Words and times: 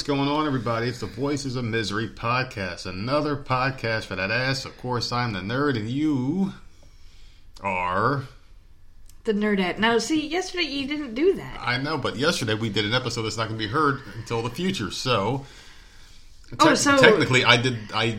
What's 0.00 0.08
going 0.08 0.30
on, 0.30 0.46
everybody? 0.46 0.88
It's 0.88 1.00
the 1.00 1.06
Voices 1.06 1.56
of 1.56 1.64
Misery 1.66 2.08
podcast. 2.08 2.86
Another 2.86 3.36
podcast 3.36 4.04
for 4.04 4.16
that 4.16 4.30
ass. 4.30 4.64
Of 4.64 4.74
course, 4.78 5.12
I'm 5.12 5.34
the 5.34 5.40
nerd, 5.40 5.76
and 5.76 5.90
you 5.90 6.54
are. 7.60 8.22
The 9.24 9.34
nerdette. 9.34 9.76
Now, 9.78 9.98
see, 9.98 10.26
yesterday 10.26 10.64
you 10.64 10.88
didn't 10.88 11.14
do 11.14 11.34
that. 11.34 11.58
I 11.60 11.76
know, 11.76 11.98
but 11.98 12.16
yesterday 12.16 12.54
we 12.54 12.70
did 12.70 12.86
an 12.86 12.94
episode 12.94 13.24
that's 13.24 13.36
not 13.36 13.48
going 13.48 13.60
to 13.60 13.66
be 13.66 13.70
heard 13.70 14.00
until 14.16 14.40
the 14.40 14.48
future. 14.48 14.90
So, 14.90 15.44
Oh, 16.58 16.74
so- 16.74 16.96
technically, 16.96 17.44
I 17.44 17.58
did. 17.58 17.76
I 17.92 18.16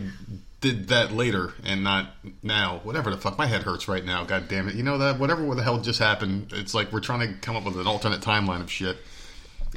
did 0.60 0.86
that 0.90 1.10
later 1.10 1.52
and 1.64 1.82
not 1.82 2.10
now. 2.44 2.78
Whatever 2.84 3.10
the 3.10 3.16
fuck, 3.16 3.36
my 3.36 3.46
head 3.46 3.64
hurts 3.64 3.88
right 3.88 4.04
now. 4.04 4.22
God 4.22 4.46
damn 4.46 4.68
it! 4.68 4.76
You 4.76 4.84
know 4.84 4.98
that 4.98 5.18
whatever 5.18 5.52
the 5.56 5.64
hell 5.64 5.80
just 5.80 5.98
happened. 5.98 6.52
It's 6.52 6.74
like 6.74 6.92
we're 6.92 7.00
trying 7.00 7.26
to 7.26 7.40
come 7.40 7.56
up 7.56 7.64
with 7.64 7.76
an 7.76 7.88
alternate 7.88 8.20
timeline 8.20 8.60
of 8.60 8.70
shit. 8.70 8.98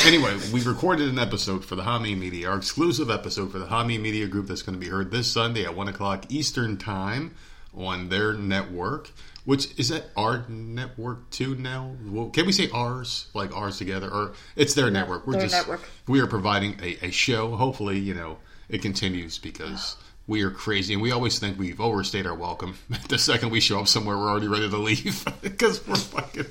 Anyway, 0.02 0.38
we 0.54 0.62
recorded 0.64 1.08
an 1.10 1.18
episode 1.18 1.64
for 1.64 1.76
the 1.76 1.82
Hami 1.82 2.18
Media, 2.18 2.50
our 2.50 2.58
exclusive 2.58 3.10
episode 3.10 3.52
for 3.52 3.60
the 3.60 3.66
Hami 3.66 4.00
Media 4.00 4.28
Group 4.28 4.48
that's 4.48 4.62
going 4.62 4.78
to 4.78 4.80
be 4.80 4.92
heard 4.92 5.10
this 5.10 5.32
Sunday 5.32 5.64
at 5.64 5.76
1 5.76 5.88
o'clock 5.88 6.26
Eastern 6.30 6.78
Time 6.78 7.34
on 7.76 8.10
their 8.10 8.34
network, 8.34 9.12
which 9.46 9.68
is 9.80 9.90
that 9.90 10.06
our 10.16 10.46
network 10.50 11.30
too 11.30 11.56
now? 11.56 11.96
Well, 12.06 12.30
can 12.30 12.46
we 12.46 12.52
say 12.52 12.70
ours, 12.72 13.28
like 13.34 13.56
ours 13.56 13.78
together? 13.78 14.10
Or 14.10 14.34
it's 14.56 14.73
their 14.73 14.92
network. 14.92 15.26
We're 15.26 15.34
their 15.34 15.44
just, 15.44 15.56
network. 15.56 15.82
we 16.08 16.20
are 16.20 16.28
providing 16.28 16.78
a, 16.84 17.08
a 17.08 17.12
show. 17.12 17.56
Hopefully, 17.56 17.98
you 17.98 18.14
know, 18.14 18.38
it 18.70 18.82
continues 18.82 19.38
because 19.38 19.96
we 20.28 20.42
are 20.44 20.52
crazy 20.52 20.94
and 20.94 21.02
we 21.02 21.12
always 21.12 21.40
think 21.40 21.58
we've 21.58 21.82
overstayed 21.82 22.28
our 22.28 22.36
welcome. 22.36 22.78
the 23.10 23.18
second 23.18 23.50
we 23.50 23.60
show 23.60 23.80
up 23.80 23.88
somewhere, 23.88 24.18
we're 24.18 24.30
already 24.30 24.48
ready 24.48 24.70
to 24.70 24.78
leave 24.78 25.26
because 25.42 25.86
we're 25.88 25.96
fucking, 25.96 26.48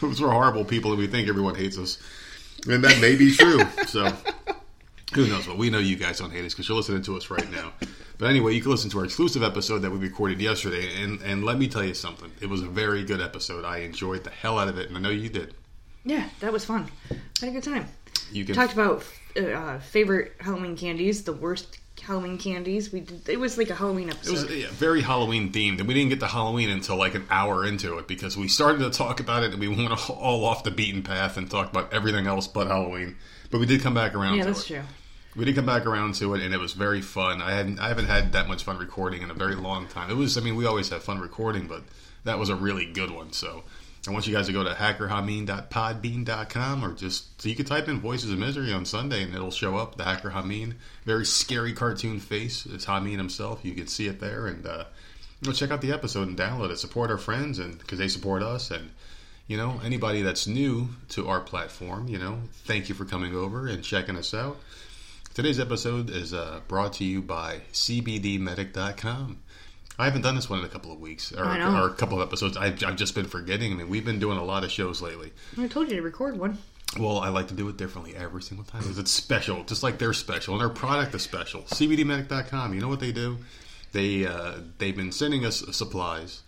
we're 0.00 0.30
horrible 0.30 0.64
people 0.64 0.92
and 0.92 1.00
we 1.00 1.08
think 1.08 1.28
everyone 1.28 1.56
hates 1.56 1.78
us. 1.78 1.98
And 2.68 2.82
that 2.82 3.00
may 3.00 3.16
be 3.16 3.32
true. 3.34 3.60
So 3.86 4.12
who 5.14 5.26
knows? 5.28 5.46
But 5.46 5.56
we 5.58 5.70
know 5.70 5.78
you 5.78 5.96
guys 5.96 6.18
don't 6.18 6.30
hate 6.30 6.44
us 6.44 6.52
because 6.52 6.68
you're 6.68 6.76
listening 6.76 7.02
to 7.02 7.16
us 7.16 7.30
right 7.30 7.50
now. 7.50 7.72
But 8.18 8.30
anyway, 8.30 8.54
you 8.54 8.62
can 8.62 8.70
listen 8.70 8.90
to 8.90 8.98
our 8.98 9.04
exclusive 9.04 9.42
episode 9.42 9.80
that 9.80 9.90
we 9.90 9.98
recorded 9.98 10.40
yesterday. 10.40 11.02
And, 11.02 11.20
and 11.22 11.44
let 11.44 11.58
me 11.58 11.68
tell 11.68 11.84
you 11.84 11.94
something. 11.94 12.30
It 12.40 12.46
was 12.46 12.62
a 12.62 12.66
very 12.66 13.04
good 13.04 13.20
episode. 13.20 13.64
I 13.64 13.78
enjoyed 13.78 14.24
the 14.24 14.30
hell 14.30 14.58
out 14.58 14.68
of 14.68 14.78
it. 14.78 14.88
And 14.88 14.96
I 14.96 15.00
know 15.00 15.10
you 15.10 15.28
did. 15.28 15.54
Yeah, 16.04 16.28
that 16.40 16.52
was 16.52 16.64
fun. 16.64 16.88
Had 17.40 17.50
a 17.50 17.52
good 17.52 17.62
time. 17.62 17.86
You 18.32 18.44
can 18.44 18.54
Talked 18.54 18.72
about 18.72 19.04
uh, 19.36 19.78
favorite 19.78 20.32
Halloween 20.40 20.76
candies, 20.76 21.24
the 21.24 21.32
worst 21.32 21.78
Halloween 22.06 22.38
candies. 22.38 22.92
We 22.92 23.00
did, 23.00 23.28
it 23.28 23.40
was 23.40 23.58
like 23.58 23.68
a 23.68 23.74
Halloween 23.74 24.10
episode. 24.10 24.30
It 24.30 24.50
was 24.50 24.56
yeah, 24.56 24.66
very 24.70 25.02
Halloween 25.02 25.50
themed, 25.52 25.80
and 25.80 25.88
we 25.88 25.94
didn't 25.94 26.10
get 26.10 26.20
to 26.20 26.28
Halloween 26.28 26.70
until 26.70 26.96
like 26.96 27.14
an 27.14 27.26
hour 27.30 27.66
into 27.66 27.98
it 27.98 28.06
because 28.06 28.36
we 28.36 28.46
started 28.46 28.78
to 28.78 28.90
talk 28.90 29.18
about 29.18 29.42
it 29.42 29.50
and 29.50 29.60
we 29.60 29.68
went 29.76 29.90
all 30.10 30.44
off 30.44 30.62
the 30.62 30.70
beaten 30.70 31.02
path 31.02 31.36
and 31.36 31.50
talked 31.50 31.70
about 31.70 31.92
everything 31.92 32.26
else 32.26 32.46
but 32.46 32.68
Halloween. 32.68 33.16
But 33.50 33.58
we 33.58 33.66
did 33.66 33.82
come 33.82 33.94
back 33.94 34.14
around. 34.14 34.36
yeah, 34.36 34.44
that's 34.44 34.62
it. 34.70 34.74
true. 34.74 34.82
We 35.34 35.44
did 35.44 35.54
come 35.54 35.66
back 35.66 35.84
around 35.84 36.14
to 36.16 36.34
it, 36.34 36.42
and 36.42 36.54
it 36.54 36.60
was 36.60 36.72
very 36.72 37.02
fun. 37.02 37.42
I 37.42 37.52
hadn't, 37.52 37.78
I 37.78 37.88
haven't 37.88 38.06
had 38.06 38.32
that 38.32 38.48
much 38.48 38.62
fun 38.64 38.78
recording 38.78 39.22
in 39.22 39.30
a 39.30 39.34
very 39.34 39.54
long 39.54 39.86
time. 39.86 40.08
It 40.08 40.16
was, 40.16 40.38
I 40.38 40.40
mean, 40.40 40.56
we 40.56 40.64
always 40.64 40.88
have 40.88 41.02
fun 41.02 41.20
recording, 41.20 41.66
but 41.66 41.82
that 42.24 42.38
was 42.38 42.48
a 42.48 42.56
really 42.56 42.86
good 42.86 43.10
one. 43.10 43.32
So 43.32 43.64
I 44.08 44.12
want 44.12 44.26
you 44.26 44.34
guys 44.34 44.46
to 44.46 44.52
go 44.52 44.64
to 44.64 44.70
hackerhameen.podbean.com 44.70 46.84
or 46.84 46.94
just 46.94 47.40
so 47.40 47.48
you 47.48 47.56
can 47.56 47.66
type 47.66 47.88
in 47.88 48.00
"Voices 48.00 48.30
of 48.30 48.38
Misery" 48.38 48.72
on 48.72 48.84
Sunday, 48.84 49.22
and 49.22 49.34
it'll 49.34 49.50
show 49.50 49.76
up. 49.76 49.96
The 49.96 50.04
Hacker 50.04 50.30
Hameen, 50.30 50.74
very 51.04 51.26
scary 51.26 51.72
cartoon 51.72 52.20
face. 52.20 52.66
It's 52.66 52.86
Hameen 52.86 53.16
himself. 53.16 53.64
You 53.64 53.72
can 53.72 53.86
see 53.86 54.06
it 54.06 54.20
there, 54.20 54.46
and 54.46 54.66
uh, 54.66 54.84
you 55.40 55.48
know, 55.48 55.54
check 55.54 55.70
out 55.70 55.80
the 55.80 55.92
episode 55.92 56.28
and 56.28 56.38
download 56.38 56.70
it. 56.70 56.78
Support 56.78 57.10
our 57.10 57.18
friends, 57.18 57.58
and 57.58 57.78
because 57.78 57.98
they 57.98 58.08
support 58.08 58.42
us, 58.42 58.70
and 58.70 58.90
you 59.46 59.56
know 59.56 59.80
anybody 59.84 60.22
that's 60.22 60.46
new 60.46 60.88
to 61.10 61.28
our 61.28 61.40
platform, 61.40 62.08
you 62.08 62.18
know, 62.18 62.40
thank 62.64 62.88
you 62.88 62.94
for 62.94 63.04
coming 63.04 63.34
over 63.34 63.66
and 63.66 63.82
checking 63.82 64.16
us 64.16 64.34
out. 64.34 64.58
Today's 65.34 65.60
episode 65.60 66.10
is 66.10 66.32
uh, 66.32 66.60
brought 66.66 66.94
to 66.94 67.04
you 67.04 67.20
by 67.20 67.60
CBDmedic.com. 67.72 69.38
I 69.98 70.04
haven't 70.04 70.22
done 70.22 70.34
this 70.34 70.50
one 70.50 70.58
in 70.58 70.64
a 70.64 70.68
couple 70.68 70.92
of 70.92 71.00
weeks, 71.00 71.32
or, 71.32 71.44
or 71.44 71.88
a 71.88 71.94
couple 71.94 72.20
of 72.20 72.28
episodes. 72.28 72.56
I've, 72.56 72.82
I've 72.84 72.96
just 72.96 73.14
been 73.14 73.26
forgetting. 73.26 73.72
I 73.72 73.76
mean, 73.76 73.88
we've 73.88 74.04
been 74.04 74.18
doing 74.18 74.36
a 74.38 74.44
lot 74.44 74.62
of 74.64 74.70
shows 74.70 75.00
lately. 75.00 75.32
I 75.58 75.68
told 75.68 75.90
you 75.90 75.96
to 75.96 76.02
record 76.02 76.38
one. 76.38 76.58
Well, 76.98 77.18
I 77.18 77.28
like 77.30 77.48
to 77.48 77.54
do 77.54 77.68
it 77.68 77.76
differently 77.76 78.14
every 78.16 78.42
single 78.42 78.64
time 78.64 78.82
because 78.82 78.98
it's 78.98 79.10
special, 79.10 79.64
just 79.64 79.82
like 79.82 79.98
they're 79.98 80.12
special, 80.12 80.54
and 80.54 80.60
their 80.60 80.68
product 80.68 81.14
is 81.14 81.22
special. 81.22 81.62
CBDmedic.com. 81.62 82.74
You 82.74 82.80
know 82.80 82.88
what 82.88 83.00
they 83.00 83.12
do? 83.12 83.38
They 83.92 84.26
uh, 84.26 84.58
they've 84.78 84.96
been 84.96 85.12
sending 85.12 85.44
us 85.44 85.64
supplies, 85.76 86.42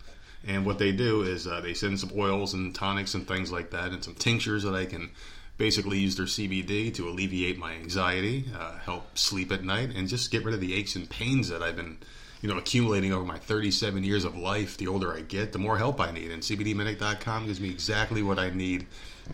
and 0.47 0.65
what 0.65 0.79
they 0.79 0.91
do 0.91 1.23
is 1.23 1.47
uh, 1.47 1.61
they 1.61 1.73
send 1.73 1.99
some 1.99 2.11
oils 2.15 2.53
and 2.53 2.73
tonics 2.73 3.13
and 3.15 3.27
things 3.27 3.51
like 3.51 3.71
that, 3.71 3.91
and 3.91 4.03
some 4.03 4.15
tinctures 4.15 4.63
that 4.63 4.75
I 4.75 4.85
can 4.85 5.09
basically 5.57 5.99
use 5.99 6.15
their 6.15 6.25
CBD 6.25 6.93
to 6.95 7.09
alleviate 7.09 7.57
my 7.57 7.73
anxiety, 7.73 8.45
uh, 8.57 8.77
help 8.79 9.17
sleep 9.17 9.51
at 9.51 9.63
night, 9.63 9.91
and 9.93 10.07
just 10.07 10.31
get 10.31 10.45
rid 10.45 10.53
of 10.55 10.61
the 10.61 10.73
aches 10.73 10.95
and 10.95 11.09
pains 11.09 11.49
that 11.49 11.61
I've 11.61 11.75
been. 11.75 11.97
You 12.41 12.49
know, 12.49 12.57
accumulating 12.57 13.11
over 13.11 13.25
my 13.25 13.37
37 13.37 14.03
years 14.03 14.23
of 14.23 14.37
life, 14.37 14.77
the 14.77 14.87
older 14.87 15.13
I 15.13 15.21
get, 15.21 15.51
the 15.51 15.59
more 15.59 15.77
help 15.77 15.99
I 15.99 16.11
need. 16.11 16.31
And 16.31 16.41
CBDmedic.com 16.41 17.47
gives 17.47 17.59
me 17.59 17.69
exactly 17.69 18.23
what 18.23 18.39
I 18.39 18.49
need 18.49 18.87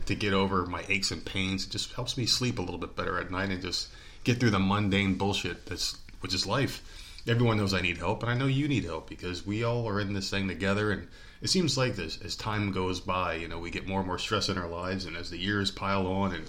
to 0.06 0.16
get 0.16 0.34
over 0.34 0.66
my 0.66 0.84
aches 0.90 1.12
and 1.12 1.24
pains. 1.24 1.66
It 1.66 1.72
just 1.72 1.94
helps 1.94 2.18
me 2.18 2.26
sleep 2.26 2.58
a 2.58 2.62
little 2.62 2.80
bit 2.80 2.96
better 2.96 3.20
at 3.20 3.32
night 3.32 3.52
and 3.52 3.62
just 3.62 3.90
get 4.24 4.40
through 4.40 4.50
the 4.50 4.60
mundane 4.60 5.16
bullshit 5.16 5.68
that's 5.68 5.98
which 6.22 6.34
is 6.34 6.48
life. 6.48 6.82
Everyone 7.28 7.58
knows 7.58 7.74
I 7.74 7.82
need 7.82 7.98
help, 7.98 8.24
and 8.24 8.32
I 8.32 8.36
know 8.36 8.48
you 8.48 8.68
need 8.68 8.84
help 8.84 9.08
because 9.08 9.46
we 9.46 9.64
all 9.64 9.88
are 9.88 10.00
in 10.00 10.14
this 10.14 10.32
thing 10.32 10.48
together. 10.48 10.92
And 10.92 11.08
it 11.42 11.50
seems 11.50 11.78
like 11.78 11.96
this 11.96 12.20
as 12.24 12.36
time 12.36 12.72
goes 12.72 13.00
by, 13.00 13.36
you 13.36 13.48
know, 13.48 13.60
we 13.60 13.70
get 13.70 13.88
more 13.88 14.00
and 14.00 14.08
more 14.08 14.18
stress 14.18 14.50
in 14.50 14.58
our 14.58 14.68
lives, 14.68 15.06
and 15.06 15.16
as 15.16 15.30
the 15.30 15.38
years 15.38 15.70
pile 15.70 16.08
on, 16.08 16.34
and 16.34 16.46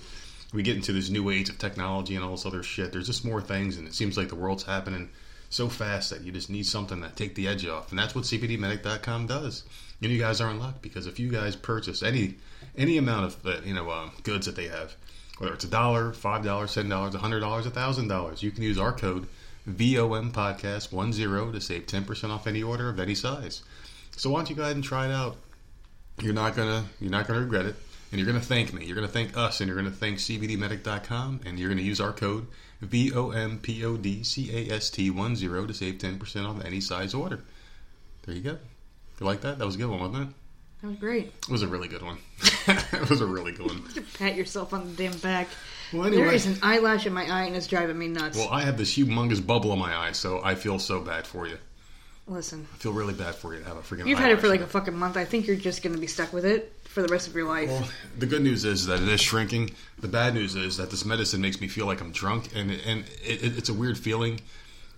we 0.55 0.63
get 0.63 0.77
into 0.77 0.95
this 0.95 1.11
new 1.11 1.29
age 1.29 1.51
of 1.51 1.59
technology 1.59 2.15
and 2.15 2.25
all 2.25 2.31
this 2.31 2.47
other 2.47 2.63
shit, 2.63 2.91
there's 2.93 3.07
just 3.07 3.25
more 3.25 3.43
things, 3.43 3.77
and 3.77 3.87
it 3.87 3.95
seems 3.95 4.17
like 4.17 4.31
the 4.31 4.35
world's 4.35 4.65
happening 4.65 5.11
so 5.49 5.69
fast 5.69 6.11
that 6.11 6.23
you 6.23 6.33
just 6.33 6.51
need 6.51 6.67
something 6.67 7.01
to 7.03 7.09
take 7.11 7.35
the 7.35 7.49
edge 7.49 7.67
off, 7.67 7.91
and 7.91 7.99
that's 7.99 8.15
what 8.15 8.25
CBDmedic.com 8.25 9.27
does. 9.27 9.65
And 10.03 10.11
you 10.11 10.19
guys 10.19 10.41
are 10.41 10.51
in 10.51 10.59
luck 10.59 10.83
because 10.83 11.07
if 11.07 11.19
you 11.19 11.31
guys 11.31 11.57
purchase 11.57 12.03
any 12.03 12.35
any 12.77 12.99
amount 12.99 13.27
of 13.27 13.47
uh, 13.47 13.61
you 13.65 13.75
know 13.75 13.89
uh, 13.89 14.11
goods 14.23 14.47
that 14.47 14.57
they 14.57 14.69
have, 14.69 14.95
whether 15.39 15.55
it's 15.55 15.65
a 15.65 15.69
dollar, 15.69 16.13
five 16.13 16.45
dollars, 16.45 16.75
ten 16.75 16.89
dollars, 16.89 17.15
a 17.15 17.19
hundred 17.19 17.41
dollars, 17.41 17.67
a 17.67 17.71
thousand 17.71 18.09
dollars, 18.09 18.43
you 18.43 18.51
can 18.51 18.63
use 18.63 18.79
our 18.79 18.93
code 18.93 19.27
VOM 19.67 20.33
Podcast 20.33 20.93
one 20.93 21.13
zero 21.13 21.51
to 21.51 21.61
save 21.61 21.87
ten 21.87 22.05
percent 22.05 22.33
off 22.33 22.47
any 22.47 22.63
order 22.63 22.89
of 22.89 23.01
any 23.01 23.15
size. 23.15 23.63
So 24.17 24.31
why 24.31 24.41
don't 24.41 24.51
you 24.51 24.57
go 24.57 24.63
ahead 24.63 24.77
and 24.77 24.85
try 24.85 25.07
it 25.07 25.13
out? 25.13 25.37
You're 26.21 26.35
not 26.35 26.57
gonna 26.57 26.85
you're 27.01 27.11
not 27.11 27.27
gonna 27.27 27.41
regret 27.41 27.67
it, 27.67 27.77
and 28.13 28.19
you're 28.19 28.27
gonna 28.27 28.41
thank 28.41 28.73
me. 28.73 28.85
You're 28.85 28.95
gonna 28.95 29.09
thank 29.09 29.37
us, 29.37 29.61
and 29.61 29.69
you're 29.69 29.77
gonna 29.77 29.91
thank 29.91 30.19
CBDmedic.com, 30.19 31.41
and 31.47 31.59
you're 31.59 31.69
gonna 31.69 31.83
use 31.83 32.01
our 32.01 32.13
code 32.13 32.47
V 32.81 33.13
O 33.15 33.31
M 33.31 33.59
P 33.59 33.85
O 33.85 33.97
D 33.97 34.23
C 34.23 34.51
A 34.71 34.75
S 34.75 34.91
T 34.91 35.11
one 35.11 35.35
zero 35.37 35.67
to 35.67 35.73
save 35.75 35.99
ten 35.99 36.19
percent 36.19 36.47
off 36.47 36.63
any 36.65 36.81
size 36.81 37.15
order. 37.15 37.41
There 38.25 38.35
you 38.35 38.43
go. 38.43 38.59
You 39.21 39.27
like 39.27 39.41
that? 39.43 39.59
That 39.59 39.65
was 39.65 39.77
a 39.77 39.79
good 39.79 39.89
one, 39.89 40.01
wasn't 40.01 40.29
it? 40.31 40.35
That 40.83 40.89
was 40.89 40.97
great. 40.99 41.29
It 41.29 41.49
was 41.49 41.63
a 41.63 41.69
really 41.69 41.89
good 41.89 42.03
one. 42.03 42.19
it 42.69 43.09
was 43.09 43.21
a 43.23 43.27
really 43.27 43.53
good 43.53 43.67
one. 43.67 43.83
You 43.95 44.03
pat 44.19 44.35
yourself 44.37 44.75
on 44.75 44.87
the 44.89 44.93
damn 44.95 45.17
back. 45.19 45.49
Well, 45.93 46.03
There 46.11 46.21
anyway. 46.21 46.35
is 46.35 46.47
an 46.47 46.59
eyelash 46.63 47.07
in 47.07 47.15
my 47.15 47.25
eye 47.25 47.45
and 47.45 47.57
it's 47.57 47.67
driving 47.67 47.99
me 47.99 48.09
nuts. 48.09 48.37
Well, 48.37 48.49
I 48.51 48.61
have 48.63 48.77
this 48.77 48.95
humongous 48.95 49.45
bubble 49.45 49.73
in 49.73 49.79
my 49.79 49.97
eye, 49.97 50.13
so 50.13 50.43
I 50.45 50.55
feel 50.55 50.79
so 50.79 51.01
bad 51.01 51.27
for 51.27 51.47
you. 51.47 51.57
Listen, 52.29 52.67
I 52.75 52.77
feel 52.79 52.93
really 52.93 53.15
bad 53.15 53.37
for 53.37 53.55
you 53.55 53.61
to 53.61 53.67
have 53.67 53.77
a 53.79 53.81
freaking. 53.81 54.07
you've 54.07 54.19
had 54.19 54.33
it 54.33 54.41
for 54.41 54.49
like 54.49 54.61
a 54.61 54.67
fucking 54.67 54.95
month. 54.97 55.17
I 55.17 55.25
think 55.25 55.47
you're 55.47 55.57
just 55.57 55.83
going 55.83 55.95
to 55.95 56.01
be 56.01 56.09
stuck 56.09 56.33
with 56.33 56.45
it 56.45 56.76
for 56.97 57.03
the 57.03 57.09
rest 57.09 57.29
of 57.29 57.35
your 57.35 57.47
life. 57.47 57.69
Well, 57.69 57.87
the 58.19 58.25
good 58.25 58.41
news 58.41 58.65
is 58.65 58.87
that 58.87 59.03
it 59.03 59.09
is 59.09 59.21
shrinking. 59.21 59.73
The 59.99 60.09
bad 60.09 60.33
news 60.33 60.57
is 60.57 60.79
that 60.79 60.91
this 60.91 61.05
medicine 61.05 61.43
makes 61.43 61.61
me 61.61 61.69
feel 61.69 61.85
like 61.85 62.01
I'm 62.01 62.11
drunk, 62.11 62.49
and 62.57 62.71
and 62.71 63.05
it, 63.23 63.45
it, 63.45 63.59
it's 63.59 63.69
a 63.69 63.75
weird 63.75 63.99
feeling. 63.99 64.41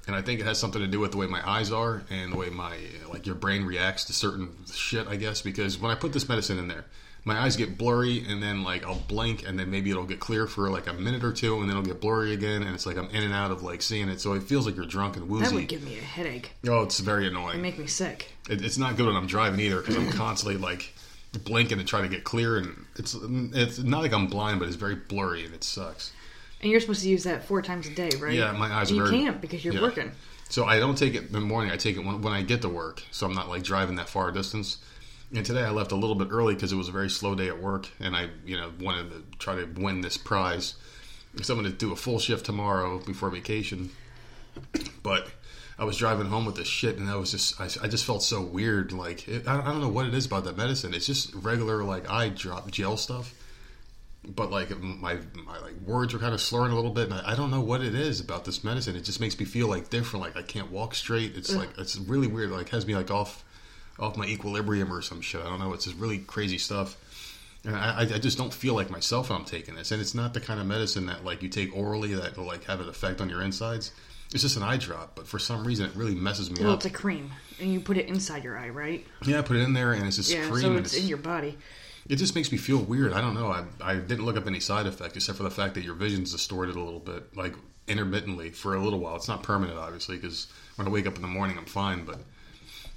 And 0.06 0.14
I 0.14 0.22
think 0.22 0.38
it 0.38 0.46
has 0.46 0.58
something 0.58 0.80
to 0.80 0.86
do 0.86 1.00
with 1.00 1.10
the 1.10 1.16
way 1.16 1.26
my 1.26 1.46
eyes 1.46 1.72
are 1.72 2.04
and 2.08 2.32
the 2.32 2.36
way 2.36 2.50
my 2.50 2.76
like 3.10 3.26
your 3.26 3.34
brain 3.34 3.64
reacts 3.64 4.04
to 4.04 4.12
certain 4.12 4.50
shit. 4.72 5.08
I 5.08 5.16
guess 5.16 5.42
because 5.42 5.76
when 5.76 5.90
I 5.90 5.96
put 5.96 6.12
this 6.12 6.28
medicine 6.28 6.56
in 6.60 6.68
there, 6.68 6.84
my 7.24 7.36
eyes 7.36 7.56
get 7.56 7.76
blurry, 7.76 8.24
and 8.28 8.40
then 8.40 8.62
like 8.62 8.86
I'll 8.86 9.02
blink, 9.08 9.44
and 9.44 9.58
then 9.58 9.68
maybe 9.68 9.90
it'll 9.90 10.04
get 10.04 10.20
clear 10.20 10.46
for 10.46 10.70
like 10.70 10.86
a 10.86 10.92
minute 10.92 11.24
or 11.24 11.32
two, 11.32 11.54
and 11.56 11.64
then 11.64 11.70
it'll 11.70 11.82
get 11.82 12.00
blurry 12.00 12.32
again, 12.32 12.62
and 12.62 12.76
it's 12.76 12.86
like 12.86 12.96
I'm 12.96 13.10
in 13.10 13.24
and 13.24 13.34
out 13.34 13.50
of 13.50 13.64
like 13.64 13.82
seeing 13.82 14.08
it. 14.08 14.20
So 14.20 14.34
it 14.34 14.44
feels 14.44 14.66
like 14.66 14.76
you're 14.76 14.86
drunk 14.86 15.16
and 15.16 15.28
woozy. 15.28 15.46
that 15.46 15.52
would 15.52 15.66
give 15.66 15.82
me 15.82 15.98
a 15.98 16.02
headache 16.02 16.52
oh, 16.68 16.84
it's 16.84 17.00
very 17.00 17.26
annoying. 17.26 17.58
It 17.58 17.62
make 17.62 17.76
me 17.76 17.88
sick. 17.88 18.30
It, 18.48 18.64
it's 18.64 18.78
not 18.78 18.96
good 18.96 19.06
when 19.06 19.16
I'm 19.16 19.26
driving 19.26 19.58
either 19.58 19.80
because 19.80 19.96
I'm 19.96 20.12
constantly 20.12 20.58
like 20.58 20.94
blinking 21.44 21.78
to 21.78 21.84
try 21.84 22.00
to 22.02 22.08
get 22.08 22.24
clear, 22.24 22.56
and 22.58 22.84
it's 22.96 23.14
it's 23.22 23.78
not 23.78 24.02
like 24.02 24.12
I'm 24.12 24.26
blind, 24.26 24.58
but 24.60 24.66
it's 24.68 24.76
very 24.76 24.94
blurry 24.96 25.44
and 25.44 25.54
it 25.54 25.64
sucks. 25.64 26.12
And 26.60 26.70
you're 26.70 26.80
supposed 26.80 27.02
to 27.02 27.08
use 27.08 27.24
that 27.24 27.44
four 27.44 27.62
times 27.62 27.86
a 27.86 27.94
day, 27.94 28.10
right? 28.18 28.34
Yeah, 28.34 28.50
my 28.52 28.72
eyes 28.72 28.90
And 28.90 28.98
are 29.00 29.04
you 29.04 29.10
very- 29.10 29.22
can't 29.24 29.40
because 29.40 29.64
you're 29.64 29.74
yeah. 29.74 29.80
working. 29.82 30.12
So 30.48 30.64
I 30.64 30.78
don't 30.78 30.96
take 30.96 31.14
it 31.14 31.26
in 31.26 31.32
the 31.32 31.40
morning. 31.40 31.70
I 31.70 31.76
take 31.76 31.96
it 31.96 32.04
when, 32.04 32.22
when 32.22 32.32
I 32.32 32.40
get 32.42 32.62
to 32.62 32.68
work. 32.70 33.02
So 33.10 33.26
I'm 33.26 33.34
not 33.34 33.48
like 33.50 33.62
driving 33.62 33.96
that 33.96 34.08
far 34.08 34.32
distance. 34.32 34.78
And 35.34 35.44
today 35.44 35.62
I 35.62 35.70
left 35.70 35.92
a 35.92 35.94
little 35.94 36.16
bit 36.16 36.28
early 36.30 36.54
because 36.54 36.72
it 36.72 36.76
was 36.76 36.88
a 36.88 36.92
very 36.92 37.10
slow 37.10 37.34
day 37.34 37.48
at 37.48 37.60
work, 37.60 37.86
and 38.00 38.16
I, 38.16 38.30
you 38.46 38.56
know, 38.56 38.72
wanted 38.80 39.10
to 39.10 39.22
try 39.38 39.56
to 39.56 39.66
win 39.80 40.00
this 40.00 40.16
prize. 40.16 40.74
So 41.42 41.54
I'm 41.54 41.60
going 41.60 41.70
to 41.70 41.76
do 41.78 41.92
a 41.92 41.96
full 41.96 42.18
shift 42.18 42.46
tomorrow 42.46 42.98
before 42.98 43.28
vacation. 43.28 43.90
But 45.02 45.28
I 45.78 45.84
was 45.84 45.96
driving 45.96 46.26
home 46.26 46.44
with 46.44 46.56
this 46.56 46.66
shit, 46.66 46.98
and 46.98 47.08
I 47.08 47.16
was 47.16 47.30
just, 47.30 47.60
I, 47.60 47.68
I 47.84 47.88
just 47.88 48.04
felt 48.04 48.22
so 48.22 48.42
weird. 48.42 48.92
Like 48.92 49.28
it, 49.28 49.46
I, 49.46 49.60
I 49.60 49.64
don't 49.66 49.80
know 49.80 49.88
what 49.88 50.06
it 50.06 50.14
is 50.14 50.26
about 50.26 50.44
that 50.44 50.56
medicine. 50.56 50.94
It's 50.94 51.06
just 51.06 51.34
regular 51.34 51.84
like 51.84 52.10
eye 52.10 52.30
drop 52.30 52.70
gel 52.70 52.96
stuff 52.96 53.34
but 54.24 54.50
like 54.50 54.78
my 54.80 55.18
my 55.46 55.58
like 55.60 55.74
words 55.86 56.12
are 56.12 56.18
kind 56.18 56.34
of 56.34 56.40
slurring 56.40 56.72
a 56.72 56.74
little 56.74 56.90
bit, 56.90 57.04
and 57.04 57.14
I, 57.14 57.32
I 57.32 57.34
don't 57.34 57.50
know 57.50 57.60
what 57.60 57.82
it 57.82 57.94
is 57.94 58.20
about 58.20 58.44
this 58.44 58.62
medicine. 58.62 58.96
It 58.96 59.04
just 59.04 59.20
makes 59.20 59.38
me 59.38 59.44
feel 59.44 59.68
like 59.68 59.90
different. 59.90 60.24
Like 60.24 60.36
I 60.36 60.42
can't 60.42 60.70
walk 60.70 60.94
straight. 60.94 61.36
It's 61.36 61.54
like 61.54 61.70
it's 61.78 61.96
really 61.96 62.26
weird. 62.26 62.50
Like 62.50 62.68
has 62.70 62.86
me 62.86 62.94
like 62.94 63.10
off 63.10 63.44
off 63.98 64.16
my 64.16 64.26
equilibrium 64.26 64.92
or 64.92 65.02
some 65.02 65.20
shit. 65.20 65.40
I 65.40 65.44
don't 65.44 65.58
know. 65.58 65.72
It's 65.72 65.84
just 65.84 65.96
really 65.96 66.18
crazy 66.18 66.58
stuff. 66.58 66.96
And 67.64 67.74
I, 67.74 68.00
I 68.00 68.02
I 68.02 68.18
just 68.18 68.38
don't 68.38 68.52
feel 68.52 68.74
like 68.74 68.90
myself 68.90 69.30
when 69.30 69.38
I'm 69.38 69.44
taking 69.44 69.74
this. 69.74 69.92
And 69.92 70.00
it's 70.00 70.14
not 70.14 70.34
the 70.34 70.40
kind 70.40 70.60
of 70.60 70.66
medicine 70.66 71.06
that 71.06 71.24
like 71.24 71.42
you 71.42 71.48
take 71.48 71.74
orally 71.74 72.14
that 72.14 72.36
will 72.36 72.44
like 72.44 72.64
have 72.64 72.80
an 72.80 72.88
effect 72.88 73.20
on 73.20 73.30
your 73.30 73.42
insides. 73.42 73.92
It's 74.32 74.42
just 74.42 74.56
an 74.56 74.62
eye 74.62 74.76
drop, 74.76 75.14
but 75.16 75.26
for 75.26 75.38
some 75.38 75.64
reason 75.66 75.86
it 75.86 75.96
really 75.96 76.14
messes 76.14 76.50
me 76.50 76.56
Well, 76.60 76.64
up. 76.64 76.66
Well, 76.68 76.76
it's 76.76 76.86
a 76.86 76.90
cream, 76.90 77.30
and 77.60 77.72
you 77.72 77.80
put 77.80 77.96
it 77.96 78.06
inside 78.08 78.44
your 78.44 78.58
eye, 78.58 78.68
right? 78.68 79.06
yeah, 79.24 79.38
I 79.38 79.42
put 79.42 79.56
it 79.56 79.60
in 79.60 79.72
there, 79.72 79.92
and 79.94 80.06
it's 80.06 80.16
just 80.16 80.30
Yeah, 80.30 80.46
cream. 80.48 80.60
so 80.62 80.68
and 80.76 80.78
it's 80.80 80.94
in 80.94 81.06
your 81.08 81.18
body. 81.18 81.56
It 82.08 82.16
just 82.16 82.34
makes 82.34 82.50
me 82.52 82.58
feel 82.58 82.78
weird. 82.78 83.12
I 83.12 83.20
don't 83.20 83.34
know. 83.34 83.48
I, 83.48 83.64
I 83.82 83.94
didn't 83.96 84.24
look 84.24 84.36
up 84.36 84.46
any 84.46 84.60
side 84.60 84.86
effect 84.86 85.16
except 85.16 85.36
for 85.38 85.44
the 85.44 85.50
fact 85.50 85.74
that 85.74 85.84
your 85.84 85.94
vision's 85.94 86.32
distorted 86.32 86.76
a 86.76 86.80
little 86.80 87.00
bit, 87.00 87.36
like 87.36 87.54
intermittently 87.86 88.50
for 88.50 88.74
a 88.74 88.82
little 88.82 88.98
while. 88.98 89.16
It's 89.16 89.28
not 89.28 89.42
permanent, 89.42 89.78
obviously, 89.78 90.16
because 90.16 90.46
when 90.76 90.86
I 90.86 90.90
wake 90.90 91.06
up 91.06 91.16
in 91.16 91.22
the 91.22 91.28
morning, 91.28 91.56
I'm 91.58 91.64
fine. 91.66 92.04
But 92.04 92.18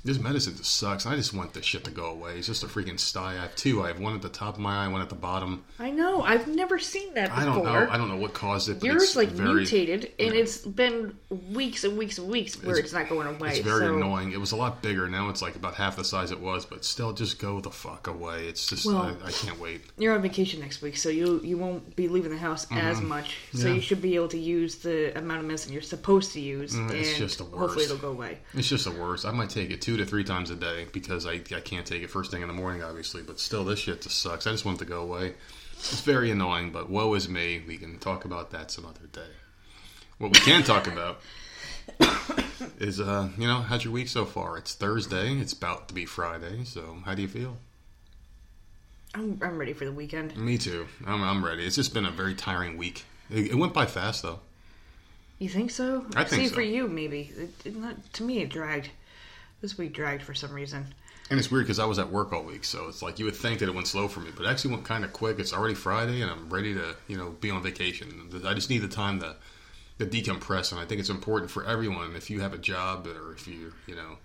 this 0.03 0.19
medicine 0.19 0.55
just 0.57 0.75
sucks. 0.77 1.05
I 1.05 1.15
just 1.15 1.33
want 1.33 1.53
this 1.53 1.65
shit 1.65 1.83
to 1.83 1.91
go 1.91 2.05
away. 2.05 2.37
It's 2.37 2.47
just 2.47 2.63
a 2.63 2.67
freaking 2.67 2.99
sty. 2.99 3.33
I 3.33 3.41
have 3.41 3.55
two. 3.55 3.83
I 3.83 3.87
have 3.89 3.99
one 3.99 4.15
at 4.15 4.21
the 4.21 4.29
top 4.29 4.55
of 4.55 4.59
my 4.59 4.83
eye, 4.83 4.87
one 4.87 5.01
at 5.01 5.09
the 5.09 5.15
bottom. 5.15 5.63
I 5.79 5.91
know. 5.91 6.21
I've 6.23 6.47
never 6.47 6.79
seen 6.79 7.13
that 7.13 7.29
before. 7.29 7.41
I 7.41 7.45
don't 7.45 7.63
know. 7.63 7.87
I 7.89 7.97
don't 7.97 8.07
know 8.09 8.17
what 8.17 8.33
caused 8.33 8.69
it. 8.69 8.79
But 8.79 8.87
Yours 8.87 9.03
it's 9.03 9.15
like 9.15 9.29
very, 9.29 9.53
mutated, 9.55 10.11
and 10.19 10.33
yeah. 10.33 10.41
it's 10.41 10.57
been 10.57 11.15
weeks 11.29 11.83
and 11.83 11.97
weeks 11.97 12.17
and 12.17 12.27
weeks 12.29 12.61
where 12.63 12.77
it's, 12.77 12.91
It's- 12.91 12.93
not 12.93 13.09
going 13.09 13.27
away. 13.27 13.49
It's 13.49 13.59
very 13.59 13.85
so, 13.87 13.95
annoying. 13.95 14.31
It 14.31 14.39
was 14.39 14.51
a 14.51 14.55
lot 14.55 14.81
bigger. 14.81 15.07
Now 15.07 15.29
it's 15.29 15.41
like 15.41 15.55
about 15.55 15.75
half 15.75 15.95
the 15.97 16.03
size 16.03 16.31
it 16.31 16.39
was, 16.39 16.65
but 16.65 16.83
still, 16.83 17.13
just 17.13 17.39
go 17.39 17.59
the 17.61 17.69
fuck 17.71 18.07
away. 18.07 18.47
It's 18.47 18.67
just 18.67 18.85
Well- 18.85 18.97
I, 19.23 19.27
I 19.27 19.31
can't 19.31 19.59
wait. 19.59 19.81
You're 19.97 20.13
on 20.15 20.21
vacation 20.21 20.59
next 20.61 20.81
week, 20.81 20.97
so 20.97 21.09
you 21.09 21.39
you 21.43 21.57
won't 21.57 21.95
be 21.95 22.07
leaving 22.07 22.31
the 22.31 22.37
house 22.37 22.65
as 22.71 23.01
much. 23.01 23.37
So 23.53 23.59
Mm-hmm. 23.59 23.67
Yeah. 23.67 23.73
you 23.75 23.81
should 23.81 24.01
be 24.01 24.15
able 24.15 24.29
to 24.29 24.39
use 24.39 24.75
the 24.77 25.17
amount 25.17 25.41
of 25.41 25.45
medicine 25.45 25.73
you're 25.73 25.81
supposed 25.81 26.31
to 26.33 26.39
use, 26.39 26.73
Mm, 26.75 26.91
it's 26.91 27.09
and 27.09 27.17
just 27.17 27.37
the 27.37 27.43
hopefully 27.45 27.85
it'll 27.85 27.97
go 27.97 28.09
away. 28.09 28.39
It's 28.53 28.67
just 28.69 28.85
the 28.85 28.91
worst. 28.91 29.25
I 29.25 29.31
might 29.31 29.49
take 29.49 29.69
it 29.71 29.81
two 29.91 29.97
to 29.97 30.05
three 30.05 30.23
times 30.23 30.49
a 30.49 30.55
day 30.55 30.87
because 30.93 31.25
I, 31.25 31.33
I 31.53 31.59
can't 31.59 31.85
take 31.85 32.01
it 32.01 32.09
first 32.09 32.31
thing 32.31 32.41
in 32.41 32.47
the 32.47 32.53
morning, 32.53 32.81
obviously. 32.81 33.23
But 33.23 33.41
still, 33.41 33.65
this 33.65 33.79
shit 33.79 34.01
just 34.01 34.21
sucks. 34.21 34.47
I 34.47 34.51
just 34.51 34.63
want 34.63 34.77
it 34.77 34.85
to 34.85 34.89
go 34.89 35.01
away. 35.01 35.33
It's 35.73 35.99
very 35.99 36.31
annoying, 36.31 36.71
but 36.71 36.89
woe 36.89 37.13
is 37.13 37.27
me. 37.27 37.61
We 37.67 37.75
can 37.75 37.99
talk 37.99 38.23
about 38.23 38.51
that 38.51 38.71
some 38.71 38.85
other 38.85 39.07
day. 39.11 39.33
What 40.17 40.31
we 40.31 40.39
can 40.39 40.63
talk 40.63 40.87
about 40.87 41.19
is, 42.79 43.01
uh, 43.01 43.27
you 43.37 43.45
know, 43.45 43.59
how's 43.59 43.83
your 43.83 43.91
week 43.91 44.07
so 44.07 44.23
far? 44.23 44.57
It's 44.57 44.75
Thursday. 44.75 45.33
It's 45.33 45.51
about 45.51 45.89
to 45.89 45.93
be 45.93 46.05
Friday. 46.05 46.63
So, 46.63 46.99
how 47.03 47.13
do 47.13 47.21
you 47.21 47.27
feel? 47.27 47.57
I'm 49.13 49.39
I'm 49.43 49.57
ready 49.57 49.73
for 49.73 49.83
the 49.83 49.91
weekend. 49.91 50.37
Me 50.37 50.57
too. 50.57 50.87
I'm, 51.05 51.21
I'm 51.21 51.43
ready. 51.43 51.65
It's 51.65 51.75
just 51.75 51.93
been 51.93 52.05
a 52.05 52.11
very 52.11 52.33
tiring 52.33 52.77
week. 52.77 53.03
It, 53.29 53.51
it 53.51 53.55
went 53.55 53.73
by 53.73 53.87
fast, 53.87 54.23
though. 54.23 54.39
You 55.37 55.49
think 55.49 55.69
so? 55.69 56.05
I 56.15 56.23
think 56.23 56.43
See, 56.43 56.47
so. 56.47 56.55
for 56.55 56.61
you, 56.61 56.87
maybe. 56.87 57.33
It, 57.35 57.49
it 57.65 57.75
not, 57.75 58.13
to 58.13 58.23
me, 58.23 58.39
it 58.39 58.49
dragged. 58.49 58.91
This 59.61 59.77
week 59.77 59.93
dragged 59.93 60.23
for 60.23 60.33
some 60.33 60.51
reason. 60.51 60.85
And 61.29 61.39
it's 61.39 61.49
weird 61.49 61.65
because 61.65 61.79
I 61.79 61.85
was 61.85 61.97
at 61.99 62.09
work 62.11 62.33
all 62.33 62.43
week, 62.43 62.65
so 62.65 62.87
it's 62.89 63.01
like 63.01 63.17
you 63.19 63.25
would 63.25 63.35
think 63.35 63.59
that 63.59 63.69
it 63.69 63.75
went 63.75 63.87
slow 63.87 64.07
for 64.07 64.19
me, 64.19 64.31
but 64.35 64.45
it 64.45 64.49
actually 64.49 64.71
went 64.71 64.83
kind 64.85 65.05
of 65.05 65.13
quick. 65.13 65.39
It's 65.39 65.53
already 65.53 65.75
Friday, 65.75 66.21
and 66.21 66.29
I'm 66.29 66.49
ready 66.49 66.73
to, 66.73 66.95
you 67.07 67.15
know, 67.15 67.29
be 67.39 67.49
on 67.51 67.63
vacation. 67.63 68.29
I 68.45 68.53
just 68.53 68.69
need 68.69 68.79
the 68.79 68.89
time 68.89 69.19
to, 69.21 69.35
to 69.99 70.05
decompress, 70.05 70.71
and 70.73 70.81
I 70.81 70.85
think 70.85 70.99
it's 70.99 71.09
important 71.09 71.49
for 71.49 71.63
everyone. 71.65 72.15
If 72.17 72.29
you 72.29 72.41
have 72.41 72.53
a 72.53 72.57
job 72.57 73.07
or 73.07 73.31
if 73.33 73.47
you, 73.47 73.71
you 73.87 73.95
know, 73.95 74.17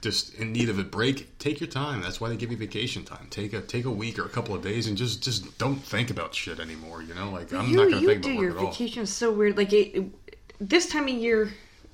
just 0.00 0.34
in 0.34 0.52
need 0.52 0.68
of 0.70 0.78
a 0.78 0.82
break, 0.82 1.38
take 1.38 1.60
your 1.60 1.68
time. 1.68 2.02
That's 2.02 2.20
why 2.20 2.28
they 2.30 2.36
give 2.36 2.50
you 2.50 2.56
vacation 2.56 3.04
time. 3.04 3.28
Take 3.30 3.52
a 3.52 3.60
take 3.60 3.84
a 3.84 3.90
week 3.90 4.18
or 4.18 4.24
a 4.24 4.28
couple 4.28 4.54
of 4.56 4.62
days, 4.62 4.86
and 4.88 4.96
just 4.96 5.22
just 5.22 5.56
don't 5.58 5.76
think 5.76 6.10
about 6.10 6.34
shit 6.34 6.58
anymore. 6.58 7.02
You 7.02 7.14
know, 7.14 7.30
like 7.30 7.52
I'm 7.52 7.68
you 7.70 7.76
not 7.76 7.90
going 7.90 8.02
to 8.02 8.06
think 8.06 8.24
about 8.24 8.26
work 8.26 8.26
at 8.26 8.34
all. 8.34 8.42
You 8.42 8.48
do 8.50 8.54
your 8.64 8.70
vacation 8.72 9.02
is 9.04 9.12
so 9.12 9.30
weird. 9.30 9.56
Like 9.56 9.72
it, 9.72 9.94
it- 9.96 10.38
this 10.60 10.86
time 10.88 11.04
of 11.04 11.10
year, 11.14 11.52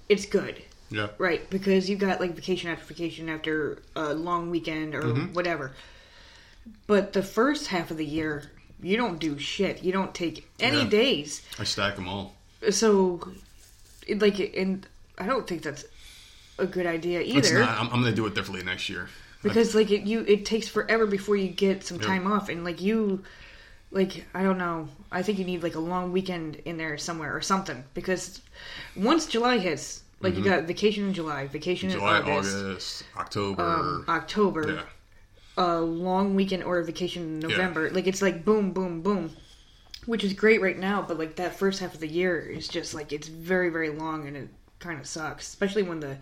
it's 0.09 0.25
good, 0.27 0.61
Yeah, 0.91 1.09
right? 1.19 1.49
Because 1.51 1.89
you 1.89 1.97
got 1.97 2.21
like 2.21 2.35
vacation 2.35 2.69
after 2.71 2.85
vacation 2.85 3.29
after 3.29 3.81
a 3.95 4.13
long 4.15 4.51
weekend 4.51 4.95
or 4.95 5.03
Mm-hmm. 5.03 5.33
whatever. 5.33 5.73
But 6.87 7.13
the 7.13 7.23
first 7.23 7.69
half 7.69 7.91
of 7.91 7.97
the 7.97 8.05
year, 8.05 8.51
you 8.83 8.97
don't 8.97 9.19
do 9.19 9.39
shit. 9.39 9.83
You 9.83 9.93
don't 9.93 10.15
take 10.15 10.49
any 10.59 10.79
Yeah. 10.83 10.89
days. 10.89 11.43
I 11.59 11.65
stack 11.65 11.97
them 11.97 12.09
all. 12.09 12.35
So, 12.71 13.33
like, 14.09 14.39
and 14.57 14.87
I 15.17 15.27
don't 15.27 15.47
think 15.47 15.63
that's 15.63 15.85
a 16.59 16.67
good 16.67 16.87
idea 16.87 17.21
either. 17.21 17.39
It's 17.39 17.53
not. 17.53 17.79
I'm, 17.79 17.87
I'm 17.87 18.01
going 18.03 18.13
to 18.13 18.13
do 18.13 18.27
it 18.27 18.35
differently 18.35 18.65
next 18.65 18.89
year. 18.89 19.09
because 19.43 19.75
like 19.75 19.91
it, 19.91 20.03
you 20.03 20.21
it 20.29 20.45
takes 20.45 20.69
forever 20.69 21.07
before 21.07 21.37
you 21.37 21.49
get 21.49 21.83
some 21.85 21.97
Yep. 21.99 22.07
time 22.07 22.31
off 22.31 22.49
and 22.51 22.63
like 22.63 22.81
you 22.83 23.23
like 23.91 24.27
i 24.35 24.43
don't 24.43 24.59
know 24.59 24.87
i 25.11 25.23
think 25.23 25.39
you 25.39 25.45
need 25.47 25.63
like 25.63 25.75
a 25.77 25.81
long 25.81 26.13
weekend 26.13 26.57
in 26.67 26.77
there 26.77 26.99
somewhere 26.99 27.35
or 27.35 27.41
something 27.41 27.83
because 27.95 28.43
once 28.95 29.25
july 29.27 29.57
hits 29.57 30.03
like 30.21 30.37
you 30.37 30.45
got 30.45 30.65
vacation 30.65 31.07
in 31.09 31.15
july 31.15 31.47
vacation 31.47 31.89
Mm-hmm. 31.91 31.99
July, 31.99 32.19
in 32.21 32.25
august, 32.29 32.57
August, 32.57 33.05
October. 33.17 33.63
um, 33.63 34.05
october 34.09 34.73
yeah. 34.75 34.83
a 35.65 35.81
long 35.81 36.35
weekend 36.35 36.63
or 36.65 36.79
a 36.79 36.85
vacation 36.85 37.23
in 37.23 37.39
november 37.41 37.91
like 37.91 38.07
it's 38.07 38.23
like 38.23 38.45
boom 38.45 38.73
boom 38.73 39.03
boom 39.03 39.31
which 40.07 40.25
is 40.25 40.33
great 40.33 40.61
right 40.63 40.79
now 40.79 41.03
but 41.07 41.19
like 41.19 41.37
that 41.37 41.55
first 41.55 41.81
half 41.81 41.95
of 41.95 42.01
the 42.01 42.09
year 42.09 42.39
is 42.41 42.69
just 42.69 42.95
like 42.95 43.13
it's 43.13 43.29
very 43.29 43.69
very 43.71 43.91
long 43.91 44.27
and 44.27 44.37
it 44.37 44.49
kind 44.79 44.99
of 44.99 45.07
sucks 45.07 45.47
especially 45.49 45.83
when 45.83 46.01
the 46.01 46.17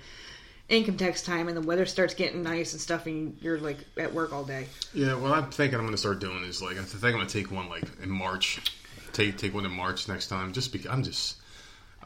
income 0.68 0.96
tax 0.96 1.22
time 1.22 1.48
and 1.48 1.56
the 1.56 1.60
weather 1.62 1.86
starts 1.86 2.12
getting 2.12 2.42
nice 2.42 2.72
and 2.72 2.80
stuff 2.82 3.06
and 3.06 3.36
you're 3.40 3.58
like 3.58 3.78
at 3.96 4.12
work 4.12 4.32
all 4.34 4.44
day 4.44 4.66
Yeah, 4.92 5.14
what 5.14 5.30
I'm 5.32 5.50
thinking 5.50 5.76
I'm 5.78 5.84
going 5.84 5.92
to 5.94 5.98
start 5.98 6.18
doing 6.18 6.42
is 6.44 6.60
like 6.60 6.76
I 6.76 6.82
think 6.82 7.02
I'm 7.04 7.12
going 7.12 7.26
to 7.26 7.32
take 7.32 7.50
one 7.50 7.68
like 7.70 7.84
in 8.02 8.10
March, 8.10 8.60
take 9.14 9.38
take 9.38 9.54
one 9.54 9.64
in 9.64 9.70
March 9.72 10.08
next 10.08 10.26
time. 10.26 10.52
Just 10.52 10.70
because 10.72 10.88
I'm 10.90 11.02
just 11.02 11.36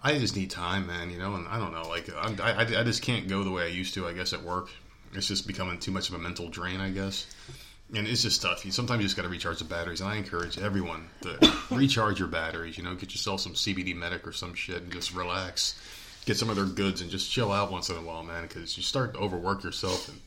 I 0.05 0.19
just 0.19 0.37
need 0.37 0.51
time, 0.51 0.87
man. 0.87 1.11
You 1.11 1.19
know, 1.19 1.35
and 1.35 1.47
I 1.49 1.59
don't 1.59 1.73
know, 1.73 1.89
like 1.89 2.11
I 2.15 2.35
I 2.43 2.81
I 2.81 2.83
just 2.83 3.03
can't 3.03 3.29
go 3.29 3.45
the 3.45 3.51
way 3.51 3.65
I 3.65 3.69
used 3.69 3.95
to. 3.95 4.07
I 4.07 4.13
guess 4.13 4.33
at 4.33 4.43
work, 4.43 4.69
it's 5.15 5.29
just 5.29 5.47
becoming 5.47 5.79
too 5.79 5.93
much 5.93 6.09
of 6.09 6.15
a 6.15 6.19
mental 6.19 6.49
drain. 6.49 6.81
I 6.81 6.91
guess. 6.91 7.27
And 7.95 8.07
it's 8.07 8.23
just 8.23 8.41
tough. 8.41 8.65
You 8.65 8.73
sometimes 8.73 9.03
you 9.03 9.07
just 9.07 9.17
got 9.17 9.23
to 9.23 9.29
recharge 9.29 9.59
the 9.59 9.65
batteries, 9.65 10.01
and 10.01 10.09
I 10.09 10.17
encourage 10.17 10.59
everyone 10.59 11.09
to 11.23 11.55
recharge 11.71 12.19
your 12.19 12.29
batteries. 12.29 12.79
You 12.79 12.85
know, 12.85 12.95
get 12.95 13.13
yourself 13.13 13.41
some 13.41 13.53
CBD 13.53 13.95
medic 13.95 14.27
or 14.27 14.33
some 14.33 14.55
shit, 14.55 14.83
and 14.83 14.93
just 14.93 15.15
relax. 15.15 15.81
Get 16.25 16.37
some 16.37 16.51
of 16.51 16.57
their 16.57 16.67
goods 16.67 17.01
and 17.01 17.11
just 17.11 17.31
chill 17.31 17.51
out 17.51 17.73
once 17.73 17.91
in 17.91 17.97
a 17.97 18.01
while, 18.01 18.23
man. 18.23 18.43
Because 18.43 18.77
you 18.77 18.83
start 18.83 19.15
to 19.15 19.21
overwork 19.21 19.63
yourself, 19.63 20.09
and 20.09 20.21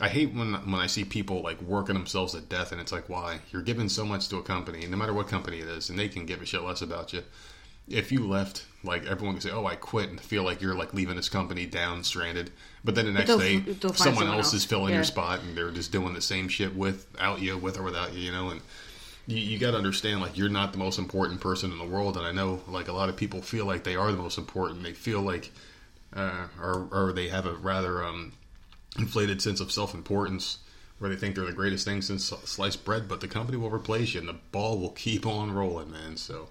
I 0.00 0.08
hate 0.08 0.34
when 0.34 0.52
when 0.52 0.80
I 0.80 0.86
see 0.86 1.04
people 1.04 1.42
like 1.42 1.60
working 1.62 1.94
themselves 1.94 2.34
to 2.34 2.40
death, 2.42 2.70
and 2.70 2.80
it's 2.80 2.92
like, 2.92 3.08
why? 3.08 3.40
You're 3.50 3.62
giving 3.62 3.88
so 3.88 4.04
much 4.04 4.28
to 4.28 4.36
a 4.36 4.42
company, 4.42 4.86
no 4.86 4.96
matter 4.96 5.14
what 5.14 5.28
company 5.28 5.60
it 5.60 5.68
is, 5.68 5.88
and 5.88 5.98
they 5.98 6.08
can 6.08 6.26
give 6.26 6.42
a 6.42 6.46
shit 6.46 6.62
less 6.62 6.82
about 6.82 7.12
you. 7.12 7.22
If 7.88 8.12
you 8.12 8.26
left, 8.26 8.66
like 8.84 9.04
everyone 9.06 9.34
can 9.34 9.40
say, 9.42 9.50
"Oh, 9.50 9.66
I 9.66 9.74
quit," 9.74 10.10
and 10.10 10.20
feel 10.20 10.42
like 10.44 10.60
you're 10.62 10.74
like 10.74 10.94
leaving 10.94 11.16
this 11.16 11.28
company 11.28 11.66
down, 11.66 12.04
stranded. 12.04 12.50
But 12.84 12.94
then 12.94 13.06
the 13.06 13.12
next 13.12 13.36
day, 13.36 13.62
someone 13.80 13.96
someone 13.96 14.26
else, 14.28 14.46
else. 14.46 14.54
is 14.54 14.64
filling 14.64 14.90
Yeah. 14.90 14.96
your 14.96 15.04
spot, 15.04 15.40
and 15.40 15.56
they're 15.56 15.70
just 15.70 15.92
doing 15.92 16.14
the 16.14 16.20
same 16.20 16.48
shit 16.48 16.74
without 16.74 17.40
you, 17.40 17.58
with 17.58 17.78
or 17.78 17.82
without 17.82 18.14
you, 18.14 18.20
you 18.20 18.32
know. 18.32 18.50
And 18.50 18.60
you, 19.26 19.36
you 19.38 19.58
got 19.58 19.72
to 19.72 19.76
understand, 19.76 20.20
like, 20.20 20.38
you're 20.38 20.48
not 20.48 20.72
the 20.72 20.78
most 20.78 20.98
important 20.98 21.40
person 21.40 21.72
in 21.72 21.78
the 21.78 21.84
world. 21.84 22.16
And 22.16 22.24
I 22.24 22.32
know, 22.32 22.60
like, 22.68 22.88
a 22.88 22.92
lot 22.92 23.08
of 23.08 23.16
people 23.16 23.42
feel 23.42 23.66
like 23.66 23.84
they 23.84 23.96
are 23.96 24.10
the 24.12 24.18
most 24.18 24.38
important. 24.38 24.82
They 24.82 24.92
feel 24.92 25.20
like, 25.20 25.50
uh, 26.14 26.46
or 26.60 26.88
or 26.92 27.12
they 27.12 27.28
have 27.28 27.46
a 27.46 27.54
rather 27.54 28.04
um, 28.04 28.32
inflated 28.98 29.42
sense 29.42 29.60
of 29.60 29.70
self 29.72 29.94
importance 29.94 30.58
where 30.98 31.10
they 31.10 31.16
think 31.16 31.34
they're 31.34 31.46
the 31.46 31.52
greatest 31.52 31.84
thing 31.86 32.02
since 32.02 32.24
sliced 32.44 32.84
bread, 32.84 33.08
but 33.08 33.20
the 33.20 33.28
company 33.28 33.56
will 33.56 33.70
replace 33.70 34.12
you 34.14 34.20
and 34.20 34.28
the 34.28 34.36
ball 34.52 34.78
will 34.78 34.90
keep 34.90 35.26
on 35.26 35.50
rolling, 35.50 35.90
man. 35.90 36.14
So 36.16 36.48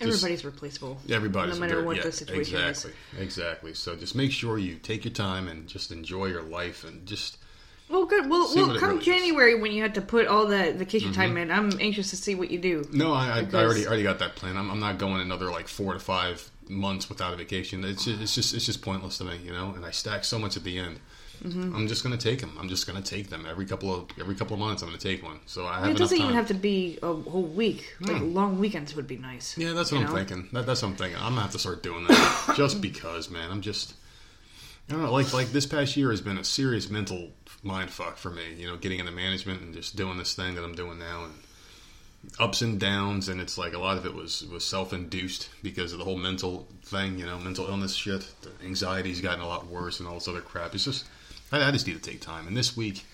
Everybody's 0.00 0.44
replaceable. 0.44 0.98
everybody's 1.10 1.54
no 1.54 1.60
matter 1.60 1.84
what 1.84 1.96
yeah, 1.96 2.04
the 2.04 2.12
situation 2.12 2.56
exactly, 2.56 2.92
exactly. 3.18 3.74
So 3.74 3.96
just 3.96 4.14
make 4.14 4.32
sure 4.32 4.58
you 4.58 4.76
take 4.76 5.04
your 5.04 5.12
time 5.12 5.48
and 5.48 5.66
just 5.66 5.92
enjoy 5.92 6.26
your 6.26 6.42
life 6.42 6.84
and 6.84 7.06
just. 7.06 7.38
Well, 7.88 8.06
good. 8.06 8.30
Well, 8.30 8.48
well 8.54 8.66
come 8.66 8.68
really 8.68 8.76
is. 8.76 8.82
Mm-hmm. 8.82 9.00
January 9.00 9.60
when 9.60 9.72
you 9.72 9.82
have 9.82 9.94
to 9.94 10.00
put 10.00 10.26
all 10.26 10.46
that 10.46 10.76
vacation 10.76 11.12
time 11.12 11.36
in, 11.36 11.50
I'm 11.50 11.72
anxious 11.80 12.10
to 12.10 12.16
see 12.16 12.34
what 12.34 12.50
you 12.50 12.58
do. 12.58 12.88
no, 12.92 13.12
I, 13.12 13.40
I, 13.40 13.48
I 13.52 13.64
already 13.64 13.86
already 13.86 14.04
got 14.04 14.20
that 14.20 14.36
plan. 14.36 14.56
I'm, 14.56 14.70
I'm 14.70 14.80
not 14.80 14.98
going 14.98 15.20
another 15.20 15.50
like 15.50 15.66
four 15.66 15.92
to 15.92 15.98
five 15.98 16.50
months 16.68 17.08
without 17.08 17.34
a 17.34 17.36
vacation. 17.36 17.84
It's 17.84 18.04
just, 18.04 18.20
it's 18.20 18.34
just 18.34 18.54
it's 18.54 18.66
just 18.66 18.82
pointless 18.82 19.18
to 19.18 19.24
me, 19.24 19.38
you 19.44 19.52
know. 19.52 19.72
And 19.74 19.84
I 19.84 19.90
stack 19.90 20.24
so 20.24 20.38
much 20.38 20.56
at 20.56 20.64
the 20.64 20.78
end. 20.78 21.00
Mm-hmm. 21.42 21.74
I'm 21.74 21.88
just 21.88 22.04
going 22.04 22.16
to 22.16 22.22
take 22.22 22.40
them. 22.40 22.54
I'm 22.60 22.68
just 22.68 22.86
going 22.86 23.02
to 23.02 23.08
take 23.08 23.30
them 23.30 23.46
every 23.48 23.64
couple 23.64 23.94
of 23.94 24.06
every 24.20 24.34
couple 24.34 24.54
of 24.54 24.60
months. 24.60 24.82
I'm 24.82 24.88
going 24.88 24.98
to 24.98 25.08
take 25.08 25.22
one. 25.22 25.40
So 25.46 25.66
I 25.66 25.80
have 25.80 25.90
it 25.90 25.96
doesn't 25.96 26.18
time. 26.18 26.26
even 26.26 26.36
have 26.36 26.48
to 26.48 26.54
be 26.54 26.98
a 27.02 27.12
whole 27.12 27.44
week. 27.44 27.96
Like 28.00 28.20
long 28.20 28.58
weekends 28.58 28.94
would 28.94 29.06
be 29.06 29.16
nice. 29.16 29.56
Yeah, 29.56 29.72
that's 29.72 29.90
what 29.90 30.02
I'm 30.02 30.08
know? 30.08 30.14
thinking. 30.14 30.48
That, 30.52 30.66
that's 30.66 30.82
what 30.82 30.88
I'm 30.88 30.96
thinking. 30.96 31.18
I'm 31.18 31.30
gonna 31.30 31.42
have 31.42 31.52
to 31.52 31.58
start 31.58 31.82
doing 31.82 32.06
that 32.06 32.52
just 32.56 32.80
because, 32.82 33.30
man. 33.30 33.50
I'm 33.50 33.62
just, 33.62 33.94
I 34.88 34.92
don't 34.92 35.02
know. 35.02 35.12
Like 35.12 35.32
like 35.32 35.48
this 35.48 35.66
past 35.66 35.96
year 35.96 36.10
has 36.10 36.20
been 36.20 36.36
a 36.36 36.44
serious 36.44 36.90
mental 36.90 37.30
mind 37.62 37.90
fuck 37.90 38.18
for 38.18 38.30
me. 38.30 38.54
You 38.56 38.68
know, 38.68 38.76
getting 38.76 39.00
into 39.00 39.12
management 39.12 39.62
and 39.62 39.72
just 39.74 39.96
doing 39.96 40.18
this 40.18 40.34
thing 40.34 40.54
that 40.56 40.64
I'm 40.64 40.74
doing 40.74 40.98
now, 40.98 41.24
and 41.24 41.34
ups 42.38 42.60
and 42.60 42.78
downs. 42.78 43.30
And 43.30 43.40
it's 43.40 43.56
like 43.56 43.72
a 43.72 43.78
lot 43.78 43.96
of 43.96 44.04
it 44.04 44.14
was 44.14 44.44
was 44.48 44.62
self 44.64 44.92
induced 44.92 45.48
because 45.62 45.94
of 45.94 45.98
the 45.98 46.04
whole 46.04 46.18
mental 46.18 46.68
thing. 46.82 47.18
You 47.18 47.24
know, 47.24 47.38
mental 47.38 47.66
illness 47.66 47.94
shit. 47.94 48.30
The 48.42 48.50
anxiety's 48.62 49.22
gotten 49.22 49.40
a 49.40 49.48
lot 49.48 49.66
worse, 49.68 50.00
and 50.00 50.08
all 50.08 50.16
this 50.16 50.28
other 50.28 50.42
crap. 50.42 50.74
It's 50.74 50.84
just, 50.84 51.06
I, 51.52 51.68
I 51.68 51.70
just 51.70 51.86
need 51.86 52.02
to 52.02 52.10
take 52.10 52.20
time. 52.20 52.46
And 52.46 52.56
this 52.56 52.76
week. 52.76 53.04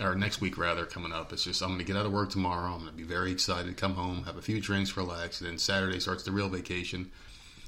Or 0.00 0.14
next 0.14 0.40
week, 0.40 0.56
rather, 0.56 0.86
coming 0.86 1.12
up. 1.12 1.32
It's 1.34 1.44
just 1.44 1.62
I'm 1.62 1.68
going 1.68 1.78
to 1.78 1.84
get 1.84 1.96
out 1.96 2.06
of 2.06 2.12
work 2.12 2.30
tomorrow. 2.30 2.72
I'm 2.72 2.78
going 2.78 2.90
to 2.90 2.96
be 2.96 3.02
very 3.02 3.30
excited. 3.30 3.76
Come 3.76 3.94
home, 3.94 4.24
have 4.24 4.38
a 4.38 4.42
few 4.42 4.58
drinks, 4.58 4.96
relax, 4.96 5.40
and 5.40 5.50
then 5.50 5.58
Saturday 5.58 6.00
starts 6.00 6.24
the 6.24 6.32
real 6.32 6.48
vacation. 6.48 7.10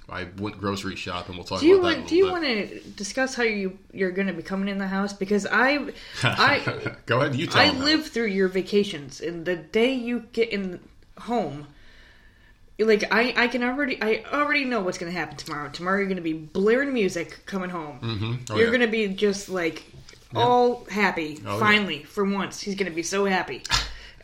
I 0.09 0.29
went 0.39 0.59
grocery 0.59 0.97
shopping. 0.97 1.33
And 1.33 1.37
we'll 1.37 1.45
talk 1.45 1.61
Do 1.61 1.67
you 1.67 1.79
about 1.79 1.91
that. 1.91 1.97
want? 1.99 2.09
Do 2.09 2.17
you 2.17 2.31
want 2.31 2.45
to 2.45 2.81
discuss 2.81 3.35
how 3.35 3.43
you 3.43 3.79
you're 3.93 4.11
going 4.11 4.27
to 4.27 4.33
be 4.33 4.43
coming 4.43 4.69
in 4.69 4.79
the 4.79 4.87
house? 4.87 5.13
Because 5.13 5.47
I, 5.47 5.91
I. 6.23 6.97
Go 7.05 7.21
ahead. 7.21 7.37
You 7.37 7.47
tell. 7.47 7.61
I 7.61 7.71
live 7.79 8.07
through 8.07 8.27
your 8.29 8.49
vacations, 8.49 9.21
and 9.21 9.45
the 9.45 9.57
day 9.57 9.93
you 9.93 10.21
get 10.33 10.49
in 10.49 10.81
home, 11.19 11.67
like 12.79 13.05
I, 13.13 13.33
I 13.37 13.49
can 13.49 13.63
already, 13.63 14.01
I 14.03 14.25
already 14.33 14.65
know 14.65 14.81
what's 14.81 14.99
to 15.13 15.19
happen 15.19 15.37
tomorrow. 15.37 15.69
Tomorrow 15.71 15.99
you're 15.99 16.07
to 16.17 16.23
be 16.23 16.33
blaring 16.33 16.93
music 16.93 17.45
coming 17.47 17.71
home. 17.71 18.01
Mhm. 18.03 18.51
Oh, 18.51 18.57
you're 18.57 18.67
yeah. 18.67 18.71
to 18.87 18.91
be 18.91 19.09
just 19.09 19.49
like 19.49 19.85
all 20.35 20.85
happy. 20.87 21.41
Oh, 21.47 21.55
yeah. 21.55 21.61
finally, 21.61 22.03
for 22.03 22.25
once, 22.25 22.61
he's 22.61 22.75
to 22.91 22.95
be 22.97 23.03
so 23.05 23.25
happy, 23.25 23.63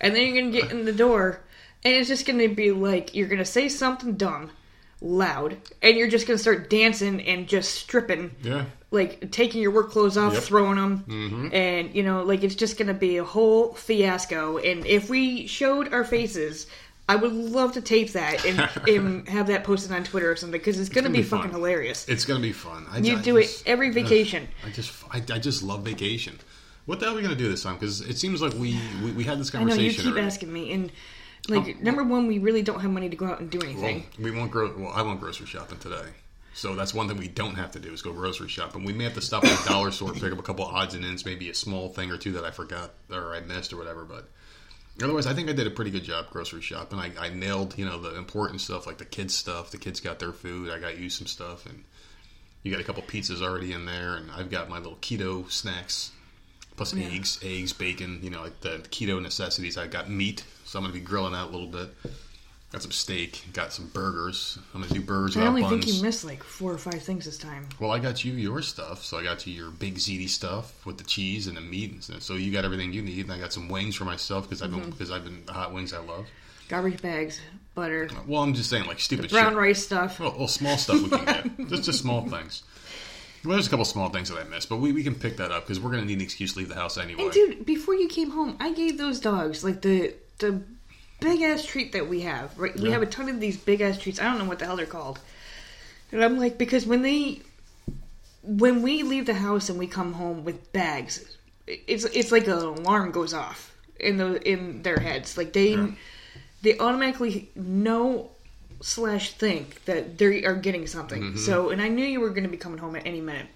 and 0.01 0.15
then 0.15 0.23
you're 0.27 0.35
to 0.53 0.61
get 0.61 0.71
in 0.73 0.85
the 0.85 0.93
door, 0.93 1.41
and 1.85 1.95
it's 1.95 2.09
just 2.09 2.27
to 2.41 2.49
be 2.55 2.73
like 2.73 3.15
you're 3.15 3.29
to 3.39 3.45
say 3.45 3.69
something 3.69 4.15
dumb. 4.17 4.51
Loud, 5.03 5.57
and 5.81 5.97
you're 5.97 6.09
just 6.09 6.27
gonna 6.27 6.37
start 6.39 6.69
dancing 6.69 7.23
and 7.23 7.49
just 7.49 7.75
stripping 7.75 8.33
Yeah. 8.43 8.67
like 8.91 9.31
taking 9.31 9.63
your 9.63 9.71
work 9.71 9.91
clothes 9.93 10.19
off, 10.19 10.35
Yep. 10.35 10.43
throwing 10.43 10.77
them, 10.77 11.51
and 11.55 11.95
you 11.95 12.03
know, 12.03 12.23
like 12.23 12.45
it's 12.45 12.55
just 12.55 12.77
gonna 12.77 12.93
be 12.93 13.17
a 13.17 13.25
whole 13.25 13.73
fiasco. 13.73 14.59
And 14.59 14.85
if 14.85 15.09
we 15.09 15.47
showed 15.47 15.95
our 15.95 16.05
faces, 16.05 16.67
I 17.11 17.17
would 17.17 17.33
love 17.33 17.73
to 17.73 17.81
tape 17.81 18.13
that 18.13 18.45
and, 18.45 18.61
and 18.89 19.29
have 19.29 19.49
that 19.49 19.65
posted 19.65 19.91
on 19.91 20.05
Twitter 20.05 20.31
or 20.31 20.37
something 20.37 20.61
because 20.61 20.79
it's 20.79 20.89
gonna, 20.89 21.09
gonna 21.09 21.13
be, 21.19 21.23
be 21.23 21.29
fucking 21.29 21.51
hilarious. 21.51 22.07
It's 22.09 22.25
gonna 22.25 22.39
be 22.39 22.53
fun. 22.53 22.87
I, 22.89 22.99
You 22.99 23.17
I 23.17 23.21
do 23.23 23.37
it 23.37 23.43
just- 23.43 23.67
every 23.67 23.91
vacation. 23.91 24.47
I 24.65 24.71
just, 24.71 24.93
I, 25.11 25.17
I 25.17 25.39
just 25.41 25.65
love 25.65 25.83
vacation. 25.83 26.39
What 26.87 27.01
the 27.01 27.07
hell 27.07 27.15
are 27.15 27.17
we 27.17 27.23
gonna 27.23 27.35
do 27.35 27.49
this 27.49 27.65
time? 27.65 27.75
Because 27.75 28.01
it 28.01 28.17
seems 28.17 28.41
like 28.41 28.53
we, 28.53 28.79
we, 29.03 29.11
we 29.11 29.25
had 29.25 29.41
this 29.41 29.53
I 29.55 29.65
know 29.65 29.75
you 29.75 29.91
keep 29.93 30.07
already. 30.07 30.25
asking 30.27 30.53
me, 30.53 30.73
and 30.73 30.93
like 31.49 31.77
oh, 31.79 31.83
number 31.83 32.05
one, 32.05 32.29
we 32.29 32.39
really 32.39 32.63
don't 32.63 32.81
have 32.81 32.91
money 32.93 33.09
to 33.09 33.17
go 33.17 33.27
out 33.27 33.41
and 33.41 33.51
do 33.51 33.59
Well, 33.59 33.69
anything. 33.69 34.07
we 34.19 34.31
won't 34.31 34.53
grow. 34.53 34.73
Well, 34.77 34.93
I 34.95 35.03
won't 35.03 35.21
grocery 35.21 35.47
shopping 35.47 35.79
today. 35.79 36.07
So 36.55 36.75
that's 36.75 36.93
one 36.95 37.09
thing 37.09 37.17
we 37.17 37.29
don't 37.29 37.55
have 37.57 37.73
to 37.73 37.81
do 37.81 37.93
is 37.93 38.03
go 38.03 38.13
grocery 38.13 38.49
shopping. 38.49 38.85
We 38.85 38.93
may 38.93 39.05
have 39.05 39.15
to 39.15 39.21
stop 39.21 39.45
at 39.45 39.65
a 39.65 39.69
dollar 39.69 39.91
store, 39.91 40.13
pick 40.13 40.33
up 40.33 40.39
a 40.39 40.43
couple 40.43 40.65
odds 40.65 40.95
and 40.95 41.05
ends, 41.05 41.25
maybe 41.25 41.49
a 41.49 41.55
small 41.55 41.89
thing 41.89 42.11
or 42.11 42.17
two 42.17 42.33
that 42.33 42.45
I 42.45 42.51
forgot 42.51 42.91
or 43.11 43.35
I 43.35 43.41
missed 43.41 43.73
or 43.73 43.77
whatever. 43.79 44.05
But 44.05 44.29
otherwise, 45.03 45.27
I 45.27 45.35
think 45.35 45.49
I 45.49 45.53
did 45.53 45.67
a 45.67 45.71
pretty 45.71 45.91
good 45.91 46.05
job 46.05 46.31
grocery 46.31 46.63
shopping. 46.63 46.99
I, 46.99 47.13
I 47.19 47.31
nailed, 47.31 47.79
you 47.79 47.85
know, 47.85 48.01
the 48.01 48.17
important 48.17 48.61
stuff 48.61 48.87
like 48.87 48.99
the 48.99 49.05
kids 49.05 49.35
stuff. 49.35 49.71
The 49.71 49.79
kids 49.79 50.01
got 50.01 50.19
their 50.19 50.33
food. 50.33 50.71
I 50.71 50.79
got 50.79 50.99
you 50.99 51.09
some 51.11 51.27
stuff, 51.27 51.67
and 51.67 51.85
you 52.63 52.71
got 52.71 52.81
a 52.81 52.85
couple 52.85 53.03
pizzas 53.03 53.43
already 53.43 53.73
in 53.73 53.87
there, 53.87 54.17
and 54.17 54.31
I've 54.31 54.51
got 54.51 54.69
my 54.69 54.79
little 54.79 54.97
keto 54.97 55.51
snacks. 55.51 56.13
Plus 56.77 56.95
eggs, 56.95 57.39
eggs, 57.43 57.75
bacon, 57.75 58.21
you 58.23 58.31
know, 58.31 58.43
like 58.43 58.61
the 58.61 58.79
keto 58.91 59.21
necessities. 59.21 59.77
I 59.77 59.87
got 59.87 60.09
meat, 60.09 60.45
so 60.65 60.79
I'm 60.79 60.85
gonna 60.85 60.95
be 60.95 61.01
grilling 61.01 61.35
out 61.35 61.49
a 61.49 61.53
little 61.53 61.67
bit. 61.67 61.91
Got 62.73 62.83
some 62.83 62.93
steak, 62.93 63.43
got 63.53 63.73
some 63.73 63.89
burgers. 63.89 64.57
I'm 64.75 64.83
gonna 64.83 64.95
do 64.95 65.01
burgers 65.01 65.37
I 65.37 65.45
only 65.45 65.63
buns. 65.63 65.85
think 65.85 65.97
you 65.97 66.03
missed 66.05 66.25
like 66.25 66.45
four 66.45 66.73
or 66.73 66.79
five 66.79 67.03
things 67.03 67.25
this 67.25 67.37
time. 67.37 67.67
well, 67.81 67.91
I 67.91 67.99
got 67.99 68.25
you 68.25 68.33
your 68.35 68.63
stuff, 68.63 69.05
so 69.05 69.19
I 69.19 69.25
got 69.25 69.45
you 69.45 69.53
your 69.53 69.71
big 69.73 69.97
ziti 69.97 70.29
stuff 70.29 70.87
with 70.87 70.97
the 70.97 71.03
cheese 71.03 71.49
and 71.49 71.57
the 71.57 71.61
meat, 71.61 71.91
and 71.91 72.05
stuff. 72.05 72.23
so 72.23 72.35
you 72.35 72.53
got 72.53 72.65
everything 72.65 72.93
you 72.93 73.03
need. 73.03 73.25
And 73.25 73.33
I 73.33 73.39
got 73.41 73.53
some 73.53 73.69
wings 73.69 73.97
for 73.97 74.05
myself 74.05 74.45
because 74.45 74.63
I've 74.63 74.71
been 74.71 74.81
Mm-hmm. 74.83 74.91
because 74.91 75.11
I've 75.11 75.25
been 75.25 75.45
the 75.47 75.53
hot 75.53 75.73
wings 75.75 75.93
I 75.93 75.99
love. 75.99 76.29
Garbage 76.69 77.03
bags, 77.03 77.41
butter, 77.75 78.09
Well, 78.29 78.43
I'm 78.43 78.55
just 78.55 78.71
saying 78.71 78.85
like 78.87 79.01
stupid 79.01 79.31
brown 79.31 79.51
shit. 79.53 79.59
rice 79.59 79.85
stuff. 79.85 80.21
Well, 80.21 80.37
well, 80.39 80.47
small 80.47 80.77
stuff 80.79 81.03
we 81.03 81.09
can 81.11 81.25
get. 81.25 81.69
just 81.71 81.83
just 81.83 81.99
small 82.01 82.29
things. 82.29 82.63
Well, 83.45 83.55
there's 83.55 83.67
a 83.67 83.71
couple 83.71 83.85
small 83.85 84.11
things 84.11 84.29
that 84.29 84.39
I 84.39 84.45
missed, 84.45 84.69
but 84.69 84.77
we, 84.77 84.93
we 84.93 85.03
can 85.03 85.17
pick 85.17 85.39
that 85.39 85.51
up 85.51 85.65
because 85.65 85.81
we're 85.81 85.91
gonna 85.91 86.05
need 86.05 86.19
an 86.19 86.21
excuse 86.21 86.53
to 86.53 86.61
leave 86.61 86.69
the 86.69 86.77
house 86.77 86.97
anyway. 86.99 87.25
And 87.25 87.33
dude, 87.33 87.67
before 87.67 87.95
you 87.97 88.07
came 88.07 88.31
home, 88.31 88.57
I 88.61 88.73
gave 88.73 88.97
those 88.97 89.19
dogs 89.19 89.65
like 89.65 89.83
the 89.83 90.15
the 90.39 90.63
big 91.21 91.43
ass 91.43 91.65
treat 91.65 91.93
that 91.93 92.09
we 92.09 92.23
have. 92.23 92.57
Right, 92.59 92.75
we 92.77 92.87
Yeah. 92.89 92.93
have 92.95 93.03
a 93.03 93.07
ton 93.07 93.29
of 93.29 93.41
these 93.41 93.57
big 93.57 93.81
ass 93.81 93.99
treats. 93.99 94.21
I 94.21 94.25
don't 94.25 94.39
know 94.39 94.45
what 94.45 94.59
the 94.59 94.67
hell 94.67 94.77
they're 94.77 94.87
called. 94.87 95.21
And 96.13 96.25
I'm 96.25 96.39
like, 96.39 96.59
because 96.59 96.87
when 96.87 97.03
they 97.03 97.41
when 98.43 98.81
we 98.83 99.03
leave 99.03 99.27
the 99.27 99.35
house 99.35 99.69
and 99.69 99.79
we 99.79 99.87
come 99.87 100.15
home 100.15 100.45
with 100.45 100.73
bags, 100.73 101.37
it's 101.67 102.05
it's 102.05 102.33
like 102.33 102.47
an 102.47 102.55
alarm 102.55 103.11
goes 103.13 103.35
off 103.35 103.75
in 103.99 104.17
the 104.17 104.41
in 104.49 104.83
their 104.83 104.99
heads. 104.99 105.37
Like 105.37 105.53
they 105.53 105.73
Yeah. 105.75 105.89
they 106.63 106.79
automatically 106.79 107.51
know 107.55 108.31
slash 108.83 109.33
think 109.35 109.85
that 109.85 110.17
they 110.17 110.45
are 110.45 110.55
getting 110.55 110.87
something. 110.87 111.23
Mm-hmm. 111.23 111.37
So, 111.39 111.69
and 111.69 111.83
I 111.83 111.89
knew 111.89 112.05
you 112.05 112.21
were 112.21 112.31
going 112.31 112.45
to 112.45 112.49
be 112.49 112.57
coming 112.57 112.79
home 112.79 112.97
at 112.97 113.07
any 113.07 113.21
minute. 113.21 113.47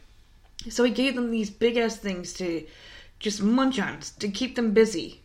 So 0.69 0.85
I 0.85 0.91
gave 0.91 1.15
them 1.15 1.31
these 1.31 1.49
big 1.49 1.79
ass 1.79 1.97
things 1.97 2.35
to 2.35 2.67
just 3.21 3.41
munch 3.43 3.79
on 3.79 4.01
to 4.19 4.29
keep 4.29 4.55
them 4.55 4.73
busy. 4.73 5.23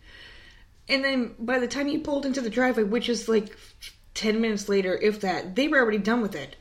And 0.89 1.03
then 1.03 1.35
by 1.39 1.59
the 1.59 1.67
time 1.67 1.87
you 1.87 1.99
pulled 1.99 2.25
into 2.25 2.41
the 2.41 2.49
driveway, 2.49 2.83
which 2.83 3.09
is 3.09 3.29
like 3.29 3.55
ten 4.13 4.41
minutes 4.41 4.67
later, 4.67 4.95
if 4.95 5.21
that, 5.21 5.55
they 5.55 5.67
were 5.67 5.77
already 5.79 5.97
done 5.99 6.21
with 6.21 6.35
it. 6.35 6.55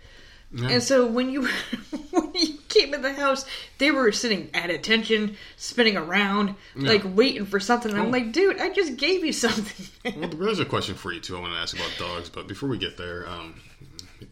Yeah. 0.52 0.68
And 0.68 0.82
so 0.82 1.06
when 1.06 1.28
you 1.30 1.46
when 2.10 2.32
you 2.34 2.58
came 2.68 2.94
in 2.94 3.02
the 3.02 3.12
house, 3.12 3.44
they 3.78 3.90
were 3.90 4.10
sitting 4.12 4.48
at 4.54 4.70
attention, 4.70 5.36
spinning 5.56 5.96
around, 5.96 6.54
like 6.74 7.02
waiting 7.04 7.44
for 7.44 7.60
something. 7.60 7.90
And 7.90 8.00
I'm 8.00 8.06
Oh. 8.06 8.10
like, 8.10 8.32
dude, 8.32 8.58
I 8.58 8.70
just 8.70 8.96
gave 8.96 9.24
you 9.24 9.32
something. 9.32 9.86
Well, 10.18 10.28
there's 10.30 10.58
a 10.58 10.64
question 10.64 10.94
for 10.94 11.12
you 11.12 11.20
too. 11.20 11.36
I 11.36 11.40
want 11.40 11.52
to 11.52 11.58
ask 11.58 11.76
about 11.76 11.90
dogs, 11.98 12.30
but 12.30 12.48
before 12.48 12.68
we 12.70 12.78
get 12.78 12.96
there, 12.96 13.28
um, 13.28 13.60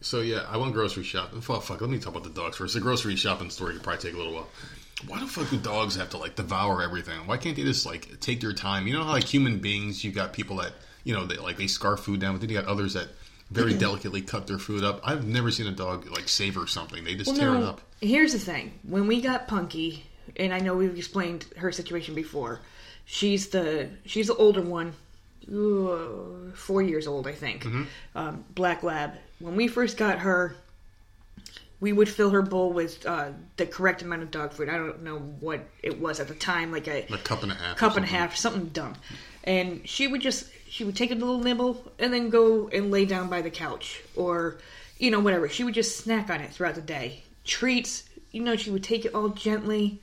so 0.01 0.21
yeah, 0.21 0.43
I 0.49 0.57
went 0.57 0.73
grocery 0.73 1.03
shopping. 1.03 1.39
Fuck, 1.41 1.61
fuck, 1.63 1.81
let 1.81 1.89
me 1.91 1.99
talk 1.99 2.13
about 2.15 2.23
the 2.23 2.31
dogs 2.31 2.57
first. 2.57 2.73
The 2.73 2.79
grocery 2.79 3.15
shopping 3.15 3.51
story 3.51 3.73
could 3.73 3.83
probably 3.83 4.01
take 4.01 4.13
a 4.15 4.17
little 4.17 4.33
while. 4.33 4.47
Why 5.05 5.19
the 5.19 5.27
fuck 5.27 5.49
do 5.49 5.57
dogs 5.57 5.95
have 5.95 6.09
to 6.11 6.17
like 6.17 6.35
devour 6.35 6.81
everything? 6.81 7.27
Why 7.27 7.37
can't 7.37 7.55
they 7.55 7.63
just 7.63 7.85
like 7.85 8.19
take 8.19 8.41
their 8.41 8.53
time? 8.53 8.87
You 8.87 8.93
know 8.93 9.03
how 9.03 9.11
like 9.11 9.25
human 9.25 9.59
beings, 9.59 10.03
you 10.03 10.11
got 10.11 10.33
people 10.33 10.57
that 10.57 10.73
you 11.03 11.13
know 11.13 11.25
they 11.25 11.37
like 11.37 11.57
they 11.57 11.67
scarf 11.67 11.99
food 11.99 12.19
down, 12.19 12.33
but 12.33 12.41
then 12.41 12.49
you 12.49 12.59
got 12.59 12.65
others 12.65 12.93
that 12.93 13.09
very 13.51 13.73
delicately 13.73 14.21
cut 14.21 14.47
their 14.47 14.57
food 14.57 14.83
up. 14.83 14.99
I've 15.03 15.25
never 15.25 15.51
seen 15.51 15.67
a 15.67 15.71
dog 15.71 16.09
like 16.09 16.27
savor 16.27 16.67
something. 16.67 17.03
They 17.03 17.15
just 17.15 17.35
tear 17.35 17.55
it 17.55 17.63
up. 17.63 17.81
Here's 18.01 18.33
the 18.33 18.39
thing: 18.39 18.73
when 18.83 19.07
we 19.07 19.21
got 19.21 19.47
Punky, 19.47 20.05
and 20.35 20.53
I 20.53 20.59
know 20.59 20.75
we've 20.75 20.97
explained 20.97 21.45
her 21.57 21.71
situation 21.71 22.15
before, 22.15 22.61
she's 23.05 23.49
the 23.49 23.89
she's 24.05 24.27
the 24.27 24.35
older 24.35 24.61
one, 24.61 24.93
Ooh, 25.51 26.51
four 26.55 26.81
years 26.81 27.07
old, 27.07 27.27
I 27.27 27.31
think. 27.31 27.63
Mm-hmm. 27.63 27.83
Um, 28.15 28.45
Black 28.53 28.83
Lab. 28.83 29.13
When 29.39 29.55
we 29.55 29.67
first 29.67 29.97
got 29.97 30.19
her, 30.19 30.55
we 31.79 31.93
would 31.93 32.09
fill 32.09 32.31
her 32.31 32.41
bowl 32.41 32.73
with 32.73 33.05
uh, 33.05 33.29
the 33.57 33.65
correct 33.65 34.01
amount 34.01 34.23
of 34.23 34.31
dog 34.31 34.51
food. 34.51 34.69
I 34.69 34.77
don't 34.77 35.03
know 35.03 35.19
what 35.19 35.61
it 35.83 35.99
was 35.99 36.19
at 36.19 36.27
the 36.27 36.33
time, 36.35 36.71
like 36.71 36.87
a 36.87 37.05
A 37.13 37.17
cup 37.17 37.43
and 37.43 37.51
a 37.51 37.55
half. 37.55 37.77
cup 37.77 37.95
and 37.95 38.05
a 38.05 38.07
half, 38.07 38.35
something 38.35 38.67
dumb. 38.67 38.95
And 39.43 39.87
she 39.87 40.07
would 40.07 40.21
just 40.21 40.49
she 40.69 40.83
would 40.83 40.95
take 40.95 41.11
a 41.11 41.15
little 41.15 41.39
nibble 41.39 41.91
and 41.99 42.13
then 42.13 42.29
go 42.29 42.67
and 42.67 42.91
lay 42.91 43.05
down 43.05 43.29
by 43.29 43.41
the 43.41 43.49
couch 43.49 44.01
or 44.15 44.57
you 44.97 45.11
know 45.11 45.19
whatever. 45.19 45.47
She 45.47 45.63
would 45.63 45.73
just 45.75 45.97
snack 46.03 46.29
on 46.29 46.41
it 46.41 46.51
throughout 46.51 46.75
the 46.75 46.81
day. 46.81 47.23
Treats, 47.45 48.03
you 48.31 48.41
know, 48.41 48.55
she 48.55 48.71
would 48.71 48.83
take 48.83 49.05
it 49.05 49.13
all 49.15 49.29
gently 49.29 50.01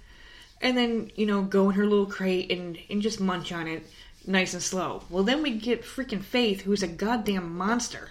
and 0.63 0.79
then, 0.79 1.11
you 1.15 1.27
know, 1.27 1.43
go 1.43 1.69
in 1.69 1.77
her 1.77 1.85
little 1.87 2.07
crate 2.07 2.51
and 2.51 2.79
and 2.89 3.03
just 3.03 3.21
munch 3.21 3.53
on 3.53 3.67
it 3.67 3.85
nice 4.27 4.55
and 4.55 4.63
slow. 4.63 5.03
Well, 5.11 5.25
then 5.25 5.43
we 5.43 5.51
get 5.51 5.83
freaking 5.83 6.23
Faith 6.23 6.63
who's 6.63 6.83
a 6.83 6.89
goddamn 6.89 7.55
monster. 7.57 8.09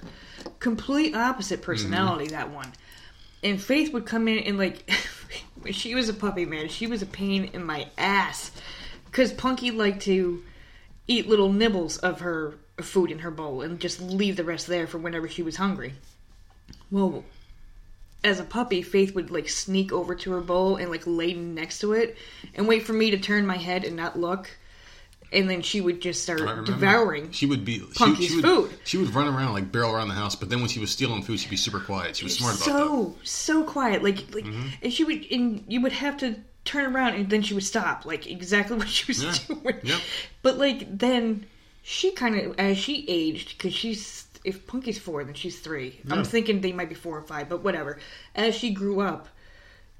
Complete 0.59 1.15
opposite 1.15 1.61
personality 1.63 2.27
that 2.27 2.51
one. 2.51 2.71
And 3.43 3.61
Faith 3.61 3.93
would 3.93 4.05
come 4.05 4.27
in 4.27 4.39
and 4.39 4.57
like 4.57 4.89
when 5.61 5.73
she 5.73 5.95
was 5.95 6.09
a 6.09 6.13
puppy, 6.13 6.45
man, 6.45 6.69
she 6.69 6.87
was 6.87 7.01
a 7.01 7.07
pain 7.07 7.49
in 7.53 7.63
my 7.63 7.87
ass. 7.97 8.51
Cause 9.11 9.33
Punky 9.33 9.71
liked 9.71 10.01
to 10.03 10.43
eat 11.07 11.27
little 11.27 11.51
nibbles 11.51 11.97
of 11.97 12.21
her 12.21 12.55
food 12.81 13.11
in 13.11 13.19
her 13.19 13.31
bowl 13.31 13.61
and 13.61 13.79
just 13.79 14.01
leave 14.01 14.37
the 14.37 14.43
rest 14.43 14.67
there 14.67 14.87
for 14.87 14.97
whenever 14.97 15.27
she 15.27 15.43
was 15.43 15.57
hungry. 15.57 15.93
Well, 16.89 17.23
as 18.23 18.39
a 18.39 18.43
puppy, 18.45 18.81
Faith 18.81 19.13
would 19.13 19.29
like 19.29 19.49
sneak 19.49 19.91
over 19.91 20.15
to 20.15 20.31
her 20.31 20.41
bowl 20.41 20.77
and 20.77 20.89
like 20.89 21.03
lay 21.05 21.33
next 21.33 21.79
to 21.79 21.93
it 21.93 22.17
and 22.55 22.67
wait 22.67 22.83
for 22.83 22.93
me 22.93 23.11
to 23.11 23.17
turn 23.17 23.45
my 23.45 23.57
head 23.57 23.83
and 23.83 23.95
not 23.95 24.17
look. 24.17 24.49
And 25.33 25.49
then 25.49 25.61
she 25.61 25.81
would 25.81 26.01
just 26.01 26.23
start 26.23 26.65
devouring. 26.65 27.31
She 27.31 27.45
would 27.45 27.65
be 27.65 27.79
she, 27.79 27.85
Punky's 27.95 28.29
she 28.29 28.35
would, 28.37 28.45
food. 28.45 28.69
She 28.83 28.97
would 28.97 29.13
run 29.15 29.27
around 29.27 29.53
like 29.53 29.71
barrel 29.71 29.91
around 29.93 30.07
the 30.09 30.13
house, 30.13 30.35
but 30.35 30.49
then 30.49 30.59
when 30.59 30.69
she 30.69 30.79
was 30.79 30.91
stealing 30.91 31.23
food, 31.23 31.39
she'd 31.39 31.49
be 31.49 31.57
super 31.57 31.79
quiet. 31.79 32.15
She 32.15 32.23
was 32.25 32.37
smart 32.37 32.55
about 32.55 32.65
that. 32.65 32.71
Mm-hmm. 32.83 33.13
so 33.13 33.15
so 33.23 33.63
quiet 33.63 34.03
like 34.03 34.33
like 34.33 34.45
and 34.81 34.93
she 34.93 35.03
would 35.03 35.25
and 35.31 35.63
you 35.67 35.81
would 35.81 35.91
have 35.93 36.17
to 36.17 36.35
turn 36.65 36.95
around 36.95 37.15
and 37.15 37.29
then 37.29 37.41
she 37.41 37.53
would 37.53 37.63
stop, 37.63 38.05
like 38.05 38.27
exactly 38.27 38.77
what 38.79 38.87
she 38.87 39.05
was 39.09 39.23
Yeah. 39.23 39.33
doing. 39.47 39.79
Yep. 39.83 39.99
But 40.41 40.57
like 40.57 40.97
then 40.97 41.45
she 41.81 42.11
kind 42.11 42.35
of 42.39 42.59
as 42.59 42.77
she 42.77 43.05
aged 43.07 43.57
because 43.57 43.73
she's 43.73 44.27
if 44.45 44.67
Punky's 44.67 44.99
four 44.99 45.23
then 45.23 45.33
she's 45.33 45.59
three. 45.59 45.99
Yeah. 46.05 46.15
I'm 46.15 46.23
thinking 46.23 46.61
they 46.61 46.71
might 46.73 46.89
be 46.89 46.95
four 46.95 47.17
or 47.17 47.21
five, 47.23 47.49
but 47.49 47.63
whatever. 47.63 47.97
As 48.35 48.55
she 48.55 48.71
grew 48.71 48.99
up, 49.01 49.27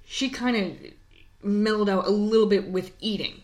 she 0.06 0.30
kind 0.30 0.56
of 0.58 0.78
mellowed 1.44 1.90
out 1.90 2.08
a 2.08 2.10
little 2.12 2.48
bit 2.48 2.70
with 2.70 2.92
eating, 3.02 3.42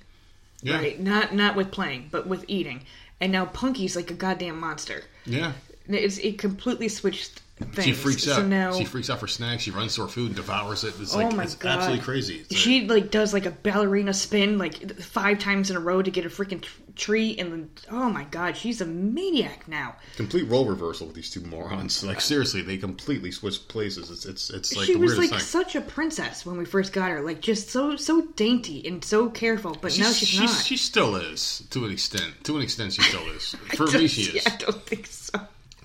Yeah. 0.62 0.78
right? 0.78 1.00
Not 1.00 1.34
not 1.34 1.56
with 1.56 1.72
playing, 1.72 2.10
but 2.12 2.28
with 2.28 2.46
eating. 2.48 2.84
And 3.22 3.32
now 3.32 3.46
Punky's 3.46 3.96
like 3.96 4.12
a 4.12 4.14
goddamn 4.14 4.60
monster. 4.60 5.04
Yeah. 5.26 5.54
It's, 5.88 6.18
it 6.20 6.38
completely 6.38 6.88
switched 6.88 7.42
things. 7.60 7.86
She 7.86 7.94
freaks 7.94 8.24
So 8.24 8.34
out. 8.34 8.46
now 8.46 8.74
she 8.74 8.86
freaks 8.86 9.10
out 9.10 9.20
for 9.20 9.28
snacks. 9.28 9.64
She 9.64 9.72
runs 9.72 9.96
to 9.96 10.02
her 10.04 10.08
food, 10.08 10.28
and 10.28 10.36
devours 10.36 10.84
it. 10.84 10.94
It's 11.00 11.14
Oh 11.14 11.18
like 11.20 11.36
my 11.36 11.44
it's 11.44 11.56
God. 11.56 11.78
absolutely 11.78 12.04
crazy. 12.04 12.40
It's 12.50 12.56
she 12.56 12.88
like 12.88 13.12
does 13.12 13.34
like 13.34 13.46
a 13.46 13.52
ballerina 13.52 14.14
spin 14.14 14.58
like 14.58 15.00
five 15.00 15.40
times 15.40 15.70
in 15.70 15.78
a 15.78 15.80
row 15.80 16.02
to 16.02 16.12
get 16.12 16.26
a 16.26 16.30
freaking 16.30 16.64
tree, 16.96 17.38
and 17.38 17.52
then 17.52 17.70
oh 17.92 18.10
my 18.10 18.24
god, 18.26 18.58
she's 18.58 18.82
a 18.82 18.86
maniac 18.86 19.68
now. 19.68 19.96
complete 20.18 20.44
role 20.50 20.66
reversal 20.66 21.08
with 21.08 21.16
these 21.16 21.30
two 21.30 21.42
morons. 21.42 22.04
Like 22.04 22.22
seriously, 22.22 22.62
they 22.62 22.78
completely 22.78 23.32
switched 23.32 23.68
places. 23.68 24.10
It's 24.12 24.26
it's 24.26 24.50
it's 24.50 24.76
like 24.76 24.86
she 24.86 24.96
was 24.96 25.18
like 25.18 25.30
thing. 25.30 25.40
such 25.40 25.76
a 25.76 25.82
princess 25.82 26.46
when 26.46 26.58
we 26.58 26.66
first 26.66 26.94
got 26.94 27.12
her, 27.12 27.22
like 27.22 27.42
just 27.42 27.70
so 27.70 27.96
so 27.96 28.22
dainty 28.36 28.86
and 28.88 29.04
so 29.04 29.30
careful. 29.30 29.78
But 29.82 29.98
now 29.98 30.12
she's, 30.12 30.40
not. 30.40 30.50
She 30.50 30.78
still 30.78 31.16
is 31.16 31.64
to 31.72 31.86
an 31.86 31.92
extent. 31.92 32.44
To 32.46 32.56
an 32.58 32.62
extent, 32.64 32.94
she 32.94 33.02
still 33.02 33.28
is. 33.32 33.52
For 33.76 33.88
me, 33.88 34.08
she 34.08 34.24
is. 34.24 34.36
yeah, 34.46 34.54
I 34.54 34.56
don't 34.58 34.82
think 34.86 35.08
so. 35.08 35.40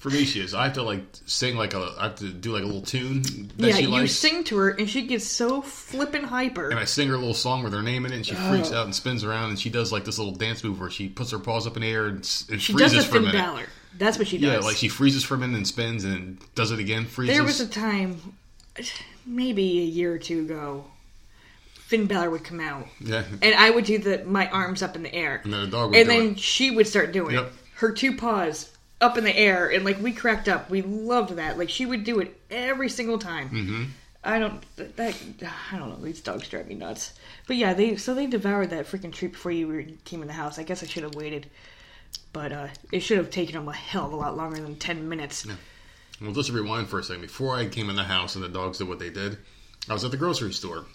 For 0.04 0.10
me, 0.10 0.26
she 0.26 0.40
is. 0.40 0.52
I 0.52 0.64
have 0.64 0.74
to 0.74 0.82
like 0.82 1.02
sing 1.24 1.56
like 1.56 1.72
a. 1.72 1.94
I 1.98 2.02
have 2.08 2.16
to 2.16 2.28
do 2.28 2.52
like 2.52 2.62
a 2.62 2.66
little 2.66 2.82
tune 2.82 3.22
that 3.56 3.68
yeah, 3.68 3.74
she 3.76 3.82
you 3.84 3.88
likes. 3.88 4.12
sing 4.12 4.44
to 4.44 4.58
her, 4.58 4.68
and 4.68 4.86
she 4.86 5.06
gets 5.06 5.26
so 5.26 5.62
flippin' 5.62 6.24
hyper. 6.24 6.68
and 6.68 6.78
I 6.78 6.84
sing 6.84 7.08
her 7.08 7.14
a 7.14 7.16
little 7.16 7.32
song 7.32 7.64
with 7.64 7.72
her 7.72 7.80
name 7.82 8.04
in 8.04 8.12
it, 8.12 8.16
and 8.16 8.26
she 8.26 8.34
oh. 8.36 8.50
freaks 8.50 8.70
Oh. 8.70 8.76
out 8.80 8.84
and 8.84 8.94
spins 8.94 9.24
around, 9.24 9.48
and 9.48 9.58
she 9.58 9.70
does 9.70 9.92
like 9.92 10.04
this 10.04 10.18
little 10.18 10.34
dance 10.34 10.62
move 10.62 10.78
where 10.78 10.90
she 10.90 11.08
puts 11.08 11.30
her 11.30 11.38
paws 11.38 11.66
up 11.66 11.76
in 11.76 11.80
the 11.80 11.88
air 11.90 12.04
and, 12.08 12.16
and 12.18 12.60
she 12.60 12.74
does 12.74 12.92
freezes 12.92 13.06
the 13.06 13.12
for 13.12 13.16
a 13.16 13.20
minute. 13.22 13.32
Balor. 13.32 13.64
That's 13.96 14.18
what 14.18 14.28
she 14.28 14.36
does. 14.36 14.52
Yeah, 14.52 14.58
like 14.58 14.76
she 14.76 14.88
freezes 14.88 15.24
for 15.24 15.36
a 15.36 15.38
minute 15.38 15.56
and 15.56 15.66
spins 15.66 16.04
and 16.04 16.36
does 16.54 16.70
it 16.70 16.78
again. 16.80 17.06
Freezes. 17.06 17.34
There 17.36 17.42
was 17.42 17.60
a 17.62 17.66
time, 17.66 18.20
maybe 19.24 19.62
a 19.80 19.86
year 19.86 20.12
or 20.12 20.18
two 20.18 20.40
ago, 20.40 20.84
Finn 21.76 22.04
Balor 22.04 22.28
would 22.28 22.44
come 22.44 22.60
out, 22.60 22.86
yeah, 23.00 23.24
and 23.40 23.54
I 23.54 23.70
would 23.70 23.86
do 23.86 23.96
the 23.96 24.22
my 24.26 24.50
arms 24.50 24.82
up 24.82 24.96
in 24.96 25.02
the 25.02 25.14
air, 25.14 25.40
and 25.44 25.50
then 25.50 25.62
the 25.62 25.66
dog 25.68 25.92
would 25.92 25.98
and 25.98 26.10
then 26.10 26.32
it. 26.32 26.40
she 26.40 26.70
would 26.70 26.86
start 26.86 27.12
doing 27.12 27.36
Yep. 27.36 27.46
it. 27.46 27.52
Her 27.76 27.90
two 27.92 28.14
paws 28.16 28.68
up 29.00 29.18
in 29.18 29.24
the 29.24 29.36
air, 29.36 29.68
and 29.68 29.84
like 29.84 30.00
we 30.00 30.12
cracked 30.12 30.48
up. 30.48 30.70
We 30.70 30.82
loved 30.82 31.36
that. 31.36 31.58
Like 31.58 31.70
she 31.70 31.86
would 31.86 32.04
do 32.04 32.20
it 32.20 32.38
every 32.50 32.88
single 32.88 33.18
time. 33.18 33.50
Mm-hmm. 33.50 33.84
I 34.26 34.38
don't 34.38 34.62
that, 34.76 35.14
I 35.70 35.78
don't 35.78 35.90
know. 35.90 36.04
These 36.04 36.22
dogs 36.22 36.48
drive 36.48 36.66
me 36.66 36.74
nuts. 36.74 37.12
But 37.46 37.56
yeah, 37.56 37.74
they 37.74 37.96
so 37.96 38.14
they 38.14 38.26
devoured 38.26 38.70
that 38.70 38.86
freaking 38.86 39.12
treat 39.12 39.32
before 39.32 39.52
you 39.52 39.98
came 40.04 40.22
in 40.22 40.28
the 40.28 40.34
house. 40.34 40.58
I 40.58 40.62
guess 40.62 40.82
I 40.82 40.86
should 40.86 41.02
have 41.02 41.14
waited, 41.14 41.50
but 42.32 42.52
uh, 42.52 42.68
it 42.90 43.00
should 43.00 43.18
have 43.18 43.30
taken 43.30 43.54
them 43.54 43.68
a 43.68 43.74
hell 43.74 44.06
of 44.06 44.12
a 44.12 44.16
lot 44.16 44.36
longer 44.36 44.60
than 44.60 44.76
ten 44.76 45.08
minutes. 45.08 45.46
Well, 46.20 46.32
just 46.32 46.48
to 46.48 46.54
rewind 46.54 46.88
for 46.88 47.00
a 47.00 47.04
second. 47.04 47.22
Before 47.22 47.54
I 47.54 47.66
came 47.66 47.90
in 47.90 47.96
the 47.96 48.04
house 48.04 48.34
and 48.34 48.44
the 48.44 48.48
dogs 48.48 48.78
did 48.78 48.88
what 48.88 48.98
they 48.98 49.10
did, 49.10 49.36
I 49.90 49.92
was 49.92 50.04
at 50.04 50.10
the 50.10 50.16
grocery 50.16 50.52
store. 50.52 50.86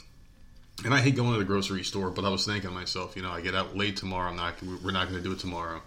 And 0.86 0.94
I 0.94 1.01
hate 1.01 1.18
going 1.18 1.34
to 1.34 1.39
the 1.39 1.44
grocery 1.44 1.84
store, 1.84 2.10
but 2.10 2.24
I 2.24 2.29
was 2.29 2.46
thinking 2.46 2.70
to 2.70 2.74
myself, 2.74 3.18
you 3.18 3.22
know, 3.22 3.29
I 3.29 3.41
get 3.41 3.53
out 3.53 3.75
late 3.75 3.98
tomorrow. 3.98 4.29
I'm 4.29 4.38
not. 4.38 4.56
We're 4.63 4.91
not 4.91 5.10
going 5.10 5.22
to 5.22 5.24
do 5.24 5.34
it 5.34 5.39
tomorrow. 5.39 5.82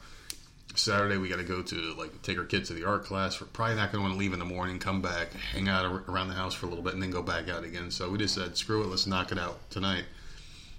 Saturday 0.75 1.17
we 1.17 1.29
got 1.29 1.37
to 1.37 1.45
go 1.45 1.63
to 1.63 1.95
like 1.95 2.23
take 2.23 2.39
our 2.39 2.45
kids 2.45 2.69
to 2.69 2.75
the 2.75 2.85
art 2.85 3.05
class. 3.05 3.41
We're 3.41 3.47
probably 3.49 3.77
not 3.77 3.93
going 3.93 4.03
to 4.03 4.09
want 4.09 4.15
to 4.15 4.19
leave 4.19 4.33
in 4.33 4.39
the 4.39 4.45
morning, 4.45 4.79
come 4.79 5.03
back, 5.03 5.33
hang 5.33 5.69
out 5.69 5.85
around 6.09 6.29
the 6.29 6.35
house 6.35 6.55
for 6.55 6.67
a 6.67 6.69
little 6.69 6.85
bit, 6.85 6.95
and 6.95 7.03
then 7.03 7.11
go 7.11 7.23
back 7.23 7.49
out 7.49 7.65
again. 7.65 7.91
So 7.91 8.11
we 8.11 8.19
just 8.19 8.35
said, 8.35 8.57
screw 8.57 8.83
it, 8.83 8.87
let's 8.87 9.07
knock 9.07 9.33
it 9.33 9.39
out 9.39 9.71
tonight. 9.71 10.05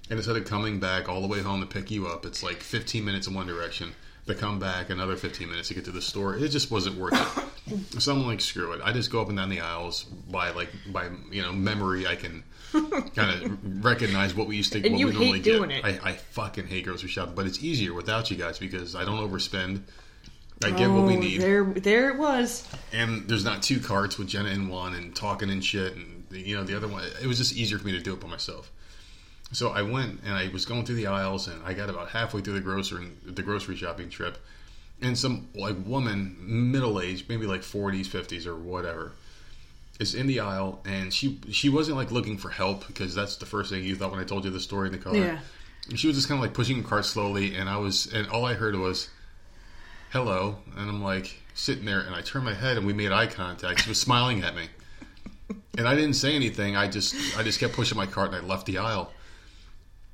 And 0.09 0.17
instead 0.19 0.35
of 0.35 0.45
coming 0.45 0.79
back 0.79 1.07
all 1.07 1.21
the 1.21 1.27
way 1.27 1.41
home 1.41 1.61
to 1.61 1.65
pick 1.65 1.89
you 1.89 2.07
up, 2.07 2.25
it's 2.25 2.43
like 2.43 2.57
15 2.57 3.05
minutes 3.05 3.27
in 3.27 3.33
one 3.33 3.47
direction. 3.47 3.93
To 4.27 4.33
come 4.33 4.57
back 4.57 4.89
another 4.89 5.17
15 5.17 5.49
minutes 5.49 5.67
to 5.67 5.73
get 5.73 5.83
to 5.85 5.91
the 5.91 6.01
store, 6.01 6.37
it 6.37 6.47
just 6.47 6.71
wasn't 6.71 6.95
worth 6.97 7.11
it. 7.67 8.01
so 8.01 8.13
I'm 8.13 8.25
like, 8.25 8.39
screw 8.39 8.71
it. 8.71 8.79
I 8.81 8.93
just 8.93 9.11
go 9.11 9.21
up 9.21 9.27
and 9.27 9.37
down 9.37 9.49
the 9.49 9.59
aisles 9.59 10.03
by 10.31 10.51
like 10.51 10.69
by 10.93 11.09
you 11.29 11.41
know 11.41 11.51
memory. 11.51 12.07
I 12.07 12.15
can 12.15 12.41
kind 12.71 13.43
of 13.43 13.83
recognize 13.83 14.33
what 14.33 14.47
we 14.47 14.55
used 14.55 14.71
to 14.73 14.81
And 14.81 14.93
what 14.93 14.99
you 14.99 15.07
we 15.07 15.11
hate 15.11 15.19
normally 15.19 15.39
doing 15.41 15.69
get. 15.71 15.79
it. 15.79 16.01
I, 16.05 16.11
I 16.11 16.13
fucking 16.13 16.67
hate 16.67 16.85
grocery 16.85 17.09
shopping, 17.09 17.35
but 17.35 17.45
it's 17.47 17.61
easier 17.61 17.93
without 17.93 18.31
you 18.31 18.37
guys 18.37 18.57
because 18.59 18.95
I 18.95 19.03
don't 19.03 19.17
overspend. 19.19 19.81
I 20.63 20.71
get 20.71 20.89
what 20.89 21.05
we 21.05 21.17
Oh, 21.17 21.19
need, 21.19 21.41
There, 21.41 21.65
there 21.65 22.09
it 22.11 22.17
was. 22.17 22.65
and 22.93 23.27
there's 23.27 23.43
not 23.43 23.61
two 23.61 23.81
carts 23.81 24.17
with 24.17 24.29
Jenna 24.29 24.49
in 24.49 24.69
one 24.69 24.93
and 24.93 25.13
talking 25.13 25.49
and 25.49 25.61
shit, 25.65 25.95
and 25.97 26.23
you 26.31 26.55
know 26.55 26.63
the 26.63 26.77
other 26.77 26.87
one. 26.87 27.03
It 27.21 27.27
was 27.27 27.37
just 27.39 27.57
easier 27.57 27.77
for 27.77 27.85
me 27.85 27.91
to 27.91 27.99
do 27.99 28.13
it 28.13 28.21
by 28.21 28.29
myself. 28.29 28.71
So 29.53 29.69
I 29.69 29.83
went 29.83 30.21
and 30.25 30.33
I 30.33 30.49
was 30.49 30.65
going 30.65 30.83
through 30.83 30.95
the 30.95 31.07
aisles, 31.07 31.47
and 31.47 31.63
I 31.63 31.73
got 31.73 31.89
about 31.89 32.09
halfway 32.09 32.41
through 32.41 32.55
the 32.55 32.61
grocery 32.61 33.07
the 33.23 33.43
grocery 33.43 33.75
shopping 33.75 34.09
trip, 34.09 34.37
and 35.01 35.17
some 35.17 35.47
like 35.55 35.75
woman, 35.85 36.35
middle 36.39 36.99
aged, 36.99 37.29
maybe 37.29 37.45
like 37.45 37.61
40s, 37.61 38.07
50s, 38.07 38.47
or 38.47 38.55
whatever, 38.55 39.11
is 39.99 40.15
in 40.15 40.25
the 40.25 40.39
aisle, 40.39 40.81
and 40.85 41.13
she 41.13 41.39
she 41.51 41.69
wasn't 41.69 41.97
like 41.97 42.11
looking 42.11 42.37
for 42.37 42.49
help 42.49 42.87
because 42.87 43.13
that's 43.13 43.35
the 43.37 43.45
first 43.45 43.69
thing 43.69 43.83
you 43.83 43.95
thought 43.95 44.11
when 44.11 44.19
I 44.19 44.23
told 44.23 44.43
you 44.43 44.51
the 44.51 44.59
story 44.59 44.87
in 44.87 44.93
the 44.93 44.99
car. 44.99 45.15
Yeah. 45.15 45.39
And 45.89 45.99
she 45.99 46.07
was 46.07 46.15
just 46.15 46.27
kind 46.27 46.39
of 46.39 46.43
like 46.43 46.53
pushing 46.53 46.81
the 46.81 46.87
cart 46.87 47.05
slowly, 47.05 47.55
and 47.55 47.69
I 47.69 47.77
was, 47.77 48.11
and 48.11 48.27
all 48.29 48.45
I 48.45 48.55
heard 48.55 48.75
was, 48.75 49.09
"Hello," 50.11 50.57
and 50.77 50.89
I'm 50.89 51.03
like 51.03 51.35
sitting 51.53 51.85
there, 51.85 51.99
and 51.99 52.15
I 52.15 52.21
turned 52.21 52.45
my 52.45 52.55
head, 52.55 52.77
and 52.77 52.87
we 52.87 52.93
made 52.93 53.11
eye 53.11 53.27
contact. 53.27 53.83
She 53.83 53.89
was 53.89 53.99
smiling 53.99 54.43
at 54.43 54.55
me, 54.55 54.69
and 55.77 55.87
I 55.87 55.93
didn't 55.93 56.15
say 56.15 56.35
anything. 56.35 56.75
I 56.75 56.87
just, 56.87 57.37
I 57.37 57.43
just 57.43 57.59
kept 57.59 57.73
pushing 57.73 57.97
my 57.97 58.07
cart, 58.07 58.33
and 58.33 58.37
I 58.43 58.47
left 58.47 58.65
the 58.65 58.79
aisle. 58.79 59.11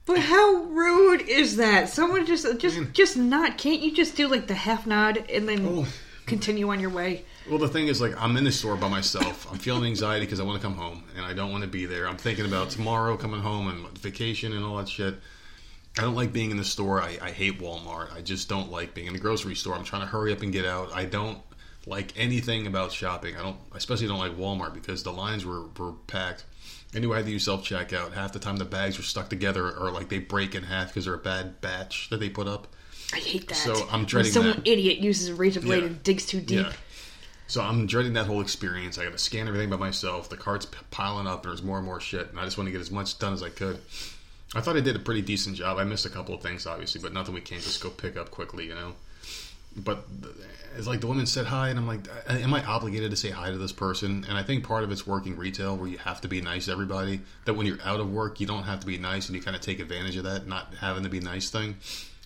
But 0.10 0.22
how 0.22 0.64
rude 0.64 1.22
is 1.30 1.58
that? 1.58 1.88
Someone 1.88 2.26
just, 2.26 2.58
just, 2.58 2.80
just 2.94 3.16
not. 3.16 3.60
Can't 3.60 3.80
you 3.80 3.94
just 3.94 4.16
do 4.16 4.28
like 4.28 4.48
the 4.48 4.56
half 4.56 4.88
nod 4.88 5.24
and 5.30 5.48
then 5.48 5.64
Oh. 5.68 5.88
continue 6.26 6.68
on 6.72 6.80
your 6.80 6.90
way? 6.90 7.26
Well, 7.48 7.60
the 7.60 7.68
thing 7.68 7.88
is, 7.90 8.02
like, 8.02 8.20
I'm 8.20 8.36
in 8.36 8.44
the 8.44 8.52
store 8.52 8.76
by 8.76 8.88
myself. 8.90 9.48
I'm 9.52 9.60
feeling 9.60 9.86
anxiety 9.86 10.26
because 10.26 10.40
I 10.40 10.44
want 10.44 10.60
to 10.60 10.68
come 10.68 10.76
home, 10.76 11.04
and 11.16 11.24
I 11.24 11.34
don't 11.34 11.52
want 11.52 11.64
to 11.64 11.70
be 11.70 11.86
there. 11.86 12.08
I'm 12.08 12.18
thinking 12.18 12.46
about 12.46 12.72
tomorrow 12.72 13.18
coming 13.18 13.40
home 13.40 13.68
and 13.68 13.88
vacation 14.00 14.52
and 14.54 14.66
all 14.66 14.78
that 14.78 14.90
shit. 14.90 15.14
I 16.00 16.02
don't 16.02 16.16
like 16.16 16.34
being 16.34 16.50
in 16.50 16.58
the 16.58 16.66
store. 16.66 17.00
I, 17.04 17.20
I 17.22 17.30
hate 17.30 17.60
Walmart. 17.60 18.12
I 18.12 18.22
just 18.22 18.50
don't 18.50 18.72
like 18.72 18.96
being 18.96 19.06
in 19.06 19.14
the 19.14 19.20
grocery 19.20 19.54
store. 19.54 19.76
I'm 19.76 19.84
trying 19.84 20.02
to 20.02 20.08
hurry 20.08 20.32
up 20.34 20.42
and 20.42 20.52
get 20.52 20.66
out. 20.66 20.92
I 20.92 21.06
don't 21.06 21.38
like 21.86 22.14
anything 22.18 22.66
about 22.66 22.92
shopping. 22.92 23.36
I 23.38 23.44
don't, 23.44 23.58
I 23.72 23.78
especially 23.78 24.08
don't 24.08 24.18
like 24.18 24.36
Walmart 24.38 24.74
because 24.74 25.04
the 25.04 25.14
lines 25.14 25.46
were, 25.46 25.68
were 25.78 25.94
packed. 26.08 26.46
I 26.96 27.00
knew 27.00 27.14
I 27.14 27.18
had 27.18 27.26
to 27.26 27.32
use 27.32 27.44
self 27.46 27.64
checkout. 27.64 28.14
Half 28.14 28.34
the 28.34 28.40
time 28.40 28.58
the 28.58 28.66
bags 28.66 28.98
were 28.98 29.04
stuck 29.04 29.30
together 29.30 29.72
or 29.72 29.92
like 29.92 30.10
they 30.10 30.20
break 30.20 30.56
in 30.56 30.64
half 30.64 30.88
because 30.88 31.06
they're 31.06 31.14
a 31.14 31.18
bad 31.20 31.62
batch 31.62 32.10
that 32.10 32.20
they 32.20 32.30
put 32.30 32.48
up. 32.48 32.68
I 33.14 33.18
hate 33.18 33.48
that. 33.48 33.56
So, 33.56 33.88
I'm 33.92 34.02
When 34.02 34.06
dreading 34.06 34.32
some 34.32 34.46
that. 34.46 34.68
idiot 34.68 35.00
uses 35.00 35.30
a 35.30 35.36
razor 35.36 35.62
blade 35.62 35.82
Yeah. 35.82 35.88
and 35.88 36.04
digs 36.04 36.26
too 36.26 36.42
deep. 36.42 36.66
Yeah. 36.66 36.74
So 37.48 37.62
I'm 37.62 37.88
dreading 37.88 38.14
that 38.14 38.28
whole 38.28 38.42
experience. 38.42 39.00
I 39.00 39.04
got 39.06 39.14
to 39.14 39.18
scan 39.18 39.48
everything 39.48 39.70
by 39.72 39.78
myself. 39.78 40.30
The 40.30 40.38
cart's 40.38 40.68
p- 40.68 40.78
piling 40.92 41.26
up. 41.26 41.42
There's 41.42 41.64
more 41.64 41.78
and 41.78 41.86
more 41.86 42.00
shit, 42.00 42.30
and 42.30 42.40
I 42.40 42.44
just 42.46 42.60
want 42.60 42.68
to 42.68 42.72
get 42.72 42.82
as 42.82 42.92
much 42.92 43.18
done 43.18 43.34
as 43.34 43.42
I 43.42 43.50
could. 43.50 43.80
I 44.54 44.62
thought 44.62 44.78
I 44.78 44.82
did 44.82 44.96
a 44.96 45.00
pretty 45.00 45.22
decent 45.24 45.56
job. 45.56 45.80
I 45.80 45.84
missed 45.84 46.06
a 46.06 46.10
couple 46.10 46.36
of 46.36 46.42
things, 46.44 46.68
obviously, 46.68 47.02
but 47.02 47.12
nothing 47.14 47.34
we 47.34 47.42
can't 47.42 47.62
just 47.64 47.82
go 47.82 47.90
pick 47.90 48.18
up 48.18 48.30
quickly, 48.30 48.68
you 48.68 48.76
know. 48.76 48.94
But 49.76 50.06
it's 50.80 50.88
like 50.88 51.02
the 51.02 51.08
woman 51.08 51.26
said 51.26 51.46
hi, 51.46 51.70
and 51.70 51.78
I'm 51.78 51.86
like, 51.86 52.08
am 52.28 52.54
I 52.54 52.64
obligated 52.64 53.12
to 53.12 53.18
say 53.18 53.30
hi 53.30 53.52
to 53.52 53.58
this 53.58 53.74
person? 53.74 54.26
And 54.28 54.38
I 54.38 54.44
think 54.44 54.64
part 54.64 54.84
of 54.84 54.92
it's 54.92 55.06
working 55.06 55.36
retail, 55.36 55.76
where 55.76 55.88
you 55.90 55.98
have 56.00 56.22
to 56.22 56.28
be 56.28 56.42
nice 56.42 56.66
to 56.66 56.72
everybody. 56.72 57.20
That 57.46 57.56
when 57.56 57.68
you're 57.68 57.82
out 57.84 58.00
of 58.00 58.12
work, 58.12 58.40
you 58.40 58.48
don't 58.48 58.64
have 58.64 58.80
to 58.80 58.88
be 58.88 58.98
nice, 58.98 59.28
and 59.28 59.36
you 59.36 59.42
kind 59.42 59.56
of 59.56 59.62
take 59.62 59.80
advantage 59.80 60.16
of 60.16 60.24
that 60.24 60.48
not 60.48 60.74
having 60.80 61.04
to 61.04 61.10
be 61.10 61.20
nice 61.20 61.50
thing. 61.50 61.76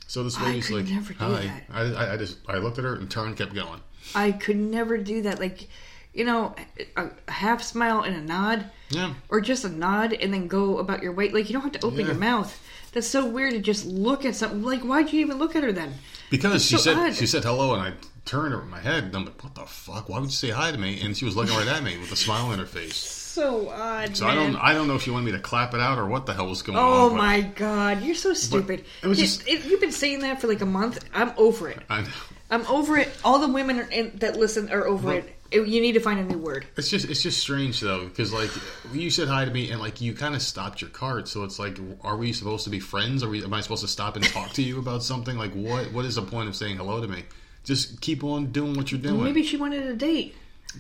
So 0.08 0.24
this 0.24 0.40
lady's 0.40 0.70
like, 0.70 0.88
hi. 1.18 1.64
I, 1.72 1.82
I, 1.82 2.14
I 2.14 2.18
just 2.18 2.38
I 2.48 2.58
looked 2.58 2.78
at 2.78 2.84
her 2.86 2.94
and 2.96 3.10
turned, 3.10 3.36
kept 3.38 3.56
going. 3.56 3.82
I 4.14 4.32
could 4.32 4.58
never 4.58 4.98
do 4.98 5.24
that. 5.24 5.40
Like, 5.40 5.68
you 6.14 6.24
know, 6.24 6.56
a, 6.96 7.10
half 7.32 7.64
smile 7.64 8.02
and 8.02 8.16
a 8.16 8.22
nod, 8.22 8.70
Yeah. 8.90 9.16
or 9.30 9.42
just 9.42 9.66
a 9.66 9.70
nod 9.70 10.14
and 10.14 10.32
then 10.32 10.48
go 10.48 10.78
about 10.78 11.02
your 11.02 11.14
way. 11.14 11.30
Like, 11.30 11.50
you 11.50 11.54
don't 11.54 11.64
have 11.64 11.72
to 11.72 11.86
open 11.86 12.02
Yeah. 12.02 12.06
your 12.08 12.16
mouth. 12.16 12.62
That's 12.92 13.08
so 13.08 13.26
weird 13.26 13.54
to 13.54 13.60
just 13.60 13.88
look 13.88 14.24
at 14.24 14.36
something. 14.36 14.62
Like, 14.62 14.82
why'd 14.82 15.12
you 15.12 15.22
even 15.22 15.40
look 15.40 15.56
at 15.56 15.64
her 15.64 15.72
then? 15.72 15.96
Because 16.30 16.64
she 16.64 16.76
so 16.76 16.82
said 16.82 16.98
odd. 16.98 17.16
she 17.16 17.26
said 17.26 17.44
hello, 17.44 17.74
and 17.74 17.82
I 17.82 17.94
turned 18.26 18.54
her 18.54 18.62
my 18.64 18.80
head, 18.80 19.04
and 19.06 19.16
I'm 19.16 19.26
like, 19.26 19.44
"What 19.44 19.56
the 19.56 19.66
fuck? 19.66 20.10
Why 20.10 20.20
would 20.20 20.30
you 20.30 20.36
say 20.36 20.50
hi 20.50 20.72
to 20.72 20.78
me?" 20.78 21.02
And 21.02 21.16
she 21.16 21.26
was 21.26 21.36
looking 21.36 21.56
right 21.56 21.68
at 21.68 21.84
me 21.84 21.98
with 21.98 22.12
a 22.12 22.16
smile 22.16 22.48
on 22.48 22.60
her 22.60 22.66
face. 22.66 23.20
So 23.34 23.70
odd. 23.70 24.16
So 24.16 24.28
I 24.28 24.36
don't 24.36 24.56
I 24.58 24.74
don't 24.76 24.88
know 24.88 24.94
if 24.94 25.02
she 25.02 25.10
wanted 25.10 25.26
me 25.26 25.32
to 25.32 25.40
clap 25.40 25.74
it 25.74 25.80
out 25.80 25.98
or 25.98 26.06
what 26.06 26.28
the 26.28 26.36
hell 26.36 26.48
was 26.50 26.62
going 26.62 26.78
Oh 26.78 26.82
on. 27.08 27.12
Oh 27.14 27.16
my 27.16 27.42
god, 27.42 28.04
you're 28.04 28.14
so 28.14 28.36
stupid. 28.36 28.86
it 29.02 29.08
was 29.08 29.18
just- 29.18 29.48
it- 29.48 29.66
you've 29.66 29.82
been 29.82 29.92
saying 29.92 30.20
that 30.20 30.40
for 30.40 30.46
like 30.46 30.62
a 30.62 30.68
month. 30.68 31.04
I'm 31.16 31.34
over 31.36 31.68
it. 31.68 31.80
I, 31.90 32.06
I'm 32.52 32.64
over 32.68 32.96
it. 32.96 33.10
All 33.26 33.40
the 33.40 33.48
women 33.52 33.88
in, 33.92 34.12
that 34.20 34.38
listen 34.38 34.70
are 34.72 34.86
over 34.86 35.14
it. 35.14 35.36
It- 35.50 35.68
You 35.68 35.82
need 35.82 35.94
to 35.94 36.00
find 36.00 36.20
a 36.20 36.24
new 36.24 36.38
word. 36.38 36.68
it's 36.78 36.90
just 36.92 37.10
it's 37.10 37.24
just 37.24 37.40
strange 37.40 37.80
though 37.80 38.06
because 38.06 38.32
like 38.32 38.52
you 38.94 39.10
said 39.10 39.28
hi 39.30 39.46
to 39.46 39.52
me 39.52 39.72
and 39.72 39.82
like 39.82 40.00
you 40.00 40.14
kind 40.14 40.36
of 40.36 40.42
stopped 40.44 40.82
your 40.82 40.92
cart, 40.92 41.28
so 41.28 41.44
it's 41.44 41.58
like, 41.58 41.80
are 42.04 42.16
we 42.18 42.34
supposed 42.34 42.66
to 42.66 42.70
be 42.70 42.80
friends? 42.80 43.24
Are 43.24 43.30
we? 43.30 43.44
Am 43.44 43.52
I 43.52 43.62
supposed 43.62 43.82
to 43.82 43.88
stop 43.88 44.16
and 44.16 44.24
talk 44.26 44.52
to 44.52 44.62
you 44.62 44.78
about 44.78 45.02
something? 45.02 45.40
Like 45.40 45.54
what? 45.54 45.92
What 45.92 46.06
is 46.06 46.14
the 46.18 46.22
point 46.22 46.50
of 46.50 46.56
saying 46.56 46.78
hello 46.78 47.02
to 47.02 47.08
me? 47.08 47.24
Just 47.64 48.02
keep 48.02 48.24
on 48.24 48.48
doing 48.52 48.74
what 48.76 48.92
you're 48.92 49.02
doing. 49.02 49.24
Maybe 49.24 49.44
she 49.44 49.58
wanted 49.58 49.84
a 49.84 49.96
date. 49.96 50.36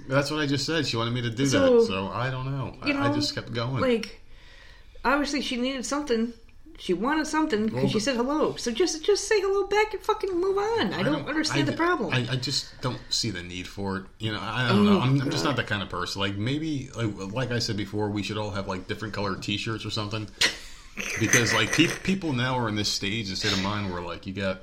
That's 0.07 0.31
what 0.31 0.39
I 0.39 0.47
just 0.47 0.65
said. 0.65 0.85
She 0.87 0.97
wanted 0.97 1.13
me 1.13 1.21
to 1.21 1.29
do 1.29 1.45
So, 1.45 1.79
that, 1.79 1.87
so 1.87 2.07
I 2.07 2.29
don't 2.29 2.45
know. 2.45 2.75
You 2.85 2.95
I, 2.95 3.09
I 3.09 3.13
just 3.13 3.35
kept 3.35 3.53
going. 3.53 3.79
Like, 3.81 4.21
obviously 5.05 5.41
she 5.41 5.55
needed 5.57 5.85
something 5.85 6.33
She 6.79 6.93
wanted 6.93 7.27
something 7.27 7.65
because 7.65 7.83
Well, 7.83 7.91
she 7.91 7.99
said 7.99 8.15
hello. 8.15 8.55
So 8.55 8.71
just 8.71 9.05
just 9.05 9.27
say 9.27 9.39
hello 9.39 9.67
back 9.67 9.93
and 9.93 10.01
fucking 10.01 10.31
move 10.33 10.57
on. 10.57 10.93
I, 10.93 11.03
don't, 11.03 11.27
understand 11.27 11.67
I- 11.67 11.71
the 11.71 11.77
problem. 11.77 12.11
I, 12.13 12.27
I 12.31 12.35
just 12.35 12.73
don't 12.81 12.99
see 13.09 13.29
the 13.29 13.43
need 13.43 13.67
for 13.67 13.97
it. 13.97 14.03
You 14.19 14.33
know, 14.33 14.39
I, 14.41 14.65
I 14.65 14.69
don't 14.69 14.85
know. 14.85 14.97
Oh, 14.97 15.01
I'm, 15.01 15.21
I'm 15.21 15.29
just 15.29 15.45
not 15.45 15.55
that 15.57 15.67
kind 15.67 15.83
of 15.83 15.89
person. 15.89 16.19
Like 16.19 16.35
maybe, 16.35 16.89
like, 16.95 17.31
like 17.31 17.51
I 17.51 17.59
said 17.59 17.77
before, 17.77 18.09
we 18.09 18.23
should 18.23 18.37
all 18.37 18.49
have 18.51 18.67
like 18.67 18.87
different 18.87 19.13
colored 19.13 19.43
T-shirts 19.43 19.85
or 19.85 19.91
something. 19.91 20.27
Because 21.19 21.53
like 21.53 21.71
pe- 21.71 21.87
people 22.03 22.33
now 22.33 22.57
are 22.57 22.67
in 22.67 22.75
this 22.75 22.89
stage, 22.89 23.29
the 23.29 23.35
state 23.35 23.53
of 23.53 23.61
mind 23.63 23.91
where 23.91 24.01
like 24.01 24.25
you 24.27 24.33
got, 24.33 24.61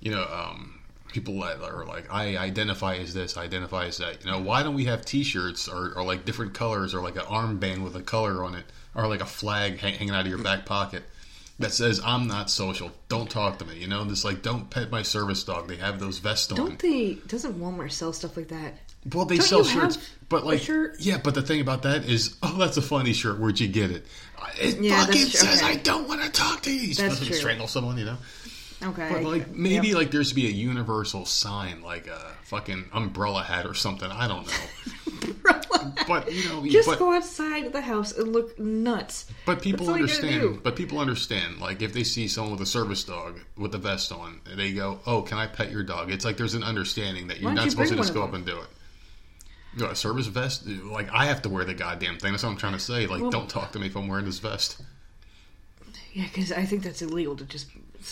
you 0.00 0.10
know, 0.12 0.22
um, 0.24 0.80
people 1.14 1.40
that 1.40 1.62
are 1.62 1.86
like, 1.86 2.12
I 2.12 2.36
identify 2.36 2.96
as 2.96 3.14
this, 3.14 3.36
I 3.38 3.44
identify 3.44 3.86
as 3.86 3.98
that. 3.98 4.24
You 4.24 4.30
know, 4.32 4.40
why 4.40 4.62
don't 4.62 4.74
we 4.74 4.84
have 4.86 5.04
T-shirts 5.04 5.68
or, 5.68 5.94
or 5.96 6.02
like 6.04 6.24
different 6.26 6.52
colors 6.52 6.92
or 6.94 7.00
like 7.00 7.14
an 7.16 7.22
armband 7.22 7.82
with 7.84 7.96
a 7.96 8.02
color 8.02 8.44
on 8.44 8.54
it 8.54 8.64
or 8.94 9.06
like 9.06 9.20
a 9.22 9.26
flag 9.26 9.78
hang, 9.78 9.94
hanging 9.94 10.14
out 10.14 10.22
of 10.22 10.26
your 10.26 10.42
back 10.42 10.66
pocket? 10.66 11.04
That 11.60 11.72
says 11.72 12.00
I'm 12.04 12.26
not 12.26 12.50
social. 12.50 12.90
Don't 13.08 13.30
talk 13.30 13.60
to 13.60 13.64
me. 13.64 13.78
You 13.78 13.86
know, 13.86 14.02
this 14.02 14.24
like 14.24 14.42
don't 14.42 14.68
pet 14.68 14.90
my 14.90 15.02
service 15.02 15.44
dog. 15.44 15.68
They 15.68 15.76
have 15.76 16.00
those 16.00 16.18
vests 16.18 16.50
on. 16.50 16.58
don't 16.58 16.78
they? 16.80 17.14
Doesn't 17.28 17.60
Walmart 17.60 17.92
sell 17.92 18.12
stuff 18.12 18.36
like 18.36 18.48
that? 18.48 18.74
Well, 19.12 19.24
they 19.26 19.36
Don't 19.36 19.46
sell 19.46 19.64
shirts, 19.64 19.98
but 20.28 20.44
like, 20.46 20.62
shirt? 20.62 20.96
yeah, 20.98 21.18
but 21.22 21.34
the 21.34 21.42
thing 21.42 21.60
about 21.60 21.82
that 21.82 22.06
is, 22.06 22.36
oh, 22.42 22.56
that's 22.58 22.76
a 22.78 22.82
funny 22.82 23.12
shirt. 23.12 23.38
Where'd 23.38 23.60
you 23.60 23.68
get 23.68 23.90
it? 23.90 24.04
It 24.60 24.80
Yeah, 24.80 25.04
fucking 25.04 25.26
says 25.26 25.62
Okay. 25.62 25.72
I 25.72 25.76
don't 25.76 26.08
want 26.08 26.22
to 26.22 26.30
talk 26.30 26.62
to 26.62 26.72
you. 26.72 26.80
You 26.80 26.94
That's 26.94 27.14
supposed 27.14 27.30
to 27.30 27.34
strangle 27.34 27.68
someone, 27.68 27.98
you 27.98 28.04
know. 28.06 28.16
Okay. 28.84 29.08
But 29.10 29.22
like 29.22 29.50
maybe 29.54 29.88
yep. 29.88 29.96
like 29.96 30.10
there 30.10 30.22
should 30.24 30.36
be 30.36 30.46
a 30.46 30.50
universal 30.50 31.24
sign, 31.24 31.82
like 31.82 32.06
a 32.06 32.32
fucking 32.42 32.86
umbrella 32.92 33.42
hat 33.42 33.66
or 33.66 33.74
something. 33.74 34.10
I 34.10 34.28
don't 34.28 34.46
know. 34.46 35.54
but 36.06 36.32
you 36.32 36.48
know, 36.48 36.66
just 36.66 36.88
but, 36.88 36.98
go 36.98 37.12
outside 37.12 37.72
the 37.72 37.80
house 37.80 38.12
and 38.12 38.32
look 38.32 38.58
nuts. 38.58 39.26
but 39.46 39.62
people 39.62 39.86
That's 39.86 39.94
all 39.94 39.98
you 39.98 40.06
gotta 40.06 40.26
understand. 40.26 40.62
But 40.62 40.76
people 40.76 40.98
understand. 40.98 41.60
Like 41.60 41.82
if 41.82 41.92
they 41.92 42.04
see 42.04 42.28
someone 42.28 42.52
with 42.52 42.60
a 42.60 42.66
service 42.66 43.04
dog 43.04 43.40
with 43.56 43.74
a 43.74 43.78
vest 43.78 44.12
on, 44.12 44.40
they 44.56 44.72
go, 44.72 45.00
"Oh, 45.06 45.22
can 45.22 45.38
I 45.38 45.46
pet 45.46 45.70
your 45.70 45.82
dog?" 45.82 46.10
It's 46.10 46.24
like 46.24 46.36
there's 46.36 46.54
an 46.54 46.64
understanding 46.64 47.28
that 47.28 47.40
you're 47.40 47.54
don't 47.54 47.64
you 47.64 47.70
supposed 47.70 47.90
to 47.90 47.96
just 47.96 48.14
go 48.14 48.22
up 48.22 48.34
and 48.34 48.44
do 48.44 48.58
it. 48.58 48.68
You 49.76 49.84
know, 49.84 49.90
a 49.90 49.96
service 49.96 50.26
vest, 50.26 50.66
like 50.66 51.10
I 51.12 51.26
have 51.26 51.42
to 51.42 51.48
wear 51.48 51.64
the 51.64 51.74
goddamn 51.74 52.18
thing. 52.18 52.32
That's 52.32 52.44
what 52.44 52.50
I'm 52.50 52.56
trying 52.56 52.74
to 52.74 52.78
say. 52.78 53.06
Like, 53.06 53.22
Well- 53.22 53.30
don't 53.30 53.48
talk 53.48 53.72
to 53.72 53.78
me 53.78 53.86
if 53.86 53.96
I'm 53.96 54.08
wearing 54.08 54.26
this 54.26 54.38
vest. 54.38 54.80
Yeah, 56.12 56.26
because 56.32 56.52
I 56.52 56.64
think 56.64 56.84
that's 56.84 57.02
illegal 57.02 57.34
to 57.36 57.44
just 57.44 57.66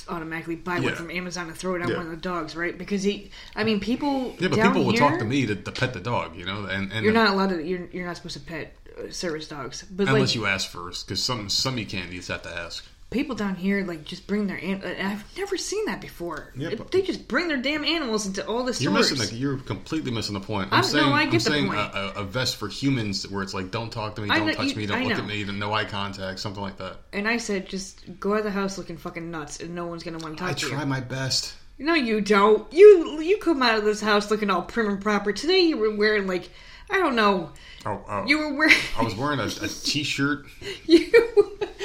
automatically 0.08 0.56
buy 0.56 0.74
one 0.74 0.84
Yeah. 0.84 0.94
from 0.94 1.10
Amazon 1.10 1.48
and 1.48 1.56
throw 1.56 1.74
it 1.74 1.82
on 1.82 1.88
Yeah. 1.88 1.96
one 1.96 2.06
of 2.06 2.10
the 2.10 2.16
dogs, 2.16 2.54
right? 2.56 2.76
Because 2.76 3.02
he, 3.02 3.30
I 3.56 3.64
mean, 3.64 3.80
people. 3.80 4.34
Yeah, 4.38 4.48
but 4.48 4.56
down 4.56 4.68
people 4.68 4.84
will 4.84 4.92
here, 4.92 5.00
talk 5.00 5.18
to 5.18 5.24
me 5.24 5.46
to, 5.46 5.54
to 5.54 5.72
pet 5.72 5.92
the 5.92 6.00
dog, 6.00 6.36
you 6.36 6.44
know, 6.44 6.64
and, 6.64 6.92
and 6.92 7.04
You're 7.04 7.14
not 7.14 7.28
allowed 7.30 7.50
to. 7.50 7.62
You're, 7.62 7.86
you're 7.92 8.06
not 8.06 8.16
supposed 8.16 8.34
to 8.34 8.40
pet 8.40 8.74
uh, 8.98 9.10
service 9.10 9.48
dogs, 9.48 9.84
but 9.90 10.08
unless 10.08 10.20
like 10.30 10.34
you 10.34 10.46
ask 10.46 10.68
first, 10.68 11.06
because 11.06 11.22
some 11.22 11.48
some 11.48 11.78
you 11.78 11.86
can't. 11.86 12.10
You 12.10 12.18
just 12.18 12.28
have 12.28 12.42
to 12.42 12.54
ask. 12.54 12.84
People 13.12 13.36
down 13.36 13.54
here, 13.54 13.84
like 13.84 14.04
just 14.04 14.26
bring 14.26 14.46
their. 14.46 14.56
An- 14.56 14.82
I've 14.84 15.24
never 15.36 15.56
seen 15.56 15.84
that 15.86 16.00
before. 16.00 16.52
Yeah, 16.56 16.74
but- 16.76 16.90
they 16.90 17.02
just 17.02 17.28
bring 17.28 17.48
their 17.48 17.56
damn 17.58 17.84
animals 17.84 18.26
into 18.26 18.46
all 18.46 18.64
the 18.64 18.72
stores. 18.74 18.82
You're 18.82 18.92
missing. 18.92 19.18
The, 19.18 19.34
you're 19.36 19.58
completely 19.58 20.10
missing 20.10 20.34
the 20.34 20.40
point. 20.40 20.68
I'm 20.72 20.82
I'm- 20.82 20.82
no, 20.82 20.88
saying, 21.00 21.12
I 21.12 21.22
am 21.22 21.30
the 21.30 21.40
saying 21.40 21.66
point. 21.68 21.78
A, 21.78 22.20
a, 22.20 22.24
vest 22.24 22.56
for 22.56 22.68
humans, 22.68 23.28
where 23.28 23.42
it's 23.42 23.54
like, 23.54 23.70
don't 23.70 23.90
talk 23.92 24.16
to 24.16 24.22
me, 24.22 24.30
I 24.30 24.38
don't 24.38 24.46
know- 24.48 24.52
touch 24.54 24.70
you- 24.70 24.76
me, 24.76 24.86
don't 24.86 24.98
I 24.98 25.04
look 25.04 25.12
know. 25.16 25.22
at 25.22 25.26
me, 25.28 25.34
even 25.36 25.58
no 25.58 25.72
eye 25.72 25.84
contact, 25.84 26.40
something 26.40 26.62
like 26.62 26.78
that. 26.78 26.96
and 27.12 27.28
I 27.28 27.36
said, 27.36 27.68
just 27.68 28.18
go 28.18 28.32
out 28.32 28.38
of 28.38 28.44
the 28.44 28.50
house 28.50 28.78
looking 28.78 28.96
fucking 28.96 29.30
nuts, 29.30 29.60
and 29.60 29.74
no 29.74 29.86
one's 29.86 30.02
gonna 30.02 30.18
want 30.18 30.36
to 30.38 30.40
talk 30.42 30.50
I 30.50 30.54
to 30.54 30.66
you. 30.66 30.72
I 30.72 30.76
try 30.76 30.84
my 30.84 31.00
best. 31.00 31.54
No, 31.78 31.94
you 31.94 32.20
don't. 32.20 32.70
You 32.72 33.20
you 33.20 33.38
come 33.38 33.62
out 33.62 33.78
of 33.78 33.84
this 33.84 34.00
house 34.00 34.30
looking 34.30 34.50
all 34.50 34.62
prim 34.62 34.88
and 34.88 35.00
proper. 35.00 35.32
Today 35.32 35.60
you 35.60 35.76
were 35.78 35.94
wearing 35.94 36.26
like 36.26 36.50
I 36.90 36.98
don't 36.98 37.16
know. 37.16 37.50
Oh, 37.84 38.04
oh. 38.08 38.26
You 38.26 38.38
were 38.38 38.54
wearing. 38.54 38.76
I 38.96 39.02
was 39.02 39.14
wearing 39.14 39.40
a, 39.40 39.44
a 39.44 39.68
t-shirt 39.84 40.46
you. 40.86 41.10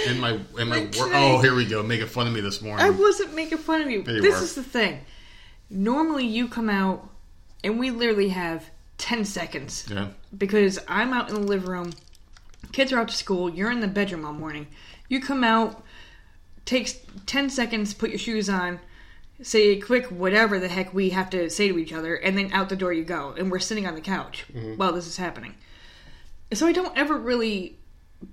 in 0.05 0.19
my 0.19 0.39
in 0.59 0.67
my 0.67 0.79
Like 0.79 0.91
today. 0.91 1.11
Oh, 1.13 1.39
here 1.41 1.55
we 1.55 1.65
go, 1.65 1.81
making 1.83 2.07
fun 2.07 2.27
of 2.27 2.33
me 2.33 2.41
this 2.41 2.61
morning. 2.61 2.85
I 2.85 2.89
wasn't 2.89 3.33
making 3.33 3.57
fun 3.57 3.81
of 3.81 3.89
you. 3.89 4.03
There 4.03 4.15
you 4.15 4.21
this 4.21 4.35
were. 4.35 4.43
is 4.43 4.55
the 4.55 4.63
thing. 4.63 5.01
Normally 5.69 6.25
you 6.25 6.47
come 6.47 6.69
out, 6.69 7.09
and 7.63 7.79
we 7.79 7.89
literally 7.91 8.29
have 8.29 8.69
ten 8.97 9.25
seconds 9.25 9.87
yeah, 9.89 10.09
because 10.37 10.79
I'm 10.87 11.13
out 11.13 11.29
in 11.29 11.35
the 11.35 11.41
living 11.41 11.69
room. 11.69 11.93
Kids 12.71 12.91
are 12.91 12.99
out 12.99 13.07
to 13.07 13.15
school. 13.15 13.49
You're 13.49 13.71
in 13.71 13.79
the 13.79 13.87
bedroom 13.87 14.25
all 14.25 14.33
morning. 14.33 14.67
You 15.09 15.21
come 15.21 15.43
out, 15.43 15.83
takes 16.65 16.95
ten 17.25 17.49
seconds, 17.49 17.93
put 17.93 18.11
your 18.11 18.19
shoes 18.19 18.49
on, 18.49 18.79
say 19.41 19.69
a 19.69 19.79
quick 19.79 20.05
whatever 20.05 20.59
the 20.59 20.67
heck 20.67 20.93
we 20.93 21.09
have 21.09 21.29
to 21.31 21.49
say 21.49 21.69
to 21.69 21.79
each 21.79 21.93
other, 21.93 22.15
and 22.15 22.37
then 22.37 22.51
out 22.53 22.69
the 22.69 22.75
door 22.75 22.93
you 22.93 23.03
go. 23.03 23.33
And 23.35 23.49
we're 23.49 23.59
sitting 23.59 23.87
on 23.87 23.95
the 23.95 24.01
couch 24.01 24.45
mm-hmm. 24.53 24.75
while 24.75 24.93
this 24.93 25.07
is 25.07 25.17
happening. 25.17 25.55
So 26.53 26.65
I 26.65 26.71
don't 26.71 26.97
ever 26.97 27.17
really 27.17 27.77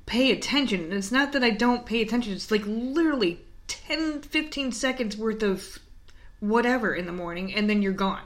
pay 0.07 0.31
attention. 0.31 0.93
It's 0.93 1.13
not 1.13 1.33
that 1.33 1.45
I 1.45 1.51
don't 1.51 1.85
pay 1.87 2.01
attention. 2.01 2.33
It's 2.33 2.51
like 2.51 2.63
literally 2.65 3.41
10, 3.67 4.23
15 4.23 4.73
seconds 4.73 5.17
worth 5.17 5.43
of 5.43 5.79
whatever 6.41 6.95
in 6.95 7.07
the 7.07 7.13
morning, 7.13 7.55
and 7.55 7.69
then 7.69 7.83
you're 7.83 7.93
gone. 7.93 8.23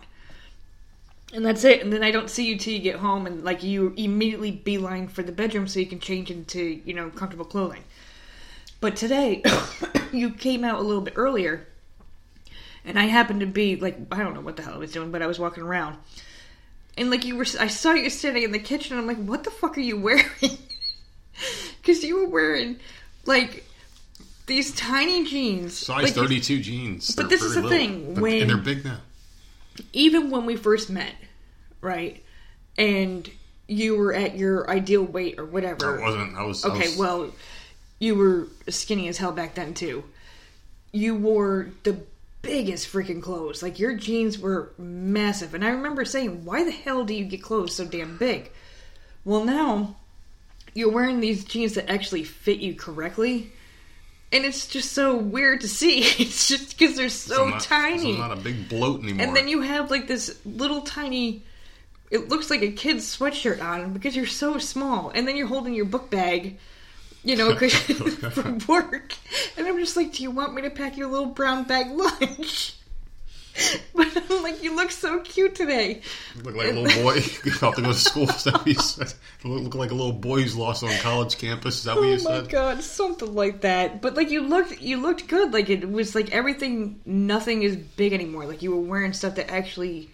And 1.33 1.45
that's 1.45 1.65
it. 1.65 1.83
And 1.83 1.93
then 1.93 2.03
I 2.03 2.11
don't 2.11 2.31
see 2.31 2.47
you 2.47 2.57
till 2.57 2.73
you 2.73 2.81
get 2.81 2.97
home, 2.97 3.27
and 3.27 3.45
like 3.45 3.63
you 3.63 3.93
immediately 3.97 4.51
beeline 4.51 5.09
for 5.09 5.23
the 5.23 5.33
bedroom 5.33 5.69
so 5.69 5.81
you 5.81 5.87
can 5.87 6.01
change 6.01 6.31
into 6.31 6.81
you 6.85 6.95
know 6.95 7.11
comfortable 7.11 7.45
clothing. 7.45 7.85
But 8.81 8.97
today, 8.97 9.43
you 10.13 10.31
came 10.31 10.65
out 10.65 10.79
a 10.79 10.83
little 10.83 11.03
bit 11.03 11.15
earlier, 11.17 11.67
and 12.85 12.99
I 12.99 13.05
happened 13.05 13.41
to 13.41 13.47
be 13.47 13.77
like 13.77 13.99
I 14.11 14.19
don't 14.19 14.35
know 14.35 14.41
what 14.41 14.57
the 14.57 14.63
hell 14.63 14.75
I 14.75 14.79
was 14.79 14.93
doing, 14.93 15.11
but 15.11 15.23
I 15.23 15.27
was 15.27 15.39
walking 15.39 15.65
around, 15.65 15.99
and 16.99 17.11
like 17.11 17.25
you 17.25 17.37
were, 17.37 17.47
I 17.61 17.69
saw 17.69 17.93
you 17.93 18.11
sitting 18.11 18.43
in 18.43 18.53
the 18.53 18.59
kitchen. 18.59 18.99
And 18.99 19.01
I'm 19.01 19.07
like, 19.17 19.25
what 19.27 19.45
the 19.45 19.51
fuck 19.51 19.77
are 19.79 19.81
you 19.81 19.99
wearing? 19.99 20.25
Because 21.81 22.03
you 22.03 22.17
were 22.21 22.29
wearing 22.29 22.77
like 23.25 23.65
these 24.47 24.75
tiny 24.75 25.25
jeans, 25.25 25.79
size 25.79 26.05
like, 26.05 26.15
32 26.15 26.61
jeans. 26.61 27.15
But 27.15 27.29
this 27.29 27.43
is 27.43 27.55
the 27.55 27.63
little. 27.63 27.79
thing, 27.79 28.15
But- 28.15 28.23
when- 28.23 28.41
and 28.43 28.51
they're 28.51 28.57
big 28.57 28.85
now. 28.85 28.99
even 29.93 30.31
when 30.31 30.45
we 30.47 30.57
first 30.57 30.91
met, 30.91 31.15
right? 31.81 32.23
And 32.77 33.31
you 33.69 33.97
were 33.97 34.13
at 34.15 34.37
your 34.37 34.69
ideal 34.71 35.03
weight 35.05 35.39
or 35.39 35.45
whatever. 35.45 35.99
I 35.99 36.03
wasn't. 36.03 36.37
I 36.37 36.43
was. 36.43 36.65
I 36.65 36.69
Okay, 36.71 36.89
was- 36.89 36.97
well, 36.99 37.31
you 38.01 38.15
were 38.17 38.49
skinny 38.69 39.09
as 39.09 39.17
hell 39.19 39.33
back 39.33 39.55
then 39.55 39.75
too. 39.75 40.05
You 40.93 41.15
wore 41.15 41.69
the 41.85 41.99
biggest 42.43 42.93
freaking 42.93 43.23
clothes. 43.23 43.63
Like 43.63 43.79
your 43.79 43.95
jeans 43.95 44.39
were 44.39 44.73
massive, 44.79 45.55
and 45.55 45.65
I 45.65 45.71
remember 45.71 46.05
saying, 46.05 46.45
"Why 46.45 46.65
the 46.65 46.71
hell 46.71 47.05
do 47.05 47.15
you 47.15 47.25
get 47.25 47.43
clothes 47.43 47.75
so 47.75 47.85
damn 47.85 48.17
big?" 48.17 48.51
Well, 49.25 49.45
now 49.45 49.97
you're 50.75 50.91
wearing 50.91 51.21
these 51.21 51.45
jeans 51.45 51.75
that 51.75 51.91
actually 51.91 52.25
fit 52.25 52.59
you 52.61 52.75
correctly. 52.75 53.53
And 54.31 54.45
it's 54.45 54.67
just 54.67 54.93
so 54.93 55.17
weird 55.17 55.63
to 55.63 55.69
see. 55.69 56.01
It's 56.19 56.49
just 56.49 56.79
because 56.79 56.97
they're 56.97 57.09
so 57.09 57.45
I'm 57.45 57.51
not, 57.51 57.61
tiny. 57.61 58.17
Not 58.17 58.33
a 58.33 58.37
big 58.37 58.69
bloat 58.69 59.03
anymore. 59.03 59.27
And 59.27 59.37
then 59.37 59.49
you 59.49 59.63
have 59.63 59.91
like 59.91 60.07
this 60.07 60.39
little 60.45 60.83
tiny. 60.83 61.43
It 62.11 62.29
looks 62.29 62.51
like 62.51 62.63
a 62.63 62.73
kid's 62.73 63.17
sweatshirt 63.17 63.63
on 63.63 63.93
because 63.93 64.17
you're 64.17 64.27
so 64.27 64.59
small, 64.59 65.11
and 65.11 65.27
then 65.27 65.37
you're 65.37 65.47
holding 65.47 65.75
your 65.75 65.85
book 65.85 66.11
bag, 66.11 66.59
you 67.25 67.37
know, 67.37 67.55
from 68.31 68.59
work. 68.69 69.15
And 69.57 69.67
I'm 69.67 69.79
just 69.79 69.97
like, 69.97 70.13
do 70.13 70.23
you 70.23 70.31
want 70.31 70.55
me 70.55 70.63
to 70.63 70.71
pack 70.71 70.97
your 70.97 71.09
little 71.09 71.27
brown 71.27 71.65
bag 71.65 71.91
lunch? 71.91 72.75
But 73.93 74.17
I'm 74.31 74.45
like, 74.45 74.63
you 74.63 74.77
look 74.77 74.93
so 74.93 75.19
cute 75.19 75.57
today. 75.57 76.03
You 76.37 76.43
look 76.43 76.55
like 76.55 76.69
a 76.69 76.73
little 76.73 77.03
boy 77.03 77.15
you 77.45 77.53
about 77.57 77.75
to 77.75 77.83
go 77.83 77.89
to 77.89 77.99
school. 77.99 78.29
Is 78.29 78.45
that 78.45 78.55
what 78.55 78.67
you 78.69 78.75
said? 78.75 79.13
You 79.43 79.51
look 79.51 79.75
like 79.75 79.91
a 79.91 79.95
little 79.95 80.13
boy 80.13 80.43
who's 80.43 80.55
lost 80.55 80.85
on 80.85 80.97
college 80.99 81.39
campus. 81.39 81.79
Is 81.79 81.85
that 81.85 81.97
what 81.97 82.05
Oh 82.05 82.07
you 82.07 82.23
my 82.23 82.37
said? 82.43 82.51
god, 82.51 82.83
something 82.85 83.35
like 83.35 83.63
that. 83.63 84.01
But 84.01 84.15
like 84.15 84.31
you 84.31 84.43
looked, 84.43 84.81
you 84.81 84.99
looked 84.99 85.27
good. 85.27 85.53
Like 85.53 85.71
it 85.71 85.91
was 85.91 86.15
like 86.15 86.31
everything. 86.31 87.01
Nothing 87.05 87.65
is 87.65 87.75
big 87.77 88.13
anymore. 88.13 88.47
Like 88.47 88.63
you 88.63 88.71
were 88.71 88.81
wearing 88.81 89.13
stuff 89.13 89.35
that 89.35 89.51
actually 89.51 90.09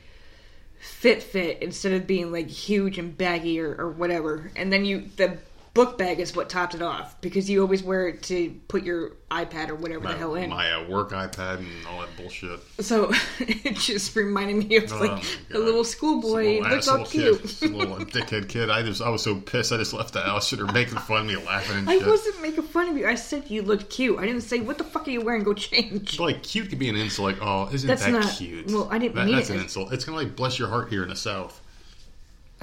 fit 0.78 1.22
fit 1.22 1.60
instead 1.60 1.92
of 1.92 2.06
being 2.06 2.32
like 2.32 2.48
huge 2.48 2.96
and 2.98 3.14
baggy 3.14 3.60
or, 3.60 3.74
or 3.74 3.90
whatever. 3.90 4.50
And 4.56 4.72
then 4.72 4.86
you 4.86 5.10
the 5.18 5.36
book 5.74 5.98
bag 5.98 6.20
is 6.20 6.34
what 6.36 6.48
topped 6.48 6.74
it 6.76 6.82
off 6.82 7.20
because 7.20 7.50
you 7.50 7.60
always 7.60 7.82
wear 7.82 8.06
it 8.08 8.22
to 8.22 8.54
put 8.68 8.84
your 8.84 9.16
iPad 9.30 9.68
or 9.70 9.74
whatever 9.74 10.04
My, 10.04 10.12
the 10.12 10.18
hell 10.18 10.34
in. 10.36 10.48
my 10.50 10.70
uh, 10.72 10.88
work 10.88 11.10
iPad 11.10 11.58
and 11.58 11.68
all 11.88 12.00
that 12.00 12.16
bullshit. 12.16 12.60
So 12.78 13.12
it 13.40 13.74
just 13.76 14.14
reminded 14.14 14.68
me 14.68 14.76
of 14.76 14.92
Oh 14.92 14.98
like 15.00 15.10
my 15.10 15.22
a 15.54 15.58
little 15.58 15.82
schoolboy. 15.82 16.60
Looks 16.60 16.86
all 16.86 17.04
cute. 17.04 17.42
Little 17.62 17.96
dickhead 18.06 18.48
kid. 18.48 18.70
I 18.70 18.82
just 18.82 19.02
I 19.02 19.08
was 19.08 19.22
so 19.22 19.34
pissed. 19.40 19.72
I 19.72 19.76
just 19.78 19.92
left 19.92 20.12
the 20.14 20.20
house. 20.20 20.50
They're 20.50 20.64
making 20.66 20.98
fun 20.98 21.22
of 21.22 21.26
me, 21.26 21.36
laughing 21.36 21.78
and 21.78 21.90
I 21.90 21.98
shit. 21.98 22.06
wasn't 22.06 22.40
making 22.40 22.62
fun 22.62 22.88
of 22.88 22.96
you. 22.96 23.08
I 23.08 23.16
said 23.16 23.50
you 23.50 23.62
looked 23.62 23.90
cute. 23.90 24.18
I 24.20 24.26
didn't 24.26 24.42
say 24.42 24.60
what 24.60 24.78
the 24.78 24.84
fuck 24.84 25.08
are 25.08 25.10
you 25.10 25.22
wearing. 25.22 25.42
Go 25.42 25.54
change. 25.54 26.16
But, 26.18 26.22
like 26.24 26.42
cute 26.44 26.68
could 26.70 26.78
be 26.78 26.88
an 26.88 26.94
insult. 26.96 27.32
Like, 27.34 27.42
oh, 27.42 27.68
isn't 27.72 27.88
That's 27.88 28.04
that 28.04 28.12
not- 28.12 28.32
cute? 28.36 28.66
well, 28.68 28.88
I 28.92 28.98
didn't 28.98 29.16
That- 29.16 29.26
mean 29.26 29.34
That's 29.34 29.50
it 29.50 29.54
an 29.56 29.62
insult. 29.62 29.92
It's 29.92 30.04
kind 30.04 30.16
of 30.16 30.24
like 30.24 30.36
bless 30.36 30.56
your 30.56 30.68
heart 30.68 30.88
here 30.90 31.02
in 31.02 31.08
the 31.08 31.16
South. 31.16 31.60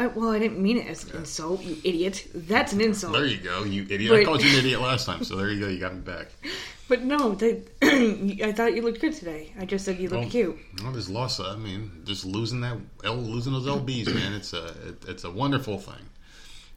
I, 0.01 0.07
well, 0.07 0.31
I 0.31 0.39
didn't 0.39 0.59
mean 0.59 0.77
it 0.77 0.87
as 0.87 1.03
an 1.03 1.17
insult, 1.17 1.61
you 1.61 1.77
idiot. 1.83 2.27
That's 2.33 2.73
an 2.73 2.81
insult. 2.81 3.13
There 3.13 3.25
you 3.25 3.37
go, 3.37 3.63
you 3.63 3.85
idiot. 3.87 4.11
I 4.11 4.23
called 4.23 4.41
you 4.43 4.49
an 4.49 4.55
idiot 4.55 4.81
last 4.81 5.05
time, 5.05 5.23
so 5.23 5.35
there 5.35 5.49
you 5.51 5.59
go. 5.59 5.67
You 5.67 5.79
got 5.79 5.93
me 5.93 6.01
back. 6.01 6.27
But 6.87 7.03
no, 7.03 7.35
they, 7.35 7.63
I 7.81 8.51
thought 8.51 8.75
you 8.75 8.81
looked 8.81 8.99
good 8.99 9.13
today. 9.13 9.53
I 9.57 9.63
just 9.63 9.85
said 9.85 9.97
you 9.97 10.09
looked 10.09 10.23
Well, 10.23 10.29
cute. 10.29 10.57
I 10.85 10.91
just 10.91 11.09
lost. 11.09 11.39
I 11.39 11.55
mean, 11.55 11.89
just 12.03 12.25
losing 12.25 12.59
that 12.61 12.75
L, 13.05 13.15
losing 13.15 13.53
those 13.53 13.65
lbs, 13.65 14.13
man. 14.13 14.33
It's 14.33 14.51
a 14.51 14.65
it, 14.85 15.05
it's 15.07 15.23
a 15.23 15.31
wonderful 15.31 15.77
thing. 15.77 16.03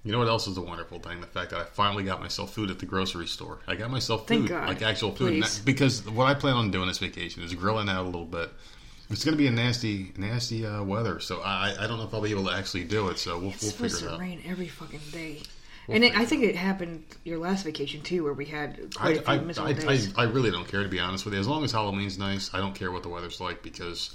You 0.05 0.13
know 0.13 0.21
what 0.21 0.29
else 0.29 0.47
is 0.47 0.57
a 0.57 0.61
wonderful 0.61 1.01
thing? 1.01 1.21
The 1.21 1.27
fact 1.27 1.51
that 1.51 1.59
I 1.59 1.65
finally 1.65 2.05
got 2.05 2.21
myself 2.21 2.55
food 2.55 2.71
at 2.71 2.79
the 2.79 2.87
grocery 2.87 3.27
store. 3.27 3.59
I 3.67 3.75
got 3.75 3.91
myself 3.91 4.29
food, 4.29 4.51
like 4.51 4.83
actual 4.83 5.11
food. 5.11 5.45
Because 5.65 6.09
what 6.09 6.27
I 6.27 6.35
plan 6.35 6.55
on 6.55 6.71
doing 6.71 6.87
this 6.87 6.99
vacation 6.99 7.43
is 7.43 7.53
grilling 7.53 7.89
out 7.89 8.05
a 8.05 8.07
little 8.07 8.25
bit. 8.25 8.51
It's 9.11 9.25
going 9.25 9.37
to 9.37 9.39
be 9.39 9.47
a 9.47 9.51
nasty, 9.51 10.13
nasty 10.17 10.65
uh, 10.65 10.83
weather, 10.83 11.21
so 11.21 11.41
I, 11.41 11.75
I 11.79 11.87
don't 11.87 11.99
know 11.99 12.05
if 12.05 12.15
I'll 12.15 12.23
be 12.23 12.31
able 12.31 12.47
to 12.47 12.53
actually 12.53 12.85
do 12.85 13.09
it. 13.09 13.19
So 13.19 13.39
we'll, 13.39 13.51
It's 13.51 13.63
we'll 13.63 13.73
supposed 13.73 13.95
figure 13.97 14.09
it 14.09 14.11
to 14.11 14.15
out. 14.15 14.21
rain 14.21 14.43
every 14.47 14.69
fucking 14.69 15.01
day. 15.13 15.43
We'll 15.87 15.97
and 15.97 16.05
it, 16.05 16.17
I 16.17 16.25
think 16.25 16.43
it 16.45 16.57
happened 16.57 17.05
your 17.25 17.39
last 17.39 17.65
vacation 17.65 18.01
too, 18.01 18.25
where 18.25 18.33
we 18.33 18.47
had 18.47 18.95
quite 18.95 19.19
a 19.19 19.23
few 19.23 19.63
I, 19.63 19.67
I, 19.67 19.69
I, 19.69 19.73
days. 19.75 20.15
I, 20.17 20.23
I 20.23 20.25
really 20.25 20.51
don't 20.51 20.67
care 20.67 20.83
to 20.83 20.89
be 20.89 21.01
honest 21.01 21.27
with 21.27 21.35
you. 21.35 21.41
As 21.41 21.47
long 21.47 21.63
as 21.65 21.73
Halloween's 21.73 22.19
nice, 22.19 22.53
I 22.55 22.59
don't 22.59 22.75
care 22.75 22.91
what 22.91 23.03
the 23.03 23.11
weather's 23.11 23.41
like 23.41 23.63
because 23.63 24.15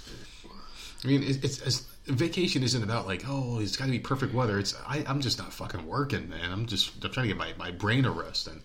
I 1.04 1.06
mean 1.08 1.22
it, 1.22 1.44
it's, 1.44 1.62
it's 1.62 1.86
vacation 2.06 2.64
isn't 2.64 2.82
about 2.82 3.06
like 3.06 3.22
oh 3.28 3.60
it's 3.60 3.76
got 3.76 3.84
to 3.84 3.90
be 3.92 4.00
perfect 4.00 4.34
weather. 4.34 4.58
It's 4.58 4.74
I, 4.84 5.04
I'm 5.06 5.20
just 5.20 5.38
not 5.38 5.52
fucking 5.52 5.86
working, 5.86 6.28
man. 6.28 6.50
I'm 6.50 6.66
just 6.66 7.04
I'm 7.04 7.12
trying 7.12 7.28
to 7.28 7.34
get 7.34 7.38
my, 7.38 7.52
my 7.56 7.70
brain 7.70 8.04
a 8.04 8.10
rest 8.10 8.48
and 8.48 8.60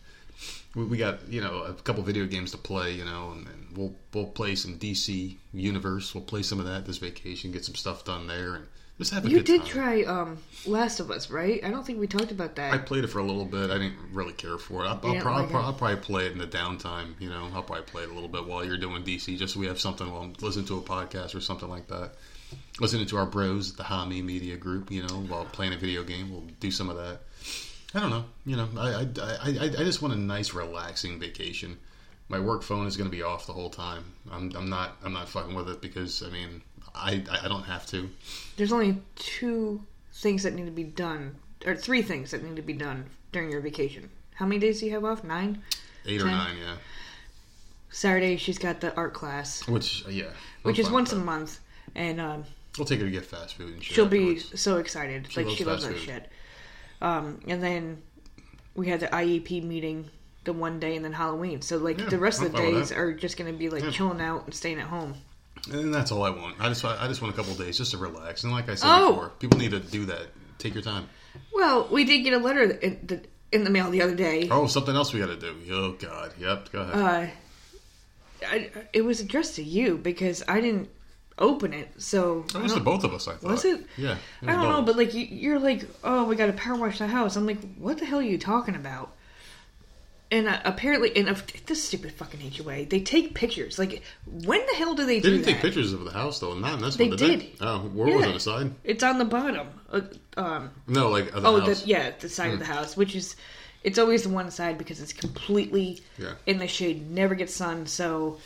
we, 0.75 0.83
we 0.85 0.97
got 0.97 1.27
you 1.29 1.41
know 1.41 1.63
a 1.63 1.73
couple 1.73 2.03
video 2.03 2.25
games 2.25 2.51
to 2.51 2.57
play, 2.57 2.91
you 2.93 3.05
know, 3.05 3.31
and, 3.31 3.47
and 3.47 3.77
we'll 3.77 3.95
we'll 4.13 4.27
play 4.27 4.55
some 4.55 4.77
DC 4.77 5.37
Universe. 5.53 6.13
We'll 6.13 6.23
play 6.23 6.43
some 6.43 6.59
of 6.59 6.65
that 6.65 6.85
this 6.85 6.97
vacation, 6.97 7.51
get 7.51 7.65
some 7.65 7.75
stuff 7.75 8.03
done 8.05 8.27
there, 8.27 8.55
and 8.55 8.65
just 8.97 9.13
have 9.13 9.25
a 9.25 9.29
you 9.29 9.37
good 9.37 9.45
did 9.45 9.61
time. 9.61 9.69
try 9.69 10.03
um, 10.03 10.37
Last 10.65 10.99
of 11.01 11.11
Us, 11.11 11.29
right? 11.29 11.63
I 11.63 11.69
don't 11.69 11.85
think 11.85 11.99
we 11.99 12.07
talked 12.07 12.31
about 12.31 12.55
that. 12.55 12.73
I 12.73 12.77
played 12.77 13.03
it 13.03 13.07
for 13.07 13.19
a 13.19 13.23
little 13.23 13.45
bit. 13.45 13.69
I 13.69 13.77
didn't 13.77 13.97
really 14.13 14.31
care 14.31 14.57
for 14.57 14.85
it. 14.85 14.87
I'll, 14.87 14.99
I'll, 15.03 15.21
prob- 15.21 15.41
like 15.41 15.49
it? 15.49 15.55
I'll 15.55 15.73
probably 15.73 15.97
play 15.97 16.25
it 16.27 16.31
in 16.31 16.37
the 16.37 16.47
downtime. 16.47 17.19
You 17.19 17.29
know, 17.29 17.49
I'll 17.53 17.63
probably 17.63 17.83
play 17.83 18.03
it 18.03 18.09
a 18.09 18.13
little 18.13 18.29
bit 18.29 18.45
while 18.45 18.63
you're 18.63 18.77
doing 18.77 19.03
DC, 19.03 19.37
just 19.37 19.53
so 19.53 19.59
we 19.59 19.67
have 19.67 19.79
something 19.81 20.09
while 20.09 20.21
I'm 20.21 20.33
listening 20.39 20.65
to 20.67 20.77
a 20.77 20.81
podcast 20.81 21.35
or 21.35 21.41
something 21.41 21.69
like 21.69 21.87
that. 21.87 22.13
Listening 22.79 23.05
to 23.07 23.17
our 23.17 23.25
bros 23.25 23.71
at 23.71 23.77
the 23.77 23.83
Hami 23.83 24.23
Media 24.23 24.55
Group, 24.55 24.91
you 24.91 25.01
know, 25.01 25.15
while 25.27 25.45
playing 25.45 25.73
a 25.73 25.77
video 25.77 26.03
game, 26.03 26.31
we'll 26.31 26.43
do 26.59 26.71
some 26.71 26.89
of 26.89 26.95
that. 26.95 27.19
I 27.95 27.99
don't 28.01 28.09
know. 28.09 28.25
You 28.45 28.57
know, 28.57 28.67
I 28.77 29.07
I, 29.21 29.35
I, 29.41 29.63
I 29.63 29.83
just 29.83 30.01
want 30.01 30.13
a 30.13 30.17
nice, 30.17 30.53
relaxing 30.53 31.19
vacation. 31.19 31.77
My 32.27 32.39
work 32.39 32.61
phone 32.63 32.87
is 32.87 32.97
going 32.97 33.09
to 33.09 33.15
be 33.15 33.23
off 33.23 33.47
the 33.47 33.53
whole 33.53 33.69
time. 33.69 34.03
I'm, 34.31 34.51
I'm 34.55 34.69
not 34.69 34.97
I'm 35.03 35.13
not 35.13 35.29
fucking 35.29 35.55
with 35.55 35.69
it 35.69 35.81
because 35.81 36.21
I 36.23 36.29
mean 36.29 36.61
I 36.93 37.23
I 37.43 37.47
don't 37.47 37.63
have 37.63 37.85
to. 37.87 38.09
There's 38.57 38.73
only 38.73 39.01
two 39.15 39.81
things 40.13 40.43
that 40.43 40.53
need 40.53 40.65
to 40.65 40.71
be 40.71 40.83
done, 40.83 41.35
or 41.65 41.75
three 41.75 42.01
things 42.01 42.31
that 42.31 42.43
need 42.43 42.55
to 42.57 42.61
be 42.61 42.73
done 42.73 43.05
during 43.31 43.49
your 43.51 43.61
vacation. 43.61 44.09
How 44.35 44.45
many 44.45 44.59
days 44.59 44.79
do 44.81 44.87
you 44.87 44.91
have 44.93 45.05
off? 45.05 45.23
Nine. 45.23 45.61
Eight 46.05 46.21
or 46.21 46.25
nine, 46.25 46.57
yeah. 46.57 46.75
Saturday, 47.89 48.35
she's 48.37 48.57
got 48.57 48.81
the 48.81 48.93
art 48.95 49.13
class, 49.13 49.65
Which 49.67 50.05
uh, 50.05 50.09
yeah, 50.09 50.31
which 50.63 50.79
is 50.79 50.89
once 50.89 51.13
a 51.13 51.15
month, 51.15 51.59
and 51.95 52.19
um, 52.19 52.43
We'll 52.77 52.85
take 52.85 52.99
her 52.99 53.05
to 53.05 53.11
get 53.11 53.25
fast 53.25 53.55
food 53.55 53.73
and 53.75 53.83
shit. 53.83 53.95
she'll 53.95 54.05
be 54.05 54.35
afterwards. 54.35 54.61
so 54.61 54.77
excited. 54.77 55.27
She 55.29 55.39
like 55.39 55.45
loves 55.47 55.57
she 55.57 55.63
loves 55.63 55.83
that 55.87 55.93
food. 55.93 56.01
shit. 56.01 56.29
Um, 57.01 57.39
and 57.47 57.61
then 57.61 58.01
we 58.75 58.87
had 58.87 58.99
the 58.99 59.07
IEP 59.07 59.63
meeting 59.63 60.09
the 60.43 60.53
one 60.53 60.79
day, 60.79 60.95
and 60.95 61.03
then 61.03 61.13
Halloween. 61.13 61.61
So 61.61 61.77
like 61.77 61.99
Yeah, 61.99 62.09
the 62.09 62.19
rest 62.19 62.39
I'm 62.39 62.47
of 62.47 62.51
the 62.53 62.57
fine 62.59 62.67
with 62.67 62.75
days 62.75 62.89
that. 62.89 62.97
are 62.99 63.13
just 63.13 63.37
going 63.37 63.51
to 63.51 63.57
be 63.57 63.69
like 63.69 63.83
Yeah. 63.83 63.89
chilling 63.91 64.21
out 64.21 64.45
and 64.45 64.53
staying 64.53 64.79
at 64.79 64.87
home. 64.87 65.15
And 65.71 65.93
that's 65.93 66.11
all 66.11 66.23
I 66.23 66.29
want. 66.29 66.55
I 66.59 66.69
just 66.69 66.83
want- 66.83 67.01
I 67.01 67.07
just 67.07 67.21
want 67.21 67.33
a 67.33 67.37
couple 67.37 67.53
of 67.53 67.57
days 67.57 67.77
just 67.77 67.91
to 67.91 67.97
relax. 67.97 68.43
And 68.43 68.53
like 68.53 68.69
I 68.69 68.75
said 68.75 68.87
Oh! 68.89 69.09
before, 69.13 69.29
people 69.39 69.57
need 69.57 69.71
to 69.71 69.79
do 69.79 70.05
that. 70.05 70.27
Take 70.59 70.73
your 70.75 70.83
time. 70.83 71.07
Well, 71.53 71.87
we 71.91 72.03
did 72.05 72.19
get 72.19 72.33
a 72.33 72.37
letter 72.37 72.63
in 72.63 72.99
the, 73.03 73.21
in 73.51 73.63
the 73.63 73.69
mail 73.71 73.89
the 73.89 74.01
other 74.01 74.15
day. 74.15 74.47
Oh, 74.51 74.67
something 74.67 74.95
else 74.95 75.13
we 75.13 75.19
got 75.19 75.27
to 75.27 75.35
do. 75.37 75.55
Oh 75.71 75.91
God. 75.93 76.33
Yep. 76.39 76.71
Go 76.71 76.81
ahead. 76.81 76.95
Uh, 76.95 78.45
I, 78.47 78.71
it 78.93 79.01
was 79.01 79.19
addressed 79.21 79.55
to 79.55 79.63
you 79.63 79.97
because 79.97 80.43
I 80.47 80.61
didn't 80.61 80.89
open 81.37 81.73
it. 81.73 81.89
So 81.97 82.41
that 82.53 82.55
I 82.59 82.61
was 82.61 82.73
don't- 82.73 82.83
both 82.83 83.03
of 83.03 83.13
us. 83.13 83.27
I 83.27 83.33
thought. 83.33 83.51
Was 83.51 83.65
it? 83.65 83.85
Yeah. 83.97 84.17
I 84.43 84.53
don't 84.53 84.69
know, 84.69 84.81
but 84.81 84.95
like 84.97 85.13
you, 85.13 85.25
you're 85.25 85.59
like, 85.59 85.87
oh, 86.03 86.25
we 86.25 86.35
got 86.35 86.47
to 86.47 86.53
power 86.53 86.77
wash 86.77 86.99
the 86.99 87.07
house. 87.07 87.35
I'm 87.35 87.45
like, 87.45 87.59
what 87.77 87.97
the 87.99 88.05
hell 88.05 88.19
are 88.19 88.23
you 88.23 88.37
talking 88.37 88.75
about? 88.75 89.11
And 90.31 90.47
uh, 90.47 90.59
apparently, 90.65 91.09
in 91.09 91.29
uh, 91.29 91.37
this 91.67 91.83
stupid 91.83 92.11
fucking 92.13 92.39
HOA, 92.39 92.85
they 92.85 92.99
take 92.99 93.35
pictures. 93.35 93.77
Like, 93.77 94.01
when 94.25 94.59
the 94.65 94.73
hell 94.73 94.95
do 94.95 95.05
they, 95.05 95.19
they 95.19 95.29
didn't 95.29 95.41
that? 95.43 95.51
take 95.53 95.61
pictures 95.61 95.93
of 95.93 96.03
the 96.03 96.11
house 96.11 96.39
though. 96.39 96.55
Not 96.55 96.73
in 96.73 96.81
this 96.81 96.95
They 96.95 97.09
one. 97.09 97.17
Did 97.17 97.27
did. 97.27 97.39
they? 97.41 97.51
Oh, 97.61 97.79
where 97.93 98.07
was 98.15 98.23
Yeah. 98.25 98.29
it? 98.31 98.33
The 98.33 98.39
side? 98.39 98.71
It's 98.83 99.03
on 99.03 99.19
the 99.19 99.25
bottom. 99.25 99.67
Uh, 99.91 100.01
um, 100.35 100.71
No, 100.87 101.09
like 101.09 101.31
the 101.31 101.45
oh, 101.47 101.59
house. 101.59 101.81
the, 101.83 101.87
yeah, 101.87 102.11
the 102.19 102.27
side 102.27 102.53
of 102.53 102.59
the 102.59 102.65
house, 102.65 102.97
which 102.97 103.15
is 103.15 103.35
it's 103.83 103.99
always 103.99 104.23
the 104.23 104.29
one 104.29 104.49
side 104.49 104.79
because 104.79 104.99
it's 104.99 105.13
completely 105.13 106.01
Yeah. 106.17 106.33
in 106.47 106.57
the 106.57 106.67
shade, 106.67 107.11
never 107.11 107.35
gets 107.35 107.53
sun. 107.53 107.85
So 107.85 108.39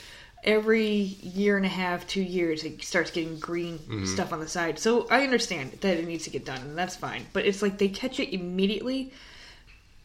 every 0.44 0.88
year 0.88 1.58
and 1.58 1.66
a 1.66 1.70
half, 1.70 2.08
two 2.08 2.22
years, 2.24 2.64
it 2.64 2.84
starts 2.84 3.12
getting 3.12 3.40
green 3.40 3.78
Mm-hmm. 3.80 4.06
stuff 4.06 4.32
on 4.34 4.40
the 4.40 4.48
side. 4.48 4.80
So 4.80 5.08
I 5.10 5.24
understand 5.24 5.74
that 5.82 5.98
it 5.98 6.06
needs 6.08 6.24
to 6.26 6.30
get 6.30 6.46
done, 6.46 6.62
and 6.62 6.78
that's 6.78 6.96
fine. 6.96 7.26
But 7.34 7.46
it's 7.46 7.62
like 7.62 7.78
they 7.78 7.90
catch 7.90 8.20
it 8.20 8.34
immediately. 8.34 9.12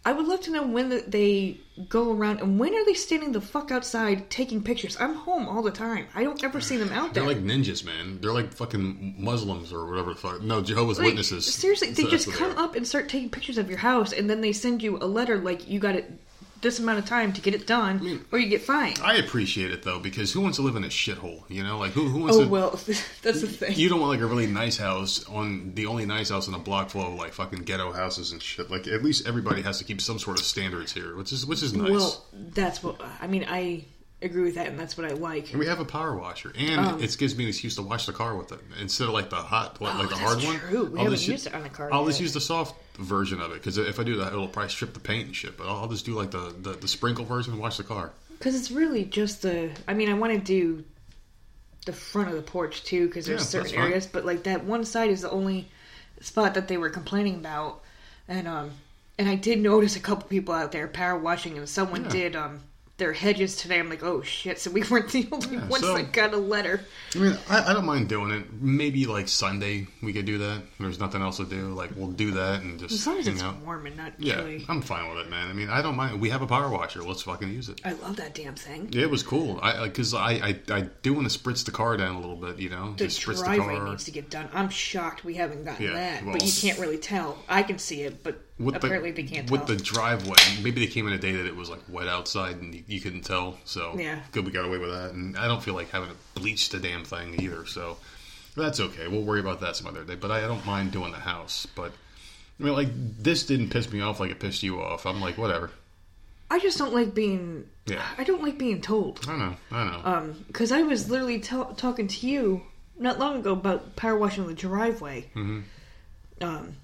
I 0.06 0.12
would 0.12 0.26
love 0.26 0.42
to 0.42 0.50
know 0.50 0.66
when 0.66 1.02
they 1.08 1.58
go 1.88 2.12
around 2.12 2.40
and 2.40 2.58
when 2.58 2.74
are 2.74 2.84
they 2.84 2.92
standing 2.92 3.32
the 3.32 3.40
fuck 3.40 3.70
outside 3.70 4.28
taking 4.28 4.62
pictures? 4.62 4.98
I'm 5.00 5.14
home 5.14 5.48
all 5.48 5.62
the 5.62 5.70
time. 5.70 6.08
I 6.14 6.24
don't 6.24 6.44
ever 6.44 6.60
see 6.60 6.76
them 6.76 6.92
out 6.92 7.14
there. 7.14 7.24
They're 7.24 7.32
like 7.34 7.42
ninjas, 7.42 7.82
man. 7.86 8.18
They're 8.20 8.34
like 8.34 8.52
fucking 8.52 9.14
Muslims 9.18 9.72
or 9.72 9.86
whatever 9.86 10.12
the 10.12 10.20
fuck. 10.20 10.42
No, 10.42 10.60
Jehovah's 10.60 10.98
Like, 10.98 11.06
Witnesses. 11.06 11.46
Seriously, 11.54 11.92
they 11.92 12.02
So 12.02 12.10
just 12.10 12.30
come 12.32 12.50
up 12.58 12.74
and 12.76 12.86
start 12.86 13.08
taking 13.08 13.30
pictures 13.30 13.56
of 13.56 13.70
your 13.70 13.78
house, 13.78 14.12
and 14.12 14.28
then 14.28 14.42
they 14.42 14.52
send 14.52 14.82
you 14.82 14.98
a 14.98 15.06
letter 15.06 15.38
like 15.38 15.66
you 15.70 15.80
got 15.80 15.94
it 15.94 16.10
this 16.64 16.80
amount 16.80 16.98
of 16.98 17.04
time 17.06 17.32
to 17.34 17.40
get 17.40 17.54
it 17.54 17.64
done, 17.68 18.24
or 18.32 18.40
you 18.40 18.48
get 18.48 18.62
fined. 18.62 18.98
I 19.04 19.14
appreciate 19.18 19.70
it 19.70 19.84
though 19.84 20.00
because 20.00 20.32
who 20.32 20.40
wants 20.40 20.56
to 20.56 20.62
live 20.62 20.74
in 20.74 20.82
a 20.82 20.88
shithole? 20.88 21.42
You 21.48 21.62
know, 21.62 21.78
like 21.78 21.92
who 21.92 22.08
who 22.08 22.18
wants 22.22 22.36
Oh 22.36 22.42
to? 22.42 22.48
well, 22.48 22.70
that's 23.22 23.40
the 23.42 23.46
thing. 23.46 23.76
You 23.76 23.88
don't 23.88 24.00
want 24.00 24.10
like 24.10 24.20
a 24.20 24.26
really 24.26 24.48
nice 24.48 24.76
house 24.76 25.24
on 25.28 25.74
the 25.74 25.86
only 25.86 26.06
nice 26.06 26.30
house 26.30 26.48
in 26.48 26.54
a 26.54 26.58
block 26.58 26.90
full 26.90 27.06
of 27.06 27.14
like 27.14 27.32
fucking 27.32 27.60
ghetto 27.60 27.92
houses 27.92 28.32
and 28.32 28.42
shit. 28.42 28.68
Like 28.68 28.88
at 28.88 29.04
least 29.04 29.28
everybody 29.28 29.62
has 29.62 29.78
to 29.78 29.84
keep 29.84 30.00
some 30.00 30.18
sort 30.18 30.40
of 30.40 30.44
standards 30.44 30.92
here, 30.92 31.14
which 31.14 31.30
is 31.32 31.46
which 31.46 31.62
is 31.62 31.72
nice. 31.74 31.90
Well, 31.90 32.24
that's 32.32 32.82
what 32.82 33.00
I 33.20 33.28
mean. 33.28 33.44
I 33.48 33.84
agree 34.22 34.42
with 34.44 34.54
that, 34.54 34.66
and 34.68 34.78
that's 34.80 34.96
what 34.96 35.06
I 35.06 35.12
like. 35.14 35.50
and 35.50 35.58
we 35.58 35.66
have 35.66 35.80
a 35.80 35.84
power 35.84 36.16
washer, 36.16 36.50
and 36.56 37.00
it 37.02 37.14
gives 37.18 37.36
me 37.36 37.44
an 37.44 37.50
excuse 37.50 37.76
to 37.76 37.82
wash 37.82 38.06
the 38.06 38.12
car 38.12 38.34
with 38.34 38.52
it 38.52 38.60
instead 38.80 39.06
of 39.06 39.12
like 39.12 39.28
the 39.28 39.36
hot, 39.36 39.80
like, 39.82 39.92
Um, 39.94 39.96
Oh, 39.98 40.00
like 40.00 40.08
the 40.08 40.14
that's 40.16 40.26
hard 40.26 40.42
one. 40.42 40.92
We 40.92 40.98
I'll 40.98 41.04
haven't 41.04 41.28
used 41.28 41.46
it 41.46 41.54
on 41.54 41.62
a 41.64 41.68
car 41.68 41.92
I'll 41.92 42.00
yet. 42.02 42.08
just 42.08 42.20
use 42.22 42.32
the 42.32 42.40
soft 42.40 42.74
version 42.98 43.40
of 43.40 43.50
it 43.50 43.54
because 43.54 43.76
if 43.78 43.98
I 43.98 44.04
do 44.04 44.16
that, 44.16 44.32
it'll 44.32 44.48
probably 44.48 44.70
strip 44.70 44.94
the 44.94 45.00
paint 45.00 45.26
and 45.26 45.36
shit. 45.36 45.56
But 45.56 45.66
I'll, 45.66 45.76
I'll 45.82 45.88
just 45.88 46.04
do 46.06 46.14
like 46.14 46.30
the, 46.30 46.54
the 46.60 46.70
the 46.72 46.88
sprinkle 46.88 47.24
version 47.24 47.52
and 47.52 47.60
wash 47.60 47.76
the 47.76 47.82
car. 47.84 48.12
Because 48.30 48.54
it's 48.54 48.70
really 48.70 49.04
just 49.04 49.42
the. 49.42 49.70
I 49.88 49.94
mean, 49.94 50.08
I 50.10 50.14
want 50.14 50.32
to 50.34 50.38
do 50.38 50.84
the 51.86 51.92
front 51.92 52.28
of 52.30 52.34
the 52.36 52.42
porch 52.42 52.82
too, 52.84 53.06
because 53.06 53.26
there's 53.26 53.40
Yeah, 53.54 53.62
certain 53.62 53.74
areas, 53.78 54.06
but 54.06 54.24
like 54.24 54.44
that 54.44 54.64
one 54.64 54.84
side 54.84 55.10
is 55.10 55.22
the 55.22 55.30
only 55.30 55.68
spot 56.20 56.54
that 56.54 56.68
they 56.68 56.76
were 56.76 56.90
complaining 56.90 57.34
about, 57.36 57.82
and 58.28 58.48
um, 58.48 58.70
and 59.18 59.28
I 59.28 59.34
did 59.34 59.60
notice 59.60 59.96
a 59.96 60.00
couple 60.00 60.28
people 60.28 60.54
out 60.54 60.72
there 60.72 60.88
power 60.88 61.18
washing, 61.18 61.58
and 61.58 61.68
someone 61.68 62.04
Yeah. 62.04 62.10
did 62.10 62.36
um 62.36 62.60
their 62.96 63.12
hedges 63.12 63.56
today. 63.56 63.80
I'm 63.80 63.90
like, 63.90 64.04
oh 64.04 64.22
shit! 64.22 64.58
So 64.60 64.70
we 64.70 64.82
weren't 64.90 65.10
the 65.10 65.26
only 65.32 65.56
Yeah, 65.56 65.66
ones 65.68 65.84
so- 65.84 65.94
that 65.96 66.12
got 66.12 66.32
a 66.32 66.36
letter. 66.36 66.80
I 67.14 67.18
mean, 67.18 67.38
I, 67.48 67.70
I 67.70 67.72
don't 67.72 67.84
mind 67.84 68.08
doing 68.08 68.30
it. 68.30 68.52
Maybe 68.52 69.06
like 69.06 69.28
Sunday 69.28 69.86
we 70.02 70.12
could 70.12 70.24
do 70.26 70.38
that. 70.38 70.62
There's 70.80 70.98
nothing 71.00 71.22
else 71.22 71.36
to 71.38 71.44
do. 71.44 71.68
Like 71.74 71.90
we'll 71.96 72.10
do 72.10 72.32
that 72.32 72.62
and 72.62 72.78
just 72.78 72.92
As 72.94 73.06
long 73.06 73.18
as 73.18 73.26
it's 73.28 73.42
out. 73.42 73.58
warm 73.60 73.86
and 73.86 73.96
not 73.96 74.12
Yeah, 74.18 74.36
chilly. 74.36 74.64
I'm 74.68 74.80
fine 74.82 75.08
with 75.14 75.26
it, 75.26 75.30
man. 75.30 75.48
I 75.48 75.52
mean, 75.52 75.68
I 75.70 75.82
don't 75.82 75.96
mind. 75.96 76.20
We 76.20 76.30
have 76.30 76.42
a 76.42 76.46
power 76.46 76.68
washer. 76.70 77.02
Let's 77.02 77.22
fucking 77.22 77.48
use 77.52 77.68
it. 77.68 77.80
I 77.84 77.92
love 77.94 78.16
that 78.16 78.34
damn 78.34 78.54
thing. 78.54 78.88
Yeah, 78.92 79.02
it 79.02 79.10
was 79.10 79.22
cool. 79.22 79.58
I 79.62 79.84
because 79.86 80.14
I, 80.14 80.30
I 80.32 80.60
I 80.70 80.80
do 81.02 81.14
want 81.14 81.30
to 81.30 81.36
spritz 81.38 81.64
the 81.64 81.70
car 81.72 81.96
down 81.96 82.16
a 82.16 82.20
little 82.20 82.36
bit. 82.36 82.58
You 82.58 82.70
know, 82.70 82.92
The 82.96 83.06
just 83.06 83.20
spritz 83.20 83.38
the 83.38 83.44
driveway 83.44 83.76
car. 83.76 83.88
needs 83.88 84.04
to 84.04 84.10
get 84.12 84.30
done. 84.30 84.48
I'm 84.52 84.68
shocked 84.68 85.24
we 85.24 85.34
haven't 85.34 85.64
gotten 85.64 85.84
Yeah, 85.86 85.92
that, 85.94 86.24
well, 86.24 86.32
but 86.34 86.44
you 86.44 86.52
can't 86.52 86.78
really 86.78 86.98
tell. 86.98 87.38
I 87.48 87.62
can 87.64 87.78
see 87.78 88.02
it, 88.02 88.22
but 88.22 88.40
with 88.58 88.76
apparently 88.76 89.10
the, 89.10 89.22
they 89.22 89.28
can't 89.28 89.50
with 89.50 89.66
tell. 89.66 89.76
the 89.76 89.82
driveway. 89.82 90.36
Maybe 90.62 90.84
they 90.84 90.90
came 90.90 91.06
in 91.06 91.12
a 91.12 91.18
day 91.18 91.32
that 91.32 91.46
it 91.46 91.56
was 91.56 91.68
like 91.68 91.80
wet 91.88 92.06
outside 92.08 92.56
and 92.56 92.74
you, 92.74 92.84
you 92.86 93.00
couldn't 93.00 93.22
tell. 93.22 93.58
So 93.64 93.96
Yeah. 93.98 94.20
good 94.32 94.44
we 94.46 94.52
got 94.52 94.64
away 94.64 94.78
with 94.78 94.90
that. 94.90 95.12
And 95.12 95.36
I 95.36 95.48
don't 95.48 95.62
feel 95.62 95.74
like 95.74 95.90
having 95.90 96.10
to 96.10 96.16
bleach 96.40 96.68
the 96.68 96.78
damn 96.78 97.04
thing 97.04 97.40
either. 97.40 97.66
So 97.66 97.96
that's 98.56 98.78
okay. 98.80 99.08
We'll 99.08 99.22
worry 99.22 99.40
about 99.40 99.60
that 99.62 99.74
some 99.76 99.86
other 99.88 100.04
day. 100.04 100.14
But 100.14 100.30
I, 100.30 100.38
I 100.38 100.46
don't 100.46 100.64
mind 100.64 100.92
doing 100.92 101.10
the 101.12 101.18
house. 101.18 101.66
But 101.74 101.92
I 102.60 102.62
mean, 102.62 102.74
like 102.74 102.88
this 103.22 103.44
didn't 103.46 103.70
piss 103.70 103.90
me 103.92 104.00
off 104.00 104.20
like 104.20 104.30
it 104.30 104.38
pissed 104.38 104.62
you 104.62 104.80
off. 104.80 105.06
I'm 105.06 105.20
like, 105.20 105.36
whatever. 105.36 105.70
I 106.50 106.60
just 106.60 106.78
don't 106.78 106.94
like 106.94 107.14
being. 107.14 107.66
Yeah. 107.86 108.04
I 108.16 108.22
don't 108.22 108.42
like 108.42 108.56
being 108.58 108.80
told. 108.80 109.26
I 109.28 109.36
know. 109.36 109.56
I 109.72 109.84
know. 109.84 110.00
Um, 110.04 110.44
because 110.46 110.70
I 110.70 110.82
was 110.82 111.10
literally 111.10 111.40
tell 111.40 111.74
talking 111.74 112.06
to 112.06 112.26
you 112.28 112.62
not 112.96 113.18
long 113.18 113.40
ago 113.40 113.52
about 113.54 113.96
power 113.96 114.16
washing 114.16 114.46
the 114.46 114.54
driveway. 114.54 115.22
Mm-hmm. 115.34 115.60
Um, 116.40 116.76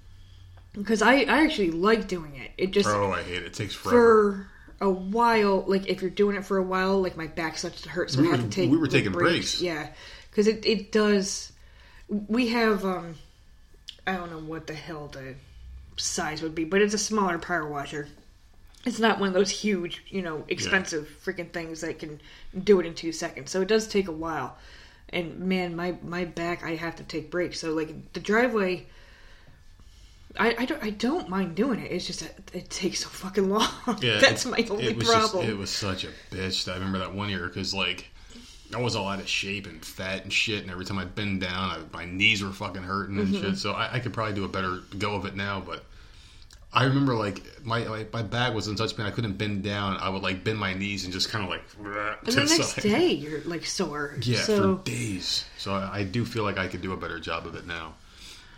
because 0.73 1.01
I 1.01 1.15
I 1.21 1.43
actually 1.43 1.71
like 1.71 2.07
doing 2.07 2.35
it. 2.35 2.51
It 2.57 2.71
just 2.71 2.89
oh, 2.89 3.11
I 3.11 3.21
hate 3.23 3.37
it. 3.37 3.43
It 3.45 3.53
takes 3.53 3.73
forever. 3.75 4.47
for 4.79 4.85
a 4.85 4.89
while. 4.89 5.63
Like 5.67 5.87
if 5.87 6.01
you're 6.01 6.09
doing 6.11 6.35
it 6.35 6.45
for 6.45 6.57
a 6.57 6.63
while, 6.63 7.01
like 7.01 7.17
my 7.17 7.27
back 7.27 7.57
starts 7.57 7.81
to 7.81 7.89
hurt, 7.89 8.11
so 8.11 8.21
We 8.21 8.27
I 8.27 8.31
have 8.31 8.41
were- 8.43 8.49
to 8.49 8.55
take. 8.55 8.69
we 8.71 8.77
were 8.77 8.87
taking 8.87 9.11
breaks. 9.11 9.61
Yeah, 9.61 9.87
because 10.29 10.47
it 10.47 10.65
it 10.65 10.91
does. 10.91 11.51
We 12.09 12.47
have 12.49 12.83
um, 12.85 13.15
I 14.05 14.13
don't 14.13 14.31
know 14.31 14.39
what 14.39 14.67
the 14.67 14.73
hell 14.73 15.07
the 15.07 15.35
size 15.97 16.41
would 16.41 16.55
be, 16.55 16.63
but 16.65 16.81
it's 16.81 16.93
a 16.93 16.97
smaller 16.99 17.37
power 17.37 17.67
washer. 17.67 18.07
It's 18.83 18.99
not 18.99 19.19
one 19.19 19.27
of 19.27 19.33
those 19.35 19.51
huge, 19.51 20.03
you 20.09 20.23
know, 20.23 20.43
expensive 20.47 21.07
freaking 21.23 21.51
things 21.51 21.81
that 21.81 21.99
can 21.99 22.19
do 22.63 22.79
it 22.79 22.85
in 22.87 22.95
two 22.95 23.11
seconds. 23.11 23.51
So 23.51 23.61
it 23.61 23.67
does 23.67 23.87
take 23.87 24.07
a 24.07 24.11
while. 24.11 24.57
And 25.09 25.37
man, 25.39 25.75
my 25.75 25.95
my 26.03 26.25
back, 26.25 26.63
I 26.63 26.75
have 26.75 26.95
to 26.95 27.03
take 27.03 27.29
breaks. 27.29 27.59
So 27.59 27.73
like 27.73 28.13
the 28.13 28.19
driveway, 28.19 28.87
I, 30.39 30.55
I 30.59 30.65
don't 30.65 30.83
I 30.83 30.89
don't 30.91 31.27
mind 31.29 31.55
doing 31.55 31.79
it. 31.79 31.91
It's 31.91 32.07
just 32.07 32.21
that 32.21 32.33
it 32.53 32.69
takes 32.69 32.99
so 33.01 33.09
fucking 33.09 33.49
long. 33.49 33.67
Yeah, 34.01 34.19
That's 34.19 34.45
it- 34.45 34.49
my 34.49 34.65
only 34.69 34.85
it 34.87 34.97
was 34.97 35.07
problem. 35.09 35.43
Just, 35.45 35.53
it 35.53 35.57
was 35.57 35.69
such 35.69 36.03
a 36.05 36.09
bitch. 36.31 36.69
I 36.71 36.75
remember 36.75 36.99
that 36.99 37.13
one 37.13 37.29
year 37.29 37.47
because 37.47 37.73
like 37.73 38.07
I 38.73 38.79
was 38.79 38.95
all 38.95 39.07
out 39.09 39.19
of 39.19 39.27
shape 39.27 39.67
and 39.67 39.83
fat 39.83 40.23
and 40.23 40.31
shit, 40.31 40.61
and 40.61 40.71
every 40.71 40.85
time 40.85 40.97
I'd 40.97 41.13
bend 41.13 41.41
down, 41.41 41.71
I, 41.71 41.79
my 41.97 42.05
knees 42.05 42.41
were 42.43 42.51
fucking 42.51 42.83
hurting 42.83 43.17
and 43.19 43.27
Mm-hmm. 43.33 43.43
shit. 43.49 43.57
So 43.57 43.73
I, 43.73 43.95
I 43.95 43.99
could 43.99 44.13
probably 44.13 44.33
do 44.33 44.45
a 44.45 44.47
better 44.47 44.79
go 44.97 45.15
of 45.15 45.25
it 45.25 45.35
now, 45.35 45.59
but. 45.59 45.83
I 46.73 46.85
remember 46.85 47.15
like 47.15 47.43
my, 47.65 47.83
my 47.83 48.05
my 48.13 48.21
back 48.23 48.53
was 48.53 48.69
in 48.69 48.77
such 48.77 48.95
pain 48.95 49.05
I 49.05 49.11
couldn't 49.11 49.33
bend 49.33 49.61
down. 49.61 49.97
I 49.97 50.07
would 50.07 50.21
like 50.23 50.45
bend 50.45 50.57
my 50.57 50.73
knees 50.73 51.03
and 51.03 51.11
just 51.11 51.27
kind 51.27 51.43
of 51.43 51.49
like 51.49 51.63
and 52.25 52.33
the 52.33 52.45
next 52.45 52.75
side. 52.75 52.81
day 52.81 53.11
you're 53.11 53.41
like 53.41 53.65
sore. 53.65 54.15
Yeah, 54.21 54.39
so 54.39 54.77
for 54.77 54.83
days. 54.85 55.43
So 55.57 55.73
I, 55.73 55.97
I 55.97 56.03
do 56.05 56.23
feel 56.23 56.43
like 56.45 56.57
I 56.57 56.69
could 56.69 56.81
do 56.81 56.93
a 56.93 56.95
better 56.95 57.19
job 57.19 57.45
of 57.45 57.55
it 57.55 57.67
now. 57.67 57.95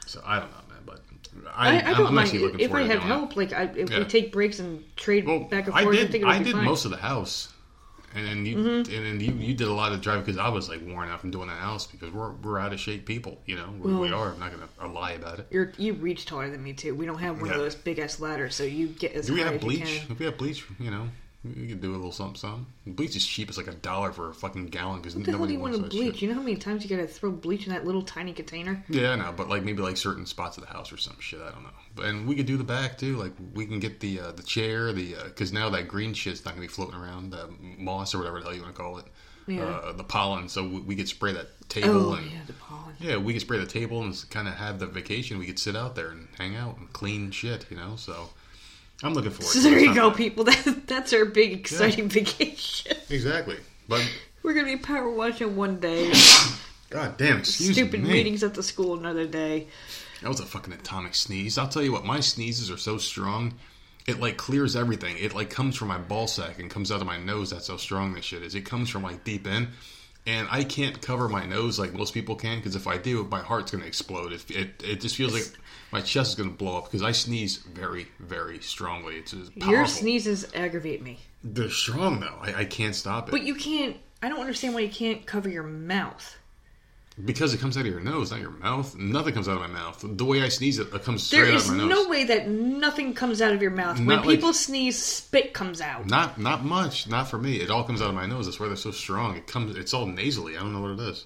So 0.05 0.21
I 0.23 0.37
don't 0.41 0.51
know, 0.51 0.57
I, 1.55 1.79
I, 1.81 1.91
I 1.91 1.93
don't 1.93 2.13
mind 2.13 2.19
actually 2.27 2.39
looking 2.39 2.59
if 2.59 2.73
I 2.73 2.83
have 2.83 2.99
help. 3.01 3.35
Like 3.35 3.53
I, 3.53 3.63
if 3.75 3.89
Yeah. 3.89 3.99
we 3.99 4.05
take 4.05 4.31
breaks 4.31 4.59
and 4.59 4.83
trade 4.95 5.25
Well, 5.25 5.41
back 5.41 5.65
and 5.65 5.73
forth, 5.73 5.87
I 5.87 5.91
did. 5.91 6.11
think 6.11 6.23
I 6.25 6.41
did 6.41 6.53
fine. 6.53 6.65
most 6.65 6.85
of 6.85 6.91
the 6.91 6.97
house, 6.97 7.49
and 8.15 8.25
then 8.27 8.45
you 8.45 8.55
Mm-hmm. 8.57 8.93
and 8.95 9.05
then 9.05 9.19
you, 9.19 9.33
you 9.33 9.53
did 9.53 9.67
a 9.67 9.73
lot 9.73 9.91
of 9.91 10.01
driving 10.01 10.23
because 10.23 10.37
I 10.37 10.49
was 10.49 10.69
like 10.69 10.81
worn 10.85 11.09
out 11.09 11.19
from 11.21 11.31
doing 11.31 11.47
the 11.47 11.53
house 11.53 11.87
because 11.87 12.11
we're 12.11 12.31
we're 12.31 12.59
out 12.59 12.73
of 12.73 12.79
shape 12.79 13.05
people. 13.05 13.39
You 13.45 13.55
know, 13.55 13.69
we, 13.79 13.93
we 13.93 13.99
Well- 14.11 14.19
are. 14.19 14.33
I'm 14.33 14.39
not 14.39 14.51
gonna 14.77 14.93
lie 14.93 15.11
about 15.11 15.39
it. 15.39 15.47
You're 15.51 15.71
you 15.77 15.93
reach 15.93 16.25
taller 16.25 16.49
than 16.49 16.63
me 16.63 16.73
too. 16.73 16.93
We 16.95 17.05
don't 17.05 17.19
have 17.19 17.41
one 17.41 17.51
of 17.51 17.57
those 17.57 17.75
big 17.75 17.99
ass 17.99 18.19
ladders, 18.19 18.55
so 18.55 18.63
you 18.63 18.87
get 18.87 19.13
as 19.13 19.27
Do 19.27 19.33
we 19.33 19.41
have 19.41 19.59
bleach? 19.59 20.03
If 20.09 20.19
we 20.19 20.25
have 20.25 20.37
bleach, 20.37 20.63
you 20.79 20.91
know, 20.91 21.09
we 21.43 21.67
could 21.67 21.81
do 21.81 21.91
a 21.91 21.97
little 21.97 22.11
something. 22.11 22.35
something. 22.37 22.65
Bleach 22.87 23.15
is 23.15 23.25
cheap. 23.25 23.49
It's 23.49 23.57
like 23.57 23.67
a 23.67 23.73
dollar 23.73 24.11
for 24.13 24.29
a 24.29 24.33
fucking 24.33 24.67
gallon 24.67 25.01
because 25.01 25.13
hell 25.13 25.23
do 25.23 25.31
nobody 25.31 25.53
you 25.53 25.59
want 25.59 25.73
wants 25.73 25.89
to 25.89 25.97
bleach? 25.97 26.13
shit. 26.15 26.21
You 26.21 26.29
know 26.29 26.35
how 26.35 26.41
many 26.41 26.55
times 26.55 26.83
you 26.83 26.89
gotta 26.95 27.07
throw 27.07 27.31
bleach 27.31 27.67
in 27.67 27.73
that 27.73 27.85
little 27.85 28.01
tiny 28.01 28.31
container? 28.33 28.83
Yeah, 28.89 29.11
I 29.11 29.15
know, 29.15 29.33
but 29.35 29.49
like 29.49 29.63
maybe 29.63 29.81
like 29.81 29.97
certain 29.97 30.25
spots 30.25 30.57
of 30.57 30.65
the 30.65 30.69
house 30.71 30.91
or 30.93 30.97
some 30.97 31.17
shit. 31.19 31.41
I 31.41 31.51
don't 31.51 31.63
know. 31.63 31.69
But 31.95 32.05
and 32.05 32.27
we 32.27 32.35
could 32.35 32.45
do 32.45 32.57
the 32.57 32.63
back 32.63 32.97
too. 32.97 33.17
Like 33.17 33.33
we 33.53 33.65
can 33.65 33.79
get 33.79 33.99
the 33.99 34.19
uh, 34.19 34.31
the 34.31 34.43
chair, 34.43 34.93
the 34.93 35.15
because 35.25 35.51
now 35.51 35.69
that 35.71 35.87
green 35.87 36.13
shit's 36.13 36.45
not 36.45 36.51
gonna 36.51 36.61
be 36.61 36.67
floating 36.67 36.95
around, 36.99 37.31
the 37.31 37.49
moss 37.77 38.15
or 38.15 38.19
whatever 38.19 38.39
the 38.39 38.45
hell 38.45 38.55
you 38.55 38.61
want 38.61 38.73
to 38.75 38.81
call 38.81 38.97
it, 38.99 39.05
Yeah. 39.47 39.63
uh, 39.65 39.91
the 39.91 40.03
pollen. 40.05 40.47
So 40.47 40.63
we, 40.67 40.79
we 40.79 40.95
could 40.95 41.09
spray 41.09 41.33
that 41.33 41.47
table 41.69 42.11
Oh 42.11 42.13
and 42.13 42.31
yeah, 42.31 42.37
the 42.47 42.53
pollen. 42.53 42.95
yeah, 42.99 43.17
we 43.17 43.33
could 43.33 43.41
spray 43.41 43.57
the 43.59 43.65
table 43.65 44.01
and 44.01 44.15
kind 44.29 44.47
of 44.47 44.53
have 44.55 44.79
the 44.79 44.87
vacation. 44.87 45.39
We 45.39 45.45
could 45.45 45.59
sit 45.59 45.75
out 45.75 45.95
there 45.95 46.09
and 46.09 46.27
hang 46.37 46.55
out 46.55 46.77
and 46.77 46.91
clean 46.93 47.31
shit, 47.31 47.65
you 47.69 47.75
know. 47.77 47.95
So 47.97 48.29
I'm 49.03 49.13
looking 49.13 49.31
forward. 49.31 49.51
So 49.51 49.61
to 49.61 49.67
it. 49.67 49.71
there 49.71 49.79
you 49.79 49.93
go, 49.93 50.11
people. 50.11 50.45
That, 50.53 50.87
that's 50.87 51.13
our 51.13 51.25
big 51.25 51.51
exciting 51.53 52.09
vacation. 52.09 52.97
Exactly, 53.09 53.57
but 53.87 54.01
We're 54.41 54.53
gonna 54.53 54.65
be 54.65 54.77
power 54.77 55.09
washing 55.11 55.55
one 55.55 55.79
day, 55.79 56.11
god 56.89 57.17
damn, 57.17 57.43
stupid 57.43 58.01
me. 58.01 58.09
meetings 58.09 58.43
at 58.43 58.53
the 58.55 58.63
school 58.63 58.97
another 58.97 59.27
day. 59.27 59.67
That 60.21 60.29
was 60.29 60.39
a 60.39 60.45
fucking 60.45 60.73
atomic 60.73 61.15
sneeze. 61.15 61.57
I'll 61.57 61.67
tell 61.67 61.83
you 61.83 61.91
what, 61.91 62.05
my 62.05 62.21
sneezes 62.21 62.71
are 62.71 62.77
so 62.77 62.97
strong, 62.97 63.53
it 64.07 64.19
like 64.19 64.37
clears 64.37 64.75
everything. 64.75 65.17
It 65.19 65.35
like 65.35 65.49
comes 65.49 65.75
from 65.75 65.89
my 65.89 65.97
ball 65.97 66.27
sack 66.27 66.59
and 66.59 66.69
comes 66.69 66.91
out 66.91 67.01
of 67.01 67.07
my 67.07 67.17
nose. 67.17 67.51
That's 67.51 67.67
how 67.67 67.77
strong 67.77 68.13
this 68.13 68.25
shit 68.25 68.41
is. 68.41 68.55
It 68.55 68.61
comes 68.65 68.89
from 68.89 69.03
like 69.03 69.23
deep 69.23 69.45
in, 69.47 69.67
and 70.25 70.47
I 70.49 70.63
can't 70.63 71.01
cover 71.01 71.27
my 71.29 71.45
nose 71.45 71.77
like 71.77 71.93
most 71.93 72.13
people 72.13 72.35
can 72.35 72.57
because 72.57 72.75
if 72.75 72.87
I 72.87 72.97
do, 72.97 73.25
my 73.29 73.41
heart's 73.41 73.71
gonna 73.71 73.85
explode. 73.85 74.31
It 74.33 74.49
it, 74.49 74.83
it 74.83 75.01
just 75.01 75.15
feels 75.17 75.33
like 75.33 75.47
my 75.93 76.01
chest 76.01 76.31
is 76.31 76.35
gonna 76.35 76.49
blow 76.57 76.77
up 76.79 76.85
because 76.85 77.03
I 77.03 77.11
sneeze 77.13 77.57
very 77.57 78.07
very 78.19 78.59
strongly. 78.59 79.15
It's 79.15 79.33
powerful. 79.33 79.71
Your 79.71 79.85
sneezes 79.87 80.45
aggravate 80.53 81.01
me, 81.01 81.19
They're 81.43 81.69
strong 81.69 82.19
though. 82.19 82.37
I, 82.41 82.61
I 82.61 82.65
can't 82.65 82.95
stop 82.95 83.29
it 83.29 83.31
but 83.31 83.43
you 83.43 83.55
can't. 83.55 83.95
I 84.21 84.29
don't 84.29 84.39
understand 84.41 84.73
why 84.73 84.81
you 84.81 84.89
can't 84.89 85.25
cover 85.25 85.49
your 85.49 85.63
mouth. 85.63 86.37
because 87.25 87.53
it 87.53 87.59
comes 87.59 87.77
out 87.77 87.81
of 87.81 87.91
your 87.91 87.99
nose, 87.99 88.31
not 88.31 88.39
your 88.39 88.49
mouth. 88.51 88.95
Nothing 88.97 89.33
comes 89.35 89.47
out 89.47 89.55
of 89.55 89.61
my 89.61 89.67
mouth. 89.67 90.03
The 90.03 90.25
way 90.25 90.41
I 90.41 90.49
sneeze, 90.49 90.79
it, 90.79 90.91
it 90.93 91.03
comes 91.03 91.21
straight 91.23 91.41
There 91.41 91.51
out 91.51 91.57
is 91.57 91.69
of 91.69 91.75
my 91.75 91.83
nose. 91.83 91.89
There's 91.89 92.03
no 92.05 92.09
way 92.09 92.23
that 92.25 92.47
nothing 92.47 93.13
comes 93.13 93.39
out 93.41 93.53
of 93.53 93.61
your 93.61 93.71
mouth. 93.71 93.97
when 93.97 94.07
Not 94.07 94.25
like- 94.25 94.37
people 94.37 94.53
sneeze, 94.53 94.97
spit 95.03 95.53
comes 95.53 95.79
out. 95.81 96.07
Not 96.07 96.39
not 96.39 96.63
much. 96.65 97.07
Not 97.07 97.29
for 97.29 97.37
me. 97.37 97.57
It 97.57 97.69
all 97.69 97.83
comes 97.83 98.01
out 98.01 98.09
of 98.09 98.15
my 98.15 98.25
nose. 98.25 98.45
That's 98.47 98.59
why 98.59 98.67
they're 98.67 98.75
so 98.75 98.91
strong. 98.91 99.35
It 99.37 99.45
comes. 99.45 99.75
It's 99.75 99.93
all 99.93 100.07
nasally. 100.07 100.57
I 100.57 100.61
don't 100.61 100.73
know 100.73 100.81
what 100.81 100.91
it 100.91 100.99
is. 101.11 101.25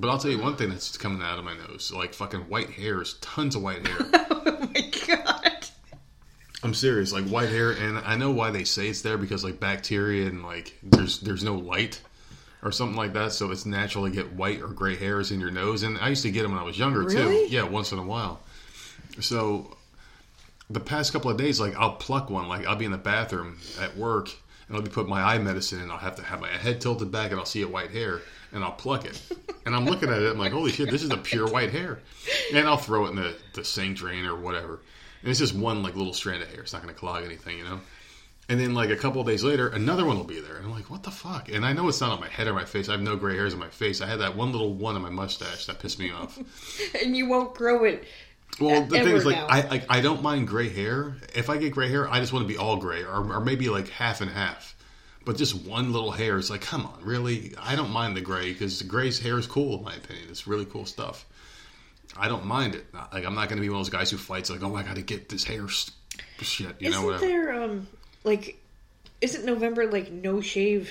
But 0.00 0.08
I'll 0.08 0.18
tell 0.18 0.30
you 0.30 0.38
one 0.40 0.56
thing 0.56 0.70
that's 0.70 0.96
coming 0.96 1.20
out 1.20 1.38
of 1.38 1.44
my 1.44 1.54
nose, 1.54 1.92
like 1.94 2.14
fucking 2.14 2.48
white 2.48 2.70
hairs, 2.70 3.14
tons 3.20 3.54
of 3.54 3.62
white 3.62 3.86
hair. 3.86 3.98
oh 4.14 4.70
my 4.74 4.90
god. 5.06 5.66
I'm 6.62 6.72
serious, 6.72 7.12
like 7.12 7.26
white 7.26 7.50
hair, 7.50 7.72
and 7.72 7.98
I 7.98 8.16
know 8.16 8.30
why 8.30 8.50
they 8.50 8.64
say 8.64 8.88
it's 8.88 9.02
there 9.02 9.18
because 9.18 9.44
like 9.44 9.60
bacteria 9.60 10.26
and 10.26 10.42
like 10.42 10.74
there's 10.82 11.20
there's 11.20 11.44
no 11.44 11.54
light 11.56 12.00
or 12.62 12.72
something 12.72 12.96
like 12.96 13.12
that, 13.12 13.32
so 13.32 13.50
it's 13.50 13.66
natural 13.66 14.04
to 14.04 14.10
get 14.10 14.32
white 14.32 14.62
or 14.62 14.68
gray 14.68 14.96
hairs 14.96 15.32
in 15.32 15.40
your 15.40 15.50
nose. 15.50 15.82
And 15.82 15.98
I 15.98 16.08
used 16.08 16.22
to 16.22 16.30
get 16.30 16.42
them 16.42 16.52
when 16.52 16.60
I 16.60 16.64
was 16.64 16.78
younger 16.78 17.02
Really? 17.02 17.48
too. 17.48 17.54
Yeah, 17.54 17.64
once 17.64 17.92
in 17.92 17.98
a 17.98 18.02
while. 18.02 18.40
So 19.20 19.76
the 20.70 20.80
past 20.80 21.12
couple 21.12 21.30
of 21.30 21.36
days, 21.36 21.60
like 21.60 21.74
I'll 21.76 21.96
pluck 21.96 22.30
one, 22.30 22.48
like 22.48 22.66
I'll 22.66 22.76
be 22.76 22.84
in 22.86 22.92
the 22.92 22.98
bathroom 22.98 23.58
at 23.78 23.96
work 23.98 24.30
and 24.68 24.76
I'll 24.76 24.82
be 24.82 24.90
putting 24.90 25.10
my 25.10 25.20
eye 25.22 25.38
medicine 25.38 25.80
and 25.80 25.90
I'll 25.92 25.98
have 25.98 26.16
to 26.16 26.22
have 26.22 26.40
my 26.40 26.48
head 26.48 26.80
tilted 26.80 27.10
back 27.10 27.32
and 27.32 27.40
I'll 27.40 27.46
see 27.46 27.62
a 27.62 27.68
white 27.68 27.90
hair 27.90 28.20
and 28.52 28.64
I'll 28.64 28.72
pluck 28.72 29.04
it. 29.04 29.20
And 29.66 29.74
I'm 29.74 29.84
looking 29.84 30.08
at 30.08 30.20
it, 30.20 30.30
I'm 30.30 30.38
like, 30.38 30.52
holy 30.52 30.72
shit, 30.72 30.90
this 30.90 31.02
is 31.02 31.10
a 31.10 31.16
pure 31.16 31.48
white 31.48 31.70
hair. 31.70 32.00
And 32.52 32.66
I'll 32.66 32.76
throw 32.76 33.06
it 33.06 33.10
in 33.10 33.16
the, 33.16 33.36
the 33.54 33.64
sink 33.64 33.96
drain 33.96 34.24
or 34.24 34.36
whatever. 34.36 34.80
And 35.22 35.30
it's 35.30 35.38
just 35.38 35.54
one 35.54 35.82
like 35.82 35.96
little 35.96 36.14
strand 36.14 36.42
of 36.42 36.48
hair. 36.50 36.62
It's 36.62 36.72
not 36.72 36.82
going 36.82 36.94
to 36.94 36.98
clog 36.98 37.24
anything, 37.24 37.58
you 37.58 37.64
know? 37.64 37.80
And 38.48 38.58
then 38.58 38.74
like 38.74 38.90
a 38.90 38.96
couple 38.96 39.20
of 39.20 39.26
days 39.28 39.44
later, 39.44 39.68
another 39.68 40.04
one 40.04 40.16
will 40.16 40.24
be 40.24 40.40
there. 40.40 40.56
And 40.56 40.66
I'm 40.66 40.72
like, 40.72 40.90
what 40.90 41.04
the 41.04 41.10
fuck? 41.10 41.50
And 41.50 41.64
I 41.64 41.72
know 41.72 41.88
it's 41.88 42.00
not 42.00 42.10
on 42.10 42.20
my 42.20 42.28
head 42.28 42.48
or 42.48 42.52
my 42.52 42.64
face. 42.64 42.88
I 42.88 42.92
have 42.92 43.00
no 43.00 43.14
gray 43.14 43.36
hairs 43.36 43.54
on 43.54 43.60
my 43.60 43.68
face. 43.68 44.00
I 44.00 44.06
had 44.06 44.18
that 44.20 44.34
one 44.34 44.50
little 44.50 44.74
one 44.74 44.96
on 44.96 45.02
my 45.02 45.10
mustache 45.10 45.66
that 45.66 45.78
pissed 45.78 45.98
me 45.98 46.10
off. 46.10 46.38
And 47.02 47.16
you 47.16 47.28
won't 47.28 47.54
grow 47.54 47.84
it. 47.84 48.04
Well, 48.58 48.84
the 48.84 48.98
thing 48.98 49.16
is, 49.16 49.24
like, 49.24 49.36
now. 49.36 49.46
I 49.46 49.60
like 49.68 49.84
I 49.88 50.00
don't 50.00 50.22
mind 50.22 50.48
gray 50.48 50.68
hair. 50.68 51.16
If 51.34 51.48
I 51.48 51.56
get 51.56 51.72
gray 51.72 51.88
hair, 51.88 52.10
I 52.10 52.18
just 52.18 52.32
want 52.32 52.42
to 52.42 52.48
be 52.48 52.58
all 52.58 52.76
gray, 52.76 53.02
or, 53.02 53.32
or 53.32 53.40
maybe 53.40 53.68
like 53.68 53.88
half 53.88 54.20
and 54.20 54.30
half. 54.30 54.69
But 55.30 55.36
just 55.36 55.64
one 55.64 55.92
little 55.92 56.10
hair 56.10 56.38
is 56.38 56.50
like, 56.50 56.62
come 56.62 56.84
on, 56.84 57.04
really? 57.04 57.54
I 57.56 57.76
don't 57.76 57.92
mind 57.92 58.16
the 58.16 58.20
gray 58.20 58.52
because 58.52 58.80
the 58.80 58.84
gray's 58.84 59.20
hair 59.20 59.38
is 59.38 59.46
cool 59.46 59.78
in 59.78 59.84
my 59.84 59.94
opinion. 59.94 60.26
It's 60.28 60.48
really 60.48 60.64
cool 60.64 60.86
stuff. 60.86 61.24
I 62.16 62.26
don't 62.26 62.46
mind 62.46 62.74
it. 62.74 62.84
Like, 63.12 63.24
I'm 63.24 63.36
not 63.36 63.48
going 63.48 63.58
to 63.58 63.62
be 63.62 63.68
one 63.68 63.78
of 63.78 63.86
those 63.86 63.92
guys 63.92 64.10
who 64.10 64.16
fights 64.16 64.50
like, 64.50 64.60
oh, 64.64 64.74
I 64.74 64.82
got 64.82 64.96
to 64.96 65.02
get 65.02 65.28
this 65.28 65.44
hair 65.44 65.68
shit, 65.68 66.74
you 66.80 66.90
know, 66.90 66.96
Isn't 66.96 67.04
whatever. 67.04 67.26
there 67.28 67.62
um 67.62 67.86
like 68.24 68.60
isn't 69.20 69.44
November 69.44 69.86
like 69.86 70.10
no 70.10 70.40
shave 70.40 70.90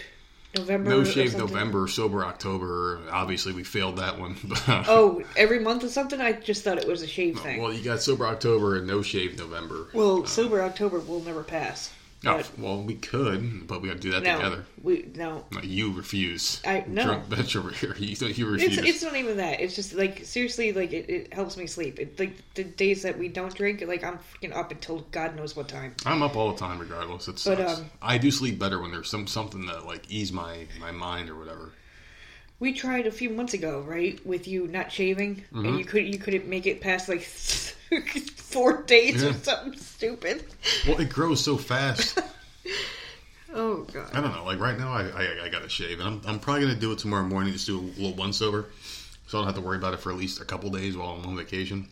November? 0.55 0.89
No 0.89 1.03
shave? 1.03 1.35
November, 1.35 1.89
sober 1.89 2.23
October. 2.23 3.01
Obviously, 3.11 3.51
we 3.51 3.65
failed 3.65 3.97
that 3.97 4.21
one. 4.21 4.37
Oh, 4.87 5.21
every 5.35 5.59
month 5.59 5.83
or 5.83 5.89
something? 5.89 6.21
I 6.21 6.31
just 6.31 6.63
thought 6.63 6.77
it 6.77 6.87
was 6.87 7.01
a 7.01 7.07
shave 7.07 7.37
thing. 7.41 7.61
well, 7.61 7.73
you 7.73 7.83
got 7.83 8.01
sober 8.01 8.25
October 8.25 8.77
and 8.77 8.87
no 8.87 9.01
shave 9.01 9.37
November. 9.37 9.89
Well, 9.93 10.25
sober 10.25 10.61
October 10.61 10.99
will 11.01 11.19
never 11.19 11.43
pass. 11.43 11.91
Oh, 12.25 12.35
But 12.35 12.51
well, 12.59 12.81
we 12.83 12.95
could, 12.95 13.65
but 13.65 13.81
we 13.81 13.87
got 13.87 13.95
to 13.95 14.01
do 14.01 14.11
that 14.11 14.23
no, 14.23 14.35
together. 14.35 14.65
we 14.83 15.09
no. 15.15 15.45
No, 15.53 15.61
you 15.61 15.93
refuse. 15.93 16.61
I- 16.65 16.83
no. 16.85 17.05
Drunk 17.05 17.29
bitch 17.29 17.55
over 17.55 17.69
here. 17.69 17.95
You, 17.97 18.07
you 18.07 18.13
It's, 18.29 18.31
refuse. 18.41 18.77
it's 18.77 19.03
not 19.03 19.15
even 19.15 19.37
that. 19.37 19.61
It's 19.61 19.73
just 19.73 19.93
like 19.93 20.25
seriously, 20.25 20.73
like 20.73 20.91
it, 20.91 21.09
it 21.09 21.33
helps 21.33 21.55
me 21.55 21.65
sleep. 21.65 21.97
It, 21.97 22.19
like 22.19 22.33
the 22.55 22.65
days 22.65 23.03
that 23.03 23.17
we 23.17 23.29
don't 23.29 23.55
drink, 23.55 23.81
like 23.87 24.03
I'm 24.03 24.17
freaking 24.19 24.53
up 24.53 24.69
until 24.71 24.99
God 25.11 25.37
knows 25.37 25.55
what 25.55 25.69
time. 25.69 25.95
I'm 26.05 26.21
up 26.21 26.35
all 26.35 26.51
the 26.51 26.57
time, 26.57 26.77
regardless. 26.79 27.29
It 27.29 27.41
But, 27.45 27.61
um, 27.61 27.89
I 28.01 28.17
do 28.17 28.31
sleep 28.31 28.59
better 28.59 28.81
when 28.81 28.91
there's 28.91 29.09
some 29.09 29.25
something 29.25 29.65
that 29.67 29.85
like 29.85 30.03
ease 30.11 30.33
my 30.33 30.67
my 30.79 30.91
mind 30.91 31.29
or 31.29 31.37
whatever. 31.39 31.71
We 32.59 32.73
tried 32.73 33.07
a 33.07 33.11
few 33.11 33.29
months 33.29 33.53
ago, 33.53 33.79
right, 33.87 34.19
with 34.25 34.45
you 34.45 34.67
not 34.67 34.91
shaving, 34.91 35.37
Mm-hmm. 35.53 35.65
and 35.65 35.79
you 35.79 35.85
could 35.85 36.05
you 36.05 36.19
couldn't 36.19 36.47
make 36.47 36.67
it 36.67 36.81
past 36.81 37.07
like 37.07 37.25
four 38.35 38.83
days 38.83 39.23
or 39.23 39.33
something 39.33 39.79
stupid. 39.79 40.45
Well, 40.87 40.99
it 40.99 41.09
grows 41.09 41.43
so 41.43 41.57
fast. 41.57 42.19
Oh 43.53 43.77
god. 43.91 44.11
I 44.13 44.21
don't 44.21 44.31
know. 44.31 44.43
Like 44.45 44.59
right 44.59 44.77
now, 44.77 44.93
I 44.93 45.09
I, 45.09 45.45
I 45.45 45.49
got 45.49 45.63
to 45.63 45.69
shave, 45.69 45.99
and 45.99 46.07
I'm 46.07 46.21
I'm 46.27 46.39
probably 46.39 46.61
gonna 46.61 46.75
do 46.75 46.91
it 46.91 46.99
tomorrow 46.99 47.25
morning. 47.25 47.51
Just 47.51 47.65
do 47.65 47.79
a 47.79 47.81
little 47.81 48.13
once 48.13 48.41
over, 48.41 48.67
so 49.27 49.37
I 49.37 49.41
don't 49.41 49.47
have 49.47 49.55
to 49.55 49.61
worry 49.61 49.77
about 49.77 49.93
it 49.93 49.99
for 49.99 50.11
at 50.11 50.17
least 50.17 50.39
a 50.39 50.45
couple 50.45 50.69
days 50.69 50.95
while 50.95 51.09
I'm 51.09 51.25
on 51.25 51.35
vacation. 51.35 51.87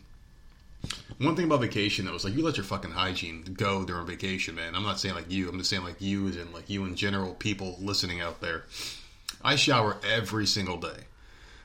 One 1.18 1.34
thing 1.34 1.46
about 1.46 1.60
vacation 1.60 2.06
though 2.06 2.14
is 2.14 2.24
like 2.24 2.36
you 2.36 2.44
let 2.44 2.56
your 2.56 2.64
fucking 2.64 2.92
hygiene 2.92 3.42
go 3.56 3.84
during 3.84 4.06
vacation, 4.06 4.54
man. 4.54 4.76
I'm 4.76 4.84
not 4.84 5.00
saying 5.00 5.16
like 5.16 5.30
you. 5.30 5.48
I'm 5.48 5.58
just 5.58 5.70
saying 5.70 5.82
like 5.82 6.00
you 6.00 6.28
as 6.28 6.36
in 6.36 6.52
like 6.52 6.70
you 6.70 6.84
in 6.84 6.94
general, 6.94 7.34
people 7.34 7.76
listening 7.80 8.20
out 8.20 8.40
there. 8.40 8.64
I 9.42 9.56
shower 9.56 9.96
every 10.08 10.46
single 10.46 10.76
day. 10.76 11.07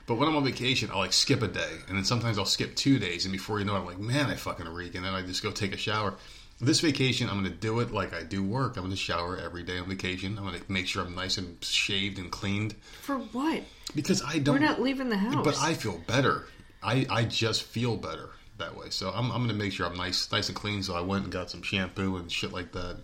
But 0.06 0.16
when 0.16 0.28
I'm 0.28 0.36
on 0.36 0.44
vacation, 0.44 0.90
I'll 0.92 0.98
like 0.98 1.12
skip 1.12 1.42
a 1.42 1.48
day, 1.48 1.78
and 1.88 1.96
then 1.96 2.04
sometimes 2.04 2.38
I'll 2.38 2.44
skip 2.44 2.76
two 2.76 2.98
days, 2.98 3.24
and 3.24 3.32
before 3.32 3.58
you 3.58 3.64
know 3.64 3.74
it, 3.76 3.80
I'm 3.80 3.86
like, 3.86 3.98
man, 3.98 4.26
I 4.26 4.34
fucking 4.34 4.68
reek, 4.68 4.94
and 4.94 5.04
then 5.04 5.14
I 5.14 5.22
just 5.22 5.42
go 5.42 5.50
take 5.50 5.72
a 5.74 5.78
shower. 5.78 6.14
This 6.60 6.80
vacation, 6.80 7.28
I'm 7.28 7.40
going 7.40 7.50
to 7.52 7.58
do 7.58 7.80
it 7.80 7.90
like 7.90 8.14
I 8.14 8.22
do 8.22 8.42
work. 8.42 8.76
I'm 8.76 8.84
going 8.84 8.90
to 8.90 8.96
shower 8.96 9.36
every 9.36 9.64
day 9.64 9.78
on 9.78 9.88
vacation. 9.88 10.38
I'm 10.38 10.44
going 10.44 10.58
to 10.58 10.72
make 10.72 10.86
sure 10.86 11.04
I'm 11.04 11.14
nice 11.14 11.36
and 11.36 11.62
shaved 11.64 12.18
and 12.18 12.30
cleaned 12.30 12.74
For 13.02 13.16
what? 13.18 13.62
because 13.94 14.22
I 14.22 14.38
don't. 14.38 14.54
We're 14.54 14.66
not 14.66 14.80
leaving 14.80 15.08
the 15.08 15.16
house. 15.16 15.44
But 15.44 15.58
I 15.60 15.74
feel 15.74 15.98
better. 16.06 16.46
I, 16.82 17.06
I 17.10 17.24
just 17.24 17.62
feel 17.62 17.96
better 17.96 18.30
that 18.58 18.76
way. 18.76 18.90
So 18.90 19.10
I'm, 19.10 19.30
I'm 19.32 19.38
going 19.38 19.48
to 19.48 19.54
make 19.54 19.72
sure 19.72 19.86
I'm 19.86 19.96
nice 19.96 20.30
nice 20.30 20.48
and 20.48 20.56
clean. 20.56 20.82
So 20.82 20.94
I 20.94 21.00
went 21.00 21.24
and 21.24 21.32
got 21.32 21.50
some 21.50 21.62
shampoo 21.62 22.16
and 22.16 22.30
shit 22.30 22.52
like 22.52 22.72
that, 22.72 22.98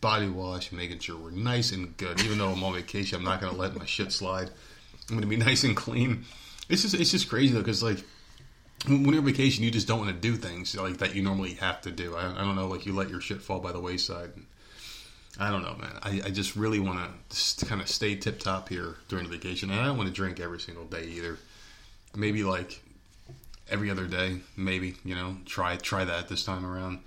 body 0.00 0.28
wash, 0.28 0.72
making 0.72 1.00
sure 1.00 1.16
we're 1.16 1.30
nice 1.30 1.72
and 1.72 1.96
good. 1.96 2.20
Even 2.22 2.38
though 2.38 2.50
I'm 2.50 2.62
on 2.64 2.74
vacation, 2.74 3.18
I'm 3.18 3.24
not 3.24 3.40
going 3.40 3.52
to 3.52 3.58
let 3.60 3.76
my 3.76 3.86
shit 3.86 4.12
slide. 4.12 4.50
I'm 5.10 5.16
going 5.16 5.20
to 5.20 5.26
be 5.26 5.36
nice 5.44 5.64
and 5.64 5.76
clean. 5.76 6.24
It's 6.68 6.82
just 6.82 6.94
it's 6.94 7.10
just 7.10 7.28
crazy 7.28 7.52
though 7.52 7.60
because 7.60 7.82
like 7.82 7.98
when 8.86 9.04
you're 9.06 9.18
on 9.18 9.24
vacation, 9.24 9.64
you 9.64 9.70
just 9.70 9.88
don't 9.88 9.98
want 9.98 10.10
to 10.10 10.20
do 10.20 10.36
things 10.36 10.76
like 10.76 10.98
that 10.98 11.14
you 11.14 11.22
normally 11.22 11.54
have 11.54 11.80
to 11.82 11.90
do. 11.90 12.14
I, 12.16 12.32
I 12.32 12.44
don't 12.44 12.56
know, 12.56 12.68
like 12.68 12.86
you 12.86 12.92
let 12.92 13.08
your 13.08 13.20
shit 13.20 13.40
fall 13.40 13.60
by 13.60 13.72
the 13.72 13.80
wayside. 13.80 14.32
I 15.38 15.50
don't 15.50 15.62
know, 15.62 15.74
man. 15.80 15.98
I, 16.02 16.22
I 16.26 16.30
just 16.30 16.54
really 16.54 16.78
want 16.78 17.10
to 17.30 17.66
kind 17.66 17.80
of 17.80 17.88
stay 17.88 18.14
tip 18.14 18.38
top 18.38 18.68
here 18.68 18.96
during 19.08 19.24
the 19.24 19.30
vacation, 19.30 19.70
and 19.70 19.80
I 19.80 19.86
don't 19.86 19.96
want 19.96 20.08
to 20.08 20.14
drink 20.14 20.38
every 20.38 20.60
single 20.60 20.84
day 20.84 21.04
either. 21.04 21.38
Maybe 22.14 22.44
like 22.44 22.80
every 23.68 23.90
other 23.90 24.06
day, 24.06 24.40
maybe 24.56 24.94
you 25.04 25.14
know, 25.14 25.36
try 25.46 25.76
try 25.76 26.04
that 26.04 26.28
this 26.28 26.44
time 26.44 26.64
around 26.64 27.00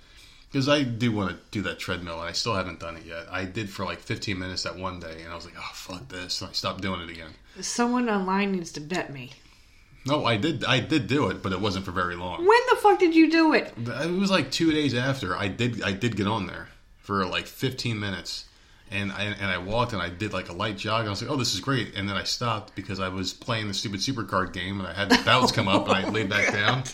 because 0.50 0.68
I 0.68 0.82
do 0.82 1.12
want 1.12 1.30
to 1.30 1.36
do 1.50 1.62
that 1.62 1.78
treadmill, 1.78 2.18
and 2.20 2.28
I 2.28 2.32
still 2.32 2.54
haven't 2.54 2.80
done 2.80 2.96
it 2.96 3.04
yet. 3.06 3.26
I 3.30 3.44
did 3.44 3.70
for 3.70 3.84
like 3.84 3.98
15 4.00 4.38
minutes 4.38 4.64
that 4.64 4.76
one 4.76 4.98
day, 4.98 5.22
and 5.22 5.32
I 5.32 5.34
was 5.34 5.44
like, 5.44 5.54
oh 5.56 5.70
fuck 5.72 6.08
this, 6.08 6.40
and 6.40 6.50
I 6.50 6.52
stopped 6.52 6.80
doing 6.80 7.00
it 7.00 7.10
again. 7.10 7.32
Someone 7.60 8.08
online 8.10 8.52
needs 8.52 8.72
to 8.72 8.80
bet 8.80 9.12
me. 9.12 9.32
No, 10.08 10.24
I 10.24 10.36
did. 10.36 10.64
I 10.64 10.80
did 10.80 11.06
do 11.06 11.28
it, 11.28 11.42
but 11.42 11.52
it 11.52 11.60
wasn't 11.60 11.84
for 11.84 11.92
very 11.92 12.16
long. 12.16 12.38
When 12.38 12.58
the 12.70 12.76
fuck 12.76 12.98
did 12.98 13.14
you 13.14 13.30
do 13.30 13.52
it? 13.52 13.72
It 13.76 14.10
was 14.10 14.30
like 14.30 14.50
two 14.50 14.72
days 14.72 14.94
after 14.94 15.36
I 15.36 15.48
did. 15.48 15.82
I 15.82 15.92
did 15.92 16.16
get 16.16 16.26
on 16.26 16.46
there 16.46 16.68
for 16.98 17.24
like 17.26 17.46
15 17.46 17.98
minutes, 17.98 18.46
and 18.90 19.12
I 19.12 19.22
and 19.24 19.46
I 19.46 19.58
walked 19.58 19.92
and 19.92 20.02
I 20.02 20.08
did 20.08 20.32
like 20.32 20.48
a 20.48 20.52
light 20.52 20.76
jog. 20.78 21.00
And 21.00 21.08
I 21.08 21.10
was 21.10 21.22
like, 21.22 21.30
"Oh, 21.30 21.36
this 21.36 21.54
is 21.54 21.60
great!" 21.60 21.94
And 21.94 22.08
then 22.08 22.16
I 22.16 22.24
stopped 22.24 22.74
because 22.74 23.00
I 23.00 23.08
was 23.08 23.32
playing 23.32 23.68
the 23.68 23.74
stupid 23.74 24.00
supercard 24.00 24.52
game, 24.52 24.78
and 24.80 24.88
I 24.88 24.92
had 24.94 25.10
the 25.10 25.22
bouts 25.24 25.52
come 25.52 25.68
up, 25.68 25.86
and 25.88 25.96
I 25.96 26.08
laid 26.08 26.28
back 26.28 26.52
down. 26.52 26.84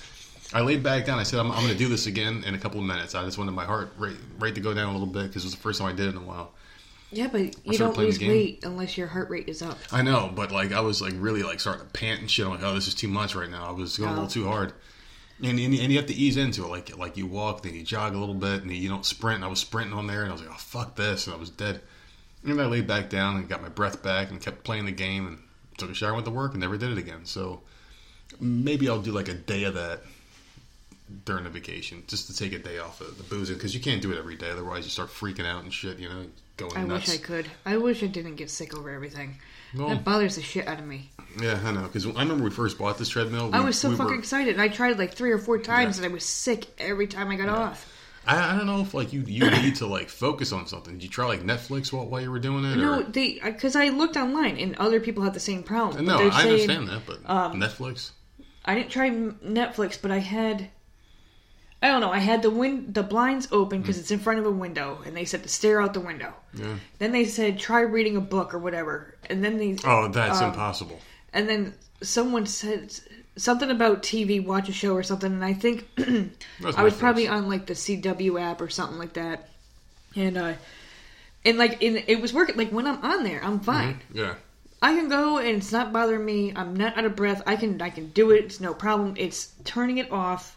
I 0.52 0.60
laid 0.60 0.82
back 0.82 1.04
down. 1.06 1.18
I 1.18 1.22
said, 1.24 1.40
"I'm, 1.40 1.50
I'm 1.50 1.62
going 1.62 1.72
to 1.72 1.78
do 1.78 1.88
this 1.88 2.06
again 2.06 2.44
in 2.46 2.54
a 2.54 2.58
couple 2.58 2.78
of 2.80 2.86
minutes." 2.86 3.14
I 3.14 3.24
just 3.24 3.38
wanted 3.38 3.52
my 3.52 3.64
heart 3.64 3.92
rate, 3.98 4.16
rate 4.38 4.54
to 4.56 4.60
go 4.60 4.74
down 4.74 4.88
a 4.88 4.92
little 4.92 5.06
bit 5.06 5.28
because 5.28 5.42
it 5.44 5.46
was 5.46 5.54
the 5.54 5.60
first 5.60 5.80
time 5.80 5.88
I 5.88 5.92
did 5.92 6.06
it 6.06 6.10
in 6.10 6.18
a 6.18 6.20
while. 6.26 6.52
Yeah, 7.14 7.28
but 7.28 7.54
you 7.64 7.78
don't 7.78 7.96
lose 7.96 8.18
weight 8.18 8.64
unless 8.64 8.98
your 8.98 9.06
heart 9.06 9.30
rate 9.30 9.48
is 9.48 9.62
up. 9.62 9.78
I 9.92 10.02
know, 10.02 10.30
but 10.34 10.50
like 10.50 10.72
I 10.72 10.80
was 10.80 11.00
like 11.00 11.14
really 11.16 11.44
like 11.44 11.60
starting 11.60 11.86
to 11.86 11.92
pant 11.92 12.20
and 12.20 12.30
shit. 12.30 12.44
I'm 12.44 12.52
like, 12.52 12.62
oh, 12.62 12.74
this 12.74 12.88
is 12.88 12.94
too 12.94 13.08
much 13.08 13.36
right 13.36 13.48
now. 13.48 13.68
I 13.68 13.70
was 13.70 13.96
going 13.96 14.10
oh. 14.10 14.12
a 14.12 14.14
little 14.14 14.28
oh. 14.28 14.30
too 14.30 14.46
hard. 14.46 14.72
And, 15.40 15.58
and, 15.58 15.74
and, 15.74 15.92
you 15.92 15.96
have 15.98 16.06
to 16.06 16.14
ease 16.14 16.36
into 16.36 16.64
it. 16.64 16.68
Like 16.68 16.96
like 16.96 17.16
you 17.16 17.26
walk, 17.26 17.62
then 17.62 17.74
you 17.74 17.84
jog 17.84 18.14
a 18.14 18.18
little 18.18 18.34
bit, 18.34 18.62
and 18.62 18.72
you 18.72 18.88
don't 18.88 19.06
sprint. 19.06 19.36
And 19.36 19.44
I 19.44 19.48
was 19.48 19.60
sprinting 19.60 19.96
on 19.96 20.06
there, 20.06 20.22
and 20.22 20.30
I 20.30 20.32
was 20.32 20.42
like, 20.42 20.50
oh 20.50 20.58
fuck 20.58 20.96
this, 20.96 21.26
and 21.26 21.34
I 21.34 21.38
was 21.38 21.50
dead. 21.50 21.80
And 22.44 22.60
I 22.60 22.66
laid 22.66 22.86
back 22.86 23.10
down 23.10 23.36
and 23.36 23.48
got 23.48 23.62
my 23.62 23.68
breath 23.68 24.02
back 24.02 24.30
and 24.30 24.40
kept 24.40 24.64
playing 24.64 24.86
the 24.86 24.92
game 24.92 25.26
and 25.26 25.38
took 25.78 25.90
a 25.90 25.94
shower, 25.94 26.12
went 26.12 26.26
to 26.26 26.32
work, 26.32 26.52
and 26.52 26.60
never 26.60 26.76
did 26.76 26.90
it 26.90 26.98
again. 26.98 27.24
So 27.26 27.62
maybe 28.40 28.88
I'll 28.88 29.00
do 29.00 29.12
like 29.12 29.28
a 29.28 29.34
day 29.34 29.64
of 29.64 29.74
that 29.74 30.00
during 31.24 31.44
the 31.44 31.50
vacation 31.50 32.02
just 32.06 32.26
to 32.26 32.36
take 32.36 32.52
a 32.52 32.58
day 32.58 32.78
off 32.78 33.00
of 33.00 33.16
the 33.18 33.24
boozing 33.24 33.56
because 33.56 33.74
you 33.74 33.80
can't 33.80 34.02
do 34.02 34.12
it 34.12 34.18
every 34.18 34.36
day. 34.36 34.50
Otherwise, 34.50 34.84
you 34.84 34.90
start 34.90 35.10
freaking 35.10 35.46
out 35.46 35.62
and 35.62 35.72
shit. 35.72 35.98
You 35.98 36.08
know, 36.08 36.26
going. 36.57 36.76
I 36.76 36.84
nuts. 36.84 37.09
wish 37.09 37.18
I 37.18 37.22
could. 37.22 37.46
I 37.64 37.76
wish 37.76 38.02
I 38.02 38.07
didn't 38.07 38.36
get 38.36 38.50
sick 38.50 38.76
over 38.76 38.90
everything. 38.90 39.36
That 39.74 40.05
bothers 40.05 40.36
the 40.36 40.42
shit 40.42 40.68
out 40.68 40.78
of 40.78 40.86
me. 40.86 41.11
Yeah, 41.40 41.61
I 41.64 41.72
know. 41.72 41.82
Because 41.82 42.07
I 42.07 42.20
remember 42.20 42.44
we 42.44 42.50
first 42.50 42.78
bought 42.78 42.96
this 42.96 43.09
treadmill. 43.09 43.50
We, 43.50 43.55
I 43.55 43.61
was 43.61 43.78
so 43.78 43.90
we 43.90 43.96
fucking 43.96 44.12
were, 44.12 44.18
excited. 44.18 44.61
I 44.61 44.68
tried 44.68 44.98
like 44.98 45.14
three 45.14 45.32
or 45.32 45.38
four 45.38 45.59
times, 45.59 45.98
yeah. 45.98 46.05
and 46.05 46.12
I 46.12 46.14
was 46.14 46.24
sick 46.24 46.66
every 46.78 47.09
time 47.09 47.30
I 47.30 47.36
got 47.36 47.46
yeah. 47.46 47.57
off. 47.57 47.92
I, 48.26 48.55
I, 48.55 48.57
don't 48.57 48.66
know 48.66 48.80
if 48.80 48.94
like 48.94 49.12
you 49.12 49.22
you 49.22 49.50
need 49.50 49.76
to 49.76 49.86
like 49.86 50.09
focus 50.09 50.52
on 50.52 50.66
something. 50.66 50.94
Did 50.94 51.02
you 51.02 51.09
try 51.09 51.26
like 51.26 51.42
Netflix 51.42 51.92
while, 51.92 52.07
while 52.07 52.20
you 52.20 52.30
were 52.30 52.38
doing 52.38 52.64
it? 52.64 52.76
No, 52.76 53.00
or? 53.00 53.02
they 53.02 53.40
because 53.42 53.76
I 53.76 53.88
looked 53.88 54.16
online 54.16 54.57
and 54.59 54.76
other 54.76 55.00
people 55.00 55.22
had 55.22 55.34
the 55.34 55.40
same 55.40 55.62
problem. 55.62 56.05
No, 56.05 56.18
I 56.18 56.30
saying, 56.30 56.52
understand 56.52 56.88
that, 56.88 57.02
but 57.07 57.18
um, 57.28 57.61
Netflix. 57.61 58.12
I 58.64 58.74
didn't 58.76 58.90
try 58.90 59.11
Netflix, 59.11 60.00
but 60.00 60.11
I 60.11 60.18
had 60.18 60.70
I 61.83 61.89
don't 61.89 62.01
know. 62.01 62.11
I 62.11 62.18
had 62.18 62.43
the 62.43 62.51
win- 62.51 62.93
the 62.93 63.03
blinds 63.03 63.49
open 63.53 63.83
because 63.83 63.97
mm. 63.97 64.01
it's 64.01 64.11
in 64.11 64.18
front 64.18 64.39
of 64.39 64.47
a 64.47 64.51
window, 64.51 65.03
and 65.05 65.16
they 65.16 65.25
said 65.25 65.43
to 65.43 65.49
stare 65.49 65.83
out 65.83 65.93
the 65.93 66.01
window. 66.01 66.33
Yeah. 66.55 66.77
Then 66.99 67.12
they 67.12 67.25
said 67.27 67.59
try 67.59 67.81
reading 67.81 68.16
a 68.16 68.20
book 68.20 68.55
or 68.55 68.59
whatever, 68.59 69.14
and 69.29 69.45
then 69.45 69.59
they 69.59 69.77
oh 69.85 70.09
that's 70.09 70.41
um, 70.41 70.51
impossible. 70.51 70.99
And 71.33 71.49
then 71.49 71.75
someone 72.01 72.47
said 72.47 72.99
something 73.37 73.70
about 73.70 74.03
TV, 74.03 74.45
watch 74.45 74.68
a 74.68 74.72
show 74.72 74.95
or 74.95 75.03
something, 75.03 75.33
and 75.33 75.45
I 75.45 75.53
think 75.53 75.87
I 76.77 76.83
was 76.83 76.97
probably 76.97 77.29
on 77.29 77.49
like 77.49 77.66
the 77.66 77.75
CW 77.75 78.41
app 78.41 78.61
or 78.61 78.70
something 78.70 78.99
like 78.99 79.14
that, 79.14 79.49
and 80.16 80.39
uh, 80.39 80.55
and 81.45 81.59
like 81.59 81.83
in, 81.83 82.03
it 82.07 82.20
was 82.20 82.33
working. 82.33 82.57
Like 82.57 82.70
when 82.70 82.87
I'm 82.87 83.05
on 83.05 83.25
there, 83.25 83.45
I'm 83.45 83.61
fine. 83.61 83.95
Mm-hmm. 83.95 84.18
Yeah. 84.18 84.35
I 84.81 84.95
can 84.95 85.09
go 85.09 85.39
and 85.39 85.57
it's 85.57 85.72
not 85.72 85.95
bothering 85.95 86.25
me. 86.25 86.53
I'm 86.55 86.77
not 86.77 86.99
out 86.99 87.07
of 87.07 87.16
breath. 87.16 87.43
I 87.47 87.57
can 87.57 87.81
I 87.81 87.89
can 87.89 88.09
do 88.11 88.33
it. 88.33 88.45
It's 88.45 88.61
no 88.61 88.75
problem. 88.75 89.14
It's 89.16 89.53
turning 89.64 89.97
it 89.97 90.12
off 90.12 90.53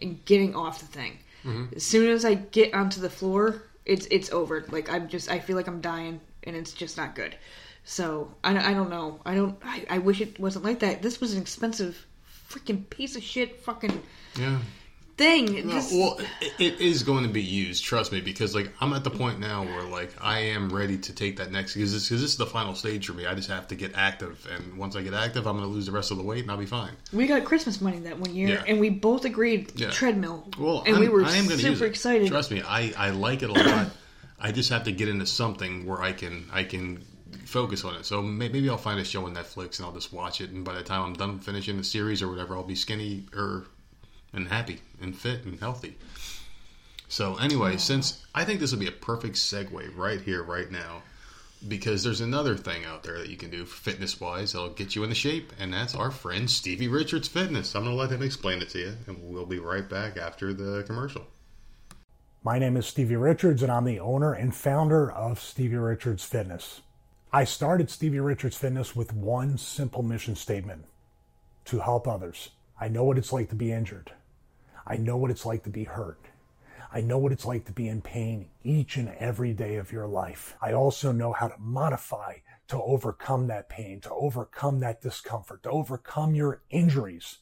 and 0.00 0.24
getting 0.24 0.54
off 0.54 0.80
the 0.80 0.86
thing. 0.86 1.18
Mm-hmm. 1.44 1.76
As 1.76 1.82
soon 1.82 2.10
as 2.10 2.24
I 2.24 2.34
get 2.34 2.74
onto 2.74 3.00
the 3.00 3.10
floor, 3.10 3.62
it's 3.84 4.06
it's 4.10 4.32
over. 4.32 4.64
Like 4.70 4.90
I'm 4.90 5.08
just 5.08 5.30
I 5.30 5.38
feel 5.38 5.56
like 5.56 5.68
I'm 5.68 5.80
dying, 5.80 6.20
and 6.44 6.56
it's 6.56 6.72
just 6.72 6.96
not 6.96 7.14
good. 7.14 7.36
So 7.84 8.34
I, 8.42 8.70
I 8.70 8.74
don't 8.74 8.90
know. 8.90 9.20
I 9.24 9.34
don't. 9.34 9.56
I, 9.64 9.86
I 9.88 9.98
wish 9.98 10.20
it 10.20 10.40
wasn't 10.40 10.64
like 10.64 10.80
that. 10.80 11.02
This 11.02 11.20
was 11.20 11.34
an 11.34 11.40
expensive, 11.40 12.06
freaking 12.48 12.88
piece 12.90 13.16
of 13.16 13.22
shit, 13.22 13.60
fucking 13.60 14.02
yeah 14.38 14.58
thing. 15.16 15.66
No, 15.66 15.82
well, 15.92 16.18
it, 16.40 16.52
it 16.58 16.80
is 16.80 17.02
going 17.02 17.24
to 17.24 17.30
be 17.30 17.42
used. 17.42 17.84
Trust 17.84 18.12
me, 18.12 18.20
because 18.20 18.54
like 18.54 18.72
I'm 18.80 18.92
at 18.92 19.04
the 19.04 19.10
point 19.10 19.40
now 19.40 19.64
where 19.64 19.82
like 19.82 20.14
I 20.20 20.40
am 20.40 20.68
ready 20.70 20.98
to 20.98 21.12
take 21.14 21.36
that 21.38 21.50
next 21.50 21.74
because 21.74 21.92
this, 21.92 22.08
cause 22.08 22.20
this 22.20 22.30
is 22.32 22.36
the 22.36 22.46
final 22.46 22.74
stage 22.74 23.06
for 23.06 23.14
me. 23.14 23.26
I 23.26 23.34
just 23.34 23.48
have 23.48 23.68
to 23.68 23.74
get 23.74 23.92
active, 23.94 24.46
and 24.54 24.76
once 24.76 24.96
I 24.96 25.02
get 25.02 25.14
active, 25.14 25.46
I'm 25.46 25.56
going 25.56 25.68
to 25.68 25.74
lose 25.74 25.86
the 25.86 25.92
rest 25.92 26.10
of 26.10 26.18
the 26.18 26.24
weight, 26.24 26.42
and 26.42 26.50
I'll 26.50 26.56
be 26.56 26.66
fine. 26.66 26.92
We 27.12 27.26
got 27.26 27.44
Christmas 27.44 27.80
money 27.80 27.98
that 28.00 28.18
one 28.18 28.34
year, 28.34 28.48
yeah. 28.48 28.64
and 28.66 28.78
we 28.78 28.90
both 28.90 29.24
agreed 29.24 29.72
yeah. 29.78 29.90
treadmill. 29.90 30.48
Well, 30.58 30.82
and 30.86 30.96
I'm, 30.96 31.00
we 31.00 31.08
were 31.08 31.24
I 31.24 31.36
am 31.36 31.46
super 31.46 31.86
excited. 31.86 32.28
Trust 32.28 32.50
me, 32.50 32.62
I 32.62 32.92
I 32.96 33.10
like 33.10 33.42
it 33.42 33.50
a 33.50 33.52
lot. 33.52 33.88
I 34.38 34.52
just 34.52 34.70
have 34.70 34.84
to 34.84 34.92
get 34.92 35.08
into 35.08 35.26
something 35.26 35.86
where 35.86 36.02
I 36.02 36.12
can 36.12 36.48
I 36.52 36.64
can 36.64 37.04
focus 37.46 37.84
on 37.84 37.94
it. 37.94 38.04
So 38.04 38.22
maybe 38.22 38.68
I'll 38.68 38.76
find 38.76 39.00
a 39.00 39.04
show 39.04 39.24
on 39.24 39.34
Netflix 39.34 39.78
and 39.78 39.86
I'll 39.86 39.92
just 39.92 40.12
watch 40.12 40.40
it. 40.40 40.50
And 40.50 40.64
by 40.64 40.74
the 40.74 40.82
time 40.82 41.02
I'm 41.02 41.14
done 41.14 41.38
finishing 41.38 41.76
the 41.76 41.84
series 41.84 42.22
or 42.22 42.28
whatever, 42.28 42.56
I'll 42.56 42.64
be 42.64 42.74
skinny 42.74 43.26
or 43.34 43.66
and 44.32 44.48
happy 44.48 44.80
and 45.00 45.16
fit 45.16 45.44
and 45.44 45.58
healthy. 45.60 45.96
So 47.08 47.36
anyway, 47.36 47.76
since 47.76 48.24
I 48.34 48.44
think 48.44 48.60
this 48.60 48.72
would 48.72 48.80
be 48.80 48.88
a 48.88 48.92
perfect 48.92 49.36
segue 49.36 49.96
right 49.96 50.20
here, 50.20 50.42
right 50.42 50.70
now, 50.70 51.02
because 51.66 52.02
there's 52.02 52.20
another 52.20 52.56
thing 52.56 52.84
out 52.84 53.02
there 53.02 53.18
that 53.18 53.30
you 53.30 53.36
can 53.36 53.50
do 53.50 53.64
fitness 53.64 54.20
wise 54.20 54.52
that'll 54.52 54.70
get 54.70 54.94
you 54.94 55.02
into 55.02 55.14
shape, 55.14 55.52
and 55.58 55.72
that's 55.72 55.94
our 55.94 56.10
friend 56.10 56.50
Stevie 56.50 56.88
Richards 56.88 57.28
Fitness. 57.28 57.74
I'm 57.74 57.84
going 57.84 57.96
to 57.96 58.00
let 58.00 58.10
him 58.10 58.22
explain 58.22 58.60
it 58.60 58.68
to 58.70 58.78
you, 58.78 58.92
and 59.06 59.16
we'll 59.22 59.46
be 59.46 59.58
right 59.58 59.88
back 59.88 60.16
after 60.16 60.52
the 60.52 60.82
commercial. 60.86 61.26
My 62.42 62.58
name 62.58 62.76
is 62.76 62.86
Stevie 62.86 63.16
Richards, 63.16 63.62
and 63.62 63.72
I'm 63.72 63.84
the 63.84 64.00
owner 64.00 64.32
and 64.32 64.54
founder 64.54 65.10
of 65.10 65.40
Stevie 65.40 65.76
Richards 65.76 66.24
Fitness. 66.24 66.82
I 67.32 67.44
started 67.44 67.90
Stevie 67.90 68.20
Richards 68.20 68.56
Fitness 68.56 68.94
with 68.94 69.12
one 69.12 69.58
simple 69.58 70.02
mission 70.02 70.36
statement 70.36 70.84
to 71.64 71.80
help 71.80 72.06
others. 72.06 72.50
I 72.78 72.88
know 72.88 73.04
what 73.04 73.18
it's 73.18 73.32
like 73.32 73.48
to 73.50 73.54
be 73.54 73.72
injured. 73.72 74.12
I 74.86 74.96
know 74.96 75.16
what 75.16 75.30
it's 75.30 75.46
like 75.46 75.62
to 75.64 75.70
be 75.70 75.84
hurt. 75.84 76.20
I 76.92 77.00
know 77.00 77.18
what 77.18 77.32
it's 77.32 77.44
like 77.44 77.64
to 77.66 77.72
be 77.72 77.88
in 77.88 78.02
pain 78.02 78.48
each 78.62 78.96
and 78.96 79.08
every 79.18 79.52
day 79.52 79.76
of 79.76 79.92
your 79.92 80.06
life. 80.06 80.56
I 80.62 80.72
also 80.72 81.12
know 81.12 81.32
how 81.32 81.48
to 81.48 81.58
modify 81.58 82.36
to 82.68 82.82
overcome 82.82 83.46
that 83.46 83.68
pain, 83.68 84.00
to 84.00 84.10
overcome 84.10 84.80
that 84.80 85.02
discomfort, 85.02 85.62
to 85.64 85.70
overcome 85.70 86.34
your 86.34 86.62
injuries. 86.70 87.38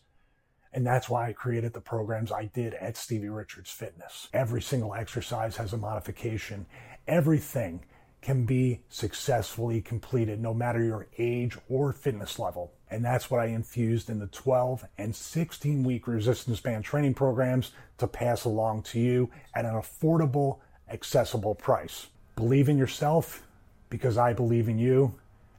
And 0.73 0.87
that's 0.87 1.09
why 1.09 1.29
I 1.29 1.33
created 1.33 1.73
the 1.73 1.81
programs 1.81 2.33
I 2.33 2.47
did 2.47 2.75
at 2.75 2.97
Stevie 2.97 3.29
Richards 3.29 3.71
Fitness. 3.71 4.29
Every 4.33 4.61
single 4.61 4.95
exercise 4.95 5.57
has 5.57 5.73
a 5.73 5.79
modification. 5.79 6.67
Everything 7.07 7.85
can 8.23 8.45
be 8.45 8.83
successfully 8.89 9.81
completed 9.81 10.41
no 10.41 10.55
matter 10.55 10.83
your 10.83 11.07
age 11.19 11.57
or 11.69 11.93
fitness 11.93 12.39
level. 12.39 12.73
And 12.91 13.05
that's 13.05 13.31
what 13.31 13.41
I 13.41 13.47
infused 13.47 14.11
in 14.11 14.19
the 14.19 14.27
12 14.27 14.85
and 14.99 15.15
16 15.15 15.85
week 15.85 16.07
resistance 16.07 16.61
band 16.61 16.85
training 16.85 17.15
programs 17.15 17.73
to 17.99 18.07
pass 18.07 18.45
along 18.45 18.83
to 18.83 19.01
you 19.01 19.31
at 19.55 19.65
an 19.65 19.75
affordable, 19.75 20.59
accessible 20.91 21.55
price. 21.55 22.07
Believe 22.37 22.69
in 22.69 22.79
yourself 22.79 23.43
because 23.91 24.19
I 24.19 24.33
believe 24.33 24.69
in 24.69 24.79
you, 24.79 25.15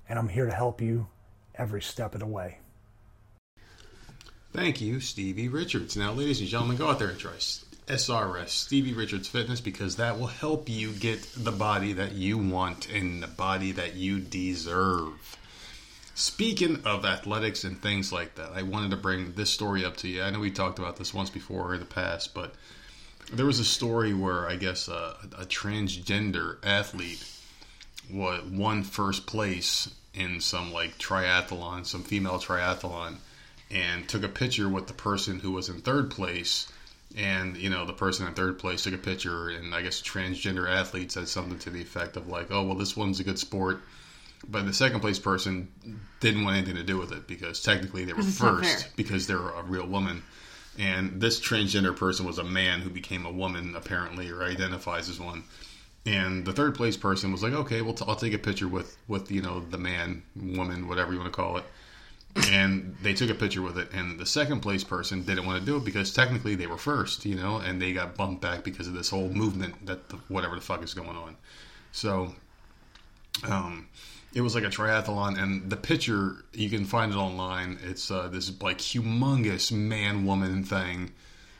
and 0.07 0.19
I'm 0.19 0.28
here 0.30 0.45
to 0.45 0.51
help 0.51 0.82
you 0.82 1.07
every 1.55 1.82
step 1.82 2.13
of 2.13 2.19
the 2.19 2.26
way. 2.26 2.59
Thank 4.53 4.80
you, 4.80 4.99
Stevie 4.99 5.49
Richards. 5.49 5.97
Now, 5.97 6.13
ladies 6.13 6.39
and 6.39 6.47
gentlemen, 6.47 6.78
go 6.78 6.89
out 6.89 6.99
there 6.99 7.09
and 7.09 7.19
try 7.19 7.34
SRS, 7.88 8.49
Stevie 8.49 8.93
Richards 8.93 9.28
Fitness, 9.28 9.61
because 9.61 9.97
that 9.97 10.17
will 10.17 10.28
help 10.28 10.69
you 10.69 10.91
get 10.93 11.21
the 11.38 11.51
body 11.51 11.93
that 11.93 12.13
you 12.13 12.38
want 12.38 12.89
and 12.89 13.21
the 13.21 13.28
body 13.28 13.73
that 13.73 13.95
you 13.95 14.19
deserve. 14.19 15.38
Speaking 16.18 16.82
of 16.86 17.03
athletics 17.03 17.66
and 17.66 17.82
things 17.82 18.13
like 18.13 18.36
that, 18.36 18.51
I 18.53 18.61
wanted 18.61 18.91
to 18.91 18.97
bring 18.97 19.34
this 19.34 19.49
story 19.49 19.84
up 19.84 19.97
to 19.97 20.07
you. 20.07 20.24
I 20.24 20.30
know 20.30 20.39
we 20.39 20.49
talked 20.49 20.80
about 20.80 20.95
this 20.95 21.13
once 21.13 21.30
before 21.30 21.74
in 21.74 21.82
the 21.82 21.86
past, 21.86 22.34
but 22.34 22.55
there 23.34 23.45
was 23.45 23.59
a 23.59 23.66
story 23.66 24.13
where 24.13 24.47
I 24.47 24.55
guess 24.55 24.88
a, 24.88 25.18
a 25.38 25.45
transgender 25.45 26.55
athlete 26.63 27.22
won 28.09 28.84
first 28.84 29.26
place 29.26 29.93
in 30.13 30.39
some 30.39 30.72
like 30.72 30.97
triathlon, 30.97 31.86
some 31.86 32.03
female 32.03 32.39
triathlon, 32.39 33.18
and 33.70 34.07
took 34.07 34.24
a 34.24 34.30
picture 34.30 34.70
with 34.70 34.88
the 34.88 34.93
person 34.93 35.39
who 35.39 35.51
was 35.51 35.68
in 35.68 35.82
third 35.82 36.11
place 36.11 36.72
and 37.18 37.57
you 37.57 37.70
know 37.70 37.86
the 37.86 37.93
person 37.93 38.26
in 38.26 38.34
third 38.34 38.57
place 38.57 38.84
took 38.84 38.93
a 38.93 38.97
picture 38.97 39.49
and 39.49 39.74
i 39.74 39.82
guess 39.82 40.01
transgender 40.01 40.70
athlete 40.70 41.11
said 41.11 41.28
something 41.28 41.57
to 41.57 41.70
the 41.70 41.82
effect 41.82 42.18
of 42.18 42.28
like 42.28 42.51
oh 42.51 42.63
well 42.63 42.76
this 42.76 42.97
one's 42.97 43.20
a 43.20 43.24
good 43.24 43.39
sport 43.39 43.82
but 44.47 44.65
the 44.65 44.73
second 44.73 44.99
place 44.99 45.19
person 45.19 45.71
didn't 46.19 46.43
want 46.43 46.57
anything 46.57 46.75
to 46.75 46.83
do 46.83 46.97
with 46.97 47.11
it 47.11 47.27
because 47.27 47.61
technically 47.61 48.05
they 48.05 48.13
were 48.13 48.23
first 48.23 48.95
because 48.95 49.27
they're 49.27 49.49
a 49.49 49.63
real 49.63 49.88
woman 49.88 50.23
and 50.77 51.21
this 51.21 51.39
transgender 51.39 51.95
person 51.95 52.25
was 52.25 52.38
a 52.38 52.43
man 52.43 52.81
who 52.81 52.89
became 52.89 53.25
a 53.25 53.31
woman 53.31 53.75
apparently, 53.75 54.29
or 54.29 54.43
identifies 54.43 55.09
as 55.09 55.19
one. 55.19 55.43
And 56.05 56.45
the 56.45 56.53
third 56.53 56.75
place 56.75 56.97
person 56.97 57.31
was 57.31 57.41
like, 57.41 57.53
okay, 57.53 57.81
well, 57.81 57.93
t- 57.93 58.05
I'll 58.07 58.15
take 58.15 58.33
a 58.33 58.38
picture 58.38 58.67
with 58.67 58.97
with 59.07 59.31
you 59.31 59.41
know 59.41 59.61
the 59.61 59.77
man, 59.77 60.23
woman, 60.36 60.88
whatever 60.88 61.13
you 61.13 61.19
want 61.19 61.31
to 61.31 61.36
call 61.36 61.57
it. 61.57 61.63
And 62.51 62.97
they 63.01 63.13
took 63.13 63.29
a 63.29 63.33
picture 63.33 63.61
with 63.61 63.77
it, 63.77 63.93
and 63.93 64.19
the 64.19 64.25
second 64.25 64.59
place 64.59 64.83
person 64.83 65.23
didn't 65.23 65.45
want 65.45 65.59
to 65.59 65.65
do 65.65 65.77
it 65.77 65.86
because 65.86 66.13
technically 66.13 66.55
they 66.55 66.67
were 66.67 66.77
first, 66.77 67.25
you 67.25 67.36
know, 67.36 67.57
and 67.57 67.81
they 67.81 67.93
got 67.93 68.15
bumped 68.15 68.41
back 68.41 68.65
because 68.65 68.88
of 68.88 68.93
this 68.93 69.09
whole 69.09 69.29
movement 69.29 69.86
that 69.86 70.09
the, 70.09 70.17
whatever 70.27 70.55
the 70.55 70.61
fuck 70.61 70.83
is 70.83 70.93
going 70.93 71.15
on. 71.15 71.38
So, 71.93 72.36
um, 73.47 73.88
it 74.36 74.41
was 74.41 74.53
like 74.53 74.63
a 74.65 74.67
triathlon, 74.69 75.41
and 75.41 75.69
the 75.69 75.77
picture 75.77 76.45
you 76.53 76.69
can 76.69 76.86
find 76.86 77.11
it 77.11 77.17
online. 77.17 77.79
It's 77.83 78.11
uh, 78.11 78.27
this 78.27 78.51
like 78.61 78.77
humongous 78.77 79.71
man 79.71 80.25
woman 80.25 80.63
thing, 80.63 81.11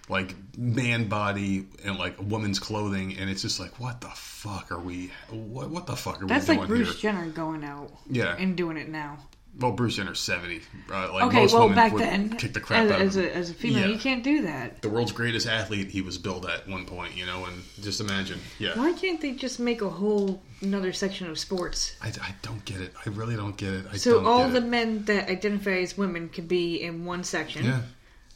like 0.10 0.36
man 0.58 1.08
body 1.08 1.66
and 1.84 1.98
like 1.98 2.22
woman's 2.22 2.60
clothing, 2.60 3.18
and 3.18 3.30
it's 3.30 3.42
just 3.42 3.60
like, 3.60 3.80
what 3.80 4.02
the 4.02 4.10
fuck 4.10 4.72
are 4.72 4.80
we? 4.80 5.12
What 5.30 5.70
what 5.72 5.88
the 5.88 5.96
fuck 5.96 6.22
are 6.22 6.28
That's 6.28 6.48
we 6.48 6.58
like 6.58 6.68
doing 6.68 6.84
Bruce 6.84 7.00
here? 7.02 7.14
Jenner 7.14 7.30
going 7.32 7.64
out 7.64 7.92
Yeah. 8.10 8.36
and 8.38 8.56
doing 8.56 8.78
it 8.78 8.90
now. 8.90 9.18
Well, 9.58 9.72
Bruce 9.72 9.96
Jenner's 9.96 10.20
seventy. 10.20 10.62
Uh, 10.92 11.14
like 11.14 11.24
Okay, 11.26 11.42
most 11.42 11.54
well 11.54 11.62
women 11.64 11.76
back 11.78 11.94
would 11.94 12.02
then, 12.02 12.30
kick 12.38 12.54
the 12.54 12.60
crap 12.60 12.84
as, 12.86 12.92
out 12.92 13.02
of 13.02 13.08
as 13.08 13.16
him. 13.16 13.24
a 13.24 13.28
as 13.30 13.50
a 13.50 13.54
female, 13.54 13.80
Yeah. 13.88 13.94
you 13.94 13.98
can't 14.00 14.22
do 14.24 14.42
that. 14.44 14.82
the 14.82 14.90
world's 14.90 15.14
greatest 15.14 15.48
athlete 15.48 15.90
he 15.92 16.02
was 16.02 16.18
billed 16.18 16.46
at 16.46 16.68
one 16.68 16.86
point, 16.86 17.16
you 17.16 17.26
know, 17.26 17.46
and 17.46 17.64
just 17.82 18.02
imagine, 18.02 18.40
yeah. 18.60 18.78
Why 18.78 18.92
can't 18.94 19.22
they 19.22 19.32
just 19.32 19.60
make 19.60 19.82
a 19.82 19.90
whole 19.90 20.42
another 20.62 20.92
section 20.92 21.30
of 21.30 21.40
sports? 21.40 21.96
I, 22.02 22.10
I 22.10 22.36
don't 22.42 22.66
get 22.66 22.82
it. 22.82 22.94
I 23.06 23.10
really 23.12 23.36
don't 23.38 23.56
get 23.56 23.72
it. 23.74 23.86
I 23.94 23.96
So 23.98 24.26
all 24.26 24.50
the 24.50 24.58
it. 24.58 24.66
men 24.66 25.06
that 25.06 25.30
identify 25.30 25.78
as 25.78 25.98
women 25.98 26.28
can 26.28 26.48
be 26.48 26.82
in 26.82 27.06
one 27.06 27.24
section, 27.24 27.64
yeah. 27.66 27.82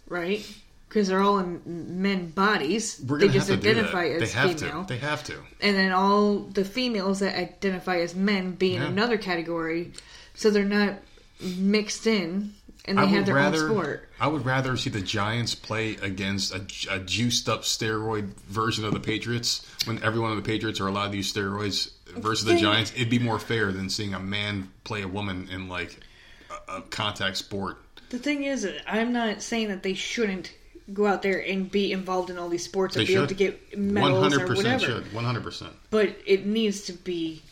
right? 0.07 0.45
Because 0.87 1.09
they're 1.09 1.21
all 1.21 1.37
in 1.39 1.61
men 2.01 2.29
bodies. 2.31 2.97
They 2.97 3.27
just 3.27 3.49
have 3.49 3.59
to 3.59 3.63
do 3.63 3.69
identify 3.71 4.05
as 4.07 4.21
They 4.21 4.39
have 4.39 4.59
female. 4.59 4.85
to. 4.85 4.93
They 4.93 4.99
have 4.99 5.23
to. 5.25 5.35
and 5.61 5.75
then 5.75 5.91
all 5.91 6.39
the 6.39 6.63
females 6.65 7.19
that 7.19 7.37
identify 7.37 7.97
as 7.97 8.15
men 8.15 8.53
be 8.53 8.73
in 8.75 8.81
Yeah. 8.81 8.87
another 8.87 9.17
category, 9.17 9.91
so 10.33 10.49
they're 10.49 10.63
not 10.65 10.95
mixed 11.41 12.07
in 12.07 12.53
and 12.85 12.97
they 12.97 13.07
have 13.07 13.25
their 13.25 13.35
rather. 13.35 13.57
own 13.69 13.69
sport. 13.71 14.09
I 14.19 14.27
would 14.27 14.45
rather 14.45 14.75
see 14.77 14.89
the 14.89 15.01
Giants 15.01 15.53
play 15.55 15.95
against 15.97 16.53
a, 16.53 16.65
a 16.91 16.99
juiced 16.99 17.47
up 17.49 17.61
steroid 17.63 18.33
version 18.47 18.85
of 18.85 18.93
the 18.93 18.99
Patriots 18.99 19.65
when 19.85 20.01
every 20.03 20.19
one 20.19 20.31
of 20.31 20.37
the 20.37 20.43
Patriots 20.43 20.79
are 20.79 20.87
allowed 20.87 21.11
to 21.11 21.17
use 21.17 21.31
steroids 21.31 21.91
versus 22.17 22.45
the 22.45 22.55
Giants. 22.57 22.91
It'd 22.95 23.09
be 23.09 23.19
more 23.19 23.39
fair 23.39 23.71
than 23.71 23.89
seeing 23.89 24.13
a 24.13 24.19
man 24.19 24.71
play 24.83 25.01
a 25.03 25.07
woman 25.07 25.47
in 25.51 25.67
like 25.69 25.99
a, 26.69 26.77
a 26.77 26.81
contact 26.83 27.37
sport. 27.37 27.77
The 28.09 28.17
thing 28.17 28.43
is, 28.43 28.67
I'm 28.87 29.13
not 29.13 29.41
saying 29.43 29.67
that 29.67 29.83
they 29.83 29.93
shouldn't 29.93 30.53
go 30.91 31.05
out 31.05 31.21
there 31.21 31.39
and 31.45 31.69
be 31.69 31.91
involved 31.91 32.31
in 32.31 32.39
all 32.39 32.49
these 32.49 32.63
sports 32.65 32.95
They 32.95 33.01
and 33.01 33.07
be 33.07 33.13
able 33.13 33.27
should. 33.27 33.37
to 33.37 33.43
get 33.43 33.77
medals 33.77 34.23
hundred 34.33 34.49
or 34.49 34.55
whatever. 34.55 34.79
should. 34.79 35.13
One 35.13 35.23
hundred 35.25 35.43
percent. 35.43 35.73
But 35.91 36.15
it 36.25 36.47
needs 36.47 36.81
to 36.85 36.93
be 36.93 37.43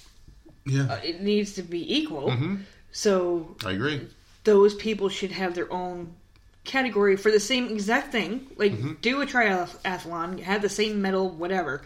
Yeah, 0.66 0.96
it 1.04 1.22
needs 1.22 1.54
to 1.54 1.62
be 1.62 1.96
equal. 2.00 2.30
Mm-hmm. 2.32 2.56
So 2.98 3.56
I 3.64 3.74
agree. 3.74 4.08
those 4.44 4.74
people 4.74 5.08
should 5.08 5.30
have 5.32 5.54
their 5.54 5.72
own 5.72 6.16
category 6.64 7.16
for 7.16 7.30
the 7.32 7.40
same 7.40 7.68
exact 7.70 8.12
thing. 8.12 8.48
Like 8.58 8.72
Mm-hmm. 8.72 8.94
do 9.02 9.22
a 9.22 9.26
triathlon, 9.28 10.40
have 10.40 10.64
the 10.64 10.70
same 10.70 11.00
medal, 11.00 11.30
whatever. 11.30 11.84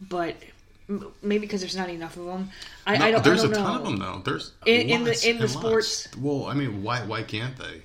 But 0.00 0.34
maybe 1.22 1.38
because 1.42 1.60
there's 1.60 1.76
not 1.76 1.90
enough 1.90 2.16
of 2.16 2.24
them, 2.24 2.50
I, 2.84 2.96
No, 2.98 3.04
I 3.04 3.10
don't. 3.12 3.22
there's 3.24 3.44
I 3.44 3.48
don't 3.48 3.52
a 3.52 3.56
ton 3.56 3.76
of 3.76 3.84
them 3.84 3.96
though. 3.98 4.20
There's 4.24 4.50
In- 4.66 4.88
in 4.90 5.04
the- 5.04 5.28
in 5.30 5.36
the 5.36 5.42
lots. 5.46 5.52
sports- 5.52 6.08
Well, 6.20 6.46
I 6.46 6.54
mean, 6.54 6.82
why 6.82 7.02
why 7.02 7.22
can't 7.22 7.56
they? 7.56 7.82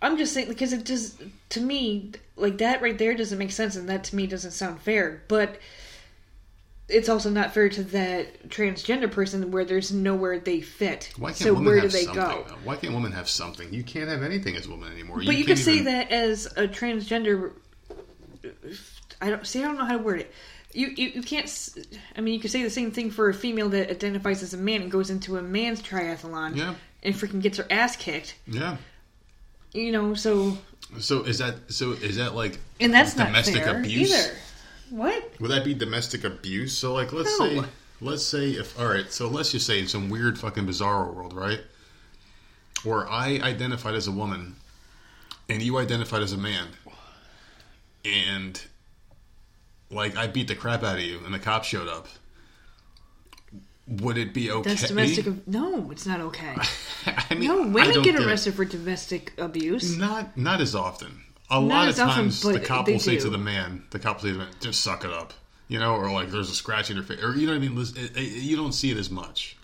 I'm 0.00 0.16
just 0.16 0.32
saying 0.32 0.46
because 0.48 0.72
it 0.72 0.84
just 0.84 1.20
to 1.48 1.60
me 1.60 2.12
like 2.36 2.58
that 2.58 2.82
right 2.82 2.96
there 2.96 3.14
doesn't 3.16 3.38
make 3.38 3.50
sense, 3.50 3.74
and 3.74 3.88
that 3.88 4.04
to 4.04 4.16
me 4.16 4.28
doesn't 4.28 4.52
sound 4.52 4.80
fair. 4.80 5.22
But 5.26 5.58
it's 6.88 7.08
also 7.08 7.30
not 7.30 7.54
fair 7.54 7.68
to 7.70 7.82
that 7.84 8.48
transgender 8.48 9.10
person 9.10 9.50
where 9.50 9.64
there's 9.64 9.90
nowhere 9.92 10.38
they 10.38 10.60
fit. 10.60 11.12
Why 11.18 11.30
can't 11.30 11.38
so 11.38 11.52
women 11.54 11.66
where 11.66 11.76
do 11.76 11.80
have 11.82 11.92
they 11.92 12.04
something? 12.04 12.22
go? 12.22 12.44
though? 12.48 12.54
Why 12.64 12.76
can't 12.76 12.92
women 12.94 13.12
have 13.12 13.28
something? 13.28 13.72
You 13.72 13.82
can't 13.82 14.08
have 14.08 14.22
anything 14.22 14.54
as 14.56 14.66
a 14.66 14.70
woman 14.70 14.92
anymore. 14.92 15.16
But 15.18 15.36
you, 15.36 15.44
can't 15.44 15.46
could 15.46 15.58
say 15.58 15.74
even- 15.74 15.86
that 15.86 16.10
as 16.10 16.46
a 16.56 16.68
transgender. 16.68 17.52
I 19.20 19.30
don't 19.30 19.46
see. 19.46 19.60
I 19.60 19.62
don't 19.66 19.78
know 19.78 19.84
how 19.86 19.96
to 19.96 20.02
word 20.02 20.20
it. 20.20 20.32
You, 20.72 20.88
you 20.88 21.08
you 21.08 21.22
can't. 21.22 21.48
I 22.16 22.20
mean, 22.20 22.34
you 22.34 22.40
could 22.40 22.50
say 22.50 22.62
the 22.62 22.68
same 22.70 22.90
thing 22.90 23.10
for 23.10 23.28
a 23.28 23.34
female 23.34 23.68
that 23.70 23.90
identifies 23.90 24.42
as 24.42 24.54
a 24.54 24.58
man 24.58 24.82
and 24.82 24.90
goes 24.90 25.08
into 25.08 25.36
a 25.38 25.42
man's 25.42 25.80
triathlon. 25.80 26.56
Yeah. 26.56 26.74
And 27.02 27.14
freaking 27.14 27.40
gets 27.40 27.58
her 27.58 27.66
ass 27.70 27.96
kicked. 27.96 28.34
Yeah. 28.46 28.76
You 29.72 29.92
know. 29.92 30.14
So 30.14 30.58
So 30.98 31.22
is 31.22 31.38
that 31.38 31.72
so? 31.72 31.92
Is 31.92 32.16
that 32.16 32.34
like 32.34 32.58
and 32.80 32.92
that's 32.92 33.16
not 33.16 33.26
domestic 33.28 33.62
fair 33.62 33.78
abuse? 33.78 34.12
either. 34.12 34.34
What? 34.90 35.40
Would 35.40 35.50
that 35.50 35.64
be 35.64 35.74
domestic 35.74 36.24
abuse? 36.24 36.76
So 36.76 36.92
like, 36.94 37.12
let's 37.12 37.38
No. 37.38 37.48
say, 37.48 37.62
let's 38.00 38.24
say 38.24 38.50
if 38.50 38.78
all 38.78 38.86
right. 38.86 39.10
So 39.12 39.28
let's 39.28 39.52
just 39.52 39.66
say 39.66 39.78
in 39.80 39.88
some 39.88 40.08
weird 40.10 40.38
fucking 40.38 40.66
bizarre 40.66 41.10
world, 41.10 41.32
right? 41.32 41.60
Where 42.82 43.08
I 43.10 43.38
identified 43.42 43.94
as 43.94 44.06
a 44.06 44.12
woman, 44.12 44.56
and 45.48 45.62
you 45.62 45.78
identified 45.78 46.22
as 46.22 46.32
a 46.32 46.36
man, 46.38 46.68
and 48.04 48.60
like 49.90 50.16
I 50.16 50.26
beat 50.26 50.48
the 50.48 50.54
crap 50.54 50.82
out 50.82 50.96
of 50.96 51.02
you, 51.04 51.20
and 51.24 51.32
the 51.34 51.38
cops 51.38 51.68
showed 51.68 51.88
up. 51.88 52.08
Would 53.86 54.16
it 54.16 54.32
be 54.32 54.50
okay? 54.50 54.70
That's 54.70 54.88
domestic. 54.88 55.26
ab- 55.26 55.42
No, 55.46 55.90
it's 55.90 56.06
not 56.06 56.20
okay. 56.20 56.56
I 57.06 57.34
mean, 57.34 57.48
No, 57.48 57.66
women 57.68 58.02
get 58.02 58.16
arrested 58.18 58.54
for 58.54 58.64
domestic 58.64 59.32
abuse. 59.38 59.96
Not 59.98 60.36
not 60.38 60.60
as 60.62 60.74
often. 60.74 61.22
A 61.50 61.60
lot 61.60 61.88
of 61.88 61.98
often, 62.00 62.14
times, 62.24 62.40
the 62.42 62.58
cop 62.60 62.86
will 62.88 62.98
say 62.98 63.16
do. 63.16 63.22
to 63.22 63.30
the 63.30 63.38
man, 63.38 63.84
the 63.90 63.98
cop 63.98 64.16
will 64.16 64.22
say 64.22 64.28
to 64.28 64.38
the 64.38 64.44
man, 64.44 64.52
"Just 64.60 64.80
suck 64.80 65.04
it 65.04 65.12
up," 65.12 65.34
you 65.68 65.78
know, 65.78 65.94
or 65.94 66.10
like 66.10 66.30
there's 66.30 66.50
a 66.50 66.54
scratch 66.54 66.90
in 66.90 66.96
your 66.96 67.04
face, 67.04 67.22
or 67.22 67.34
you 67.36 67.46
know 67.46 67.52
what 67.52 67.62
I 67.62 67.68
mean. 67.68 67.78
It- 67.78 68.16
it- 68.16 68.42
You 68.42 68.56
don't 68.56 68.72
see 68.72 68.90
it 68.90 68.96
as 68.96 69.10
much. 69.10 69.56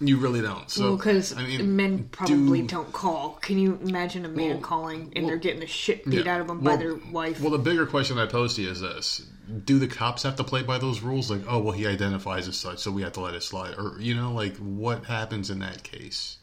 You 0.00 0.16
really 0.18 0.42
don't. 0.42 0.68
So 0.70 0.82
well, 0.82 0.96
because 0.96 1.32
I 1.32 1.46
mean, 1.46 1.76
men 1.76 2.08
probably 2.10 2.62
do- 2.62 2.74
not 2.76 2.92
call. 2.92 3.38
Can 3.40 3.58
you 3.58 3.78
imagine 3.82 4.24
a 4.24 4.28
man 4.28 4.50
Well, 4.50 4.58
calling 4.58 5.12
and 5.14 5.24
well, 5.24 5.28
they're 5.28 5.36
getting 5.38 5.60
the 5.60 5.66
shit 5.68 6.04
beat 6.04 6.26
Yeah. 6.26 6.34
out 6.34 6.40
of 6.40 6.48
them 6.48 6.60
by 6.60 6.76
their 6.76 6.96
wife? 6.96 7.40
Well, 7.40 7.52
the 7.52 7.58
bigger 7.58 7.86
question 7.86 8.18
I 8.18 8.26
pose 8.26 8.54
to 8.56 8.62
you 8.62 8.70
is 8.70 8.80
this: 8.80 9.22
Do 9.64 9.78
the 9.78 9.86
cops 9.86 10.24
have 10.24 10.36
to 10.36 10.44
play 10.44 10.62
by 10.62 10.78
those 10.78 11.00
rules? 11.00 11.30
Like, 11.30 11.42
oh, 11.48 11.60
well, 11.60 11.72
he 11.72 11.86
identifies 11.86 12.48
as 12.48 12.56
such, 12.58 12.80
so 12.80 12.90
we 12.90 13.02
have 13.02 13.12
to 13.12 13.20
let 13.20 13.34
it 13.34 13.42
slide, 13.44 13.74
or 13.78 13.96
you 14.00 14.14
know, 14.14 14.32
like 14.32 14.56
what 14.58 15.04
happens 15.04 15.48
in 15.48 15.60
that 15.60 15.84
case? 15.84 16.36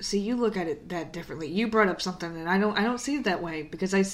See 0.00 0.18
you 0.18 0.36
look 0.36 0.56
at 0.56 0.66
it 0.68 0.88
that 0.88 1.12
differently 1.12 1.48
you 1.48 1.66
brought 1.68 1.88
up 1.88 2.00
something 2.02 2.36
and 2.36 2.48
i 2.48 2.58
don't 2.58 2.78
i 2.78 2.82
don't 2.82 2.98
see 2.98 3.16
it 3.16 3.24
that 3.24 3.42
way 3.42 3.62
because 3.62 3.94
i 3.94 4.04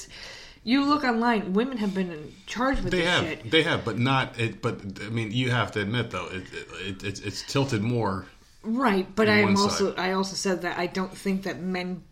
you 0.65 0.85
look 0.85 1.03
online 1.03 1.53
women 1.55 1.77
have 1.79 1.93
been 1.93 2.11
in 2.11 2.33
charge 2.47 2.81
with 2.81 2.93
They 2.93 2.99
this 3.01 3.09
have, 3.09 3.25
shit 3.25 3.51
they 3.51 3.63
have, 3.65 3.85
but 3.85 3.99
not. 3.99 4.39
It, 4.39 4.63
but 4.63 4.81
I 5.05 5.09
mean, 5.09 5.33
you 5.33 5.51
have 5.51 5.73
to 5.73 5.81
admit 5.81 6.13
though, 6.13 6.29
it, 6.29 6.45
it, 6.87 7.03
it's 7.03 7.21
it's 7.21 7.43
tilted 7.43 7.83
more 7.83 8.27
right 8.63 9.13
but 9.17 9.29
i'm 9.29 9.57
also 9.57 9.91
side. 9.91 9.99
i 9.99 10.13
also 10.13 10.37
said 10.37 10.63
that 10.63 10.79
i 10.79 10.87
don't 10.87 11.13
think 11.17 11.43
that 11.43 11.61
men 11.61 12.05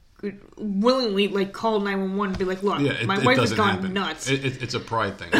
willingly 0.58 1.28
like 1.28 1.52
call 1.52 1.78
911 1.80 2.30
and 2.30 2.38
be 2.38 2.44
like 2.44 2.62
look 2.62 2.80
Yeah, 2.80 2.92
it, 2.92 3.06
my 3.06 3.18
it 3.18 3.24
wife 3.24 3.38
has 3.38 3.52
gone 3.52 3.76
happen. 3.76 3.92
nuts 3.94 4.28
It, 4.28 4.44
it, 4.44 4.62
it's 4.62 4.74
a 4.74 4.80
pride 4.80 5.16
thing. 5.18 5.30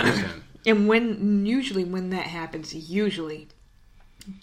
And 0.67 0.87
when 0.89 1.45
usually 1.47 1.85
when 1.85 2.11
that 2.11 2.27
happens 2.27 2.73
usually 2.75 3.49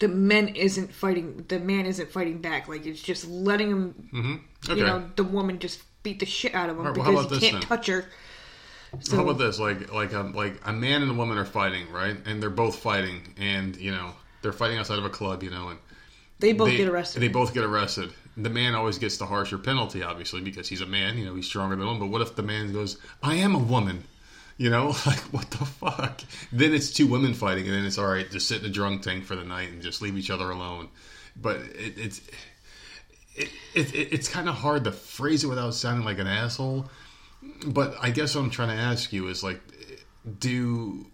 the 0.00 0.08
men 0.08 0.48
isn't 0.48 0.92
fighting 0.92 1.44
the 1.48 1.58
man 1.58 1.86
isn't 1.86 2.10
fighting 2.10 2.38
back 2.38 2.68
like 2.68 2.86
it's 2.86 3.02
just 3.02 3.28
letting 3.28 3.70
him 3.70 4.10
mm-hmm. 4.12 4.70
Okay. 4.70 4.80
you 4.80 4.86
know 4.86 5.08
the 5.16 5.24
woman 5.24 5.58
just 5.58 5.82
beat 6.02 6.20
the 6.20 6.26
shit 6.26 6.54
out 6.54 6.70
of 6.70 6.78
him 6.78 6.86
right, 6.86 6.96
well, 6.96 7.24
because 7.24 7.40
he 7.40 7.50
can't 7.50 7.60
then? 7.60 7.68
touch 7.68 7.86
her 7.86 8.06
so 9.00 9.16
How 9.16 9.22
about 9.22 9.38
this? 9.38 9.58
Like 9.58 9.92
like 9.92 10.12
a 10.12 10.20
like 10.20 10.60
a 10.64 10.72
man 10.72 11.02
and 11.02 11.10
a 11.10 11.14
woman 11.14 11.36
are 11.36 11.44
fighting, 11.44 11.90
right? 11.92 12.16
And 12.24 12.42
they're 12.42 12.48
both 12.48 12.76
fighting, 12.76 13.34
and 13.36 13.76
you 13.76 13.90
know 13.90 14.12
they're 14.42 14.52
fighting 14.52 14.78
outside 14.78 14.98
of 14.98 15.04
a 15.04 15.10
club, 15.10 15.42
you 15.42 15.50
know, 15.50 15.68
and 15.68 15.78
they 16.38 16.52
both 16.52 16.68
they 16.68 16.78
get 16.78 16.88
arrested 16.88 17.20
They 17.20 17.28
both 17.28 17.52
get 17.52 17.64
arrested. 17.64 18.12
The 18.36 18.50
man 18.50 18.74
always 18.74 18.98
gets 18.98 19.18
the 19.18 19.26
harsher 19.26 19.58
penalty, 19.58 20.02
obviously, 20.02 20.40
because 20.40 20.68
he's 20.68 20.80
a 20.80 20.86
man. 20.86 21.18
You 21.18 21.26
know, 21.26 21.34
he's 21.34 21.46
stronger 21.46 21.76
than 21.76 21.84
woman. 21.84 22.00
But 22.00 22.06
what 22.06 22.22
if 22.22 22.36
the 22.36 22.42
man 22.42 22.72
goes, 22.72 22.98
"I 23.22 23.34
am 23.34 23.54
a 23.54 23.58
woman"? 23.58 24.04
You 24.58 24.70
know, 24.70 24.86
like 25.06 25.20
what 25.32 25.50
the 25.52 25.64
fuck? 25.64 26.20
Then 26.52 26.74
it's 26.74 26.92
two 26.92 27.06
women 27.06 27.32
fighting, 27.32 27.64
and 27.66 27.74
then 27.74 27.84
it's 27.84 27.96
all 27.96 28.06
right. 28.06 28.30
Just 28.30 28.48
sit 28.48 28.60
in 28.60 28.66
a 28.66 28.72
drunk 28.72 29.02
tank 29.02 29.24
for 29.24 29.36
the 29.36 29.44
night 29.44 29.70
and 29.70 29.80
just 29.80 30.02
leave 30.02 30.18
each 30.18 30.30
other 30.30 30.50
alone. 30.50 30.88
But 31.40 31.56
it, 31.56 31.96
it's 31.96 32.20
it, 33.36 33.48
it, 33.74 33.94
it, 33.94 34.12
it's 34.12 34.28
kind 34.28 34.48
of 34.48 34.56
hard 34.56 34.84
to 34.84 34.92
phrase 34.92 35.44
it 35.44 35.46
without 35.46 35.74
sounding 35.74 36.04
like 36.04 36.18
an 36.18 36.26
asshole. 36.26 36.90
But 37.66 37.94
I 38.00 38.10
guess 38.10 38.34
what 38.34 38.42
I'm 38.42 38.50
trying 38.50 38.76
to 38.76 38.82
ask 38.82 39.12
you 39.12 39.28
is 39.28 39.44
like, 39.44 39.60
do 40.40 41.06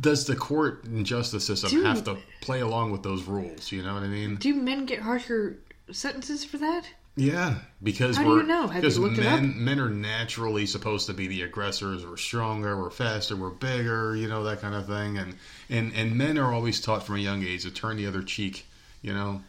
does 0.00 0.26
the 0.26 0.36
court 0.36 0.84
and 0.84 1.06
justice 1.06 1.46
system 1.46 1.70
Dude. 1.70 1.86
have 1.86 2.04
to 2.04 2.16
play 2.40 2.60
along 2.60 2.92
with 2.92 3.02
those 3.02 3.24
rules? 3.24 3.70
You 3.70 3.82
know 3.82 3.94
what 3.94 4.02
I 4.02 4.08
mean? 4.08 4.36
Do 4.36 4.54
men 4.54 4.86
get 4.86 5.00
harsher 5.00 5.58
sentences 5.90 6.44
for 6.44 6.58
that? 6.58 6.84
Yeah, 7.18 7.60
because 7.82 8.18
How 8.18 8.24
do 8.24 8.36
you 8.36 8.42
know? 8.42 8.66
Have 8.66 8.74
you 8.74 8.80
because 8.82 8.98
looked 8.98 9.16
it 9.16 9.22
men 9.22 9.64
men 9.64 9.80
are 9.80 9.88
naturally 9.88 10.66
supposed 10.66 11.06
to 11.06 11.14
be 11.14 11.26
the 11.26 11.42
aggressors. 11.42 12.04
We're 12.04 12.18
stronger, 12.18 12.76
we're 12.76 12.90
faster, 12.90 13.34
we're 13.34 13.48
bigger. 13.48 14.14
You 14.14 14.28
know 14.28 14.44
that 14.44 14.60
kind 14.60 14.74
of 14.74 14.86
thing. 14.86 15.16
And 15.16 15.34
and 15.70 15.94
and 15.94 16.14
men 16.16 16.36
are 16.36 16.52
always 16.52 16.78
taught 16.78 17.06
from 17.06 17.16
a 17.16 17.20
young 17.20 17.42
age 17.42 17.62
to 17.62 17.70
turn 17.70 17.96
the 17.96 18.06
other 18.06 18.22
cheek. 18.22 18.66
You 19.00 19.14
know, 19.14 19.42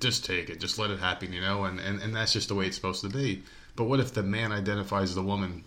just 0.00 0.24
take 0.24 0.50
it, 0.50 0.58
just 0.58 0.76
let 0.76 0.90
it 0.90 0.98
happen. 0.98 1.32
You 1.32 1.40
know, 1.40 1.64
and 1.64 1.78
and 1.78 2.02
and 2.02 2.16
that's 2.16 2.32
just 2.32 2.48
the 2.48 2.56
way 2.56 2.66
it's 2.66 2.74
supposed 2.74 3.02
to 3.02 3.08
be. 3.08 3.44
But 3.76 3.84
what 3.84 4.00
if 4.00 4.12
the 4.12 4.24
man 4.24 4.50
identifies 4.50 5.14
the 5.14 5.22
woman, 5.22 5.62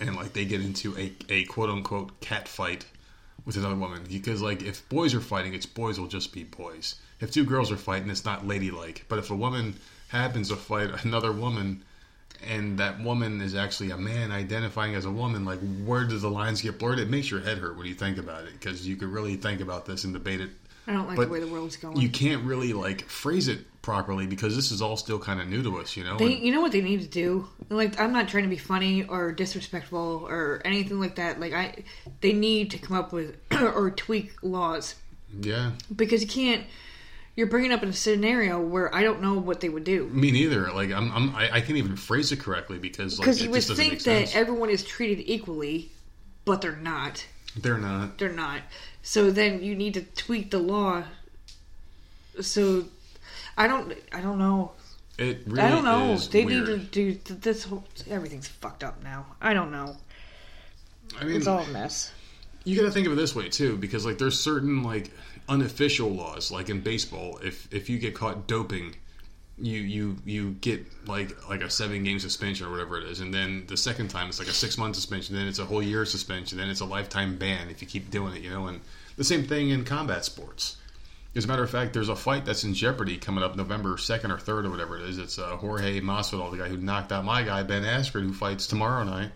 and 0.00 0.16
like 0.16 0.32
they 0.32 0.44
get 0.46 0.62
into 0.62 0.98
a 0.98 1.12
a 1.28 1.44
quote 1.44 1.70
unquote 1.70 2.20
cat 2.20 2.48
fight 2.48 2.86
with 3.46 3.56
another 3.56 3.76
woman? 3.76 4.02
Because 4.08 4.42
like 4.42 4.64
if 4.64 4.88
boys 4.88 5.14
are 5.14 5.20
fighting, 5.20 5.54
it's 5.54 5.66
boys 5.66 6.00
will 6.00 6.08
just 6.08 6.32
be 6.32 6.42
boys. 6.42 6.96
If 7.20 7.30
two 7.30 7.44
girls 7.44 7.70
are 7.70 7.76
fighting, 7.76 8.10
it's 8.10 8.24
not 8.24 8.48
ladylike. 8.48 9.04
But 9.08 9.20
if 9.20 9.30
a 9.30 9.36
woman 9.36 9.76
happens 10.10 10.48
to 10.48 10.56
fight 10.56 11.04
another 11.04 11.32
woman 11.32 11.82
and 12.46 12.78
that 12.78 13.00
woman 13.00 13.40
is 13.40 13.54
actually 13.54 13.90
a 13.90 13.96
man 13.96 14.32
identifying 14.32 14.94
as 14.94 15.04
a 15.04 15.10
woman, 15.10 15.44
like 15.44 15.58
where 15.84 16.04
do 16.04 16.18
the 16.18 16.30
lines 16.30 16.62
get 16.62 16.78
blurred? 16.78 16.98
It 16.98 17.10
makes 17.10 17.30
your 17.30 17.40
head 17.40 17.58
hurt 17.58 17.76
when 17.76 17.86
you 17.86 17.94
think 17.94 18.18
about 18.18 18.44
it 18.44 18.52
because 18.54 18.86
you 18.86 18.96
could 18.96 19.08
really 19.08 19.36
think 19.36 19.60
about 19.60 19.86
this 19.86 20.04
and 20.04 20.12
debate 20.12 20.40
it. 20.40 20.50
I 20.86 20.92
don't 20.92 21.06
like 21.06 21.16
But 21.16 21.26
the 21.26 21.32
way 21.32 21.40
the 21.40 21.46
world's 21.46 21.76
going. 21.76 21.98
You 21.98 22.08
can't 22.08 22.42
really 22.44 22.72
like 22.72 23.02
phrase 23.02 23.46
it 23.48 23.60
properly 23.82 24.26
because 24.26 24.56
this 24.56 24.72
is 24.72 24.80
all 24.80 24.96
still 24.96 25.18
kind 25.18 25.40
of 25.40 25.48
new 25.48 25.62
to 25.62 25.78
us, 25.78 25.96
you 25.96 26.04
know. 26.04 26.16
They, 26.16 26.34
And- 26.34 26.42
you 26.42 26.52
know 26.52 26.62
what 26.62 26.72
they 26.72 26.80
need 26.80 27.02
to 27.02 27.08
do? 27.08 27.46
Like, 27.68 28.00
I'm 28.00 28.12
not 28.12 28.28
trying 28.28 28.44
to 28.44 28.48
be 28.50 28.56
funny 28.56 29.04
or 29.04 29.32
disrespectful 29.32 30.26
or 30.28 30.62
anything 30.64 30.98
like 30.98 31.16
that. 31.16 31.38
Like, 31.38 31.52
I, 31.52 31.84
they 32.22 32.32
need 32.32 32.70
to 32.70 32.78
come 32.78 32.96
up 32.96 33.12
with 33.12 33.36
or 33.52 33.90
tweak 33.90 34.32
laws 34.42 34.94
yeah, 35.38 35.72
because 35.94 36.22
you 36.22 36.28
can't. 36.28 36.64
You're 37.36 37.46
bringing 37.46 37.72
up 37.72 37.82
a 37.82 37.92
scenario 37.92 38.60
where 38.60 38.94
I 38.94 39.02
don't 39.02 39.22
know 39.22 39.34
what 39.38 39.60
they 39.60 39.68
would 39.68 39.84
do. 39.84 40.06
me 40.08 40.30
neither. 40.30 40.70
Like 40.72 40.90
I'm, 40.90 41.10
I'm 41.12 41.34
I, 41.34 41.46
I 41.56 41.60
can't 41.60 41.78
even 41.78 41.96
phrase 41.96 42.32
it 42.32 42.40
correctly 42.40 42.78
because 42.78 43.16
Because 43.18 43.40
it 43.40 43.44
you 43.44 43.50
would 43.50 43.62
think 43.64 44.02
that 44.02 44.34
everyone 44.36 44.68
is 44.68 44.84
treated 44.84 45.24
equally, 45.26 45.90
but 46.44 46.60
they're 46.60 46.76
not. 46.76 47.26
They're 47.56 47.78
not. 47.78 48.18
They're 48.18 48.32
not. 48.32 48.60
So 49.02 49.30
then 49.30 49.62
you 49.62 49.74
need 49.74 49.94
to 49.94 50.02
tweak 50.02 50.50
the 50.50 50.58
law. 50.58 51.04
So 52.40 52.84
I 53.56 53.66
don't. 53.66 53.94
I 54.12 54.20
don't 54.20 54.38
know. 54.38 54.72
It 55.18 55.42
really 55.46 55.60
I 55.60 55.70
don't 55.70 55.84
know. 55.84 56.16
They 56.16 56.44
weird. 56.44 56.68
need 56.68 56.92
to 56.92 57.14
do 57.14 57.34
this. 57.34 57.64
Whole, 57.64 57.84
everything's 58.08 58.48
fucked 58.48 58.82
up 58.84 59.02
now. 59.02 59.26
I 59.40 59.52
don't 59.54 59.70
know. 59.70 59.96
I 61.18 61.24
mean, 61.24 61.36
It's 61.36 61.46
all 61.46 61.58
a 61.60 61.66
mess. 61.68 62.12
you 62.64 62.76
got 62.76 62.82
to 62.86 62.90
think 62.90 63.06
of 63.06 63.12
it 63.12 63.16
this 63.16 63.34
way 63.34 63.48
too, 63.48 63.76
because 63.76 64.06
like 64.06 64.16
there's 64.18 64.38
certain 64.38 64.82
like 64.82 65.10
unofficial 65.50 66.08
laws, 66.08 66.50
like 66.50 66.70
in 66.70 66.80
baseball, 66.80 67.38
if 67.42 67.68
if 67.74 67.90
you 67.90 67.98
get 67.98 68.14
caught 68.14 68.46
doping, 68.46 68.94
you 69.58 69.80
you 69.80 70.16
you 70.24 70.52
get 70.52 70.86
like 71.06 71.48
like 71.50 71.60
a 71.60 71.68
seven 71.68 72.04
game 72.04 72.20
suspension 72.20 72.66
or 72.66 72.70
whatever 72.70 72.98
it 72.98 73.04
is, 73.04 73.20
and 73.20 73.34
then 73.34 73.64
the 73.66 73.76
second 73.76 74.08
time 74.08 74.28
it's 74.28 74.38
like 74.38 74.48
a 74.48 74.52
six 74.52 74.78
month 74.78 74.94
suspension, 74.94 75.34
then 75.36 75.46
it's 75.46 75.58
a 75.58 75.66
whole 75.66 75.82
year 75.82 76.06
suspension, 76.06 76.56
then 76.56 76.70
it's 76.70 76.80
a 76.80 76.86
lifetime 76.86 77.36
ban 77.36 77.68
if 77.68 77.82
you 77.82 77.88
keep 77.88 78.10
doing 78.10 78.34
it, 78.34 78.42
you 78.42 78.50
know, 78.50 78.68
and 78.68 78.80
the 79.16 79.24
same 79.24 79.44
thing 79.44 79.70
in 79.70 79.84
combat 79.84 80.24
sports. 80.24 80.76
As 81.36 81.44
a 81.44 81.48
matter 81.48 81.62
of 81.62 81.70
fact, 81.70 81.92
there's 81.92 82.08
a 82.08 82.16
fight 82.16 82.44
that's 82.44 82.64
in 82.64 82.74
jeopardy 82.74 83.16
coming 83.16 83.44
up 83.44 83.54
November 83.54 83.90
2nd 83.90 84.30
or 84.30 84.36
3rd 84.36 84.66
or 84.66 84.70
whatever 84.70 84.98
it 84.98 85.08
is. 85.08 85.16
It's 85.16 85.38
uh, 85.38 85.56
Jorge 85.56 86.00
Masvidal, 86.00 86.50
the 86.50 86.56
guy 86.56 86.68
who 86.68 86.76
knocked 86.76 87.12
out 87.12 87.24
my 87.24 87.44
guy, 87.44 87.62
Ben 87.62 87.84
Askren, 87.84 88.22
who 88.22 88.32
fights 88.32 88.66
tomorrow 88.66 89.04
night. 89.04 89.30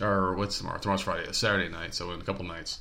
Or 0.00 0.34
what's 0.34 0.56
tomorrow? 0.56 0.78
Tomorrow's 0.78 1.02
Friday. 1.02 1.30
Saturday 1.32 1.68
night, 1.68 1.94
so 1.94 2.10
in 2.12 2.22
a 2.22 2.24
couple 2.24 2.46
nights. 2.46 2.78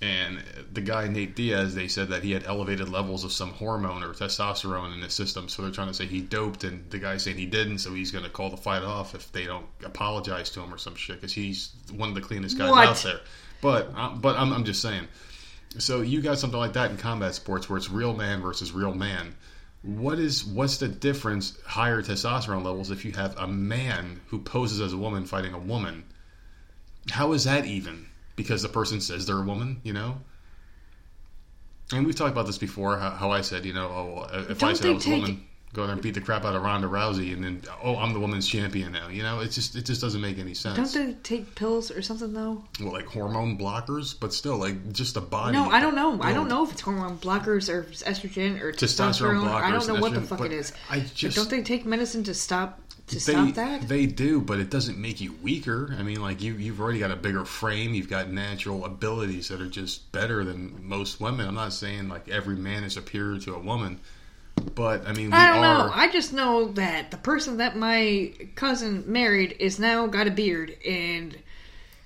And 0.00 0.42
the 0.72 0.80
guy, 0.80 1.08
Nate 1.08 1.34
Diaz, 1.34 1.74
they 1.74 1.88
said 1.88 2.10
that 2.10 2.22
he 2.22 2.30
had 2.30 2.44
elevated 2.46 2.88
levels 2.88 3.24
of 3.24 3.32
some 3.32 3.50
hormone 3.50 4.04
or 4.04 4.14
testosterone 4.14 4.94
in 4.94 5.02
his 5.02 5.12
system. 5.12 5.48
So 5.48 5.62
they're 5.62 5.72
trying 5.72 5.88
to 5.88 5.94
say 5.94 6.06
he 6.06 6.20
doped, 6.20 6.62
and 6.62 6.88
the 6.90 6.98
guy's 6.98 7.24
saying 7.24 7.36
he 7.36 7.46
didn't, 7.46 7.78
so 7.78 7.92
he's 7.92 8.12
going 8.12 8.24
to 8.24 8.30
call 8.30 8.48
the 8.50 8.56
fight 8.56 8.82
off 8.82 9.16
if 9.16 9.32
they 9.32 9.44
don't 9.44 9.66
apologize 9.84 10.50
to 10.50 10.60
him 10.60 10.72
or 10.72 10.78
some 10.78 10.94
shit, 10.94 11.16
because 11.16 11.32
he's 11.32 11.72
one 11.92 12.08
of 12.08 12.14
the 12.14 12.20
cleanest 12.20 12.56
guys 12.56 12.70
What? 12.70 12.86
out 12.86 12.96
there. 12.98 13.20
But, 13.60 13.92
uh, 13.96 14.10
but 14.14 14.36
I'm, 14.36 14.52
I'm 14.52 14.64
just 14.64 14.80
saying. 14.80 15.08
So 15.78 16.00
you 16.00 16.22
got 16.22 16.38
something 16.38 16.58
like 16.58 16.74
that 16.74 16.92
in 16.92 16.96
combat 16.96 17.34
sports 17.34 17.68
where 17.68 17.76
it's 17.76 17.90
real 17.90 18.14
man 18.14 18.40
versus 18.40 18.70
real 18.72 18.94
man. 18.94 19.34
What 19.82 20.18
is 20.18 20.44
what's 20.44 20.78
the 20.78 20.88
difference? 20.88 21.60
Higher 21.64 22.02
testosterone 22.02 22.64
levels 22.64 22.90
if 22.90 23.04
you 23.04 23.12
have 23.12 23.36
a 23.36 23.46
man 23.46 24.20
who 24.26 24.38
poses 24.40 24.80
as 24.80 24.92
a 24.92 24.96
woman 24.96 25.24
fighting 25.24 25.54
a 25.54 25.58
woman. 25.58 26.04
How 27.10 27.32
is 27.32 27.44
that 27.44 27.64
even? 27.66 28.07
Because 28.38 28.62
the 28.62 28.68
person 28.68 29.00
says 29.00 29.26
they're 29.26 29.36
a 29.36 29.42
woman, 29.42 29.80
you 29.82 29.92
know. 29.92 30.16
And 31.92 32.06
we've 32.06 32.14
talked 32.14 32.30
about 32.30 32.46
this 32.46 32.56
before. 32.56 32.96
How, 32.96 33.10
how 33.10 33.30
I 33.32 33.40
said, 33.40 33.64
you 33.64 33.72
know, 33.72 33.88
oh, 33.88 34.40
if 34.48 34.62
I 34.62 34.68
Don't 34.68 34.76
said 34.76 34.86
I 34.86 34.92
was 34.92 35.06
a 35.06 35.10
woman, 35.10 35.44
go 35.72 35.84
there 35.84 35.92
and 35.92 36.00
beat 36.00 36.14
the 36.14 36.20
crap 36.20 36.44
out 36.44 36.54
of 36.54 36.62
Ronda 36.62 36.86
Rousey, 36.86 37.32
and 37.32 37.42
then 37.42 37.62
oh, 37.82 37.96
I'm 37.96 38.12
the 38.12 38.20
woman's 38.20 38.46
champion 38.46 38.92
now. 38.92 39.08
You 39.08 39.24
know, 39.24 39.40
it 39.40 39.48
just 39.48 39.74
it 39.74 39.86
just 39.86 40.00
doesn't 40.00 40.20
make 40.20 40.38
any 40.38 40.54
sense. 40.54 40.92
Don't 40.92 41.06
they 41.06 41.14
take 41.24 41.56
pills 41.56 41.90
or 41.90 42.00
something 42.00 42.32
though? 42.32 42.62
well, 42.80 42.92
like 42.92 43.06
hormone 43.06 43.58
blockers, 43.58 44.14
but 44.18 44.32
still, 44.32 44.56
like 44.56 44.92
just 44.92 45.14
the 45.14 45.20
body. 45.20 45.54
No, 45.54 45.68
I 45.68 45.80
don't 45.80 45.96
know. 45.96 46.20
I 46.22 46.32
don't 46.32 46.48
know 46.48 46.62
if 46.64 46.70
it's 46.70 46.80
hormone 46.82 47.18
blockers 47.18 47.68
or 47.68 47.82
estrogen 47.84 48.60
or 48.60 48.72
Testosterone 48.72 49.42
testosterone. 49.42 49.48
I 49.48 49.72
don't 49.72 49.88
know 49.88 50.00
what 50.00 50.14
the 50.14 50.20
fuck 50.20 50.42
it 50.42 50.52
is. 50.52 50.72
I 50.88 51.00
But 51.00 51.14
just- 51.14 51.36
don't 51.36 51.50
they 51.50 51.62
take 51.62 51.84
medicine 51.84 52.22
to 52.24 52.34
stop 52.34 52.80
to 53.08 53.14
they, 53.14 53.32
stop 53.32 53.54
that? 53.54 53.88
They 53.88 54.06
do, 54.06 54.40
but 54.40 54.58
it 54.58 54.70
doesn't 54.70 54.98
make 54.98 55.20
you 55.20 55.34
weaker. 55.42 55.94
I 55.98 56.02
mean, 56.02 56.20
like 56.20 56.42
you, 56.42 56.54
you've 56.54 56.80
already 56.80 56.98
got 56.98 57.10
a 57.10 57.16
bigger 57.16 57.44
frame. 57.44 57.94
You've 57.94 58.10
got 58.10 58.30
natural 58.30 58.84
abilities 58.84 59.48
that 59.48 59.60
are 59.60 59.68
just 59.68 60.10
better 60.12 60.44
than 60.44 60.88
most 60.88 61.20
women. 61.20 61.46
I'm 61.48 61.54
not 61.54 61.72
saying 61.72 62.08
like 62.08 62.28
every 62.28 62.56
man 62.56 62.84
is 62.84 62.94
superior 62.94 63.38
to 63.40 63.54
a 63.54 63.58
woman, 63.58 64.00
but 64.74 65.06
I 65.06 65.12
mean, 65.12 65.30
we 65.30 65.36
I 65.36 65.48
don't 65.48 65.64
are. 65.64 65.88
know. 65.88 65.92
I 65.94 66.10
just 66.10 66.32
know 66.32 66.72
that 66.72 67.10
the 67.10 67.16
person 67.16 67.58
that 67.58 67.76
my 67.76 68.32
cousin 68.54 69.04
married 69.06 69.56
is 69.58 69.78
now 69.78 70.06
got 70.06 70.26
a 70.26 70.30
beard 70.30 70.76
and 70.86 71.36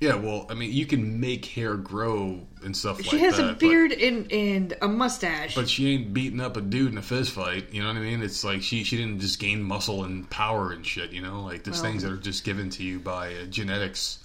yeah, 0.03 0.17
well, 0.17 0.47
I 0.51 0.55
mean, 0.55 0.73
you 0.73 0.85
can 0.85 1.21
make 1.21 1.45
hair 1.45 1.77
grow 1.77 2.41
and 2.65 2.77
stuff 2.77 3.01
she 3.01 3.03
like 3.05 3.11
that. 3.13 3.17
She 3.19 3.25
has 3.25 3.39
a 3.39 3.43
but- 3.53 3.59
beard 3.61 3.93
and 3.93 4.33
and 4.33 4.77
a 4.83 4.89
mustache. 4.89 5.55
But 5.55 5.69
she 5.69 5.95
ain't 5.95 6.13
beating 6.13 6.41
up 6.41 6.57
a 6.57 6.61
dude 6.61 6.91
in 6.91 6.99
a 6.99 7.03
fist 7.03 7.31
fight. 7.31 7.73
You 7.73 7.83
know 7.83 7.87
what 7.87 7.99
I 7.99 8.01
mean? 8.01 8.21
It's 8.21 8.43
like 8.43 8.63
she 8.63 8.83
she 8.83 8.97
didn't 8.97 9.21
just 9.21 9.39
gain 9.39 9.63
muscle 9.63 10.03
and 10.03 10.29
power 10.29 10.73
and 10.73 10.85
shit. 10.85 11.13
You 11.13 11.23
know, 11.23 11.43
like 11.45 11.63
there's 11.63 11.81
Well- 11.81 11.93
things 11.93 12.03
that 12.03 12.11
are 12.11 12.17
just 12.17 12.43
given 12.43 12.69
to 12.71 12.83
you 12.83 12.99
by 12.99 13.33
uh, 13.33 13.45
genetics. 13.45 14.19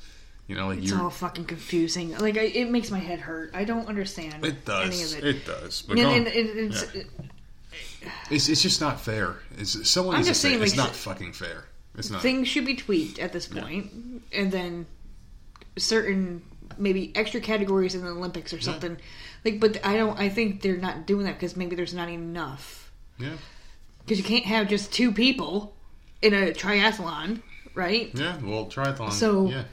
You 0.48 0.56
know, 0.56 0.70
like 0.70 0.80
it's 0.80 0.94
all 0.94 1.12
fucking 1.12 1.46
confusing. 1.46 2.18
Like 2.18 2.38
I, 2.38 2.44
it 2.46 2.72
makes 2.72 2.90
my 2.90 3.00
head 3.00 3.20
hurt. 3.20 3.52
I 3.54 3.64
don't 3.64 3.88
understand 3.88 4.44
It 4.44 4.56
any 4.68 4.90
does. 4.90 5.14
of 5.14 5.20
It. 5.20 5.36
it. 5.36 5.46
does. 5.46 5.84
But 5.84 6.00
and, 6.00 6.26
and, 6.26 6.28
and 6.28 6.74
it's, 6.74 6.86
It's, 8.32 8.50
it's 8.50 8.62
just 8.64 8.82
not 8.82 9.00
fair. 9.00 9.36
It's, 9.58 9.88
someone 9.90 10.16
I'm 10.16 10.24
just 10.24 10.42
say 10.42 10.50
saying, 10.50 10.64
it's 10.64 10.78
like, 10.78 10.88
not 10.88 10.96
fucking 10.96 11.34
fair. 11.34 11.66
It's 11.98 12.10
not. 12.10 12.22
things 12.22 12.48
should 12.48 12.66
be 12.66 12.76
tweaked 12.76 13.20
at 13.20 13.34
this 13.34 13.48
point, 13.48 13.92
and 14.32 14.52
then 14.52 14.86
certain 15.78 16.42
maybe 16.78 17.12
extra 17.16 17.40
categories 17.42 17.96
in 17.96 18.02
the 18.04 18.10
Olympics 18.10 18.54
or 18.54 18.60
something. 18.62 18.98
Like, 19.46 19.60
but 19.60 19.86
I 19.86 19.96
don't. 19.98 20.20
I 20.20 20.30
think 20.30 20.62
they're 20.62 20.78
not 20.78 21.06
doing 21.06 21.26
that 21.26 21.34
because 21.36 21.56
maybe 21.56 21.76
there's 21.76 21.94
not 21.94 22.10
enough. 22.10 22.92
yeah, 23.20 23.34
Because 24.00 24.18
you 24.18 24.24
can't 24.24 24.46
have 24.46 24.68
just 24.68 24.92
two 24.92 25.12
people 25.12 25.76
in 26.22 26.34
a 26.34 26.52
triathlon, 26.52 27.42
right? 27.76 28.12
yeah. 28.14 28.38
Well, 28.44 28.66
triathlon. 28.66 29.12
So- 29.12 29.50
yeah, 29.50 29.64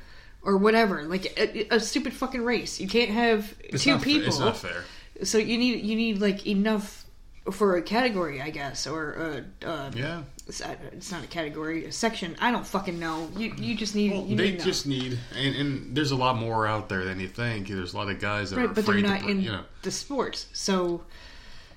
Or 0.43 0.57
whatever, 0.59 1.03
like 1.05 1.27
a, 1.39 1.75
a 1.77 1.81
stupid 1.81 2.13
fucking 2.13 2.43
race. 2.45 2.79
You 2.81 2.87
can't 2.89 3.11
have 3.11 3.55
it's 3.61 3.83
two 3.85 3.99
fa- 3.99 4.05
people. 4.05 4.29
it's 4.29 4.39
not 4.39 4.57
fair. 4.57 4.85
So 5.23 5.39
you 5.39 5.57
need 5.59 5.85
you 5.85 5.97
need 5.97 6.21
like 6.21 6.47
enough 6.47 7.05
for 7.51 7.77
a 7.77 7.83
category, 7.83 8.41
I 8.41 8.51
guess, 8.51 8.87
or 8.87 9.45
a, 9.63 9.67
uh, 9.67 9.91
Yeah. 9.95 10.23
It's, 10.47 11.11
not 11.11 11.25
a 11.25 11.27
category, 11.27 11.87
a 11.87 11.93
section. 11.93 12.37
I 12.39 12.51
don't 12.51 12.67
fucking 12.67 12.99
know. 12.99 13.31
You 13.37 13.55
you 13.57 13.75
just 13.75 13.95
need 13.95 14.13
Well, 14.13 14.27
you 14.27 14.37
they 14.37 14.53
need 14.53 14.61
just 14.61 14.87
need, 14.87 15.19
and, 15.37 15.57
and 15.57 15.97
there's 15.97 16.11
a 16.11 16.17
lot 16.17 16.37
more 16.37 16.67
out 16.67 16.89
there 16.89 17.05
than 17.05 17.19
you 17.19 17.29
think. 17.29 17.69
There's 17.69 17.95
a 17.95 17.97
lot 17.97 18.11
of 18.11 18.21
guys 18.21 18.51
that 18.51 18.59
are 18.59 18.67
right, 18.67 18.75
but 18.75 18.85
they're 18.85 19.01
not 19.01 19.21
to, 19.21 19.29
in 19.29 19.41
you 19.41 19.53
know, 19.53 19.65
the 19.83 19.91
sports. 19.91 20.47
So 20.53 21.03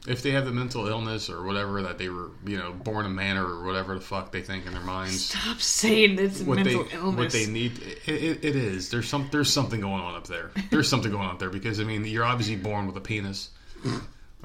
if 0.06 0.22
they 0.22 0.32
have 0.32 0.46
the 0.46 0.52
mental 0.52 0.88
illness 0.88 1.30
or 1.30 1.44
whatever 1.44 1.82
that 1.84 1.98
they 1.98 2.10
were, 2.10 2.32
you 2.46 2.58
know, 2.58 2.74
born 2.74 3.06
a 3.06 3.10
man 3.10 3.38
or 3.38 3.64
whatever 3.64 3.96
the 3.96 4.02
fuck 4.02 4.32
they 4.32 4.42
think 4.42 4.66
in 4.66 4.74
their 4.74 4.82
minds. 4.82 5.26
stop 5.26 5.60
saying 5.60 6.20
it's 6.20 6.42
what 6.42 6.56
mental 6.56 6.84
they 6.84 6.96
illness. 6.96 7.18
what 7.18 7.32
they 7.32 7.46
need 7.46 7.80
it, 7.82 8.08
it, 8.08 8.46
it 8.46 8.56
is 8.56 8.90
there's 8.90 9.08
some 9.08 9.30
there's 9.32 9.52
something 9.52 9.80
going 9.80 10.02
on 10.02 10.16
up 10.16 10.28
there 10.28 10.52
there's 10.72 10.90
something 10.90 11.12
going 11.12 11.26
on 11.26 11.32
up 11.32 11.40
there 11.40 11.50
because 11.50 11.80
i 11.80 11.84
mean 11.84 12.06
you're 12.06 12.24
obviously 12.24 12.56
born 12.56 12.88
with 12.88 12.96
a 12.98 13.02
penis 13.02 13.50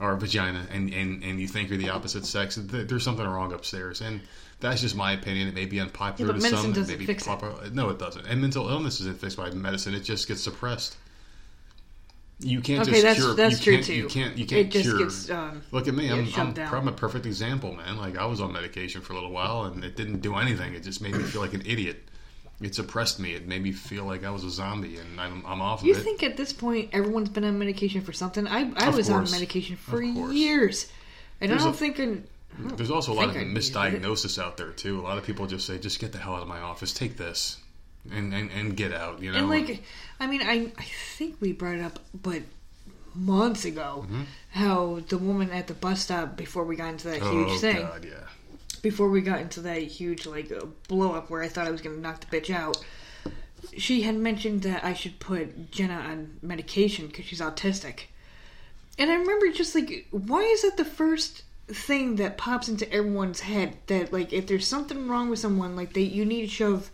or 0.03 0.13
a 0.13 0.19
vagina 0.19 0.67
and, 0.73 0.93
and 0.93 1.23
and 1.23 1.41
you 1.41 1.47
think 1.49 1.69
you're 1.71 1.79
the 1.79 1.89
opposite 1.91 2.27
sex 2.27 2.57
Th- 2.57 2.87
there's 2.89 3.05
something 3.05 3.27
wrong 3.27 3.53
upstairs. 3.53 4.01
And 4.01 4.21
that's 4.61 4.81
just 4.81 4.97
my 4.97 5.13
opinion. 5.13 5.49
It 5.49 5.55
may 5.55 5.65
be 5.67 5.81
unpopular 5.81 6.33
Yeah, 6.33 6.37
to 6.39 6.43
medicine 6.43 6.63
some 6.63 6.73
it 6.73 6.75
doesn't 6.75 6.95
may 6.95 6.99
be 6.99 7.07
fix 7.07 7.27
it. 7.27 7.73
no 7.75 7.89
it 7.89 7.99
doesn't. 7.99 8.27
And 8.27 8.41
mental 8.41 8.69
illness 8.69 9.01
isn't 9.01 9.19
fixed 9.21 9.37
by 9.37 9.51
medicine. 9.51 9.95
It 9.95 10.01
just 10.01 10.27
gets 10.29 10.43
suppressed. 10.43 10.97
You 12.41 12.61
can't 12.61 12.83
Okay, 12.83 12.91
just 13.01 13.03
that's- 13.03 13.19
cure 13.23 13.35
that's 13.35 13.59
you 13.59 13.65
true, 13.65 13.75
can't, 13.75 13.87
too. 13.87 13.95
you 13.95 14.09
can't 14.09 14.37
you 14.37 14.45
It 14.45 14.49
can't 14.49 14.71
just 14.73 14.85
cure. 14.87 14.99
gets, 14.99 15.31
um, 15.31 15.63
look 15.71 15.87
at 15.87 15.95
me 15.95 16.11
I'm, 16.11 16.29
I'm. 16.37 16.59
I'm 16.75 16.89
a 16.89 16.93
perfect 16.93 17.25
example 17.25 17.73
man. 17.75 17.97
Like 17.97 18.19
i 18.19 18.25
was 18.27 18.41
on 18.41 18.53
medication 18.53 19.01
for 19.01 19.13
a 19.13 19.17
little 19.17 19.31
while 19.31 19.65
and 19.65 19.85
it 19.85 19.95
didn't 19.97 20.21
do 20.21 20.35
anything. 20.35 20.75
It 20.75 20.83
just 20.83 21.01
made 21.01 21.15
me 21.15 21.23
feel 21.23 21.41
like 21.41 21.55
an 21.55 21.63
idiot 21.65 22.09
it 22.61 22.79
oppressed 22.79 23.19
me 23.19 23.33
it 23.35 23.47
made 23.49 23.63
me 23.63 23.73
feel 23.73 24.05
like 24.05 24.25
i 24.25 24.31
was 24.31 24.45
a 24.45 24.51
zombie 24.51 24.97
and 24.97 25.21
i'm, 25.21 25.45
I'm 25.47 25.61
off 25.61 25.81
of 25.81 25.87
You 25.87 25.95
it 25.95 26.03
think 26.03 26.23
at 26.23 26.37
this 26.37 26.53
point 26.53 26.91
everyone's 26.93 27.29
been 27.29 27.45
on 27.45 27.59
medication 27.59 28.03
for 28.03 28.13
something? 28.13 28.47
I 28.47 28.71
I 28.77 28.89
Of 28.89 28.97
was 28.97 29.09
course. 29.09 29.33
on 29.33 29.39
medication 29.41 29.77
for 29.77 30.01
years, 30.03 30.91
and 31.41 31.51
There's 31.51 31.63
I 31.63 31.65
don't 31.65 31.75
a- 31.75 31.77
think. 31.79 31.99
in- 31.99 32.25
there's 32.77 32.91
also 32.91 33.13
a 33.13 33.15
lot 33.15 33.31
of 33.31 33.37
I 33.37 33.45
misdiagnosis 33.45 34.39
out 34.41 34.57
there 34.59 34.71
too 34.73 35.01
a 35.01 35.03
lot 35.03 35.17
of 35.19 35.25
people 35.25 35.47
just 35.47 35.67
say 35.67 35.79
just 35.79 35.99
get 35.99 36.13
the 36.13 36.19
hell 36.19 36.35
out 36.37 36.43
of 36.43 36.49
my 36.49 36.61
office 36.61 36.93
take 36.93 37.17
this 37.17 37.57
and 38.11 38.33
and, 38.35 38.51
and 38.51 38.77
get 38.77 38.93
out 38.93 39.23
you 39.23 39.33
know 39.33 39.39
And 39.39 39.49
like, 39.49 39.83
I 40.21 40.27
mean, 40.27 40.43
I 40.43 40.71
I 40.79 40.85
think 41.17 41.37
we 41.41 41.53
brought 41.53 41.77
it 41.77 41.83
up, 41.83 41.99
but 42.13 42.43
months 43.15 43.65
ago, 43.65 44.05
Mm-hmm. 44.07 44.23
how 44.51 45.01
the 45.09 45.19
woman 45.19 45.51
at 45.51 45.67
the 45.67 45.75
bus 45.75 46.03
stop 46.03 46.37
before 46.37 46.65
we 46.65 46.77
got 46.77 46.91
into 46.91 47.09
that 47.09 47.23
oh 47.23 47.31
huge 47.47 47.61
thing, 47.61 47.77
god 47.83 48.05
yeah 48.05 48.27
before 48.83 49.09
we 49.09 49.21
got 49.21 49.41
into 49.41 49.61
that 49.63 49.81
huge 49.83 50.27
like 50.27 50.51
uh, 50.53 50.67
blow 50.89 51.13
up 51.15 51.31
where 51.31 51.43
I 51.43 51.49
thought 51.49 51.67
I 51.67 51.71
was 51.71 51.81
gonna 51.81 51.97
knock 51.97 52.21
the 52.29 52.37
bitch 52.41 52.51
out. 52.55 52.83
She 53.79 54.03
had 54.03 54.17
mentioned 54.17 54.63
that 54.63 54.85
I 54.85 54.93
should 54.93 55.19
put 55.21 55.71
Jenna 55.71 55.95
on 55.95 56.39
medication 56.43 57.07
because 57.07 57.25
she's 57.27 57.41
autistic, 57.41 58.01
and 58.99 59.11
I 59.11 59.15
remember 59.15 59.51
just 59.53 59.75
like, 59.75 60.09
why 60.11 60.41
is 60.43 60.63
that 60.63 60.77
the 60.77 60.85
first 60.85 61.45
thing 61.69 62.17
that 62.17 62.37
pops 62.37 62.69
into 62.69 62.93
everyone's 62.93 63.41
head 63.41 63.77
that 63.87 64.13
like 64.13 64.33
if 64.33 64.47
there's 64.49 64.67
something 64.67 65.09
wrong 65.09 65.31
with 65.31 65.39
someone 65.39 65.75
like 65.77 65.93
they 65.95 66.03
you 66.03 66.25
need 66.25 66.43
to 66.43 66.49
shove 66.49 66.91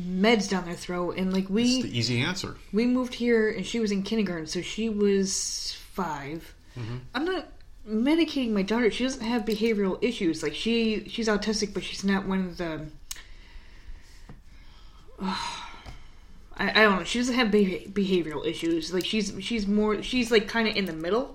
meds 0.00 0.48
down 0.48 0.64
their 0.64 0.74
throat 0.74 1.16
and 1.18 1.32
like 1.32 1.48
we 1.50 1.62
It's 1.76 1.82
the 1.84 1.98
easy 1.98 2.20
answer. 2.22 2.56
we 2.72 2.86
moved 2.86 3.14
here 3.14 3.48
and 3.50 3.66
she 3.66 3.78
was 3.78 3.92
in 3.92 4.02
kindergarten 4.02 4.46
so 4.46 4.60
she 4.62 4.88
was 4.88 5.76
5 5.92 6.54
i 6.76 6.80
i'm 7.14 7.24
not 7.26 7.46
medicating 7.88 8.50
my 8.50 8.62
daughter 8.62 8.90
she 8.90 9.02
doesn't 9.04 9.24
have 9.24 9.44
behavioral 9.46 9.98
issues 10.02 10.42
like 10.42 10.54
she 10.54 11.08
she's 11.08 11.26
autistic 11.28 11.72
but 11.72 11.82
she's 11.82 12.04
not 12.04 12.26
one 12.26 12.40
of 12.44 12.56
the 12.58 12.84
I, 15.20 16.70
I 16.70 16.82
don't 16.82 16.98
know 16.98 17.04
she 17.04 17.18
doesn't 17.18 17.34
have 17.34 17.50
beha- 17.50 17.88
behavioral 17.90 18.44
issues 18.46 18.92
like 18.92 19.04
she's 19.04 19.32
she's 19.40 19.66
more 19.66 20.02
she's 20.02 20.30
like 20.30 20.48
kind 20.48 20.68
of 20.68 20.76
in 20.76 20.84
the 20.86 20.92
middle 20.92 21.34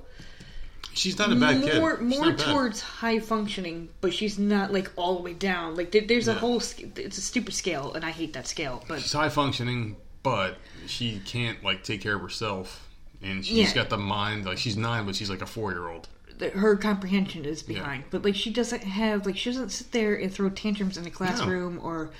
She's 0.96 1.18
not 1.18 1.32
a 1.32 1.36
bad 1.36 1.64
kid. 1.64 1.80
more 1.82 1.98
She's 1.98 2.08
more 2.20 2.26
not 2.28 2.38
bad. 2.38 2.46
towards 2.54 2.80
high 2.82 3.18
functioning, 3.18 3.90
but 4.00 4.14
she's 4.14 4.38
not 4.38 4.72
like 4.72 4.92
all 4.96 5.16
the 5.16 5.24
way 5.24 5.34
down. 5.34 5.76
Like 5.76 5.92
there, 5.92 6.02
there's 6.04 6.28
a 6.28 6.34
Yeah. 6.34 6.38
whole 6.38 6.58
it's 6.58 7.18
a 7.18 7.22
stupid 7.22 7.56
scale, 7.56 7.94
and 7.94 8.06
I 8.06 8.12
hate 8.12 8.34
that 8.34 8.46
scale. 8.48 8.84
But 8.88 9.02
She's 9.02 9.12
high 9.14 9.30
functioning, 9.30 9.96
but 10.22 10.56
she 10.86 11.20
can't 11.26 11.64
like 11.64 11.84
take 11.84 12.02
care 12.02 12.14
of 12.14 12.22
herself, 12.22 12.88
and 13.24 13.44
she's 13.44 13.70
Yeah. 13.70 13.74
got 13.74 13.90
the 13.90 13.98
mind 13.98 14.46
like 14.46 14.60
she's 14.60 14.78
nine, 14.78 15.08
but 15.08 15.16
she's 15.16 15.32
like 15.32 15.42
a 15.42 15.48
four 15.48 15.72
year 15.72 15.88
old. 15.88 16.10
The, 16.40 16.50
her 16.52 16.76
comprehension 16.76 17.46
is 17.46 17.64
behind. 17.64 18.04
But 18.12 18.24
like 18.24 18.36
she 18.36 18.52
doesn't 18.52 18.84
have 18.84 19.26
like 19.26 19.38
she 19.38 19.50
doesn't 19.52 19.70
sit 19.70 19.92
there 19.92 20.16
and 20.16 20.32
throw 20.34 20.50
tantrums 20.50 20.98
in 20.98 21.06
a 21.06 21.12
classroom 21.12 21.80
or 21.84 22.12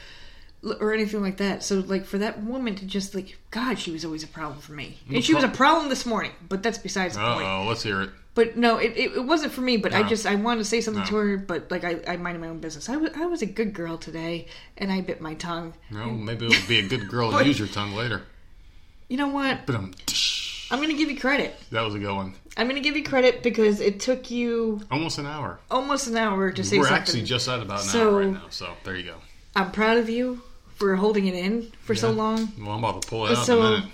or 0.80 0.94
anything 0.94 1.22
like 1.22 1.38
that. 1.38 1.64
So 1.64 1.80
like 1.80 2.06
for 2.06 2.18
that 2.20 2.42
woman 2.44 2.76
to 2.76 2.86
just 2.86 3.14
like 3.14 3.38
God, 3.52 3.78
she 3.80 3.92
was 3.92 4.06
always 4.06 4.24
a 4.24 4.28
problem 4.28 4.60
for 4.62 4.72
me, 4.74 4.98
and 5.10 5.24
she 5.24 5.34
was 5.34 5.44
a 5.44 5.50
problem 5.50 5.90
this 5.90 6.06
morning. 6.06 6.32
But 6.48 6.64
that's 6.64 6.78
besides 6.78 7.16
the 7.16 7.22
Uh 7.22 7.34
point. 7.36 7.48
oh, 7.48 7.66
let's 7.68 7.84
hear 7.84 8.02
it. 8.02 8.10
But 8.36 8.58
no, 8.58 8.78
it, 8.78 8.94
it, 8.98 9.12
it 9.18 9.26
wasn't 9.26 9.52
for 9.54 9.62
me. 9.62 9.78
But 9.78 9.94
I 9.94 10.02
just 10.02 10.26
I 10.26 10.34
wanted 10.36 10.60
to 10.60 10.66
say 10.66 10.82
something 10.82 11.04
No. 11.04 11.10
to 11.10 11.16
her. 11.18 11.38
But 11.38 11.70
like 11.70 11.84
I, 11.84 12.00
I 12.08 12.18
minded 12.18 12.40
my 12.42 12.48
own 12.48 12.60
business. 12.60 12.90
I 12.90 12.96
was 12.98 13.12
I 13.16 13.26
was 13.28 13.42
a 13.42 13.46
good 13.46 13.74
girl 13.74 13.98
today, 13.98 14.48
and 14.78 14.92
I 14.92 15.02
bit 15.02 15.22
my 15.22 15.34
tongue. 15.36 15.74
No, 15.92 16.10
maybe 16.10 16.48
it'll 16.48 16.68
be 16.68 16.80
a 16.80 16.88
good 16.88 17.08
girl 17.10 17.30
But- 17.32 17.40
and 17.40 17.48
use 17.48 17.60
your 17.60 17.68
tongue 17.68 17.94
later. 17.94 18.24
You 19.10 19.18
know 19.18 19.28
what? 19.28 19.66
But 19.68 19.76
um, 19.76 19.94
I'm 20.74 20.82
gonna 20.82 20.96
give 20.96 21.12
you 21.12 21.20
credit. 21.20 21.56
that 21.72 21.82
was 21.82 21.94
a 21.94 22.00
good 22.00 22.16
one. 22.16 22.34
I'm 22.58 22.68
gonna 22.68 22.80
give 22.82 22.96
you 22.98 23.04
credit 23.04 23.44
because 23.44 23.80
it 23.80 24.00
took 24.00 24.32
you 24.32 24.82
Almost 24.90 25.20
an 25.20 25.28
hour. 25.28 25.60
almost 25.70 26.08
an 26.08 26.18
hour 26.18 26.52
to 26.52 26.64
say 26.64 26.78
We're 26.80 26.86
something. 26.86 27.02
actually 27.02 27.22
just 27.24 27.48
at 27.48 27.62
about 27.62 27.82
an 27.82 27.86
So- 27.90 28.10
hour 28.10 28.20
right 28.22 28.32
now. 28.34 28.46
So 28.50 28.74
there 28.84 28.96
you 28.96 29.04
go. 29.04 29.16
I'm 29.56 29.72
proud 29.72 29.98
of 29.98 30.10
you 30.10 30.42
for 30.76 30.96
holding 30.96 31.28
it 31.28 31.36
in 31.36 31.72
for 31.84 31.94
so 31.94 32.10
long. 32.12 32.52
Well, 32.60 32.72
I'm 32.72 32.84
about 32.84 33.04
to 33.04 33.08
pull 33.08 33.28
it 33.28 33.38
out 33.38 33.46
So, 33.46 33.60
in 33.60 33.66
a 33.66 33.70
minute. 33.78 33.90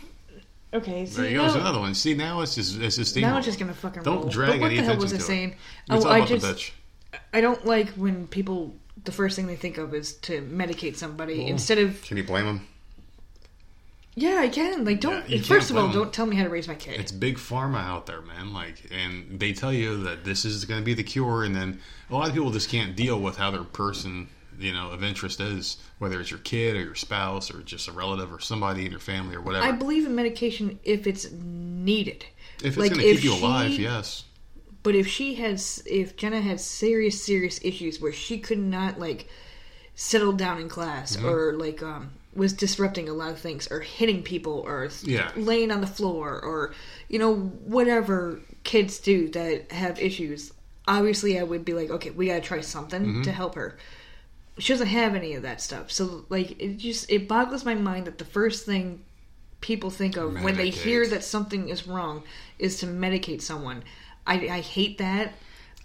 Okay, 0.71 1.05
so 1.05 1.21
There 1.21 1.29
you 1.31 1.37
go. 1.37 1.41
There's 1.43 1.55
oh. 1.55 1.59
another 1.59 1.79
one. 1.79 1.93
See, 1.95 2.13
now 2.13 2.39
it's 2.41 2.55
just 2.55 2.79
it's 2.79 2.95
just 2.95 3.15
now 3.17 3.35
it's 3.37 3.45
just 3.45 3.59
gonna 3.59 3.73
fucking 3.73 4.03
Don't 4.03 4.21
roll. 4.21 4.29
drag 4.29 4.51
but 4.51 4.61
what 4.61 4.69
the 4.69 4.77
hell 4.81 4.97
was 4.97 5.13
I 5.13 5.17
saying? 5.17 5.55
Oh, 5.89 6.07
I 6.07 6.17
about 6.19 6.27
just 6.29 6.45
the 6.45 6.53
bitch. 6.53 6.71
I 7.33 7.41
don't 7.41 7.65
like 7.65 7.89
when 7.89 8.27
people 8.27 8.73
the 9.03 9.11
first 9.11 9.35
thing 9.35 9.47
they 9.47 9.55
think 9.55 9.77
of 9.77 9.93
is 9.93 10.13
to 10.13 10.41
medicate 10.43 10.95
somebody 10.95 11.39
Well, 11.39 11.47
instead 11.47 11.77
of 11.79 12.01
Can 12.03 12.17
you 12.17 12.23
blame 12.23 12.45
him? 12.45 12.67
Yeah 14.21 14.39
I 14.41 14.49
can 14.49 14.85
like 14.85 14.99
don't 15.01 15.27
Yeah, 15.29 15.37
you 15.37 15.43
first 15.43 15.69
of 15.71 15.77
all 15.77 15.91
don't 15.91 16.11
tell 16.13 16.25
me 16.25 16.35
how 16.35 16.43
to 16.43 16.49
raise 16.49 16.67
my 16.67 16.75
kid. 16.75 16.99
It's 16.99 17.11
big 17.11 17.37
pharma 17.37 17.79
out 17.83 18.05
there, 18.05 18.21
man. 18.21 18.53
Like, 18.53 18.89
and 18.91 19.39
they 19.39 19.53
tell 19.53 19.73
you 19.73 20.03
that 20.03 20.23
this 20.23 20.45
is 20.45 20.65
going 20.65 20.79
to 20.81 20.85
be 20.85 20.93
the 20.93 21.03
cure, 21.03 21.43
and 21.43 21.55
then 21.55 21.79
a 22.09 22.13
lot 22.13 22.27
of 22.27 22.33
people 22.33 22.51
just 22.51 22.69
can't 22.69 22.95
deal 22.95 23.19
with 23.19 23.37
how 23.37 23.51
their 23.51 23.63
person, 23.63 24.27
you 24.59 24.73
know, 24.73 24.91
of 24.91 25.03
interest 25.03 25.39
is, 25.39 25.77
whether 25.99 26.19
it's 26.19 26.31
your 26.31 26.39
kid 26.41 26.75
or 26.75 26.81
your 26.81 26.95
spouse 26.95 27.53
or 27.53 27.61
just 27.61 27.87
a 27.87 27.91
relative 27.91 28.31
or 28.33 28.39
somebody 28.39 28.85
in 28.85 28.91
your 28.91 28.99
family 28.99 29.35
or 29.35 29.41
whatever. 29.41 29.65
I 29.65 29.71
believe 29.71 30.05
in 30.05 30.15
medication 30.15 30.79
if 30.83 31.07
it's 31.07 31.31
needed. 31.31 32.25
if 32.59 32.65
it's 32.67 32.77
like, 32.77 32.91
going 32.93 33.01
to 33.05 33.13
keep 33.13 33.23
you 33.23 33.33
alive, 33.33 33.71
she- 33.71 33.83
yes. 33.83 34.25
But 34.81 34.95
if 34.95 35.07
she 35.07 35.35
has, 35.35 35.83
if 35.85 36.15
Jenna 36.15 36.39
had 36.39 36.59
serious, 36.61 37.21
serious 37.21 37.59
issues 37.63 37.99
where 37.99 38.13
she 38.13 38.39
could 38.39 38.57
not 38.59 38.97
like 38.97 39.27
settle 39.95 40.31
down 40.31 40.59
in 40.61 40.69
class, 40.69 41.17
Mm-hmm. 41.17 41.27
or 41.27 41.53
like 41.53 41.83
um, 41.83 42.11
was 42.39 42.53
disrupting 42.53 43.07
a 43.09 43.13
lot 43.13 43.29
of 43.31 43.39
things, 43.39 43.67
or 43.69 43.81
hitting 43.81 44.23
people, 44.23 44.63
or 44.65 44.89
Yeah. 45.03 45.29
laying 45.35 45.69
on 45.71 45.81
the 45.81 45.87
floor, 45.87 46.39
or 46.41 46.73
you 47.09 47.19
know 47.19 47.35
whatever 47.35 48.39
kids 48.63 48.97
do 48.99 49.29
that 49.29 49.71
have 49.71 49.99
issues, 49.99 50.51
obviously 50.87 51.39
I 51.39 51.43
would 51.43 51.63
be 51.63 51.73
like, 51.73 51.89
okay, 51.91 52.09
we 52.09 52.27
gotta 52.27 52.41
try 52.41 52.61
something 52.61 53.03
Mm-hmm. 53.05 53.21
to 53.23 53.31
help 53.31 53.55
her. 53.55 53.77
She 54.57 54.73
doesn't 54.73 54.87
have 54.87 55.15
any 55.15 55.35
of 55.35 55.43
that 55.43 55.61
stuff, 55.61 55.91
so 55.91 56.25
like 56.29 56.59
it 56.59 56.77
just 56.77 57.09
it 57.11 57.27
boggles 57.27 57.63
my 57.65 57.75
mind 57.75 58.07
that 58.07 58.17
the 58.17 58.25
first 58.25 58.65
thing 58.65 59.03
people 59.61 59.89
think 59.89 60.15
of 60.17 60.41
when 60.41 60.55
they 60.55 60.69
hear 60.69 61.05
that 61.07 61.23
something 61.23 61.67
is 61.69 61.85
wrong 61.87 62.23
is 62.59 62.79
to 62.79 62.85
medicate 62.85 63.41
someone. 63.41 63.83
I, 64.25 64.35
I 64.47 64.61
hate 64.61 64.97
that. 64.99 65.33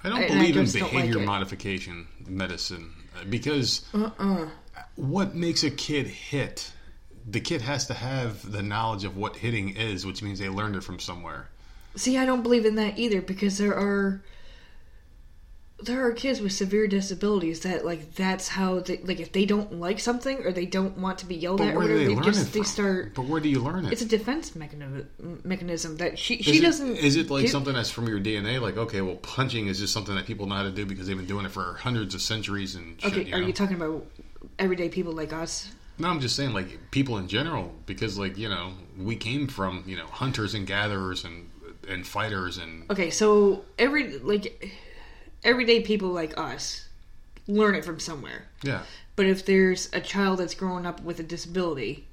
I 0.04 0.08
don't 0.10 0.22
and 0.22 0.32
I 0.32 0.36
believe 0.36 0.56
in 0.56 0.64
don't 0.66 0.74
like 0.82 0.92
behavior 0.92 1.18
modification 1.20 2.06
medicine 2.26 2.92
uh, 3.16 3.24
because 3.28 3.84
Uh-uh. 3.94 4.48
What 4.96 5.34
makes 5.34 5.62
a 5.64 5.70
kid 5.70 6.06
hit? 6.06 6.72
The 7.28 7.40
kid 7.40 7.62
has 7.62 7.86
to 7.86 7.94
have 7.94 8.50
the 8.50 8.62
knowledge 8.62 9.04
of 9.04 9.16
what 9.16 9.36
hitting 9.36 9.76
is, 9.76 10.04
which 10.04 10.22
means 10.22 10.38
they 10.38 10.48
learned 10.48 10.76
it 10.76 10.82
from 10.84 10.98
somewhere. 10.98 11.48
See, 11.96 12.18
I 12.18 12.26
don't 12.26 12.42
believe 12.42 12.64
in 12.66 12.74
that 12.76 12.98
either 12.98 13.22
because 13.22 13.56
there 13.58 13.74
are 13.74 14.22
there 15.82 16.06
are 16.06 16.12
kids 16.12 16.40
with 16.40 16.52
severe 16.52 16.86
disabilities 16.86 17.60
that 17.60 17.84
like 17.84 18.14
that's 18.14 18.48
how 18.48 18.78
they 18.80 18.98
like 18.98 19.18
if 19.20 19.32
they 19.32 19.44
don't 19.44 19.72
like 19.80 19.98
something 19.98 20.38
or 20.44 20.52
they 20.52 20.64
don't 20.66 20.96
want 20.98 21.18
to 21.18 21.26
be 21.26 21.34
yelled 21.34 21.58
But 21.58 21.68
at 21.68 21.74
or 21.74 21.78
where 21.78 21.88
do 21.88 21.92
whatever 21.94 21.98
they 22.08 22.14
they 22.14 22.14
learn 22.14 22.24
just 22.32 22.48
it 22.48 22.52
they 22.58 22.62
start 22.62 23.14
But 23.14 23.26
where 23.26 23.40
do 23.40 23.48
you 23.48 23.60
learn 23.60 23.84
it? 23.86 23.92
it's 23.92 24.00
a 24.00 24.06
defense 24.06 24.54
mechanism 24.54 25.40
mechanism 25.44 25.96
that 25.96 26.18
she 26.18 26.42
she 26.42 26.58
it- 26.58 26.62
doesn't 26.62 26.96
Is 26.96 27.16
it 27.16 27.28
like 27.28 27.42
do- 27.42 27.48
something 27.48 27.74
that's 27.74 27.90
from 27.90 28.06
your 28.08 28.20
DNA? 28.20 28.60
Like, 28.62 28.76
okay, 28.76 29.00
well, 29.02 29.16
punching 29.16 29.66
is 29.66 29.78
just 29.78 29.92
something 29.92 30.14
that 30.14 30.26
people 30.26 30.46
know 30.46 30.54
how 30.54 30.62
to 30.62 30.70
do 30.70 30.86
because 30.86 31.06
they've 31.08 31.16
been 31.16 31.26
doing 31.26 31.44
it 31.44 31.50
for 31.50 31.74
hundreds 31.74 32.14
of 32.14 32.22
centuries 32.22 32.76
and 32.76 33.00
shit. 33.02 33.12
Okay, 33.12 33.24
you 33.24 33.34
are 33.34 33.42
you 33.42 33.52
talking 33.52 33.76
about 33.76 34.06
everyday 34.58 34.88
people 34.88 35.12
like 35.12 35.32
us? 35.32 35.70
no, 35.98 36.08
I'm 36.08 36.18
just 36.20 36.34
saying, 36.34 36.52
like 36.52 36.90
people 36.90 37.18
in 37.18 37.28
general, 37.28 37.72
because 37.86 38.18
like 38.18 38.36
you 38.36 38.48
know, 38.48 38.72
we 38.98 39.16
came 39.16 39.46
from 39.46 39.84
you 39.86 39.96
know 39.96 40.06
hunters 40.06 40.54
and 40.54 40.66
gatherers 40.66 41.24
and 41.24 41.50
and 41.88 42.06
fighters 42.06 42.58
and 42.58 42.90
Okay, 42.90 43.10
so 43.10 43.64
every 43.78 44.18
like 44.18 44.72
everyday 45.44 45.80
people 45.82 46.08
like 46.08 46.36
us 46.38 46.88
learn 47.46 47.74
it 47.74 47.84
from 47.84 48.00
somewhere. 48.00 48.46
yeah. 48.62 48.82
But 49.16 49.26
if 49.26 49.44
there's 49.46 49.88
a 49.92 50.00
child 50.00 50.40
that's 50.40 50.54
growing 50.54 50.86
up 50.86 51.00
with 51.02 51.20
a 51.20 51.22
disability, 51.22 52.06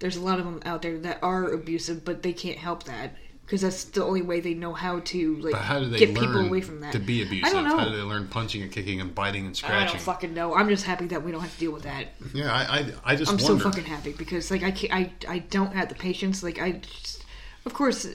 there's 0.00 0.16
a 0.16 0.20
lot 0.20 0.38
of 0.40 0.44
them 0.44 0.60
out 0.64 0.82
there 0.82 0.98
that 0.98 1.18
are 1.22 1.44
abusive, 1.52 2.04
but 2.04 2.22
they 2.24 2.32
can't 2.32 2.58
help 2.58 2.82
that 2.84 3.14
because 3.48 3.62
that's 3.62 3.84
the 3.84 4.04
only 4.04 4.20
way 4.20 4.40
they 4.40 4.52
know 4.52 4.74
how 4.74 5.00
to 5.00 5.36
like 5.36 5.52
But 5.52 5.62
how 5.62 5.80
do 5.80 5.86
they 5.86 5.98
get 5.98 6.10
learn 6.10 6.26
people 6.26 6.46
away 6.46 6.60
from 6.60 6.80
that. 6.80 6.92
to 6.92 6.98
be 6.98 7.22
abusive? 7.22 7.48
I 7.48 7.52
don't 7.54 7.64
know. 7.64 7.78
How 7.78 7.88
do 7.88 7.96
they 7.96 8.02
learn 8.02 8.28
punching 8.28 8.60
and 8.62 8.70
kicking 8.70 9.00
and 9.00 9.14
biting 9.14 9.46
and 9.46 9.56
scratching? 9.56 9.88
I 9.88 9.92
don't 9.92 10.00
fucking 10.02 10.34
know. 10.34 10.54
I'm 10.54 10.68
just 10.68 10.84
happy 10.84 11.06
that 11.06 11.22
we 11.22 11.32
don't 11.32 11.40
have 11.40 11.52
to 11.54 11.58
deal 11.58 11.72
with 11.72 11.84
that. 11.84 12.08
yeah, 12.34 12.52
I 12.52 12.78
I, 12.78 12.92
I 13.04 13.16
just 13.16 13.32
I'm 13.32 13.38
wonder. 13.38 13.62
so 13.64 13.70
fucking 13.70 13.84
happy 13.84 14.12
because 14.12 14.50
like 14.50 14.62
I 14.62 14.70
can't, 14.70 14.92
I 14.92 15.10
I 15.26 15.38
don't 15.38 15.72
have 15.74 15.88
the 15.88 15.94
patience. 15.94 16.42
Like 16.42 16.60
I, 16.60 16.72
just, 16.72 17.24
of 17.64 17.72
course, 17.72 18.06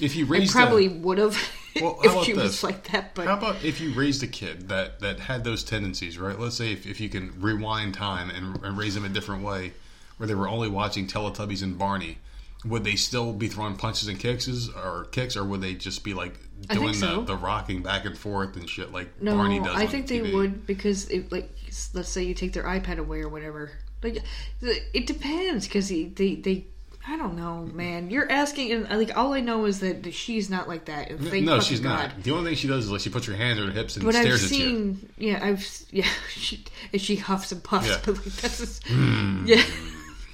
if 0.00 0.14
you 0.14 0.26
I 0.26 0.28
raised 0.28 0.52
probably 0.52 0.86
a, 0.88 0.90
would 0.90 1.16
have 1.18 1.36
Well, 1.80 1.98
if 2.02 2.24
she 2.24 2.32
this? 2.32 2.42
was 2.42 2.62
like 2.64 2.88
that. 2.90 3.14
But 3.14 3.26
How 3.26 3.38
about 3.38 3.64
if 3.64 3.80
you 3.80 3.92
raised 3.94 4.22
a 4.22 4.26
kid 4.26 4.68
that, 4.68 5.00
that 5.00 5.20
had 5.20 5.44
those 5.44 5.62
tendencies, 5.62 6.18
right? 6.18 6.38
Let's 6.38 6.56
say 6.56 6.72
if, 6.72 6.84
if 6.84 7.00
you 7.00 7.08
can 7.08 7.32
rewind 7.40 7.94
time 7.94 8.28
and, 8.30 8.62
and 8.64 8.76
raise 8.76 8.94
them 8.94 9.04
a 9.04 9.08
different 9.08 9.44
way, 9.44 9.72
where 10.16 10.26
they 10.26 10.34
were 10.34 10.48
only 10.48 10.68
watching 10.68 11.06
Teletubbies 11.06 11.62
and 11.62 11.78
Barney, 11.78 12.18
would 12.64 12.84
they 12.84 12.96
still 12.96 13.32
be 13.32 13.48
throwing 13.48 13.76
punches 13.76 14.08
and 14.08 14.18
kicks, 14.18 14.48
or 14.68 15.06
kicks, 15.12 15.36
or 15.36 15.44
would 15.44 15.60
they 15.60 15.74
just 15.74 16.04
be 16.04 16.14
like 16.14 16.34
doing 16.68 16.94
so. 16.94 17.20
the, 17.20 17.34
the 17.34 17.36
rocking 17.36 17.82
back 17.82 18.04
and 18.04 18.16
forth 18.16 18.56
and 18.56 18.68
shit 18.68 18.92
like 18.92 19.20
No, 19.22 19.36
Barney 19.36 19.60
does? 19.60 19.76
I 19.76 19.86
think 19.86 20.08
they 20.08 20.20
would 20.34 20.66
because 20.66 21.08
it, 21.08 21.32
like 21.32 21.50
let's 21.94 22.08
say 22.08 22.22
you 22.22 22.34
take 22.34 22.52
their 22.52 22.64
iPad 22.64 22.98
away 22.98 23.20
or 23.20 23.28
whatever. 23.28 23.72
Like 24.02 24.22
it 24.62 25.06
depends 25.06 25.66
because 25.66 25.88
they 25.88 26.04
they 26.04 26.66
I 27.06 27.16
don't 27.16 27.34
know, 27.34 27.68
man. 27.72 28.10
You're 28.10 28.30
asking 28.30 28.72
and 28.72 28.92
uh, 28.92 28.96
like 28.96 29.16
all 29.16 29.32
I 29.32 29.40
know 29.40 29.64
is 29.64 29.80
that 29.80 30.12
she's 30.12 30.50
not 30.50 30.68
like 30.68 30.84
that. 30.84 31.08
Thank 31.18 31.46
no, 31.46 31.60
she's 31.60 31.80
God. 31.80 32.12
not. 32.14 32.22
The 32.22 32.32
only 32.32 32.50
thing 32.50 32.56
she 32.56 32.68
does 32.68 32.84
is 32.84 32.90
like 32.90 33.00
she 33.00 33.08
puts 33.08 33.26
her 33.26 33.34
hands 33.34 33.58
on 33.58 33.66
her 33.66 33.72
hips 33.72 33.96
and 33.96 34.04
But 34.04 34.14
I've 34.16 34.22
stares 34.22 34.44
at 34.52 34.58
you. 34.58 34.96
yeah, 35.16 35.40
I've 35.42 35.66
yeah, 35.90 36.06
she 36.28 36.64
and 36.92 37.00
she 37.00 37.16
huffs 37.16 37.52
and 37.52 37.64
puffs, 37.64 37.88
Yeah. 37.88 37.98
But 38.04 38.16
like 38.16 38.24
that's 38.24 38.60
as, 38.60 38.80
hmm. 38.86 39.44
yeah, 39.46 39.62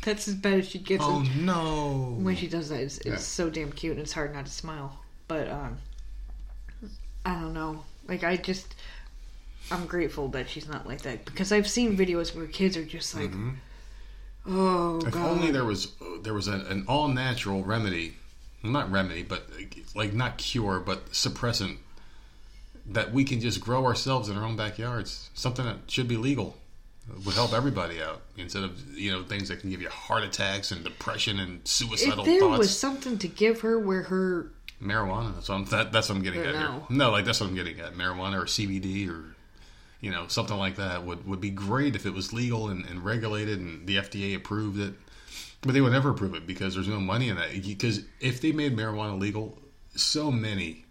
that's 0.06 0.26
as 0.28 0.34
bad 0.34 0.60
as 0.60 0.68
she 0.70 0.78
gets. 0.78 1.04
Oh 1.06 1.18
And 1.20 1.44
no! 1.44 2.16
when 2.18 2.34
she 2.36 2.46
does 2.48 2.70
that, 2.70 2.80
it's, 2.80 2.96
it's 2.98 3.06
Yeah. 3.06 3.16
so 3.18 3.50
damn 3.50 3.70
cute 3.72 3.92
and 3.92 4.00
it's 4.00 4.12
hard 4.12 4.32
not 4.32 4.46
to 4.46 4.52
smile. 4.52 4.98
But 5.28 5.48
um, 5.50 5.76
I 7.24 7.34
don't 7.34 7.52
know. 7.52 7.84
Like 8.08 8.24
I 8.24 8.36
just, 8.36 8.74
I'm 9.70 9.84
grateful 9.86 10.28
that 10.28 10.48
she's 10.48 10.68
not 10.68 10.86
like 10.86 11.02
that 11.02 11.24
because 11.24 11.52
I've 11.52 11.68
seen 11.68 11.96
videos 11.96 12.34
where 12.34 12.46
kids 12.46 12.76
are 12.76 12.84
just 12.84 13.14
like, 13.14 13.32
oh 14.48 15.00
If 15.04 15.12
god. 15.12 15.30
only 15.30 15.50
there 15.50 15.64
was 15.64 15.92
there 16.22 16.34
was 16.34 16.46
an, 16.48 16.60
an 16.66 16.84
all 16.88 17.08
natural 17.08 17.64
remedy, 17.64 18.14
well, 18.62 18.72
not 18.72 18.90
remedy, 18.90 19.22
but 19.24 19.48
like 19.94 20.14
not 20.14 20.38
cure, 20.38 20.78
but 20.80 21.10
suppressant 21.12 21.78
that 22.88 23.12
we 23.12 23.24
can 23.24 23.40
just 23.40 23.60
grow 23.60 23.84
ourselves 23.84 24.28
in 24.28 24.36
our 24.36 24.44
own 24.44 24.54
backyards. 24.56 25.30
Something 25.34 25.64
that 25.64 25.78
should 25.90 26.06
be 26.06 26.16
legal 26.16 26.56
would 27.24 27.34
help 27.34 27.52
everybody 27.52 28.02
out 28.02 28.22
instead 28.36 28.64
of 28.64 28.96
you 28.96 29.10
know 29.12 29.22
things 29.22 29.48
that 29.48 29.60
can 29.60 29.70
give 29.70 29.80
you 29.80 29.88
heart 29.88 30.24
attacks 30.24 30.72
and 30.72 30.82
depression 30.84 31.38
and 31.38 31.66
suicidal 31.66 32.20
If 32.20 32.26
there 32.26 32.40
thoughts. 32.40 32.58
was 32.58 32.78
something 32.78 33.18
to 33.18 33.28
give 33.28 33.60
her 33.60 33.78
where 33.78 34.02
her 34.04 34.50
marijuana. 34.82 35.34
That's 35.34 35.48
what 35.48 35.54
I'm, 35.56 35.64
that, 35.66 35.92
that's 35.92 36.08
what 36.08 36.16
I'm 36.16 36.22
getting 36.22 36.40
at 36.40 36.54
here. 36.54 36.68
no. 36.68 36.86
No, 36.90 37.10
like 37.10 37.24
that's 37.24 37.40
what 37.40 37.48
I'm 37.48 37.54
getting 37.54 37.78
at. 37.80 37.94
Marijuana 37.94 38.42
or 38.42 38.44
CBD 38.44 39.08
or 39.08 39.24
you 40.00 40.10
know 40.10 40.26
something 40.28 40.56
like 40.56 40.76
that 40.76 41.04
would 41.04 41.26
would 41.26 41.40
be 41.40 41.50
great 41.50 41.96
if 41.96 42.06
it 42.06 42.12
was 42.12 42.32
legal 42.32 42.68
and, 42.68 42.84
and 42.86 43.04
regulated 43.04 43.60
and 43.60 43.86
the 43.86 43.96
FDA 43.96 44.36
approved 44.36 44.78
it. 44.80 44.94
But 45.62 45.72
they 45.72 45.80
would 45.80 45.92
never 45.92 46.10
approve 46.10 46.34
it 46.34 46.46
because 46.46 46.74
there's 46.74 46.88
no 46.88 47.00
money 47.00 47.28
in 47.28 47.36
that. 47.36 47.50
Because 47.64 48.04
if 48.20 48.40
they 48.40 48.52
made 48.52 48.76
marijuana 48.76 49.18
legal, 49.18 49.58
so 49.96 50.30
many 50.30 50.84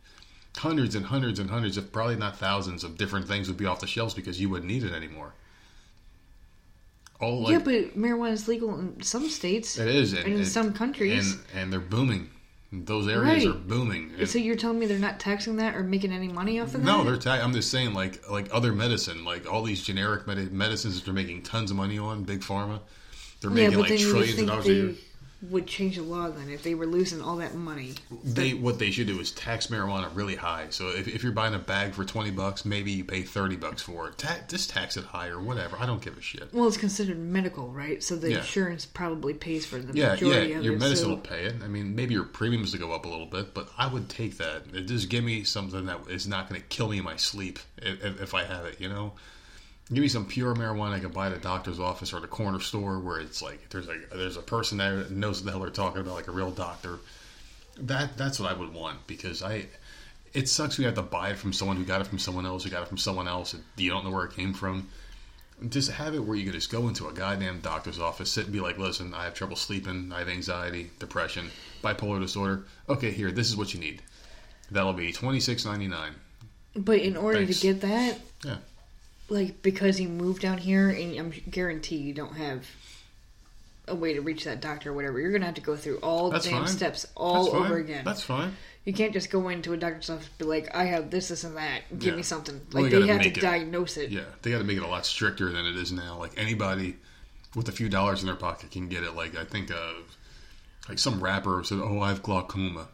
hundreds 0.58 0.96
and 0.96 1.06
hundreds 1.06 1.40
and 1.40 1.50
hundreds, 1.50 1.78
if 1.78 1.92
probably 1.92 2.16
not 2.16 2.38
thousands, 2.38 2.84
of 2.84 2.98
different 2.98 3.28
things 3.28 3.48
would 3.48 3.58
be 3.58 3.66
off 3.66 3.80
the 3.80 3.88
shelves 3.88 4.14
because 4.14 4.42
you 4.42 4.50
wouldn't 4.50 4.70
need 4.70 4.84
it 4.84 4.92
anymore. 4.94 5.34
All 7.20 7.44
like, 7.44 7.52
yeah, 7.54 7.60
but 7.60 7.98
marijuana 7.98 8.34
is 8.34 8.48
legal 8.48 8.78
in 8.78 9.02
some 9.02 9.30
states. 9.30 9.78
it 9.78 9.88
is, 9.88 10.14
and 10.14 10.26
in 10.28 10.42
it- 10.42 10.46
some 10.46 10.74
countries. 10.74 11.34
and 11.34 11.42
and 11.56 11.74
they're 11.74 11.80
booming. 11.80 12.30
Those 12.74 13.08
areas 13.08 13.46
Right. 13.46 13.56
are 13.56 13.58
booming. 13.58 14.12
And- 14.20 14.28
so 14.30 14.38
you're 14.38 14.58
telling 14.58 14.80
me 14.80 14.86
they're 14.86 15.00
not 15.00 15.18
taxing 15.20 15.56
that 15.58 15.76
or 15.76 15.84
making 15.84 16.12
any 16.12 16.28
money 16.28 16.60
off 16.60 16.70
of 16.76 16.82
that? 16.82 16.86
No, 16.86 17.06
they're. 17.06 17.16
Ta- 17.16 17.40
I'm 17.42 17.54
just 17.54 17.72
saying, 17.72 17.94
like 17.94 18.30
like 18.30 18.50
other 18.52 18.74
medicine, 18.74 19.24
like 19.24 19.50
all 19.50 19.64
these 19.64 19.82
generic 19.82 20.28
med- 20.28 20.52
medicines 20.52 20.96
that 20.96 21.06
they're 21.06 21.14
making 21.14 21.44
tons 21.44 21.72
of 21.72 21.78
money 21.78 21.98
on, 21.98 22.24
big 22.24 22.42
pharma. 22.42 22.80
They're 23.40 23.50
making 23.50 23.72
but 23.74 23.80
like 23.82 23.90
then 23.90 24.00
you 24.00 24.08
would 24.08 24.14
trillions 24.26 24.40
of 24.42 24.48
dollars 24.48 24.66
a 24.68 24.74
year. 24.74 24.96
Would 25.50 25.68
change 25.68 25.96
the 25.96 26.04
law 26.04 26.30
then 26.30 26.50
if 26.50 26.64
they 26.64 26.76
were 26.76 26.86
losing 26.86 27.22
all 27.22 27.38
that 27.38 27.54
money. 27.56 27.94
They 28.24 28.54
what 28.54 28.80
they 28.80 28.92
should 28.92 29.08
do 29.08 29.20
is 29.20 29.32
tax 29.32 29.68
marijuana 29.68 30.10
really 30.14 30.36
high. 30.36 30.68
So 30.70 30.90
if, 30.90 31.08
if 31.08 31.24
you're 31.24 31.32
buying 31.32 31.54
a 31.54 31.60
bag 31.60 31.94
for 31.94 32.06
twenty 32.06 32.32
bucks, 32.32 32.66
maybe 32.66 32.92
you 32.92 33.04
pay 33.04 33.22
thirty 33.22 33.56
bucks 33.56 33.82
for 33.82 34.08
it. 34.10 34.18
Ta- 34.18 34.40
just 34.48 34.70
tax 34.70 34.98
it 34.98 35.04
high 35.06 35.28
or 35.28 35.40
whatever. 35.42 35.78
I 35.80 35.86
don't 35.86 36.02
give 36.02 36.18
a 36.18 36.22
shit. 36.22 36.54
Well, 36.54 36.68
it's 36.68 36.78
considered 36.78 37.18
medical, 37.18 37.68
right? 37.70 38.02
So 38.04 38.16
the 38.16 38.32
Yeah. 38.32 38.38
insurance 38.38 38.86
probably 38.86 39.34
pays 39.34 39.66
for 39.66 39.78
the 39.80 39.94
Yeah, 39.98 40.12
majority 40.12 40.50
yeah. 40.52 40.58
of 40.58 40.64
Your 40.64 40.74
it. 40.76 40.80
medicine 40.80 41.06
so- 41.06 41.10
will 41.10 41.18
pay 41.18 41.46
it. 41.46 41.56
I 41.64 41.68
mean, 41.68 41.96
maybe 41.96 42.14
your 42.14 42.24
premiums 42.26 42.72
will 42.74 42.80
go 42.80 42.94
up 42.94 43.06
a 43.06 43.10
little 43.10 43.26
bit, 43.26 43.54
but 43.54 43.70
I 43.78 43.88
would 43.88 44.10
take 44.10 44.38
that. 44.38 44.64
It 44.74 44.84
just 44.88 45.10
give 45.10 45.24
me 45.24 45.44
something 45.44 45.86
that 45.86 46.00
is 46.10 46.28
not 46.28 46.50
going 46.50 46.62
to 46.62 46.68
kill 46.68 46.90
me 46.90 46.98
in 47.00 47.04
my 47.04 47.16
sleep 47.18 47.60
if, 47.78 48.22
if 48.22 48.34
I 48.34 48.44
have 48.44 48.66
it. 48.66 48.80
You 48.80 48.90
know, 48.90 49.14
give 49.90 50.02
me 50.02 50.08
some 50.08 50.26
pure 50.26 50.56
marijuana 50.56 50.94
I 50.94 51.00
can 51.00 51.12
buy 51.12 51.28
at 51.28 51.34
a 51.34 51.38
doctor's 51.38 51.80
office 51.80 52.14
or 52.14 52.20
the 52.20 52.28
corner 52.28 52.60
store 52.60 53.00
where 53.00 53.20
it's 53.20 53.42
like 53.42 53.70
there's 53.70 53.88
like 53.88 54.10
there's 54.10 54.38
a 54.38 54.42
person 54.42 54.78
there 54.78 54.98
that 54.98 55.12
knows 55.12 55.40
what 55.40 55.46
the 55.46 55.52
hell 55.52 55.62
they're 55.62 55.70
talking 55.70 56.02
about, 56.02 56.16
like 56.16 56.28
a 56.28 56.32
real 56.32 56.52
doctor. 56.52 57.00
That 57.78 58.18
that's 58.18 58.40
what 58.40 58.52
I 58.52 58.54
would 58.54 58.74
want 58.74 59.06
because 59.08 59.44
I. 59.44 59.68
It 60.34 60.50
sucks 60.50 60.78
you 60.78 60.86
have 60.86 60.96
to 60.96 61.02
buy 61.02 61.30
it 61.30 61.38
from 61.38 61.54
someone 61.54 61.78
who 61.78 61.86
got 61.86 62.02
it 62.02 62.08
from 62.08 62.20
someone 62.20 62.46
else 62.46 62.66
who 62.66 62.70
got 62.70 62.84
it 62.84 62.90
from 62.90 62.98
someone 62.98 63.26
else. 63.26 63.54
And 63.54 63.64
you 63.78 63.90
don't 63.90 64.04
know 64.04 64.12
where 64.12 64.26
it 64.26 64.36
came 64.36 64.54
from 64.54 64.90
just 65.70 65.92
have 65.92 66.14
it 66.14 66.20
where 66.20 66.36
you 66.36 66.44
can 66.44 66.54
just 66.54 66.72
go 66.72 66.88
into 66.88 67.08
a 67.08 67.14
goddamn 67.14 67.62
doctor's 67.62 68.00
office, 68.00 68.32
sit 68.32 68.46
and 68.46 68.54
be 68.54 68.60
like, 68.60 68.78
listen, 68.78 69.14
I 69.14 69.24
have 69.24 69.34
trouble 69.34 69.56
sleeping, 69.56 70.12
I 70.14 70.20
have 70.20 70.30
anxiety, 70.30 70.92
depression, 71.00 71.50
bipolar 71.82 72.20
disorder. 72.20 72.66
Okay, 72.90 73.12
here, 73.12 73.32
this 73.32 73.48
is 73.48 73.56
what 73.56 73.74
you 73.74 73.80
need. 73.80 74.02
That'll 74.72 74.94
be 74.94 75.12
twenty 75.12 75.40
six 75.40 75.66
ninety 75.66 75.88
nine. 75.88 76.14
But 76.76 77.00
in 77.00 77.16
order 77.16 77.40
Thanks. 77.40 77.62
to 77.62 77.74
get 77.74 77.82
that, 77.82 78.20
Yeah. 78.44 78.58
Like 79.30 79.62
because 79.62 80.00
you 80.00 80.08
moved 80.10 80.42
down 80.42 80.58
here, 80.58 80.90
and 80.90 81.18
I'm 81.18 81.34
guarantee 81.50 81.98
you 81.98 82.14
don't 82.14 82.36
have 82.36 82.66
a 83.88 83.96
way 83.96 84.14
to 84.16 84.22
reach 84.22 84.46
that 84.46 84.62
doctor 84.62 84.90
or 84.92 84.94
whatever, 84.94 85.20
you're 85.20 85.32
gonna 85.32 85.46
have 85.46 85.56
to 85.56 85.62
go 85.62 85.76
through 85.76 85.98
all 85.98 86.30
the 86.32 86.40
damn 86.40 86.66
steps 86.68 87.06
all 87.16 87.44
That's 87.44 87.56
fine. 87.56 87.64
over 87.66 87.78
again. 87.78 88.04
That's 88.06 88.22
fine. 88.24 88.56
You 88.84 88.94
can't 88.94 89.14
just 89.14 89.30
go 89.32 89.50
into 89.50 89.74
a 89.74 89.78
doctor's 89.78 90.10
office 90.12 90.28
and 90.28 90.38
be 90.38 90.46
like, 90.46 90.76
I 90.76 90.86
have 90.86 91.10
this, 91.10 91.30
this, 91.30 91.44
and 91.44 91.58
that. 91.58 91.82
Give 91.98 92.12
Yeah. 92.14 92.18
me 92.18 92.24
something. 92.24 92.62
Like 92.72 92.92
they 92.92 93.00
they 93.02 93.08
have 93.08 93.22
to 93.24 93.30
it- 93.30 93.42
diagnose 93.42 93.98
it. 93.98 94.12
Yeah, 94.12 94.22
they 94.42 94.52
got 94.52 94.60
to 94.60 94.64
make 94.64 94.78
it 94.78 94.84
a 94.84 94.88
lot 94.88 95.06
stricter 95.06 95.52
than 95.52 95.66
it 95.66 95.76
is 95.76 95.92
now. 95.92 96.18
Like 96.20 96.32
anybody 96.38 96.96
with 97.56 97.68
a 97.70 97.72
few 97.72 97.90
dollars 97.90 98.22
in 98.22 98.28
their 98.28 98.36
pocket 98.36 98.72
can 98.72 98.88
get 98.90 99.04
it. 99.04 99.16
Like 99.16 99.36
I 99.38 99.44
think, 99.44 99.72
of 99.72 100.16
like 100.90 101.00
some 101.00 101.20
rapper 101.24 101.64
said, 101.64 101.80
"Oh, 101.82 102.00
I 102.00 102.10
have 102.10 102.22
glaucoma." 102.24 102.88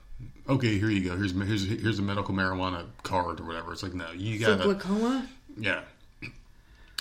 Okay, 0.50 0.78
here 0.78 0.90
you 0.90 1.10
go. 1.10 1.16
Here's 1.18 1.32
here's 1.34 1.66
here's 1.68 2.00
a 2.00 2.02
medical 2.04 2.34
marijuana 2.34 2.86
card 3.04 3.40
or 3.40 3.44
whatever. 3.46 3.72
It's 3.74 3.84
like 3.84 3.94
no, 3.94 4.12
you 4.12 4.40
got 4.40 4.62
glaucoma, 4.62 5.28
Yeah. 5.58 5.82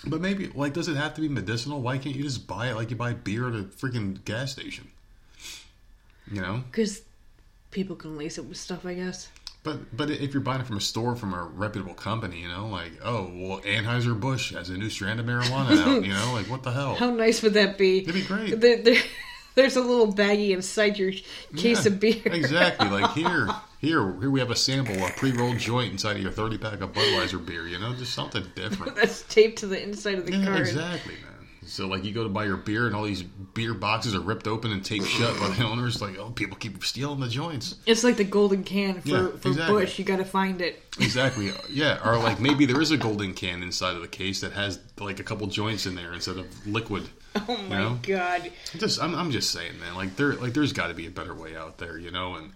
But 0.06 0.20
maybe, 0.20 0.48
like, 0.54 0.72
does 0.72 0.88
it 0.88 0.96
have 0.96 1.14
to 1.14 1.20
be 1.20 1.28
medicinal? 1.28 1.80
Why 1.82 1.98
can't 1.98 2.14
you 2.16 2.22
just 2.22 2.46
buy 2.46 2.70
it 2.70 2.74
like 2.74 2.90
you 2.90 2.96
buy 2.96 3.12
beer 3.12 3.48
at 3.48 3.54
a 3.54 3.64
freaking 3.64 4.24
gas 4.24 4.52
station? 4.52 4.88
You 6.30 6.40
know? 6.42 6.62
because 6.70 7.02
people 7.70 7.96
can 7.96 8.16
lace 8.16 8.38
it 8.38 8.44
with 8.44 8.56
stuff, 8.56 8.86
I 8.86 8.94
guess. 8.94 9.28
But 9.62 9.94
but 9.94 10.10
if 10.10 10.32
you're 10.32 10.42
buying 10.42 10.60
it 10.62 10.66
from 10.66 10.76
a 10.78 10.80
store 10.80 11.16
from 11.16 11.34
a 11.34 11.42
reputable 11.42 11.92
company, 11.94 12.40
you 12.40 12.48
know, 12.48 12.68
like, 12.68 12.92
oh, 13.04 13.30
well, 13.34 13.60
Anheuser 13.60 14.18
Busch 14.18 14.52
has 14.54 14.70
a 14.70 14.78
new 14.78 14.88
strand 14.88 15.20
of 15.20 15.26
marijuana 15.26 15.76
out, 15.84 16.04
you 16.04 16.14
know, 16.14 16.32
like, 16.32 16.46
what 16.46 16.62
the 16.62 16.70
hell? 16.70 16.94
How 16.94 17.10
nice 17.10 17.42
would 17.42 17.54
that 17.54 17.76
be? 17.76 17.98
It'd 17.98 18.14
be 18.14 18.22
great. 18.22 18.58
There, 18.60 18.82
there, 18.82 19.02
there's 19.56 19.76
a 19.76 19.82
little 19.82 20.14
baggie 20.14 20.50
inside 20.50 20.98
your 20.98 21.12
case 21.56 21.84
Yeah, 21.84 21.92
of 21.92 22.00
beer. 22.00 22.22
exactly. 22.24 22.88
Like, 22.88 23.12
here, 23.12 23.48
here, 23.80 24.12
here 24.20 24.30
we 24.30 24.40
have 24.40 24.50
a 24.50 24.56
sample, 24.56 24.94
a 25.04 25.10
pre 25.10 25.32
rolled 25.32 25.58
joint 25.58 25.92
inside 25.92 26.16
of 26.16 26.22
your 26.22 26.32
30 26.32 26.58
pack 26.58 26.80
of 26.80 26.92
Budweiser 26.92 27.44
beer, 27.44 27.66
you 27.66 27.78
know, 27.78 27.94
just 27.94 28.12
something 28.14 28.44
different. 28.54 28.94
That's 28.96 29.22
taped 29.22 29.58
to 29.60 29.66
the 29.66 29.82
inside 29.82 30.18
of 30.18 30.26
the 30.26 30.32
Yeah, 30.36 30.44
card. 30.44 30.58
exactly, 30.60 31.14
man. 31.14 31.24
So 31.66 31.86
like 31.86 32.04
you 32.04 32.12
go 32.12 32.22
to 32.22 32.28
buy 32.28 32.46
your 32.46 32.56
beer 32.56 32.86
and 32.86 32.96
all 32.96 33.04
these 33.04 33.22
beer 33.22 33.74
boxes 33.74 34.14
are 34.14 34.20
ripped 34.20 34.46
open 34.48 34.72
and 34.72 34.84
taped 34.84 35.06
shut 35.06 35.38
by 35.38 35.50
the 35.50 35.62
owners. 35.62 36.00
Like, 36.02 36.18
oh, 36.18 36.30
people 36.30 36.56
keep 36.56 36.82
stealing 36.84 37.20
the 37.20 37.28
joints. 37.28 37.76
It's 37.86 38.02
like 38.02 38.16
the 38.16 38.24
golden 38.24 38.64
can 38.64 39.00
for, 39.02 39.08
Yeah, 39.08 39.28
for 39.36 39.48
exactly. 39.48 39.82
Busch. 39.84 39.98
You 39.98 40.04
got 40.04 40.16
to 40.16 40.24
find 40.24 40.60
it. 40.62 40.82
Exactly. 40.98 41.52
Yeah. 41.68 42.00
Or 42.04 42.16
like 42.18 42.40
maybe 42.40 42.64
there 42.66 42.80
is 42.80 42.90
a 42.90 42.96
golden 42.96 43.34
can 43.34 43.62
inside 43.62 43.94
of 43.94 44.00
the 44.02 44.08
case 44.08 44.40
that 44.40 44.52
has 44.52 44.80
like 44.98 45.20
a 45.20 45.22
couple 45.22 45.46
joints 45.46 45.86
in 45.86 45.94
there 45.94 46.12
instead 46.12 46.38
of 46.38 46.66
liquid. 46.66 47.08
Oh 47.48 47.56
my 47.68 47.78
know? 47.78 47.98
god! 48.02 48.50
Just 48.76 49.00
I'm, 49.00 49.14
I'm 49.14 49.30
just 49.30 49.52
saying, 49.52 49.78
man. 49.78 49.94
Like 49.94 50.16
there 50.16 50.32
like 50.34 50.52
there's 50.52 50.72
got 50.72 50.88
to 50.88 50.94
be 50.94 51.06
a 51.06 51.10
better 51.12 51.32
way 51.32 51.54
out 51.54 51.78
there, 51.78 51.96
you 51.96 52.10
know, 52.10 52.34
and 52.34 52.50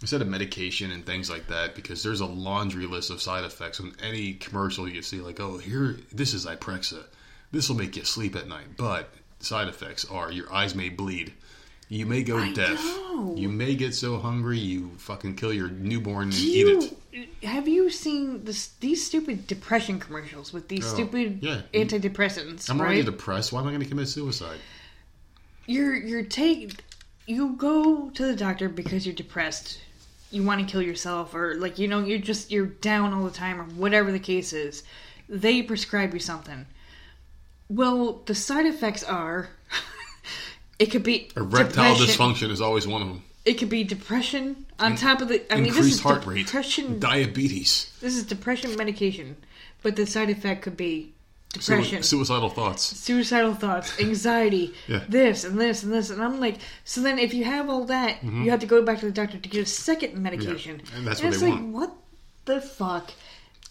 instead 0.00 0.20
of 0.22 0.28
medication 0.28 0.90
and 0.90 1.04
things 1.06 1.30
like 1.30 1.46
that, 1.48 1.74
because 1.74 2.02
there's 2.02 2.20
a 2.20 2.26
laundry 2.26 2.86
list 2.86 3.10
of 3.10 3.20
side 3.22 3.44
effects 3.44 3.80
on 3.80 3.94
any 4.02 4.34
commercial 4.34 4.88
you 4.88 5.02
see. 5.02 5.20
Like, 5.20 5.40
oh, 5.40 5.58
here, 5.58 5.96
this 6.12 6.34
is 6.34 6.46
Zyprexa. 6.46 7.04
This 7.52 7.68
will 7.68 7.76
make 7.76 7.96
you 7.96 8.04
sleep 8.04 8.36
at 8.36 8.48
night, 8.48 8.66
but 8.76 9.08
side 9.40 9.68
effects 9.68 10.04
are 10.04 10.30
your 10.30 10.52
eyes 10.52 10.74
may 10.74 10.88
bleed. 10.88 11.32
You 11.88 12.04
may 12.04 12.24
go 12.24 12.38
I 12.38 12.52
deaf. 12.52 12.82
know. 12.84 13.34
You 13.36 13.48
may 13.48 13.76
get 13.76 13.94
so 13.94 14.18
hungry 14.18 14.58
you 14.58 14.90
fucking 14.98 15.36
kill 15.36 15.52
your 15.52 15.68
newborn 15.68 16.24
and 16.24 16.34
eat 16.34 16.56
you 16.56 16.90
it. 17.12 17.28
have 17.44 17.68
you 17.68 17.88
seen 17.90 18.42
this, 18.44 18.66
these 18.80 19.06
stupid 19.06 19.46
depression 19.46 20.00
commercials 20.00 20.52
with 20.52 20.66
these 20.66 20.84
Oh, 20.84 20.94
stupid 20.94 21.38
yeah. 21.44 21.62
antidepressants? 21.72 22.68
I'm 22.68 22.80
right? 22.80 22.86
already 22.88 23.02
depressed. 23.04 23.52
Why 23.52 23.60
am 23.60 23.68
I 23.68 23.70
going 23.70 23.82
to 23.84 23.88
commit 23.88 24.08
suicide? 24.08 24.58
you're 25.66 25.94
you're 25.96 26.22
take 26.24 26.82
you 27.26 27.54
go 27.56 28.10
to 28.10 28.24
the 28.26 28.36
doctor 28.36 28.68
because 28.68 29.04
you're 29.06 29.14
depressed 29.14 29.80
you 30.30 30.42
want 30.42 30.60
to 30.60 30.70
kill 30.70 30.82
yourself 30.82 31.34
or 31.34 31.54
like 31.56 31.78
you 31.78 31.88
know 31.88 32.00
you're 32.00 32.18
just 32.18 32.50
you're 32.50 32.66
down 32.66 33.12
all 33.12 33.24
the 33.24 33.30
time 33.30 33.60
or 33.60 33.64
whatever 33.64 34.10
the 34.12 34.18
case 34.18 34.52
is 34.52 34.82
they 35.28 35.62
prescribe 35.62 36.14
you 36.14 36.20
something. 36.20 36.66
Well 37.68 38.22
the 38.26 38.34
side 38.34 38.66
effects 38.66 39.02
are 39.02 39.50
it 40.78 40.86
could 40.86 41.02
be 41.02 41.30
Erectile 41.36 41.96
dysfunction 41.96 42.50
is 42.50 42.60
always 42.60 42.86
one 42.86 43.02
of 43.02 43.08
them. 43.08 43.22
it 43.44 43.54
could 43.54 43.68
be 43.70 43.82
depression 43.84 44.66
on 44.78 44.94
top 44.96 45.20
of 45.20 45.28
the 45.28 45.52
i 45.52 45.60
mean 45.60 45.72
this 45.72 45.86
is 45.86 46.00
heart 46.00 46.26
rate, 46.26 46.46
depression 46.46 46.98
diabetes, 46.98 47.90
this 48.00 48.16
is 48.16 48.24
depression 48.24 48.76
medication 48.76 49.36
but 49.82 49.96
the 49.96 50.06
side 50.06 50.30
effect 50.30 50.62
could 50.62 50.76
be 50.76 51.12
depression 51.58 52.02
suicidal 52.02 52.48
thoughts. 52.48 52.82
suicidal 52.84 53.54
thoughts, 53.54 53.98
anxiety, 54.00 54.74
Yeah. 54.88 55.04
this 55.08 55.44
and 55.44 55.60
this 55.60 55.82
and 55.82 55.92
this, 55.92 56.10
and 56.10 56.22
I'm 56.22 56.40
like, 56.40 56.56
so 56.84 57.00
then 57.00 57.18
if 57.18 57.32
you 57.34 57.44
have 57.44 57.68
all 57.70 57.84
that, 57.86 58.22
you 58.22 58.50
have 58.50 58.60
to 58.60 58.66
go 58.66 58.82
back 58.82 59.00
to 59.00 59.06
the 59.06 59.12
doctor 59.12 59.38
to 59.38 59.48
get 59.48 59.62
a 59.62 59.66
second 59.66 60.14
medication, 60.16 60.78
Mm-hmm. 60.78 60.96
and 60.96 61.06
that's 61.06 61.22
what 61.22 61.32
it's 61.32 61.40
they 61.42 61.50
like, 61.50 61.60
want. 61.60 61.72
what 61.72 61.96
the 62.44 62.60
fuck? 62.60 63.12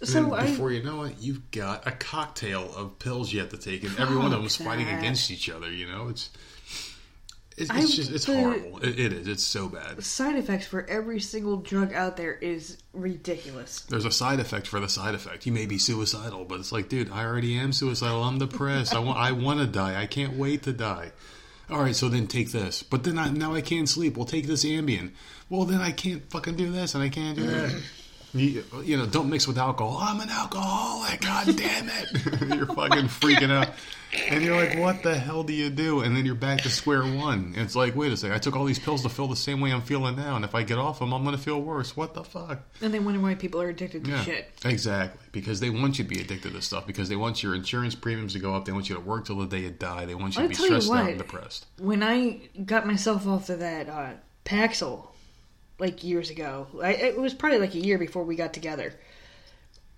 And 0.02 0.10
So 0.10 0.24
then 0.24 0.34
I, 0.34 0.46
before 0.46 0.72
you 0.72 0.84
know 0.84 1.04
it, 1.04 1.16
you've 1.20 1.50
got 1.52 1.88
a 1.88 1.92
cocktail 1.92 2.74
of 2.76 3.00
pills 3.00 3.32
you 3.32 3.40
have 3.40 3.50
to 3.50 3.58
take, 3.58 3.84
and 3.84 3.98
every 3.98 4.18
one 4.18 4.26
of 4.26 4.32
them 4.32 4.46
is 4.46 4.58
fighting 4.58 4.90
against 4.90 5.32
each 5.32 5.50
other. 5.50 5.72
You 5.72 5.88
know, 5.88 6.10
it's 6.10 6.30
it's, 7.58 7.70
I- 7.70 7.82
just 7.82 8.12
it's 8.12 8.26
the- 8.26 8.36
horrible. 8.38 8.80
It, 8.84 9.00
it 9.00 9.14
is. 9.14 9.28
It's 9.28 9.44
so 9.44 9.70
bad. 9.70 10.04
side 10.04 10.36
effects 10.38 10.68
for 10.68 10.86
every 10.88 11.20
single 11.20 11.58
drug 11.58 11.94
out 11.94 12.18
there 12.18 12.34
is 12.34 12.78
ridiculous. 12.94 13.82
There's 13.82 14.06
a 14.06 14.12
side 14.12 14.40
effect 14.40 14.68
for 14.68 14.80
the 14.80 14.90
side 14.90 15.16
effect. 15.16 15.46
You 15.46 15.52
may 15.52 15.66
be 15.66 15.78
suicidal, 15.78 16.46
but 16.46 16.60
it's 16.60 16.72
like, 16.72 16.90
dude, 16.90 17.12
I 17.12 17.24
already 17.26 17.58
am 17.58 17.72
suicidal. 17.74 18.24
I'm 18.24 18.40
depressed. 18.40 18.94
I 18.94 19.00
want 19.00 19.18
I 19.18 19.32
want 19.32 19.60
to 19.62 19.66
die. 19.68 20.02
I 20.02 20.06
can't 20.06 20.34
wait 20.38 20.64
to 20.64 20.74
die. 20.74 21.12
All 21.70 21.80
right, 21.80 21.96
so 21.96 22.10
then 22.10 22.28
take 22.28 22.52
this. 22.52 22.84
But 22.84 23.04
then 23.04 23.18
I, 23.18 23.30
now 23.30 23.56
I 23.56 23.62
can't 23.62 23.90
sleep. 23.90 24.18
We'll 24.18 24.28
take 24.28 24.46
this 24.46 24.64
Ambien. 24.64 25.12
Well, 25.50 25.64
then 25.66 25.82
I 25.82 25.92
can't 25.92 26.30
fucking 26.30 26.56
do 26.58 26.72
this 26.72 26.94
and 26.94 27.04
I 27.04 27.10
can't 27.10 27.36
do 27.38 27.48
that. 27.48 27.82
You, 28.36 28.64
you 28.84 28.98
know, 28.98 29.06
don't 29.06 29.30
mix 29.30 29.48
with 29.48 29.58
alcohol. 29.58 29.98
I'm 30.00 30.20
an 30.20 30.30
alcoholic. 30.30 31.22
God 31.22 31.56
damn 31.56 31.88
it! 31.90 32.12
you're 32.56 32.66
fucking 32.68 33.06
freaking 33.06 33.50
out, 33.50 33.70
and 34.30 34.44
you're 34.44 34.56
like, 34.56 34.78
"What 34.78 35.04
the 35.04 35.18
hell 35.18 35.44
do 35.44 35.54
you 35.54 35.70
do?" 35.70 36.02
And 36.02 36.16
then 36.16 36.26
you're 36.26 36.36
back 36.36 36.62
to 36.62 36.70
square 36.70 37.04
one. 37.04 37.54
It's 37.56 37.76
like, 37.76 37.96
wait 37.96 38.12
a 38.12 38.18
second. 38.18 38.36
I 38.36 38.40
took 38.40 38.56
all 38.56 38.66
these 38.66 38.80
pills 38.80 39.04
to 39.04 39.10
feel 39.10 39.28
the 39.28 39.36
same 39.36 39.62
way 39.62 39.72
I'm 39.72 39.82
feeling 39.82 40.16
now, 40.16 40.36
and 40.36 40.44
if 40.46 40.56
I 40.56 40.64
get 40.64 40.78
off 40.78 41.00
them, 41.00 41.14
I'm 41.14 41.24
gonna 41.24 41.38
feel 41.38 41.62
worse. 41.62 41.96
What 41.96 42.14
the 42.14 42.24
fuck? 42.24 42.60
And 42.82 42.94
they 42.94 43.00
wonder 43.00 43.20
why 43.20 43.36
people 43.36 43.62
are 43.62 43.70
addicted 43.70 44.06
to 44.06 44.12
Yeah, 44.12 44.24
shit. 44.24 44.52
exactly. 44.66 45.22
Because 45.32 45.60
they 45.60 45.70
want 45.70 45.98
you 45.98 46.04
to 46.06 46.10
be 46.10 46.20
addicted 46.22 46.54
to 46.54 46.62
stuff. 46.62 46.88
Because 46.88 47.10
they 47.10 47.16
want 47.16 47.44
your 47.44 47.56
insurance 47.56 47.96
premiums 47.96 48.34
to 48.34 48.40
go 48.40 48.56
up. 48.56 48.66
They 48.66 48.72
want 48.72 48.90
you 48.90 48.96
to 48.96 49.02
work 49.02 49.26
till 49.26 49.38
the 49.38 49.46
day 49.48 49.62
you 49.64 49.72
die. 49.72 50.06
They 50.06 50.16
want 50.16 50.36
you 50.36 50.42
I'll 50.44 50.48
to 50.48 50.50
be 50.50 50.56
stressed 50.56 50.92
out 50.92 51.10
and 51.10 51.18
depressed. 51.18 51.66
When 51.80 52.02
I 52.04 52.42
got 52.66 52.88
myself 52.88 53.28
off 53.28 53.50
of 53.50 53.60
that 53.60 53.90
uh, 53.90 54.14
Paxil, 54.46 55.08
like 55.78 56.04
years 56.04 56.30
ago, 56.30 56.68
I, 56.82 56.94
it 56.94 57.18
was 57.20 57.34
probably 57.34 57.60
like 57.60 57.76
a 57.76 57.80
year 57.80 57.98
before 57.98 58.24
we 58.24 58.36
got 58.36 58.54
together. 58.54 58.94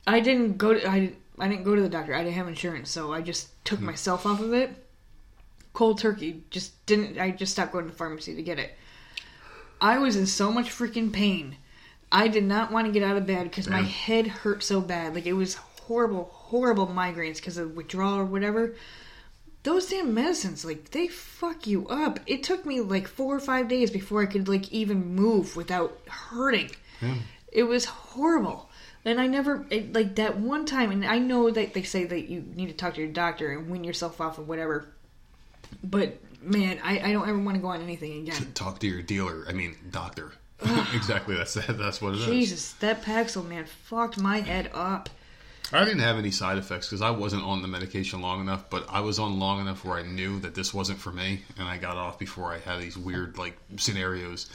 I 0.08 0.22
didn't 0.22 0.58
go 0.58 0.74
to 0.74 0.90
I, 0.90 1.14
I 1.40 1.48
didn't 1.48 1.64
go 1.64 1.76
to 1.76 1.82
the 1.82 1.90
doctor. 1.90 2.16
I 2.16 2.24
didn't 2.24 2.36
have 2.36 2.48
insurance, 2.48 2.90
so 2.90 3.14
I 3.14 3.22
just 3.22 3.64
took 3.66 3.80
hmm. 3.80 3.86
myself 3.86 4.26
off 4.26 4.40
of 4.40 4.54
it. 4.54 4.72
Cold 5.74 6.00
turkey. 6.00 6.44
Just 6.50 6.86
didn't. 6.86 7.20
I 7.20 7.32
just 7.32 7.52
stopped 7.52 7.72
going 7.72 7.86
to 7.86 7.92
the 7.92 7.98
pharmacy 7.98 8.36
to 8.36 8.42
get 8.42 8.60
it. 8.60 8.76
I 9.80 10.00
was 10.00 10.16
in 10.16 10.26
so 10.26 10.52
much 10.52 10.70
freaking 10.70 11.14
pain. 11.14 11.58
I 12.12 12.28
did 12.30 12.44
not 12.44 12.72
want 12.72 12.88
to 12.88 12.94
get 12.94 13.04
out 13.04 13.18
of 13.18 13.28
bed 13.28 13.44
because 13.44 13.70
my 13.70 13.82
head 13.82 14.28
hurt 14.28 14.64
so 14.64 14.82
bad. 14.82 15.14
Like 15.14 15.26
it 15.26 15.34
was 15.34 15.56
horrible, 15.56 16.30
horrible 16.32 16.88
migraines 16.88 17.36
because 17.36 17.58
of 17.58 17.76
withdrawal 17.76 18.18
or 18.18 18.26
whatever. 18.26 18.76
Those 19.64 19.90
damn 19.90 20.14
medicines, 20.14 20.64
like 20.64 20.92
they 20.92 21.08
fuck 21.08 21.68
you 21.68 21.88
up. 21.90 22.20
It 22.26 22.44
took 22.44 22.66
me 22.66 22.80
like 22.80 23.08
four 23.08 23.36
or 23.36 23.40
five 23.40 23.68
days 23.68 23.92
before 23.92 24.22
I 24.22 24.26
could 24.26 24.48
like 24.48 24.72
even 24.72 25.16
move 25.16 25.56
without 25.56 26.00
hurting. 26.08 26.72
It 27.52 27.64
was 27.64 27.86
horrible. 27.86 28.67
And 29.08 29.22
I 29.22 29.28
never 29.28 29.66
it, 29.70 29.94
like 29.94 30.16
that 30.16 30.38
one 30.38 30.66
time. 30.66 30.92
And 30.92 31.06
I 31.06 31.18
know 31.18 31.50
that 31.50 31.74
they 31.74 31.84
say 31.84 32.04
that 32.04 32.30
you 32.30 32.42
need 32.56 32.68
to 32.68 32.74
talk 32.74 32.96
to 32.96 33.02
your 33.02 33.12
doctor 33.12 33.52
and 33.52 33.70
wean 33.70 33.84
yourself 33.84 34.20
off 34.20 34.38
of 34.38 34.48
whatever. 34.48 34.86
But 35.82 36.18
man, 36.42 36.80
I, 36.84 37.00
I 37.00 37.14
don't 37.14 37.28
ever 37.28 37.40
want 37.40 37.56
to 37.56 37.62
go 37.62 37.70
on 37.70 37.82
anything 37.82 38.28
again. 38.28 38.52
Talk 38.54 38.80
to 38.80 38.88
your 38.88 39.02
dealer. 39.02 39.46
I 39.48 39.54
mean, 39.54 39.78
doctor. 39.92 40.34
exactly. 40.94 41.36
That's 41.36 41.54
that's 41.54 42.02
what 42.02 42.16
it 42.16 42.20
is. 42.20 42.26
Jesus, 42.26 42.74
that 42.74 43.02
Paxil 43.02 43.48
man 43.48 43.66
fucked 43.66 44.20
my 44.20 44.40
head 44.40 44.72
up. 44.74 45.10
I 45.72 45.84
didn't 45.84 46.00
have 46.00 46.18
any 46.18 46.32
side 46.32 46.58
effects 46.58 46.88
because 46.88 47.02
I 47.02 47.10
wasn't 47.10 47.44
on 47.44 47.62
the 47.62 47.68
medication 47.68 48.22
long 48.22 48.40
enough, 48.40 48.70
but 48.70 48.86
I 48.90 49.02
was 49.02 49.20
on 49.20 49.38
long 49.38 49.60
enough 49.60 49.84
where 49.84 49.98
I 49.98 50.04
knew 50.04 50.40
that 50.40 50.56
this 50.56 50.74
wasn't 50.74 50.98
for 51.00 51.12
me, 51.12 51.42
and 51.58 51.68
I 51.68 51.78
got 51.78 51.98
off 51.98 52.18
before 52.18 52.54
I 52.54 52.60
had 52.60 52.82
these 52.82 52.98
weird 52.98 53.38
like 53.38 53.58
scenarios. 53.76 54.50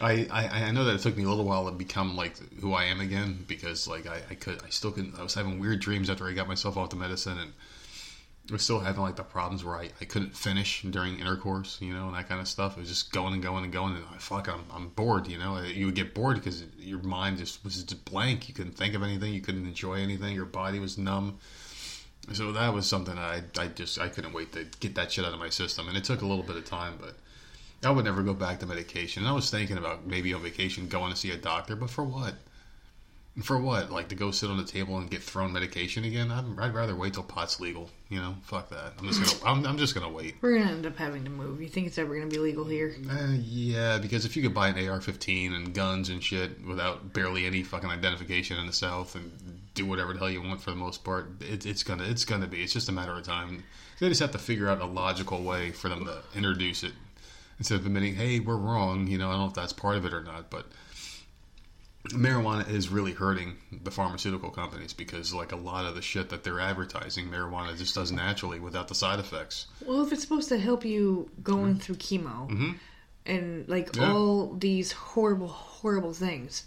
I, 0.00 0.26
I, 0.30 0.64
I 0.64 0.70
know 0.72 0.84
that 0.84 0.96
it 0.96 1.00
took 1.00 1.16
me 1.16 1.24
a 1.24 1.28
little 1.28 1.44
while 1.44 1.64
to 1.66 1.72
become 1.72 2.16
like 2.16 2.36
who 2.60 2.74
I 2.74 2.84
am 2.84 3.00
again 3.00 3.44
because 3.48 3.88
like 3.88 4.06
I, 4.06 4.20
I 4.30 4.34
could 4.34 4.62
I 4.62 4.68
still 4.68 4.92
couldn't 4.92 5.18
I 5.18 5.22
was 5.22 5.34
having 5.34 5.58
weird 5.58 5.80
dreams 5.80 6.10
after 6.10 6.26
I 6.26 6.32
got 6.32 6.48
myself 6.48 6.76
off 6.76 6.90
the 6.90 6.96
medicine 6.96 7.38
and 7.38 7.52
I 8.48 8.52
was 8.52 8.62
still 8.62 8.78
having 8.78 9.02
like 9.02 9.16
the 9.16 9.24
problems 9.24 9.64
where 9.64 9.76
I, 9.76 9.88
I 10.00 10.04
couldn't 10.04 10.36
finish 10.36 10.82
during 10.82 11.18
intercourse, 11.18 11.78
you 11.80 11.92
know, 11.92 12.06
and 12.06 12.16
that 12.16 12.28
kind 12.28 12.40
of 12.40 12.46
stuff. 12.46 12.76
It 12.76 12.80
was 12.80 12.88
just 12.88 13.12
going 13.12 13.34
and 13.34 13.42
going 13.42 13.64
and 13.64 13.72
going, 13.72 13.96
and 13.96 14.04
I 14.14 14.18
fuck, 14.18 14.48
I'm, 14.48 14.64
I'm 14.72 14.88
bored, 14.90 15.26
you 15.26 15.36
know. 15.36 15.60
You 15.62 15.86
would 15.86 15.96
get 15.96 16.14
bored 16.14 16.36
because 16.36 16.62
your 16.78 17.00
mind 17.00 17.38
just 17.38 17.64
was 17.64 17.82
just 17.82 18.04
blank. 18.04 18.48
You 18.48 18.54
couldn't 18.54 18.76
think 18.76 18.94
of 18.94 19.02
anything. 19.02 19.32
You 19.32 19.40
couldn't 19.40 19.66
enjoy 19.66 19.94
anything. 19.94 20.32
Your 20.32 20.44
body 20.44 20.78
was 20.78 20.96
numb. 20.96 21.38
So 22.34 22.52
that 22.52 22.72
was 22.72 22.86
something 22.86 23.18
I 23.18 23.42
I 23.58 23.66
just 23.66 23.98
I 23.98 24.08
couldn't 24.08 24.32
wait 24.32 24.52
to 24.52 24.66
get 24.78 24.94
that 24.94 25.10
shit 25.10 25.24
out 25.24 25.32
of 25.32 25.40
my 25.40 25.50
system, 25.50 25.88
and 25.88 25.96
it 25.96 26.04
took 26.04 26.22
a 26.22 26.26
little 26.26 26.44
bit 26.44 26.56
of 26.56 26.64
time, 26.64 26.98
but 27.00 27.16
I 27.86 27.90
would 27.90 28.04
never 28.04 28.24
go 28.24 28.34
back 28.34 28.58
to 28.60 28.66
medication. 28.66 29.22
And 29.22 29.30
I 29.30 29.32
was 29.32 29.48
thinking 29.48 29.78
about 29.78 30.06
maybe 30.06 30.34
on 30.34 30.42
vacation 30.42 30.88
going 30.88 31.12
to 31.12 31.16
see 31.16 31.30
a 31.30 31.36
doctor, 31.36 31.76
but 31.76 31.88
for 31.88 32.02
what? 32.02 32.34
For 33.42 33.58
what? 33.58 33.92
Like 33.92 34.08
to 34.08 34.16
go 34.16 34.32
sit 34.32 34.50
on 34.50 34.56
the 34.56 34.64
table 34.64 34.98
and 34.98 35.08
get 35.08 35.22
thrown 35.22 35.52
medication 35.52 36.02
again? 36.02 36.32
I'd, 36.32 36.46
I'd 36.58 36.74
rather 36.74 36.96
wait 36.96 37.14
till 37.14 37.22
pot's 37.22 37.60
legal. 37.60 37.88
You 38.08 38.18
know, 38.18 38.34
fuck 38.42 38.70
that. 38.70 38.94
I'm 38.98 39.06
just 39.06 39.40
gonna. 39.40 39.44
I'm, 39.58 39.66
I'm 39.66 39.78
just 39.78 39.94
gonna 39.94 40.10
wait. 40.10 40.34
We're 40.40 40.58
gonna 40.58 40.72
end 40.72 40.84
up 40.84 40.96
having 40.96 41.22
to 41.24 41.30
move. 41.30 41.62
You 41.62 41.68
think 41.68 41.86
it's 41.86 41.98
ever 41.98 42.16
gonna 42.16 42.30
be 42.30 42.38
legal 42.38 42.64
here? 42.64 42.96
Uh, 43.08 43.34
yeah, 43.40 43.98
because 43.98 44.24
if 44.24 44.36
you 44.36 44.42
could 44.42 44.54
buy 44.54 44.68
an 44.68 44.88
AR-15 44.88 45.54
and 45.54 45.72
guns 45.72 46.08
and 46.08 46.24
shit 46.24 46.64
without 46.66 47.12
barely 47.12 47.46
any 47.46 47.62
fucking 47.62 47.90
identification 47.90 48.58
in 48.58 48.66
the 48.66 48.72
South 48.72 49.14
and 49.14 49.30
do 49.74 49.86
whatever 49.86 50.12
the 50.14 50.18
hell 50.18 50.30
you 50.30 50.42
want 50.42 50.60
for 50.60 50.70
the 50.70 50.76
most 50.76 51.04
part, 51.04 51.28
it, 51.40 51.66
it's 51.66 51.84
gonna 51.84 52.04
it's 52.04 52.24
gonna 52.24 52.48
be. 52.48 52.62
It's 52.62 52.72
just 52.72 52.88
a 52.88 52.92
matter 52.92 53.12
of 53.12 53.22
time. 53.22 53.62
They 54.00 54.08
just 54.08 54.22
have 54.22 54.32
to 54.32 54.38
figure 54.38 54.68
out 54.68 54.80
a 54.80 54.86
logical 54.86 55.42
way 55.42 55.70
for 55.70 55.88
them 55.88 56.06
to 56.06 56.22
introduce 56.34 56.82
it 56.82 56.92
instead 57.58 57.80
of 57.80 57.86
admitting, 57.86 58.14
"Hey, 58.14 58.40
we're 58.40 58.56
wrong." 58.56 59.06
You 59.06 59.18
know, 59.18 59.28
I 59.28 59.32
don't 59.32 59.40
know 59.40 59.46
if 59.48 59.54
that's 59.54 59.72
part 59.72 59.96
of 59.96 60.04
it 60.04 60.12
or 60.12 60.22
not, 60.22 60.50
but 60.50 60.66
marijuana 62.10 62.68
is 62.70 62.88
really 62.88 63.12
hurting 63.12 63.56
the 63.82 63.90
pharmaceutical 63.90 64.50
companies 64.50 64.92
because, 64.92 65.34
like 65.34 65.50
a 65.52 65.56
lot 65.56 65.84
of 65.86 65.94
the 65.96 66.02
shit 66.02 66.28
that 66.28 66.44
they're 66.44 66.60
advertising, 66.60 67.28
marijuana 67.28 67.76
just 67.76 67.94
does 67.94 68.12
naturally 68.12 68.60
without 68.60 68.86
the 68.88 68.94
side 68.94 69.18
effects. 69.18 69.66
Well, 69.84 70.04
if 70.06 70.12
it's 70.12 70.22
supposed 70.22 70.48
to 70.50 70.58
help 70.58 70.84
you 70.84 71.30
going 71.42 71.78
through 71.78 71.96
chemo 71.96 72.74
and 73.26 73.68
like 73.68 73.90
Mm-hmm. 73.92 74.02
Yeah. 74.02 74.12
all 74.12 74.54
these 74.54 74.92
horrible, 74.92 75.48
horrible 75.48 76.12
things, 76.12 76.66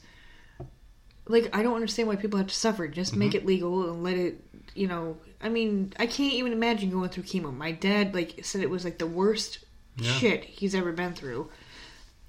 like 1.25 1.49
I 1.55 1.63
don't 1.63 1.75
understand 1.75 2.09
why 2.09 2.17
people 2.17 2.37
have 2.37 2.47
to 2.47 2.55
suffer. 2.55 2.87
Just 2.89 3.15
make 3.15 3.29
Mm-hmm. 3.29 3.37
it 3.37 3.45
legal 3.45 3.89
and 3.93 4.03
let 4.03 4.17
it. 4.17 4.43
You 4.75 4.87
know, 4.87 5.17
I 5.41 5.47
mean, 5.49 5.93
I 5.97 6.05
can't 6.05 6.33
even 6.33 6.51
imagine 6.51 6.89
going 6.91 7.09
through 7.09 7.23
chemo. 7.23 7.55
My 7.55 7.71
dad 7.71 8.13
like 8.13 8.41
said 8.43 8.61
it 8.61 8.69
was 8.69 8.83
like 8.83 8.97
the 8.97 9.07
worst 9.07 9.59
Yeah. 10.00 10.12
shit 10.14 10.43
he's 10.45 10.74
ever 10.76 10.91
been 10.91 11.14
through. 11.14 11.50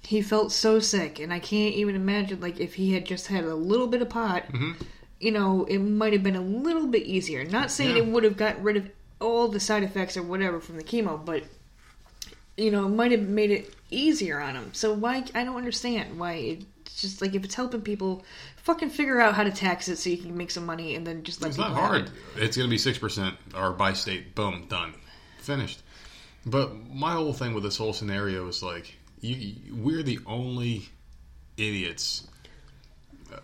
He 0.03 0.21
felt 0.21 0.51
so 0.51 0.79
sick, 0.79 1.19
and 1.19 1.31
I 1.31 1.39
can't 1.39 1.75
even 1.75 1.95
imagine 1.95 2.39
like 2.41 2.59
if 2.59 2.73
he 2.75 2.93
had 2.93 3.05
just 3.05 3.27
had 3.27 3.43
a 3.43 3.53
little 3.55 3.87
bit 3.87 4.01
of 4.01 4.09
pot. 4.09 4.43
Mm-hmm. 4.51 4.71
You 5.19 5.31
know, 5.31 5.65
it 5.65 5.77
might 5.77 6.13
have 6.13 6.23
been 6.23 6.35
a 6.35 6.41
little 6.41 6.87
bit 6.87 7.03
easier. 7.03 7.43
Not 7.45 7.69
saying 7.69 7.95
Yeah. 7.95 8.03
it 8.03 8.07
would 8.07 8.23
have 8.23 8.35
gotten 8.37 8.63
rid 8.63 8.77
of 8.77 8.89
all 9.19 9.47
the 9.47 9.59
side 9.59 9.83
effects 9.83 10.17
or 10.17 10.23
whatever 10.23 10.59
from 10.59 10.77
the 10.77 10.83
chemo, 10.83 11.23
but 11.23 11.43
you 12.57 12.71
know, 12.71 12.85
it 12.85 12.89
might 12.89 13.11
have 13.11 13.21
made 13.21 13.51
it 13.51 13.73
easier 13.91 14.39
on 14.39 14.55
him. 14.55 14.71
So 14.73 14.93
why? 14.93 15.23
I 15.35 15.43
don't 15.43 15.55
understand 15.57 16.19
why. 16.19 16.33
It's 16.85 17.01
just 17.01 17.21
like 17.21 17.33
if 17.35 17.43
it's 17.43 17.55
helping 17.55 17.81
people, 17.81 18.23
fucking 18.57 18.89
figure 18.89 19.19
out 19.21 19.33
how 19.35 19.43
to 19.43 19.51
tax 19.51 19.87
it 19.87 19.97
so 19.97 20.09
you 20.09 20.17
can 20.17 20.35
make 20.35 20.51
some 20.51 20.65
money, 20.65 20.95
and 20.95 21.05
then 21.05 21.23
just 21.23 21.41
let 21.41 21.49
It's 21.49 21.57
not 21.57 21.71
hard. 21.71 22.03
it. 22.05 22.11
It's 22.37 22.57
going 22.57 22.67
to 22.67 22.71
be 22.71 22.77
six 22.79 22.97
percent 22.97 23.35
or 23.55 23.71
by 23.71 23.93
state. 23.93 24.33
Boom, 24.35 24.65
done, 24.67 24.95
finished. 25.37 25.81
But 26.45 26.71
my 26.89 27.13
whole 27.13 27.33
thing 27.33 27.53
with 27.53 27.63
this 27.63 27.77
whole 27.77 27.93
scenario 27.93 28.47
is 28.47 28.63
like, 28.63 28.95
you, 29.19 29.55
we're 29.75 30.03
the 30.03 30.19
only 30.25 30.89
idiots 31.57 32.27
uh, 33.31 33.37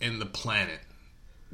in 0.00 0.18
the 0.18 0.26
planet 0.26 0.80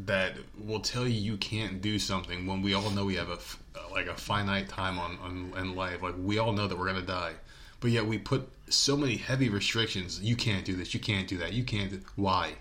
that 0.07 0.35
will 0.59 0.81
tell 0.81 1.07
you 1.07 1.21
you 1.21 1.37
can't 1.37 1.81
do 1.81 1.99
something 1.99 2.47
when 2.47 2.63
we 2.63 2.75
all 2.75 2.91
know 2.91 3.05
we 3.05 3.17
have 3.17 3.31
a 3.31 3.35
f- 3.35 3.59
like 3.93 4.07
a 4.07 4.15
finite 4.15 4.69
time 4.69 4.99
on, 4.99 5.19
on 5.23 5.53
in 5.59 5.75
life. 5.75 6.03
Like 6.03 6.15
we 6.19 6.39
all 6.39 6.53
know 6.53 6.67
that 6.67 6.79
we're 6.79 6.87
gonna 6.87 7.03
die, 7.03 7.33
but 7.81 7.91
yet 7.91 8.07
we 8.07 8.19
put 8.19 8.49
so 8.69 8.97
many 8.97 9.17
heavy 9.17 9.49
restrictions. 9.49 10.21
You 10.21 10.37
can't 10.37 10.65
do 10.65 10.77
this. 10.77 10.95
You 10.95 11.01
can't 11.01 11.29
do 11.29 11.39
that. 11.39 11.53
You 11.53 11.65
can't. 11.65 12.03
Why? 12.17 12.55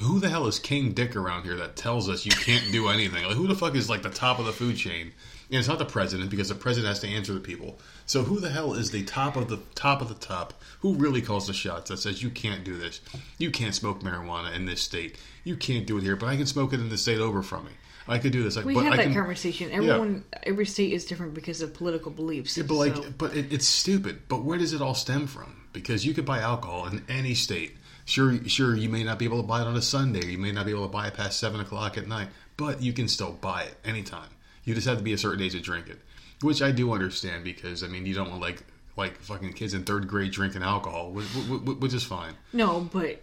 Who 0.00 0.18
the 0.18 0.28
hell 0.28 0.46
is 0.46 0.58
King 0.58 0.92
Dick 0.92 1.14
around 1.14 1.44
here 1.44 1.56
that 1.56 1.76
tells 1.76 2.08
us 2.08 2.24
you 2.24 2.32
can't 2.32 2.72
do 2.72 2.88
anything? 2.88 3.24
Like 3.24 3.36
who 3.36 3.46
the 3.46 3.54
fuck 3.54 3.74
is 3.74 3.90
like 3.90 4.02
the 4.02 4.10
top 4.10 4.38
of 4.38 4.46
the 4.46 4.52
food 4.52 4.76
chain? 4.76 5.12
And 5.50 5.58
it's 5.58 5.66
not 5.66 5.80
the 5.80 5.84
president 5.84 6.30
because 6.30 6.48
the 6.48 6.54
president 6.54 6.88
has 6.88 7.00
to 7.00 7.08
answer 7.08 7.32
the 7.34 7.40
people. 7.40 7.78
So 8.06 8.22
who 8.22 8.38
the 8.38 8.50
hell 8.50 8.74
is 8.74 8.92
the 8.92 9.02
top 9.02 9.36
of 9.36 9.48
the 9.48 9.58
top 9.74 10.00
of 10.00 10.08
the 10.08 10.14
top? 10.14 10.54
Who 10.80 10.94
really 10.94 11.20
calls 11.22 11.48
the 11.48 11.52
shots 11.52 11.90
that 11.90 11.96
says 11.96 12.22
you 12.22 12.30
can't 12.30 12.62
do 12.62 12.78
this? 12.78 13.00
You 13.38 13.50
can't 13.50 13.74
smoke 13.74 14.00
marijuana 14.00 14.54
in 14.54 14.66
this 14.66 14.80
state. 14.80 15.18
You 15.42 15.56
can't 15.56 15.86
do 15.86 15.98
it 15.98 16.04
here, 16.04 16.14
but 16.14 16.26
I 16.28 16.36
can 16.36 16.46
smoke 16.46 16.72
it 16.72 16.78
in 16.80 16.88
the 16.88 16.96
state 16.96 17.18
over 17.18 17.42
from 17.42 17.64
me. 17.64 17.72
I 18.06 18.18
could 18.18 18.32
do 18.32 18.42
this. 18.44 18.56
Like, 18.56 18.64
We 18.64 18.74
have 18.76 18.92
I 18.92 18.96
that 18.96 19.02
can, 19.04 19.14
conversation. 19.14 19.70
Everyone, 19.72 20.24
every 20.44 20.66
state 20.66 20.92
is 20.92 21.04
different 21.04 21.34
because 21.34 21.60
of 21.62 21.74
political 21.74 22.10
beliefs. 22.10 22.56
Yeah, 22.56 22.64
but 22.64 22.74
like, 22.74 22.94
so- 22.96 23.12
but 23.18 23.36
it, 23.36 23.52
it's 23.52 23.66
stupid. 23.66 24.28
But 24.28 24.42
where 24.44 24.58
does 24.58 24.72
it 24.72 24.80
all 24.80 24.94
stem 24.94 25.26
from? 25.26 25.64
Because 25.72 26.06
you 26.06 26.14
could 26.14 26.24
buy 26.24 26.38
alcohol 26.40 26.86
in 26.86 27.04
any 27.08 27.34
state. 27.34 27.76
Sure, 28.04 28.36
sure, 28.48 28.74
you 28.74 28.88
may 28.88 29.04
not 29.04 29.18
be 29.18 29.24
able 29.24 29.40
to 29.40 29.46
buy 29.46 29.60
it 29.60 29.66
on 29.66 29.76
a 29.76 29.82
Sunday. 29.82 30.26
You 30.26 30.38
may 30.38 30.50
not 30.52 30.66
be 30.66 30.72
able 30.72 30.86
to 30.86 30.92
buy 30.92 31.06
it 31.08 31.14
past 31.14 31.38
seven 31.38 31.60
o'clock 31.60 31.96
at 31.98 32.08
night, 32.08 32.28
but 32.56 32.82
you 32.82 32.92
can 32.92 33.06
still 33.06 33.32
buy 33.32 33.64
it 33.64 33.76
anytime. 33.84 34.28
You 34.64 34.74
just 34.74 34.86
have 34.86 34.98
to 34.98 35.02
be 35.04 35.12
a 35.12 35.18
certain 35.18 35.42
age 35.42 35.52
to 35.52 35.60
drink 35.60 35.88
it, 35.88 35.98
which 36.42 36.62
I 36.62 36.70
do 36.70 36.92
understand 36.92 37.44
because 37.44 37.82
I 37.82 37.88
mean 37.88 38.06
you 38.06 38.14
don't 38.14 38.28
want 38.30 38.40
like 38.42 38.62
like 38.96 39.16
fucking 39.20 39.52
kids 39.54 39.72
in 39.74 39.84
third 39.84 40.06
grade 40.08 40.32
drinking 40.32 40.62
alcohol, 40.62 41.12
which, 41.12 41.26
which, 41.26 41.94
is 41.94 42.02
fine. 42.04 42.34
no, 42.52 42.80
but 42.92 43.22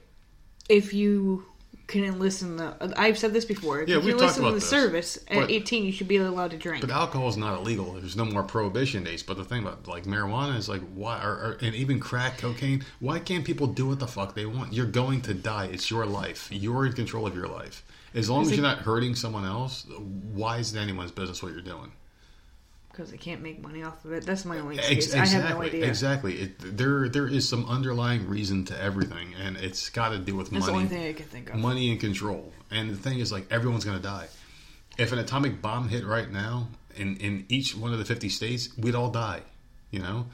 if 0.70 0.94
you 0.94 1.46
can 1.86 2.04
enlist 2.04 2.42
in 2.42 2.58
the, 2.58 2.94
I've 2.98 3.18
said 3.18 3.32
this 3.32 3.46
before. 3.46 3.82
If 3.82 3.88
Yeah, 3.90 3.98
you 3.98 4.02
we've 4.02 4.18
can 4.18 4.28
talked 4.28 4.38
enlist 4.40 4.40
in 4.40 4.44
the 4.46 4.52
this, 4.60 4.70
service 4.70 5.18
at 5.28 5.42
but- 5.42 5.52
18, 5.52 5.86
you 5.86 5.92
should 5.92 6.08
be 6.08 6.18
allowed 6.18 6.52
to 6.52 6.58
drink. 6.58 6.82
But 6.82 6.90
alcohol 6.90 7.30
is 7.30 7.38
not 7.38 7.60
illegal. 7.60 7.94
There's 7.94 8.16
no 8.18 8.26
more 8.26 8.44
prohibition 8.44 9.04
days. 9.04 9.24
But 9.24 9.38
the 9.38 9.46
thing 9.46 9.62
about 9.62 9.88
like 9.88 10.04
marijuana 10.06 10.58
is 10.58 10.68
like 10.68 10.82
why, 10.96 11.22
or, 11.24 11.30
or, 11.32 11.58
and 11.62 11.76
even 11.76 12.00
crack 12.00 12.40
cocaine. 12.40 12.84
Why 13.00 13.20
can't 13.20 13.46
people 13.46 13.68
do 13.68 13.88
what 13.88 14.00
the 14.00 14.08
fuck 14.08 14.36
they 14.36 14.46
want? 14.46 14.74
You're 14.74 14.86
going 14.86 15.22
to 15.22 15.34
die. 15.34 15.66
It's 15.72 15.90
your 15.92 16.06
life. 16.06 16.50
You're 16.52 16.86
in 16.88 16.94
control 16.94 17.26
of 17.28 17.36
your 17.36 17.48
life. 17.48 17.84
As 18.18 18.30
long 18.30 18.42
as 18.44 18.52
you're 18.52 18.62
not 18.62 18.80
hurting 18.80 19.16
someone 19.16 19.46
else, 19.46 19.86
why 20.34 20.58
is 20.58 20.74
it 20.74 20.80
anyone's 20.80 21.12
business 21.12 21.42
what 21.42 21.54
you're 21.54 21.62
doing? 21.62 21.92
because 22.98 23.12
they 23.12 23.18
can't 23.18 23.44
make 23.44 23.62
money 23.62 23.84
off 23.84 24.04
of 24.06 24.12
it. 24.12 24.26
That's 24.26 24.44
my 24.44 24.58
only 24.58 24.80
Ex- 24.80 24.90
excuse. 24.90 25.14
I 25.14 25.26
have 25.28 25.50
no 25.52 25.62
idea. 25.62 25.86
Exactly. 25.86 26.34
It, 26.42 26.78
there, 26.78 27.08
there 27.08 27.28
is 27.28 27.48
some 27.48 27.66
underlying 27.68 28.28
reason 28.28 28.66
to 28.66 28.82
everything, 28.82 29.36
and 29.40 29.56
it's 29.56 29.90
got 29.90 30.10
to 30.10 30.18
do 30.18 30.36
with 30.36 30.52
money. 30.52 30.62
That's 30.62 30.72
the 30.72 30.76
only 30.76 30.88
thing 30.88 31.08
I 31.08 31.14
can 31.14 31.28
think 31.28 31.50
of. 31.52 31.58
money 31.58 31.92
and 31.92 32.00
control. 32.00 32.52
And 32.72 32.90
the 32.90 32.96
thing 32.96 33.20
is, 33.20 33.32
like, 33.32 33.52
everyone's 33.52 33.86
going 33.86 33.98
to 33.98 34.04
die. 34.04 34.28
If 34.98 35.12
an 35.12 35.20
atomic 35.20 35.62
bomb 35.62 35.90
hit 35.90 36.06
right 36.06 36.30
now 36.32 36.70
in 36.96 37.18
in 37.18 37.46
each 37.50 37.78
one 37.78 37.94
of 37.94 38.00
the 38.00 38.06
fifty 38.06 38.30
states, 38.30 38.76
we'd 38.80 38.96
all 38.96 39.12
die. 39.12 39.42
You 39.92 40.00
know, 40.00 40.26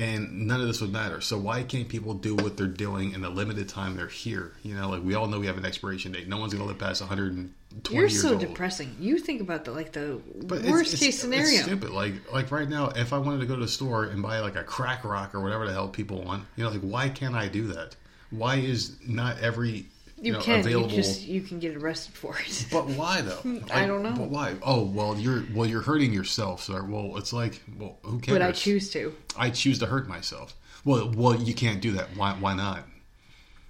and 0.00 0.46
none 0.48 0.60
of 0.60 0.66
this 0.66 0.80
would 0.80 0.92
matter. 0.92 1.20
So 1.20 1.38
why 1.38 1.62
can't 1.62 1.88
people 1.88 2.14
do 2.14 2.34
what 2.34 2.56
they're 2.56 2.66
doing 2.66 3.12
in 3.12 3.20
the 3.20 3.28
limited 3.28 3.68
time 3.68 3.96
they're 3.96 4.08
here? 4.08 4.52
You 4.62 4.74
know, 4.74 4.88
like 4.88 5.02
we 5.04 5.14
all 5.14 5.26
know 5.28 5.38
we 5.38 5.46
have 5.46 5.58
an 5.58 5.66
expiration 5.66 6.12
date. 6.12 6.26
No 6.26 6.38
one's 6.38 6.52
going 6.54 6.62
to 6.62 6.68
live 6.68 6.78
past 6.78 7.02
one 7.02 7.08
hundred 7.08 7.34
and 7.34 7.52
twenty 7.84 7.96
You're 8.00 8.08
years 8.08 8.22
so 8.22 8.30
old. 8.30 8.40
depressing. 8.40 8.96
You 8.98 9.18
think 9.18 9.40
about 9.42 9.64
the 9.66 9.72
like 9.72 9.92
the 9.92 10.20
But 10.42 10.62
worst 10.62 10.94
it's- 10.94 11.00
case 11.00 11.08
It's 11.10 11.18
scenario. 11.18 11.62
stupid. 11.62 11.90
Like 11.90 12.32
like 12.32 12.50
right 12.50 12.68
now, 12.68 12.88
if 12.96 13.12
I 13.12 13.18
wanted 13.18 13.40
to 13.40 13.46
go 13.46 13.54
to 13.56 13.60
the 13.62 13.68
store 13.68 14.04
and 14.06 14.22
buy 14.22 14.40
like 14.40 14.56
a 14.56 14.64
crack 14.64 15.04
rock 15.04 15.34
or 15.34 15.40
whatever 15.40 15.66
the 15.66 15.72
hell 15.72 15.88
people 15.88 16.22
want, 16.24 16.44
you 16.56 16.64
know, 16.64 16.70
like 16.70 16.80
why 16.80 17.08
can't 17.10 17.34
I 17.34 17.48
do 17.48 17.66
that? 17.68 17.94
Why 18.30 18.56
is 18.56 18.96
not 19.06 19.38
every 19.40 19.86
you, 20.20 20.32
know, 20.34 20.40
can. 20.40 20.60
available? 20.60 20.90
You 20.90 20.96
just 20.96 21.26
you 21.26 21.40
can 21.40 21.58
get 21.58 21.76
arrested 21.76 22.14
for 22.14 22.36
it. 22.38 22.66
But 22.72 22.86
why 22.86 23.22
though? 23.22 23.40
I 23.72 23.86
don't 23.86 24.02
know. 24.02 24.12
But 24.12 24.28
why? 24.28 24.54
Oh 24.62 24.82
well, 24.82 25.16
you're 25.16 25.44
well, 25.54 25.66
you're 25.66 25.82
hurting 25.82 26.12
yourself, 26.12 26.62
sir. 26.62 26.82
Well, 26.82 27.16
it's 27.16 27.32
like, 27.32 27.60
well, 27.78 27.98
who 28.02 28.18
cares? 28.18 28.38
but 28.38 28.42
I 28.42 28.52
choose 28.52 28.90
to. 28.90 29.14
I 29.36 29.50
choose 29.50 29.78
to 29.80 29.86
hurt 29.86 30.08
myself. 30.08 30.54
Well, 30.84 31.12
well, 31.14 31.34
you 31.34 31.54
can't 31.54 31.80
do 31.80 31.92
that. 31.92 32.08
Why? 32.16 32.34
Why 32.38 32.54
not? 32.54 32.84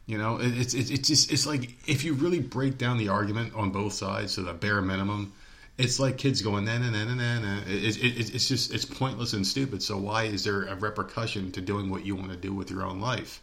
You 0.07 0.19
know, 0.19 0.39
it, 0.39 0.59
it's 0.59 0.75
it's 0.75 0.91
it's 0.91 1.09
just 1.09 1.33
it's 1.33 1.47
like 1.47 1.71
if 1.89 2.05
you 2.05 2.15
really 2.15 2.41
break 2.41 2.79
down 2.79 2.99
the 2.99 3.09
argument 3.09 3.55
on 3.55 3.71
both 3.71 3.93
sides 3.93 4.35
to 4.35 4.43
the 4.43 4.53
bare 4.53 4.83
minimum, 4.83 5.33
it's 5.79 6.01
like 6.01 6.19
kids 6.19 6.43
going 6.43 6.65
na 6.65 6.79
na 6.79 6.91
na 6.91 7.05
na 7.05 7.15
na. 7.15 7.39
na. 7.39 7.59
It, 7.67 7.97
it, 7.97 8.05
it, 8.05 8.35
it's 8.35 8.49
just 8.49 8.75
it's 8.75 8.85
pointless 8.85 9.33
and 9.33 9.47
stupid. 9.47 9.83
So 9.83 9.97
why 9.99 10.25
is 10.25 10.45
there 10.45 10.65
a 10.65 10.75
repercussion 10.75 11.53
to 11.53 11.61
doing 11.61 11.91
what 11.91 12.05
you 12.05 12.17
want 12.17 12.31
to 12.31 12.37
do 12.37 12.53
with 12.53 12.71
your 12.71 12.83
own 12.83 13.01
life? 13.01 13.41